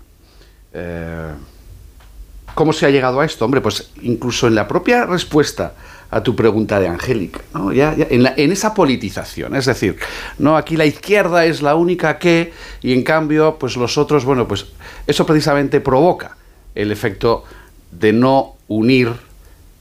¿Cómo 2.56 2.72
se 2.72 2.85
ha 2.85 2.90
llegado 2.90 3.19
a 3.19 3.25
esto? 3.25 3.43
Hombre, 3.43 3.61
pues 3.61 3.91
incluso 4.01 4.48
en 4.48 4.56
la 4.56 4.67
propia 4.67 5.06
respuesta 5.06 5.73
a 6.11 6.22
tu 6.22 6.35
pregunta 6.35 6.80
de 6.80 6.88
Angélica, 6.88 7.41
¿no? 7.53 7.72
ya, 7.72 7.95
en, 7.98 8.27
en 8.35 8.51
esa 8.51 8.73
politización, 8.73 9.56
es 9.56 9.65
decir, 9.65 9.98
no 10.38 10.57
aquí 10.57 10.75
la 10.75 10.85
izquierda 10.85 11.45
es 11.45 11.61
la 11.61 11.75
única 11.75 12.19
que, 12.19 12.51
y 12.81 12.93
en 12.93 13.03
cambio, 13.03 13.57
pues 13.57 13.77
los 13.77 13.98
otros, 13.98 14.25
bueno, 14.25 14.48
pues 14.48 14.67
eso 15.07 15.25
precisamente 15.25 15.80
provoca 15.80 16.35
el 16.75 16.91
efecto 16.91 17.45
de 17.91 18.11
no 18.14 18.56
unir 18.67 19.14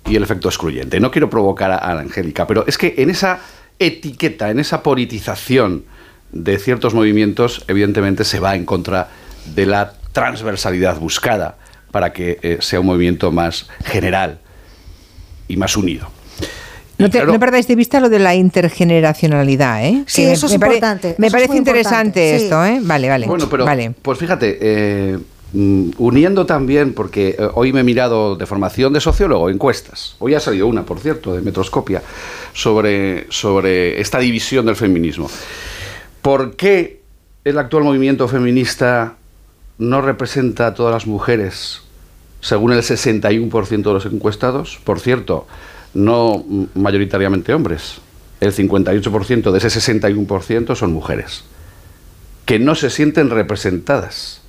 y 0.07 0.17
el 0.17 0.23
efecto 0.23 0.49
excluyente. 0.49 1.00
No 1.00 1.10
quiero 1.10 1.28
provocar 1.28 1.73
a, 1.73 1.78
a 1.78 1.99
Angélica, 1.99 2.47
pero 2.47 2.65
es 2.67 2.78
que 2.78 2.94
en 2.99 3.10
esa 3.10 3.41
etiqueta, 3.78 4.50
en 4.50 4.60
esa 4.60 4.83
politización 4.83 5.84
de 6.33 6.59
ciertos 6.59 6.94
movimientos, 6.94 7.65
evidentemente 7.67 8.25
se 8.25 8.39
va 8.39 8.55
en 8.55 8.65
contra 8.65 9.09
de 9.55 9.67
la 9.67 9.94
transversalidad 10.12 10.99
buscada 10.99 11.57
para 11.91 12.12
que 12.12 12.39
eh, 12.42 12.59
sea 12.60 12.81
un 12.81 12.86
movimiento 12.86 13.33
más 13.33 13.68
general 13.84 14.39
y 15.49 15.57
más 15.57 15.76
unido. 15.76 16.09
No, 17.00 17.10
te- 17.10 17.24
no 17.24 17.38
perdáis 17.40 17.66
de 17.66 17.74
vista 17.76 17.98
lo 18.00 18.08
de 18.08 18.18
la 18.18 18.34
intergeneracionalidad, 18.34 19.84
¿eh? 19.84 20.04
Sí, 20.06 20.22
Que 20.22 20.32
eso 20.32 20.46
es 20.46 20.52
me 20.52 20.58
pare- 20.58 20.74
importante, 20.74 21.14
Me 21.18 21.26
eso 21.28 21.34
parece 21.36 21.56
interesante 21.56 22.38
sí. 22.38 22.44
esto, 22.44 22.64
¿eh? 22.64 22.78
Vale, 22.82 23.08
vale. 23.08 23.26
Bueno, 23.26 23.48
pero 23.48 23.64
vale. 23.64 23.92
pues 24.02 24.18
fíjate, 24.18 24.58
eh, 24.60 25.18
mm, 25.52 25.90
uniendo 25.98 26.46
también, 26.46 26.92
porque 26.94 27.36
eh, 27.38 27.48
hoy 27.54 27.72
me 27.72 27.80
he 27.80 27.84
mirado 27.84 28.36
de 28.36 28.46
formación 28.46 28.92
de 28.92 29.00
sociólogo, 29.00 29.50
encuestas, 29.50 30.16
hoy 30.18 30.34
ha 30.34 30.40
salido 30.40 30.66
una, 30.66 30.84
por 30.84 31.00
cierto, 31.00 31.34
de 31.34 31.42
Metroscopia, 31.42 32.02
sobre, 32.52 33.26
sobre 33.30 34.00
esta 34.00 34.18
división 34.18 34.66
del 34.66 34.76
feminismo. 34.76 35.30
¿Por 36.22 36.56
qué 36.56 37.00
el 37.44 37.58
actual 37.58 37.84
movimiento 37.84 38.28
feminista 38.28 39.14
no 39.78 40.02
representa 40.02 40.66
a 40.66 40.74
todas 40.74 40.92
las 40.92 41.06
mujeres, 41.06 41.80
según 42.40 42.72
el 42.72 42.82
61% 42.82 43.82
de 43.82 43.92
los 43.94 44.04
encuestados? 44.06 44.78
Por 44.84 45.00
cierto, 45.00 45.46
no 45.94 46.44
mayoritariamente 46.75 47.52
hombres. 47.55 48.01
El 48.41 48.55
58% 48.55 49.51
de 49.51 49.59
ese 49.59 49.69
61% 49.69 50.75
son 50.75 50.93
mujeres 50.93 51.44
que 52.47 52.59
no 52.59 52.75
se 52.75 52.91
sienten 52.91 53.31
representadas 53.31 54.41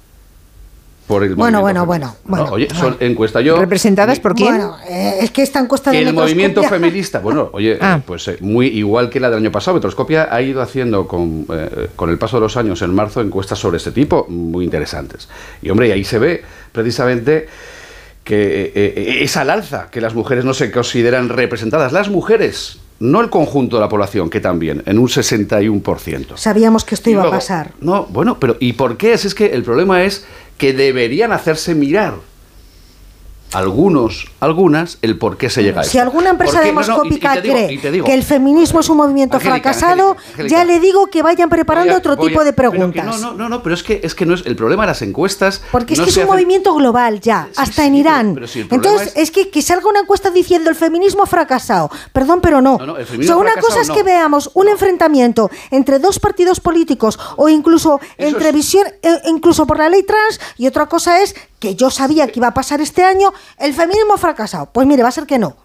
por 1.08 1.24
el 1.24 1.36
Bueno, 1.36 1.60
movimiento 1.60 1.86
bueno, 1.86 2.16
bueno, 2.26 2.46
No, 2.46 2.54
oye, 2.54 2.70
son 2.74 2.96
encuesta 3.02 3.42
yo. 3.42 3.60
¿Representadas 3.60 4.20
por 4.20 4.34
quién? 4.34 4.56
Bueno, 4.56 4.78
eh, 4.88 5.18
es 5.22 5.32
que 5.32 5.42
esta 5.42 5.60
encuesta 5.60 5.92
de 5.92 6.02
el 6.04 6.14
movimiento 6.14 6.64
feminista, 6.70 7.20
bueno, 7.20 7.50
oye, 7.52 7.78
Ah. 7.82 8.00
pues 8.06 8.28
eh, 8.30 8.38
muy 8.40 8.68
igual 8.68 9.10
que 9.10 9.20
la 9.20 9.30
del 9.30 9.40
año 9.40 9.52
pasado, 9.52 9.76
Metroscopia 9.76 10.30
ha 10.32 10.42
ido 10.42 10.62
haciendo 10.62 11.06
con, 11.08 11.46
eh, 11.54 11.90
con 11.98 12.10
el 12.10 12.18
paso 12.18 12.38
de 12.38 12.42
los 12.42 12.56
años 12.56 12.82
en 12.82 12.96
marzo 12.96 13.20
encuestas 13.20 13.60
sobre 13.60 13.78
este 13.78 13.92
tipo 13.92 14.26
muy 14.30 14.64
interesantes. 14.64 15.28
Y 15.62 15.70
hombre, 15.70 15.90
y 15.90 15.92
ahí 15.92 16.04
se 16.06 16.18
ve 16.18 16.44
precisamente 16.72 17.48
que 18.24 18.64
eh, 18.66 18.72
eh, 18.76 19.20
es 19.22 19.36
al 19.38 19.50
alza 19.50 19.90
que 19.92 20.00
las 20.02 20.14
mujeres 20.14 20.46
no 20.46 20.54
se 20.54 20.72
consideran 20.72 21.30
representadas. 21.30 21.92
Las 21.92 22.10
mujeres, 22.10 22.78
no 23.00 23.20
el 23.22 23.30
conjunto 23.30 23.78
de 23.78 23.82
la 23.82 23.90
población, 23.90 24.30
que 24.30 24.40
también, 24.40 24.84
en 24.86 25.00
un 25.00 25.08
61%. 25.08 26.38
Sabíamos 26.38 26.84
que 26.86 26.96
esto 26.96 27.10
iba 27.10 27.22
luego- 27.22 27.36
a 27.36 27.40
pasar. 27.40 27.72
No, 27.82 28.06
bueno, 28.06 28.40
pero 28.40 28.58
¿y 28.60 28.74
por 28.74 28.98
qué? 28.98 29.14
Es 29.14 29.34
que 29.34 29.48
el 29.48 29.64
problema 29.64 30.04
es 30.04 30.26
que 30.58 30.74
deberían 30.74 31.32
hacerse 31.32 31.74
mirar 31.76 32.14
algunos, 33.54 34.28
algunas, 34.40 34.98
el 35.02 35.18
por 35.18 35.38
qué 35.38 35.50
se 35.50 35.62
llega 35.64 35.82
a 35.82 35.84
Si 35.84 35.98
esto. 35.98 36.02
alguna 36.10 36.30
empresa. 36.32 36.54
No, 36.54 36.60
no, 36.60 36.66
demoscópica 36.66 37.36
digo- 37.42 37.54
cree 37.56 37.92
digo, 37.92 38.06
que 38.06 38.14
el 38.14 38.24
feminismo 38.24 38.80
es 38.80 38.90
un 38.90 38.98
movimiento 38.98 39.40
fracasado, 39.40 40.16
ya 40.48 40.64
le 40.64 40.80
digo 40.80 41.08
que 41.08 41.22
vayan 41.22 41.50
preparando 41.50 41.94
a- 41.94 41.98
otro 41.98 42.14
a- 42.14 42.18
tipo 42.18 42.44
de 42.44 42.54
preguntas. 42.54 43.06
no, 43.06 43.18
no, 43.18 43.34
no, 43.34 43.50
no, 43.50 43.64
pero 43.64 43.76
es 43.76 43.84
que, 43.84 44.00
es 44.04 44.16
que 44.16 44.26
no 44.26 44.34
es 44.36 44.46
el 44.46 44.56
problema 44.56 44.84
de 44.84 44.88
las 44.88 45.02
encuestas. 45.02 45.62
Porque 45.72 45.94
es 45.94 46.00
no 46.00 46.06
que 46.06 46.12
es 46.12 46.18
un 46.18 46.24
hacen- 46.24 46.32
movimiento 46.32 46.74
global 46.76 47.20
ya, 47.20 47.50
hasta 47.58 47.86
en 47.86 47.96
Irán. 47.96 48.34
pero 48.34 48.48
si 48.48 48.62
Entonces, 48.62 49.14
es... 49.16 49.32
que, 49.32 49.50
que 49.50 49.62
salga 49.62 49.90
una 49.90 50.00
encuesta 50.02 50.30
diciendo 50.30 50.70
el 50.70 50.76
feminismo 50.76 51.24
ha 51.24 51.28
fracasado. 51.28 51.90
Perdón, 52.14 52.40
pero 52.42 52.62
no. 52.62 52.78
No, 52.78 52.86
no, 52.86 52.94
o 52.94 53.24
sea, 53.24 53.36
una 53.38 53.54
cosa 53.56 53.82
es 53.82 53.90
no. 53.90 53.96
que 53.96 54.04
veamos 54.04 54.50
un 54.54 54.68
enfrentamiento 54.70 55.50
entre 55.72 56.00
dos 56.00 56.20
partidos 56.20 56.60
políticos 56.60 57.20
o 57.38 57.50
incluso 57.50 58.00
entre 58.18 58.52
visión, 58.52 58.88
eh, 59.02 59.20
incluso 59.26 59.66
por 59.68 59.78
la 59.78 59.90
ley 59.90 60.04
trans, 60.04 60.40
y 60.58 60.68
otra 60.68 60.86
cosa 60.88 61.22
es 61.22 61.36
que 61.62 61.76
yo 61.76 61.90
sabía 61.90 62.28
que 62.28 62.40
iba 62.40 62.48
a 62.48 62.54
pasar 62.54 62.82
este 62.82 63.04
año, 63.06 63.32
el 63.58 63.74
feminismo 63.74 64.16
ha 64.16 64.18
fracasado. 64.18 64.66
Pues 64.74 64.86
mire, 64.88 65.04
va 65.04 65.10
a 65.10 65.14
ser 65.14 65.26
que 65.26 65.40
no. 65.40 65.56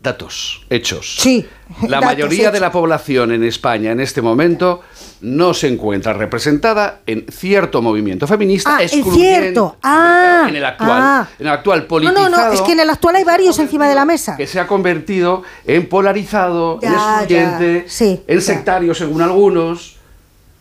Datos, 0.00 0.64
hechos. 0.70 1.16
Sí. 1.18 1.44
La 1.82 1.96
datos, 1.98 2.06
mayoría 2.06 2.52
de 2.52 2.60
la 2.60 2.70
población 2.70 3.32
en 3.32 3.42
España 3.42 3.90
en 3.90 3.98
este 3.98 4.22
momento 4.22 4.82
no 5.22 5.52
se 5.52 5.66
encuentra 5.66 6.12
representada 6.12 7.00
en 7.06 7.26
cierto 7.28 7.82
movimiento 7.82 8.28
feminista, 8.28 8.76
Ah, 8.76 8.82
cierto. 8.86 9.76
Ah, 9.82 10.46
en 10.48 10.54
el 10.54 10.64
actual, 10.64 11.00
ah. 11.02 11.28
en 11.40 11.46
el 11.48 11.52
actual 11.52 11.80
No, 11.80 11.86
politizado 11.88 12.28
no, 12.28 12.36
no, 12.36 12.52
es 12.52 12.60
que 12.62 12.72
en 12.72 12.80
el 12.80 12.90
actual 12.90 13.16
hay 13.16 13.24
varios 13.24 13.58
encima 13.58 13.88
de 13.88 13.96
la 13.96 14.04
mesa. 14.04 14.36
que 14.36 14.46
se 14.46 14.60
ha 14.60 14.68
convertido 14.68 15.42
en 15.66 15.88
polarizado, 15.88 16.78
en 16.82 16.92
excluyente, 16.92 17.84
sí, 17.88 18.22
en 18.28 18.38
ya. 18.38 18.44
sectario 18.44 18.94
según 18.94 19.22
algunos, 19.22 19.95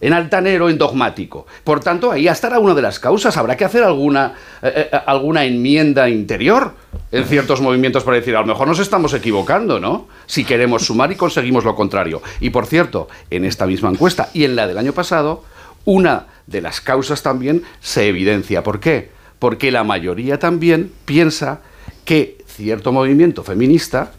en 0.02 0.14
altanero, 0.14 0.70
en 0.70 0.78
dogmático. 0.78 1.48
Por 1.64 1.80
tanto, 1.80 2.12
ahí 2.12 2.28
estará 2.28 2.60
una 2.60 2.74
de 2.74 2.82
las 2.82 3.00
causas. 3.00 3.38
Habrá 3.38 3.56
que 3.56 3.66
hacer 3.66 3.84
alguna, 3.84 4.34
eh, 4.62 4.90
eh, 4.92 5.00
alguna 5.06 5.46
enmienda 5.46 6.10
interior 6.10 6.74
en 7.12 7.26
ciertos 7.26 7.62
movimientos 7.62 8.04
para 8.04 8.18
decir, 8.18 8.36
a 8.36 8.42
lo 8.42 8.48
mejor 8.48 8.68
nos 8.68 8.80
estamos 8.80 9.14
equivocando, 9.14 9.80
¿no? 9.80 10.08
Si 10.26 10.44
queremos 10.44 10.86
sumar 10.86 11.12
y 11.12 11.16
conseguimos 11.16 11.64
lo 11.64 11.76
contrario. 11.76 12.22
Y 12.40 12.50
por 12.50 12.66
cierto, 12.66 13.08
en 13.30 13.46
esta 13.46 13.66
misma 13.66 13.90
encuesta 13.90 14.30
y 14.34 14.44
en 14.44 14.56
la 14.56 14.68
del 14.68 14.78
año 14.78 14.94
pasado, 14.94 15.44
una 15.86 16.28
de 16.48 16.62
las 16.62 16.82
causas 16.82 17.24
también 17.24 17.64
se 17.80 18.08
evidencia. 18.08 18.64
¿Por 18.64 18.80
qué? 18.80 19.12
Porque 19.40 19.72
la 19.72 19.84
mayoría 19.84 20.40
también 20.40 20.92
piensa 21.06 21.62
que 22.04 22.38
cierto 22.48 22.92
movimiento 22.92 23.44
feminista 23.44 24.12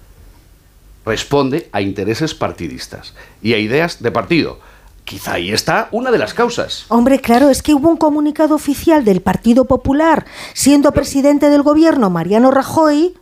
responde 1.04 1.68
a 1.72 1.80
intereses 1.80 2.34
partidistas 2.34 3.14
y 3.42 3.54
a 3.54 3.58
ideas 3.58 4.02
de 4.02 4.10
partido. 4.10 4.58
Quizá 5.06 5.34
ahí 5.34 5.52
está 5.52 5.86
una 5.92 6.10
de 6.10 6.18
las 6.18 6.34
causas. 6.34 6.84
Hombre, 6.88 7.20
claro, 7.20 7.48
es 7.48 7.62
que 7.62 7.74
hubo 7.74 7.88
un 7.88 7.96
comunicado 7.96 8.56
oficial 8.56 9.04
del 9.04 9.20
Partido 9.20 9.64
Popular, 9.64 10.26
siendo 10.52 10.90
presidente 10.90 11.48
del 11.48 11.62
gobierno 11.62 12.10
Mariano 12.10 12.50
Rajoy, 12.50 13.14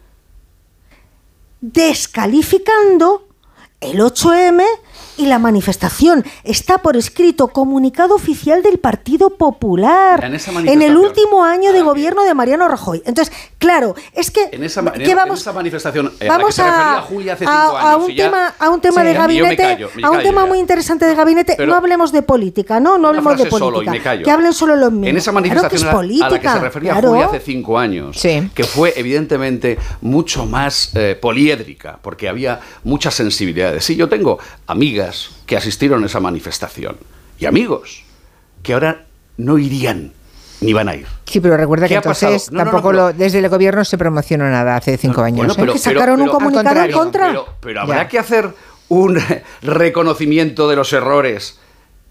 descalificando 1.60 3.28
el 3.82 4.00
8M 4.00 4.64
y 5.17 5.26
la 5.26 5.39
manifestación. 5.39 6.25
Está 6.44 6.78
por 6.78 6.97
escrito 6.97 7.49
comunicado 7.49 8.15
oficial 8.15 8.62
del 8.62 8.78
Partido 8.78 9.31
Popular 9.36 10.25
En 10.25 10.34
esa 10.34 10.51
en 10.51 10.57
el 10.59 10.65
manifestación. 10.65 10.97
último 10.97 11.44
año 11.44 11.73
de 11.73 11.83
gobierno 11.83 12.25
de 12.25 12.34
Mariano 12.34 12.68
Rajoy. 12.68 13.02
Entonces, 13.07 13.33
claro, 13.59 13.94
es 14.12 14.31
que 14.31 14.49
En 14.52 14.65
esa, 14.65 14.81
en- 14.81 14.93
¿qué 14.93 15.10
en 15.10 15.17
vamos 15.17 15.41
esa 15.41 15.52
manifestación 15.52 16.12
eh, 16.20 16.28
Vamos 16.28 16.59
a, 16.59 16.65
refería 16.65 17.01
Julia 17.02 17.33
hace 17.34 17.44
a- 17.44 17.49
cinco 17.49 17.76
a 17.76 17.93
años. 17.93 18.05
un 18.09 18.15
ya- 18.15 18.25
tema, 18.25 18.55
a 18.59 18.70
un 18.70 18.81
tema 18.81 19.01
Sí, 19.02 19.07
de 19.09 19.15
gabinete, 19.15 19.57
callo, 19.57 19.89
a 20.02 20.10
un 20.10 20.23
tema 20.23 20.43
ya. 20.43 20.47
muy 20.49 20.59
interesante 20.59 21.05
de 21.07 21.15
gabinete. 21.15 21.55
Pero- 21.57 21.70
no 21.70 21.76
hablemos 21.76 22.12
de 22.12 22.23
política, 22.23 22.81
no, 22.81 22.99
no 22.99 23.09
hablemos 23.09 23.39
de 23.39 23.47
política. 23.47 24.18
Que 24.18 24.31
hablen 24.31 24.52
solo 24.52 24.76
los 24.76 24.91
mismos. 24.93 25.09
En 25.09 25.17
esa 25.17 25.31
Claro 25.31 25.43
que 25.44 25.49
manifestación 25.49 25.76
es 25.78 25.83
a 25.83 25.86
la- 25.86 25.93
a 25.93 25.94
la 25.94 26.09
que 26.09 26.15
se 26.17 26.28
política, 26.31 26.59
refería 26.60 26.93
claro. 26.93 27.09
Julia 27.10 27.26
hace 27.26 27.41
cinco 27.41 27.78
años, 27.78 28.20
que 28.55 28.65
fue 28.65 28.93
evidentemente 28.97 29.78
mucho 30.01 30.47
más 30.47 30.91
eh, 30.94 31.18
poliédrica, 31.20 31.99
porque 32.02 32.28
había 32.28 32.60
muchas 32.84 33.15
sensibilidades. 33.15 33.84
Sí, 33.84 33.97
yo 33.97 34.09
tengo 34.09 34.39
amigas 34.67 35.03
que 35.47 35.57
asistieron 35.57 36.02
a 36.02 36.07
esa 36.07 36.20
manifestación 36.20 36.97
y 37.39 37.47
amigos 37.47 38.05
que 38.62 38.73
ahora 38.74 39.05
no 39.36 39.58
irían 39.58 40.12
ni 40.60 40.73
van 40.73 40.89
a 40.89 40.94
ir. 40.94 41.07
Sí, 41.26 41.41
pero 41.41 41.57
recuerda 41.57 41.86
¿Qué 41.86 41.94
que 41.94 41.97
entonces 41.97 42.50
No, 42.50 42.58
no, 42.58 42.65
no, 42.65 42.70
tampoco 42.70 42.91
pero- 42.92 43.07
lo- 43.08 43.12
desde 43.12 43.39
el 43.41 43.49
gobierno 43.49 43.84
se 43.84 43.99
promocionó 43.99 44.49
nada 44.49 44.76
hace 44.76 44.97
cinco 44.97 45.23
años. 45.23 45.39
Bueno, 45.39 45.52
¿eh? 45.52 45.57
pero, 45.58 45.73
Que 45.74 45.81
pero- 45.83 45.99
sacaron 46.00 46.23
un 46.23 46.28
comunicado 46.28 46.84
en 46.84 46.92
contra. 46.92 47.26
Pero, 47.28 47.49
pero 47.60 47.81
habrá 47.83 48.02
Ya. 48.05 48.08
que 48.08 48.18
hacer 48.18 48.49
un 48.89 49.18
reconocimiento 49.62 50.68
de 50.68 50.76
los 50.76 50.92
errores 50.92 51.58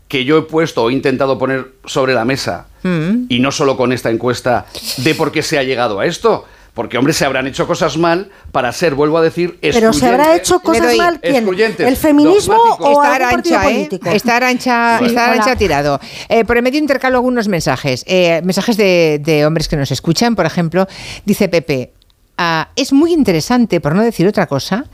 que 0.07 0.25
yo 0.25 0.37
he 0.37 0.41
puesto 0.43 0.83
o 0.83 0.89
he 0.89 0.93
intentado 0.93 1.39
poner 1.39 1.71
sobre 1.85 2.13
la 2.13 2.25
mesa, 2.25 2.67
Mm. 2.83 3.25
y 3.29 3.39
no 3.39 3.51
solo 3.51 3.77
con 3.77 3.93
esta 3.93 4.09
encuesta, 4.11 4.65
de 4.97 5.15
por 5.15 5.31
qué 5.31 5.41
se 5.41 5.57
ha 5.57 5.63
llegado 5.63 5.99
a 6.01 6.05
esto. 6.05 6.45
Porque, 6.73 6.97
hombre, 6.97 7.13
se 7.13 7.23
habrán 7.23 7.45
hecho 7.45 7.67
cosas 7.67 7.97
mal 7.97 8.31
para 8.51 8.71
ser, 8.71 8.95
vuelvo 8.95 9.19
a 9.19 9.21
decir, 9.21 9.59
Pero 9.61 9.93
se 9.93 10.07
habrá 10.07 10.35
excluyentes- 10.35 10.37
hecho 10.39 10.59
cosas 10.59 10.87
doy- 10.87 10.97
mal 10.97 11.19
quién? 11.21 11.35
excluyentes, 11.35 11.87
¿El 11.87 11.95
feminismo 11.97 12.55
o 12.55 12.91
Está 12.93 13.13
algún 13.15 13.29
partido 13.29 13.57
arancha, 13.57 13.69
¿eh? 13.69 13.73
político? 13.75 14.09
Está 14.09 14.35
arancha, 14.37 14.97
Sí, 14.99 15.05
está 15.05 15.25
arancha 15.25 15.55
tirado. 15.55 15.99
Eh, 16.29 16.43
por 16.45 16.57
el 16.57 16.63
medio 16.63 16.79
intercalo 16.79 17.17
algunos 17.17 17.47
mensajes. 17.47 18.03
Eh, 18.07 18.41
mensajes 18.43 18.75
de, 18.75 19.21
de 19.23 19.45
hombres 19.45 19.67
que 19.67 19.75
nos 19.77 19.91
escuchan, 19.91 20.35
por 20.35 20.47
ejemplo, 20.47 20.87
dice 21.25 21.47
Pepe. 21.47 21.93
"Ah, 22.39 22.69
es 22.75 22.91
muy 22.91 23.13
interesante, 23.13 23.79
por 23.79 23.93
no 23.93 24.01
decir 24.01 24.25
otra 24.27 24.47
cosa, 24.47 24.85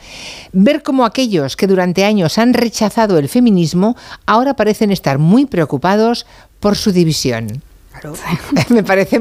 ver 0.52 0.82
cómo 0.82 1.06
aquellos 1.06 1.56
que 1.56 1.66
durante 1.66 2.04
años 2.04 2.36
han 2.36 2.52
rechazado 2.52 3.18
el 3.18 3.30
feminismo 3.30 3.96
ahora 4.26 4.52
parecen 4.52 4.90
estar 4.90 5.16
muy 5.16 5.46
preocupados 5.46 6.26
por 6.60 6.76
su 6.76 6.92
división. 6.92 7.62
me 8.70 8.82
parece, 8.82 9.20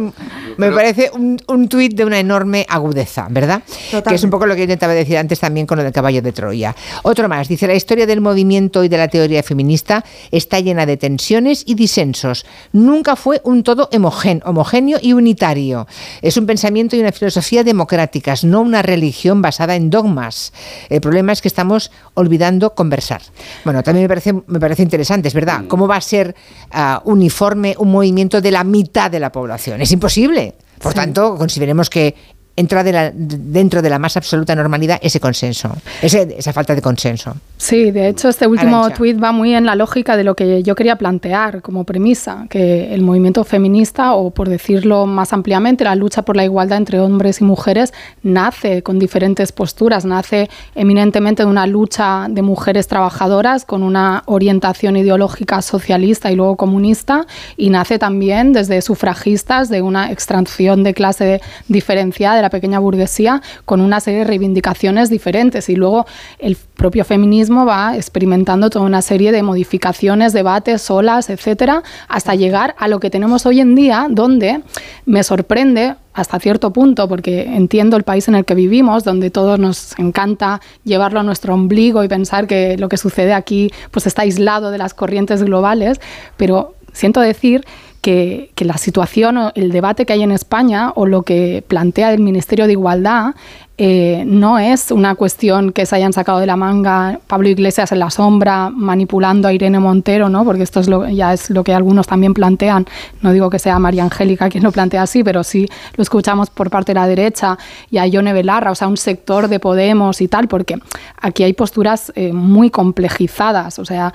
me 0.57 0.71
parece 0.71 1.11
un, 1.13 1.39
un 1.47 1.67
tuit 1.67 1.93
de 1.95 2.05
una 2.05 2.19
enorme 2.19 2.65
agudeza, 2.69 3.27
¿verdad? 3.29 3.61
Que 4.09 4.15
es 4.15 4.23
un 4.23 4.29
poco 4.29 4.45
lo 4.45 4.55
que 4.55 4.63
intentaba 4.63 4.93
decir 4.93 5.17
antes 5.17 5.39
también 5.39 5.65
con 5.67 5.77
lo 5.77 5.83
del 5.83 5.93
caballo 5.93 6.21
de 6.21 6.31
Troya. 6.31 6.75
Otro 7.03 7.27
más, 7.29 7.47
dice, 7.47 7.67
la 7.67 7.75
historia 7.75 8.05
del 8.05 8.21
movimiento 8.21 8.83
y 8.83 8.89
de 8.89 8.97
la 8.97 9.07
teoría 9.07 9.43
feminista 9.43 10.03
está 10.31 10.59
llena 10.59 10.85
de 10.85 10.97
tensiones 10.97 11.63
y 11.65 11.75
disensos. 11.75 12.45
Nunca 12.73 13.15
fue 13.15 13.41
un 13.43 13.63
todo 13.63 13.89
homogén- 13.91 14.41
homogéneo 14.45 14.99
y 15.01 15.13
unitario. 15.13 15.87
Es 16.21 16.37
un 16.37 16.45
pensamiento 16.45 16.95
y 16.95 16.99
una 16.99 17.11
filosofía 17.11 17.63
democráticas, 17.63 18.43
no 18.43 18.61
una 18.61 18.81
religión 18.81 19.41
basada 19.41 19.75
en 19.75 19.89
dogmas. 19.89 20.53
El 20.89 21.01
problema 21.01 21.31
es 21.33 21.41
que 21.41 21.47
estamos 21.47 21.91
olvidando 22.13 22.73
conversar. 22.75 23.21
Bueno, 23.65 23.83
también 23.83 24.03
me 24.05 24.09
parece, 24.09 24.33
me 24.47 24.59
parece 24.59 24.83
interesante, 24.83 25.27
es 25.27 25.33
verdad. 25.33 25.63
¿Cómo 25.67 25.87
va 25.87 25.95
a 25.97 26.01
ser 26.01 26.35
ah, 26.71 27.01
uniforme 27.05 27.75
un 27.77 27.91
movimiento 27.91 28.41
de 28.41 28.51
la 28.51 28.63
mitad 28.69 29.11
de 29.11 29.19
la 29.19 29.31
población? 29.31 29.81
Es 29.81 29.91
imposible. 29.91 30.55
Por 30.81 30.93
tanto, 30.93 31.35
consideremos 31.35 31.89
que 31.89 32.15
entra 32.59 32.83
de 32.83 32.91
la- 32.91 33.11
dentro 33.15 33.81
de 33.81 33.89
la 33.89 33.99
más 33.99 34.17
absoluta 34.17 34.53
normalidad 34.53 34.99
ese 35.01 35.19
consenso, 35.19 35.69
ese- 36.01 36.35
esa 36.37 36.51
falta 36.51 36.75
de 36.75 36.81
consenso. 36.81 37.35
Sí, 37.57 37.91
de 37.91 38.09
hecho 38.09 38.27
este 38.29 38.45
último 38.47 38.89
tuit 38.91 39.17
va 39.21 39.31
muy 39.31 39.53
en 39.55 39.65
la 39.65 39.75
lógica 39.75 40.17
de 40.17 40.23
lo 40.23 40.35
que 40.35 40.61
yo 40.63 40.75
quería 40.75 40.97
plantear 40.97 41.61
como 41.61 41.83
premisa, 41.85 42.45
que 42.49 42.93
el 42.93 43.01
movimiento 43.01 43.43
feminista, 43.43 44.13
o 44.13 44.31
por 44.31 44.49
decirlo 44.49 45.05
más 45.05 45.31
ampliamente, 45.33 45.83
la 45.85 45.95
lucha 45.95 46.23
por 46.23 46.35
la 46.35 46.43
igualdad 46.43 46.77
entre 46.77 46.99
hombres 46.99 47.39
y 47.41 47.45
mujeres, 47.45 47.93
nace 48.23 48.83
con 48.83 48.99
diferentes 48.99 49.51
posturas, 49.51 50.03
nace 50.05 50.49
eminentemente 50.75 51.43
de 51.43 51.49
una 51.49 51.65
lucha 51.65 52.27
de 52.29 52.41
mujeres 52.41 52.87
trabajadoras 52.87 53.63
con 53.65 53.83
una 53.83 54.23
orientación 54.25 54.97
ideológica 54.97 55.61
socialista 55.61 56.31
y 56.31 56.35
luego 56.35 56.57
comunista, 56.57 57.25
y 57.57 57.69
nace 57.69 57.99
también 57.99 58.51
desde 58.53 58.81
sufragistas 58.81 59.69
de 59.69 59.81
una 59.81 60.11
extracción 60.11 60.83
de 60.83 60.93
clase 60.93 61.41
diferenciada 61.67 62.35
de 62.35 62.41
la 62.41 62.48
pequeña 62.49 62.79
burguesía 62.79 63.41
con 63.65 63.81
una 63.81 63.99
serie 63.99 64.19
de 64.19 64.25
reivindicaciones 64.25 65.09
diferentes. 65.09 65.69
Y 65.69 65.75
luego 65.75 66.05
el 66.39 66.55
propio 66.55 67.05
feminismo 67.05 67.65
va 67.65 67.95
experimentando 67.95 68.69
toda 68.69 68.85
una 68.85 69.01
serie 69.01 69.31
de 69.31 69.43
modificaciones, 69.43 70.33
debates, 70.33 70.89
olas, 70.89 71.29
etcétera, 71.29 71.83
hasta 72.07 72.35
llegar 72.35 72.75
a 72.77 72.87
lo 72.87 72.99
que 72.99 73.09
tenemos 73.09 73.45
hoy 73.45 73.59
en 73.59 73.75
día, 73.75 74.07
donde 74.09 74.61
me 75.05 75.23
sorprende 75.23 75.95
hasta 76.13 76.39
cierto 76.39 76.71
punto, 76.73 77.07
porque 77.07 77.43
entiendo 77.43 77.95
el 77.95 78.03
país 78.03 78.27
en 78.27 78.35
el 78.35 78.45
que 78.45 78.55
vivimos, 78.55 79.03
donde 79.03 79.29
todos 79.29 79.57
nos 79.59 79.97
encanta 79.97 80.59
llevarlo 80.83 81.19
a 81.19 81.23
nuestro 81.23 81.53
ombligo 81.53 82.03
y 82.03 82.07
pensar 82.07 82.47
que 82.47 82.77
lo 82.77 82.89
que 82.89 82.97
sucede 82.97 83.33
aquí 83.33 83.71
pues 83.91 84.05
está 84.07 84.23
aislado 84.23 84.71
de 84.71 84.77
las 84.77 84.93
corrientes 84.93 85.43
globales, 85.43 85.99
pero 86.35 86.75
siento 86.93 87.21
decir 87.21 87.65
que, 88.01 88.51
que, 88.55 88.65
la 88.65 88.77
situación 88.77 89.37
o 89.37 89.51
el 89.55 89.71
debate 89.71 90.05
que 90.05 90.13
hay 90.13 90.23
en 90.23 90.31
España 90.31 90.91
o 90.95 91.05
lo 91.05 91.23
que 91.23 91.63
plantea 91.67 92.13
el 92.13 92.19
Ministerio 92.19 92.65
de 92.65 92.73
Igualdad 92.73 93.35
eh, 93.81 94.25
no 94.25 94.59
es 94.59 94.91
una 94.91 95.15
cuestión 95.15 95.71
que 95.71 95.85
se 95.85 95.95
hayan 95.95 96.11
sacado 96.11 96.39
de 96.39 96.45
la 96.45 96.57
manga 96.57 97.21
Pablo 97.27 97.47
Iglesias 97.47 97.93
en 97.93 97.99
la 97.99 98.09
sombra 98.09 98.69
manipulando 98.69 99.47
a 99.47 99.53
Irene 99.53 99.79
Montero, 99.79 100.27
¿no? 100.27 100.43
porque 100.43 100.63
esto 100.63 100.81
es 100.81 100.89
lo, 100.89 101.07
ya 101.07 101.31
es 101.31 101.49
lo 101.49 101.63
que 101.63 101.73
algunos 101.73 102.05
también 102.05 102.33
plantean. 102.33 102.85
No 103.21 103.31
digo 103.31 103.49
que 103.49 103.57
sea 103.57 103.79
María 103.79 104.03
Angélica 104.03 104.49
quien 104.49 104.65
lo 104.65 104.73
plantea 104.73 105.03
así, 105.03 105.23
pero 105.23 105.45
sí 105.45 105.65
lo 105.95 106.01
escuchamos 106.01 106.49
por 106.49 106.69
parte 106.69 106.89
de 106.89 106.95
la 106.95 107.07
derecha 107.07 107.57
y 107.89 107.99
a 107.99 108.05
Ione 108.05 108.33
Belarra, 108.33 108.71
o 108.71 108.75
sea, 108.75 108.89
un 108.89 108.97
sector 108.97 109.47
de 109.47 109.61
Podemos 109.61 110.19
y 110.19 110.27
tal, 110.27 110.49
porque 110.49 110.77
aquí 111.21 111.43
hay 111.43 111.53
posturas 111.53 112.11
eh, 112.15 112.33
muy 112.33 112.69
complejizadas. 112.69 113.79
O 113.79 113.85
sea, 113.85 114.13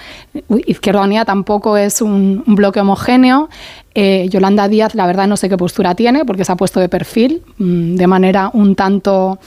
Izquierda 0.67 1.01
Unida 1.01 1.25
tampoco 1.25 1.79
es 1.79 2.03
un 2.03 2.45
bloque 2.47 2.81
homogéneo. 2.81 3.49
Eh, 3.95 4.29
Yolanda 4.29 4.69
Díaz, 4.69 4.95
la 4.95 5.07
verdad, 5.07 5.29
no 5.29 5.37
sé 5.37 5.49
qué 5.49 5.57
postura 5.57 5.95
tiene, 5.95 6.25
porque 6.25 6.45
se 6.45 6.53
ha 6.53 6.57
puesto 6.57 6.81
de 6.81 6.89
perfil 6.89 7.43
mmm, 7.59 7.95
de 7.95 8.07
manera 8.07 8.51
un 8.53 8.75
tanto 8.75 9.39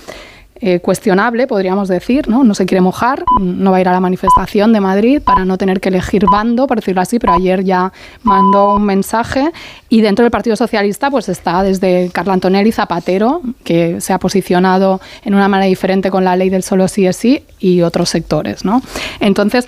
eh, 0.59 0.79
cuestionable, 0.79 1.45
podríamos 1.45 1.87
decir, 1.87 2.27
¿no? 2.27 2.43
No 2.43 2.55
se 2.55 2.65
quiere 2.65 2.81
mojar, 2.81 3.23
no 3.39 3.69
va 3.69 3.77
a 3.77 3.81
ir 3.81 3.87
a 3.89 3.91
la 3.91 3.99
manifestación 3.99 4.73
de 4.73 4.81
Madrid 4.81 5.21
para 5.21 5.45
no 5.45 5.55
tener 5.55 5.79
que 5.79 5.89
elegir 5.89 6.25
bando, 6.25 6.65
por 6.65 6.77
decirlo 6.77 7.01
así, 7.01 7.19
pero 7.19 7.33
ayer 7.33 7.63
ya 7.63 7.93
mandó 8.23 8.73
un 8.73 8.83
mensaje 8.83 9.51
y 9.87 10.01
dentro 10.01 10.23
del 10.23 10.31
Partido 10.31 10.55
Socialista 10.55 11.11
pues 11.11 11.29
está 11.29 11.61
desde 11.61 12.09
Carla 12.11 12.33
Antonelli 12.33 12.71
Zapatero, 12.71 13.41
que 13.63 14.01
se 14.01 14.13
ha 14.13 14.17
posicionado 14.17 14.99
en 15.23 15.35
una 15.35 15.47
manera 15.47 15.67
diferente 15.67 16.09
con 16.09 16.23
la 16.23 16.35
ley 16.35 16.49
del 16.49 16.63
solo 16.63 16.87
sí 16.87 17.05
es 17.05 17.17
sí 17.17 17.43
y 17.59 17.83
otros 17.83 18.09
sectores, 18.09 18.65
¿no? 18.65 18.81
Entonces, 19.19 19.67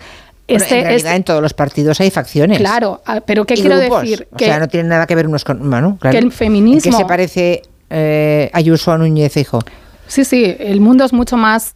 bueno, 0.50 0.64
este, 0.64 0.80
en 0.80 0.84
realidad, 0.86 1.08
este, 1.11 1.16
en 1.16 1.24
todos 1.24 1.42
los 1.42 1.53
partidos 1.53 2.00
hay 2.02 2.11
facciones. 2.11 2.58
Claro, 2.58 3.02
ah, 3.06 3.22
pero 3.26 3.45
¿qué 3.45 3.56
quiero 3.56 3.78
grupos. 3.78 4.02
decir? 4.02 4.28
O 4.32 4.40
sea, 4.40 4.60
no 4.60 4.68
tienen 4.68 4.90
nada 4.90 5.08
que 5.08 5.16
ver 5.16 5.28
unos 5.28 5.44
con. 5.44 5.69
Bueno, 5.69 5.98
claro. 6.00 6.18
que 6.18 6.24
el 6.24 6.32
feminismo. 6.32 6.92
¿En 6.92 6.98
qué 6.98 6.98
se 6.98 7.06
parece 7.06 7.61
eh, 7.90 8.50
Ayuso 8.53 8.92
a 8.92 8.98
Núñez 8.98 9.38
Hijo? 9.38 9.60
Sí, 10.08 10.26
sí, 10.26 10.56
el 10.60 10.82
mundo 10.82 11.06
es 11.06 11.14
mucho 11.14 11.38
más 11.38 11.76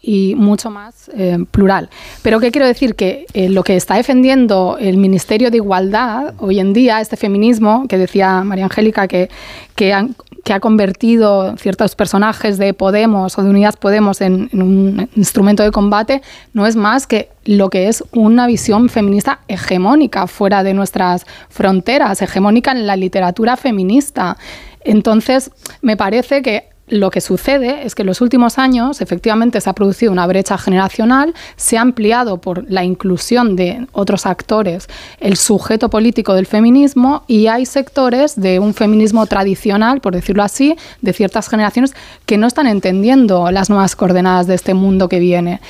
y 0.00 0.36
mucho 0.36 0.70
más 0.70 1.10
eh, 1.12 1.36
plural. 1.50 1.90
Pero 2.22 2.38
¿qué 2.38 2.52
quiero 2.52 2.68
decir? 2.68 2.94
Que 2.94 3.26
eh, 3.34 3.48
lo 3.48 3.64
que 3.64 3.76
está 3.76 3.96
defendiendo 3.96 4.76
el 4.78 4.96
Ministerio 4.96 5.50
de 5.50 5.56
Igualdad 5.56 6.34
hoy 6.38 6.60
en 6.60 6.72
día, 6.72 7.00
este 7.00 7.16
feminismo 7.16 7.86
que 7.88 7.98
decía 7.98 8.44
María 8.44 8.66
Angélica, 8.66 9.08
que, 9.08 9.28
que, 9.74 9.92
ha 9.92 10.60
convertido 10.60 11.56
ciertos 11.56 11.96
personajes 11.96 12.58
de 12.58 12.74
Podemos 12.74 13.38
o 13.38 13.42
de 13.42 13.50
Unidas 13.50 13.76
Podemos 13.76 14.20
en, 14.20 14.48
en 14.52 14.62
un 14.62 15.08
instrumento 15.16 15.64
de 15.64 15.72
combate, 15.72 16.22
no 16.52 16.66
es 16.66 16.76
más 16.76 17.06
que 17.06 17.30
lo 17.44 17.70
que 17.70 17.88
es 17.88 18.04
una 18.12 18.46
visión 18.46 18.88
feminista 18.88 19.40
hegemónica 19.48 20.26
fuera 20.28 20.62
de 20.62 20.74
nuestras 20.74 21.26
fronteras, 21.48 22.22
hegemónica 22.22 22.70
en 22.70 22.86
la 22.86 22.96
literatura 22.96 23.56
feminista. 23.56 24.36
Entonces, 24.84 25.50
me 25.82 25.96
parece 25.96 26.42
que 26.42 26.69
lo 26.90 27.10
que 27.10 27.20
sucede 27.20 27.86
es 27.86 27.94
que 27.94 28.02
en 28.02 28.06
los 28.06 28.20
últimos 28.20 28.58
años 28.58 29.00
efectivamente 29.00 29.60
se 29.60 29.70
ha 29.70 29.72
producido 29.72 30.12
una 30.12 30.26
brecha 30.26 30.58
generacional, 30.58 31.34
se 31.56 31.78
ha 31.78 31.80
ampliado 31.80 32.38
por 32.38 32.70
la 32.70 32.84
inclusión 32.84 33.56
de 33.56 33.86
otros 33.92 34.26
actores 34.26 34.88
el 35.20 35.36
sujeto 35.36 35.88
político 35.88 36.34
del 36.34 36.46
feminismo 36.46 37.22
y 37.26 37.46
hay 37.46 37.64
sectores 37.64 38.38
de 38.38 38.58
un 38.58 38.74
feminismo 38.74 39.26
tradicional, 39.26 40.00
por 40.00 40.14
decirlo 40.14 40.42
así, 40.42 40.76
de 41.00 41.12
ciertas 41.12 41.48
generaciones 41.48 41.94
que 42.26 42.36
no 42.36 42.46
están 42.46 42.66
entendiendo 42.66 43.50
las 43.50 43.70
nuevas 43.70 43.96
coordenadas 43.96 44.46
de 44.46 44.54
este 44.54 44.74
mundo 44.74 45.08
que 45.08 45.20
viene. 45.20 45.60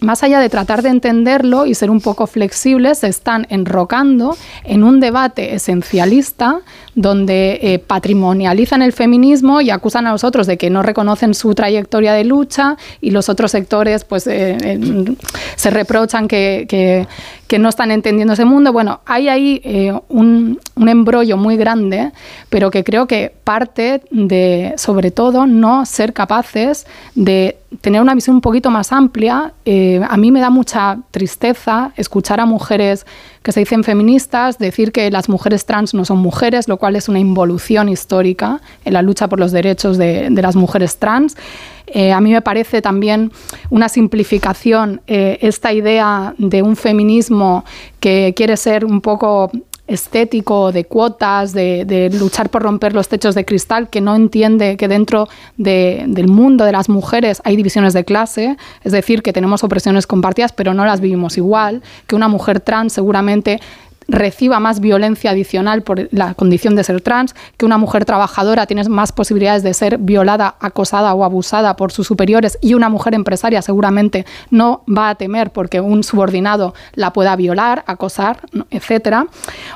Más 0.00 0.22
allá 0.22 0.40
de 0.40 0.48
tratar 0.48 0.82
de 0.82 0.90
entenderlo 0.90 1.66
y 1.66 1.74
ser 1.74 1.90
un 1.90 2.00
poco 2.00 2.26
flexibles, 2.26 2.98
se 2.98 3.08
están 3.08 3.46
enrocando 3.50 4.36
en 4.64 4.84
un 4.84 5.00
debate 5.00 5.54
esencialista 5.54 6.60
donde 6.94 7.58
eh, 7.62 7.78
patrimonializan 7.78 8.82
el 8.82 8.92
feminismo 8.92 9.60
y 9.60 9.70
acusan 9.70 10.06
a 10.06 10.12
los 10.12 10.24
otros 10.24 10.46
de 10.46 10.58
que 10.58 10.70
no 10.70 10.82
reconocen 10.82 11.34
su 11.34 11.54
trayectoria 11.54 12.12
de 12.12 12.24
lucha 12.24 12.76
y 13.00 13.10
los 13.10 13.28
otros 13.28 13.50
sectores 13.50 14.04
pues 14.04 14.26
eh, 14.26 14.56
eh, 14.60 15.16
se 15.56 15.70
reprochan 15.70 16.28
que, 16.28 16.66
que, 16.68 17.06
que, 17.54 17.58
no 17.58 17.68
están 17.68 17.90
entendiendo 17.90 18.34
ese 18.34 18.44
mundo. 18.44 18.72
Bueno, 18.72 19.00
hay 19.06 19.28
ahí 19.28 19.60
eh, 19.64 19.92
un, 20.08 20.60
un 20.74 20.88
embrollo 20.88 21.36
muy 21.36 21.56
grande, 21.56 22.12
pero 22.48 22.70
que 22.70 22.82
creo 22.82 23.06
que 23.06 23.32
parte 23.44 24.02
de, 24.10 24.74
sobre 24.76 25.10
todo, 25.10 25.46
no 25.46 25.86
ser 25.86 26.12
capaces 26.12 26.86
de 27.14 27.58
tener 27.80 28.00
una 28.00 28.14
visión 28.14 28.36
un 28.36 28.40
poquito 28.40 28.70
más 28.70 28.92
amplia. 28.92 29.52
Eh, 29.64 30.00
a 30.08 30.16
mí 30.16 30.30
me 30.30 30.40
da 30.40 30.50
mucha 30.50 30.98
tristeza 31.10 31.92
escuchar 31.96 32.40
a 32.40 32.46
mujeres 32.46 33.06
que 33.42 33.52
se 33.52 33.60
dicen 33.60 33.84
feministas 33.84 34.58
decir 34.58 34.90
que 34.90 35.10
las 35.10 35.28
mujeres 35.28 35.66
trans 35.66 35.92
no 35.92 36.04
son 36.04 36.18
mujeres, 36.18 36.66
lo 36.66 36.78
cual 36.78 36.96
es 36.96 37.08
una 37.08 37.18
involución 37.18 37.88
histórica 37.88 38.60
en 38.84 38.94
la 38.94 39.02
lucha 39.02 39.28
por 39.28 39.38
los 39.38 39.52
derechos 39.52 39.98
de, 39.98 40.28
de 40.30 40.42
las 40.42 40.56
mujeres 40.56 40.96
trans. 40.96 41.36
Eh, 41.86 42.12
a 42.12 42.20
mí 42.20 42.32
me 42.32 42.42
parece 42.42 42.80
también 42.80 43.30
una 43.70 43.88
simplificación 43.88 45.02
eh, 45.06 45.38
esta 45.42 45.72
idea 45.72 46.34
de 46.38 46.62
un 46.62 46.76
feminismo 46.76 47.64
que 48.00 48.32
quiere 48.34 48.56
ser 48.56 48.84
un 48.84 49.00
poco 49.00 49.50
estético, 49.86 50.72
de 50.72 50.86
cuotas, 50.86 51.52
de, 51.52 52.10
luchar 52.18 52.48
por 52.48 52.62
romper 52.62 52.94
los 52.94 53.08
techos 53.08 53.34
de 53.34 53.44
cristal, 53.44 53.90
que 53.90 54.00
no 54.00 54.14
entiende 54.14 54.76
que 54.76 54.88
dentro 54.88 55.28
de, 55.58 56.04
del 56.06 56.28
mundo 56.28 56.64
de 56.64 56.72
las 56.72 56.88
mujeres 56.88 57.42
hay 57.44 57.56
divisiones 57.56 57.92
de 57.92 58.04
clase, 58.04 58.56
es 58.82 58.92
decir, 58.92 59.22
que 59.22 59.32
tenemos 59.32 59.62
opresiones 59.62 60.06
compartidas, 60.06 60.52
pero 60.52 60.72
no 60.72 60.86
las 60.86 61.00
vivimos 61.00 61.36
igual, 61.36 61.82
que 62.06 62.16
una 62.16 62.28
mujer 62.28 62.60
trans 62.60 62.94
seguramente 62.94 63.60
reciba 64.08 64.60
más 64.60 64.80
violencia 64.80 65.30
adicional 65.30 65.82
por 65.82 66.08
la 66.12 66.34
condición 66.34 66.76
de 66.76 66.84
ser 66.84 67.00
trans, 67.00 67.34
que 67.56 67.66
una 67.66 67.78
mujer 67.78 68.04
trabajadora 68.04 68.66
tiene 68.66 68.84
más 68.88 69.12
posibilidades 69.12 69.62
de 69.62 69.74
ser 69.74 69.98
violada, 69.98 70.56
acosada 70.60 71.14
o 71.14 71.24
abusada 71.24 71.76
por 71.76 71.92
sus 71.92 72.06
superiores 72.06 72.58
y 72.60 72.74
una 72.74 72.88
mujer 72.88 73.14
empresaria 73.14 73.62
seguramente 73.62 74.26
no 74.50 74.82
va 74.86 75.10
a 75.10 75.14
temer 75.14 75.50
porque 75.50 75.80
un 75.80 76.04
subordinado 76.04 76.74
la 76.94 77.12
pueda 77.12 77.36
violar, 77.36 77.84
acosar, 77.86 78.40
etcétera, 78.70 79.26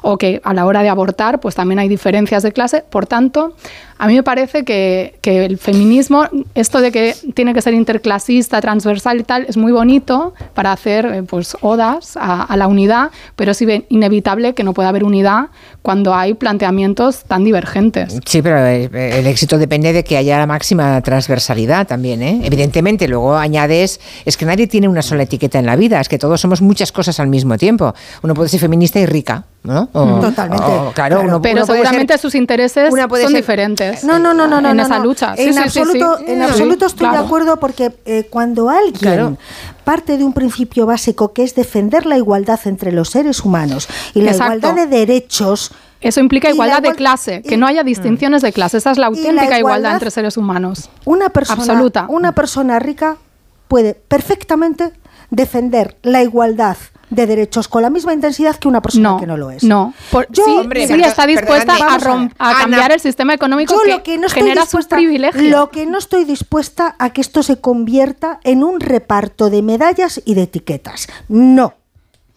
o 0.02 0.18
que 0.18 0.40
a 0.44 0.54
la 0.54 0.66
hora 0.66 0.82
de 0.82 0.88
abortar 0.88 1.40
pues 1.40 1.54
también 1.54 1.78
hay 1.78 1.88
diferencias 1.88 2.42
de 2.42 2.52
clase, 2.52 2.84
por 2.88 3.06
tanto, 3.06 3.54
a 3.98 4.06
mí 4.06 4.14
me 4.14 4.22
parece 4.22 4.64
que, 4.64 5.18
el 5.24 5.58
feminismo, 5.58 6.24
esto 6.54 6.80
de 6.80 6.90
que 6.90 7.14
tiene 7.34 7.52
que 7.52 7.60
ser 7.60 7.74
interclasista, 7.74 8.60
transversal 8.60 9.20
y 9.20 9.24
tal, 9.24 9.44
es 9.48 9.56
muy 9.56 9.72
bonito 9.72 10.34
para 10.54 10.72
hacer 10.72 11.04
eh, 11.06 11.22
pues, 11.22 11.56
odas 11.60 12.16
a, 12.16 12.56
la 12.56 12.66
unidad, 12.66 13.10
pero 13.36 13.52
es 13.52 13.62
inevitable 13.88 14.54
que 14.54 14.64
no 14.64 14.72
pueda 14.72 14.88
haber 14.88 15.04
unidad 15.04 15.48
cuando 15.82 16.14
hay 16.14 16.34
planteamientos 16.34 17.24
tan 17.24 17.44
divergentes. 17.44 18.18
Sí, 18.24 18.40
pero 18.40 18.64
el 18.64 19.26
éxito 19.26 19.58
depende 19.58 19.92
de 19.92 20.04
que 20.04 20.16
haya 20.16 20.38
la 20.38 20.46
máxima 20.46 21.00
transversalidad 21.02 21.86
también. 21.86 22.22
¿eh? 22.22 22.40
Evidentemente, 22.44 23.08
luego 23.08 23.36
añades, 23.36 24.00
es 24.24 24.36
que 24.36 24.46
nadie 24.46 24.66
tiene 24.66 24.88
una 24.88 25.02
sola 25.02 25.24
etiqueta 25.24 25.58
en 25.58 25.66
la 25.66 25.76
vida, 25.76 26.00
es 26.00 26.08
que 26.08 26.18
todos 26.18 26.40
somos 26.40 26.62
muchas 26.62 26.92
cosas 26.92 27.20
al 27.20 27.28
mismo 27.28 27.56
tiempo. 27.58 27.94
Uno 28.22 28.34
puede 28.34 28.48
ser 28.48 28.60
feminista 28.60 29.00
y 29.00 29.06
rica. 29.06 29.44
¿No? 29.68 29.88
O, 29.92 30.20
Totalmente. 30.20 30.64
O, 30.64 30.92
claro, 30.92 31.20
uno, 31.20 31.42
pero 31.42 31.56
uno 31.56 31.66
seguramente 31.66 32.14
ser, 32.14 32.20
sus 32.20 32.34
intereses 32.34 32.90
son 32.90 33.10
ser, 33.10 33.28
diferentes. 33.28 34.02
No, 34.02 34.18
no, 34.18 34.32
no, 34.32 34.48
no, 34.48 34.60
no 34.62 34.70
en 34.70 34.76
no, 34.78 34.82
esa 34.82 34.98
no. 34.98 35.04
lucha. 35.04 35.34
En, 35.36 35.52
sí, 35.52 35.58
absoluto, 35.58 36.18
sí, 36.18 36.24
sí, 36.26 36.32
en 36.32 36.42
absoluto 36.42 36.86
estoy 36.86 37.06
claro. 37.06 37.18
de 37.18 37.26
acuerdo 37.26 37.60
porque 37.60 37.92
eh, 38.06 38.26
cuando 38.30 38.70
alguien 38.70 38.94
claro. 38.98 39.36
parte 39.84 40.16
de 40.16 40.24
un 40.24 40.32
principio 40.32 40.86
básico 40.86 41.34
que 41.34 41.42
es 41.42 41.54
defender 41.54 42.06
la 42.06 42.16
igualdad 42.16 42.58
entre 42.64 42.92
los 42.92 43.10
seres 43.10 43.44
humanos 43.44 43.88
y 44.14 44.22
la 44.22 44.30
Exacto. 44.30 44.56
igualdad 44.56 44.82
de 44.82 44.86
derechos. 44.86 45.70
Eso 46.00 46.20
implica 46.20 46.48
igualdad 46.48 46.78
igual, 46.78 46.92
de 46.92 46.96
clase, 46.96 47.42
que 47.42 47.56
y, 47.56 47.58
no 47.58 47.66
haya 47.66 47.82
distinciones 47.82 48.40
de 48.40 48.52
clase. 48.52 48.78
Esa 48.78 48.92
es 48.92 48.98
la 48.98 49.06
auténtica 49.06 49.34
la 49.34 49.42
igualdad, 49.42 49.58
igualdad, 49.58 49.92
entre 49.94 50.10
seres 50.10 50.36
humanos. 50.36 50.88
Una 51.04 51.28
persona, 51.28 51.60
Absoluta. 51.62 52.06
una 52.08 52.32
persona 52.32 52.78
rica 52.78 53.18
puede 53.66 53.94
perfectamente 53.94 54.92
defender 55.30 55.98
la 56.02 56.22
igualdad 56.22 56.78
de 57.10 57.26
derechos 57.26 57.68
con 57.68 57.82
la 57.82 57.90
misma 57.90 58.12
intensidad 58.12 58.56
que 58.56 58.68
una 58.68 58.82
persona 58.82 59.10
no, 59.10 59.20
que 59.20 59.26
no 59.26 59.36
lo 59.36 59.50
es. 59.50 59.64
No, 59.64 59.94
Por, 60.10 60.26
yo, 60.30 60.44
sí, 60.44 60.50
hombre, 60.50 60.86
sí 60.86 61.00
está 61.00 61.26
dispuesta 61.26 61.74
a, 61.74 61.98
rom, 61.98 62.30
a, 62.38 62.54
cambiar 62.54 62.84
Ana, 62.84 62.94
el 62.94 63.00
sistema 63.00 63.34
económico 63.34 63.74
yo 63.74 63.80
que, 63.82 63.90
lo 63.90 64.02
que 64.02 64.18
no 64.18 64.28
genera 64.28 64.66
sus 64.66 64.86
privilegios. 64.86 65.44
Lo 65.44 65.70
que 65.70 65.86
no 65.86 65.98
estoy 65.98 66.24
dispuesta 66.24 66.96
a 66.98 67.10
que 67.10 67.20
esto 67.20 67.42
se 67.42 67.60
convierta 67.60 68.40
en 68.44 68.62
un 68.62 68.80
reparto 68.80 69.50
de 69.50 69.62
medallas 69.62 70.20
y 70.24 70.34
de 70.34 70.42
etiquetas. 70.42 71.08
No. 71.28 71.74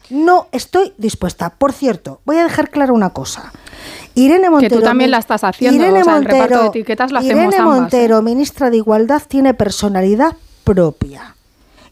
No 0.10 0.48
estoy 0.52 0.94
dispuesta. 0.98 1.52
Por 1.52 1.72
cierto, 1.72 2.20
voy 2.26 2.38
a 2.38 2.44
dejar 2.44 2.70
claro 2.70 2.94
una 2.94 3.12
cosa. 3.12 3.54
Irene 4.14 4.50
Montero. 4.50 4.78
tú 4.78 4.84
también 4.84 5.10
la 5.10 5.20
estás 5.20 5.44
haciendo, 5.44 5.84
o 5.84 6.04
sea, 6.04 6.18
el 6.18 6.26
reparto 6.26 6.62
de 6.64 6.68
etiquetas 6.68 7.12
lo 7.12 7.20
hacemos 7.20 7.36
Irene 7.36 7.56
ambas, 7.56 7.78
¿eh? 7.78 7.80
Montero, 7.82 8.22
ministra 8.22 8.70
de 8.70 8.78
Igualdad, 8.78 9.22
tiene 9.28 9.54
personalidad 9.54 10.36
propia. 10.66 11.36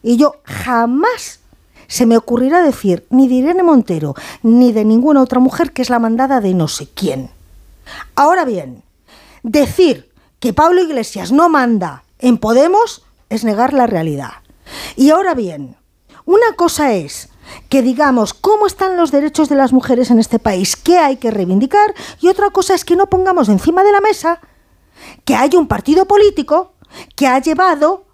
Y 0.02 0.18
yo 0.18 0.36
jamás 0.44 1.39
se 1.90 2.06
me 2.06 2.16
ocurrirá 2.16 2.62
decir 2.62 3.04
ni 3.10 3.26
de 3.28 3.34
Irene 3.34 3.64
Montero 3.64 4.14
ni 4.42 4.72
de 4.72 4.84
ninguna 4.84 5.20
otra 5.20 5.40
mujer 5.40 5.72
que 5.72 5.82
es 5.82 5.90
la 5.90 5.98
mandada 5.98 6.40
de 6.40 6.54
no 6.54 6.68
sé 6.68 6.88
quién. 6.94 7.30
Ahora 8.14 8.44
bien, 8.44 8.84
decir 9.42 10.10
que 10.38 10.52
Pablo 10.52 10.80
Iglesias 10.80 11.32
no 11.32 11.48
manda 11.48 12.04
en 12.20 12.38
Podemos 12.38 13.02
es 13.28 13.44
negar 13.44 13.72
la 13.72 13.88
realidad. 13.88 14.30
Y 14.94 15.10
ahora 15.10 15.34
bien, 15.34 15.76
una 16.24 16.54
cosa 16.56 16.94
es 16.94 17.28
que 17.68 17.82
digamos 17.82 18.34
cómo 18.34 18.68
están 18.68 18.96
los 18.96 19.10
derechos 19.10 19.48
de 19.48 19.56
las 19.56 19.72
mujeres 19.72 20.12
en 20.12 20.20
este 20.20 20.38
país, 20.38 20.76
qué 20.76 20.98
hay 20.98 21.16
que 21.16 21.32
reivindicar, 21.32 21.92
y 22.20 22.28
otra 22.28 22.50
cosa 22.50 22.74
es 22.74 22.84
que 22.84 22.94
no 22.94 23.06
pongamos 23.06 23.48
encima 23.48 23.82
de 23.82 23.90
la 23.90 24.00
mesa 24.00 24.40
que 25.24 25.34
hay 25.34 25.50
un 25.56 25.66
partido 25.66 26.04
político 26.04 26.74
que 27.16 27.26
ha 27.26 27.40
llevado 27.40 28.04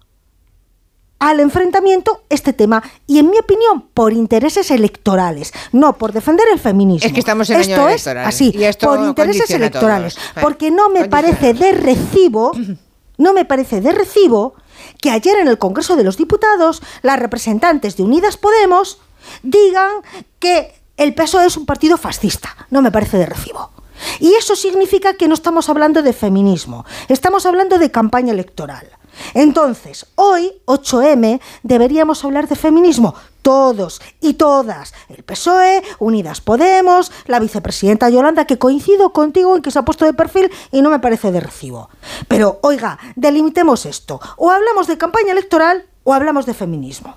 al 1.18 1.40
enfrentamiento 1.40 2.22
este 2.28 2.52
tema 2.52 2.82
y 3.06 3.18
en 3.18 3.30
mi 3.30 3.38
opinión 3.38 3.88
por 3.94 4.12
intereses 4.12 4.70
electorales 4.70 5.52
no 5.72 5.96
por 5.96 6.12
defender 6.12 6.46
el 6.52 6.58
feminismo. 6.58 7.06
Es 7.06 7.12
que 7.12 7.20
estamos 7.20 7.48
en 7.50 7.60
esto 7.60 7.86
año 7.86 7.88
es 7.88 8.06
así 8.06 8.52
y 8.54 8.64
esto 8.64 8.88
por 8.88 9.00
intereses 9.00 9.50
electorales 9.50 10.16
porque 10.40 10.70
no 10.70 10.88
me 10.90 11.08
parece 11.08 11.54
de 11.54 11.72
recibo 11.72 12.52
no 13.18 13.32
me 13.32 13.44
parece 13.44 13.80
de 13.80 13.92
recibo 13.92 14.54
que 15.00 15.10
ayer 15.10 15.38
en 15.38 15.48
el 15.48 15.58
Congreso 15.58 15.96
de 15.96 16.04
los 16.04 16.16
Diputados 16.16 16.82
las 17.02 17.18
representantes 17.18 17.96
de 17.96 18.02
Unidas 18.02 18.36
Podemos 18.36 18.98
digan 19.42 19.90
que 20.38 20.74
el 20.96 21.14
PSOE 21.14 21.46
es 21.46 21.56
un 21.56 21.66
partido 21.66 21.96
fascista. 21.96 22.56
No 22.70 22.82
me 22.82 22.90
parece 22.90 23.18
de 23.18 23.26
recibo. 23.26 23.70
Y 24.20 24.34
eso 24.34 24.56
significa 24.56 25.14
que 25.14 25.28
no 25.28 25.34
estamos 25.34 25.68
hablando 25.68 26.02
de 26.02 26.12
feminismo, 26.12 26.84
estamos 27.08 27.46
hablando 27.46 27.78
de 27.78 27.90
campaña 27.90 28.32
electoral. 28.32 28.86
Entonces, 29.34 30.06
hoy, 30.14 30.52
8M, 30.66 31.40
deberíamos 31.62 32.24
hablar 32.24 32.48
de 32.48 32.56
feminismo. 32.56 33.14
Todos 33.42 34.00
y 34.20 34.34
todas. 34.34 34.92
El 35.08 35.22
PSOE, 35.22 35.82
Unidas 35.98 36.40
Podemos, 36.40 37.12
la 37.26 37.38
vicepresidenta 37.38 38.10
Yolanda, 38.10 38.44
que 38.44 38.58
coincido 38.58 39.12
contigo 39.12 39.54
en 39.54 39.62
que 39.62 39.70
se 39.70 39.78
ha 39.78 39.84
puesto 39.84 40.04
de 40.04 40.14
perfil 40.14 40.50
y 40.72 40.82
no 40.82 40.90
me 40.90 40.98
parece 40.98 41.30
de 41.30 41.40
recibo. 41.40 41.88
Pero, 42.28 42.58
oiga, 42.62 42.98
delimitemos 43.14 43.86
esto. 43.86 44.20
O 44.36 44.50
hablamos 44.50 44.86
de 44.86 44.98
campaña 44.98 45.32
electoral 45.32 45.86
o 46.02 46.12
hablamos 46.12 46.46
de 46.46 46.54
feminismo. 46.54 47.16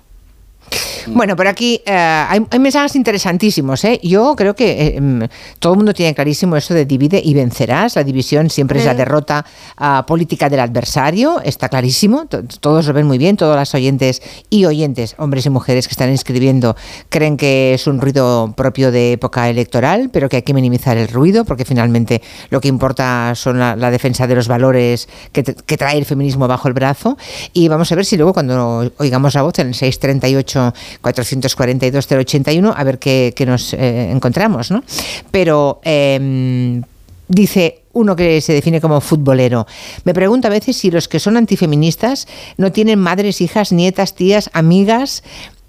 Bueno, 1.06 1.34
por 1.34 1.46
aquí 1.48 1.80
eh, 1.84 1.92
hay, 1.92 2.40
hay 2.50 2.58
mensajes 2.58 2.94
interesantísimos. 2.94 3.82
¿eh? 3.84 3.98
Yo 4.02 4.34
creo 4.36 4.54
que 4.54 4.70
eh, 4.70 4.96
em, 4.96 5.26
todo 5.58 5.72
el 5.72 5.76
mundo 5.78 5.92
tiene 5.94 6.14
clarísimo 6.14 6.56
eso 6.56 6.74
de 6.74 6.84
divide 6.84 7.20
y 7.24 7.34
vencerás. 7.34 7.96
La 7.96 8.04
división 8.04 8.50
siempre 8.50 8.78
es 8.78 8.84
la 8.84 8.92
Eh. 8.92 8.96
derrota 8.96 9.44
ah, 9.78 10.04
política 10.06 10.48
del 10.48 10.60
adversario. 10.60 11.40
Está 11.42 11.68
clarísimo. 11.68 12.26
To- 12.26 12.42
Todos 12.44 12.86
lo 12.86 12.92
ven 12.92 13.06
muy 13.06 13.18
bien. 13.18 13.36
Todas 13.36 13.56
las 13.56 13.74
oyentes 13.74 14.22
y 14.50 14.64
oyentes, 14.66 15.14
hombres 15.18 15.46
y 15.46 15.50
mujeres 15.50 15.88
que 15.88 15.92
están 15.92 16.10
escribiendo, 16.10 16.76
creen 17.08 17.36
que 17.36 17.74
es 17.74 17.86
un 17.86 18.00
ruido 18.00 18.52
propio 18.56 18.92
de 18.92 19.12
época 19.12 19.48
electoral, 19.48 20.10
pero 20.12 20.28
que 20.28 20.36
hay 20.36 20.42
que 20.42 20.54
minimizar 20.54 20.96
el 20.98 21.08
ruido 21.08 21.44
porque 21.44 21.64
finalmente 21.64 22.20
lo 22.50 22.60
que 22.60 22.68
importa 22.68 23.32
son 23.34 23.58
la, 23.58 23.74
la 23.74 23.90
defensa 23.90 24.26
de 24.26 24.34
los 24.34 24.46
valores 24.48 25.08
que, 25.32 25.42
que 25.42 25.76
trae 25.76 25.96
el 25.98 26.04
feminismo 26.04 26.46
bajo 26.46 26.68
el 26.68 26.74
brazo. 26.74 27.16
Y 27.54 27.68
vamos 27.68 27.90
a 27.90 27.94
ver 27.96 28.04
si 28.04 28.16
luego 28.16 28.34
cuando 28.34 28.90
oigamos 28.98 29.34
la 29.34 29.42
voz 29.42 29.58
en 29.58 29.68
el 29.68 29.74
638 29.74 30.59
442 31.00 32.06
081 32.06 32.74
a 32.76 32.84
ver 32.84 32.98
qué, 32.98 33.34
nos 33.46 33.72
eh, 33.74 34.10
encontramos, 34.10 34.70
¿no? 34.70 34.82
Pero 35.30 35.80
em, 35.84 36.82
dice 37.28 37.82
uno 37.92 38.14
que 38.14 38.40
se 38.40 38.52
define 38.52 38.80
como 38.80 39.00
futbolero. 39.00 39.66
Me 40.04 40.14
pregunto 40.14 40.46
a 40.46 40.50
veces 40.50 40.76
si 40.76 40.90
los 40.90 41.08
que 41.08 41.18
son 41.18 41.36
antifeministas 41.36 42.28
no 42.56 42.70
tienen 42.72 42.98
madres, 42.98 43.40
hijas, 43.40 43.72
nietas, 43.72 44.14
tías, 44.14 44.50
amigas. 44.52 45.22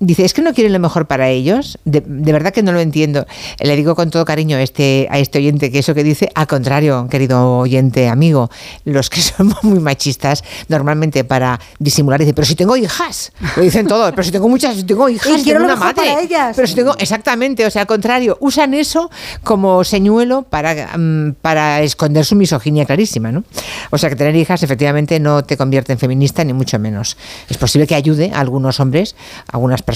Dice, 0.03 0.25
¿es 0.25 0.33
que 0.33 0.41
no 0.41 0.51
quieren 0.55 0.73
lo 0.73 0.79
mejor 0.79 1.05
para 1.05 1.29
ellos? 1.29 1.77
De, 1.85 2.01
de 2.03 2.31
verdad 2.31 2.51
que 2.51 2.63
no 2.63 2.71
lo 2.71 2.79
entiendo. 2.79 3.27
Le 3.59 3.75
digo 3.75 3.95
con 3.95 4.09
todo 4.09 4.25
cariño 4.25 4.57
a 4.57 4.61
este, 4.63 5.07
a 5.11 5.19
este 5.19 5.37
oyente 5.37 5.71
que 5.71 5.77
eso 5.77 5.93
que 5.93 6.03
dice, 6.03 6.31
al 6.33 6.47
contrario, 6.47 7.07
querido 7.07 7.59
oyente, 7.59 8.09
amigo, 8.09 8.49
los 8.83 9.11
que 9.11 9.21
somos 9.21 9.63
muy 9.63 9.79
machistas, 9.79 10.43
normalmente 10.69 11.23
para 11.23 11.59
disimular, 11.77 12.19
dice, 12.19 12.33
pero 12.33 12.47
si 12.47 12.55
tengo 12.55 12.75
hijas, 12.75 13.31
lo 13.55 13.61
dicen 13.61 13.85
todos, 13.85 14.09
pero 14.11 14.23
si 14.23 14.31
tengo 14.31 14.49
muchas, 14.49 14.75
si 14.75 14.83
tengo 14.85 15.07
hijas, 15.07 15.27
Y 15.39 15.43
quiero 15.43 15.59
tengo 15.59 15.59
lo 15.59 15.65
una 15.65 15.75
mejor 15.75 15.95
madre. 15.95 16.09
para 16.09 16.21
ellas. 16.23 16.55
Pero 16.55 16.67
si 16.67 16.73
tengo, 16.73 16.95
exactamente, 16.97 17.63
o 17.67 17.69
sea, 17.69 17.83
al 17.83 17.87
contrario, 17.87 18.37
usan 18.41 18.73
eso 18.73 19.11
como 19.43 19.83
señuelo 19.83 20.41
para, 20.41 20.97
mm, 20.97 21.33
para 21.43 21.83
esconder 21.83 22.25
su 22.25 22.35
misoginia 22.35 22.85
clarísima, 22.85 23.31
¿no? 23.31 23.43
O 23.91 23.99
sea, 23.99 24.09
que 24.09 24.15
tener 24.15 24.35
hijas 24.35 24.63
efectivamente 24.63 25.19
no 25.19 25.43
te 25.43 25.57
convierte 25.57 25.93
en 25.93 25.99
feminista, 25.99 26.43
ni 26.43 26.53
mucho 26.53 26.79
menos. 26.79 27.17
Es 27.49 27.57
posible 27.57 27.85
que 27.85 27.93
ayude 27.93 28.31
a 28.33 28.39
algunos 28.39 28.79
hombres, 28.79 29.15
a 29.47 29.57
algunas 29.57 29.83
personas, 29.83 29.90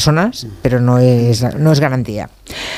pero 0.62 0.80
no 0.80 0.98
es, 0.98 1.44
no 1.58 1.72
es 1.72 1.80
garantía. 1.80 2.30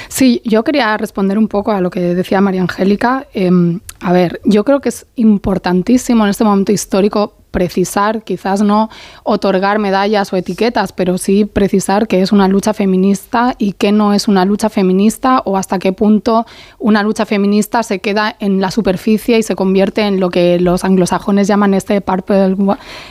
Sí, 0.07 0.41
yo 0.43 0.63
quería 0.63 0.95
responder 0.97 1.37
un 1.37 1.47
poco 1.47 1.71
a 1.71 1.81
lo 1.81 1.89
que 1.89 1.99
decía 1.99 2.41
María 2.41 2.61
Angélica. 2.61 3.27
Em, 3.33 3.79
a 3.99 4.13
ver, 4.13 4.41
yo 4.45 4.63
creo 4.63 4.79
que 4.79 4.89
es 4.89 5.05
importantísimo 5.15 6.23
en 6.23 6.29
este 6.29 6.43
momento 6.43 6.71
histórico 6.71 7.33
precisar, 7.57 8.21
quizás 8.21 8.61
no 8.61 8.87
otorgar 9.23 9.79
medallas 9.79 10.31
o 10.31 10.35
etiquetas, 10.35 10.93
pero 10.93 11.17
sí 11.17 11.43
precisar 11.45 12.07
que 12.07 12.21
es 12.21 12.31
una 12.31 12.47
lucha 12.47 12.71
feminista 12.71 13.55
y 13.57 13.71
que 13.71 13.91
no 13.91 14.13
es 14.13 14.27
una 14.27 14.45
lucha 14.45 14.69
feminista 14.69 15.41
o 15.43 15.57
hasta 15.57 15.79
qué 15.79 15.91
punto 15.91 16.45
una 16.77 17.01
lucha 17.01 17.25
feminista 17.25 17.81
se 17.81 17.97
queda 17.97 18.35
en 18.39 18.61
la 18.61 18.69
superficie 18.69 19.39
y 19.39 19.41
se 19.41 19.55
convierte 19.55 20.01
en 20.03 20.19
lo 20.19 20.29
que 20.29 20.59
los 20.59 20.83
anglosajones 20.83 21.47
llaman 21.47 21.73
este 21.73 21.99
purple 21.99 22.55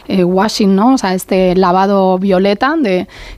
eh, 0.06 0.22
washing, 0.22 0.76
¿no? 0.76 0.94
O 0.94 0.98
sea, 0.98 1.12
este 1.14 1.56
lavado 1.56 2.16
violeta 2.16 2.76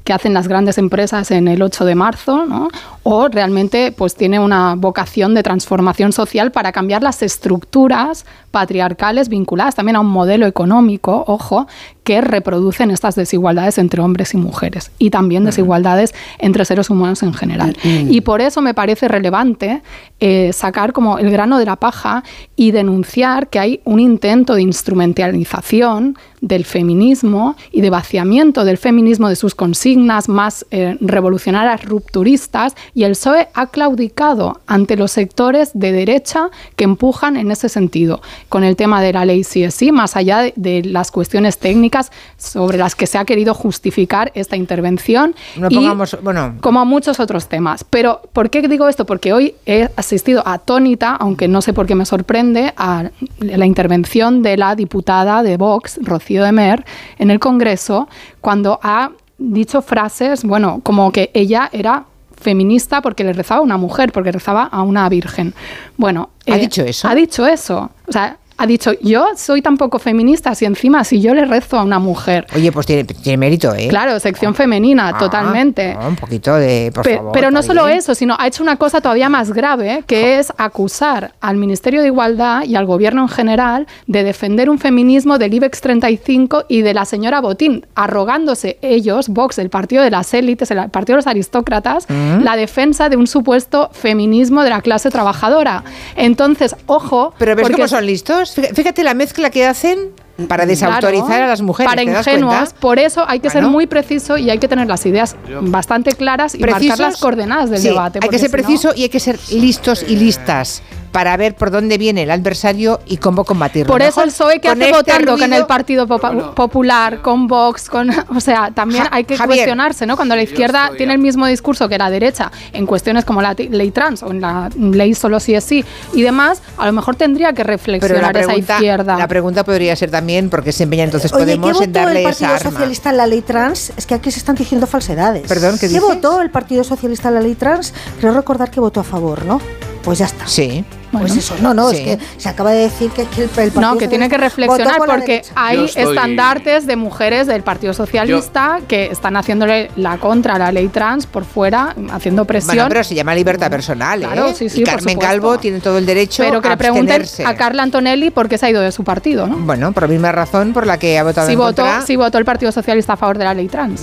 que 0.04 0.12
hacen 0.12 0.34
las 0.34 0.46
grandes 0.46 0.76
empresas 0.76 1.30
en 1.30 1.48
el 1.48 1.62
8 1.62 1.86
de 1.86 1.94
marzo, 1.94 2.44
¿no? 2.44 2.68
O 3.02 3.28
realmente 3.28 3.92
pues 3.92 4.14
tiene 4.14 4.40
una 4.40 4.74
vocación 4.74 5.32
de 5.32 5.42
transformación 5.42 6.12
social 6.12 6.52
para 6.52 6.70
cambiar 6.72 7.02
las 7.02 7.22
estructuras 7.22 8.26
patriarcales 8.50 9.28
vinculadas 9.28 9.74
también 9.74 9.96
a 9.96 10.00
un 10.00 10.08
modelo 10.08 10.46
económico, 10.46 10.98
ojo, 11.07 11.67
que 12.08 12.22
reproducen 12.22 12.90
estas 12.90 13.16
desigualdades 13.16 13.76
entre 13.76 14.00
hombres 14.00 14.32
y 14.32 14.38
mujeres 14.38 14.90
y 14.98 15.10
también 15.10 15.44
desigualdades 15.44 16.14
entre 16.38 16.64
seres 16.64 16.88
humanos 16.88 17.22
en 17.22 17.34
general. 17.34 17.76
Y 17.84 18.22
por 18.22 18.40
eso 18.40 18.62
me 18.62 18.72
parece 18.72 19.08
relevante 19.08 19.82
eh, 20.20 20.54
sacar 20.54 20.94
como 20.94 21.18
el 21.18 21.30
grano 21.30 21.58
de 21.58 21.66
la 21.66 21.76
paja 21.76 22.24
y 22.56 22.70
denunciar 22.70 23.48
que 23.48 23.58
hay 23.58 23.80
un 23.84 24.00
intento 24.00 24.54
de 24.54 24.62
instrumentalización 24.62 26.16
del 26.40 26.64
feminismo 26.64 27.56
y 27.72 27.80
de 27.80 27.90
vaciamiento 27.90 28.64
del 28.64 28.78
feminismo 28.78 29.28
de 29.28 29.36
sus 29.36 29.54
consignas 29.54 30.28
más 30.28 30.64
eh, 30.70 30.96
revolucionarias, 31.00 31.84
rupturistas, 31.84 32.74
y 32.94 33.04
el 33.04 33.12
PSOE 33.12 33.48
ha 33.54 33.66
claudicado 33.66 34.60
ante 34.66 34.96
los 34.96 35.10
sectores 35.12 35.72
de 35.74 35.92
derecha 35.92 36.50
que 36.76 36.84
empujan 36.84 37.36
en 37.36 37.50
ese 37.50 37.68
sentido, 37.68 38.22
con 38.48 38.64
el 38.64 38.76
tema 38.76 39.02
de 39.02 39.12
la 39.12 39.24
ley 39.24 39.42
CSI, 39.42 39.92
más 39.92 40.16
allá 40.16 40.38
de, 40.38 40.52
de 40.56 40.84
las 40.84 41.10
cuestiones 41.10 41.58
técnicas 41.58 41.98
sobre 42.36 42.78
las 42.78 42.94
que 42.94 43.07
se 43.07 43.18
ha 43.18 43.25
querido 43.25 43.55
justificar 43.55 44.33
esta 44.35 44.57
intervención. 44.57 45.35
No 45.57 45.68
y 45.70 45.75
pongamos, 45.75 46.17
bueno, 46.23 46.57
como 46.60 46.81
a 46.81 46.85
muchos 46.85 47.20
otros 47.20 47.49
temas. 47.49 47.85
Pero, 47.85 48.23
¿por 48.33 48.51
qué 48.51 48.67
digo 48.67 48.89
esto? 48.89 49.05
Porque 49.05 49.33
hoy 49.33 49.55
he 49.67 49.89
asistido 49.97 50.43
atónita, 50.47 51.17
aunque 51.17 51.49
no 51.49 51.62
sé 51.62 51.73
por 51.73 51.86
qué 51.86 51.94
me 51.94 52.07
sorprende, 52.07 52.73
a 52.77 53.10
la 53.41 53.67
intervención 53.67 54.43
de 54.43 54.57
la 54.57 54.75
diputada 54.75 55.43
de 55.43 55.57
Vox, 55.57 55.99
Rocío 56.02 56.44
de 56.44 56.52
Mer, 56.52 56.85
en 57.18 57.31
el 57.31 57.39
Congreso, 57.39 58.09
cuando 58.41 58.78
ha 58.83 59.10
dicho 59.39 59.83
frases, 59.83 60.44
bueno, 60.44 60.81
como 60.83 61.12
que 61.12 61.31
ella 61.35 61.68
era 61.73 62.05
feminista 62.41 63.02
porque 63.02 63.25
le 63.25 63.33
rezaba 63.33 63.60
a 63.60 63.62
una 63.62 63.77
mujer, 63.77 64.12
porque 64.12 64.33
rezaba 64.33 64.65
a 64.65 64.83
una 64.83 65.09
virgen. 65.09 65.55
Bueno, 65.97 66.31
¿Ha 66.47 66.57
eh, 66.57 66.60
dicho 66.60 66.83
eso? 66.83 67.09
Ha 67.09 67.15
dicho 67.15 67.47
eso. 67.47 67.91
O 68.07 68.12
sea, 68.12 68.39
ha 68.58 68.66
dicho, 68.66 68.92
yo 69.00 69.26
soy 69.36 69.62
tan 69.62 69.76
poco 69.76 69.98
feminista, 69.98 70.54
si 70.54 70.64
encima, 70.64 71.04
si 71.04 71.20
yo 71.20 71.32
le 71.34 71.44
rezo 71.44 71.78
a 71.78 71.84
una 71.84 71.98
mujer. 71.98 72.46
Oye, 72.54 72.72
pues 72.72 72.86
tiene, 72.86 73.04
tiene 73.04 73.36
mérito, 73.36 73.74
¿eh? 73.74 73.88
Claro, 73.88 74.18
sección 74.20 74.54
femenina, 74.54 75.08
Ah, 75.14 75.18
totalmente. 75.18 75.96
ah, 75.98 76.08
un 76.08 76.16
poquito 76.16 76.54
de, 76.56 76.90
por 76.94 77.04
Pe- 77.04 77.16
favor. 77.16 77.32
pero 77.32 77.50
no 77.50 77.62
solo 77.62 77.84
bien. 77.86 77.98
eso, 77.98 78.14
sino 78.14 78.36
ha 78.38 78.46
hecho 78.46 78.62
una 78.62 78.76
cosa 78.76 79.00
todavía 79.00 79.28
más 79.28 79.52
grave, 79.52 80.02
que 80.06 80.38
es 80.38 80.52
acusar 80.58 81.32
al 81.40 81.56
Ministerio 81.56 82.00
de 82.00 82.08
Igualdad 82.08 82.64
y 82.64 82.74
al 82.76 82.84
Gobierno 82.86 83.22
en 83.22 83.28
general 83.28 83.86
de 84.06 84.24
defender 84.24 84.68
un 84.70 84.78
feminismo 84.78 85.38
del 85.38 85.54
IBEX 85.54 85.80
35 85.80 86.64
y 86.68 86.82
de 86.82 86.94
la 86.94 87.04
señora 87.04 87.40
Botín, 87.40 87.86
arrogándose 87.94 88.78
ellos, 88.82 89.28
Vox, 89.28 89.58
el 89.58 89.70
partido 89.70 90.02
de 90.02 90.10
las 90.10 90.34
élites, 90.34 90.70
el 90.70 90.90
partido 90.90 91.14
de 91.14 91.18
los 91.18 91.26
aristócratas, 91.26 92.06
Mm. 92.08 92.42
la 92.42 92.56
defensa 92.56 93.08
de 93.08 93.16
un 93.16 93.26
supuesto 93.28 93.90
feminismo 93.92 94.64
de 94.64 94.70
la 94.70 94.80
clase 94.82 95.10
trabajadora. 95.10 95.84
Entonces, 96.16 96.74
ojo, 96.86 97.32
Pero 97.38 97.54
ves 97.54 97.62
porque 97.62 97.76
cómo 97.76 97.88
son 97.88 98.04
listos. 98.06 98.48
Fíjate- 98.55 98.75
Fíjate 98.75 99.05
la 99.05 99.15
mezcla 99.15 99.51
que 99.51 99.67
hacen 99.67 100.10
para 100.49 100.67
desautorizar 100.67 101.27
Claro, 101.27 101.44
a 101.44 101.49
las 101.49 101.62
mujeres. 101.62 101.91
Para 101.91 102.02
¿te 102.05 102.10
das 102.10 102.27
ingenuos. 102.27 102.55
cuenta? 102.55 102.81
Por 102.81 102.99
eso 103.01 103.25
hay 103.27 103.41
que 103.41 103.51
ser 103.51 103.65
muy 103.65 103.86
preciso 103.86 104.39
y 104.39 104.51
hay 104.51 104.59
que 104.59 104.68
tener 104.68 104.86
las 104.86 105.05
ideas 105.05 105.35
bastante 105.62 106.12
claras 106.12 106.55
y 106.55 106.59
marcar 106.60 106.77
Precisos, 106.78 106.99
las 107.01 107.17
coordenadas 107.20 107.70
del 107.70 107.81
sí, 107.81 107.89
debate. 107.89 108.20
Hay 108.23 108.28
que 108.28 108.39
ser 108.39 108.49
si 108.51 108.57
no- 108.57 108.62
preciso 108.62 108.93
y 108.94 109.02
hay 109.02 109.09
que 109.09 109.20
ser 109.20 109.39
listos 109.51 110.05
y 110.07 110.15
listas. 110.17 110.83
Para 111.12 111.36
ver 111.36 111.54
por 111.54 111.70
dónde 111.70 111.98
viene 111.98 112.22
el 112.24 112.30
adversario 112.30 113.00
y 113.06 113.16
cómo 113.16 113.44
combatirlo. 113.44 113.90
Por 113.92 114.02
eso 114.02 114.22
el 114.22 114.30
PSOE 114.30 114.60
que 114.60 114.68
con 114.68 114.78
hace 114.82 114.90
este 114.90 114.96
votando 114.96 115.32
con 115.32 115.40
ruido- 115.40 115.56
el 115.56 115.66
Partido 115.66 116.06
Popa- 116.06 116.54
Popular, 116.54 117.22
con 117.22 117.46
Vox, 117.46 117.88
con, 117.88 118.10
o 118.36 118.40
sea, 118.40 118.70
también 118.72 119.04
Ja- 119.04 119.10
hay 119.12 119.24
que 119.24 119.36
Javier. 119.36 119.58
cuestionarse, 119.58 120.06
¿no? 120.06 120.16
Cuando 120.16 120.36
la 120.36 120.42
izquierda 120.42 120.90
tiene 120.96 121.12
el 121.14 121.18
mismo 121.18 121.46
discurso 121.46 121.88
que 121.88 121.98
la 121.98 122.10
derecha 122.10 122.50
en 122.72 122.86
cuestiones 122.86 123.24
como 123.24 123.40
la 123.42 123.54
ley 123.54 123.90
trans 123.90 124.22
o 124.22 124.30
en 124.30 124.40
la 124.40 124.68
ley 124.78 125.14
solo 125.14 125.40
sí 125.40 125.54
es 125.54 125.64
sí 125.64 125.84
y 126.12 126.22
demás, 126.22 126.62
a 126.76 126.86
lo 126.86 126.92
mejor 126.92 127.16
tendría 127.16 127.52
que 127.52 127.64
Pero 127.64 127.68
la 127.68 127.76
reflexionar 127.76 128.36
esa 128.36 128.46
pregunta, 128.46 128.74
izquierda. 128.74 129.18
la 129.18 129.28
pregunta 129.28 129.64
podría 129.64 129.96
ser 129.96 130.10
también 130.10 130.50
por 130.50 130.62
qué 130.62 130.72
se 130.72 130.84
empeña 130.84 131.04
entonces 131.04 131.32
Oye, 131.32 131.44
¿qué 131.44 131.56
Podemos 131.56 131.80
en 131.82 131.92
votó 131.92 132.04
darle 132.04 132.20
el 132.24 132.26
esa 132.30 132.48
Partido. 132.48 132.70
Socialista 132.70 133.10
en 133.10 133.16
la 133.16 133.26
ley 133.26 133.40
trans? 133.42 133.92
Es 133.96 134.06
que 134.06 134.14
aquí 134.14 134.30
se 134.30 134.38
están 134.38 134.54
diciendo 134.56 134.86
falsedades. 134.86 135.46
Perdón, 135.48 135.74
¿qué 135.74 135.80
¿Qué 135.80 135.88
dices? 135.88 136.02
votó 136.02 136.40
el 136.42 136.50
Partido 136.50 136.84
Socialista 136.84 137.28
en 137.28 137.34
la 137.34 137.40
ley 137.40 137.54
trans? 137.54 137.94
Creo 138.20 138.32
recordar 138.32 138.70
que 138.70 138.80
votó 138.80 139.00
a 139.00 139.04
favor, 139.04 139.44
¿no? 139.44 139.60
Pues 140.08 140.20
ya 140.20 140.24
está. 140.24 140.46
Sí. 140.46 140.84
Pues 141.12 141.22
Bueno, 141.22 141.34
eso, 141.38 141.54
no, 141.62 141.72
no, 141.74 141.90
sí. 141.90 141.96
es 141.96 142.02
que 142.18 142.24
se 142.38 142.48
acaba 142.50 142.70
de 142.70 142.80
decir 142.80 143.10
que, 143.10 143.24
que 143.26 143.42
el, 143.42 143.44
el 143.44 143.50
Partido 143.50 143.80
No, 143.80 143.96
que 143.96 144.08
tiene 144.08 144.28
que 144.28 144.36
reflexionar 144.38 144.96
porque 145.06 145.42
hay 145.54 145.84
estoy- 145.84 146.02
estandartes 146.02 146.86
de 146.86 146.96
mujeres 146.96 147.46
del 147.46 147.62
Partido 147.62 147.92
Socialista 147.94 148.80
que 148.88 149.06
están 149.06 149.36
haciéndole 149.36 149.90
la 149.96 150.18
contra 150.18 150.54
a 150.56 150.58
la 150.58 150.72
ley 150.72 150.88
trans 150.88 151.26
por 151.26 151.44
fuera, 151.44 151.94
haciendo 152.12 152.44
presión. 152.44 152.76
Bueno, 152.76 152.88
pero 152.88 153.04
se 153.04 153.14
llama 153.14 153.34
libertad 153.34 153.70
personal, 153.70 154.20
Claro, 154.20 154.48
¿eh? 154.48 154.54
sí, 154.54 154.68
sí, 154.68 154.80
y 154.80 154.84
por 154.84 154.94
Carmen. 154.94 155.18
Calvo 155.18 155.58
tiene 155.58 155.80
todo 155.80 155.98
el 155.98 156.04
derecho 156.06 156.42
pero 156.42 156.60
que 156.62 156.68
a 156.68 156.70
le 156.72 156.76
pregunten 156.78 157.22
a 157.44 157.54
Carla 157.54 157.82
Antonelli 157.82 158.30
por 158.30 158.48
qué 158.48 158.56
se 158.58 158.66
ha 158.66 158.70
ido 158.70 158.80
de 158.82 158.92
su 158.92 159.04
partido, 159.04 159.46
¿no? 159.46 159.56
Bueno, 159.58 159.92
por 159.92 160.04
la 160.04 160.08
misma 160.08 160.32
razón 160.32 160.72
por 160.74 160.86
la 160.86 160.98
que 160.98 161.18
ha 161.18 161.22
votado 161.24 161.46
Si 161.46 161.52
en 161.54 161.58
votó, 161.58 161.82
contra. 161.84 162.02
si 162.02 162.16
votó 162.16 162.38
el 162.38 162.44
Partido 162.44 162.70
Socialista 162.72 163.14
a 163.14 163.16
favor 163.16 163.36
de 163.38 163.44
la 163.44 163.54
ley 163.54 163.68
trans. 163.68 164.02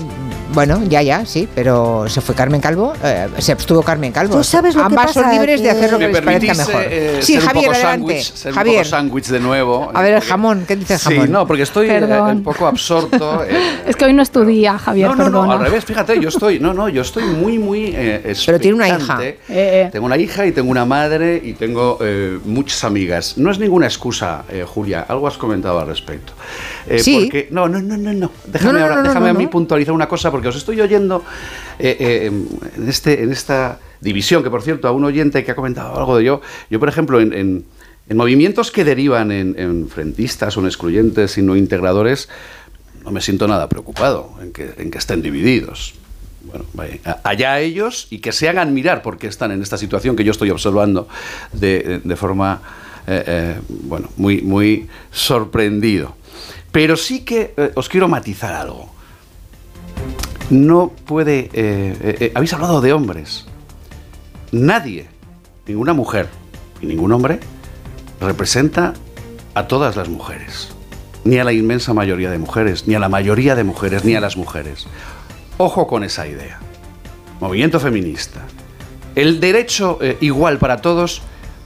Bueno, 0.54 0.82
ya, 0.88 1.02
ya, 1.02 1.26
sí, 1.26 1.50
pero 1.54 2.06
se 2.08 2.22
fue 2.22 2.34
Carmen 2.36 2.62
Calvo, 2.62 2.94
eh, 3.04 3.28
se 3.40 3.52
abstuvo 3.52 3.82
Carmen 3.82 4.12
Calvo. 4.14 4.38
¿Tú 4.38 4.44
sabes 4.44 4.76
lo 4.76 4.82
que 4.82 4.86
Ambas 4.86 5.12
son 5.12 5.24
pasa? 5.24 5.36
libres 5.36 5.60
de 5.62 5.66
Que- 5.70 5.72
hacer 5.72 5.92
lo 5.92 5.98
que 5.98 6.08
¿Me 6.08 6.14
les 6.14 6.22
parezca 6.22 6.54
mejor. 6.54 6.84
eh, 6.88 7.18
sí, 7.22 7.34
ser 7.34 7.42
un 7.42 7.48
Javier, 7.48 7.66
poco 7.66 7.76
adelante. 7.76 7.98
sándwich, 8.22 8.34
ser 8.36 8.52
un 8.52 8.56
Javier, 8.58 8.76
poco 8.78 8.90
sándwich 8.90 9.26
de 9.28 9.40
nuevo? 9.40 9.92
a 9.94 10.02
ver 10.02 10.14
el 10.14 10.22
jamón, 10.22 10.64
¿qué 10.68 10.76
dice 10.78 10.94
el 10.94 11.00
jamón? 11.00 11.26
Sí, 11.26 11.32
no, 11.32 11.48
porque 11.48 11.64
estoy 11.64 11.90
eh, 11.90 12.22
un 12.32 12.44
poco 12.44 12.68
absorto. 12.68 13.44
eh, 13.50 13.82
Es 13.88 13.96
que 13.96 14.06
hoy 14.06 14.14
no 14.14 14.22
es 14.22 14.30
tu 14.32 14.46
día, 14.46 14.78
Javier, 14.78 15.10
no, 15.10 15.16
no, 15.16 15.30
no, 15.46 15.52
al 15.52 15.60
revés, 15.60 15.84
fíjate, 15.84 16.20
yo 16.22 16.30
estoy, 16.30 16.60
no, 16.60 16.74
no, 16.74 16.88
yo 16.90 17.02
estoy 17.02 17.24
muy, 17.24 17.58
muy 17.58 17.92
eh, 17.94 18.34
Pero 18.46 18.60
tiene 18.60 18.76
una 18.76 18.88
hija. 18.88 19.18
Eh, 19.24 19.38
eh. 19.50 19.90
Tengo 19.92 20.06
una 20.06 20.18
hija 20.18 20.46
y 20.46 20.52
tengo 20.52 20.70
una 20.72 20.86
madre 20.86 21.42
y 21.44 21.54
tengo 21.54 21.98
eh, 22.02 22.40
muchas 22.46 22.84
amigas. 22.86 23.38
No 23.38 23.52
es 23.52 23.60
ninguna 23.60 23.88
excusa, 23.88 24.44
eh, 24.50 24.64
Julia, 24.66 25.06
algo 25.10 25.28
has 25.28 25.38
comentado 25.38 25.80
al 25.80 25.88
respecto. 25.88 26.34
Eh, 26.88 27.00
Sí. 27.00 27.22
Porque, 27.26 27.48
no, 27.52 27.68
no, 27.68 27.82
no, 27.82 27.98
no, 27.98 28.14
no. 28.14 28.32
Déjame, 28.46 28.74
No, 28.74 28.80
no, 28.80 28.84
ahora- 28.86 28.96
no, 28.98 29.02
no, 29.02 29.08
déjame 29.10 29.26
no, 29.34 29.36
a 29.36 29.38
mí 29.40 29.48
puntualizar 29.48 29.94
una 29.94 30.08
cosa 30.08 30.32
porque 30.36 30.50
os 30.50 30.58
estoy 30.58 30.82
oyendo 30.82 31.24
eh, 31.80 31.96
eh, 31.98 32.26
en, 32.76 32.90
este, 32.90 33.24
en 33.24 33.32
esta 33.32 33.80
división, 34.02 34.44
que 34.44 34.50
por 34.50 34.62
cierto, 34.62 34.86
a 34.90 34.92
un 34.92 35.06
oyente 35.06 35.46
que 35.46 35.52
ha 35.52 35.56
comentado 35.56 35.96
algo 35.98 36.18
de 36.18 36.26
yo, 36.26 36.42
yo 36.70 36.78
por 36.78 36.90
ejemplo, 36.90 37.22
en, 37.22 37.32
en- 37.32 37.66
en 38.10 38.18
movimientos 38.18 38.70
que 38.70 38.84
derivan 38.84 39.32
en, 39.32 39.56
en 39.58 39.88
frentistas 39.88 40.58
o 40.58 40.60
en 40.60 40.66
excluyentes 40.68 41.38
y 41.38 41.42
no 41.42 41.56
integradores, 41.56 42.28
no 43.06 43.12
me 43.12 43.22
siento 43.22 43.48
nada 43.48 43.70
preocupado 43.70 44.36
en 44.42 44.52
que, 44.52 44.98
estén 44.98 45.22
divididos. 45.22 45.94
Bueno, 46.44 46.66
vaya, 46.74 47.00
allá 47.24 47.60
ellos 47.62 48.08
y 48.10 48.20
que 48.20 48.34
se 48.34 48.50
hagan 48.50 48.74
mirar 48.74 49.02
porque 49.02 49.28
están 49.28 49.52
en 49.52 49.62
esta 49.62 49.78
situación 49.78 50.18
que 50.18 50.26
yo 50.26 50.32
estoy 50.32 50.50
observando 50.50 51.08
de, 51.54 52.02
forma, 52.18 52.62
eh, 53.08 53.56
bueno, 53.70 54.10
muy, 54.18 54.42
muy 54.42 54.88
sorprendido. 55.12 56.16
Pero 56.74 56.98
sí 56.98 57.22
que 57.24 57.54
os 57.74 57.88
quiero 57.88 58.08
matizar 58.10 58.54
algo. 58.54 58.94
No 60.50 60.92
puede... 61.06 61.40
eh, 61.40 61.50
eh, 61.54 62.18
eh, 62.20 62.32
habéis 62.36 62.54
hablado 62.54 62.82
de 62.82 62.94
hombres. 62.94 63.46
Nadie, 64.52 65.08
ninguna 65.68 65.94
mujer 65.94 66.30
y 66.82 66.86
ningún 66.86 67.12
hombre 67.12 67.40
representa 68.22 68.94
a 69.54 69.68
todas 69.68 69.96
las 69.96 70.08
mujeres. 70.10 70.70
Ni 71.24 71.40
a 71.40 71.44
la 71.44 71.54
inmensa 71.54 71.94
mayoría 71.94 72.30
de 72.30 72.38
mujeres, 72.38 72.88
ni 72.88 72.94
a 72.94 73.00
la 73.00 73.10
mayoría 73.10 73.56
de 73.56 73.64
mujeres, 73.64 74.06
ni 74.06 74.16
a 74.16 74.22
las 74.22 74.38
mujeres. 74.38 74.86
Ojo 75.58 75.88
con 75.88 76.04
esa 76.04 76.28
idea. 76.28 76.60
Movimiento 77.40 77.80
feminista. 77.80 78.42
El 79.16 79.40
derecho 79.40 79.98
igual 80.22 80.60
para 80.60 80.78
todos, 80.78 81.24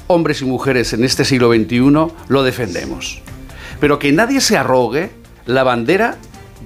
hombres 0.07 0.41
y 0.41 0.45
mujeres 0.45 0.93
en 0.93 1.03
este 1.03 1.25
siglo 1.25 1.51
XXI, 1.53 2.13
lo 2.29 2.43
defendemos. 2.43 3.21
Pero 3.79 3.99
que 3.99 4.11
nadie 4.11 4.39
se 4.39 4.57
arrogue 4.57 5.11
la 5.45 5.63
bandera 5.63 6.17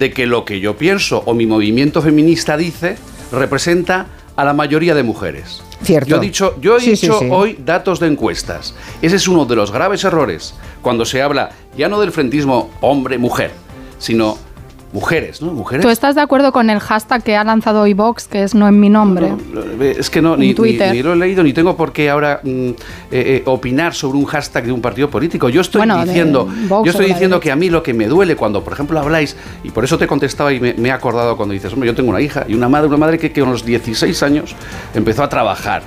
de 0.04 0.12
que 0.12 0.26
lo 0.28 0.44
que 0.44 0.60
yo 0.60 0.76
pienso 0.76 1.24
o 1.26 1.34
mi 1.34 1.46
movimiento 1.46 2.02
feminista 2.02 2.58
dice 2.58 2.98
representa 3.32 4.08
a 4.36 4.44
la 4.44 4.54
mayoría 4.54 4.94
de 4.96 5.02
mujeres. 5.04 5.64
Cierto. 5.82 6.10
Yo 6.10 6.18
he 6.18 6.20
dicho, 6.20 6.56
yo 6.60 6.76
he 6.76 6.82
Sí, 6.82 6.98
sí, 6.98 7.08
dicho 7.08 7.20
sí. 7.20 7.28
hoy 7.32 7.58
datos 7.64 8.02
de 8.02 8.08
encuestas. 8.08 8.76
Ese 9.02 9.16
es 9.16 9.30
uno 9.30 9.46
de 9.46 9.56
los 9.56 9.72
graves 9.72 10.04
errores 10.04 10.56
cuando 10.82 11.06
se 11.06 11.22
habla 11.22 11.52
ya 11.78 11.88
no 11.88 12.02
del 12.02 12.12
frentismo 12.12 12.70
hombre-mujer, 12.82 13.52
sino 13.98 14.38
mujeres, 14.94 15.42
¿no? 15.42 15.52
Mujeres. 15.52 15.84
¿Tú 15.84 15.90
estás 15.90 16.16
de 16.16 16.22
acuerdo 16.22 16.52
con 16.54 16.70
el 16.70 16.80
hashtag 16.80 17.24
que 17.24 17.36
ha 17.36 17.44
lanzado 17.44 17.82
hoy 17.82 17.94
Vox, 17.94 18.28
que 18.28 18.44
es 18.44 18.54
no 18.56 18.68
en 18.68 18.80
mi 18.80 18.90
nombre? 18.90 19.34
Es 19.82 20.10
que 20.10 20.22
no, 20.22 20.38
ni, 20.38 20.48
ni- 20.50 20.54
Twitter. 20.54 20.94
ni 20.94 21.02
lo 21.04 21.14
he 21.14 21.16
leído, 21.16 21.44
ni 21.44 21.52
tengo 21.52 21.76
por 21.76 21.92
qué 21.92 22.10
ahora 22.10 22.40
mm, 22.44 22.50
eh, 22.70 22.74
eh, 23.12 23.44
opinar 23.46 23.94
sobre 23.96 24.20
un 24.20 24.26
hashtag 24.26 24.66
de 24.66 24.72
un 24.72 24.82
partido 24.82 25.10
político. 25.10 25.50
Yo 25.50 25.62
estoy 25.62 25.80
Bueno, 25.80 26.06
diciendo, 26.06 26.48
yo 26.70 26.84
estoy 26.86 27.08
diciendo 27.08 27.40
que 27.40 27.52
a 27.52 27.56
mí 27.56 27.70
lo 27.70 27.82
que 27.84 27.94
me 27.94 28.08
duele 28.08 28.36
cuando, 28.36 28.64
por 28.64 28.74
ejemplo, 28.74 29.00
habláis, 29.00 29.36
y 29.64 29.72
por 29.72 29.84
eso 29.84 29.98
te 29.98 30.06
contestaba 30.08 30.54
y 30.54 30.60
me, 30.60 30.74
me 30.76 30.90
he 30.90 30.92
acordado 30.92 31.36
cuando 31.36 31.54
dices, 31.54 31.74
hombre, 31.74 31.88
yo 31.88 31.96
tengo 31.96 32.12
una 32.12 32.22
hija 32.22 32.46
y 32.48 32.54
una 32.54 32.70
madre, 32.70 32.88
una 32.88 32.98
madre 32.98 33.18
que, 33.18 33.32
que 33.32 33.42
a 33.42 33.46
los 33.46 33.66
16 33.66 34.24
años 34.24 34.56
empezó 34.94 35.24
a 35.24 35.30
trabajar. 35.30 35.82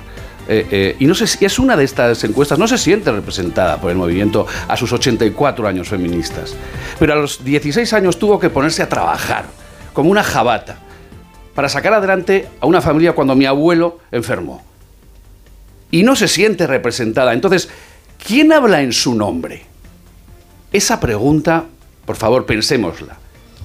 Eh, 0.49 0.65
eh, 0.71 0.95
y 0.99 1.05
no 1.05 1.13
sé 1.13 1.27
si 1.27 1.43
es 1.43 1.59
una 1.59 1.75
de 1.75 1.83
estas 1.83 2.23
encuestas, 2.23 2.57
no 2.57 2.67
se 2.67 2.77
siente 2.77 3.11
representada 3.11 3.79
por 3.81 3.91
el 3.91 3.97
movimiento 3.97 4.47
a 4.67 4.77
sus 4.77 4.91
84 4.93 5.67
años 5.67 5.89
feministas. 5.89 6.55
Pero 6.99 7.13
a 7.13 7.15
los 7.17 7.43
16 7.43 7.91
años 7.93 8.17
tuvo 8.17 8.39
que 8.39 8.49
ponerse 8.49 8.81
a 8.81 8.89
trabajar, 8.89 9.45
como 9.93 10.09
una 10.09 10.23
jabata, 10.23 10.77
para 11.53 11.69
sacar 11.69 11.93
adelante 11.93 12.47
a 12.61 12.65
una 12.65 12.81
familia 12.81 13.13
cuando 13.13 13.35
mi 13.35 13.45
abuelo 13.45 13.99
enfermó. 14.11 14.63
Y 15.91 16.03
no 16.03 16.15
se 16.15 16.27
siente 16.27 16.67
representada. 16.67 17.33
Entonces, 17.33 17.69
¿quién 18.25 18.53
habla 18.53 18.81
en 18.81 18.93
su 18.93 19.15
nombre? 19.15 19.65
Esa 20.71 20.99
pregunta, 20.99 21.65
por 22.05 22.15
favor, 22.15 22.45
pensémosla. 22.45 23.17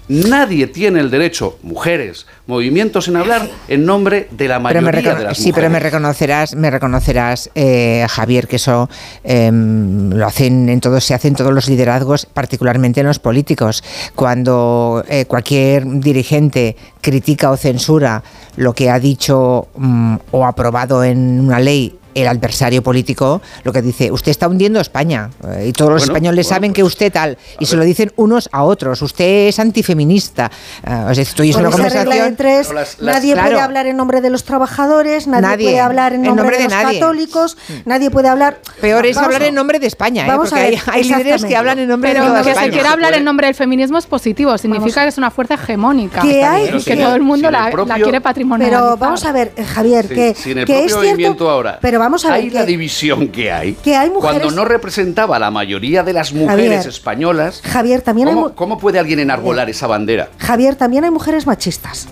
Nadie 0.08 0.66
tiene 0.66 1.00
el 1.00 1.10
derecho, 1.10 1.58
mujeres, 1.62 2.26
movimientos, 2.46 3.08
en 3.08 3.16
hablar 3.16 3.48
en 3.68 3.86
nombre 3.86 4.28
de 4.32 4.48
la 4.48 4.56
Pero 4.56 4.82
mayoría 4.82 4.82
me 4.82 4.92
recono- 4.92 5.18
de 5.18 5.24
las 5.24 5.38
sí, 5.38 5.52
pero 5.52 5.70
me 5.70 5.78
reconocerás, 5.80 6.54
me 6.56 6.70
reconocerás, 6.70 7.50
eh, 7.54 8.04
Javier, 8.10 8.48
que 8.48 8.56
eso 8.56 8.90
em, 9.24 10.10
lo 10.10 10.26
hacen 10.26 10.68
en 10.68 10.80
todos, 10.80 11.04
se 11.04 11.14
hace 11.14 11.28
en 11.28 11.34
todos 11.36 11.52
los 11.52 11.68
liderazgos, 11.68 12.26
particularmente 12.26 13.00
en 13.00 13.06
los 13.06 13.20
políticos. 13.20 13.82
Cuando 14.14 15.04
eh, 15.08 15.24
cualquier 15.26 15.84
dirigente 16.00 16.76
critica 17.00 17.50
o 17.50 17.56
censura 17.56 18.22
lo 18.56 18.74
que 18.74 18.90
ha 18.90 18.98
dicho 18.98 19.68
mm, 19.76 20.16
o 20.32 20.44
aprobado 20.46 21.04
en 21.04 21.40
una 21.40 21.58
ley 21.58 21.98
el 22.14 22.28
adversario 22.28 22.82
político 22.82 23.40
lo 23.64 23.72
que 23.72 23.82
dice, 23.82 24.10
usted 24.10 24.30
está 24.30 24.48
hundiendo 24.48 24.78
a 24.78 24.82
España 24.82 25.30
eh, 25.48 25.66
y 25.68 25.72
todos 25.72 25.90
los 25.92 26.02
españoles 26.04 26.46
bueno, 26.46 26.54
saben 26.56 26.72
que 26.72 26.82
usted 26.84 27.12
tal 27.12 27.38
y 27.58 27.66
se 27.66 27.76
lo 27.76 27.84
dicen 27.84 28.12
unos 28.16 28.48
a 28.52 28.62
otros, 28.64 29.00
usted 29.02 29.48
es 29.48 29.58
antifeminista. 29.58 30.50
Eh, 30.86 31.06
es 31.10 31.16
decir, 31.16 31.52
Por 31.52 31.60
una 31.62 31.70
conversación 31.70 32.36
tres, 32.36 32.66
Pero 32.68 32.78
las- 32.80 32.98
las- 33.00 33.14
nadie 33.16 33.34
puede 33.36 33.60
hablar 33.60 33.86
en 33.86 33.96
nombre 33.96 34.20
de 34.20 34.30
los 34.30 34.44
trabajadores, 34.44 35.26
nadie, 35.26 35.42
Nadie. 35.42 35.66
puede 35.68 35.80
hablar 35.80 36.12
en 36.12 36.20
En 36.20 36.26
nombre, 36.26 36.42
nombre 36.44 36.56
de, 36.58 36.62
de 36.64 36.68
los 36.68 36.82
nadie. 36.84 37.00
católicos, 37.00 37.56
nadie 37.84 38.10
puede 38.10 38.28
hablar. 38.28 38.60
Peor 38.80 39.06
es 39.06 39.16
Vamos 39.16 39.26
hablar 39.34 39.48
en 39.48 39.54
nombre 39.54 39.78
de 39.78 39.86
España, 39.86 40.26
¿eh? 40.26 40.32
Porque 40.36 40.54
a 40.54 40.58
ver, 40.58 40.74
hay, 40.74 40.80
hay 40.86 41.04
líderes 41.04 41.44
que 41.44 41.56
hablan 41.56 41.78
en 41.78 41.88
nombre 41.88 42.12
Pero 42.12 42.24
de 42.24 42.28
toda 42.30 42.40
que 42.40 42.44
se 42.44 42.50
España. 42.52 42.70
quiera 42.72 42.92
hablar 42.92 43.14
en 43.14 43.24
nombre 43.24 43.46
del 43.46 43.54
feminismo 43.54 43.98
es 43.98 44.06
positivo, 44.06 44.56
significa 44.58 45.02
que 45.02 45.08
es 45.08 45.18
una 45.18 45.30
fuerza 45.30 45.54
hegemónica. 45.54 46.20
Que 46.22 46.44
hay- 46.44 46.70
que 46.70 46.80
si- 46.80 46.96
todo 46.96 47.14
el 47.14 47.22
mundo 47.22 47.48
si 47.48 47.54
en 47.54 47.54
el 47.54 47.64
la, 47.64 47.70
propio- 47.70 47.96
la 47.96 48.02
quiere 48.02 48.20
patrimonializar. 48.20 48.82
Pero 48.82 48.96
vamos 48.96 49.24
a 49.24 49.32
ver, 49.32 49.52
eh, 49.56 49.64
Javier, 49.64 50.06
Sí, 50.08 50.14
que, 50.14 50.34
si 50.34 50.50
en 50.52 50.58
el 50.58 50.66
que 50.66 50.72
propio 50.72 50.86
es 50.86 50.92
cierto, 50.92 51.10
movimiento 51.10 51.50
ahora 51.50 51.78
pero 51.80 51.98
vamos 52.02 52.24
a 52.24 52.28
ver 52.32 52.40
hay 52.40 52.50
la 52.50 52.64
división 52.66 53.28
que 53.28 53.50
hay, 53.52 53.72
que 53.74 53.96
hay 53.96 54.10
mujeres- 54.10 54.40
cuando 54.40 54.54
no 54.54 54.64
representaba 54.64 55.36
a 55.36 55.38
la 55.38 55.50
mayoría 55.50 56.02
de 56.02 56.12
las 56.12 56.32
mujeres 56.32 56.70
Javier, 56.76 56.88
españolas, 56.88 57.60
Javier, 57.64 58.02
también 58.02 58.28
hay 58.28 58.34
¿cómo, 58.34 58.48
mu- 58.48 58.54
cómo 58.54 58.78
puede 58.78 58.98
alguien 58.98 59.18
enarbolar 59.20 59.68
esa 59.70 59.86
bandera? 59.86 60.28
Javier, 60.38 60.74
también 60.76 61.04
hay 61.04 61.10
mujeres 61.10 61.46
machistas. 61.46 62.08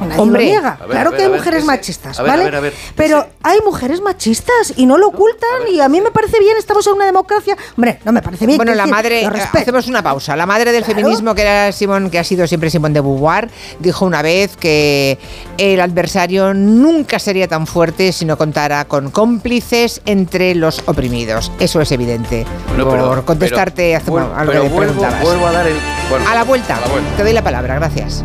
Nadie 0.00 0.20
Hombre. 0.20 0.42
lo 0.44 0.50
niega. 0.50 0.76
Ver, 0.80 0.88
claro 0.88 1.10
ver, 1.10 1.16
que 1.18 1.24
hay 1.24 1.30
ver, 1.30 1.38
mujeres 1.38 1.64
machistas, 1.64 2.18
ver, 2.18 2.26
a 2.26 2.30
¿vale? 2.30 2.44
ver, 2.44 2.54
a 2.56 2.60
ver, 2.60 2.74
Pero 2.96 3.26
hay 3.42 3.58
mujeres 3.64 4.00
machistas 4.00 4.72
y 4.76 4.86
no 4.86 4.98
lo 4.98 5.08
ocultan 5.08 5.68
y 5.72 5.80
a 5.80 5.88
mí 5.88 6.00
me 6.00 6.10
parece 6.10 6.38
bien, 6.40 6.56
estamos 6.58 6.86
en 6.86 6.94
una 6.94 7.06
democracia. 7.06 7.56
Hombre, 7.76 8.00
no 8.04 8.12
me 8.12 8.22
parece 8.22 8.46
bien. 8.46 8.56
Bueno, 8.56 8.74
la 8.74 8.82
decir, 8.84 8.94
madre, 8.94 9.26
hacemos 9.54 9.86
una 9.88 10.02
pausa. 10.02 10.36
La 10.36 10.46
madre 10.46 10.72
del 10.72 10.84
Claro. 10.84 11.00
feminismo, 11.00 11.34
que 11.34 11.42
era 11.42 11.72
Simón, 11.72 12.10
que 12.10 12.18
ha 12.18 12.24
sido 12.24 12.46
siempre 12.46 12.70
Simón 12.70 12.92
de 12.92 13.00
Beauvoir, 13.00 13.50
dijo 13.78 14.04
una 14.04 14.22
vez 14.22 14.56
que 14.56 15.18
el 15.58 15.80
adversario 15.80 16.54
nunca 16.54 17.18
sería 17.18 17.46
tan 17.48 17.66
fuerte 17.66 18.12
si 18.12 18.24
no 18.24 18.36
contara 18.38 18.84
con 18.86 19.10
cómplices 19.10 20.00
entre 20.06 20.54
los 20.54 20.82
oprimidos. 20.86 21.52
Eso 21.58 21.80
es 21.80 21.92
evidente. 21.92 22.46
Bueno, 22.68 22.84
Por 22.84 22.98
pero- 22.98 23.24
contestarte 23.24 24.00
pero- 24.04 24.34
a 24.34 24.44
lo 24.44 24.50
pero 24.52 24.62
que 24.62 24.68
le 24.68 24.74
vuelvo, 24.74 24.92
preguntabas. 24.94 25.22
vuelvo 25.22 25.46
a 25.46 25.52
dar 25.52 25.66
el... 25.66 25.76
bueno, 26.08 26.28
a 26.28 26.34
la 26.34 26.44
vuelta. 26.44 26.76
a 26.76 26.80
la 26.80 26.86
vuelta. 26.88 27.16
Te 27.16 27.22
doy 27.24 27.32
la 27.32 27.42
palabra, 27.42 27.74
gracias. 27.76 28.24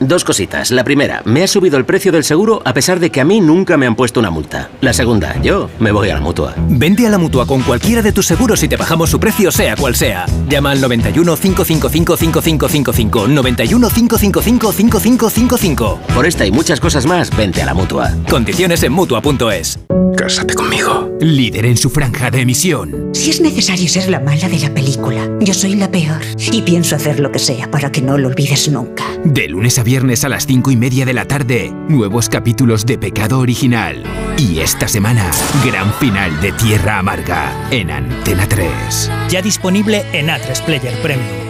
Dos 0.00 0.24
cositas. 0.24 0.72
La 0.72 0.82
primera, 0.82 1.22
me 1.24 1.44
ha 1.44 1.46
subido 1.46 1.78
el 1.78 1.84
precio 1.84 2.10
del 2.10 2.24
seguro 2.24 2.60
a 2.64 2.74
pesar 2.74 2.98
de 2.98 3.10
que 3.10 3.20
a 3.20 3.24
mí 3.24 3.40
nunca 3.40 3.76
me 3.76 3.86
han 3.86 3.94
puesto 3.94 4.18
una 4.18 4.28
multa. 4.28 4.68
La 4.80 4.92
segunda, 4.92 5.40
yo 5.40 5.70
me 5.78 5.92
voy 5.92 6.10
a 6.10 6.14
la 6.14 6.20
mutua. 6.20 6.52
Vente 6.68 7.06
a 7.06 7.10
la 7.10 7.18
mutua 7.18 7.46
con 7.46 7.62
cualquiera 7.62 8.02
de 8.02 8.10
tus 8.10 8.26
seguros 8.26 8.60
y 8.64 8.68
te 8.68 8.76
bajamos 8.76 9.10
su 9.10 9.20
precio, 9.20 9.52
sea 9.52 9.76
cual 9.76 9.94
sea. 9.94 10.26
Llama 10.48 10.72
al 10.72 10.80
91 10.80 11.36
555 11.36 12.16
5555. 12.16 13.28
91 13.28 13.88
555 13.88 14.72
5555. 14.72 16.00
Por 16.12 16.26
esta 16.26 16.44
y 16.44 16.50
muchas 16.50 16.80
cosas 16.80 17.06
más, 17.06 17.30
vente 17.36 17.62
a 17.62 17.66
la 17.66 17.74
mutua. 17.74 18.12
Condiciones 18.28 18.82
en 18.82 18.92
mutua.es. 18.92 19.78
Cásate 20.16 20.54
conmigo. 20.54 21.10
Líder 21.20 21.66
en 21.66 21.76
su 21.76 21.90
franja 21.90 22.30
de 22.30 22.40
emisión. 22.40 23.10
Si 23.12 23.30
es 23.30 23.40
necesario 23.40 23.88
ser 23.88 24.08
la 24.08 24.20
mala 24.20 24.48
de 24.48 24.58
la 24.58 24.72
película, 24.72 25.28
yo 25.40 25.52
soy 25.52 25.74
la 25.74 25.90
peor. 25.90 26.20
Y 26.52 26.62
pienso 26.62 26.96
hacer 26.96 27.20
lo 27.20 27.32
que 27.32 27.38
sea 27.38 27.70
para 27.70 27.90
que 27.90 28.00
no 28.00 28.16
lo 28.16 28.28
olvides 28.28 28.68
nunca. 28.68 29.04
De 29.24 29.48
lunes 29.48 29.78
a 29.78 29.82
viernes 29.84 30.24
a 30.24 30.28
las 30.28 30.46
5 30.46 30.72
y 30.72 30.76
media 30.76 31.04
de 31.06 31.14
la 31.14 31.26
tarde, 31.26 31.72
nuevos 31.88 32.28
capítulos 32.28 32.84
de 32.86 32.98
Pecado 32.98 33.38
Original. 33.38 34.02
Y 34.38 34.58
esta 34.58 34.88
semana, 34.88 35.30
gran 35.64 35.92
final 35.94 36.40
de 36.40 36.50
Tierra 36.52 36.98
Amarga 36.98 37.52
en 37.70 37.90
Antena 37.90 38.48
3. 38.48 39.10
Ya 39.28 39.42
disponible 39.42 40.04
en 40.12 40.28
A3 40.28 40.64
Player 40.64 40.94
Premium. 41.02 41.44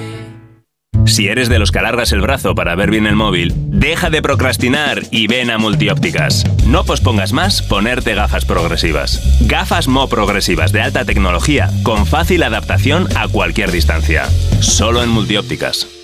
Si 1.07 1.29
eres 1.29 1.49
de 1.49 1.59
los 1.59 1.71
que 1.71 1.79
alargas 1.79 2.13
el 2.13 2.21
brazo 2.21 2.55
para 2.55 2.75
ver 2.75 2.91
bien 2.91 3.07
el 3.07 3.15
móvil, 3.15 3.53
deja 3.55 4.11
de 4.11 4.23
procrastinar 4.23 5.03
y 5.11 5.27
ven 5.27 5.51
a 5.51 5.59
Multiópticas. 5.59 6.45
No 6.67 6.85
pospongas 6.85 7.33
más 7.33 7.63
ponerte 7.63 8.15
gafas 8.15 8.45
progresivas. 8.45 9.39
Gafas 9.47 9.87
Mo 9.87 10.09
progresivas 10.09 10.73
de 10.73 10.81
alta 10.81 11.05
tecnología 11.05 11.71
con 11.83 12.07
fácil 12.07 12.43
adaptación 12.43 13.07
a 13.17 13.29
cualquier 13.29 13.71
distancia. 13.71 14.29
Solo 14.61 15.03
en 15.03 15.11
Multiópticas. 15.11 16.04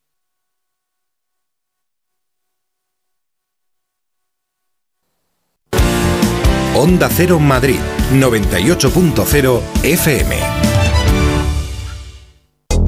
Onda 6.81 7.09
Cero 7.15 7.39
Madrid, 7.39 7.77
98.0 8.11 9.61
FM. 9.83 10.35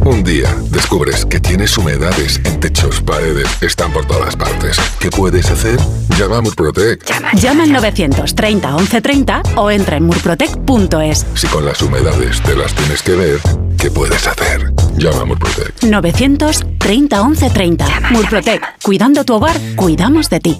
Un 0.06 0.24
día 0.24 0.52
descubres 0.72 1.28
que 1.28 1.40
tienes 1.40 1.78
humedades 1.78 2.42
en 2.44 2.60
techos, 2.60 3.02
paredes, 3.02 3.48
están 3.62 3.94
por 3.94 4.08
todas 4.08 4.36
partes. 4.36 4.78
¿Qué 5.00 5.12
puedes 5.12 5.52
hacer? 5.52 5.80
Llama 6.18 6.38
a 6.38 6.42
Murprotec. 6.42 7.06
Llama 7.36 7.66
al 7.66 7.72
930 7.72 8.68
1130 8.78 9.44
o 9.58 9.70
entra 9.70 9.98
en 9.98 10.06
murprotec.es. 10.08 11.28
Si 11.36 11.46
con 11.46 11.64
las 11.64 11.80
humedades 11.84 12.42
te 12.42 12.56
las 12.56 12.74
tienes 12.74 13.04
que 13.04 13.12
ver, 13.12 13.40
¿qué 13.78 13.92
puedes 13.92 14.26
hacer? 14.26 14.74
Llama 14.98 15.22
a 15.22 15.26
Murprotec. 15.26 15.84
930 15.84 17.24
1130. 17.28 17.86
Murprotec. 18.10 18.82
Cuidando 18.82 19.24
tu 19.24 19.36
hogar, 19.36 19.56
cuidamos 19.76 20.32
de 20.32 20.40
ti. 20.40 20.60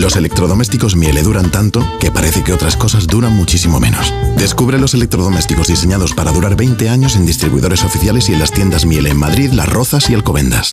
Los 0.00 0.16
electrodomésticos 0.16 0.96
Miele 0.96 1.22
duran 1.22 1.50
tanto 1.50 1.86
que 2.00 2.10
parece 2.10 2.42
que 2.42 2.54
otras 2.54 2.74
cosas 2.74 3.06
duran 3.06 3.36
muchísimo 3.36 3.80
menos. 3.80 4.14
Descubre 4.38 4.78
los 4.78 4.94
electrodomésticos 4.94 5.68
diseñados 5.68 6.14
para 6.14 6.32
durar 6.32 6.56
20 6.56 6.88
años 6.88 7.16
en 7.16 7.26
distribuidores 7.26 7.84
oficiales 7.84 8.30
y 8.30 8.32
en 8.32 8.38
las 8.38 8.50
tiendas 8.50 8.86
Miele 8.86 9.10
en 9.10 9.18
Madrid, 9.18 9.52
Las 9.52 9.68
Rozas 9.68 10.08
y 10.08 10.14
Alcobendas. 10.14 10.72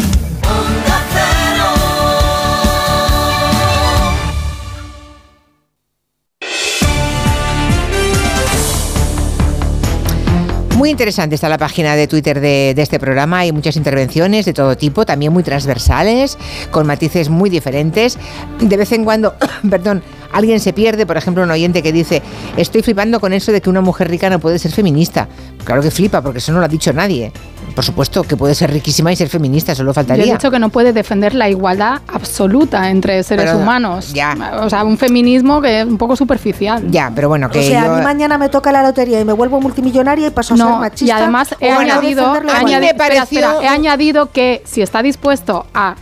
Muy 10.81 10.89
interesante 10.89 11.35
está 11.35 11.47
la 11.47 11.59
página 11.59 11.95
de 11.95 12.07
Twitter 12.07 12.39
de, 12.39 12.71
este 12.75 12.99
programa. 12.99 13.37
Hay 13.37 13.51
muchas 13.51 13.75
intervenciones 13.75 14.47
de 14.47 14.53
todo 14.53 14.75
tipo, 14.75 15.05
también 15.05 15.31
muy 15.31 15.43
transversales, 15.43 16.39
con 16.71 16.87
matices 16.87 17.29
muy 17.29 17.51
diferentes. 17.51 18.17
De 18.59 18.77
vez 18.77 18.91
en 18.91 19.03
cuando, 19.03 19.35
perdón, 19.69 20.01
alguien 20.31 20.59
se 20.59 20.73
pierde, 20.73 21.05
por 21.05 21.17
ejemplo, 21.17 21.43
un 21.43 21.51
oyente 21.51 21.83
que 21.83 21.91
dice, 21.91 22.23
estoy 22.57 22.81
flipando 22.81 23.19
con 23.19 23.31
eso 23.31 23.51
de 23.51 23.61
que 23.61 23.69
una 23.69 23.81
mujer 23.81 24.09
rica 24.09 24.27
no 24.31 24.39
puede 24.39 24.57
ser 24.57 24.71
feminista. 24.71 25.27
Claro 25.65 25.83
que 25.83 25.91
flipa, 25.91 26.19
porque 26.23 26.39
eso 26.39 26.51
no 26.51 26.57
lo 26.57 26.65
ha 26.65 26.67
dicho 26.67 26.91
nadie. 26.91 27.31
Por 27.75 27.83
supuesto 27.85 28.23
que 28.23 28.35
puede 28.37 28.53
ser 28.55 28.71
riquísima 28.71 29.11
y 29.11 29.15
ser 29.15 29.29
feminista, 29.29 29.73
solo 29.75 29.93
faltaría. 29.93 30.25
Yo 30.25 30.31
he 30.31 30.33
dicho 30.35 30.51
que 30.51 30.59
no 30.59 30.69
puede 30.69 30.93
defender 30.93 31.33
la 31.33 31.49
igualdad 31.49 32.01
absoluta 32.07 32.89
entre 32.89 33.23
seres 33.23 33.45
Pero, 33.45 33.57
humanos. 33.59 34.13
ya. 34.13 34.35
O 34.61 34.69
sea, 34.69 34.83
un 34.83 34.97
feminismo 34.97 35.61
que 35.61 35.81
es 35.81 35.85
un 35.85 35.97
poco 35.97 36.15
superficial. 36.15 36.83
Ya, 36.91 37.11
pero 37.13 37.29
bueno, 37.29 37.49
que 37.49 37.59
o 37.59 37.63
sea, 37.63 37.85
yo- 37.85 37.93
a 37.93 37.97
mí 37.97 38.03
mañana 38.03 38.37
me 38.37 38.49
toca 38.49 38.71
la 38.71 38.83
lotería 38.83 39.19
y 39.19 39.25
me 39.25 39.33
vuelvo 39.33 39.59
multimillonaria 39.61 40.27
y 40.27 40.31
paso 40.31 40.53
a 40.53 40.57
ser 40.57 40.65
machista. 40.67 41.05
y 41.05 41.11
además 41.11 41.55
he 41.59 41.71
añadido, 41.71 42.35
espera, 42.35 43.23
espera, 43.23 43.55
he 43.61 43.67
añadido 43.67 44.31
que 44.31 44.61
si 44.65 44.81
está 44.81 45.01
dispuesto 45.01 45.65
a 45.73 45.95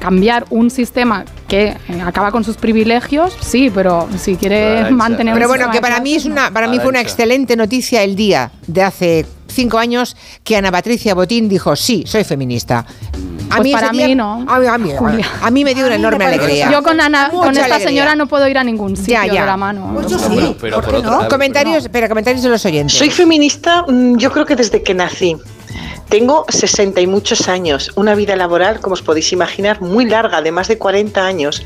cambiar 0.00 0.44
un 0.50 0.70
sistema 0.70 1.24
que 1.48 1.76
eh, 1.88 2.02
acaba 2.04 2.30
con 2.32 2.42
sus 2.44 2.56
privilegios, 2.56 3.36
sí, 3.40 3.70
pero 3.74 4.08
si 4.18 4.36
quiere 4.36 4.90
mantener 4.90 5.34
Pero 5.34 5.46
un 5.46 5.50
bueno, 5.50 5.64
sistema 5.64 5.72
que 5.72 5.80
para 5.80 6.00
mí 6.00 6.14
es 6.14 6.24
una, 6.24 6.50
para 6.50 6.66
mí 6.68 6.78
fue 6.78 6.88
una 6.88 7.00
excelente 7.00 7.56
noticia 7.56 8.02
el 8.02 8.16
día 8.16 8.50
de 8.66 8.82
hace 8.82 9.26
cinco 9.48 9.78
años 9.78 10.16
que 10.44 10.56
Ana 10.56 10.70
Patricia 10.72 11.14
Botín 11.14 11.48
dijo 11.48 11.76
sí, 11.76 12.04
soy 12.06 12.24
feminista. 12.24 12.84
A 13.48 13.56
Pues 13.58 13.60
mí 13.62 13.72
para 13.72 13.90
día- 13.90 14.08
mí 14.08 14.14
no. 14.16 14.44
A 14.48 14.58
mí, 14.58 14.66
a 14.66 14.76
mí- 14.76 14.90
Julia. 14.98 15.24
a 15.40 15.50
mí 15.52 15.64
me 15.64 15.72
dio 15.72 15.86
una 15.86 15.94
enorme 15.94 16.24
alegría. 16.26 16.68
Yo 16.70 16.82
con 16.82 17.00
Ana, 17.00 17.28
con 17.30 17.50
esta 17.52 17.66
alegría. 17.66 17.88
señora 17.88 18.16
no 18.16 18.26
puedo 18.26 18.46
ir 18.48 18.58
a 18.58 18.64
ningún 18.64 18.96
sitio 18.96 19.14
Ya, 19.14 19.26
ya. 19.32 19.40
de 19.42 19.46
la 19.46 19.56
mano. 19.56 19.92
Pues 19.94 20.08
yo 20.08 20.18
sí. 20.18 20.56
pero 20.60 20.80
por 20.82 20.94
otro 20.96 21.10
lado- 21.10 21.28
Comentarios, 21.28 21.88
pero 21.92 22.08
comentarios 22.08 22.42
de 22.42 22.48
los 22.48 22.64
oyentes. 22.66 22.98
Soy 22.98 23.10
feminista, 23.10 23.84
mm, 23.86 24.16
yo 24.16 24.32
creo 24.32 24.44
que 24.46 24.56
desde 24.56 24.82
que 24.82 24.94
nací. 24.94 25.36
Tengo 26.08 26.46
60 26.48 27.00
y 27.00 27.06
muchos 27.08 27.48
años, 27.48 27.90
una 27.96 28.14
vida 28.14 28.36
laboral, 28.36 28.80
como 28.80 28.94
os 28.94 29.02
podéis 29.02 29.32
imaginar, 29.32 29.80
muy 29.80 30.04
larga, 30.04 30.40
de 30.40 30.52
más 30.52 30.68
de 30.68 30.78
40 30.78 31.26
años. 31.26 31.64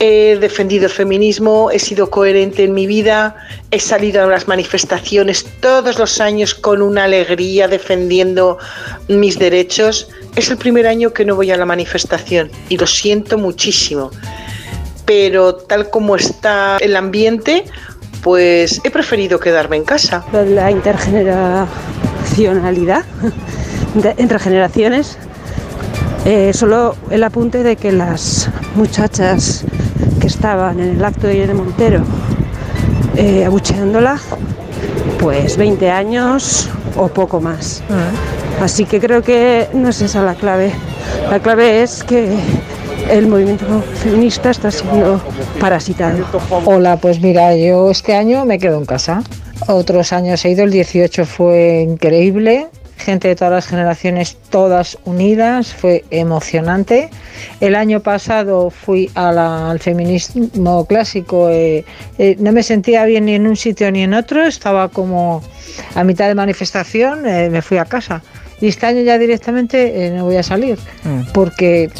He 0.00 0.36
defendido 0.40 0.86
el 0.86 0.90
feminismo, 0.90 1.70
he 1.70 1.78
sido 1.78 2.10
coherente 2.10 2.64
en 2.64 2.74
mi 2.74 2.88
vida, 2.88 3.36
he 3.70 3.78
salido 3.78 4.24
a 4.24 4.26
las 4.26 4.48
manifestaciones 4.48 5.46
todos 5.60 5.96
los 5.98 6.20
años 6.20 6.56
con 6.56 6.82
una 6.82 7.04
alegría 7.04 7.68
defendiendo 7.68 8.58
mis 9.06 9.38
derechos. 9.38 10.08
Es 10.34 10.50
el 10.50 10.56
primer 10.56 10.88
año 10.88 11.12
que 11.12 11.24
no 11.24 11.36
voy 11.36 11.52
a 11.52 11.56
la 11.56 11.64
manifestación 11.64 12.50
y 12.68 12.76
lo 12.76 12.88
siento 12.88 13.38
muchísimo. 13.38 14.10
Pero 15.04 15.54
tal 15.54 15.88
como 15.88 16.16
está 16.16 16.78
el 16.80 16.96
ambiente, 16.96 17.64
pues 18.22 18.80
he 18.82 18.90
preferido 18.90 19.38
quedarme 19.38 19.76
en 19.76 19.84
casa. 19.84 20.24
La 20.32 20.70
intergeneracionalidad 22.36 23.04
de- 23.94 24.14
entre 24.18 24.38
generaciones. 24.38 25.18
Eh, 26.24 26.52
solo 26.54 26.94
el 27.10 27.22
apunte 27.24 27.62
de 27.62 27.76
que 27.76 27.90
las 27.92 28.48
muchachas 28.76 29.64
que 30.20 30.26
estaban 30.28 30.78
en 30.80 30.90
el 30.96 31.04
acto 31.04 31.26
de 31.26 31.36
Irene 31.36 31.54
Montero 31.54 32.02
eh, 33.16 33.44
abucheándola, 33.44 34.18
pues 35.18 35.56
20 35.56 35.90
años 35.90 36.68
o 36.96 37.08
poco 37.08 37.40
más. 37.40 37.82
Así 38.60 38.84
que 38.84 39.00
creo 39.00 39.22
que 39.22 39.68
no 39.74 39.88
es 39.88 40.00
esa 40.00 40.22
la 40.22 40.34
clave. 40.34 40.72
La 41.28 41.40
clave 41.40 41.82
es 41.82 42.04
que 42.04 42.36
el 43.10 43.26
movimiento 43.26 43.66
feminista 44.02 44.50
está 44.50 44.70
siendo 44.70 45.20
parasitado. 45.58 46.18
Hola, 46.64 46.96
pues 46.98 47.20
mira, 47.20 47.54
yo 47.56 47.90
este 47.90 48.14
año 48.14 48.44
me 48.44 48.58
quedo 48.60 48.78
en 48.78 48.86
casa. 48.86 49.22
Otros 49.68 50.12
años 50.12 50.44
he 50.44 50.50
ido, 50.50 50.64
el 50.64 50.70
18 50.70 51.24
fue 51.24 51.82
increíble, 51.82 52.68
gente 52.96 53.28
de 53.28 53.36
todas 53.36 53.52
las 53.52 53.66
generaciones, 53.66 54.36
todas 54.50 54.98
unidas, 55.04 55.74
fue 55.74 56.04
emocionante. 56.10 57.10
El 57.60 57.74
año 57.74 58.00
pasado 58.00 58.70
fui 58.70 59.10
al 59.14 59.78
feminismo 59.80 60.86
clásico, 60.86 61.50
eh, 61.50 61.84
eh, 62.18 62.36
no 62.38 62.52
me 62.52 62.62
sentía 62.62 63.04
bien 63.04 63.26
ni 63.26 63.34
en 63.34 63.46
un 63.46 63.56
sitio 63.56 63.90
ni 63.90 64.02
en 64.02 64.14
otro, 64.14 64.44
estaba 64.44 64.88
como 64.88 65.42
a 65.94 66.04
mitad 66.04 66.28
de 66.28 66.34
manifestación, 66.34 67.26
eh, 67.26 67.50
me 67.50 67.62
fui 67.62 67.78
a 67.78 67.84
casa. 67.84 68.22
Y 68.62 68.68
este 68.68 68.86
año 68.86 69.02
ya 69.02 69.18
directamente 69.18 70.06
eh, 70.06 70.10
no 70.10 70.24
voy 70.24 70.36
a 70.36 70.44
salir, 70.44 70.78
porque 71.34 71.90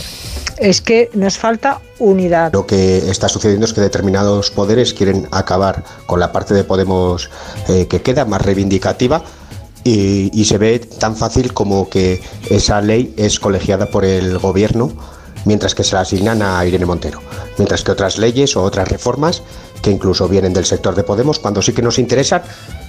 es 0.58 0.80
que 0.80 1.10
nos 1.12 1.36
falta 1.36 1.80
unidad. 1.98 2.52
Lo 2.52 2.68
que 2.68 2.98
está 3.10 3.28
sucediendo 3.28 3.66
es 3.66 3.72
que 3.72 3.80
determinados 3.80 4.52
poderes 4.52 4.94
quieren 4.94 5.26
acabar 5.32 5.82
con 6.06 6.20
la 6.20 6.30
parte 6.30 6.54
de 6.54 6.62
Podemos 6.62 7.30
eh, 7.68 7.88
que 7.88 8.00
queda 8.00 8.24
más 8.26 8.42
reivindicativa 8.42 9.24
y, 9.82 10.30
y 10.32 10.44
se 10.44 10.56
ve 10.56 10.78
tan 10.78 11.16
fácil 11.16 11.52
como 11.52 11.90
que 11.90 12.22
esa 12.48 12.80
ley 12.80 13.12
es 13.16 13.40
colegiada 13.40 13.86
por 13.86 14.04
el 14.04 14.38
gobierno 14.38 14.92
mientras 15.44 15.74
que 15.74 15.82
se 15.82 15.94
la 15.94 16.02
asignan 16.02 16.42
a 16.42 16.64
Irene 16.64 16.86
Montero. 16.86 17.20
Mientras 17.58 17.82
que 17.82 17.90
otras 17.90 18.18
leyes 18.18 18.56
o 18.56 18.62
otras 18.62 18.88
reformas 18.88 19.42
que 19.82 19.90
incluso 19.90 20.28
vienen 20.28 20.52
del 20.52 20.64
sector 20.64 20.94
de 20.94 21.02
Podemos, 21.02 21.38
cuando 21.38 21.60
sí 21.60 21.72
que 21.72 21.82
nos 21.82 21.98
interesan, 21.98 22.42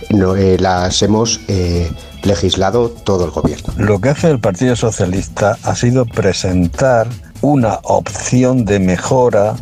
no, 0.10 0.36
eh, 0.36 0.58
las 0.60 1.02
hemos 1.02 1.40
eh, 1.48 1.90
legislado 2.24 2.90
todo 2.90 3.26
el 3.26 3.32
gobierno. 3.32 3.74
Lo 3.78 4.00
que 4.00 4.10
hace 4.10 4.30
el 4.30 4.40
Partido 4.40 4.76
Socialista 4.76 5.58
ha 5.64 5.76
sido 5.76 6.06
presentar 6.06 7.08
una 7.42 7.80
opción 7.84 8.66
de 8.66 8.80
mejora 8.80 9.56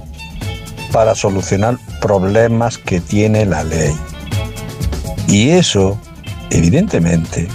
para 0.91 1.15
solucionar 1.15 1.77
problemas 2.01 2.77
que 2.77 2.99
tiene 2.99 3.45
la 3.45 3.63
ley. 3.63 3.95
Y 5.27 5.49
eso, 5.49 5.97
evidentemente, 6.49 7.47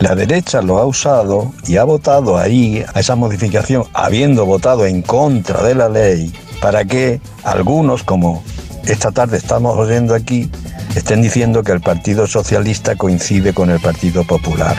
la 0.00 0.14
derecha 0.14 0.62
lo 0.62 0.78
ha 0.78 0.86
usado 0.86 1.52
y 1.66 1.76
ha 1.76 1.84
votado 1.84 2.38
ahí 2.38 2.84
a 2.94 3.00
esa 3.00 3.16
modificación, 3.16 3.84
habiendo 3.92 4.46
votado 4.46 4.86
en 4.86 5.02
contra 5.02 5.62
de 5.62 5.74
la 5.74 5.88
ley, 5.88 6.32
para 6.60 6.84
que 6.84 7.20
algunos, 7.42 8.02
como 8.04 8.42
esta 8.84 9.10
tarde 9.10 9.38
estamos 9.38 9.76
oyendo 9.76 10.14
aquí, 10.14 10.50
estén 10.96 11.20
diciendo 11.20 11.62
que 11.62 11.72
el 11.72 11.80
Partido 11.80 12.26
Socialista 12.26 12.96
coincide 12.96 13.52
con 13.52 13.70
el 13.70 13.80
Partido 13.80 14.24
Popular. 14.24 14.76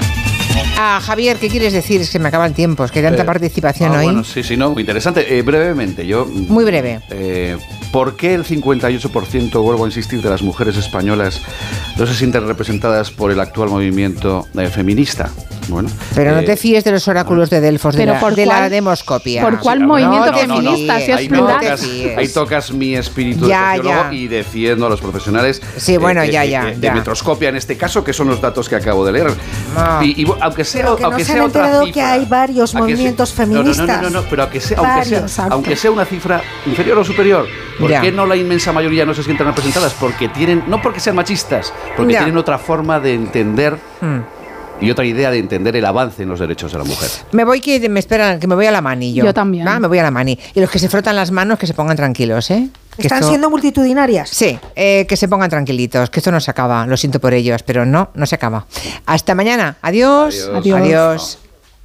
Ah, 0.80 1.00
Javier, 1.04 1.38
¿qué 1.38 1.50
quieres 1.50 1.74
decir? 1.74 2.02
Es 2.02 2.10
que 2.12 2.20
me 2.20 2.28
acaba 2.28 2.46
el 2.46 2.54
tiempo, 2.54 2.84
es 2.86 2.92
que 2.92 3.00
hay 3.00 3.06
tanta 3.06 3.24
Eh, 3.24 3.26
participación 3.26 3.92
ah, 3.94 4.00
hoy. 4.00 4.04
Bueno, 4.06 4.24
sí, 4.24 4.44
sí, 4.44 4.56
no, 4.58 4.72
muy 4.72 4.82
interesante. 4.82 5.38
Eh, 5.38 5.42
brevemente, 5.42 6.06
yo... 6.06 6.26
Muy 6.28 6.66
breve. 6.66 7.00
Eh, 7.10 7.58
¿Por 7.92 8.16
qué 8.16 8.34
el 8.36 8.44
58%, 8.46 9.62
vuelvo 9.62 9.86
a 9.86 9.88
insistir, 9.88 10.22
de 10.22 10.30
las 10.30 10.42
mujeres 10.44 10.78
españolas 10.78 11.42
no 11.98 12.06
se 12.06 12.14
sienten 12.14 12.46
representadas 12.48 13.10
por 13.12 13.32
el 13.32 13.40
actual 13.40 13.70
movimiento 13.70 14.48
eh, 14.58 14.68
feminista? 14.68 15.30
Bueno, 15.70 15.90
Pero 16.16 16.32
no 16.32 16.40
eh, 16.40 16.44
te 16.44 16.56
fíes 16.56 16.86
de 16.86 16.92
los 16.92 17.10
oráculos 17.10 17.50
de 17.50 17.60
Delfos, 17.60 17.94
de, 17.96 18.04
Pero 18.04 18.14
la, 18.14 18.20
por 18.22 18.36
de 18.36 18.46
la 18.46 18.54
cuál- 18.60 18.70
demoscopia. 18.70 19.42
¿por 19.42 19.60
cuál 19.60 19.82
No 19.82 19.88
movimiento 19.88 20.32
te 20.32 20.40
feminista? 20.48 20.94
fíes, 20.96 21.06
Si 21.06 21.12
es 21.12 21.18
ahí, 21.18 21.28
plural. 21.28 21.60
tocas, 21.60 21.82
No 21.84 22.20
ahí 22.20 22.28
tocas 22.30 22.72
mi 22.72 22.96
espíritu 22.96 23.48
Ya, 23.50 23.72
de 23.72 23.78
sociólogo 23.80 24.04
ya. 24.12 24.14
y 24.16 24.28
defiendo 24.30 24.86
a 24.86 24.90
los 24.90 25.02
profesionales 25.02 25.62
Sí, 25.76 25.98
bueno, 25.98 26.22
eh, 26.22 26.32
ya, 26.32 26.46
eh, 26.46 26.50
ya, 26.52 26.70
eh, 26.70 26.76
de 26.76 26.88
ya. 26.88 26.94
metroscopia 26.94 27.50
en 27.50 27.58
este 27.58 27.76
caso, 27.76 28.02
que 28.02 28.14
son 28.14 28.28
los 28.28 28.40
datos 28.40 28.70
que 28.70 28.76
acabo 28.76 29.06
de 29.06 29.12
leer. 29.12 29.28
Ah. 29.76 30.00
Y, 30.02 30.22
y, 30.22 30.26
aunque 30.48 30.64
sea, 30.66 30.82
Pero 30.82 30.96
que 30.96 31.02
no 31.04 31.08
aunque 31.10 31.24
se 31.26 31.32
sea 31.32 31.42
han 31.42 31.48
otra 31.50 31.62
enterado 31.66 31.86
cifra, 31.86 32.02
que 32.02 32.08
hay 32.08 32.26
varios 32.26 32.74
movimientos 32.74 33.34
No, 33.38 33.46
no, 33.46 33.54
no, 33.54 33.60
feministas. 33.64 34.02
No, 34.02 34.10
no, 34.10 34.22
no, 34.22 34.28
pero 34.30 34.42
aunque 34.44 34.60
sea, 34.60 34.78
aunque, 34.80 35.06
sea, 35.06 35.18
Varios, 35.20 35.40
aunque 35.40 35.76
sea 35.76 35.92
una 35.92 36.06
cifra 36.06 36.42
inferior 36.66 36.98
o 36.98 37.04
superior, 37.04 37.46
¿por 37.80 37.90
Ya. 37.90 38.02
qué 38.02 38.12
no 38.12 38.26
la 38.26 38.36
inmensa 38.36 38.72
mayoría 38.74 39.06
no 39.06 39.14
se 39.14 39.24
sienten 39.24 39.46
representadas? 39.48 39.94
Porque 40.00 40.30
tienen, 40.30 40.64
no 40.68 40.82
porque 40.82 41.00
sean 41.00 41.16
machistas, 41.16 41.72
porque 41.96 42.14
Ya. 42.14 42.20
tienen 42.20 42.38
otra 42.38 42.58
forma 42.58 43.00
de 43.00 43.14
entender 43.14 43.78
Hmm. 44.02 44.20
y 44.80 44.92
otra 44.92 45.06
idea 45.06 45.32
de 45.32 45.40
entender 45.40 45.76
el 45.76 45.86
avance 45.86 46.24
en 46.24 46.30
los 46.30 46.40
derechos 46.40 46.72
de 46.72 46.78
la 46.78 46.84
mujer. 46.84 47.10
Me 47.32 47.44
voy 47.44 47.62
que 47.62 47.88
me 47.90 48.00
esperan, 48.00 48.40
que 48.40 48.48
me 48.48 48.56
voy 48.56 48.66
a 48.68 48.72
la 48.72 48.82
mani 48.82 49.14
yo. 49.14 49.26
Yo 49.26 49.34
también. 49.34 49.66
Va, 49.68 49.80
me 49.80 49.88
voy 49.88 49.98
a 50.00 50.04
la 50.04 50.12
mani. 50.12 50.38
Y 50.54 50.60
los 50.62 50.70
que 50.70 50.80
se 50.80 50.88
frotan 50.90 51.16
las 51.16 51.32
manos, 51.32 51.58
que 51.58 51.66
se 51.68 51.74
pongan 51.74 51.96
tranquilos, 51.98 52.52
¿eh? 52.52 52.70
Que 52.98 53.04
Están 53.04 53.20
esto- 53.20 53.30
siendo 53.30 53.50
multitudinarias. 53.50 54.30
Sí, 54.30 54.60
eh, 54.76 55.06
que 55.08 55.16
se 55.16 55.28
pongan 55.28 55.50
tranquilitos, 55.50 56.10
que 56.10 56.20
esto 56.20 56.32
no 56.32 56.40
se 56.40 56.50
acaba. 56.52 56.86
Lo 56.88 56.98
siento 56.98 57.20
por 57.20 57.34
ellos, 57.34 57.62
pero 57.64 57.86
no, 57.86 58.10
no 58.16 58.26
se 58.26 58.36
acaba. 58.36 58.66
Hasta 59.06 59.36
mañana. 59.36 59.78
Adiós. 59.82 60.50
Adiós. 60.54 60.80
Adiós. 60.82 61.40